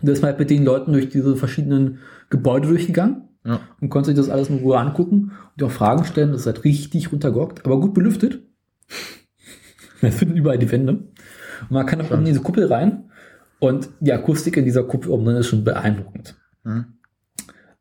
Und 0.00 0.06
da 0.08 0.12
ist 0.12 0.22
man 0.22 0.30
halt 0.30 0.38
mit 0.38 0.50
den 0.50 0.64
Leuten 0.64 0.92
durch 0.92 1.08
diese 1.08 1.36
verschiedenen 1.36 1.98
Gebäude 2.30 2.68
durchgegangen 2.68 3.28
Ja. 3.44 3.60
und 3.80 3.88
konnte 3.88 4.10
sich 4.10 4.16
das 4.16 4.28
alles 4.28 4.48
in 4.50 4.58
Ruhe 4.58 4.78
angucken 4.78 5.32
und 5.56 5.62
auch 5.64 5.70
Fragen 5.70 6.04
stellen. 6.04 6.30
Das 6.32 6.42
ist 6.42 6.46
halt 6.46 6.64
richtig 6.64 7.10
runtergehockt, 7.12 7.64
aber 7.64 7.80
gut 7.80 7.94
belüftet. 7.94 8.40
Es 10.00 10.14
finden 10.14 10.36
überall 10.36 10.58
die 10.58 10.70
Wände. 10.70 10.92
Und 10.92 11.70
man 11.70 11.84
kann 11.84 12.00
auch 12.00 12.12
in 12.12 12.24
diese 12.24 12.40
Kuppel 12.40 12.66
rein 12.66 13.10
und 13.58 13.88
die 13.98 14.12
Akustik 14.12 14.56
in 14.56 14.64
dieser 14.64 14.84
Kuppel 14.84 15.10
oben 15.10 15.24
drin 15.24 15.36
ist 15.36 15.48
schon 15.48 15.64
beeindruckend. 15.64 16.36
Mhm. 16.62 16.84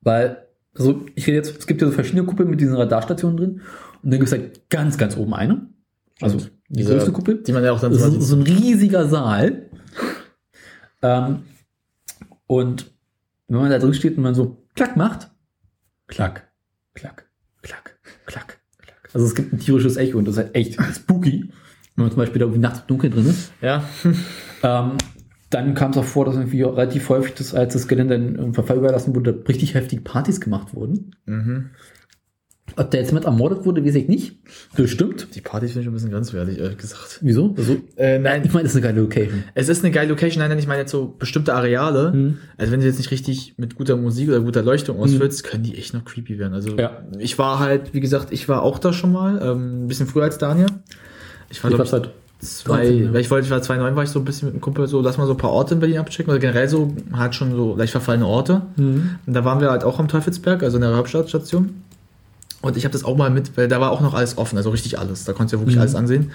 Weil, 0.07 0.47
also 0.73 1.05
ich 1.15 1.27
rede 1.27 1.35
jetzt, 1.35 1.57
es 1.59 1.67
gibt 1.67 1.81
ja 1.81 1.87
so 1.89 1.93
verschiedene 1.93 2.23
Kuppeln 2.23 2.49
mit 2.49 2.61
diesen 2.61 2.75
Radarstationen 2.77 3.35
drin 3.35 3.51
und 4.01 4.09
dann 4.09 4.19
gibt 4.19 4.27
es 4.27 4.31
halt 4.31 4.69
ganz, 4.69 4.97
ganz 4.97 5.17
oben 5.17 5.33
eine. 5.33 5.67
Also 6.21 6.37
die 6.37 6.49
Diese- 6.69 6.93
größte 6.93 7.11
Kuppel. 7.11 7.43
Die 7.43 7.51
man 7.51 7.61
ja 7.61 7.73
auch 7.73 7.79
dann 7.81 7.93
so 7.93 8.19
so 8.21 8.35
ein 8.37 8.41
riesiger 8.43 9.05
Saal. 9.09 9.69
Ähm, 11.01 11.43
und 12.47 12.89
wenn 13.49 13.59
man 13.59 13.69
da 13.69 13.79
drin 13.79 13.93
steht 13.93 14.15
und 14.15 14.23
man 14.23 14.33
so 14.33 14.63
klack 14.75 14.95
macht, 14.95 15.29
klack, 16.07 16.47
klack, 16.93 17.27
klack, 17.61 17.99
klack, 18.25 18.59
klack. 18.77 19.09
Also 19.13 19.25
es 19.27 19.35
gibt 19.35 19.51
ein 19.51 19.59
tierisches 19.59 19.97
Echo 19.97 20.17
und 20.19 20.25
das 20.25 20.37
ist 20.37 20.43
halt 20.45 20.55
echt 20.55 20.79
spooky. 20.95 21.51
Wenn 21.95 22.03
man 22.05 22.11
zum 22.11 22.19
Beispiel 22.19 22.39
da 22.39 22.45
irgendwie 22.45 22.61
nachts 22.61 22.79
im 22.79 22.87
Dunkeln 22.87 23.11
drin 23.11 23.25
ist. 23.27 23.51
Ja. 23.61 23.83
Ähm, 24.63 24.91
dann 25.49 25.73
kam 25.75 25.91
es 25.91 25.97
auch 25.97 26.03
vor, 26.03 26.25
dass 26.25 26.35
irgendwie 26.35 26.61
relativ 26.63 27.07
häufig, 27.09 27.33
das, 27.35 27.53
als 27.53 27.73
das 27.73 27.87
Gelände 27.87 28.15
im 28.15 28.53
Verfall 28.53 28.77
überlassen 28.77 29.15
wurde, 29.15 29.43
richtig 29.47 29.73
heftige 29.75 30.01
Partys 30.01 30.41
gemacht 30.41 30.73
wurden. 30.75 31.15
Mhm. 31.25 31.69
Ob 32.75 32.91
der 32.91 32.99
jetzt 32.99 33.13
mit 33.13 33.23
ermordet 33.23 33.65
wurde, 33.65 33.83
weiß 33.83 33.95
ich 33.95 34.07
nicht. 34.09 34.39
Bestimmt. 34.75 35.33
Die 35.33 35.41
Party 35.41 35.67
finde 35.67 35.81
ich 35.81 35.87
ein 35.87 35.93
bisschen 35.93 36.11
grenzwertig, 36.11 36.59
ehrlich 36.59 36.77
gesagt. 36.77 37.19
Wieso? 37.21 37.55
Also, 37.57 37.77
Äh, 37.95 38.19
nein, 38.19 38.43
ich 38.43 38.51
meine, 38.53 38.63
das 38.63 38.73
ist 38.73 38.83
eine 38.83 38.87
geile 38.93 39.01
Location. 39.01 39.45
es 39.55 39.69
ist 39.69 39.83
eine 39.85 39.91
geile 39.93 40.09
Location, 40.09 40.41
nein, 40.41 40.49
nein, 40.49 40.59
ich 40.59 40.67
meine 40.67 40.81
jetzt 40.81 40.91
so 40.91 41.15
bestimmte 41.17 41.53
Areale. 41.55 42.11
Mhm. 42.11 42.37
Also 42.57 42.73
wenn 42.73 42.81
du 42.81 42.85
jetzt 42.85 42.97
nicht 42.97 43.09
richtig 43.09 43.55
mit 43.57 43.75
guter 43.75 43.95
Musik 43.95 44.27
oder 44.27 44.41
guter 44.41 44.61
Leuchtung 44.63 44.99
ausfüllst, 44.99 45.45
können 45.45 45.63
die 45.63 45.77
echt 45.77 45.93
noch 45.93 46.03
creepy 46.03 46.37
werden. 46.37 46.53
Also 46.53 46.75
Ja. 46.77 47.03
ich 47.17 47.39
war 47.39 47.59
halt, 47.59 47.93
wie 47.93 48.01
gesagt, 48.01 48.31
ich 48.33 48.47
war 48.49 48.61
auch 48.63 48.79
da 48.79 48.91
schon 48.91 49.13
mal, 49.13 49.41
ähm, 49.41 49.85
ein 49.85 49.87
bisschen 49.87 50.05
früher 50.05 50.23
als 50.25 50.37
Daniel. 50.37 50.67
Ich 51.49 51.63
war, 51.63 51.71
Ich 51.71 51.77
glaub 51.77 51.79
war's 51.79 51.93
halt 51.93 52.09
zwei, 52.39 52.77
13, 52.77 53.05
ja. 53.05 53.13
weil 53.13 53.21
ich 53.21 53.31
wollte, 53.31 53.45
ich 53.45 53.51
war 53.51 53.61
2009, 53.61 53.95
war 53.95 54.03
ich 54.03 54.09
so 54.09 54.19
ein 54.19 54.25
bisschen 54.25 54.47
mit 54.47 54.53
einem 54.55 54.61
Kumpel 54.61 54.87
so, 54.87 55.01
lass 55.01 55.17
mal 55.17 55.25
so 55.25 55.33
ein 55.33 55.37
paar 55.37 55.51
Orte 55.51 55.73
in 55.73 55.79
Berlin 55.79 55.97
abchecken 55.99 56.29
oder 56.31 56.39
generell 56.39 56.67
so, 56.69 56.93
halt 57.13 57.35
schon 57.35 57.51
so 57.55 57.75
leicht 57.75 57.91
verfallene 57.91 58.25
Orte. 58.25 58.61
Mhm. 58.75 59.15
Und 59.25 59.33
da 59.33 59.43
waren 59.45 59.59
wir 59.59 59.71
halt 59.71 59.83
auch 59.83 59.99
am 59.99 60.07
Teufelsberg, 60.07 60.63
also 60.63 60.77
in 60.77 60.81
der 60.81 60.95
Hauptstadtstation. 60.95 61.81
Und 62.61 62.77
ich 62.77 62.85
habe 62.85 62.93
das 62.93 63.03
auch 63.03 63.15
mal 63.17 63.29
mit, 63.29 63.55
weil 63.57 63.67
da 63.67 63.79
war 63.79 63.91
auch 63.91 64.01
noch 64.01 64.13
alles 64.13 64.37
offen, 64.37 64.57
also 64.57 64.69
richtig 64.71 64.97
alles. 64.99 65.25
Da 65.25 65.33
konntest 65.33 65.53
du 65.53 65.57
ja 65.57 65.61
wirklich 65.61 65.75
Mhm. 65.75 65.81
alles 65.81 65.95
ansehen. 65.95 66.31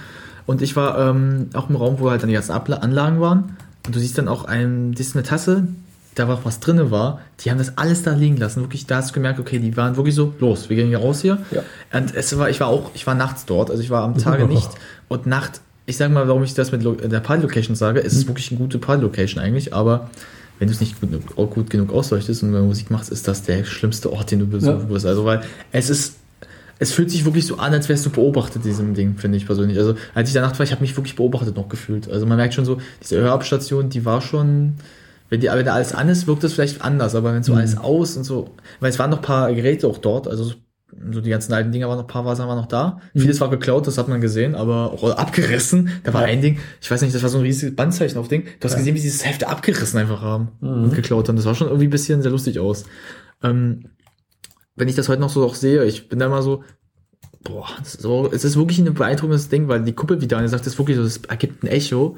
Und 0.47 0.63
ich 0.63 0.75
war 0.77 0.99
ähm, 0.99 1.51
auch 1.55 1.69
im 1.71 1.77
Raum, 1.77 1.97
wo 1.99 2.11
halt 2.11 2.23
dann 2.23 2.29
die 2.29 2.35
ganzen 2.35 2.53
Abla 2.53 2.79
Anlagen 2.79 3.21
waren. 3.21 3.57
Und 3.87 3.95
du 3.95 3.99
siehst 3.99 4.19
dann 4.19 4.29
auch 4.29 4.45
ein, 4.45 4.93
das 4.93 5.09
ist 5.09 5.17
eine 5.17 5.25
Tasse, 5.25 5.67
da 6.15 6.29
war 6.29 6.37
auch 6.37 6.45
was 6.45 6.61
drinne 6.61 6.91
war. 6.91 7.21
Die 7.41 7.51
haben 7.51 7.59
das 7.59 7.79
alles 7.79 8.03
da 8.03 8.13
liegen 8.13 8.37
lassen. 8.37 8.61
Wirklich, 8.61 8.87
da 8.87 8.97
hast 8.97 9.11
du 9.11 9.15
gemerkt, 9.15 9.41
okay, 9.41 9.59
die 9.59 9.77
waren 9.77 9.97
wirklich 9.97 10.15
so, 10.15 10.35
los, 10.41 10.69
wir 10.69 10.77
gehen 10.77 10.89
hier 10.89 10.99
raus 10.99 11.23
hier. 11.23 11.39
Ja. 11.51 11.63
Und 11.93 12.15
es 12.15 12.37
war, 12.39 12.51
ich 12.51 12.61
war 12.61 12.69
auch, 12.69 12.91
ich 12.95 13.07
war 13.07 13.15
nachts 13.15 13.47
dort, 13.47 13.71
also 13.71 13.83
ich 13.83 13.91
war 13.91 14.03
am 14.03 14.19
Tage 14.19 14.47
nicht. 14.49 14.71
Und 15.09 15.27
Nacht, 15.27 15.61
ich 15.87 15.97
sage 15.97 16.13
mal, 16.13 16.29
warum 16.29 16.43
ich 16.45 16.55
das 16.55 16.73
mit 16.73 16.83
Lo 16.83 16.95
der 16.95 17.21
Party-Location 17.21 17.75
sage, 17.77 18.01
es 18.05 18.15
ist 18.15 18.27
wirklich 18.29 18.51
eine 18.51 18.59
gute 18.59 18.79
Party-Location 18.79 19.43
eigentlich, 19.43 19.75
aber 19.75 20.11
wenn 20.59 20.69
du 20.69 20.75
es 20.75 20.81
nicht 20.81 21.01
gut, 21.01 21.51
gut 21.51 21.71
genug 21.71 21.93
ausleuchtest 21.93 22.43
und 22.45 22.53
Musik 22.53 22.91
machst, 22.91 23.11
ist 23.11 23.27
das 23.27 23.43
der 23.43 23.65
schlimmste 23.65 24.13
Ort, 24.13 24.31
den 24.31 24.39
du 24.39 24.47
besuchen 24.47 24.83
Ja. 24.83 24.89
wirst. 24.89 25.07
Also, 25.07 25.25
weil 25.25 25.43
es 25.73 25.91
ist, 25.91 26.17
es 26.79 26.93
fühlt 26.93 27.11
sich 27.11 27.25
wirklich 27.25 27.47
so 27.47 27.57
an, 27.57 27.73
als 27.73 27.89
wärst 27.89 28.07
du 28.07 28.11
beobachtet, 28.11 28.65
diesem 28.65 28.95
Ding, 28.95 29.17
finde 29.17 29.39
ich 29.39 29.47
persönlich. 29.47 29.77
Also, 29.79 29.97
als 30.15 30.29
ich 30.29 30.35
da 30.35 30.41
Nacht 30.41 30.59
war, 30.59 30.65
ich 30.65 30.71
habe 30.73 30.83
mich 30.83 30.97
wirklich 30.97 31.17
beobachtet 31.17 31.57
noch 31.57 31.69
gefühlt. 31.69 32.09
Also, 32.09 32.27
man 32.27 32.37
merkt 32.37 32.55
schon 32.55 32.65
so, 32.65 32.79
diese 33.03 33.21
Hörabstation, 33.21 33.89
die 33.91 34.05
war 34.05 34.21
schon, 34.21 34.75
wenn, 35.31 35.41
die, 35.41 35.49
wenn 35.49 35.65
da 35.65 35.75
alles 35.75 35.95
an 35.95 36.09
ist, 36.09 36.29
wirkt 36.29 36.45
das 36.45 36.53
vielleicht 36.53 36.83
anders, 36.83 37.17
aber 37.17 37.35
wenn 37.35 37.43
so 37.43 37.53
Mhm. 37.53 37.59
alles 37.59 37.77
aus 37.77 38.17
und 38.17 38.25
so, 38.25 38.51
weil 38.79 38.91
es 38.91 38.99
waren 39.01 39.11
noch 39.11 39.19
ein 39.19 39.25
paar 39.25 39.53
Geräte 39.53 39.89
auch 39.89 39.99
dort, 39.99 40.29
also 40.29 40.53
so 41.11 41.21
die 41.21 41.31
ganzen 41.31 41.53
alten 41.53 41.73
Dinger 41.73 41.89
waren 41.89 41.97
noch, 41.97 42.05
ein 42.05 42.09
paar 42.09 42.37
Sachen 42.37 42.49
waren 42.49 42.59
noch 42.59 42.67
da. 42.67 43.01
Vieles 43.15 43.41
war 43.41 43.51
geklaut, 43.51 43.87
das 43.87 43.99
hat 43.99 44.09
man 44.09 44.21
gesehen, 44.21 44.55
aber 44.55 44.93
auch 44.93 45.03
abgerissen. 45.17 45.91
Da 46.05 46.13
war 46.15 46.23
Ja. 46.23 46.29
ein 46.29 46.43
Ding, 46.43 46.59
ich 46.81 46.91
weiß 46.91 47.01
nicht, 47.03 47.15
das 47.15 47.23
war 47.23 47.31
so 47.31 47.39
ein 47.39 47.45
riesiges 47.45 47.75
Bandzeichen 47.75 48.19
auf 48.19 48.29
Ding. 48.29 48.45
Du 48.61 48.65
hast 48.67 48.73
Ja. 48.73 48.79
gesehen, 48.79 48.95
wie 48.95 48.99
sie 49.01 49.09
dieses 49.09 49.25
Hefte 49.25 49.49
abgerissen 49.49 49.99
einfach 49.99 50.21
haben 50.21 50.49
Mhm. 50.61 50.69
und 50.85 50.95
geklaut 50.95 51.29
haben. 51.29 51.37
Das 51.37 51.45
war 51.47 51.55
schon 51.55 51.69
irgendwie 51.69 51.87
ein 51.87 51.91
bisschen 51.91 52.23
sehr 52.23 52.31
lustig 52.31 52.59
aus. 52.59 52.85
Ähm, 53.43 53.85
wenn 54.77 54.89
ich 54.89 54.95
das 54.95 55.09
heute 55.09 55.21
noch 55.21 55.31
so 55.31 55.45
auch 55.45 55.55
sehe, 55.55 55.85
ich 55.85 56.09
bin 56.09 56.19
da 56.19 56.29
mal 56.29 56.43
so, 56.43 56.63
boah, 57.43 57.67
das 57.79 57.95
so, 57.95 58.31
es 58.33 58.45
ist 58.45 58.57
wirklich 58.57 58.79
ein 58.79 58.93
beeindruckendes 58.95 59.49
Ding, 59.49 59.69
weil 59.69 59.83
die 59.83 59.93
Kuppel, 59.95 60.21
wie 60.21 60.29
Daniel 60.29 60.49
sagt, 60.49 60.67
ist 60.67 60.79
wirklich 60.79 60.97
so, 60.97 61.03
es 61.03 61.19
ergibt 61.29 61.63
ein 61.63 61.67
Echo. 61.69 62.17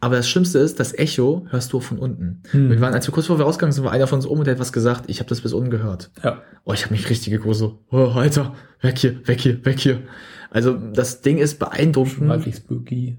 Aber 0.00 0.14
das 0.16 0.28
Schlimmste 0.28 0.58
ist, 0.60 0.78
das 0.78 0.96
Echo 0.96 1.46
hörst 1.50 1.72
du 1.72 1.80
von 1.80 1.98
unten. 1.98 2.42
Hm. 2.52 2.70
Wir 2.70 2.80
waren, 2.80 2.94
als 2.94 3.06
wir 3.08 3.12
kurz 3.12 3.26
vor 3.26 3.38
wir 3.38 3.44
rausgegangen 3.44 3.72
sind, 3.72 3.84
war 3.84 3.90
einer 3.92 4.06
von 4.06 4.18
uns 4.18 4.26
oben 4.26 4.40
und 4.40 4.44
der 4.46 4.54
hat 4.54 4.60
was 4.60 4.72
gesagt. 4.72 5.04
Ich 5.08 5.18
habe 5.18 5.28
das 5.28 5.40
bis 5.40 5.52
unten 5.52 5.70
gehört. 5.70 6.10
Ja. 6.22 6.40
Oh, 6.64 6.72
ich 6.72 6.84
habe 6.84 6.94
mich 6.94 7.10
richtig 7.10 7.36
so, 7.52 7.80
Oh, 7.90 8.12
Alter, 8.14 8.54
weg 8.80 8.98
hier, 8.98 9.26
weg 9.26 9.40
hier, 9.40 9.64
weg 9.64 9.80
hier. 9.80 10.02
Also 10.50 10.74
das 10.74 11.20
Ding 11.20 11.38
ist 11.38 11.58
beeindruckend. 11.58 12.28
Wirklich 12.28 12.56
spooky. 12.56 13.18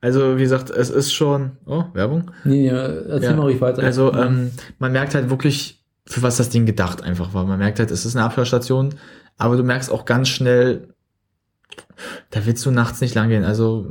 Also 0.00 0.36
wie 0.36 0.42
gesagt, 0.42 0.70
es 0.70 0.90
ist 0.90 1.12
schon. 1.12 1.52
Oh, 1.66 1.84
Werbung. 1.94 2.30
Nee, 2.44 2.66
ja, 2.66 2.76
erzähl 2.86 3.30
Ja. 3.30 3.36
mal 3.36 3.42
ruhig 3.44 3.60
weiter. 3.60 3.82
Also 3.82 4.12
ähm, 4.12 4.50
man 4.78 4.92
merkt 4.92 5.14
halt 5.14 5.30
wirklich, 5.30 5.82
für 6.06 6.22
was 6.22 6.36
das 6.36 6.50
Ding 6.50 6.66
gedacht 6.66 7.02
einfach 7.02 7.34
war. 7.34 7.44
Man 7.46 7.58
merkt 7.58 7.78
halt, 7.80 7.90
es 7.90 8.04
ist 8.06 8.14
eine 8.16 8.24
Abhörstation, 8.26 8.94
aber 9.38 9.56
du 9.56 9.64
merkst 9.64 9.90
auch 9.90 10.04
ganz 10.04 10.28
schnell, 10.28 10.94
da 12.30 12.44
willst 12.46 12.64
du 12.66 12.70
nachts 12.70 13.00
nicht 13.00 13.14
lang 13.14 13.28
gehen. 13.28 13.44
Also 13.44 13.90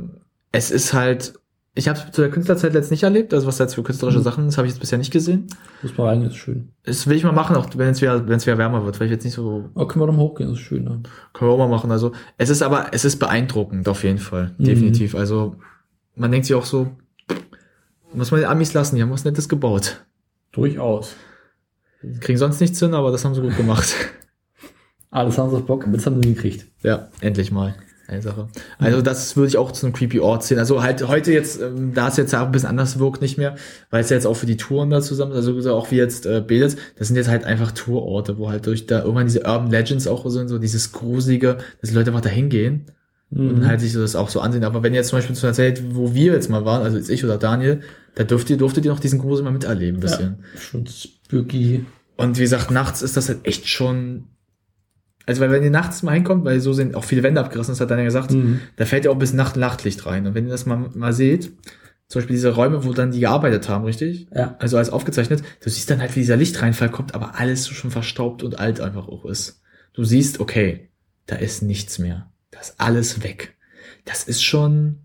es 0.52 0.70
ist 0.70 0.92
halt. 0.94 1.34
Ich 1.78 1.86
habe 1.86 1.96
es 1.98 2.10
zu 2.10 2.22
der 2.22 2.30
Künstlerzeit 2.30 2.74
jetzt 2.74 2.90
nicht 2.90 3.04
erlebt, 3.04 3.32
also 3.32 3.46
was 3.46 3.58
jetzt 3.58 3.74
für 3.76 3.84
künstlerische 3.84 4.18
Mhm. 4.18 4.22
Sachen 4.24 4.48
ist, 4.48 4.58
habe 4.58 4.66
ich 4.66 4.72
jetzt 4.74 4.80
bisher 4.80 4.98
nicht 4.98 5.12
gesehen. 5.12 5.46
Muss 5.80 5.96
mal 5.96 6.08
rein, 6.08 6.24
das 6.24 6.32
ist 6.32 6.38
schön. 6.38 6.70
Das 6.82 7.06
will 7.06 7.16
ich 7.16 7.22
mal 7.22 7.30
machen, 7.30 7.54
auch 7.54 7.68
wenn 7.76 7.90
es 7.90 8.02
wieder, 8.02 8.26
wenn 8.26 8.34
es 8.36 8.46
wieder 8.46 8.58
wärmer 8.58 8.84
wird, 8.84 8.98
weil 8.98 9.06
ich 9.06 9.12
jetzt 9.12 9.22
nicht 9.24 9.34
so 9.34 9.70
Aber 9.76 9.86
können 9.86 10.02
wir 10.02 10.08
doch 10.08 10.12
mal 10.12 10.22
hochgehen, 10.24 10.50
das 10.50 10.58
ist 10.58 10.64
schön. 10.64 10.82
Ne? 10.82 11.02
Können 11.32 11.50
wir 11.50 11.54
auch 11.54 11.58
mal 11.58 11.68
machen. 11.68 11.92
Also 11.92 12.10
es 12.36 12.48
ist 12.48 12.62
aber, 12.62 12.88
es 12.90 13.04
ist 13.04 13.18
beeindruckend 13.20 13.86
auf 13.88 14.02
jeden 14.02 14.18
Fall. 14.18 14.56
Mhm. 14.58 14.64
Definitiv. 14.64 15.14
Also 15.14 15.54
man 16.16 16.32
denkt 16.32 16.46
sich 16.46 16.56
auch 16.56 16.64
so, 16.64 16.88
muss 18.12 18.32
man 18.32 18.40
den 18.40 18.50
Amis 18.50 18.74
lassen, 18.74 18.96
die 18.96 19.02
haben 19.02 19.12
was 19.12 19.24
Nettes 19.24 19.48
gebaut. 19.48 20.04
Durchaus. 20.50 21.14
Kriegen 22.20 22.38
sonst 22.38 22.60
nichts 22.60 22.80
hin, 22.80 22.92
aber 22.94 23.12
das 23.12 23.24
haben 23.24 23.36
sie 23.36 23.40
gut 23.40 23.56
gemacht. 23.56 23.94
Alles 25.10 25.38
haben 25.38 25.50
sie 25.50 25.56
auf 25.56 25.66
Bock, 25.66 25.86
das 25.92 26.06
haben 26.06 26.20
sie 26.20 26.34
gekriegt. 26.34 26.66
ja, 26.82 27.08
endlich 27.20 27.52
mal. 27.52 27.76
Eine 28.08 28.22
Sache. 28.22 28.48
Also 28.78 29.02
das 29.02 29.36
würde 29.36 29.48
ich 29.48 29.58
auch 29.58 29.70
zu 29.70 29.86
einem 29.86 29.92
creepy 29.92 30.18
Ort 30.20 30.42
sehen. 30.42 30.58
Also 30.58 30.82
halt 30.82 31.06
heute 31.06 31.30
jetzt, 31.32 31.60
ähm, 31.60 31.92
da 31.94 32.08
es 32.08 32.16
jetzt 32.16 32.34
auch 32.34 32.46
ein 32.46 32.52
bisschen 32.52 32.70
anders 32.70 32.98
wirkt, 32.98 33.20
nicht 33.22 33.36
mehr, 33.36 33.54
weil 33.90 34.00
es 34.00 34.08
ja 34.08 34.16
jetzt 34.16 34.26
auch 34.26 34.34
für 34.34 34.46
die 34.46 34.56
Touren 34.56 34.88
da 34.88 35.02
zusammen, 35.02 35.32
also 35.32 35.60
so 35.60 35.74
auch 35.74 35.90
wie 35.90 35.96
jetzt 35.96 36.24
äh, 36.24 36.40
Belis, 36.44 36.76
das 36.98 37.08
sind 37.08 37.16
jetzt 37.16 37.28
halt 37.28 37.44
einfach 37.44 37.70
Tourorte, 37.70 38.38
wo 38.38 38.48
halt 38.48 38.66
durch 38.66 38.86
da 38.86 39.00
irgendwann 39.00 39.26
diese 39.26 39.40
Urban 39.40 39.70
Legends 39.70 40.06
auch 40.06 40.24
so 40.24 40.30
sind, 40.30 40.48
so 40.48 40.58
dieses 40.58 40.92
gruselige, 40.92 41.58
dass 41.80 41.90
die 41.90 41.96
Leute 41.96 42.10
einfach 42.10 42.22
da 42.22 42.30
hingehen 42.30 42.86
Mhm. 43.30 43.48
und 43.50 43.66
halt 43.66 43.80
sich 43.82 43.92
das 43.92 44.16
auch 44.16 44.30
so 44.30 44.40
ansehen. 44.40 44.64
Aber 44.64 44.82
wenn 44.82 44.94
ihr 44.94 45.00
jetzt 45.00 45.08
zum 45.08 45.18
Beispiel 45.18 45.36
zu 45.36 45.46
einer 45.46 45.52
Zeit, 45.52 45.82
wo 45.94 46.14
wir 46.14 46.32
jetzt 46.32 46.48
mal 46.48 46.64
waren, 46.64 46.80
also 46.82 46.96
jetzt 46.96 47.10
ich 47.10 47.22
oder 47.26 47.36
Daniel, 47.36 47.82
da 48.14 48.24
dürft 48.24 48.48
ihr, 48.48 48.56
durftet 48.56 48.86
ihr 48.86 48.90
noch 48.90 49.00
diesen 49.00 49.18
Grusel 49.18 49.44
mal 49.44 49.50
miterleben, 49.50 49.98
ein 49.98 50.00
bisschen. 50.00 50.36
Ja, 50.54 50.60
schon 50.60 50.86
spooky. 50.86 51.84
Und 52.16 52.38
wie 52.38 52.42
gesagt, 52.42 52.70
nachts 52.70 53.02
ist 53.02 53.18
das 53.18 53.28
halt 53.28 53.40
echt 53.42 53.68
schon, 53.68 54.28
also 55.28 55.40
weil 55.42 55.50
wenn 55.52 55.62
ihr 55.62 55.70
nachts 55.70 56.02
mal 56.02 56.12
hinkommt, 56.14 56.44
weil 56.44 56.58
so 56.60 56.72
sind 56.72 56.96
auch 56.96 57.04
viele 57.04 57.22
Wände 57.22 57.40
abgerissen, 57.40 57.72
das 57.72 57.80
hat 57.80 57.90
Daniel 57.90 58.06
gesagt, 58.06 58.32
Mhm. 58.32 58.60
da 58.76 58.84
fällt 58.86 59.04
ja 59.04 59.10
auch 59.12 59.18
bis 59.18 59.32
Nacht 59.32 59.56
Nachtlicht 59.56 60.04
rein. 60.06 60.26
Und 60.26 60.34
wenn 60.34 60.46
ihr 60.46 60.50
das 60.50 60.66
mal, 60.66 60.90
mal 60.94 61.12
seht, 61.12 61.52
zum 62.08 62.20
Beispiel 62.20 62.34
diese 62.36 62.54
Räume, 62.54 62.84
wo 62.84 62.92
dann 62.94 63.10
die 63.12 63.20
gearbeitet 63.20 63.68
haben, 63.68 63.84
richtig? 63.84 64.26
Ja. 64.34 64.56
Also 64.58 64.76
alles 64.78 64.90
aufgezeichnet, 64.90 65.42
du 65.62 65.68
siehst 65.70 65.90
dann 65.90 66.00
halt, 66.00 66.16
wie 66.16 66.20
dieser 66.20 66.36
Lichtreinfall 66.36 66.88
kommt, 66.90 67.14
aber 67.14 67.38
alles 67.38 67.64
so 67.64 67.74
schon 67.74 67.90
verstaubt 67.90 68.42
und 68.42 68.58
alt 68.58 68.80
einfach 68.80 69.06
auch 69.08 69.24
ist. 69.26 69.60
Du 69.92 70.04
siehst, 70.04 70.40
okay, 70.40 70.88
da 71.26 71.36
ist 71.36 71.62
nichts 71.62 71.98
mehr. 71.98 72.30
Da 72.50 72.60
ist 72.60 72.74
alles 72.78 73.22
weg. 73.22 73.54
Das 74.06 74.24
ist 74.24 74.42
schon 74.42 74.96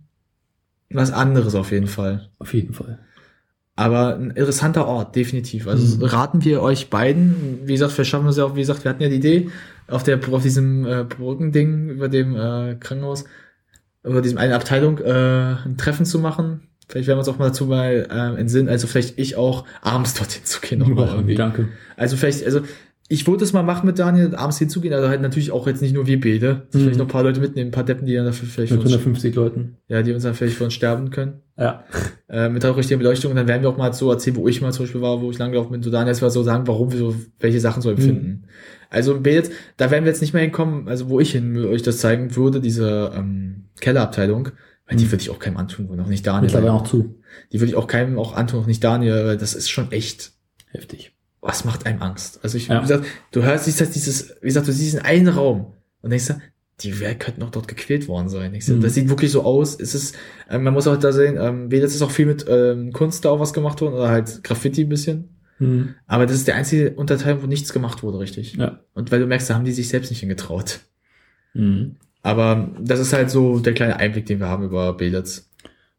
was 0.89 1.11
anderes 1.11 1.55
auf 1.55 1.71
jeden 1.71 1.87
Fall. 1.87 2.29
Auf 2.39 2.53
jeden 2.53 2.73
Fall. 2.73 2.99
Aber 3.75 4.15
ein 4.15 4.29
interessanter 4.29 4.85
Ort, 4.87 5.15
definitiv. 5.15 5.67
Also 5.67 5.97
Mhm. 5.97 6.03
raten 6.03 6.45
wir 6.45 6.61
euch 6.61 6.89
beiden. 6.91 7.61
Wie 7.65 7.73
gesagt, 7.73 7.97
wir 7.97 8.05
schaffen 8.05 8.27
es 8.27 8.37
ja 8.37 8.45
auch, 8.45 8.55
wie 8.55 8.59
gesagt, 8.59 8.83
wir 8.85 8.89
hatten 8.91 9.01
ja 9.01 9.09
die 9.09 9.15
Idee 9.15 9.49
auf 9.93 10.03
der 10.03 10.19
auf 10.31 10.43
diesem 10.43 10.85
äh, 10.85 11.03
Brückending 11.03 11.89
über 11.89 12.09
dem 12.09 12.35
äh, 12.35 12.75
Krankenhaus, 12.75 13.25
über 14.03 14.21
diesem 14.21 14.37
eine 14.37 14.55
Abteilung 14.55 14.99
äh, 14.99 15.55
ein 15.65 15.77
Treffen 15.77 16.05
zu 16.05 16.19
machen. 16.19 16.67
Vielleicht 16.89 17.07
werden 17.07 17.17
wir 17.17 17.21
uns 17.21 17.29
auch 17.29 17.39
mal 17.39 17.47
dazu 17.47 17.65
mal 17.65 18.07
äh, 18.09 18.39
entsinnen, 18.39 18.69
also 18.69 18.87
vielleicht 18.87 19.17
ich 19.17 19.35
auch 19.35 19.65
abends 19.81 20.13
dorthin 20.15 20.43
zu 20.43 20.59
gehen. 20.61 20.79
noch 20.79 20.89
mal 20.89 21.07
irgendwie. 21.07 21.35
Danke. 21.35 21.69
Also 21.95 22.17
vielleicht, 22.17 22.43
also 22.45 22.61
ich 23.09 23.27
würde 23.27 23.43
es 23.43 23.51
mal 23.53 23.63
machen 23.63 23.85
mit 23.85 23.99
Daniel, 23.99 24.33
abends 24.35 24.57
hinzugehen, 24.59 24.93
also 24.93 25.07
halt 25.09 25.21
natürlich 25.21 25.51
auch 25.51 25.67
jetzt 25.67 25.81
nicht 25.81 25.93
nur 25.93 26.07
wir 26.07 26.19
beide, 26.19 26.67
Mhm. 26.73 26.79
vielleicht 26.79 26.97
noch 26.97 27.05
ein 27.05 27.11
paar 27.11 27.23
Leute 27.23 27.41
mitnehmen, 27.41 27.67
ein 27.69 27.71
paar 27.71 27.83
Deppen, 27.83 28.05
die 28.07 28.13
dann 28.15 28.25
dafür 28.25 28.47
vielleicht 28.47 28.71
Mit 28.71 28.81
uns, 28.81 28.91
150 28.91 29.35
Leuten. 29.35 29.77
ja, 29.87 30.01
die 30.01 30.13
uns 30.13 30.23
dann 30.23 30.33
vielleicht 30.33 30.55
für 30.57 30.63
uns 30.63 30.73
sterben 30.73 31.09
können. 31.11 31.41
Ja. 31.57 31.83
Äh, 32.29 32.49
mit 32.49 32.63
der 32.63 32.75
richtigen 32.75 32.99
Beleuchtung. 32.99 33.31
Und 33.31 33.37
dann 33.37 33.47
werden 33.47 33.61
wir 33.61 33.69
auch 33.69 33.77
mal 33.77 33.93
so 33.93 34.09
erzählen, 34.09 34.37
wo 34.37 34.47
ich 34.47 34.61
mal 34.61 34.71
zum 34.71 34.85
Beispiel 34.85 35.01
war, 35.01 35.21
wo 35.21 35.29
ich 35.29 35.37
langgelaufen 35.37 35.71
bin, 35.71 35.83
so 35.83 35.91
Daniel, 35.91 36.11
dass 36.11 36.21
wir 36.21 36.29
so 36.31 36.41
sagen, 36.43 36.65
warum 36.67 36.91
wir 36.91 36.97
so 36.97 37.15
welche 37.39 37.59
Sachen 37.59 37.81
so 37.81 37.91
empfinden. 37.91 38.45
Also 38.89 39.13
im 39.13 39.21
Bild, 39.21 39.51
da 39.77 39.91
werden 39.91 40.05
wir 40.05 40.11
jetzt 40.11 40.21
nicht 40.21 40.33
mehr 40.33 40.41
hinkommen, 40.43 40.87
also 40.87 41.09
wo 41.09 41.19
ich 41.19 41.31
hin 41.33 41.57
euch 41.65 41.81
das 41.83 41.97
zeigen 41.99 42.35
würde, 42.35 42.61
diese 42.61 43.11
ähm, 43.15 43.65
Kellerabteilung, 43.81 44.49
weil 44.87 44.97
die 44.97 45.05
Mhm. 45.05 45.11
würde 45.11 45.21
ich 45.21 45.29
auch 45.29 45.39
keinem 45.39 45.57
antun, 45.57 45.87
und 45.87 45.99
auch 45.99 46.07
nicht 46.07 46.25
Daniel. 46.25 46.43
Mittlerweile 46.43 46.73
auch 46.73 46.83
zu. 46.87 47.15
Die 47.51 47.59
würde 47.59 47.69
ich 47.71 47.75
auch 47.75 47.87
keinem 47.87 48.17
auch 48.17 48.33
antun, 48.35 48.61
auch 48.61 48.67
nicht 48.67 48.83
Daniel, 48.83 49.25
weil 49.25 49.37
das 49.37 49.53
ist 49.55 49.69
schon 49.69 49.91
echt 49.91 50.31
Heftig. 50.71 51.12
Was 51.43 51.65
macht 51.65 51.85
einem 51.85 52.01
Angst? 52.01 52.39
Also 52.41 52.57
ich, 52.57 52.67
Ja. 52.69 52.77
wie 52.77 52.81
gesagt, 52.87 53.05
du 53.31 53.43
hörst, 53.43 53.65
siehst 53.65 53.79
halt 53.81 53.93
dieses, 53.93 54.35
wie 54.41 54.47
gesagt, 54.47 54.67
du 54.67 54.71
siehst 54.71 54.95
in 54.95 55.01
einen 55.01 55.27
Raum 55.27 55.73
und 56.01 56.09
denkst 56.09 56.27
du, 56.27 56.33
die 56.81 56.99
wer 56.99 57.13
könnten 57.15 57.41
noch 57.41 57.51
dort 57.51 57.67
gequält 57.67 58.07
worden 58.07 58.29
sein. 58.29 58.51
Du, 58.53 58.73
Mhm. 58.73 58.81
Das 58.81 58.95
sieht 58.95 59.07
wirklich 59.09 59.31
so 59.31 59.43
aus. 59.43 59.79
Es 59.79 59.93
ist, 59.93 60.15
äh, 60.49 60.57
man 60.57 60.73
muss 60.73 60.87
auch 60.87 60.97
da 60.97 61.11
sehen, 61.11 61.37
ähm, 61.39 61.69
das 61.69 61.93
ist 61.93 62.01
auch 62.01 62.09
viel 62.11 62.25
mit 62.25 62.45
ähm, 62.49 62.91
Kunst 62.93 63.23
da 63.25 63.29
auch 63.29 63.39
was 63.39 63.53
gemacht 63.53 63.79
worden 63.81 63.93
oder 63.93 64.09
halt 64.09 64.43
Graffiti 64.43 64.81
ein 64.83 64.89
bisschen. 64.89 65.29
Mhm. 65.59 65.95
Aber 66.07 66.25
das 66.25 66.35
ist 66.37 66.47
der 66.47 66.55
einzige 66.55 66.91
Unterteil, 66.95 67.43
wo 67.43 67.45
nichts 67.47 67.71
gemacht 67.73 68.01
wurde, 68.03 68.19
richtig. 68.19 68.55
Ja. 68.55 68.79
Und 68.95 69.11
weil 69.11 69.19
du 69.19 69.27
merkst, 69.27 69.49
da 69.49 69.53
haben 69.55 69.65
die 69.65 69.71
sich 69.71 69.87
selbst 69.89 70.09
nicht 70.09 70.21
hingetraut. 70.21 70.79
Mhm. 71.53 71.97
Aber 72.23 72.71
das 72.79 72.99
ist 72.99 73.13
halt 73.13 73.29
so 73.29 73.59
der 73.59 73.73
kleine 73.73 73.97
Einblick, 73.97 74.25
den 74.25 74.39
wir 74.39 74.47
haben 74.47 74.63
über 74.63 74.93
Bildets. 74.93 75.49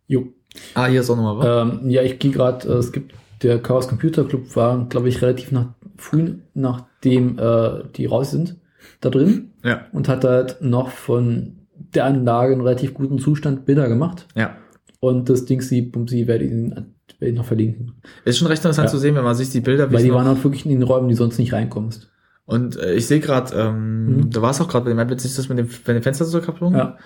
Jo. 0.07 0.33
Ah, 0.75 0.87
hier 0.87 1.01
ist 1.03 1.11
auch 1.11 1.17
nochmal 1.17 1.39
was. 1.39 1.81
Ähm, 1.83 1.91
ja, 1.91 2.03
ich 2.03 2.19
gehe 2.19 2.31
gerade, 2.31 2.67
äh, 2.69 2.73
es 2.79 2.93
gibt 2.93 3.13
der 3.45 3.61
Chaos 3.61 3.87
Computer 3.89 4.25
Club 4.25 4.57
war, 4.57 4.89
glaube 4.89 5.09
ich, 5.09 5.23
relativ 5.23 5.53
nach, 5.53 5.69
früh, 5.97 6.39
nachdem 6.55 7.39
äh, 7.39 7.85
die 7.95 8.07
raus 8.07 8.31
sind, 8.33 8.57
da 9.01 9.11
drin 9.11 9.51
Ja, 9.63 9.83
und 9.93 10.09
hat 10.09 10.25
halt 10.25 10.57
noch 10.61 10.89
von 10.89 11.57
der 11.95 12.07
Anlage 12.07 12.53
in 12.55 12.61
relativ 12.61 12.95
guten 12.95 13.19
Zustand 13.19 13.65
Bilder 13.67 13.89
gemacht. 13.89 14.27
ja. 14.35 14.57
Und 15.01 15.29
das 15.29 15.45
Ding, 15.45 15.61
sie, 15.61 15.83
Bumsi, 15.83 16.27
werde 16.27 16.45
ich, 16.45 16.51
Ihnen- 16.51 16.71
werde 17.19 17.33
ich 17.33 17.37
noch 17.37 17.45
verlinken. 17.45 17.93
Ist 18.25 18.39
schon 18.39 18.49
recht 18.49 18.61
interessant 18.65 18.87
Ja. 18.87 18.91
zu 18.91 18.97
sehen, 18.99 19.15
wenn 19.15 19.23
man 19.25 19.35
sich 19.35 19.51
die 19.51 19.61
Bilder 19.61 19.93
Weil 19.93 20.03
die 20.03 20.11
waren 20.15 20.27
halt 20.27 20.43
wirklich 20.43 20.65
in 20.65 20.71
den 20.73 20.83
Räumen, 20.83 21.11
die 21.11 21.15
sonst 21.15 21.39
nicht 21.39 21.53
reinkommst. 21.53 22.11
Und 22.47 22.77
äh, 22.77 22.93
ich 22.95 23.07
sehe 23.07 23.21
gerade, 23.21 23.57
ähm, 23.57 24.07
Mhm. 24.07 24.31
da 24.31 24.43
war 24.43 24.51
es 24.51 24.61
auch 24.61 24.69
gerade 24.69 24.85
bei 24.85 24.91
dem 24.91 24.99
App, 24.99 25.11
ist 25.11 25.39
das 25.39 25.49
mit 25.49 25.57
dem, 25.57 25.69
wenn 25.87 25.95
dem 25.97 26.03
Fenster 26.03 26.27
so 26.27 26.41
kaputt 26.43 26.75
Ja. 26.75 26.99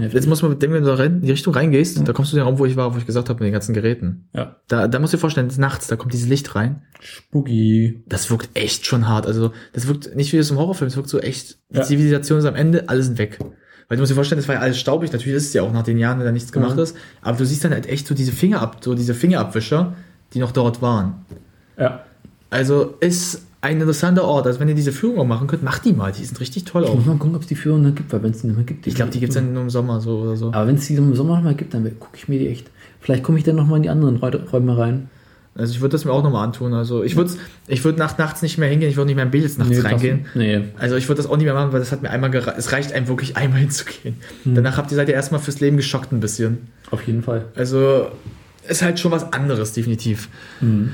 Jetzt 0.00 0.26
muss 0.26 0.42
man 0.42 0.50
mit 0.50 0.60
dem, 0.62 0.72
wenn 0.72 0.82
du 0.82 0.96
da 0.96 1.04
in 1.04 1.20
die 1.20 1.30
Richtung 1.30 1.54
reingehst, 1.54 2.06
da 2.08 2.12
kommst 2.12 2.32
du 2.32 2.36
in 2.36 2.40
den 2.40 2.46
Raum, 2.48 2.58
wo 2.58 2.66
ich 2.66 2.74
war, 2.76 2.92
wo 2.92 2.98
ich 2.98 3.06
gesagt 3.06 3.28
habe, 3.28 3.38
mit 3.38 3.46
den 3.46 3.52
ganzen 3.52 3.72
Geräten. 3.72 4.28
Ja. 4.32 4.56
Da, 4.66 4.88
da 4.88 4.98
musst 4.98 5.12
du 5.12 5.16
dir 5.16 5.20
vorstellen, 5.20 5.46
es 5.46 5.52
ist 5.54 5.58
nachts, 5.60 5.86
da 5.86 5.94
kommt 5.94 6.12
dieses 6.12 6.28
Licht 6.28 6.56
rein. 6.56 6.82
Spooky. 6.98 8.02
Das 8.08 8.30
wirkt 8.30 8.50
echt 8.54 8.84
schon 8.86 9.06
hart. 9.06 9.26
Also, 9.26 9.52
das 9.72 9.86
wirkt 9.86 10.16
nicht 10.16 10.32
wie 10.32 10.38
das 10.38 10.50
im 10.50 10.58
Horrorfilm, 10.58 10.88
es 10.88 10.96
wirkt 10.96 11.08
so 11.08 11.20
echt, 11.20 11.58
die 11.70 11.76
Ja. 11.76 11.82
Zivilisation 11.84 12.38
ist 12.40 12.44
am 12.44 12.56
Ende, 12.56 12.88
alles 12.88 13.06
sind 13.06 13.18
weg. 13.18 13.38
Weil 13.88 13.96
du 13.96 14.02
musst 14.02 14.10
dir 14.10 14.14
vorstellen, 14.16 14.40
das 14.40 14.48
war 14.48 14.56
ja 14.56 14.60
alles 14.60 14.78
staubig, 14.80 15.12
natürlich 15.12 15.36
ist 15.36 15.46
es 15.48 15.52
ja 15.52 15.62
auch 15.62 15.72
nach 15.72 15.82
den 15.84 15.98
Jahren, 15.98 16.18
wenn 16.18 16.26
da 16.26 16.32
nichts 16.32 16.50
gemacht 16.52 16.74
Mhm. 16.76 16.82
ist, 16.82 16.96
aber 17.22 17.38
du 17.38 17.44
siehst 17.46 17.62
dann 17.64 17.72
halt 17.72 17.88
echt 17.88 18.06
so 18.08 18.14
diese 18.14 18.32
Finger 18.32 18.60
ab, 18.60 18.78
so 18.80 18.94
diese 18.94 19.14
Fingerabwischer, 19.14 19.94
die 20.34 20.38
noch 20.40 20.50
dort 20.52 20.82
waren. 20.82 21.24
Ja. 21.78 22.04
Also, 22.50 22.94
ist 23.00 23.46
ein 23.62 23.78
interessanter 23.80 24.24
Ort. 24.24 24.46
Also, 24.46 24.58
wenn 24.60 24.68
ihr 24.68 24.74
diese 24.74 24.92
Führung 24.92 25.18
auch 25.18 25.26
machen 25.26 25.46
könnt, 25.46 25.62
macht 25.62 25.84
die 25.84 25.92
mal, 25.92 26.12
die 26.12 26.24
sind 26.24 26.38
richtig 26.40 26.64
toll 26.64 26.82
Ich 26.84 26.88
auch. 26.88 26.94
muss 26.94 27.06
mal 27.06 27.16
gucken, 27.18 27.34
ob 27.36 27.42
es 27.42 27.48
die 27.48 27.54
Führung 27.56 27.82
dann 27.82 27.94
gibt, 27.94 28.12
weil 28.12 28.22
wenn 28.22 28.30
es 28.30 28.40
die 28.40 28.46
nicht 28.46 28.56
mehr 28.56 28.64
gibt. 28.64 28.86
Ich 28.86 28.94
glaube, 28.94 29.10
die 29.10 29.20
gibt's 29.20 29.34
dann 29.34 29.52
nur 29.52 29.62
im 29.62 29.70
Sommer 29.70 30.00
so 30.00 30.20
oder 30.20 30.36
so. 30.36 30.48
Aber 30.52 30.66
wenn 30.66 30.76
es 30.76 30.86
die 30.86 30.94
im 30.94 31.14
Sommer 31.14 31.36
noch 31.36 31.42
mal 31.44 31.54
gibt, 31.54 31.74
dann 31.74 31.84
gucke 31.98 32.16
ich 32.16 32.28
mir 32.28 32.38
die 32.38 32.48
echt. 32.48 32.70
Vielleicht 33.00 33.22
komme 33.22 33.38
ich 33.38 33.44
dann 33.44 33.56
noch 33.56 33.66
mal 33.66 33.76
in 33.76 33.82
die 33.82 33.90
anderen 33.90 34.16
Räu- 34.18 34.38
Räume 34.52 34.76
rein. 34.78 35.08
Also 35.56 35.72
ich 35.74 35.80
würde 35.80 35.92
das 35.92 36.04
mir 36.04 36.12
auch 36.12 36.22
nochmal 36.22 36.44
antun. 36.44 36.72
Also 36.74 37.02
ich 37.02 37.16
würde 37.16 37.32
ich 37.66 37.84
würde 37.84 37.98
nach 37.98 38.16
nachts 38.18 38.40
nicht 38.40 38.56
mehr 38.56 38.68
hingehen, 38.68 38.88
ich 38.88 38.96
würde 38.96 39.06
nicht 39.06 39.16
mehr 39.16 39.24
in 39.24 39.30
Bildes 39.32 39.58
nachts 39.58 39.72
Nee, 39.72 39.80
reingehen. 39.80 40.20
das- 40.24 40.34
Nee. 40.36 40.60
Also 40.78 40.94
ich 40.96 41.08
würde 41.08 41.20
das 41.20 41.30
auch 41.30 41.36
nicht 41.36 41.44
mehr 41.44 41.54
machen, 41.54 41.72
weil 41.72 41.80
das 41.80 41.90
hat 41.92 42.02
mir 42.02 42.10
einmal 42.10 42.30
gereicht. 42.30 42.56
Es 42.56 42.72
reicht 42.72 42.92
einem 42.92 43.08
wirklich 43.08 43.36
einmal 43.36 43.58
hinzugehen. 43.60 44.14
Danach 44.44 44.76
habt 44.78 44.90
ihr 44.92 44.96
seid 44.96 45.08
ihr 45.08 45.14
erstmal 45.14 45.40
fürs 45.40 45.60
Leben 45.60 45.76
geschockt 45.76 46.12
ein 46.12 46.20
bisschen. 46.20 46.68
Auf 46.92 47.06
jeden 47.06 47.22
Fall. 47.22 47.46
Also 47.56 48.06
ist 48.68 48.80
halt 48.82 49.00
schon 49.00 49.10
was 49.10 49.32
anderes, 49.32 49.72
definitiv. 49.72 50.28
Mhm. 50.60 50.90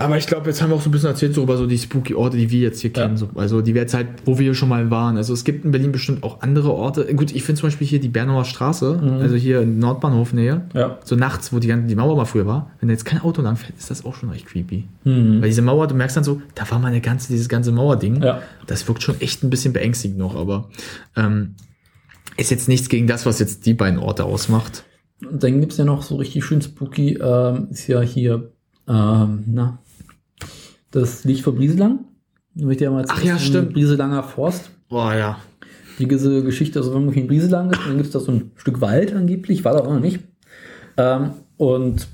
Aber 0.00 0.16
ich 0.16 0.28
glaube, 0.28 0.46
jetzt 0.48 0.62
haben 0.62 0.70
wir 0.70 0.76
auch 0.76 0.80
so 0.80 0.88
ein 0.88 0.92
bisschen 0.92 1.08
erzählt 1.08 1.34
so 1.34 1.42
über 1.42 1.56
so 1.56 1.66
die 1.66 1.76
spooky 1.76 2.14
Orte, 2.14 2.36
die 2.36 2.50
wir 2.52 2.60
jetzt 2.60 2.80
hier 2.80 2.92
Ja. 2.94 3.02
kennen. 3.02 3.16
So, 3.16 3.30
also 3.34 3.62
die 3.62 3.74
wir 3.74 3.82
jetzt 3.82 3.94
halt, 3.94 4.06
wo 4.24 4.38
wir 4.38 4.54
schon 4.54 4.68
mal 4.68 4.90
waren. 4.92 5.16
Also 5.16 5.32
es 5.34 5.42
gibt 5.42 5.64
in 5.64 5.72
Berlin 5.72 5.90
bestimmt 5.90 6.22
auch 6.22 6.40
andere 6.40 6.72
Orte. 6.72 7.12
Gut, 7.16 7.34
ich 7.34 7.42
finde 7.42 7.60
zum 7.60 7.66
Beispiel 7.66 7.86
hier 7.86 7.98
die 8.00 8.08
Bernauer 8.08 8.44
Straße, 8.44 9.00
Mhm. 9.02 9.08
also 9.20 9.34
hier 9.34 9.60
in 9.60 9.80
Nordbahnhof 9.80 10.32
Nähe. 10.32 10.62
Ja. 10.72 10.98
So 11.04 11.16
nachts, 11.16 11.52
wo 11.52 11.58
die, 11.58 11.66
ganze- 11.66 11.88
die 11.88 11.96
Mauer 11.96 12.16
mal 12.16 12.26
früher 12.26 12.46
war, 12.46 12.70
wenn 12.78 12.88
da 12.88 12.92
jetzt 12.92 13.04
kein 13.06 13.20
Auto 13.22 13.42
lang 13.42 13.56
fährt, 13.56 13.76
ist 13.76 13.90
das 13.90 14.04
auch 14.04 14.14
schon 14.14 14.30
recht 14.30 14.46
creepy. 14.46 14.84
Mhm. 15.02 15.42
Weil 15.42 15.48
diese 15.48 15.62
Mauer, 15.62 15.88
du 15.88 15.96
merkst 15.96 16.16
dann 16.16 16.22
so, 16.24 16.40
da 16.54 16.70
war 16.70 16.78
mal 16.78 16.88
eine 16.88 17.00
ganze, 17.00 17.28
dieses 17.32 17.48
ganze 17.48 17.72
Mauerding. 17.72 18.22
Ja. 18.22 18.40
Das 18.68 18.86
wirkt 18.86 19.02
schon 19.02 19.20
echt 19.20 19.42
ein 19.42 19.50
bisschen 19.50 19.72
beängstigend 19.72 20.16
noch, 20.18 20.36
aber 20.36 20.68
ähm, 21.16 21.56
ist 22.36 22.52
jetzt 22.52 22.68
nichts 22.68 22.88
gegen 22.88 23.08
das, 23.08 23.26
was 23.26 23.40
jetzt 23.40 23.66
die 23.66 23.74
beiden 23.74 23.98
Orte 23.98 24.24
ausmacht. 24.24 24.84
Und 25.28 25.42
dann 25.42 25.58
gibt's 25.60 25.76
ja 25.76 25.84
noch 25.84 26.02
so 26.04 26.14
richtig 26.14 26.44
schön 26.44 26.62
spooky, 26.62 27.14
ähm, 27.20 27.66
ist 27.72 27.88
ja 27.88 28.00
hier, 28.00 28.52
ähm, 28.86 29.42
na, 29.46 29.78
das 30.90 31.24
Licht 31.24 31.42
vor 31.42 31.54
Brieselang. 31.54 32.04
Ich 32.54 32.76
dir 32.76 32.90
mal 32.90 33.04
Ach 33.08 33.22
ja, 33.22 33.38
stimmt. 33.38 33.72
Brieselanger 33.72 34.22
Forst. 34.22 34.70
Boah, 34.88 35.14
ja. 35.14 35.38
Diese 35.98 36.42
Geschichte, 36.42 36.78
also 36.78 36.94
wenn 36.94 37.06
man 37.06 37.14
in 37.14 37.26
Brieselang 37.26 37.70
ist, 37.70 37.80
dann 37.86 37.96
gibt's 37.96 38.12
da 38.12 38.20
so 38.20 38.32
ein 38.32 38.52
Stück 38.56 38.80
Wald 38.80 39.14
angeblich, 39.14 39.64
war 39.64 39.74
da 39.74 39.80
auch 39.80 39.92
noch 39.92 40.00
nicht. 40.00 40.20
Ähm, 40.96 41.30
und 41.56 42.08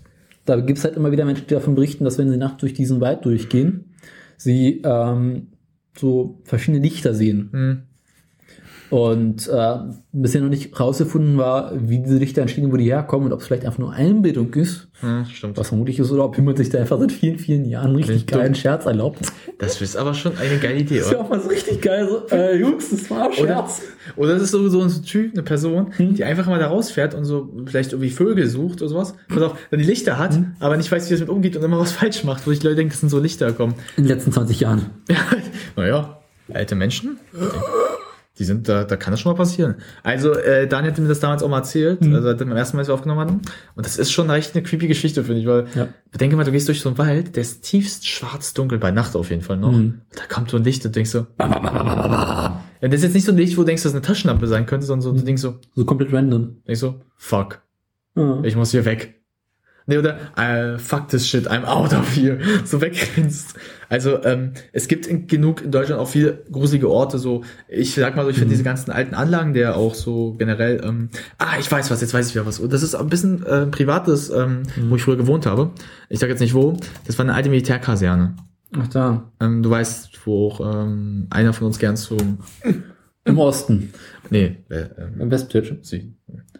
da 0.44 0.60
gibt's 0.60 0.84
halt 0.84 0.96
immer 0.96 1.12
wieder 1.12 1.24
Menschen, 1.24 1.46
die 1.46 1.54
davon 1.54 1.74
berichten, 1.74 2.04
dass 2.04 2.18
wenn 2.18 2.30
sie 2.30 2.36
nachts 2.36 2.58
durch 2.58 2.74
diesen 2.74 3.00
Wald 3.00 3.24
durchgehen, 3.24 3.94
sie 4.36 4.82
ähm, 4.84 5.48
so 5.96 6.40
verschiedene 6.44 6.82
Lichter 6.82 7.14
sehen. 7.14 7.48
Hm. 7.52 7.82
Und 8.90 9.48
äh, 9.48 9.76
bisher 10.12 10.40
noch 10.42 10.50
nicht 10.50 10.78
rausgefunden 10.78 11.36
war, 11.38 11.72
wie 11.74 11.98
diese 11.98 12.18
Lichter 12.18 12.42
entstehen, 12.42 12.70
wo 12.70 12.76
die 12.76 12.84
herkommen 12.84 13.26
und 13.26 13.32
ob 13.32 13.40
es 13.40 13.46
vielleicht 13.46 13.64
einfach 13.64 13.78
nur 13.78 13.92
Einbildung 13.92 14.52
ist, 14.54 14.88
Hm, 15.00 15.24
stimmt. 15.26 15.56
was 15.56 15.68
vermutlich 15.68 15.98
ist, 15.98 16.12
oder 16.12 16.24
ob 16.24 16.36
jemand 16.36 16.58
sich 16.58 16.68
da 16.70 16.78
einfach 16.78 16.98
seit 17.00 17.10
vielen, 17.10 17.38
vielen 17.38 17.64
Jahren 17.64 17.88
einen 17.88 17.96
richtig 17.96 18.26
Dumm. 18.26 18.38
geilen 18.40 18.54
Scherz 18.54 18.86
erlaubt. 18.86 19.18
Das 19.58 19.80
ist 19.80 19.96
aber 19.96 20.14
schon 20.14 20.36
eine 20.38 20.58
geile 20.58 20.78
Idee, 20.80 20.98
Das 20.98 21.06
ist 21.06 21.12
ja 21.12 21.18
oder? 21.18 21.26
auch 21.26 21.30
mal 21.30 21.40
so 21.40 21.48
richtig 21.48 21.80
geil, 21.82 22.08
so, 22.08 22.34
äh, 22.34 22.56
Jungs, 22.56 22.90
das 22.90 23.10
war 23.10 23.22
ein 23.24 23.26
Oder, 23.28 23.34
Scherz. 23.36 23.82
oder 24.16 24.34
das 24.34 24.42
ist 24.44 24.50
so, 24.52 24.68
so 24.68 24.80
ein 24.82 24.90
Typ, 25.02 25.32
eine 25.32 25.42
Person, 25.42 25.88
Hm. 25.96 26.14
die 26.14 26.22
einfach 26.24 26.46
mal 26.46 26.58
da 26.60 26.68
rausfährt 26.68 27.14
und 27.14 27.24
so 27.24 27.50
vielleicht 27.66 27.92
irgendwie 27.92 28.10
Vögel 28.10 28.46
sucht 28.46 28.80
oder 28.82 28.90
sowas. 28.90 29.14
Pass 29.28 29.42
auf, 29.42 29.58
dann 29.70 29.80
die 29.80 29.86
Lichter 29.86 30.18
hat, 30.18 30.34
Hm. 30.34 30.52
aber 30.60 30.76
nicht 30.76 30.92
weiß, 30.92 31.10
wie 31.10 31.14
es 31.14 31.20
mit 31.20 31.28
umgeht 31.30 31.56
und 31.56 31.64
immer 31.64 31.78
was 31.80 31.92
falsch 31.92 32.22
macht, 32.22 32.46
wo 32.46 32.50
ich 32.52 32.62
Leute 32.62 32.76
denken, 32.76 32.90
das 32.92 33.00
sind 33.00 33.08
so 33.08 33.18
Lichter 33.18 33.52
kommen. 33.52 33.74
In 33.96 34.04
den 34.04 34.10
letzten 34.14 34.30
20 34.30 34.60
Jahren. 34.60 34.86
Ja, 35.08 35.16
naja, 35.76 36.18
alte 36.52 36.74
Menschen, 36.76 37.18
die 38.38 38.44
sind, 38.44 38.68
da, 38.68 38.82
da 38.84 38.96
kann 38.96 39.12
das 39.12 39.20
schon 39.20 39.30
mal 39.32 39.36
passieren. 39.38 39.76
Also, 40.02 40.32
äh, 40.32 40.66
Daniel 40.66 40.90
hatte 40.92 41.00
mir 41.02 41.08
das 41.08 41.20
damals 41.20 41.42
auch 41.42 41.48
mal 41.48 41.58
erzählt, 41.58 42.00
Mhm. 42.00 42.14
also 42.16 42.36
beim 42.36 42.50
ersten 42.56 42.76
Mal, 42.76 42.80
als 42.80 42.88
wir 42.88 42.94
aufgenommen 42.94 43.20
hatten. 43.20 43.42
Und 43.76 43.86
das 43.86 43.96
ist 43.96 44.10
schon 44.10 44.28
echt 44.30 44.54
eine 44.54 44.62
creepy 44.64 44.88
Geschichte, 44.88 45.22
finde 45.22 45.40
ich, 45.40 45.46
weil, 45.46 45.66
Ja. 45.74 45.88
bedenke 46.10 46.34
mal, 46.36 46.44
du 46.44 46.50
gehst 46.52 46.66
durch 46.66 46.80
so 46.80 46.88
einen 46.88 46.98
Wald, 46.98 47.36
der 47.36 47.42
ist 47.42 47.62
tiefst 47.62 48.08
schwarz-dunkel, 48.08 48.78
bei 48.78 48.90
Nacht 48.90 49.14
auf 49.14 49.30
jeden 49.30 49.42
Fall 49.42 49.56
noch. 49.56 49.72
Mhm. 49.72 50.00
Da 50.16 50.22
kommt 50.28 50.50
so 50.50 50.56
ein 50.56 50.64
Licht 50.64 50.84
und 50.84 50.96
denkst 50.96 51.10
so, 51.10 51.26
ja, 51.38 52.60
das 52.80 52.94
ist 52.94 53.02
jetzt 53.04 53.14
nicht 53.14 53.24
so 53.26 53.32
ein 53.32 53.38
Licht, 53.38 53.56
wo 53.56 53.62
du 53.62 53.66
denkst, 53.66 53.82
dass 53.82 53.90
es 53.92 53.96
eine 53.96 54.02
Taschenlampe 54.02 54.46
sein 54.46 54.66
könnte, 54.66 54.86
sondern 54.86 55.02
so, 55.02 55.12
du 55.12 55.24
denkst 55.24 55.42
so, 55.42 55.58
So 55.74 55.84
komplett 55.84 56.12
random. 56.12 56.56
denkst 56.66 56.80
so, 56.80 57.00
fuck, 57.16 57.60
Ja. 58.16 58.40
ich 58.42 58.56
muss 58.56 58.70
hier 58.72 58.84
weg. 58.84 59.20
Nee, 59.86 59.98
oder 59.98 60.16
äh, 60.36 60.78
fuck 60.78 61.08
this 61.08 61.28
shit, 61.28 61.46
I'm 61.46 61.64
out 61.64 61.92
of 61.92 62.16
here. 62.16 62.38
So 62.64 62.80
wegrennst. 62.80 63.54
Also, 63.90 64.22
ähm, 64.24 64.52
es 64.72 64.88
gibt 64.88 65.06
in, 65.06 65.26
genug 65.26 65.62
in 65.62 65.70
Deutschland 65.70 66.00
auch 66.00 66.08
viele 66.08 66.42
gruselige 66.50 66.88
Orte. 66.88 67.18
So, 67.18 67.44
ich 67.68 67.94
sag 67.94 68.16
mal 68.16 68.24
so, 68.24 68.30
ich 68.30 68.38
finde 68.38 68.52
diese 68.52 68.64
ganzen 68.64 68.90
alten 68.90 69.14
Anlagen, 69.14 69.52
der 69.52 69.76
auch 69.76 69.94
so 69.94 70.34
generell, 70.38 70.80
ähm, 70.82 71.10
ah, 71.36 71.58
ich 71.60 71.70
weiß 71.70 71.90
was, 71.90 72.00
jetzt 72.00 72.14
weiß 72.14 72.28
ich 72.28 72.34
wieder 72.34 72.46
was. 72.46 72.60
Und 72.60 72.72
das 72.72 72.82
ist 72.82 72.94
ein 72.94 73.08
bisschen 73.08 73.44
äh, 73.44 73.66
privates, 73.66 74.30
ähm, 74.30 74.62
wo 74.88 74.96
ich 74.96 75.02
früher 75.02 75.16
gewohnt 75.16 75.44
habe. 75.44 75.70
Ich 76.08 76.18
sag 76.18 76.30
jetzt 76.30 76.40
nicht 76.40 76.54
wo. 76.54 76.76
Das 77.06 77.18
war 77.18 77.24
eine 77.24 77.34
alte 77.34 77.50
Militärkaserne. 77.50 78.36
Ach 78.76 78.88
da. 78.88 79.30
Ähm, 79.40 79.62
du 79.62 79.68
weißt, 79.68 80.18
wo 80.24 80.48
auch 80.48 80.60
ähm, 80.60 81.26
einer 81.30 81.52
von 81.52 81.66
uns 81.66 81.78
gern 81.78 81.96
so. 81.96 82.16
Im 83.26 83.38
Osten. 83.38 83.92
Nee, 84.30 84.56
äh, 84.68 84.86
Im 85.18 85.30
sie. 85.82 86.14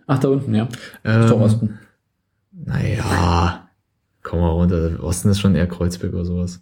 Ach, 0.06 0.18
da 0.18 0.28
unten, 0.28 0.55
ja. 0.55 0.68
Ähm, 1.05 1.32
Osten. 1.32 1.78
Naja, 2.65 3.69
komm 4.23 4.41
mal 4.41 4.49
runter. 4.49 5.03
Osten 5.03 5.28
ist 5.31 5.41
schon 5.41 5.55
eher 5.55 5.66
Kreuzberg 5.66 6.12
oder 6.15 6.24
sowas. 6.24 6.61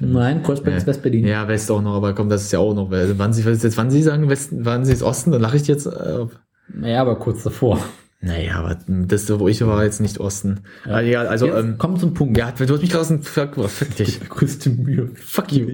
Nein, 0.00 0.42
Kreuzberg 0.42 0.72
Ja. 0.74 0.78
ist 0.78 0.86
West-Berlin. 0.86 1.26
Ja, 1.26 1.48
West 1.48 1.70
auch 1.70 1.82
noch, 1.82 1.94
aber 1.96 2.14
komm, 2.14 2.28
das 2.28 2.42
ist 2.42 2.52
ja 2.52 2.60
auch 2.60 2.74
noch. 2.74 2.90
Wann 2.90 3.32
Sie, 3.32 3.42
jetzt, 3.42 3.76
wann 3.76 3.90
Sie 3.90 4.02
sagen 4.02 4.28
Westen, 4.28 4.64
wann 4.64 4.84
Sie 4.84 4.92
ist 4.92 5.02
Osten, 5.02 5.32
dann 5.32 5.40
lache 5.40 5.56
ich 5.56 5.66
jetzt. 5.66 5.86
Äh, 5.86 6.26
Naja, 6.72 7.00
aber 7.00 7.16
kurz 7.16 7.42
davor. 7.42 7.80
naja, 8.20 8.56
aber 8.60 8.76
das, 8.86 9.28
wo 9.40 9.48
ich 9.48 9.64
war, 9.66 9.82
jetzt 9.82 10.00
nicht 10.00 10.20
Osten. 10.20 10.60
Ja. 10.84 10.92
Aber 10.92 11.02
egal, 11.02 11.26
also, 11.26 11.46
Jetzt 11.46 11.56
ähm, 11.64 11.74
komm 11.78 11.98
zum 11.98 12.14
Punkt. 12.14 12.36
ja, 12.38 12.52
du 12.52 12.62
hast 12.72 12.80
mich 12.80 12.90
gerade 12.90 13.00
aus 13.00 13.08
dem 13.08 13.22
Fuck, 13.22 13.56
oh, 13.56 13.66
fick 13.66 13.96
dich. 13.96 14.20
Größte 14.28 14.70
Mühe. 14.70 15.10
Fuck 15.16 15.52
you. 15.52 15.72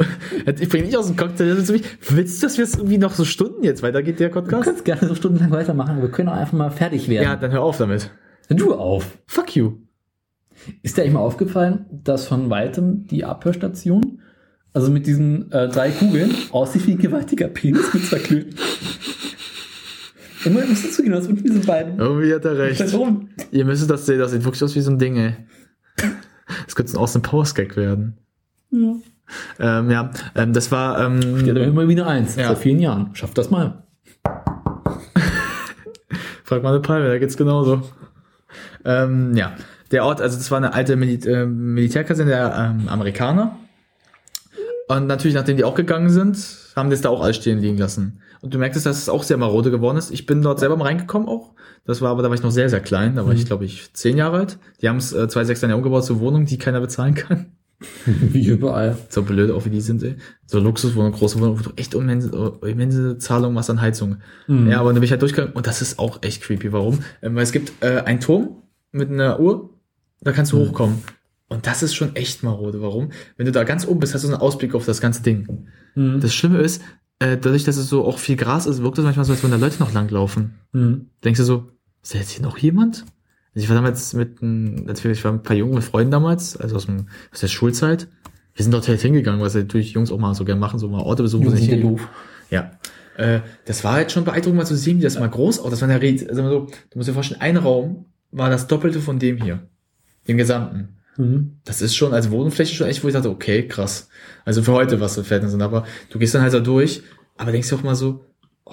Ich 0.59 0.69
bring 0.71 0.85
dich 0.85 0.97
aus 0.97 1.09
dem 1.09 1.17
Cocktail. 1.17 1.49
Das 1.51 1.59
ist 1.59 1.73
mich- 1.73 1.83
Willst 2.09 2.43
du, 2.43 2.47
dass 2.47 2.57
wir 2.57 2.65
jetzt 2.65 2.77
irgendwie 2.77 2.99
noch 2.99 3.13
so 3.13 3.25
Stunden 3.27 3.63
jetzt 3.65 3.83
weitergeht, 3.83 4.21
der 4.21 4.29
Du 4.29 4.35
Podcast? 4.41 4.65
kannst 4.65 4.85
gerne 4.87 5.07
so 5.07 5.15
stundenlang 5.15 5.51
weitermachen, 5.51 5.91
aber 5.97 6.03
wir 6.03 6.11
können 6.11 6.31
auch 6.31 6.37
einfach 6.37 6.53
mal 6.57 6.71
fertig 6.71 7.09
werden. 7.11 7.25
Ja, 7.25 7.37
dann 7.37 7.51
hör 7.51 7.63
auf 7.63 7.77
damit. 7.77 8.11
Du 8.49 8.75
auf. 8.75 9.19
Fuck 9.27 9.57
you. 9.57 9.73
Ist 10.83 10.97
dir 10.97 11.03
eigentlich 11.03 11.15
mal 11.15 11.21
aufgefallen, 11.21 11.87
dass 11.91 12.27
von 12.27 12.51
weitem 12.51 13.07
die 13.07 13.25
Abhörstation 13.25 14.21
Also 14.73 14.91
mit 14.91 15.07
diesen 15.07 15.51
äh, 15.53 15.69
drei 15.69 15.91
Kugeln 15.91 16.35
aussieht 16.53 16.87
wie 16.87 16.93
ein 16.93 16.99
gewaltiger 16.99 17.49
Penis 17.49 17.93
mit 17.93 18.05
zwei 18.05 18.19
Klöten. 18.19 18.55
Immer 20.45 20.67
musst 20.67 20.85
du 20.85 20.91
zugehen, 20.91 21.13
das 21.13 21.25
sind 21.25 21.43
diese 21.43 21.61
beiden. 21.61 21.99
Irgendwie 21.99 22.35
hat 22.35 22.45
er 22.45 22.59
recht. 22.59 22.93
Warum? 22.93 23.31
Ihr 23.51 23.65
müsstet 23.65 23.91
das 23.91 24.05
sehen, 24.05 24.19
das 24.19 24.33
sieht 24.33 24.45
wirklich 24.45 24.63
aus 24.63 24.75
wie 24.75 24.81
so 24.81 24.91
ein 24.91 24.99
Ding, 24.99 25.17
ey. 25.17 25.35
Das 26.67 26.77
könnte 26.77 26.93
ein 26.93 26.99
Austin 26.99 27.23
Powers 27.23 27.55
Gag 27.55 27.77
werden. 27.77 28.19
Ja. 28.71 28.95
Ähm, 29.59 29.91
ja, 29.91 30.11
ähm, 30.35 30.53
das 30.53 30.71
war, 30.71 31.01
ähm, 31.01 31.47
Ja, 31.47 31.55
dann 31.55 31.65
immer 31.65 31.89
wieder 31.89 32.07
eins. 32.07 32.37
Ja. 32.37 32.49
Seit 32.49 32.59
vielen 32.59 32.79
Jahren. 32.79 33.15
Schafft 33.15 33.39
das 33.39 33.51
mal. 33.51 33.85
Frag 36.45 36.63
mal 36.63 36.71
eine 36.71 36.81
Palme, 36.81 37.09
da 37.09 37.19
geht's 37.19 37.39
genauso. 37.39 37.83
Ähm, 38.85 39.37
ja, 39.37 39.55
der 39.91 40.05
Ort, 40.05 40.21
also 40.21 40.37
das 40.37 40.51
war 40.51 40.59
eine 40.59 40.75
alte 40.75 40.97
Mil 40.97 41.27
äh, 41.27 41.47
Militärkaserne 41.47 42.31
der 42.31 42.75
ähm, 42.79 42.89
Amerikaner. 42.89 43.59
Und 44.89 45.07
natürlich, 45.07 45.35
nachdem 45.35 45.57
die 45.57 45.65
auch 45.65 45.75
gegangen 45.75 46.11
sind, 46.11 46.37
haben 46.77 46.91
die 46.91 46.95
es 46.95 47.01
da 47.01 47.09
auch 47.09 47.23
alles 47.23 47.37
stehen 47.37 47.59
liegen 47.59 47.79
lassen. 47.79 48.21
Und 48.43 48.53
du 48.53 48.59
merkst, 48.59 48.85
dass 48.85 48.99
es 48.99 49.09
auch 49.09 49.23
sehr 49.23 49.39
marode 49.39 49.71
geworden 49.71 49.97
ist. 49.97 50.11
Ich 50.11 50.27
bin 50.27 50.43
dort 50.43 50.61
selber 50.61 50.77
mal 50.77 50.85
reingekommen 50.85 51.29
auch. 51.29 51.53
Das 51.87 52.03
war 52.03 52.11
aber, 52.11 52.23
da 52.23 52.29
war 52.29 52.35
ich 52.35 52.43
noch 52.43 52.51
sehr, 52.51 52.69
sehr 52.69 52.81
klein. 52.81 53.15
Da 53.15 53.27
war 53.27 53.33
ich, 53.33 53.47
glaube 53.47 53.65
ich, 53.65 53.95
zehn 53.95 54.19
Jahre 54.19 54.39
alt. 54.39 54.59
Die 54.83 54.89
haben 54.89 54.99
es 54.99 55.13
äh, 55.13 55.29
2006 55.29 55.63
ja 55.63 55.75
umgebaut 55.75 56.05
zur 56.05 56.21
Wohnung, 56.21 56.45
die 56.45 56.59
keiner 56.59 56.81
bezahlen 56.81 57.15
kann. 57.15 57.54
Wie 58.07 58.47
überall. 58.47 58.97
So 59.09 59.23
blöd 59.23 59.51
auch 59.51 59.65
wie 59.65 59.71
die 59.71 59.81
sind, 59.81 60.03
ey. 60.03 60.17
So 60.47 60.59
Luxuswohnung, 60.59 61.13
große 61.13 61.39
Wohnung, 61.41 61.59
wo 61.59 61.63
du 61.63 61.71
echt 61.77 61.95
immense, 61.95 62.59
immense 62.63 63.19
Zahlungen 63.19 63.55
machst 63.55 63.71
an 63.71 63.81
Heizung. 63.81 64.17
Ja, 64.49 64.81
aber 64.81 64.91
dann 64.91 64.97
bin 64.97 65.05
ich 65.05 65.11
halt 65.11 65.23
durchgegangen 65.23 65.55
und 65.55 65.67
das 65.67 65.83
ist 65.83 65.99
auch 65.99 66.23
echt 66.23 66.43
creepy. 66.43 66.73
Warum? 66.73 67.01
Ähm, 67.21 67.35
weil 67.35 67.43
es 67.43 67.53
gibt 67.53 67.73
äh, 67.81 68.01
einen 68.01 68.21
Turm 68.21 68.63
mit 68.93 69.11
einer 69.11 69.41
Uhr, 69.41 69.71
da 70.21 70.33
kannst 70.33 70.53
du 70.53 70.59
hochkommen. 70.59 71.03
Und 71.49 71.67
das 71.67 71.83
ist 71.83 71.95
schon 71.95 72.17
echt 72.17 72.43
marode. 72.43 72.81
Warum? 72.81 73.11
Wenn 73.37 73.47
du 73.47 73.53
da 73.53 73.65
ganz 73.65 73.87
oben 73.87 74.01
bist, 74.01 74.15
hast 74.15 74.23
du 74.23 74.29
so 74.29 74.35
einen 74.35 74.43
Ausblick 74.43 74.75
auf 74.75 74.87
das 74.87 75.01
ganze 75.01 75.23
Ding. 75.23 75.67
Mhm. 75.95 76.21
Das 76.21 76.35
Schlimme 76.35 76.59
ist, 76.59 76.83
äh, 77.19 77.37
dadurch, 77.37 77.65
dass 77.65 77.77
es 77.77 77.89
so 77.89 78.05
auch 78.05 78.19
viel 78.19 78.37
Gras 78.37 78.67
ist, 78.67 78.83
wirkt 78.83 78.99
es 78.99 79.05
manchmal 79.05 79.25
so, 79.25 79.33
als 79.33 79.43
würden 79.43 79.53
da 79.53 79.59
Leute 79.59 79.79
noch 79.79 79.93
langlaufen. 79.93 80.55
Mhm. 80.73 81.11
Denkst 81.23 81.39
du 81.39 81.45
so, 81.45 81.71
ist 82.03 82.15
da 82.15 82.19
jetzt 82.19 82.31
hier 82.31 82.43
noch 82.43 82.59
jemand? 82.59 83.05
Ich 83.55 83.69
war 83.69 83.77
damals 83.77 84.13
mit, 84.15 84.41
wir, 84.41 85.11
ich 85.11 85.25
war 85.25 85.33
ein 85.33 85.43
paar 85.43 85.57
Jungen 85.57 85.75
mit 85.75 85.85
Freunden 85.85 86.11
damals, 86.11 86.57
also 86.57 86.77
aus, 86.77 86.87
dem, 86.87 87.07
aus 87.33 87.41
der 87.41 87.49
Schulzeit. 87.49 88.09
Wir 88.55 88.63
sind 88.63 88.73
dort 88.73 88.89
halt 88.89 89.01
hingegangen, 89.01 89.41
was 89.41 89.55
natürlich 89.55 89.93
Jungs 89.93 90.11
auch 90.11 90.19
mal 90.19 90.35
so 90.35 90.45
gerne 90.45 90.61
machen, 90.61 90.79
so 90.79 90.89
mal 90.89 91.01
Orte 91.01 91.23
besuchen. 91.23 91.47
wo 91.47 91.51
sie 91.51 91.57
Jungs 91.57 91.71
sind 91.71 91.79
ja 91.79 91.89
doof. 91.89 92.09
Ja. 92.51 92.71
Äh, 93.17 93.41
das 93.65 93.85
war 93.85 93.95
halt 93.95 94.13
schon 94.13 94.25
beeindruckend, 94.25 94.57
mal 94.57 94.65
zu 94.65 94.77
sehen, 94.77 94.99
wie 94.99 95.03
das 95.03 95.19
mal 95.19 95.29
groß 95.29 95.61
aussah. 95.61 95.71
Das 95.71 95.81
war 95.81 95.89
eine 95.89 96.01
Red, 96.01 96.29
also 96.29 96.43
so, 96.49 96.67
du 96.91 96.99
musst 96.99 97.09
dir 97.09 97.15
vorstellen, 97.15 97.41
ein 97.41 97.57
Raum 97.57 98.07
war 98.33 98.51
das 98.51 98.67
Doppelte 98.67 99.01
von 99.01 99.19
dem 99.19 99.41
hier. 99.41 99.69
Dem 100.27 100.37
gesamten. 100.37 100.97
Mhm. 101.17 101.59
Das 101.65 101.81
ist 101.81 101.95
schon 101.95 102.13
als 102.13 102.31
Wohnfläche 102.31 102.75
schon 102.75 102.89
echt, 102.89 103.05
wo 103.05 103.09
ich 103.09 103.15
dachte, 103.15 103.31
okay, 103.31 103.69
krass. 103.69 104.09
Also 104.45 104.63
für 104.63 104.73
heute, 104.73 105.01
was 105.01 105.15
so 105.15 105.23
Fetten 105.23 105.49
sind. 105.49 105.63
Aber 105.63 105.85
du 106.11 106.19
gehst 106.19 106.35
dann 106.35 106.43
halt 106.43 106.55
da 106.55 106.61
durch, 106.61 107.03
aber 107.37 107.53
denkst 107.53 107.69
dir 107.69 107.77
auch 107.77 107.83
mal 107.83 107.95
so, 107.95 108.25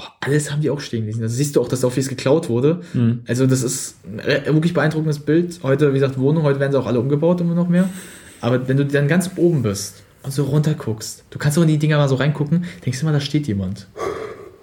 oh, 0.01 0.07
alles 0.19 0.51
haben 0.51 0.61
die 0.61 0.69
auch 0.69 0.79
stehen 0.79 1.05
lassen. 1.07 1.21
Da 1.21 1.27
siehst 1.27 1.55
du 1.55 1.61
auch, 1.61 1.67
dass 1.67 1.81
da 1.81 1.87
auch 1.87 1.91
vieles 1.91 2.09
geklaut 2.09 2.49
wurde. 2.49 2.81
Mhm. 2.93 3.21
Also 3.27 3.45
das 3.47 3.61
ist 3.63 3.95
wirklich 4.03 4.73
beeindruckendes 4.73 5.19
Bild. 5.19 5.59
Heute, 5.63 5.89
wie 5.93 5.99
gesagt, 5.99 6.17
Wohnung, 6.19 6.43
heute 6.43 6.59
werden 6.59 6.71
sie 6.71 6.79
auch 6.79 6.87
alle 6.87 6.99
umgebaut, 6.99 7.41
immer 7.41 7.55
noch 7.55 7.69
mehr. 7.69 7.89
Aber 8.41 8.67
wenn 8.67 8.77
du 8.77 8.85
dann 8.85 9.07
ganz 9.07 9.29
oben 9.35 9.61
bist 9.63 10.03
und 10.23 10.31
so 10.33 10.43
runter 10.45 10.73
guckst, 10.73 11.23
du 11.29 11.37
kannst 11.39 11.57
auch 11.57 11.61
in 11.61 11.67
die 11.67 11.77
Dinger 11.77 11.97
mal 11.97 12.09
so 12.09 12.15
reingucken, 12.15 12.65
denkst 12.85 12.99
du 12.99 13.05
mal, 13.05 13.11
da 13.11 13.19
steht 13.19 13.47
jemand. 13.47 13.87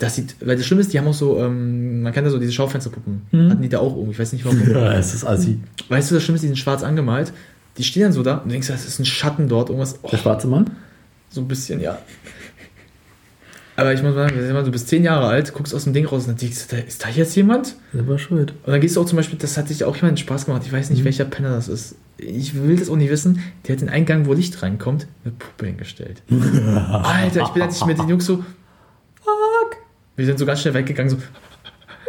Das 0.01 0.15
sieht, 0.15 0.37
weil 0.41 0.57
das 0.57 0.65
Schlimme 0.67 0.81
ist, 0.81 0.93
die 0.93 0.99
haben 0.99 1.09
auch 1.09 1.15
so, 1.15 1.39
ähm, 1.39 2.03
man 2.03 2.13
kennt 2.13 2.25
ja 2.25 2.31
so 2.31 2.39
diese 2.39 2.53
Schaufensterpuppen. 2.53 3.23
Mhm. 3.33 3.51
Hatten 3.51 3.63
die 3.63 3.69
da 3.69 3.79
auch 3.81 3.95
irgendwie, 3.95 4.13
ich 4.13 4.19
weiß 4.19 4.33
nicht 4.33 4.45
warum. 4.45 4.61
Ja, 4.71 4.95
es 4.95 5.15
ist 5.15 5.25
assi. 5.25 5.59
Weißt 5.89 6.11
du, 6.11 6.15
das 6.15 6.23
Schlimme 6.23 6.37
ist, 6.37 6.43
die 6.43 6.47
sind 6.49 6.57
schwarz 6.57 6.83
angemalt. 6.83 7.33
Die 7.79 7.85
stehen 7.85 8.03
dann 8.03 8.13
so 8.13 8.23
da 8.23 8.39
und 8.39 8.45
du 8.47 8.51
denkst, 8.51 8.69
das 8.69 8.87
ist 8.87 8.99
ein 8.99 9.05
Schatten 9.05 9.49
dort, 9.49 9.71
irgendwas. 9.71 9.99
Oh, 10.03 10.09
Der 10.11 10.19
schwarze 10.19 10.47
Mann? 10.49 10.71
so 11.31 11.41
ein 11.41 11.49
bisschen, 11.49 11.81
ja. 11.81 11.99
Aber 13.79 13.95
ich 13.95 14.03
muss 14.03 14.13
mal 14.17 14.29
sagen, 14.29 14.65
du 14.65 14.71
bist 14.73 14.89
zehn 14.89 15.05
Jahre 15.05 15.29
alt, 15.29 15.55
guckst 15.55 15.73
aus 15.73 15.85
dem 15.85 15.93
Ding 15.93 16.05
raus 16.05 16.23
und 16.25 16.31
dann 16.31 16.37
denkst 16.37 16.67
du, 16.67 16.77
ist 16.79 17.05
da 17.05 17.11
jetzt 17.11 17.37
jemand? 17.37 17.77
War 17.93 18.19
schuld. 18.19 18.53
Und 18.65 18.73
dann 18.73 18.81
gehst 18.81 18.97
du 18.97 19.01
auch 19.01 19.07
zum 19.07 19.15
Beispiel, 19.15 19.39
das 19.39 19.57
hat 19.57 19.69
sich 19.69 19.85
auch 19.85 19.95
jemand 19.95 20.19
Spaß 20.19 20.47
gemacht, 20.47 20.63
ich 20.67 20.73
weiß 20.73 20.91
nicht, 20.91 21.05
welcher 21.05 21.25
Penner 21.25 21.51
das 21.51 21.69
ist. 21.69 21.95
Ich 22.17 22.61
will 22.61 22.77
das 22.77 22.91
auch 22.91 22.97
nicht 22.97 23.09
wissen. 23.09 23.41
Der 23.69 23.77
hat 23.77 23.81
den 23.81 23.89
Eingang, 23.89 24.27
wo 24.27 24.33
Licht 24.33 24.61
reinkommt, 24.65 25.07
eine 25.25 25.33
Puppe 25.33 25.67
hingestellt. 25.67 26.23
Alter, 26.29 27.43
ich 27.43 27.49
bin 27.51 27.63
jetzt 27.63 27.87
mit 27.87 27.99
den 27.99 28.09
Jungs 28.09 28.27
so, 28.27 28.39
fuck. 29.23 29.77
Wir 30.17 30.27
sind 30.27 30.41
so 30.41 30.47
ganz 30.47 30.61
schnell 30.61 30.75
weggegangen, 30.75 31.11
so. 31.11 31.19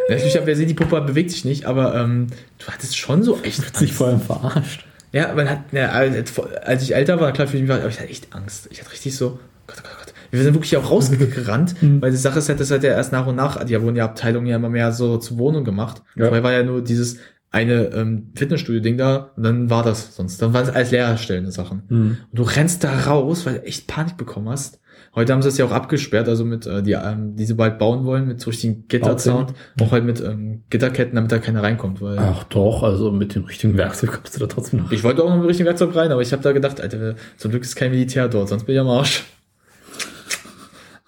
Natürlich, 0.08 0.40
wer 0.44 0.56
sieht, 0.56 0.68
die 0.68 0.74
Puppe 0.74 1.00
bewegt 1.02 1.30
sich 1.30 1.44
nicht, 1.44 1.66
aber 1.66 1.94
ähm, 1.94 2.26
du 2.58 2.66
hattest 2.66 2.98
schon 2.98 3.22
so 3.22 3.38
echt 3.44 3.76
Sich 3.76 3.90
Angst. 3.90 3.92
vor 3.92 4.08
allem 4.08 4.20
verarscht. 4.20 4.84
Ja, 5.12 5.32
man 5.34 5.48
hat, 5.48 5.60
ja, 5.70 5.90
als 5.90 6.82
ich 6.82 6.96
älter 6.96 7.20
war, 7.20 7.30
klar, 7.32 7.46
für 7.46 7.58
mich 7.58 7.68
war, 7.68 7.78
aber 7.78 7.90
ich 7.90 8.00
hatte 8.00 8.10
echt 8.10 8.34
Angst. 8.34 8.66
Ich 8.72 8.80
hatte 8.80 8.90
richtig 8.90 9.14
so, 9.16 9.38
Gott, 9.68 9.84
Gott. 9.84 9.99
Wir 10.30 10.42
sind 10.42 10.54
wirklich 10.54 10.76
auch 10.76 10.90
rausgerannt, 10.90 11.74
weil 12.00 12.10
die 12.10 12.16
Sache 12.16 12.38
ist 12.38 12.48
halt, 12.48 12.60
das 12.60 12.70
hat 12.70 12.82
ja 12.82 12.90
erst 12.90 13.12
nach 13.12 13.26
und 13.26 13.36
nach, 13.36 13.62
die 13.64 13.80
wurden 13.80 13.96
ja 13.96 14.04
Abteilungen 14.04 14.46
ja 14.46 14.56
immer 14.56 14.68
mehr 14.68 14.92
so 14.92 15.16
zu 15.18 15.38
Wohnung 15.38 15.64
gemacht. 15.64 16.02
Ja. 16.14 16.26
Vorher 16.26 16.42
war 16.42 16.52
ja 16.52 16.62
nur 16.62 16.82
dieses 16.82 17.18
eine 17.52 17.86
ähm, 17.94 18.30
Fitnessstudio-Ding 18.36 18.96
da 18.96 19.32
und 19.36 19.42
dann 19.42 19.70
war 19.70 19.82
das 19.82 20.14
sonst. 20.14 20.40
Dann 20.40 20.54
waren 20.54 20.64
es 20.64 20.70
alles 20.70 20.92
leerstellende 20.92 21.50
Sachen. 21.50 21.82
Mhm. 21.88 22.18
Und 22.30 22.38
du 22.38 22.42
rennst 22.42 22.84
da 22.84 23.00
raus, 23.00 23.44
weil 23.44 23.54
du 23.54 23.64
echt 23.64 23.88
Panik 23.88 24.16
bekommen 24.16 24.48
hast. 24.48 24.80
Heute 25.12 25.32
haben 25.32 25.42
sie 25.42 25.48
es 25.48 25.58
ja 25.58 25.64
auch 25.64 25.72
abgesperrt, 25.72 26.28
also 26.28 26.44
mit, 26.44 26.66
äh, 26.66 26.84
die, 26.84 26.92
ähm, 26.92 27.34
die 27.34 27.44
sie 27.44 27.54
bald 27.54 27.78
bauen 27.80 28.04
wollen, 28.04 28.28
mit 28.28 28.40
so 28.40 28.50
richtigen 28.50 28.86
Gitterzaun, 28.86 29.46
auch 29.80 29.90
halt 29.90 30.04
mit 30.04 30.20
ähm, 30.20 30.62
Gitterketten, 30.70 31.16
damit 31.16 31.32
da 31.32 31.38
keiner 31.38 31.64
reinkommt, 31.64 32.00
weil. 32.00 32.16
Ach 32.18 32.44
doch, 32.44 32.84
also 32.84 33.10
mit 33.10 33.34
dem 33.34 33.44
richtigen 33.44 33.76
Werkzeug 33.76 34.12
kommst 34.12 34.36
du 34.36 34.40
da 34.40 34.46
trotzdem 34.46 34.80
noch. 34.80 34.92
Ich 34.92 35.02
wollte 35.02 35.24
auch 35.24 35.28
noch 35.28 35.34
mit 35.34 35.44
dem 35.44 35.48
richtigen 35.48 35.66
Werkzeug 35.66 35.96
rein, 35.96 36.12
aber 36.12 36.22
ich 36.22 36.32
habe 36.32 36.42
da 36.42 36.52
gedacht, 36.52 36.80
Alter, 36.80 37.16
zum 37.36 37.50
Glück 37.50 37.64
ist 37.64 37.74
kein 37.74 37.90
Militär 37.90 38.28
dort, 38.28 38.50
sonst 38.50 38.64
bin 38.64 38.76
ich 38.76 38.80
am 38.80 38.88
Arsch. 38.88 39.24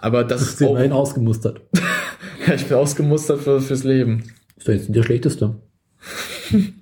Aber 0.03 0.25
das 0.25 0.41
Das 0.41 0.49
ist 0.51 0.61
immerhin 0.61 0.93
ausgemustert. 0.93 1.61
ja, 2.47 2.55
ich 2.55 2.67
bin 2.67 2.77
ausgemustert 2.77 3.41
für, 3.41 3.61
fürs 3.61 3.85
Leben. 3.85 4.25
Ist 4.57 4.69
doch 4.69 4.73
jetzt 4.73 4.89
nicht 4.89 4.97
der 4.97 5.05
schlechteste. 5.05 5.57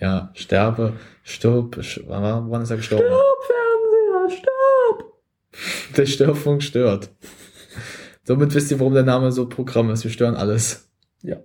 Ja, 0.00 0.32
sterbe, 0.34 0.94
stirb, 1.22 1.78
wann 2.08 2.62
ist 2.62 2.70
er 2.70 2.76
gestorben? 2.76 3.04
Fernseher, 3.06 4.38
stopp! 4.38 5.12
Der 5.96 6.04
Störfunk 6.06 6.62
stört. 6.62 7.10
Somit 8.24 8.52
wisst 8.54 8.70
ihr, 8.70 8.80
warum 8.80 8.92
der 8.92 9.04
Name 9.04 9.30
so 9.32 9.48
Programm 9.48 9.90
ist. 9.90 10.02
Wir 10.04 10.10
stören 10.10 10.34
alles. 10.34 10.90
Ja. 11.22 11.36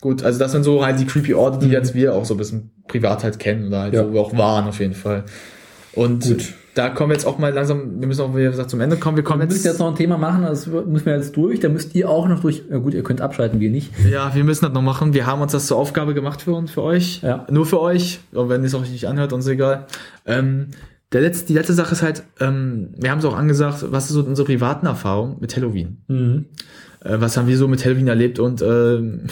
Gut, 0.00 0.22
also 0.22 0.38
das 0.38 0.52
sind 0.52 0.62
so 0.62 0.84
halt 0.84 0.98
die 1.00 1.04
creepy 1.04 1.34
Orte, 1.34 1.58
die 1.66 1.72
jetzt 1.72 1.94
wir 1.94 2.14
auch 2.14 2.24
so 2.24 2.34
ein 2.34 2.38
bisschen 2.38 2.70
privat 2.86 3.24
halt 3.24 3.38
kennen 3.38 3.66
oder 3.66 3.80
halt 3.80 3.94
Ja. 3.94 4.06
wo 4.08 4.12
wir 4.14 4.20
auch 4.20 4.36
waren 4.38 4.68
auf 4.68 4.78
jeden 4.80 4.94
Fall. 4.94 5.24
Und 5.92 6.22
Gut. 6.24 6.54
Da 6.76 6.90
kommen 6.90 7.08
wir 7.08 7.14
jetzt 7.14 7.26
auch 7.26 7.38
mal 7.38 7.54
langsam, 7.54 8.00
wir 8.00 8.06
müssen 8.06 8.20
auch, 8.20 8.36
wie 8.36 8.42
gesagt, 8.42 8.68
zum 8.68 8.82
Ende 8.82 8.98
kommen. 8.98 9.16
Wir 9.16 9.24
Wir 9.24 9.28
kommen 9.28 9.48
müssen 9.48 9.66
jetzt 9.66 9.78
noch 9.78 9.88
ein 9.88 9.96
Thema 9.96 10.18
machen, 10.18 10.42
das 10.42 10.66
müssen 10.66 11.06
wir 11.06 11.16
jetzt 11.16 11.34
durch. 11.34 11.58
Da 11.58 11.70
müsst 11.70 11.94
ihr 11.94 12.10
auch 12.10 12.28
noch 12.28 12.40
durch. 12.40 12.64
Ja 12.70 12.76
gut, 12.76 12.92
ihr 12.92 13.02
könnt 13.02 13.22
abschalten, 13.22 13.60
wir 13.60 13.70
nicht. 13.70 13.92
Ja, 14.10 14.34
wir 14.34 14.44
müssen 14.44 14.66
das 14.66 14.74
noch 14.74 14.82
machen. 14.82 15.14
Wir 15.14 15.24
haben 15.24 15.40
uns 15.40 15.52
das 15.52 15.66
zur 15.66 15.78
Aufgabe 15.78 16.12
gemacht 16.12 16.42
für 16.42 16.52
uns, 16.52 16.70
für 16.70 16.82
euch. 16.82 17.22
Ja. 17.22 17.46
Nur 17.50 17.64
für 17.64 17.80
euch. 17.80 18.20
Und 18.32 18.50
wenn 18.50 18.62
es 18.62 18.74
euch 18.74 18.90
nicht 18.90 19.08
anhört, 19.08 19.32
uns 19.32 19.46
egal. 19.46 19.86
Ähm, 20.26 20.68
der 21.12 21.22
letzte, 21.22 21.46
die 21.46 21.54
letzte 21.54 21.72
Sache 21.72 21.92
ist 21.92 22.02
halt, 22.02 22.24
ähm, 22.40 22.90
wir 22.94 23.10
haben 23.10 23.20
es 23.20 23.24
auch 23.24 23.36
angesagt, 23.36 23.86
was 23.88 24.06
ist 24.06 24.10
so 24.10 24.20
unsere 24.22 24.44
privaten 24.44 24.84
Erfahrungen 24.84 25.38
mit 25.40 25.56
Halloween? 25.56 26.02
Mhm. 26.08 26.44
Äh, 27.02 27.16
was 27.20 27.38
haben 27.38 27.48
wir 27.48 27.56
so 27.56 27.68
mit 27.68 27.82
Halloween 27.86 28.08
erlebt? 28.08 28.38
Und 28.38 28.60
ähm, 28.60 29.22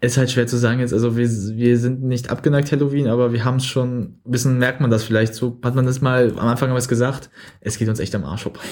ist 0.00 0.16
halt 0.16 0.30
schwer 0.30 0.46
zu 0.46 0.56
sagen 0.56 0.80
jetzt. 0.80 0.92
Also 0.92 1.16
wir, 1.16 1.28
wir 1.28 1.78
sind 1.78 2.02
nicht 2.02 2.30
abgeneigt 2.30 2.70
Halloween, 2.70 3.08
aber 3.08 3.32
wir 3.32 3.44
haben 3.44 3.56
es 3.56 3.66
schon, 3.66 4.00
ein 4.24 4.30
bisschen 4.30 4.58
merkt 4.58 4.80
man 4.80 4.90
das 4.90 5.04
vielleicht. 5.04 5.34
So 5.34 5.58
hat 5.62 5.74
man 5.74 5.86
das 5.86 6.00
mal, 6.00 6.30
am 6.30 6.48
Anfang 6.48 6.68
haben 6.68 6.76
wir 6.76 6.80
es 6.80 6.88
gesagt, 6.88 7.30
es 7.60 7.78
geht 7.78 7.88
uns 7.88 7.98
echt 7.98 8.14
am 8.14 8.24
Arsch 8.24 8.42
vorbei. 8.42 8.60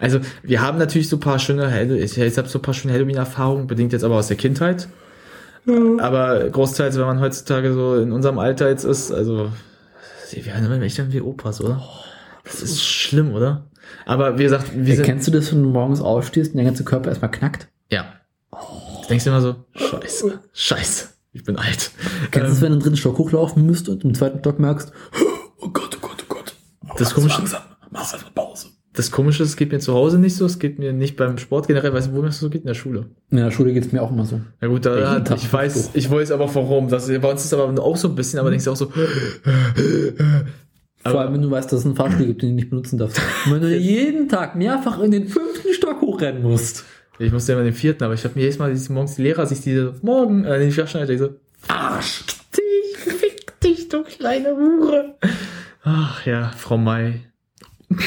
Also 0.00 0.20
wir 0.44 0.62
haben 0.62 0.78
natürlich 0.78 1.08
so 1.08 1.16
ein 1.16 1.20
paar 1.20 1.40
schöne, 1.40 1.64
ich, 2.00 2.18
habe 2.18 2.48
so 2.48 2.58
ein 2.60 2.62
paar 2.62 2.72
schöne 2.72 2.94
Halloween-Erfahrungen, 2.94 3.66
bedingt 3.66 3.92
jetzt 3.92 4.04
aber 4.04 4.14
aus 4.14 4.28
der 4.28 4.36
Kindheit. 4.36 4.88
Aber 5.98 6.48
großteils, 6.50 6.96
wenn 6.96 7.06
man 7.06 7.20
heutzutage 7.20 7.74
so 7.74 7.96
in 7.96 8.12
unserem 8.12 8.38
Alter 8.38 8.68
jetzt 8.68 8.84
ist, 8.84 9.10
also 9.10 9.50
wir 10.30 10.46
werden 10.46 10.66
immer 10.66 10.80
echt 10.82 11.12
wie 11.12 11.20
Opas, 11.20 11.60
oder? 11.60 11.82
Das 12.44 12.62
ist 12.62 12.82
schlimm, 12.82 13.32
oder? 13.32 13.66
Aber 14.06 14.38
wie 14.38 14.44
gesagt, 14.44 14.70
wir 14.72 14.94
sind, 14.94 15.04
Kennst 15.04 15.26
du 15.26 15.32
das, 15.32 15.52
wenn 15.52 15.64
du 15.64 15.68
morgens 15.68 16.00
aufstehst 16.00 16.52
und 16.52 16.58
der 16.58 16.64
ganze 16.64 16.84
Körper 16.84 17.08
erstmal 17.08 17.30
knackt? 17.30 17.68
ja. 17.90 18.04
Du 19.08 19.12
denkst 19.14 19.26
immer 19.26 19.40
so, 19.40 19.56
scheiße, 19.74 20.38
scheiße, 20.52 21.08
ich 21.32 21.42
bin 21.42 21.56
alt. 21.56 21.92
Kennst 22.30 22.46
du 22.46 22.52
das, 22.52 22.60
wenn 22.60 22.72
du 22.72 22.76
den 22.76 22.82
dritten 22.82 22.98
Stock 22.98 23.16
hochlaufen 23.16 23.64
müsst 23.64 23.88
und 23.88 24.04
im 24.04 24.12
zweiten 24.12 24.40
Stock 24.40 24.58
merkst, 24.58 24.92
oh 25.62 25.68
Gott, 25.70 25.96
oh 25.96 26.06
Gott, 26.06 26.24
oh 26.24 26.34
Gott. 26.34 26.54
Das 26.98 27.14
komische, 27.14 27.40
mach 27.90 28.12
erstmal 28.12 28.32
Pause. 28.34 28.66
das 28.92 29.10
komische, 29.10 29.44
es 29.44 29.56
geht 29.56 29.72
mir 29.72 29.78
zu 29.78 29.94
Hause 29.94 30.18
nicht 30.18 30.36
so, 30.36 30.44
es 30.44 30.58
geht 30.58 30.78
mir 30.78 30.92
nicht 30.92 31.16
beim 31.16 31.38
Sport 31.38 31.68
generell, 31.68 31.94
weißt 31.94 32.08
du, 32.08 32.12
wo 32.12 32.20
mir 32.20 32.26
das 32.26 32.38
so 32.38 32.50
geht? 32.50 32.60
In 32.60 32.66
der 32.66 32.74
Schule. 32.74 33.06
In 33.30 33.38
der 33.38 33.50
Schule 33.50 33.72
geht's 33.72 33.92
mir 33.92 34.02
auch 34.02 34.10
immer 34.10 34.26
so. 34.26 34.42
Na 34.60 34.68
gut, 34.68 34.84
da, 34.84 35.20
Tag 35.20 35.38
ich 35.38 35.50
weiß, 35.50 35.92
ich 35.94 36.10
weiß 36.10 36.30
aber 36.30 36.54
warum. 36.54 36.90
Das, 36.90 37.08
bei 37.08 37.30
uns 37.30 37.42
ist 37.46 37.54
aber 37.54 37.82
auch 37.82 37.96
so 37.96 38.08
ein 38.08 38.14
bisschen, 38.14 38.38
aber 38.40 38.50
denkst 38.50 38.66
du 38.66 38.72
auch 38.72 38.76
so, 38.76 38.92
Vor 41.02 41.20
allem, 41.20 41.32
wenn 41.32 41.40
du 41.40 41.50
weißt, 41.50 41.72
dass 41.72 41.80
es 41.80 41.86
einen 41.86 41.96
Fahrstuhl 41.96 42.26
gibt, 42.26 42.42
den 42.42 42.50
du 42.50 42.56
nicht 42.56 42.68
benutzen 42.68 42.98
darfst. 42.98 43.18
Und 43.46 43.52
wenn 43.52 43.62
du 43.62 43.74
jeden 43.74 44.28
Tag 44.28 44.54
mehrfach 44.54 45.00
in 45.00 45.12
den 45.12 45.28
fünften 45.28 45.72
Stock 45.72 46.02
hochrennen 46.02 46.42
musst. 46.42 46.84
Ich 47.18 47.32
musste 47.32 47.52
ja 47.52 47.58
immer 47.58 47.64
den 47.64 47.74
vierten, 47.74 48.04
aber 48.04 48.14
ich 48.14 48.24
habe 48.24 48.34
mir 48.34 48.42
jedes 48.42 48.58
Mal 48.58 48.70
dieses, 48.70 48.88
morgens 48.88 49.16
die 49.16 49.22
Lehrer 49.22 49.46
sich 49.46 49.60
diese, 49.60 49.94
morgen, 50.02 50.44
äh, 50.44 50.58
den 50.58 50.70
Flaschen, 50.70 51.08
ich 51.08 51.18
so, 51.18 51.34
Arsch, 51.68 52.24
dich, 52.56 52.96
fick 53.14 53.60
dich, 53.60 53.88
du 53.88 54.02
kleine 54.04 54.54
Hure. 54.56 55.16
Ach 55.82 56.24
ja, 56.26 56.50
Frau 56.56 56.76
May. 56.78 57.20
it! 57.90 57.98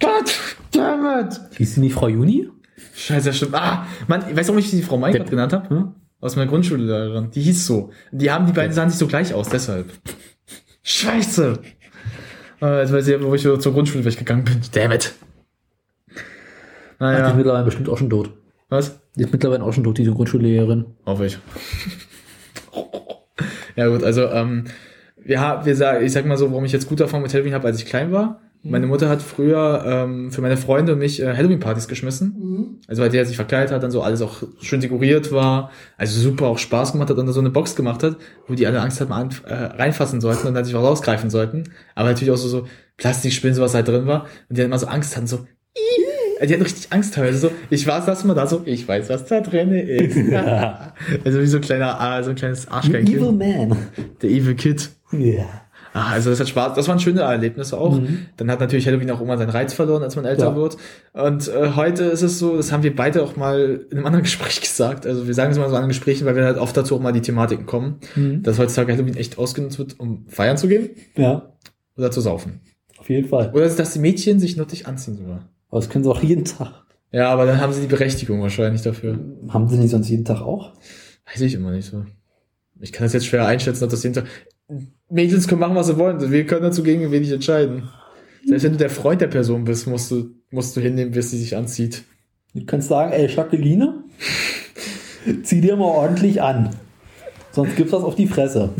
God 0.00 0.32
damn 0.72 1.26
it! 1.26 1.40
Hieß 1.56 1.74
sie 1.74 1.80
nicht 1.80 1.94
Frau 1.94 2.08
Juni? 2.08 2.48
Scheiße, 2.94 3.32
stimmt. 3.32 3.54
Ah, 3.54 3.86
Mann, 4.08 4.22
weißt 4.22 4.48
du, 4.48 4.52
warum 4.52 4.58
ich 4.58 4.70
die 4.70 4.82
Frau 4.82 4.96
Minecraft 4.98 5.24
Der- 5.24 5.30
genannt 5.30 5.52
habe? 5.52 5.70
Hm? 5.70 5.94
Aus 6.20 6.36
meiner 6.36 6.50
Grundschullehrerin. 6.50 7.30
Die 7.30 7.40
hieß 7.40 7.66
so. 7.66 7.90
Die 8.12 8.30
haben, 8.30 8.46
die 8.46 8.52
beiden 8.52 8.74
sahen 8.74 8.90
sich 8.90 8.98
so 8.98 9.06
gleich 9.06 9.32
aus, 9.32 9.48
deshalb. 9.48 9.90
Scheiße! 10.82 11.58
Äh, 12.60 12.80
Jetzt 12.82 12.92
weiß 12.92 13.08
ich, 13.08 13.22
wo 13.22 13.34
ich 13.34 13.42
zur 13.42 13.72
Grundschule 13.72 14.04
weggegangen 14.04 14.44
bin. 14.44 14.60
Damn 14.72 14.92
it! 14.92 15.04
Die 15.04 15.08
ist 15.08 15.16
Naja, 17.00 17.32
mittlerweile 17.34 17.64
bestimmt 17.64 17.88
auch 17.88 17.98
schon 17.98 18.10
tot. 18.10 18.30
was? 18.68 19.00
Die 19.16 19.22
ist 19.22 19.32
mittlerweile 19.32 19.64
auch 19.64 19.72
schon 19.72 19.84
tot, 19.84 19.98
diese 19.98 20.12
Grundschullehrerin. 20.12 20.84
Hoffe 21.06 21.26
ich. 21.26 21.38
ja 23.76 23.88
gut, 23.88 24.04
also 24.04 24.26
ähm, 24.26 24.66
ja, 25.24 25.64
wir 25.64 25.74
sagen, 25.74 26.04
ich 26.04 26.12
sag 26.12 26.26
mal 26.26 26.36
so, 26.36 26.50
warum 26.50 26.64
ich 26.64 26.72
jetzt 26.72 26.88
gute 26.88 27.02
Erfahrungen 27.02 27.24
mit 27.24 27.34
Halloween 27.34 27.54
habe, 27.54 27.66
als 27.66 27.78
ich 27.78 27.86
klein 27.86 28.12
war. 28.12 28.40
Meine 28.62 28.86
Mutter 28.86 29.08
hat 29.08 29.22
früher 29.22 29.82
ähm, 29.86 30.30
für 30.30 30.42
meine 30.42 30.58
Freunde 30.58 30.92
und 30.92 30.98
mich 30.98 31.22
äh, 31.22 31.34
Halloween-Partys 31.34 31.88
geschmissen. 31.88 32.78
Also 32.88 33.00
weil 33.00 33.08
der 33.08 33.24
sich 33.24 33.36
verkleidet 33.36 33.72
hat, 33.72 33.82
dann 33.82 33.90
so 33.90 34.02
alles 34.02 34.20
auch 34.20 34.42
schön 34.60 34.82
dekoriert 34.82 35.32
war, 35.32 35.70
also 35.96 36.20
super 36.20 36.46
auch 36.46 36.58
Spaß 36.58 36.92
gemacht 36.92 37.08
hat 37.08 37.16
und 37.16 37.24
dann 37.24 37.32
so 37.32 37.40
eine 37.40 37.48
Box 37.48 37.74
gemacht 37.74 38.02
hat, 38.02 38.16
wo 38.46 38.54
die 38.54 38.66
alle 38.66 38.82
Angst 38.82 39.00
hatten, 39.00 39.12
an, 39.12 39.30
äh, 39.46 39.54
reinfassen 39.54 40.20
sollten 40.20 40.46
und 40.46 40.52
dann 40.54 40.66
sich 40.66 40.74
auch 40.74 40.82
rausgreifen 40.82 41.30
sollten. 41.30 41.64
Aber 41.94 42.10
natürlich 42.10 42.32
auch 42.32 42.36
so, 42.36 42.48
so 42.48 42.66
Plastikspinnen, 42.98 43.54
sowas 43.54 43.74
halt 43.74 43.88
drin 43.88 44.06
war. 44.06 44.24
Und 44.24 44.28
die 44.50 44.56
dann 44.56 44.66
immer 44.66 44.78
so 44.78 44.88
Angst 44.88 45.16
hatten, 45.16 45.26
so. 45.26 45.46
Die 46.46 46.52
hatten 46.54 46.62
richtig 46.62 46.92
Angst 46.92 47.14
teilweise 47.14 47.38
so, 47.38 47.50
ich 47.70 47.86
war 47.86 48.04
das 48.04 48.24
mal 48.24 48.34
da 48.34 48.46
so, 48.46 48.62
ich 48.64 48.86
weiß, 48.88 49.08
was 49.10 49.26
da 49.26 49.40
drin 49.40 49.72
ist. 49.72 50.16
Also 51.24 51.40
wie 51.40 51.46
so 51.46 51.58
ein 51.58 51.62
kleiner, 51.62 52.00
ah, 52.00 52.22
so 52.22 52.30
ein 52.30 52.36
kleines 52.36 52.68
Arschgeig. 52.68 53.08
Man. 53.20 53.76
Der 54.22 54.30
Evil 54.30 54.54
Kid. 54.54 54.90
Ja. 55.12 55.44
Ah, 55.92 56.10
also 56.12 56.30
das 56.30 56.38
hat 56.38 56.48
Spaß, 56.48 56.74
das 56.76 56.86
waren 56.86 57.00
schöne 57.00 57.22
Erlebnisse 57.22 57.76
auch. 57.76 57.98
Dann 58.36 58.48
hat 58.50 58.60
natürlich 58.60 58.86
Halloween 58.86 59.10
auch 59.10 59.16
irgendwann 59.16 59.38
seinen 59.38 59.50
Reiz 59.50 59.72
verloren, 59.74 60.04
als 60.04 60.14
man 60.14 60.24
älter 60.24 60.50
Ja. 60.50 60.56
wird. 60.56 60.76
Und 61.14 61.48
äh, 61.48 61.72
heute 61.74 62.04
ist 62.04 62.22
es 62.22 62.38
so, 62.38 62.56
das 62.56 62.70
haben 62.70 62.84
wir 62.84 62.94
beide 62.94 63.24
auch 63.24 63.34
mal 63.36 63.84
in 63.90 63.96
einem 63.96 64.06
anderen 64.06 64.22
Gespräch 64.24 64.60
gesagt. 64.60 65.04
Also 65.04 65.26
wir 65.26 65.34
sagen 65.34 65.50
es 65.50 65.58
mal 65.58 65.64
so 65.64 65.70
in 65.70 65.76
anderen 65.76 65.88
Gesprächen, 65.88 66.26
weil 66.26 66.36
wir 66.36 66.44
halt 66.44 66.58
oft 66.58 66.76
dazu 66.76 66.94
auch 66.94 67.00
mal 67.00 67.12
die 67.12 67.22
Thematiken 67.22 67.66
kommen, 67.66 67.96
Mhm. 68.14 68.42
dass 68.44 68.58
heutzutage 68.60 68.92
Halloween 68.92 69.16
echt 69.16 69.36
ausgenutzt 69.36 69.78
wird, 69.80 69.98
um 69.98 70.26
feiern 70.28 70.56
zu 70.56 70.68
gehen 70.68 70.90
Ja, 71.16 71.54
oder 71.96 72.12
zu 72.12 72.20
saufen. 72.20 72.60
auf 72.98 73.08
jeden 73.10 73.28
Fall. 73.28 73.50
Oder 73.52 73.68
dass 73.68 73.92
die 73.92 73.98
Mädchen 73.98 74.38
sich 74.38 74.56
nuttig 74.56 74.86
anziehen 74.86 75.16
sogar. 75.16 75.48
Aber 75.70 75.80
das 75.80 75.88
können 75.88 76.04
sie 76.04 76.10
auch 76.10 76.22
jeden 76.22 76.44
Tag. 76.44 76.84
Ja, 77.12 77.30
aber 77.30 77.46
dann 77.46 77.60
haben 77.60 77.72
sie 77.72 77.80
die 77.80 77.86
Berechtigung 77.86 78.40
wahrscheinlich 78.40 78.82
dafür. 78.82 79.18
Haben 79.48 79.68
sie 79.68 79.78
nicht 79.78 79.90
sonst 79.90 80.08
jeden 80.08 80.24
Tag 80.24 80.42
auch? 80.42 80.72
Weiß 81.26 81.40
ich 81.40 81.54
immer 81.54 81.72
nicht 81.72 81.86
so. 81.86 82.04
Ich 82.80 82.92
kann 82.92 83.04
das 83.04 83.12
jetzt 83.12 83.26
schwer 83.26 83.46
einschätzen, 83.46 83.84
ob 83.84 83.90
das 83.90 84.02
jeden 84.02 84.14
Tag. 84.14 84.26
Mädels 85.08 85.48
können 85.48 85.60
machen, 85.60 85.74
was 85.74 85.88
sie 85.88 85.96
wollen. 85.96 86.30
Wir 86.30 86.46
können 86.46 86.62
dazu 86.62 86.82
gegen 86.82 87.10
wenig 87.10 87.30
entscheiden. 87.32 87.88
Selbst 88.44 88.64
wenn 88.64 88.72
du 88.72 88.78
der 88.78 88.90
Freund 88.90 89.20
der 89.20 89.26
Person 89.26 89.64
bist, 89.64 89.86
musst 89.86 90.10
du, 90.10 90.30
musst 90.50 90.76
du 90.76 90.80
hinnehmen, 90.80 91.12
bis 91.12 91.30
sie 91.30 91.38
sich 91.38 91.56
anzieht. 91.56 92.04
Du 92.54 92.64
kannst 92.64 92.88
sagen, 92.88 93.12
ey, 93.12 93.26
Jacqueline, 93.26 94.04
zieh 95.42 95.60
dir 95.60 95.76
mal 95.76 95.84
ordentlich 95.84 96.40
an. 96.40 96.70
Sonst 97.52 97.76
gibt's 97.76 97.92
das 97.92 98.02
auf 98.02 98.14
die 98.14 98.28
Fresse. 98.28 98.70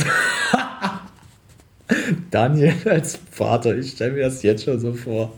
Daniel 2.31 2.75
als 2.85 3.19
Vater, 3.31 3.77
ich 3.77 3.93
stelle 3.93 4.13
mir 4.13 4.23
das 4.23 4.43
jetzt 4.43 4.65
schon 4.65 4.79
so 4.79 4.93
vor. 4.93 5.33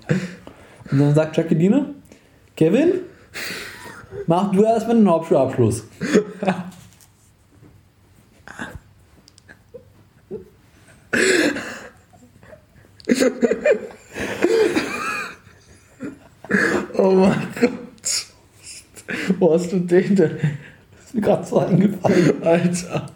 Und 0.93 0.99
dann 0.99 1.15
sagt 1.15 1.37
Jacqueline, 1.39 1.95
Kevin, 2.55 3.01
mach 4.27 4.53
du 4.53 4.63
erstmal 4.63 4.97
den 4.97 5.09
Hauptschulabschluss. 5.09 5.85
Oh 16.95 17.11
mein 17.13 17.49
Gott. 17.59 17.73
Wo 19.39 19.55
hast 19.55 19.73
du 19.73 19.79
den 19.81 20.15
denn? 20.15 20.37
Ist 21.05 21.15
mir 21.15 21.23
gerade 21.23 21.45
so 21.45 21.59
eingefallen. 21.59 22.43
Alter. 22.43 23.07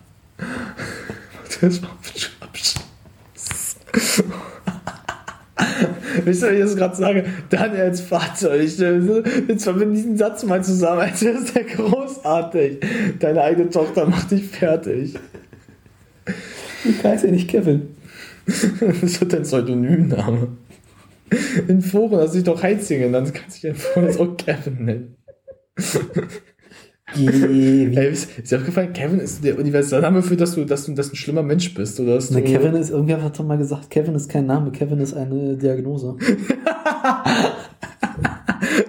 Das 1.61 1.83
war 1.83 1.91
Wisst 6.25 6.43
ihr, 6.43 6.53
wie 6.53 6.57
ich 6.57 6.63
das 6.63 6.77
gerade 6.77 6.97
sage? 6.97 7.25
Daniel 7.51 7.83
als 7.83 8.01
Vater. 8.01 8.59
Ich, 8.59 8.81
äh, 8.81 9.23
jetzt 9.49 9.65
verbinde 9.65 9.95
diesen 9.95 10.17
Satz 10.17 10.45
mal 10.45 10.63
zusammen, 10.63 11.01
als 11.01 11.23
wäre 11.23 11.35
das 11.35 11.53
der 11.53 11.65
großartig. 11.65 12.79
Deine 13.19 13.43
eigene 13.43 13.71
Tochter 13.71 14.07
macht 14.07 14.31
dich 14.31 14.47
fertig. 14.47 15.15
Du 16.85 17.09
heißt 17.09 17.25
ja 17.25 17.31
nicht 17.31 17.49
Kevin. 17.49 17.97
Was 18.47 19.21
wird 19.21 19.33
dein 19.33 19.43
Pseudonymname? 19.43 20.49
In 21.67 21.83
Foren 21.83 22.21
hast 22.21 22.35
du 22.35 22.39
dich 22.39 22.45
doch 22.45 22.63
Heizingen, 22.63 23.13
dann 23.13 23.33
kannst 23.33 23.57
dich 23.57 23.71
in 23.71 23.75
Foren 23.75 24.17
auch 24.17 24.37
Kevin 24.37 24.85
nennen. 24.85 25.17
Kevin. 27.17 27.97
Ey, 27.97 28.11
ist, 28.11 28.39
ist 28.43 28.53
dir 28.53 28.59
aufgefallen, 28.59 28.93
Kevin 28.93 29.21
ist 29.21 29.43
der 29.45 29.59
Universallname 29.59 30.23
für, 30.23 30.37
dass 30.37 30.55
du, 30.55 30.65
dass 30.65 30.87
du, 30.87 30.93
dass 30.93 31.09
du 31.09 31.15
ein 31.15 31.17
schlimmer 31.17 31.43
Mensch 31.43 31.75
bist, 31.75 31.99
oder? 32.01 32.15
Dass 32.15 32.29
du, 32.29 32.35
Na, 32.35 32.41
Kevin 32.41 32.75
ist, 32.75 32.91
irgendwer 32.91 33.23
hat 33.23 33.39
mal 33.45 33.59
gesagt, 33.59 33.91
Kevin 33.91 34.15
ist 34.15 34.29
kein 34.29 34.47
Name, 34.47 34.71
Kevin 34.71 35.01
ist 35.01 35.15
eine 35.15 35.57
Diagnose. 35.57 36.17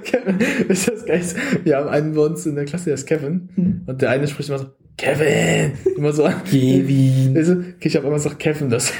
Kevin, 0.04 0.38
ist 0.70 0.88
das 0.88 1.06
geil? 1.06 1.22
Wir 1.64 1.78
haben 1.78 1.90
einen 1.90 2.14
bei 2.14 2.22
uns 2.22 2.46
in 2.46 2.56
der 2.56 2.66
Klasse, 2.66 2.86
der 2.86 2.96
ist 2.96 3.06
Kevin. 3.06 3.84
Und 3.86 4.02
der 4.02 4.10
eine 4.10 4.28
spricht 4.28 4.50
immer 4.50 4.60
so, 4.60 4.68
Kevin! 4.98 5.74
Immer 5.96 6.12
so. 6.12 6.28
Kevin. 6.50 7.38
Also, 7.38 7.58
ich 7.80 7.96
habe 7.96 8.08
immer 8.08 8.20
so 8.20 8.30
Kevin, 8.32 8.70
das, 8.70 8.92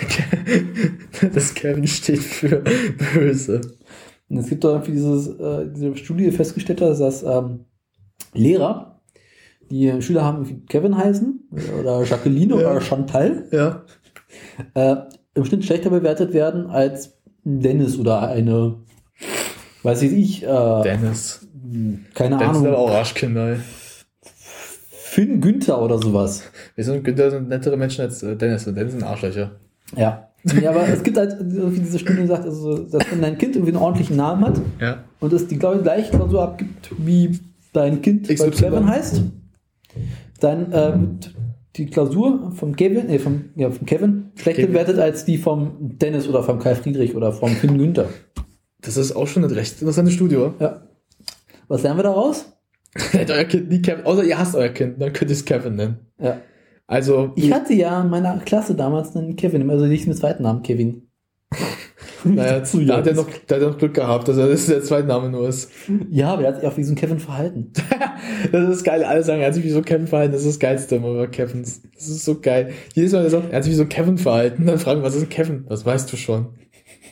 das 1.34 1.54
Kevin 1.56 1.88
steht 1.88 2.20
für 2.20 2.64
böse. 3.14 3.62
Und 4.30 4.38
es 4.38 4.48
gibt 4.48 4.64
doch 4.64 4.74
irgendwie 4.74 4.92
dieses, 4.92 5.28
äh, 5.40 5.68
diese 5.74 5.96
Studie 5.98 6.32
festgestellt, 6.32 6.82
dass 6.82 7.24
ähm, 7.24 7.62
Lehrer, 8.34 8.97
die 9.70 10.02
Schüler 10.02 10.24
haben 10.24 10.44
irgendwie 10.44 10.66
Kevin 10.68 10.98
heißen, 10.98 11.50
oder 11.80 12.04
Jacqueline 12.04 12.56
Ja. 12.62 12.72
oder 12.72 12.82
Chantal, 12.82 13.46
Ja. 13.52 13.84
äh, 14.74 14.96
im 15.36 15.46
Schnitt 15.46 15.66
schlechter 15.66 15.90
bewertet 15.90 16.34
werden 16.34 16.68
als 16.68 17.18
Dennis 17.44 17.98
oder 17.98 18.28
eine, 18.30 18.76
weiß 19.84 20.02
ich 20.04 20.12
nicht, 20.12 20.44
äh, 20.44 20.82
Dennis. 20.84 21.48
keine 22.14 22.38
Dennis 22.38 22.58
sind 22.58 22.68
aber 22.68 22.78
Ahnung, 22.78 22.90
auch 22.90 22.92
Arschkinder, 22.92 23.50
ey. 23.54 23.58
Finn 24.90 25.42
Günther 25.42 25.82
oder 25.82 25.98
sowas. 25.98 26.44
Wir 26.76 26.84
sind, 26.84 27.04
Günther 27.04 27.32
sind 27.32 27.50
nettere 27.50 27.78
Menschen 27.78 28.02
als 28.02 28.22
äh, 28.24 28.36
Dennis. 28.36 28.68
Und 28.68 28.76
Dennis 28.76 28.94
sind 28.94 29.04
Arschlöcher. 29.04 29.52
Ja. 29.96 30.24
Ja, 30.62 30.70
aber 30.70 30.88
es 30.88 31.02
gibt 31.04 31.18
halt, 31.18 31.36
wie 31.42 31.80
diese 31.80 31.98
Studie 32.00 32.26
sagt, 32.28 32.46
also, 32.46 32.78
dass 32.78 33.04
wenn 33.12 33.22
dein 33.22 33.38
Kind 33.38 33.56
irgendwie 33.56 33.74
einen 33.74 33.82
ordentlichen 33.84 34.16
Namen 34.16 34.46
hat 34.46 34.62
Ja. 34.80 35.04
und 35.20 35.34
es 35.34 35.48
die, 35.48 35.58
glaube 35.58 35.78
ich, 35.78 35.84
gleiche 35.84 36.12
Klausur 36.12 36.44
abgibt, 36.44 36.92
wie 37.00 37.40
dein 37.74 38.02
Kind 38.02 38.28
bei 38.28 38.36
XY. 38.36 38.52
Kevin 38.52 38.88
heißt, 38.88 39.22
dann 40.40 40.72
äh, 40.72 41.00
wird 41.00 41.36
die 41.76 41.86
Klausur 41.88 42.52
vom 42.56 42.76
Kevin, 42.76 43.08
nee, 43.08 43.20
vom, 43.20 43.50
ja, 43.56 43.70
vom 43.70 43.86
Kevin 43.86 44.32
schlechter 44.36 44.64
Kevin. 44.64 44.74
bewertet 44.74 45.00
als 45.00 45.26
die 45.26 45.38
vom 45.38 45.76
Dennis 45.80 46.28
oder 46.28 46.44
vom 46.44 46.60
Kai 46.60 46.76
Friedrich 46.76 47.16
oder 47.16 47.32
vom 47.32 47.50
Finn 47.50 47.78
Günther. 47.78 48.10
Das 48.82 48.98
ist 48.98 49.16
auch 49.16 49.28
schon 49.28 49.44
eine 49.44 49.56
recht 49.56 49.74
interessante 49.82 50.12
Studie, 50.12 50.38
oder? 50.38 50.54
Ja. 50.60 50.82
Was 51.68 51.84
lernen 51.84 52.00
wir 52.00 52.04
daraus? 52.04 52.54
Nennt 53.14 53.30
euer 53.30 53.44
Kind 53.44 53.70
nie 53.70 53.82
Kevin. 53.82 54.06
Außer 54.06 54.24
ihr 54.24 54.38
hasst 54.38 54.56
euer 54.56 54.70
Kind, 54.70 55.02
dann 55.02 55.14
könnt 55.14 55.30
ihr 55.30 55.36
es 55.36 55.46
Kevin 55.46 55.76
nennen. 55.76 55.98
Ja. 56.20 56.42
Also, 56.88 57.34
Ich 57.36 57.52
hatte 57.52 57.74
ja 57.74 58.02
in 58.02 58.10
meiner 58.10 58.38
Klasse 58.40 58.74
damals 58.74 59.16
einen 59.16 59.36
Kevin, 59.36 59.70
also 59.70 59.86
nicht 59.86 60.08
mit 60.08 60.18
zweiten 60.18 60.44
Namen 60.44 60.64
Kevin. 60.64 61.10
naja, 62.24 62.64
Zu 62.66 62.86
da 62.86 62.98
hat 62.98 63.08
er 63.08 63.14
noch, 63.14 63.28
da 63.48 63.56
hat 63.56 63.62
er 63.62 63.70
noch 63.70 63.78
Glück 63.78 63.94
gehabt, 63.94 64.28
dass 64.28 64.38
er 64.38 64.48
das 64.48 64.66
der 64.66 64.82
zweite 64.82 65.08
Name 65.08 65.30
nur 65.30 65.48
ist. 65.48 65.72
Ja, 66.10 66.34
aber 66.34 66.44
er 66.44 66.50
hat 66.50 66.62
sich 66.62 66.70
auch 66.70 66.78
wie 66.78 66.84
so 66.84 66.94
ein 66.94 66.96
Kevin 66.96 67.20
verhalten. 67.20 67.72
Das 68.52 68.68
ist 68.70 68.84
geil. 68.84 69.04
Alle 69.04 69.24
sagen, 69.24 69.42
er 69.42 69.48
hat 69.48 69.54
sich 69.54 69.64
wie 69.64 69.70
so 69.70 69.82
Kevin 69.82 70.08
verhalten. 70.08 70.34
Das 70.34 70.42
ist 70.42 70.56
das 70.56 70.60
Geilste 70.60 70.96
immer 70.96 71.12
über 71.12 71.28
Kevins. 71.28 71.82
Das 71.96 72.08
ist 72.08 72.26
so 72.26 72.40
geil. 72.40 72.72
Jedes 72.94 73.14
Mal, 73.14 73.24
er 73.24 73.30
sagt, 73.30 73.52
er 73.52 73.58
hat 73.58 73.64
sich 73.64 73.72
wie 73.72 73.78
so 73.78 73.86
Kevin 73.86 74.18
verhalten, 74.18 74.66
dann 74.66 74.80
fragen, 74.80 75.04
was 75.04 75.16
ist 75.16 75.24
ein 75.24 75.30
Kevin? 75.30 75.66
Das 75.70 75.86
weißt 75.86 76.12
du 76.12 76.18
schon. 76.18 76.48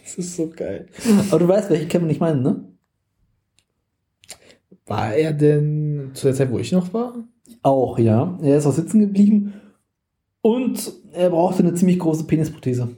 Das 0.03 0.15
ist 0.17 0.35
so 0.35 0.49
geil. 0.49 0.87
Aber 1.29 1.39
du 1.39 1.47
weißt, 1.47 1.69
welche 1.69 1.87
Kevin 1.87 2.09
ich 2.09 2.19
meine, 2.19 2.41
ne? 2.41 2.65
War 4.87 5.13
er 5.13 5.33
denn 5.33 6.11
zu 6.13 6.27
der 6.27 6.35
Zeit, 6.35 6.51
wo 6.51 6.59
ich 6.59 6.71
noch 6.71 6.93
war? 6.93 7.15
Auch, 7.61 7.97
ja. 7.97 8.37
Er 8.41 8.57
ist 8.57 8.65
auch 8.65 8.73
sitzen 8.73 8.99
geblieben 8.99 9.53
und 10.41 10.93
er 11.13 11.31
brauchte 11.31 11.63
eine 11.63 11.73
ziemlich 11.73 11.97
große 11.97 12.25
Penisprothese. 12.25 12.95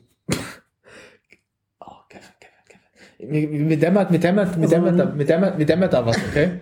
Oh, 1.79 1.95
Kevin, 2.09 2.27
Kevin, 2.39 2.65
Kevin. 2.67 3.06
Mir, 3.19 3.47
mir 3.47 3.77
dämmert, 3.79 4.11
mir 4.11 4.19
dämmert, 4.19 4.57
mir 4.57 4.63
Also- 4.63 4.75
dämmert, 4.75 4.99
da, 4.99 5.05
mir 5.05 5.25
dämmert, 5.25 5.57
mir 5.57 5.65
dämmert 5.65 5.93
da 5.93 6.05
was, 6.05 6.17
okay? 6.29 6.59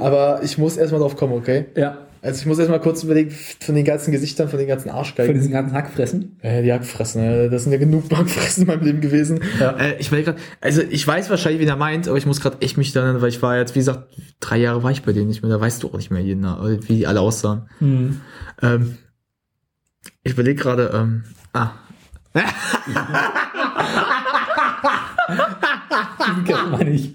Aber 0.00 0.40
ich 0.42 0.58
muss 0.58 0.76
erstmal 0.76 1.00
drauf 1.00 1.16
kommen, 1.16 1.34
okay? 1.34 1.66
Ja. 1.76 1.98
Also 2.20 2.40
ich 2.40 2.46
muss 2.46 2.58
erstmal 2.58 2.80
kurz 2.80 3.04
überlegen, 3.04 3.30
von 3.30 3.76
den 3.76 3.84
ganzen 3.84 4.10
Gesichtern, 4.10 4.48
von 4.48 4.58
den 4.58 4.66
ganzen 4.66 4.88
Von 4.88 4.98
Arschgeigen. 4.98 5.34
diesen 5.34 5.52
ganzen 5.52 5.72
Hackfressen. 5.72 6.36
Ja, 6.42 6.62
die 6.62 6.72
Hackfressen, 6.72 7.22
ja. 7.22 7.48
das 7.48 7.62
sind 7.62 7.72
ja 7.72 7.78
genug 7.78 8.10
Hackfressen 8.10 8.62
in 8.62 8.66
meinem 8.66 8.82
Leben 8.84 9.00
gewesen. 9.00 9.40
Ja. 9.60 9.76
Äh, 9.78 9.96
ich 10.00 10.10
gerade, 10.10 10.34
also 10.60 10.82
ich 10.82 11.06
weiß 11.06 11.30
wahrscheinlich, 11.30 11.60
wen 11.60 11.68
er 11.68 11.76
meint, 11.76 12.08
aber 12.08 12.16
ich 12.18 12.26
muss 12.26 12.40
gerade 12.40 12.56
echt 12.60 12.76
mich 12.76 12.92
dann, 12.92 13.22
weil 13.22 13.28
ich 13.28 13.40
war 13.40 13.56
jetzt, 13.56 13.76
wie 13.76 13.78
gesagt, 13.78 14.08
drei 14.40 14.56
Jahre 14.56 14.82
war 14.82 14.90
ich 14.90 15.02
bei 15.04 15.12
denen 15.12 15.28
nicht 15.28 15.42
mehr, 15.42 15.50
da 15.50 15.60
weißt 15.60 15.82
du 15.82 15.88
auch 15.88 15.96
nicht 15.96 16.10
mehr 16.10 16.20
jeden, 16.20 16.42
äh, 16.44 16.88
wie 16.88 16.96
die 16.96 17.06
alle 17.06 17.20
aussahen. 17.20 17.68
Hm. 17.78 18.20
Ähm, 18.62 18.98
ich 20.24 20.32
überlege 20.32 20.60
gerade, 20.60 20.90
ähm, 20.92 21.22
ah. 21.52 21.70
Diesen 25.28 26.44
Kevin 26.44 26.70
meine 26.70 26.90
ich. 26.90 27.14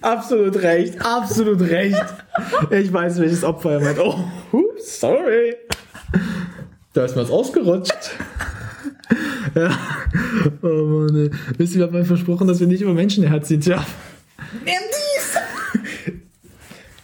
Absolut 0.00 0.56
recht, 0.62 1.04
absolut 1.04 1.60
recht. 1.60 2.04
Ich 2.70 2.92
weiß, 2.92 3.20
welches 3.20 3.44
Opfer 3.44 3.72
er 3.72 3.80
meint. 3.80 3.98
Oh, 3.98 4.18
ups, 4.52 5.00
sorry. 5.00 5.56
Da 6.92 7.04
ist 7.04 7.16
mir 7.16 7.22
was 7.22 7.30
ausgerutscht. 7.30 8.10
Ja. 9.54 9.78
Oh 10.62 10.66
Mann, 10.66 11.16
ey. 11.16 11.30
Wisst 11.58 11.74
ihr, 11.74 11.80
wir 11.80 11.86
haben 11.86 11.92
mal 11.92 12.04
versprochen, 12.04 12.46
dass 12.46 12.60
wir 12.60 12.66
nicht 12.66 12.80
über 12.80 12.94
Menschen 12.94 13.24
herziehen. 13.24 13.60
Tja. 13.60 13.84
Nimm 14.64 14.74
dies! 14.88 16.22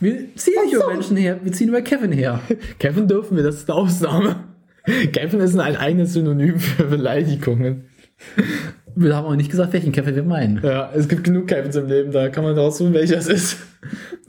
Wir 0.01 0.37
ziehen 0.37 0.63
nicht 0.65 0.75
über 0.75 0.89
Menschen 0.89 1.17
her, 1.17 1.41
wir 1.43 1.53
ziehen 1.53 1.69
über 1.69 1.83
Kevin 1.83 2.13
her. 2.13 2.41
Kevin 2.79 3.09
dürfen 3.09 3.37
wir, 3.37 3.43
das 3.43 3.57
ist 3.57 3.71
eine 3.71 3.79
Ausnahme. 3.79 4.45
Kevin 5.13 5.41
ist 5.41 5.59
ein 5.59 5.77
eigenes 5.77 6.13
Synonym 6.13 6.59
für 6.59 6.85
Beleidigungen. 6.85 7.85
Wir 8.95 9.15
haben 9.15 9.27
auch 9.27 9.37
nicht 9.37 9.51
gesagt, 9.51 9.73
welchen 9.73 9.93
Kevin 9.93 10.15
wir 10.17 10.23
meinen. 10.25 10.61
Ja, 10.63 10.91
es 10.95 11.09
gibt 11.09 11.25
genug 11.25 11.47
Kevins 11.47 11.77
im 11.77 11.87
Leben, 11.87 12.11
da 12.11 12.29
kann 12.29 12.45
man 12.45 12.59
raussuchen, 12.59 12.95
welcher 12.95 13.19
es 13.19 13.29
ist. 13.29 13.59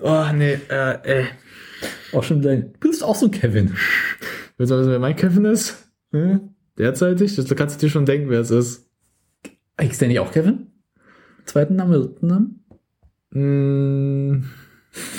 Oh, 0.01 0.25
nee, 0.33 0.59
äh, 0.69 0.97
ey. 1.03 1.25
Auch 2.13 2.23
schon 2.23 2.41
dein. 2.41 2.73
Du 2.79 2.89
bist 2.89 3.03
auch 3.03 3.15
so 3.15 3.27
ein 3.27 3.31
Kevin. 3.31 3.75
Willst 4.57 4.71
du 4.71 4.77
wissen, 4.77 4.91
wer 4.91 4.99
mein 4.99 5.15
Kevin 5.15 5.45
ist? 5.45 5.91
Hm? 6.11 6.55
Derzeitig? 6.77 7.35
Das 7.35 7.47
kannst 7.55 7.81
du 7.81 7.85
dir 7.85 7.91
schon 7.91 8.05
denken, 8.05 8.29
wer 8.29 8.41
es 8.41 8.51
ist. 8.51 8.89
Ist 9.81 10.01
der 10.01 10.07
nicht 10.07 10.19
auch 10.19 10.31
Kevin? 10.31 10.67
Zweiten 11.45 11.75
Namen, 11.75 11.93
dritten 11.93 12.27
Namen? 12.27 12.65
Hm, 13.31 14.43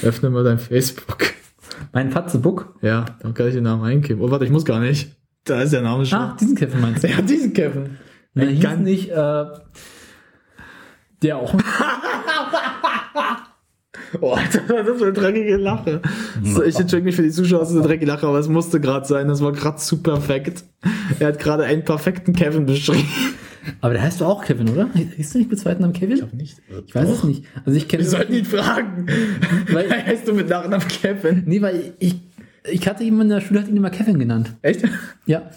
öffne 0.02 0.30
mal 0.30 0.44
dein 0.44 0.58
Facebook. 0.58 1.18
Mein 1.92 2.10
Fatzebuck. 2.10 2.76
Ja, 2.82 3.04
dann 3.20 3.34
kann 3.34 3.48
ich 3.48 3.54
den 3.54 3.64
Namen 3.64 3.84
eingeben. 3.84 4.20
Oh, 4.20 4.30
warte, 4.30 4.44
ich 4.44 4.50
muss 4.50 4.64
gar 4.64 4.80
nicht. 4.80 5.16
Da 5.50 5.62
ist 5.62 5.72
der 5.72 5.82
Name 5.82 6.06
schon. 6.06 6.18
Ah, 6.18 6.36
diesen 6.40 6.54
Kevin 6.56 6.80
meinst 6.80 7.02
du? 7.02 7.08
Ja, 7.08 7.20
diesen 7.20 7.52
Kevin. 7.52 7.96
Na, 8.34 8.44
hieß 8.44 8.62
ganz- 8.62 8.80
nicht, 8.82 9.10
äh, 9.10 9.44
der 11.22 11.36
auch. 11.36 11.54
Oh, 14.20 14.32
Alter, 14.32 14.60
das 14.82 14.96
ist 14.96 15.02
eine 15.02 15.12
dreckige 15.12 15.56
Lache. 15.56 16.00
So, 16.42 16.62
ich 16.64 16.76
entschuldige 16.78 17.06
mich 17.06 17.16
für 17.16 17.22
die 17.22 17.30
Zuschauer, 17.30 17.60
das 17.60 17.70
ist 17.70 17.76
eine 17.76 17.86
dreckige 17.86 18.06
Lache, 18.06 18.26
aber 18.26 18.38
es 18.40 18.48
musste 18.48 18.80
gerade 18.80 19.06
sein. 19.06 19.28
Das 19.28 19.40
war 19.40 19.52
gerade 19.52 19.76
zu 19.78 20.02
perfekt. 20.02 20.64
Er 21.20 21.28
hat 21.28 21.38
gerade 21.38 21.64
einen 21.64 21.84
perfekten 21.84 22.32
Kevin 22.32 22.66
beschrieben. 22.66 23.08
Aber 23.80 23.92
der 23.92 24.02
heißt 24.02 24.20
doch 24.20 24.26
auch 24.28 24.44
Kevin, 24.44 24.68
oder? 24.70 24.88
Hieß 25.16 25.32
der 25.32 25.38
nicht 25.40 25.50
mit 25.50 25.60
zweiten 25.60 25.82
Namen 25.82 25.92
Kevin? 25.92 26.24
nicht. 26.32 26.58
Ich 26.86 26.94
weiß 26.94 27.08
es 27.08 27.24
nicht. 27.24 27.44
Also 27.64 27.76
ich 27.76 27.86
kenne. 27.88 28.02
Wir 28.02 28.10
sollten 28.10 28.32
ihn 28.34 28.44
fragen. 28.44 29.06
Weil- 29.70 29.90
heißt 29.90 30.26
du 30.26 30.32
mit 30.34 30.48
Nachnamen 30.48 30.88
Kevin? 30.88 31.42
Nee, 31.46 31.62
weil 31.62 31.94
ich, 31.98 32.14
ich 32.14 32.20
hatte 32.64 33.04
jemanden 33.04 33.32
in 33.32 33.38
der 33.38 33.46
Schule, 33.46 33.60
hat 33.60 33.68
ihn 33.68 33.76
immer 33.76 33.90
Kevin 33.90 34.18
genannt. 34.18 34.54
Echt? 34.62 34.82
Ja. 35.26 35.50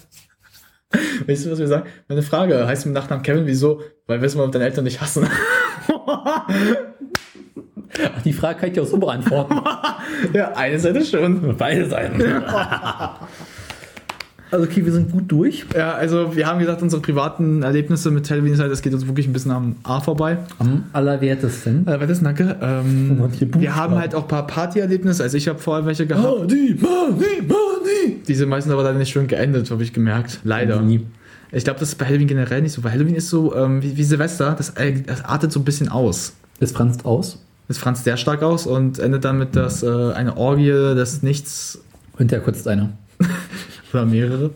Weißt 1.28 1.46
du, 1.46 1.52
was 1.52 1.60
wir 1.60 1.68
sagen? 1.68 1.90
Meine 2.08 2.22
Frage, 2.22 2.68
heißt 2.68 2.86
du 2.86 2.90
mit 2.90 2.96
Nachnamen 2.96 3.24
Kevin? 3.24 3.48
Wieso? 3.48 3.82
Weil 4.06 4.22
wissen 4.22 4.38
wir, 4.38 4.46
ob 4.46 4.52
deine 4.52 4.66
Eltern 4.66 4.86
dich 4.86 5.02
hassen. 5.02 5.28
Ach, 8.02 8.22
die 8.24 8.34
Frage 8.34 8.60
kann 8.60 8.70
ich 8.70 8.76
dir 8.76 8.84
auch 8.84 8.88
so 8.88 8.98
beantworten. 8.98 9.60
ja, 10.34 10.52
eine 10.54 10.80
Seite 10.80 11.04
schon. 11.06 11.58
Beide 11.58 11.88
Seiten. 11.88 12.22
also 14.54 14.66
okay, 14.66 14.86
wir 14.86 14.92
sind 14.92 15.12
gut 15.12 15.32
durch. 15.32 15.66
Ja, 15.76 15.94
also 15.96 16.36
wir 16.36 16.46
haben 16.46 16.60
gesagt, 16.60 16.84
unsere 16.84 17.02
privaten 17.02 17.64
Erlebnisse 17.64 18.12
mit 18.12 18.26
Television 18.26 18.54
Insight, 18.54 18.72
das 18.72 18.84
geht 18.84 18.94
uns 18.94 19.08
wirklich 19.08 19.28
ein 19.28 19.34
bisschen 19.34 19.50
am 19.52 19.76
A 19.82 20.00
vorbei. 20.00 20.38
Am 20.60 20.84
allerwertesten. 20.94 21.88
Äh, 21.88 22.12
ist 22.12 22.22
Nacke? 22.22 22.56
Ähm, 22.62 23.20
Oh, 23.20 23.30
wir 23.60 23.76
haben 23.76 23.96
halt 23.96 24.14
auch 24.14 24.24
ein 24.24 24.28
paar 24.28 24.46
Partyerlebnisse. 24.46 25.24
Also 25.24 25.38
ich 25.38 25.48
habe 25.48 25.58
vorher 25.58 25.86
welche 25.88 26.06
gehabt. 26.06 26.52
die, 26.52 26.76
die, 26.76 26.78
die. 26.78 28.24
Die 28.28 28.36
sind 28.36 28.50
meistens 28.50 28.72
aber 28.72 28.84
leider 28.84 29.00
nicht 29.00 29.12
schön 29.12 29.28
geendet, 29.28 29.72
habe 29.72 29.82
ich 29.82 29.92
gemerkt. 29.92 30.40
Leider. 30.44 30.82
Nie. 30.82 31.04
Ich 31.52 31.64
glaube, 31.64 31.80
das 31.80 31.90
ist 31.90 31.96
bei 31.96 32.06
Halloween 32.06 32.28
generell 32.28 32.62
nicht 32.62 32.74
so. 32.74 32.84
Weil 32.84 32.92
Halloween 32.92 33.16
ist 33.16 33.30
so 33.30 33.56
ähm, 33.56 33.82
wie, 33.82 33.98
wie 33.98 34.04
Silvester, 34.04 34.54
das, 34.56 34.72
äh, 34.72 35.02
das 35.02 35.26
artet 35.26 35.52
so 35.52 35.60
ein 35.60 35.66
bisschen 35.66 35.90
aus. 35.90 36.34
Das 36.60 36.72
franzt 36.72 37.06
aus. 37.06 37.40
Das 37.68 37.80
franzt 37.80 38.04
sehr 38.04 38.18
stark 38.18 38.44
aus 38.44 38.68
und 38.68 39.00
endet 39.00 39.26
damit, 39.26 39.56
dass 39.56 39.82
äh, 39.82 40.12
eine 40.14 40.38
Orgie, 40.38 40.70
das 40.70 41.24
nichts 41.24 41.82
Und 42.20 42.30
der 42.30 42.40
kotzt 42.40 42.68
einer. 42.68 42.90
oder 43.94 44.06
mehrere. 44.06 44.52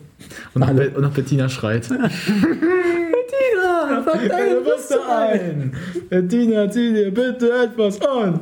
Und. 0.54 0.76
Be- 0.76 0.90
und 0.90 1.04
auch 1.04 1.12
Bettina 1.12 1.48
schreit. 1.48 1.88
Tina, 1.88 2.08
fang 4.02 4.28
Deine 4.28 4.60
Brüste 4.60 4.98
ein! 5.08 5.72
Bettina, 6.08 6.70
zieh 6.70 6.92
dir 6.92 7.10
bitte 7.12 7.50
etwas 7.50 8.00
an! 8.00 8.40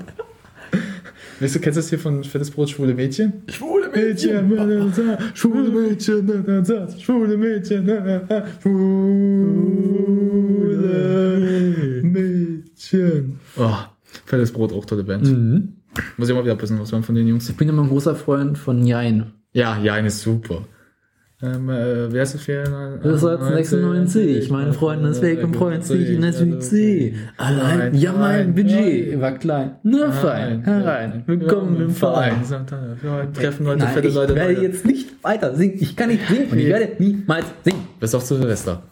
Weißt 1.38 1.54
du, 1.54 1.60
kennst 1.60 1.76
du 1.76 1.80
das 1.80 1.90
hier 1.90 1.98
von 1.98 2.24
Fettes 2.24 2.50
Brot, 2.50 2.70
schwule 2.70 2.94
Mädchen? 2.94 3.42
Schwule 3.48 3.90
Mädchen, 3.90 4.50
schwule 5.34 5.68
Mädchen, 5.68 6.26
schwule 6.98 7.36
Mädchen, 7.36 7.86
schwule 8.58 8.96
Mädchen. 12.02 13.38
Oh, 13.58 13.74
Fettes 14.24 14.50
Brot, 14.50 14.72
auch 14.72 14.86
tolle 14.86 15.04
Band. 15.04 15.26
Mhm. 15.26 15.74
Muss 16.16 16.28
ich 16.28 16.34
mal 16.34 16.44
wieder 16.44 16.60
wissen, 16.60 16.80
was 16.80 16.92
man 16.92 17.02
von 17.02 17.14
den 17.14 17.26
Jungs. 17.26 17.48
Ich 17.50 17.56
bin 17.56 17.68
immer 17.68 17.82
ein 17.82 17.88
großer 17.88 18.14
Freund 18.14 18.56
von 18.56 18.86
Jein. 18.86 19.32
Ja, 19.52 19.74
eine 19.74 20.08
ist 20.08 20.22
super. 20.22 20.62
Ähm, 21.42 21.68
äh, 21.68 22.10
wer 22.10 22.22
ist 22.22 22.32
das 22.32 22.40
für 22.40 22.98
Das 23.02 23.22
war 23.22 23.36
96. 23.52 24.48
Mein 24.48 24.72
Freund 24.72 25.04
ist 25.04 25.20
weg 25.20 25.44
und 25.44 25.54
freut 25.54 25.84
sich 25.84 26.08
in 26.08 26.22
der 26.22 26.32
Südsee. 26.32 27.14
Allein, 27.36 27.94
ja, 27.94 28.12
mein 28.14 28.54
Budget 28.54 29.20
war 29.20 29.32
klein. 29.32 29.72
Nur 29.82 30.10
fein, 30.12 30.64
herein. 30.64 31.24
Willkommen 31.26 31.78
im 31.78 31.90
Verein. 31.90 32.36
Wir 33.02 33.32
treffen 33.34 33.66
heute 33.66 33.80
Nein, 33.80 33.92
fette 33.92 34.08
ich 34.08 34.14
Leute. 34.14 34.34
werde 34.34 34.54
Leute. 34.54 34.66
jetzt 34.66 34.86
nicht 34.86 35.22
weiter 35.22 35.54
singen. 35.54 35.74
Ich 35.78 35.94
kann 35.94 36.08
nicht 36.08 36.26
singen 36.26 36.52
und 36.52 36.58
ich 36.58 36.68
werde 36.68 36.92
niemals 36.98 37.44
singen. 37.62 37.86
Bis 38.00 38.14
auf 38.14 38.22
Silvester. 38.22 38.82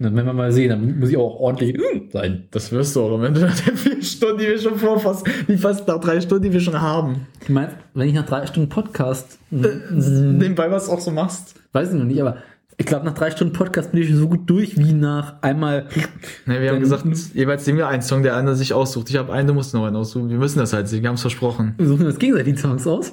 Und 0.00 0.16
wenn 0.16 0.24
wir 0.24 0.32
mal 0.32 0.50
sehen, 0.50 0.70
dann 0.70 0.98
muss 0.98 1.10
ich 1.10 1.16
auch 1.18 1.38
ordentlich 1.38 1.76
mm, 1.76 2.10
sein. 2.10 2.48
Das 2.52 2.72
wirst 2.72 2.96
du 2.96 3.02
auch 3.02 3.14
am 3.14 3.24
Ende 3.24 3.40
der 3.40 3.50
vier 3.50 4.02
Stunden, 4.02 4.38
die 4.38 4.46
wir 4.46 4.58
schon 4.58 4.76
vor 4.76 4.98
fast, 4.98 5.26
die 5.46 5.58
fast 5.58 5.86
nach 5.86 6.00
drei 6.00 6.20
Stunden, 6.22 6.44
die 6.44 6.52
wir 6.54 6.60
schon 6.60 6.80
haben. 6.80 7.26
Ich 7.42 7.50
meine, 7.50 7.72
wenn 7.92 8.08
ich 8.08 8.14
nach 8.14 8.24
drei 8.24 8.46
Stunden 8.46 8.70
Podcast, 8.70 9.38
mm, 9.50 10.38
Nebenbei, 10.38 10.70
was 10.70 10.86
du 10.86 10.92
auch 10.92 11.00
so 11.00 11.10
machst. 11.10 11.54
weiß 11.72 11.90
ich 11.92 11.98
noch 11.98 12.06
nicht, 12.06 12.20
aber 12.20 12.38
ich 12.78 12.86
glaube, 12.86 13.04
nach 13.04 13.12
drei 13.12 13.30
Stunden 13.30 13.52
Podcast 13.52 13.92
bin 13.92 14.00
ich 14.00 14.14
so 14.14 14.26
gut 14.26 14.48
durch 14.48 14.78
wie 14.78 14.94
nach 14.94 15.42
einmal. 15.42 15.86
Ne, 16.46 16.62
wir 16.62 16.70
haben 16.70 16.80
gesagt, 16.80 17.04
jeweils 17.34 17.66
singen 17.66 17.76
wir 17.76 17.88
einen 17.88 18.00
Song, 18.00 18.22
der 18.22 18.34
einer 18.36 18.54
sich 18.54 18.72
aussucht. 18.72 19.10
Ich 19.10 19.16
habe 19.16 19.30
einen, 19.30 19.46
du 19.46 19.52
musst 19.52 19.74
noch 19.74 19.84
einen 19.84 19.96
aussuchen. 19.96 20.30
Wir 20.30 20.38
müssen 20.38 20.58
das 20.58 20.72
halt 20.72 20.88
singen, 20.88 21.02
wir 21.02 21.08
haben 21.10 21.16
es 21.16 21.20
versprochen. 21.20 21.74
Wir 21.76 21.86
suchen 21.86 22.06
uns 22.06 22.18
gegenseitig 22.18 22.54
die 22.54 22.60
Songs 22.60 22.86
aus. 22.86 23.12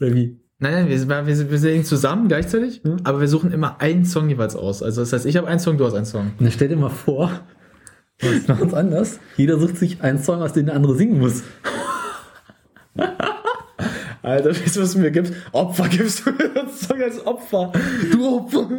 Oder 0.00 0.14
wie? 0.14 0.41
Nein, 0.62 0.86
nein, 0.86 0.88
wir, 0.88 1.26
wir, 1.26 1.50
wir 1.50 1.58
singen 1.58 1.84
zusammen 1.84 2.28
gleichzeitig, 2.28 2.82
Ja. 2.84 2.96
aber 3.02 3.20
wir 3.20 3.26
suchen 3.26 3.50
immer 3.52 3.80
einen 3.80 4.04
Song 4.04 4.28
jeweils 4.28 4.54
aus. 4.54 4.80
Also 4.82 5.00
das 5.02 5.12
heißt, 5.12 5.26
ich 5.26 5.36
habe 5.36 5.48
einen 5.48 5.58
Song, 5.58 5.76
du 5.76 5.84
hast 5.84 5.94
einen 5.94 6.04
Song. 6.06 6.28
Und 6.38 6.40
dann 6.42 6.52
stell 6.52 6.68
dir 6.68 6.76
mal 6.76 6.88
vor, 6.88 7.30
wir 8.20 8.30
machen 8.46 8.68
es 8.68 8.74
anders. 8.74 9.18
Jeder 9.36 9.58
sucht 9.58 9.76
sich 9.76 10.00
einen 10.02 10.22
Song, 10.22 10.40
aus 10.40 10.52
dem 10.52 10.66
der 10.66 10.76
andere 10.76 10.94
singen 10.94 11.18
muss. 11.18 11.42
Alter, 14.22 14.50
weißt 14.50 14.76
du, 14.76 14.82
was 14.82 14.92
du 14.92 15.00
mir 15.00 15.10
gibst? 15.10 15.32
Opfer 15.50 15.88
gibst 15.88 16.24
du 16.24 16.30
mir 16.30 16.48
das 16.54 16.80
Song 16.82 17.02
als 17.02 17.26
Opfer. 17.26 17.72
Du 18.12 18.36
Opfer. 18.36 18.68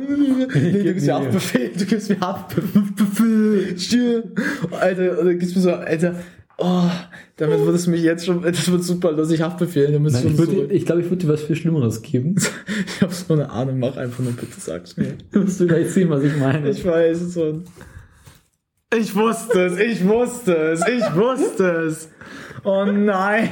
Nee, 0.54 0.72
du 0.72 0.84
gibst 0.94 1.06
mir. 1.08 1.16
Haftbefehl. 1.16 1.72
Du 1.78 1.86
gibst 1.86 2.10
mir 2.10 2.20
Haftbefehl. 2.22 3.78
Stier. 3.78 4.24
Alter, 4.72 5.20
oder 5.20 5.34
gibst 5.34 5.56
mir 5.58 5.62
so, 5.62 5.74
Alter, 5.74 6.16
oh, 6.58 6.90
damit 7.38 7.60
würdest 7.60 7.88
du 7.88 7.92
mich 7.92 8.02
jetzt 8.04 8.26
schon, 8.26 8.42
das 8.42 8.72
wird 8.72 8.84
super 8.84 9.12
lustig, 9.12 9.42
Haftbefehl. 9.42 9.92
Nein, 10.00 10.06
ich 10.06 10.38
würde- 10.38 10.52
zurück. 10.54 10.72
ich 10.72 10.86
glaube, 10.86 11.02
ich 11.02 11.10
würde 11.10 11.26
dir 11.26 11.34
was 11.34 11.42
viel 11.44 11.56
Schlimmeres 11.56 12.02
geben. 12.02 12.36
Ich 12.86 13.02
hab 13.02 13.12
so 13.14 13.34
eine 13.34 13.50
Ahnung, 13.50 13.80
mach 13.80 13.98
einfach 13.98 14.24
nur 14.24 14.32
bitte, 14.34 14.60
sag's 14.60 14.96
mir. 14.98 15.18
Du 15.32 15.42
musst 15.42 15.60
du 15.60 15.68
gleich 15.68 15.90
sehen, 15.92 16.10
was 16.10 16.24
ich 16.24 16.36
meine. 16.38 16.70
Ich 16.70 16.86
weiß 16.86 17.22
es 17.22 17.34
schon. 17.34 17.64
Ich 18.96 19.14
wusste 19.16 19.66
es, 19.66 19.78
ich 19.80 20.06
wusste 20.08 20.56
es, 20.56 20.88
ich 20.88 21.16
wusste 21.16 21.66
es. 21.88 22.10
Oh 22.64 22.86
nein. 22.86 23.50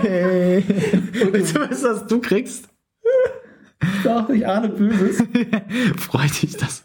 Weißt 1.33 1.55
du, 1.55 1.59
weißt 1.61 1.83
du, 1.83 1.89
was 1.89 2.07
du 2.07 2.19
kriegst? 2.21 2.69
Doch, 4.03 4.29
ich 4.29 4.47
ahne 4.47 4.69
Böses. 4.69 5.23
Freut 5.97 6.41
dich 6.41 6.55
das. 6.57 6.83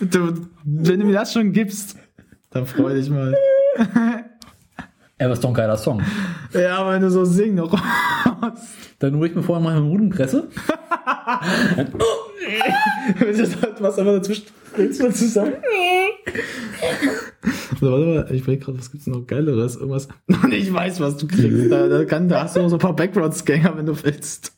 Du, 0.00 0.46
wenn 0.64 1.00
du 1.00 1.06
mir 1.06 1.12
das 1.14 1.32
schon 1.32 1.52
gibst, 1.52 1.96
dann 2.50 2.64
freu 2.66 2.94
dich 2.94 3.10
mal. 3.10 3.34
Aber 5.20 5.34
ist 5.34 5.44
doch 5.44 5.50
ein 5.50 5.54
geiler 5.54 5.76
Song. 5.76 6.02
Ja, 6.52 6.90
wenn 6.90 7.00
du 7.00 7.08
so 7.10 7.24
singen 7.24 7.54
noch. 7.56 7.80
Dann 8.98 9.14
hole 9.16 9.28
ich 9.28 9.36
mir 9.36 9.42
vorher 9.44 9.62
mal 9.62 9.76
eine 9.76 9.86
Nudelpresse. 9.86 10.48
Wenn 13.18 13.36
du 13.36 13.46
sagst, 13.46 13.80
was 13.80 13.98
einfach 14.00 14.14
dazwischen 14.14 14.46
willst 14.74 15.00
du 15.00 15.12
zusammen. 15.12 15.52
Also, 17.70 17.92
warte 17.92 18.06
mal, 18.06 18.26
ich 18.32 18.42
überlege 18.42 18.64
gerade, 18.64 18.78
was 18.78 18.90
gibt's 18.90 19.06
noch 19.06 19.24
Geileres? 19.28 19.76
Irgendwas. 19.76 20.08
Und 20.26 20.52
ich 20.52 20.72
weiß, 20.74 20.98
was 20.98 21.18
du 21.18 21.28
kriegst. 21.28 21.70
Da, 21.70 21.86
da, 21.86 22.04
kann, 22.04 22.28
da 22.28 22.42
hast 22.42 22.56
du 22.56 22.60
auch 22.62 22.68
so 22.68 22.76
ein 22.76 22.80
paar 22.80 22.96
Background-Scanger, 22.96 23.76
wenn 23.76 23.86
du 23.86 24.02
willst. 24.02 24.52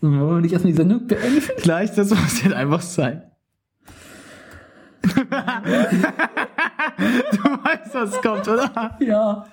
Wollen 0.00 0.18
wir 0.28 0.40
nicht 0.40 0.52
erstmal 0.52 0.72
die 0.72 0.76
Sendung 0.76 1.06
beenden. 1.06 1.42
Gleich, 1.58 1.94
das 1.94 2.10
muss 2.10 2.42
jetzt 2.42 2.54
einfach 2.54 2.80
sein. 2.80 3.29
Du 5.02 5.08
weißt, 7.64 7.94
was 7.94 8.20
kommt, 8.22 8.46
oder? 8.48 8.96
Ja. 9.00 9.46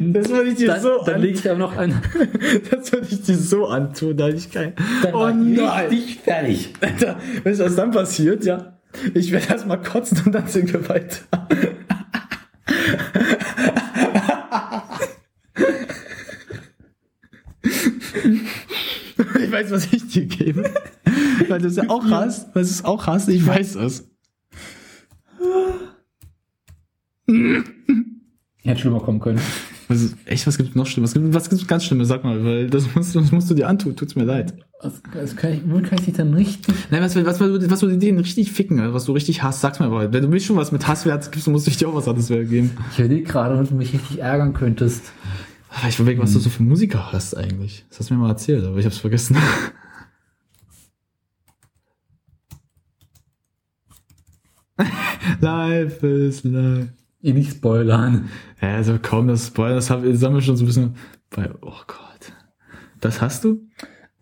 Das 0.00 0.28
würde 0.28 0.50
ich 0.50 0.56
dir 0.56 0.66
Dann, 0.68 0.80
so 0.82 1.02
dann 1.04 1.14
an, 1.16 1.20
lege 1.22 1.38
ich 1.38 1.48
aber 1.48 1.58
noch 1.58 1.76
ein. 1.76 2.00
das 2.70 2.92
würde 2.92 3.06
ich 3.10 3.22
dir 3.22 3.36
so 3.36 3.66
antun, 3.68 4.16
da 4.16 4.28
ich 4.28 4.50
kein. 4.50 4.74
Dann 5.02 5.14
Oh 5.14 5.28
nein! 5.28 5.88
richtig 5.88 6.20
fertig. 6.20 6.72
Alter, 6.80 7.16
weißt 7.44 7.60
du, 7.60 7.64
was 7.64 7.76
dann 7.76 7.90
passiert? 7.90 8.44
Ja. 8.44 8.78
Ich 9.14 9.30
werde 9.32 9.48
erstmal 9.48 9.80
kotzen 9.82 10.20
und 10.26 10.32
dann 10.32 10.46
singen 10.46 10.72
wir 10.72 10.88
weiter. 10.88 11.48
ich 19.40 19.52
weiß, 19.52 19.70
was 19.70 19.92
ich 19.92 20.06
dir 20.08 20.26
gebe. 20.26 20.64
Weil 21.48 21.60
du 21.60 21.68
es 21.68 21.76
ja 21.76 21.88
auch 21.88 22.04
hast. 22.10 22.54
Weil 22.54 22.62
du 22.62 22.68
es 22.68 22.84
auch 22.84 23.06
hast. 23.06 23.28
Ich 23.28 23.46
weiß 23.46 23.76
es. 23.76 24.08
Hätte 28.62 28.80
schlimmer 28.80 29.00
kommen 29.00 29.20
können. 29.20 29.40
Was 29.88 30.02
ist, 30.02 30.16
echt, 30.24 30.46
was 30.46 30.56
gibt's 30.56 30.74
noch 30.74 30.86
Schlimmes? 30.86 31.10
Was 31.10 31.14
gibt 31.14 31.34
was 31.34 31.48
gibt's 31.48 31.66
ganz 31.66 31.84
Schlimmes? 31.84 32.08
Sag 32.08 32.24
mal, 32.24 32.44
weil 32.44 32.68
das 32.68 32.94
musst, 32.94 33.14
das 33.14 33.30
musst 33.30 33.48
du 33.50 33.54
dir 33.54 33.68
antun. 33.68 33.94
Tut's 33.94 34.16
mir 34.16 34.24
leid. 34.24 34.54
Das, 34.82 35.00
das 35.14 35.36
kann 35.36 35.52
ich, 35.52 35.60
womit 35.64 35.86
kann 35.86 35.98
ich 35.98 36.06
dich 36.06 36.14
dann 36.14 36.34
richtig. 36.34 36.74
Nein, 36.90 37.02
was, 37.02 37.14
was, 37.16 37.40
was, 37.40 37.70
was 37.70 37.80
du 37.80 37.96
den 37.96 38.18
richtig 38.18 38.52
ficken, 38.52 38.80
also 38.80 38.92
was 38.92 39.04
du 39.04 39.12
richtig 39.12 39.42
hast, 39.42 39.60
sag's 39.60 39.78
mir 39.78 39.86
aber. 39.86 40.12
Wenn 40.12 40.22
du 40.22 40.28
mich 40.28 40.44
schon 40.44 40.56
was 40.56 40.72
mit 40.72 40.86
Hasswert 40.86 41.30
gibst, 41.30 41.46
dann 41.46 41.52
musst 41.52 41.66
du 41.66 41.70
dich 41.70 41.78
dir 41.78 41.88
auch 41.88 41.94
was 41.94 42.08
anderes 42.08 42.28
geben. 42.28 42.72
Ich 42.92 42.98
überlege 42.98 43.22
gerade, 43.22 43.58
ob 43.58 43.68
du 43.68 43.74
mich 43.74 43.92
richtig 43.92 44.18
ärgern 44.18 44.52
könntest. 44.52 45.12
Ich 45.88 45.98
überlege, 45.98 46.22
was 46.22 46.32
du 46.32 46.38
so 46.40 46.50
für 46.50 46.62
Musiker 46.62 47.12
hast 47.12 47.36
eigentlich. 47.36 47.84
Das 47.88 48.00
hast 48.00 48.10
du 48.10 48.14
mir 48.14 48.20
mal 48.20 48.30
erzählt, 48.30 48.64
aber 48.64 48.78
ich 48.78 48.86
hab's 48.86 48.98
vergessen. 48.98 49.36
Life 55.40 56.06
is 56.06 56.44
life. 56.44 56.88
Eh 57.22 57.32
nicht 57.32 57.50
spoilern. 57.50 58.28
Ja, 58.60 58.76
also 58.76 58.98
kaum 59.00 59.26
das 59.28 59.48
Spoiler, 59.48 59.74
das 59.74 59.90
haben 59.90 60.10
das 60.10 60.22
haben 60.22 60.34
wir 60.34 60.42
schon 60.42 60.56
so 60.56 60.64
ein 60.64 60.66
bisschen 60.66 60.96
bei, 61.30 61.50
oh 61.60 61.72
Gott. 61.86 62.32
Das 63.00 63.20
hast 63.20 63.44
du? 63.44 63.66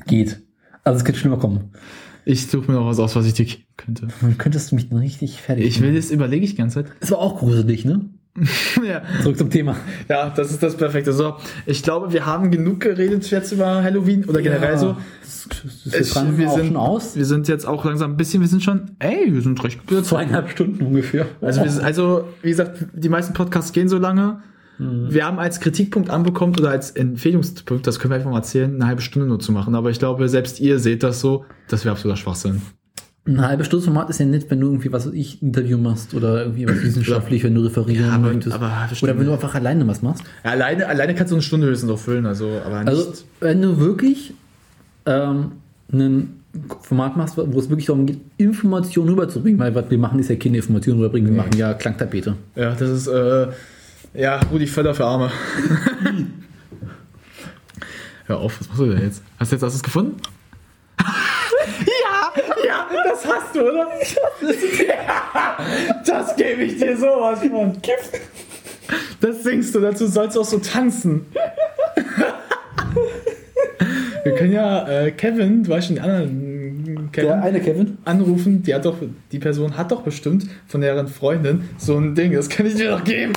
Geht. 0.07 0.41
Also 0.85 0.99
es 0.99 1.05
könnte 1.05 1.21
schlimmer 1.21 1.39
kommen. 1.39 1.73
Ich 2.25 2.47
suche 2.47 2.71
mir 2.71 2.79
noch 2.79 2.87
was 2.87 2.99
aus, 2.99 3.15
was 3.17 3.27
ich 3.27 3.35
dir 3.35 3.45
geben 3.45 3.65
könnte. 3.77 4.09
Dann 4.21 4.39
könntest 4.39 4.71
du 4.71 4.77
mich 4.77 4.89
dann 4.89 4.99
richtig 4.99 5.43
fertig 5.43 5.67
Ich 5.67 5.81
will 5.83 5.95
das 5.95 6.11
überlege 6.11 6.45
ich 6.45 6.53
die 6.53 6.57
ganze 6.57 6.83
Zeit. 6.83 6.93
Es 7.01 7.11
war 7.11 7.19
auch 7.19 7.39
gruselig, 7.39 7.85
ne? 7.85 8.09
ja. 8.85 9.03
Zurück 9.23 9.39
zum 9.39 9.49
Thema. 9.51 9.77
Ja, 10.09 10.31
das 10.31 10.51
ist 10.51 10.63
das 10.63 10.77
Perfekte. 10.77 11.13
So, 11.13 11.35
ich 11.67 11.83
glaube, 11.83 12.13
wir 12.13 12.27
haben 12.27 12.51
genug 12.51 12.81
geredet 12.81 13.31
jetzt 13.31 13.53
über 13.53 13.83
Halloween 13.83 14.25
oder 14.25 14.43
generell 14.43 14.77
so. 14.77 14.97
Das, 15.23 15.49
das, 15.85 16.09
Ich- 16.09 16.37
wir 16.39 16.51
sind- 16.51 16.67
schon 16.69 16.77
aus. 16.77 17.15
Wir 17.17 17.27
sind 17.27 17.47
jetzt 17.49 17.67
auch 17.67 17.85
langsam 17.85 18.13
ein 18.13 18.17
bisschen, 18.17 18.41
wir 18.41 18.49
sind 18.49 18.63
schon, 18.63 18.91
ey, 18.99 19.33
wir 19.33 19.41
sind 19.41 19.63
recht 19.63 19.87
gut. 19.87 20.05
Zweieinhalb 20.05 20.51
Stunden 20.51 20.85
ungefähr. 20.85 21.27
Also, 21.41 21.63
wir, 21.65 21.85
also, 21.85 22.29
wie 22.43 22.51
gesagt, 22.51 22.85
die 22.93 23.09
meisten 23.09 23.35
Podcasts 23.35 23.73
gehen 23.73 23.89
so 23.89 23.99
lange. 23.99 24.43
Wir 24.77 25.25
haben 25.25 25.39
als 25.39 25.61
Kritikpunkt 25.61 26.11
anbekommen 26.11 26.57
oder 26.59 26.71
als 26.71 26.91
Empfehlungspunkt, 26.91 27.87
das 27.87 28.01
können 28.01 28.11
wir 28.11 28.17
einfach 28.17 28.31
mal 28.33 28.39
erzählen, 28.39 28.75
eine 28.75 28.89
halbe 28.89 29.03
Stunde 29.03 29.29
nur 29.29 29.39
zu 29.39 29.53
machen. 29.53 29.77
Aber 29.77 29.91
ich 29.91 30.01
glaube, 30.01 30.29
selbst 30.29 30.59
ihr 30.59 30.81
seht 30.81 31.05
das 31.05 31.21
so, 31.21 31.45
das 31.69 31.85
wäre 31.85 31.93
absoluter 31.93 32.17
Schwachsinn. 32.17 32.61
Ein 33.27 33.41
halbe 33.41 33.65
Stunde 33.65 33.87
Format 33.87 34.11
ist 34.11 34.21
ja 34.21 34.27
nett, 34.27 34.45
wenn 34.51 34.61
du 34.61 34.67
irgendwie 34.67 34.93
was 34.93 35.07
weiß 35.07 35.15
ich 35.15 35.41
ein 35.41 35.47
Interview 35.47 35.79
machst 35.79 36.13
oder 36.13 36.43
irgendwie 36.43 36.69
was 36.69 36.75
wissenschaftlich, 36.83 37.43
wenn 37.43 37.55
du 37.55 37.63
referieren 37.63 38.11
aber- 38.11 38.29
möchtest. 38.29 38.55
aber 38.55 38.71
oder 39.01 39.19
wenn 39.19 39.25
du 39.27 39.33
einfach 39.33 39.55
alleine 39.55 39.87
was 39.89 40.03
machst. 40.03 40.23
Ja, 40.45 40.51
alleine, 40.51 40.87
alleine 40.87 41.15
kannst 41.15 41.31
du 41.31 41.37
eine 41.37 41.43
Stunde 41.43 41.67
höchstens 41.67 41.91
auch 41.91 41.99
füllen, 41.99 42.27
also, 42.27 42.51
aber 42.65 42.81
nicht. 42.81 42.89
Also, 42.89 43.13
wenn 43.41 43.63
du 43.63 43.79
wirklich 43.79 44.35
ähm, 45.07 45.53
ein 45.91 46.41
Format 46.83 47.17
machst, 47.17 47.39
wo 47.39 47.59
es 47.59 47.71
wirklich 47.71 47.87
darum 47.87 48.05
geht, 48.05 48.21
Informationen 48.37 49.09
rüberzubringen, 49.09 49.59
weil 49.59 49.75
was 49.75 49.89
wir 49.91 49.99
machen, 49.99 50.19
ist 50.19 50.29
ja 50.29 50.37
keine 50.37 50.59
Informationen 50.59 50.99
rüberbringen, 51.01 51.31
wir 51.35 51.43
machen 51.43 51.57
ja 51.57 51.73
Klangtapete. 51.73 52.37
ja, 52.57 52.73
das 52.75 52.91
ist, 52.91 53.07
äh, 53.07 53.47
ja, 54.13 54.39
Rudi 54.53 54.67
Völler 54.67 54.95
für 54.95 55.07
Arme. 55.07 55.31
Hör 58.27 58.39
auf, 58.39 58.61
was 58.61 58.69
machst 58.69 58.81
du 58.81 58.87
denn 58.91 59.03
jetzt? 59.03 59.23
Hast 59.39 59.51
du 59.53 59.57
jetzt 59.57 59.63
hast 59.63 59.73
du 59.73 59.77
es 59.79 59.83
gefunden? 59.83 60.17
Das 63.25 63.33
hast 63.33 63.55
du, 63.55 63.63
oder? 63.63 63.89
Ja, 64.87 65.59
das 66.07 66.37
gebe 66.37 66.63
ich 66.63 66.79
dir 66.79 66.97
sowas 66.97 67.41
von. 67.41 67.73
Das 69.21 69.43
singst 69.43 69.75
du, 69.75 69.81
dazu 69.81 70.07
sollst 70.07 70.37
du 70.37 70.41
auch 70.41 70.45
so 70.45 70.59
tanzen. 70.59 71.27
Wir 74.25 74.35
können 74.35 74.53
ja 74.53 74.89
äh, 74.89 75.11
Kevin, 75.11 75.65
du 75.65 75.71
weißt 75.71 75.89
schon 75.89 75.97
die 75.97 76.03
anderen 76.03 77.11
Kevin, 77.13 77.33
eine 77.33 77.61
Kevin? 77.61 77.99
anrufen. 78.05 78.63
Die 78.63 78.75
hat 78.75 78.85
doch, 78.85 78.97
die 79.33 79.39
Person 79.39 79.77
hat 79.77 79.93
doch 79.93 80.03
bestimmt 80.03 80.47
von 80.67 80.81
deren 80.81 81.09
Freundin 81.09 81.69
so 81.79 81.97
ein 81.97 82.15
Ding. 82.15 82.33
Das 82.33 82.49
kann 82.49 82.67
ich 82.67 82.75
dir 82.75 82.91
doch 82.91 83.05
geben. 83.05 83.33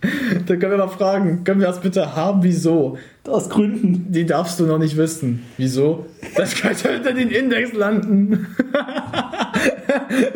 Da 0.00 0.56
können 0.56 0.72
wir 0.72 0.78
mal 0.78 0.88
fragen, 0.88 1.44
können 1.44 1.60
wir 1.60 1.66
das 1.66 1.80
bitte 1.80 2.14
haben? 2.14 2.42
Wieso? 2.42 2.98
Aus 3.26 3.48
Gründen. 3.50 4.06
Die 4.12 4.24
darfst 4.24 4.60
du 4.60 4.66
noch 4.66 4.78
nicht 4.78 4.96
wissen. 4.96 5.42
Wieso? 5.56 6.06
Das 6.36 6.54
könnte 6.54 6.96
unter 6.96 7.12
den 7.12 7.30
Index 7.30 7.72
landen. 7.72 8.46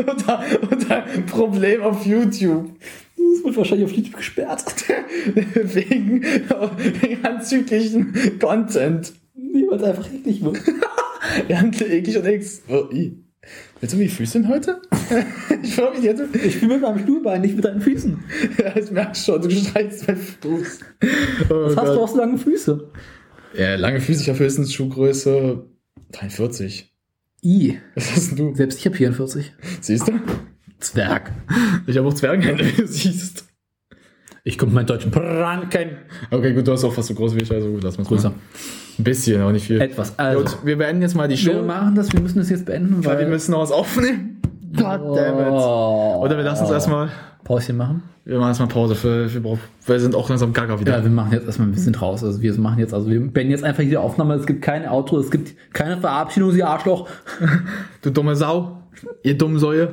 unter, 0.07 0.43
unter 0.71 1.05
Problem 1.29 1.83
auf 1.83 2.05
YouTube. 2.05 2.71
Das 3.17 3.45
wird 3.45 3.57
wahrscheinlich 3.57 3.87
auf 3.91 3.97
YouTube 3.97 4.17
gesperrt. 4.17 4.65
wegen, 5.55 6.23
wegen 6.23 7.25
anzüglichen 7.25 8.39
Content. 8.41 9.13
Es 9.73 9.83
einfach 9.83 10.13
eklig 10.13 10.45
wird. 10.45 10.59
Ja, 11.49 11.63
eklig 11.63 12.19
und 12.19 12.27
ex. 12.27 12.63
Oh, 12.69 12.93
i. 12.93 13.17
Willst 13.83 13.97
du 13.97 13.99
wie 13.99 14.09
Füße 14.09 14.47
heute? 14.47 14.81
ich 15.63 15.75
freue 15.75 15.91
mich 15.91 16.05
jetzt. 16.05 16.23
Ich 16.37 16.55
spiele 16.55 16.75
mit 16.75 16.83
meinem 16.83 17.01
Stuhlbein, 17.01 17.41
nicht 17.41 17.57
mit 17.57 17.65
deinen 17.65 17.81
Füßen. 17.81 18.17
Ja, 18.59 18.77
ich 18.77 18.93
merke 18.93 19.17
schon, 19.17 19.43
du 19.43 19.51
streitst 19.51 20.07
mein 20.07 20.17
Fuß. 20.17 20.79
Oh 21.51 21.55
Was 21.55 21.77
hast 21.77 21.87
Gott. 21.87 21.97
du 21.97 22.01
auch 22.01 22.09
so 22.09 22.17
lange 22.17 22.39
Füße? 22.39 22.91
Ja, 23.59 23.75
lange 23.75 24.01
Füße, 24.01 24.23
ich 24.23 24.29
habe 24.29 24.39
höchstens 24.39 24.73
Schuhgröße 24.73 25.67
43. 26.13 26.95
I. 27.43 27.81
Was 27.97 28.13
hast 28.15 28.39
du? 28.39 28.55
Selbst 28.55 28.79
ich 28.79 28.87
habe 28.87 28.95
44. 28.95 29.53
Siehst 29.81 30.07
du? 30.07 30.13
Zwerg. 30.79 31.33
Ich 31.89 31.99
habe 31.99 32.07
auch 32.07 32.15
Zwergenhände, 32.15 32.65
wie 32.77 32.83
du 32.83 32.87
siehst. 32.87 33.47
Ich 34.45 34.59
komme 34.59 34.71
meinen 34.71 34.87
deutschen 34.87 35.11
Pranken. 35.11 35.99
Okay, 36.31 36.53
gut, 36.55 36.69
du 36.69 36.73
hast 36.73 36.85
auch 36.85 36.95
fast 36.95 37.09
so 37.09 37.15
groß 37.15 37.35
wie 37.35 37.43
ich, 37.43 37.51
also 37.51 37.73
gut, 37.73 37.83
lass 37.83 37.99
mal 37.99 38.05
Größer. 38.05 38.33
Ein 38.99 39.05
bisschen, 39.05 39.41
aber 39.41 39.53
nicht 39.53 39.67
viel. 39.67 39.81
Etwas. 39.81 40.19
Also, 40.19 40.41
Gut, 40.43 40.59
wir 40.65 40.79
beenden 40.79 41.03
jetzt 41.03 41.15
mal 41.15 41.29
die 41.29 41.35
wir 41.35 41.53
Show, 41.55 41.63
machen 41.63 41.95
das, 41.95 42.13
wir 42.13 42.21
müssen 42.21 42.39
das 42.39 42.51
jetzt 42.51 42.67
beenden, 42.67 43.05
weil 43.05 43.13
weil 43.13 43.21
wir 43.21 43.27
müssen 43.29 43.53
noch 43.53 43.61
was 43.61 43.73
aufnehmen. 43.73 44.41
God 44.77 45.17
damn 45.17 45.39
it. 45.39 45.47
Oh. 45.51 46.21
Oder 46.25 46.37
wir 46.37 46.45
lassen 46.45 46.65
es 46.65 46.71
erstmal, 46.71 47.11
Päuschen 47.45 47.77
machen. 47.77 48.03
wir 48.25 48.39
machen 48.39 48.49
erstmal 48.49 48.69
Pause, 48.69 48.95
für, 48.95 49.33
wir, 49.33 49.43
brauchen, 49.43 49.61
wir 49.87 50.01
sind 50.01 50.15
auch 50.15 50.29
langsam 50.29 50.53
gaga 50.53 50.81
wieder. 50.81 50.97
Ja, 50.99 51.03
wir 51.05 51.11
machen 51.11 51.33
jetzt 51.33 51.47
erstmal, 51.47 51.69
wir 51.69 51.79
sind 51.79 52.01
raus. 52.01 52.25
Also 52.25 52.41
wir 52.41 52.55
machen 52.59 52.79
jetzt, 52.79 52.95
also 52.95 53.11
wir 53.11 53.21
beenden 53.21 53.51
jetzt 53.51 53.65
einfach 53.65 53.83
die 53.83 53.97
Aufnahme. 53.97 54.35
Es 54.35 54.47
gibt 54.47 54.63
kein 54.63 54.89
Outro, 54.89 55.19
es 55.19 55.31
gibt 55.31 55.55
keine 55.75 55.99
Verabschiedung, 55.99 56.53
Sie 56.53 56.63
Arschloch. 56.63 57.09
Du 58.03 58.11
dumme 58.11 58.35
Sau, 58.35 58.79
ihr 59.23 59.37
dummen 59.39 59.59
Säue. 59.59 59.91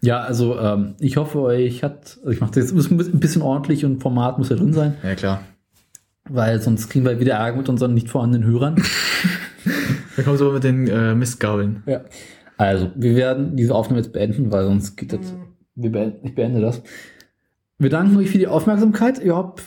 Ja, 0.00 0.20
also 0.20 0.58
ähm, 0.58 0.94
ich 1.00 1.16
hoffe, 1.16 1.40
euch 1.40 1.82
hat, 1.82 2.18
also 2.20 2.30
ich 2.30 2.40
mache 2.40 2.52
das 2.52 2.70
jetzt 2.70 2.90
ein 2.90 3.20
bisschen 3.20 3.42
ordentlich 3.42 3.84
und 3.84 4.00
Format 4.00 4.38
muss 4.38 4.48
ja 4.48 4.56
drin 4.56 4.72
sein, 4.72 4.94
Ja, 5.02 5.14
klar. 5.14 5.40
Weil 6.28 6.60
sonst 6.60 6.88
kriegen 6.88 7.04
wir 7.04 7.18
wieder 7.20 7.34
Ärger 7.34 7.56
mit 7.58 7.68
unseren 7.68 7.94
nicht 7.94 8.08
vorhandenen 8.08 8.48
Hörern. 8.48 8.76
Wir 10.16 10.24
kommen 10.24 10.36
so 10.36 10.52
mit 10.52 10.62
den 10.64 10.86
äh, 10.88 11.14
Mistgabeln. 11.14 11.82
Ja. 11.86 12.02
Also, 12.58 12.90
wir 12.96 13.16
werden 13.16 13.56
diese 13.56 13.74
Aufnahme 13.74 14.00
jetzt 14.02 14.12
beenden, 14.12 14.52
weil 14.52 14.64
sonst 14.66 14.96
geht 14.96 15.12
das. 15.14 15.32
Wir 15.74 15.90
beenden, 15.90 16.26
ich 16.26 16.34
beende 16.34 16.60
das. 16.60 16.82
Wir 17.78 17.88
danken 17.88 18.16
euch 18.18 18.28
für 18.30 18.36
die 18.38 18.46
Aufmerksamkeit. 18.46 19.18
Ihr 19.24 19.34
habt, 19.34 19.62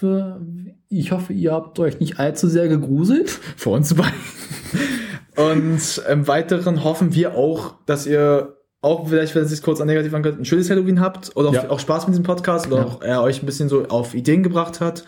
ich 0.88 1.12
hoffe, 1.12 1.34
ihr 1.34 1.52
habt 1.52 1.80
euch 1.80 2.00
nicht 2.00 2.20
allzu 2.20 2.48
sehr 2.48 2.68
gegruselt. 2.68 3.30
Für 3.58 3.72
uns 3.72 3.94
beiden. 3.96 4.14
Und 5.36 6.02
im 6.10 6.28
Weiteren 6.28 6.84
hoffen 6.84 7.14
wir 7.16 7.36
auch, 7.36 7.74
dass 7.86 8.06
ihr 8.06 8.56
auch 8.82 9.08
vielleicht, 9.10 9.34
wenn 9.36 9.44
es 9.44 9.50
sich 9.50 9.62
kurz 9.64 9.82
an 9.82 9.88
negativ 9.88 10.14
angehört, 10.14 10.40
ein 10.40 10.46
schönes 10.46 10.70
Halloween 10.70 11.00
habt 11.02 11.36
oder 11.36 11.50
auch, 11.50 11.54
Ja. 11.54 11.70
auch 11.70 11.80
Spaß 11.80 12.06
mit 12.06 12.14
diesem 12.14 12.24
Podcast 12.24 12.68
oder 12.68 12.78
Ja. 12.78 12.86
auch 12.86 13.02
er 13.02 13.24
euch 13.24 13.42
ein 13.42 13.46
bisschen 13.48 13.68
so 13.68 13.86
auf 13.88 14.14
Ideen 14.14 14.44
gebracht 14.44 14.80
hat. 14.80 15.04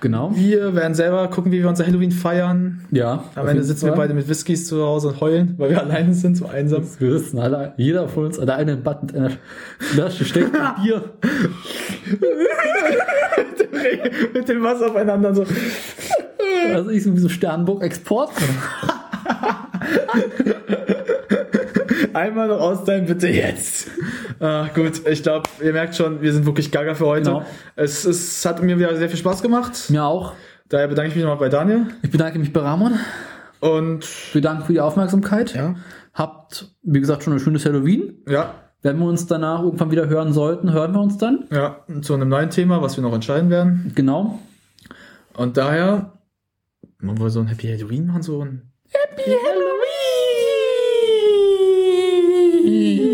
Genau. 0.00 0.30
Wir 0.34 0.74
werden 0.74 0.94
selber 0.94 1.28
gucken, 1.28 1.52
wie 1.52 1.60
wir 1.60 1.68
unser 1.68 1.86
Halloween 1.86 2.12
feiern. 2.12 2.84
Ja. 2.90 3.24
Am 3.34 3.48
Ende 3.48 3.64
sitzen 3.64 3.86
wir 3.86 3.92
beide 3.92 4.14
mit 4.14 4.28
Whiskys 4.28 4.66
zu 4.66 4.84
Hause 4.84 5.08
und 5.08 5.20
heulen, 5.20 5.54
weil 5.58 5.70
wir 5.70 5.80
alleine 5.80 6.14
sind, 6.14 6.36
so 6.36 6.46
einsam. 6.46 6.84
Wir 6.98 7.18
sitzen 7.18 7.38
alle, 7.38 7.74
jeder 7.76 8.08
von 8.08 8.26
uns 8.26 8.38
alleine 8.38 8.72
im 8.72 8.82
Bad 8.82 9.02
mit 9.02 9.16
einer 9.16 9.32
Flasche 9.78 10.24
steckt 10.24 10.52
Bier. 10.52 11.04
mit 14.34 14.48
dem 14.48 14.62
Wasser 14.62 14.86
aufeinander 14.86 15.34
so. 15.34 15.44
Also 16.72 16.90
ich 16.90 17.02
so 17.02 17.14
wie 17.14 17.18
so 17.18 17.28
Sternburg 17.28 17.82
Export. 17.82 18.30
Einmal 22.14 22.48
noch 22.48 22.60
austeilen, 22.60 23.06
bitte 23.06 23.28
jetzt. 23.28 23.90
Ah, 24.40 24.68
gut, 24.74 25.06
ich 25.06 25.22
glaube, 25.22 25.48
ihr 25.62 25.72
merkt 25.72 25.96
schon, 25.96 26.20
wir 26.22 26.32
sind 26.32 26.46
wirklich 26.46 26.70
gaga 26.70 26.94
für 26.94 27.06
heute. 27.06 27.24
Genau. 27.30 27.44
Es, 27.76 28.04
es 28.04 28.44
hat 28.46 28.62
mir 28.62 28.78
wieder 28.78 28.94
sehr 28.96 29.08
viel 29.08 29.18
Spaß 29.18 29.42
gemacht. 29.42 29.90
Mir 29.90 30.04
auch. 30.04 30.32
Daher 30.68 30.88
bedanke 30.88 31.10
ich 31.10 31.14
mich 31.16 31.24
nochmal 31.24 31.38
bei 31.38 31.48
Daniel. 31.48 31.86
Ich 32.02 32.10
bedanke 32.10 32.38
mich 32.38 32.52
bei 32.52 32.60
Ramon. 32.60 32.94
Und 33.60 34.06
Wir 34.34 34.40
danken 34.42 34.64
für 34.64 34.72
die 34.72 34.80
Aufmerksamkeit. 34.80 35.54
ja, 35.54 35.74
Habt, 36.14 36.74
wie 36.82 37.00
gesagt, 37.00 37.22
schon 37.24 37.32
ein 37.32 37.40
schönes 37.40 37.64
Halloween. 37.64 38.22
ja, 38.28 38.54
Wenn 38.82 38.98
wir 38.98 39.06
uns 39.06 39.26
danach 39.26 39.62
irgendwann 39.62 39.90
wieder 39.90 40.08
hören 40.08 40.32
sollten, 40.32 40.72
hören 40.72 40.92
wir 40.92 41.00
uns 41.00 41.18
dann. 41.18 41.44
ja, 41.50 41.84
zu 42.02 42.14
einem 42.14 42.28
neuen 42.28 42.50
Thema, 42.50 42.82
was 42.82 42.96
wir 42.96 43.02
noch 43.02 43.12
entscheiden 43.14 43.50
werden. 43.50 43.92
Genau. 43.94 44.38
Und 45.36 45.56
daher, 45.56 46.12
man 46.98 47.18
wollte 47.18 47.32
so 47.34 47.40
ein 47.40 47.46
Happy 47.48 47.66
Halloween 47.68 48.06
machen, 48.06 48.22
so 48.22 48.42
ein 48.44 48.70
Happy 48.90 49.30
Halloween. 49.30 49.77
Mm. 52.68 53.07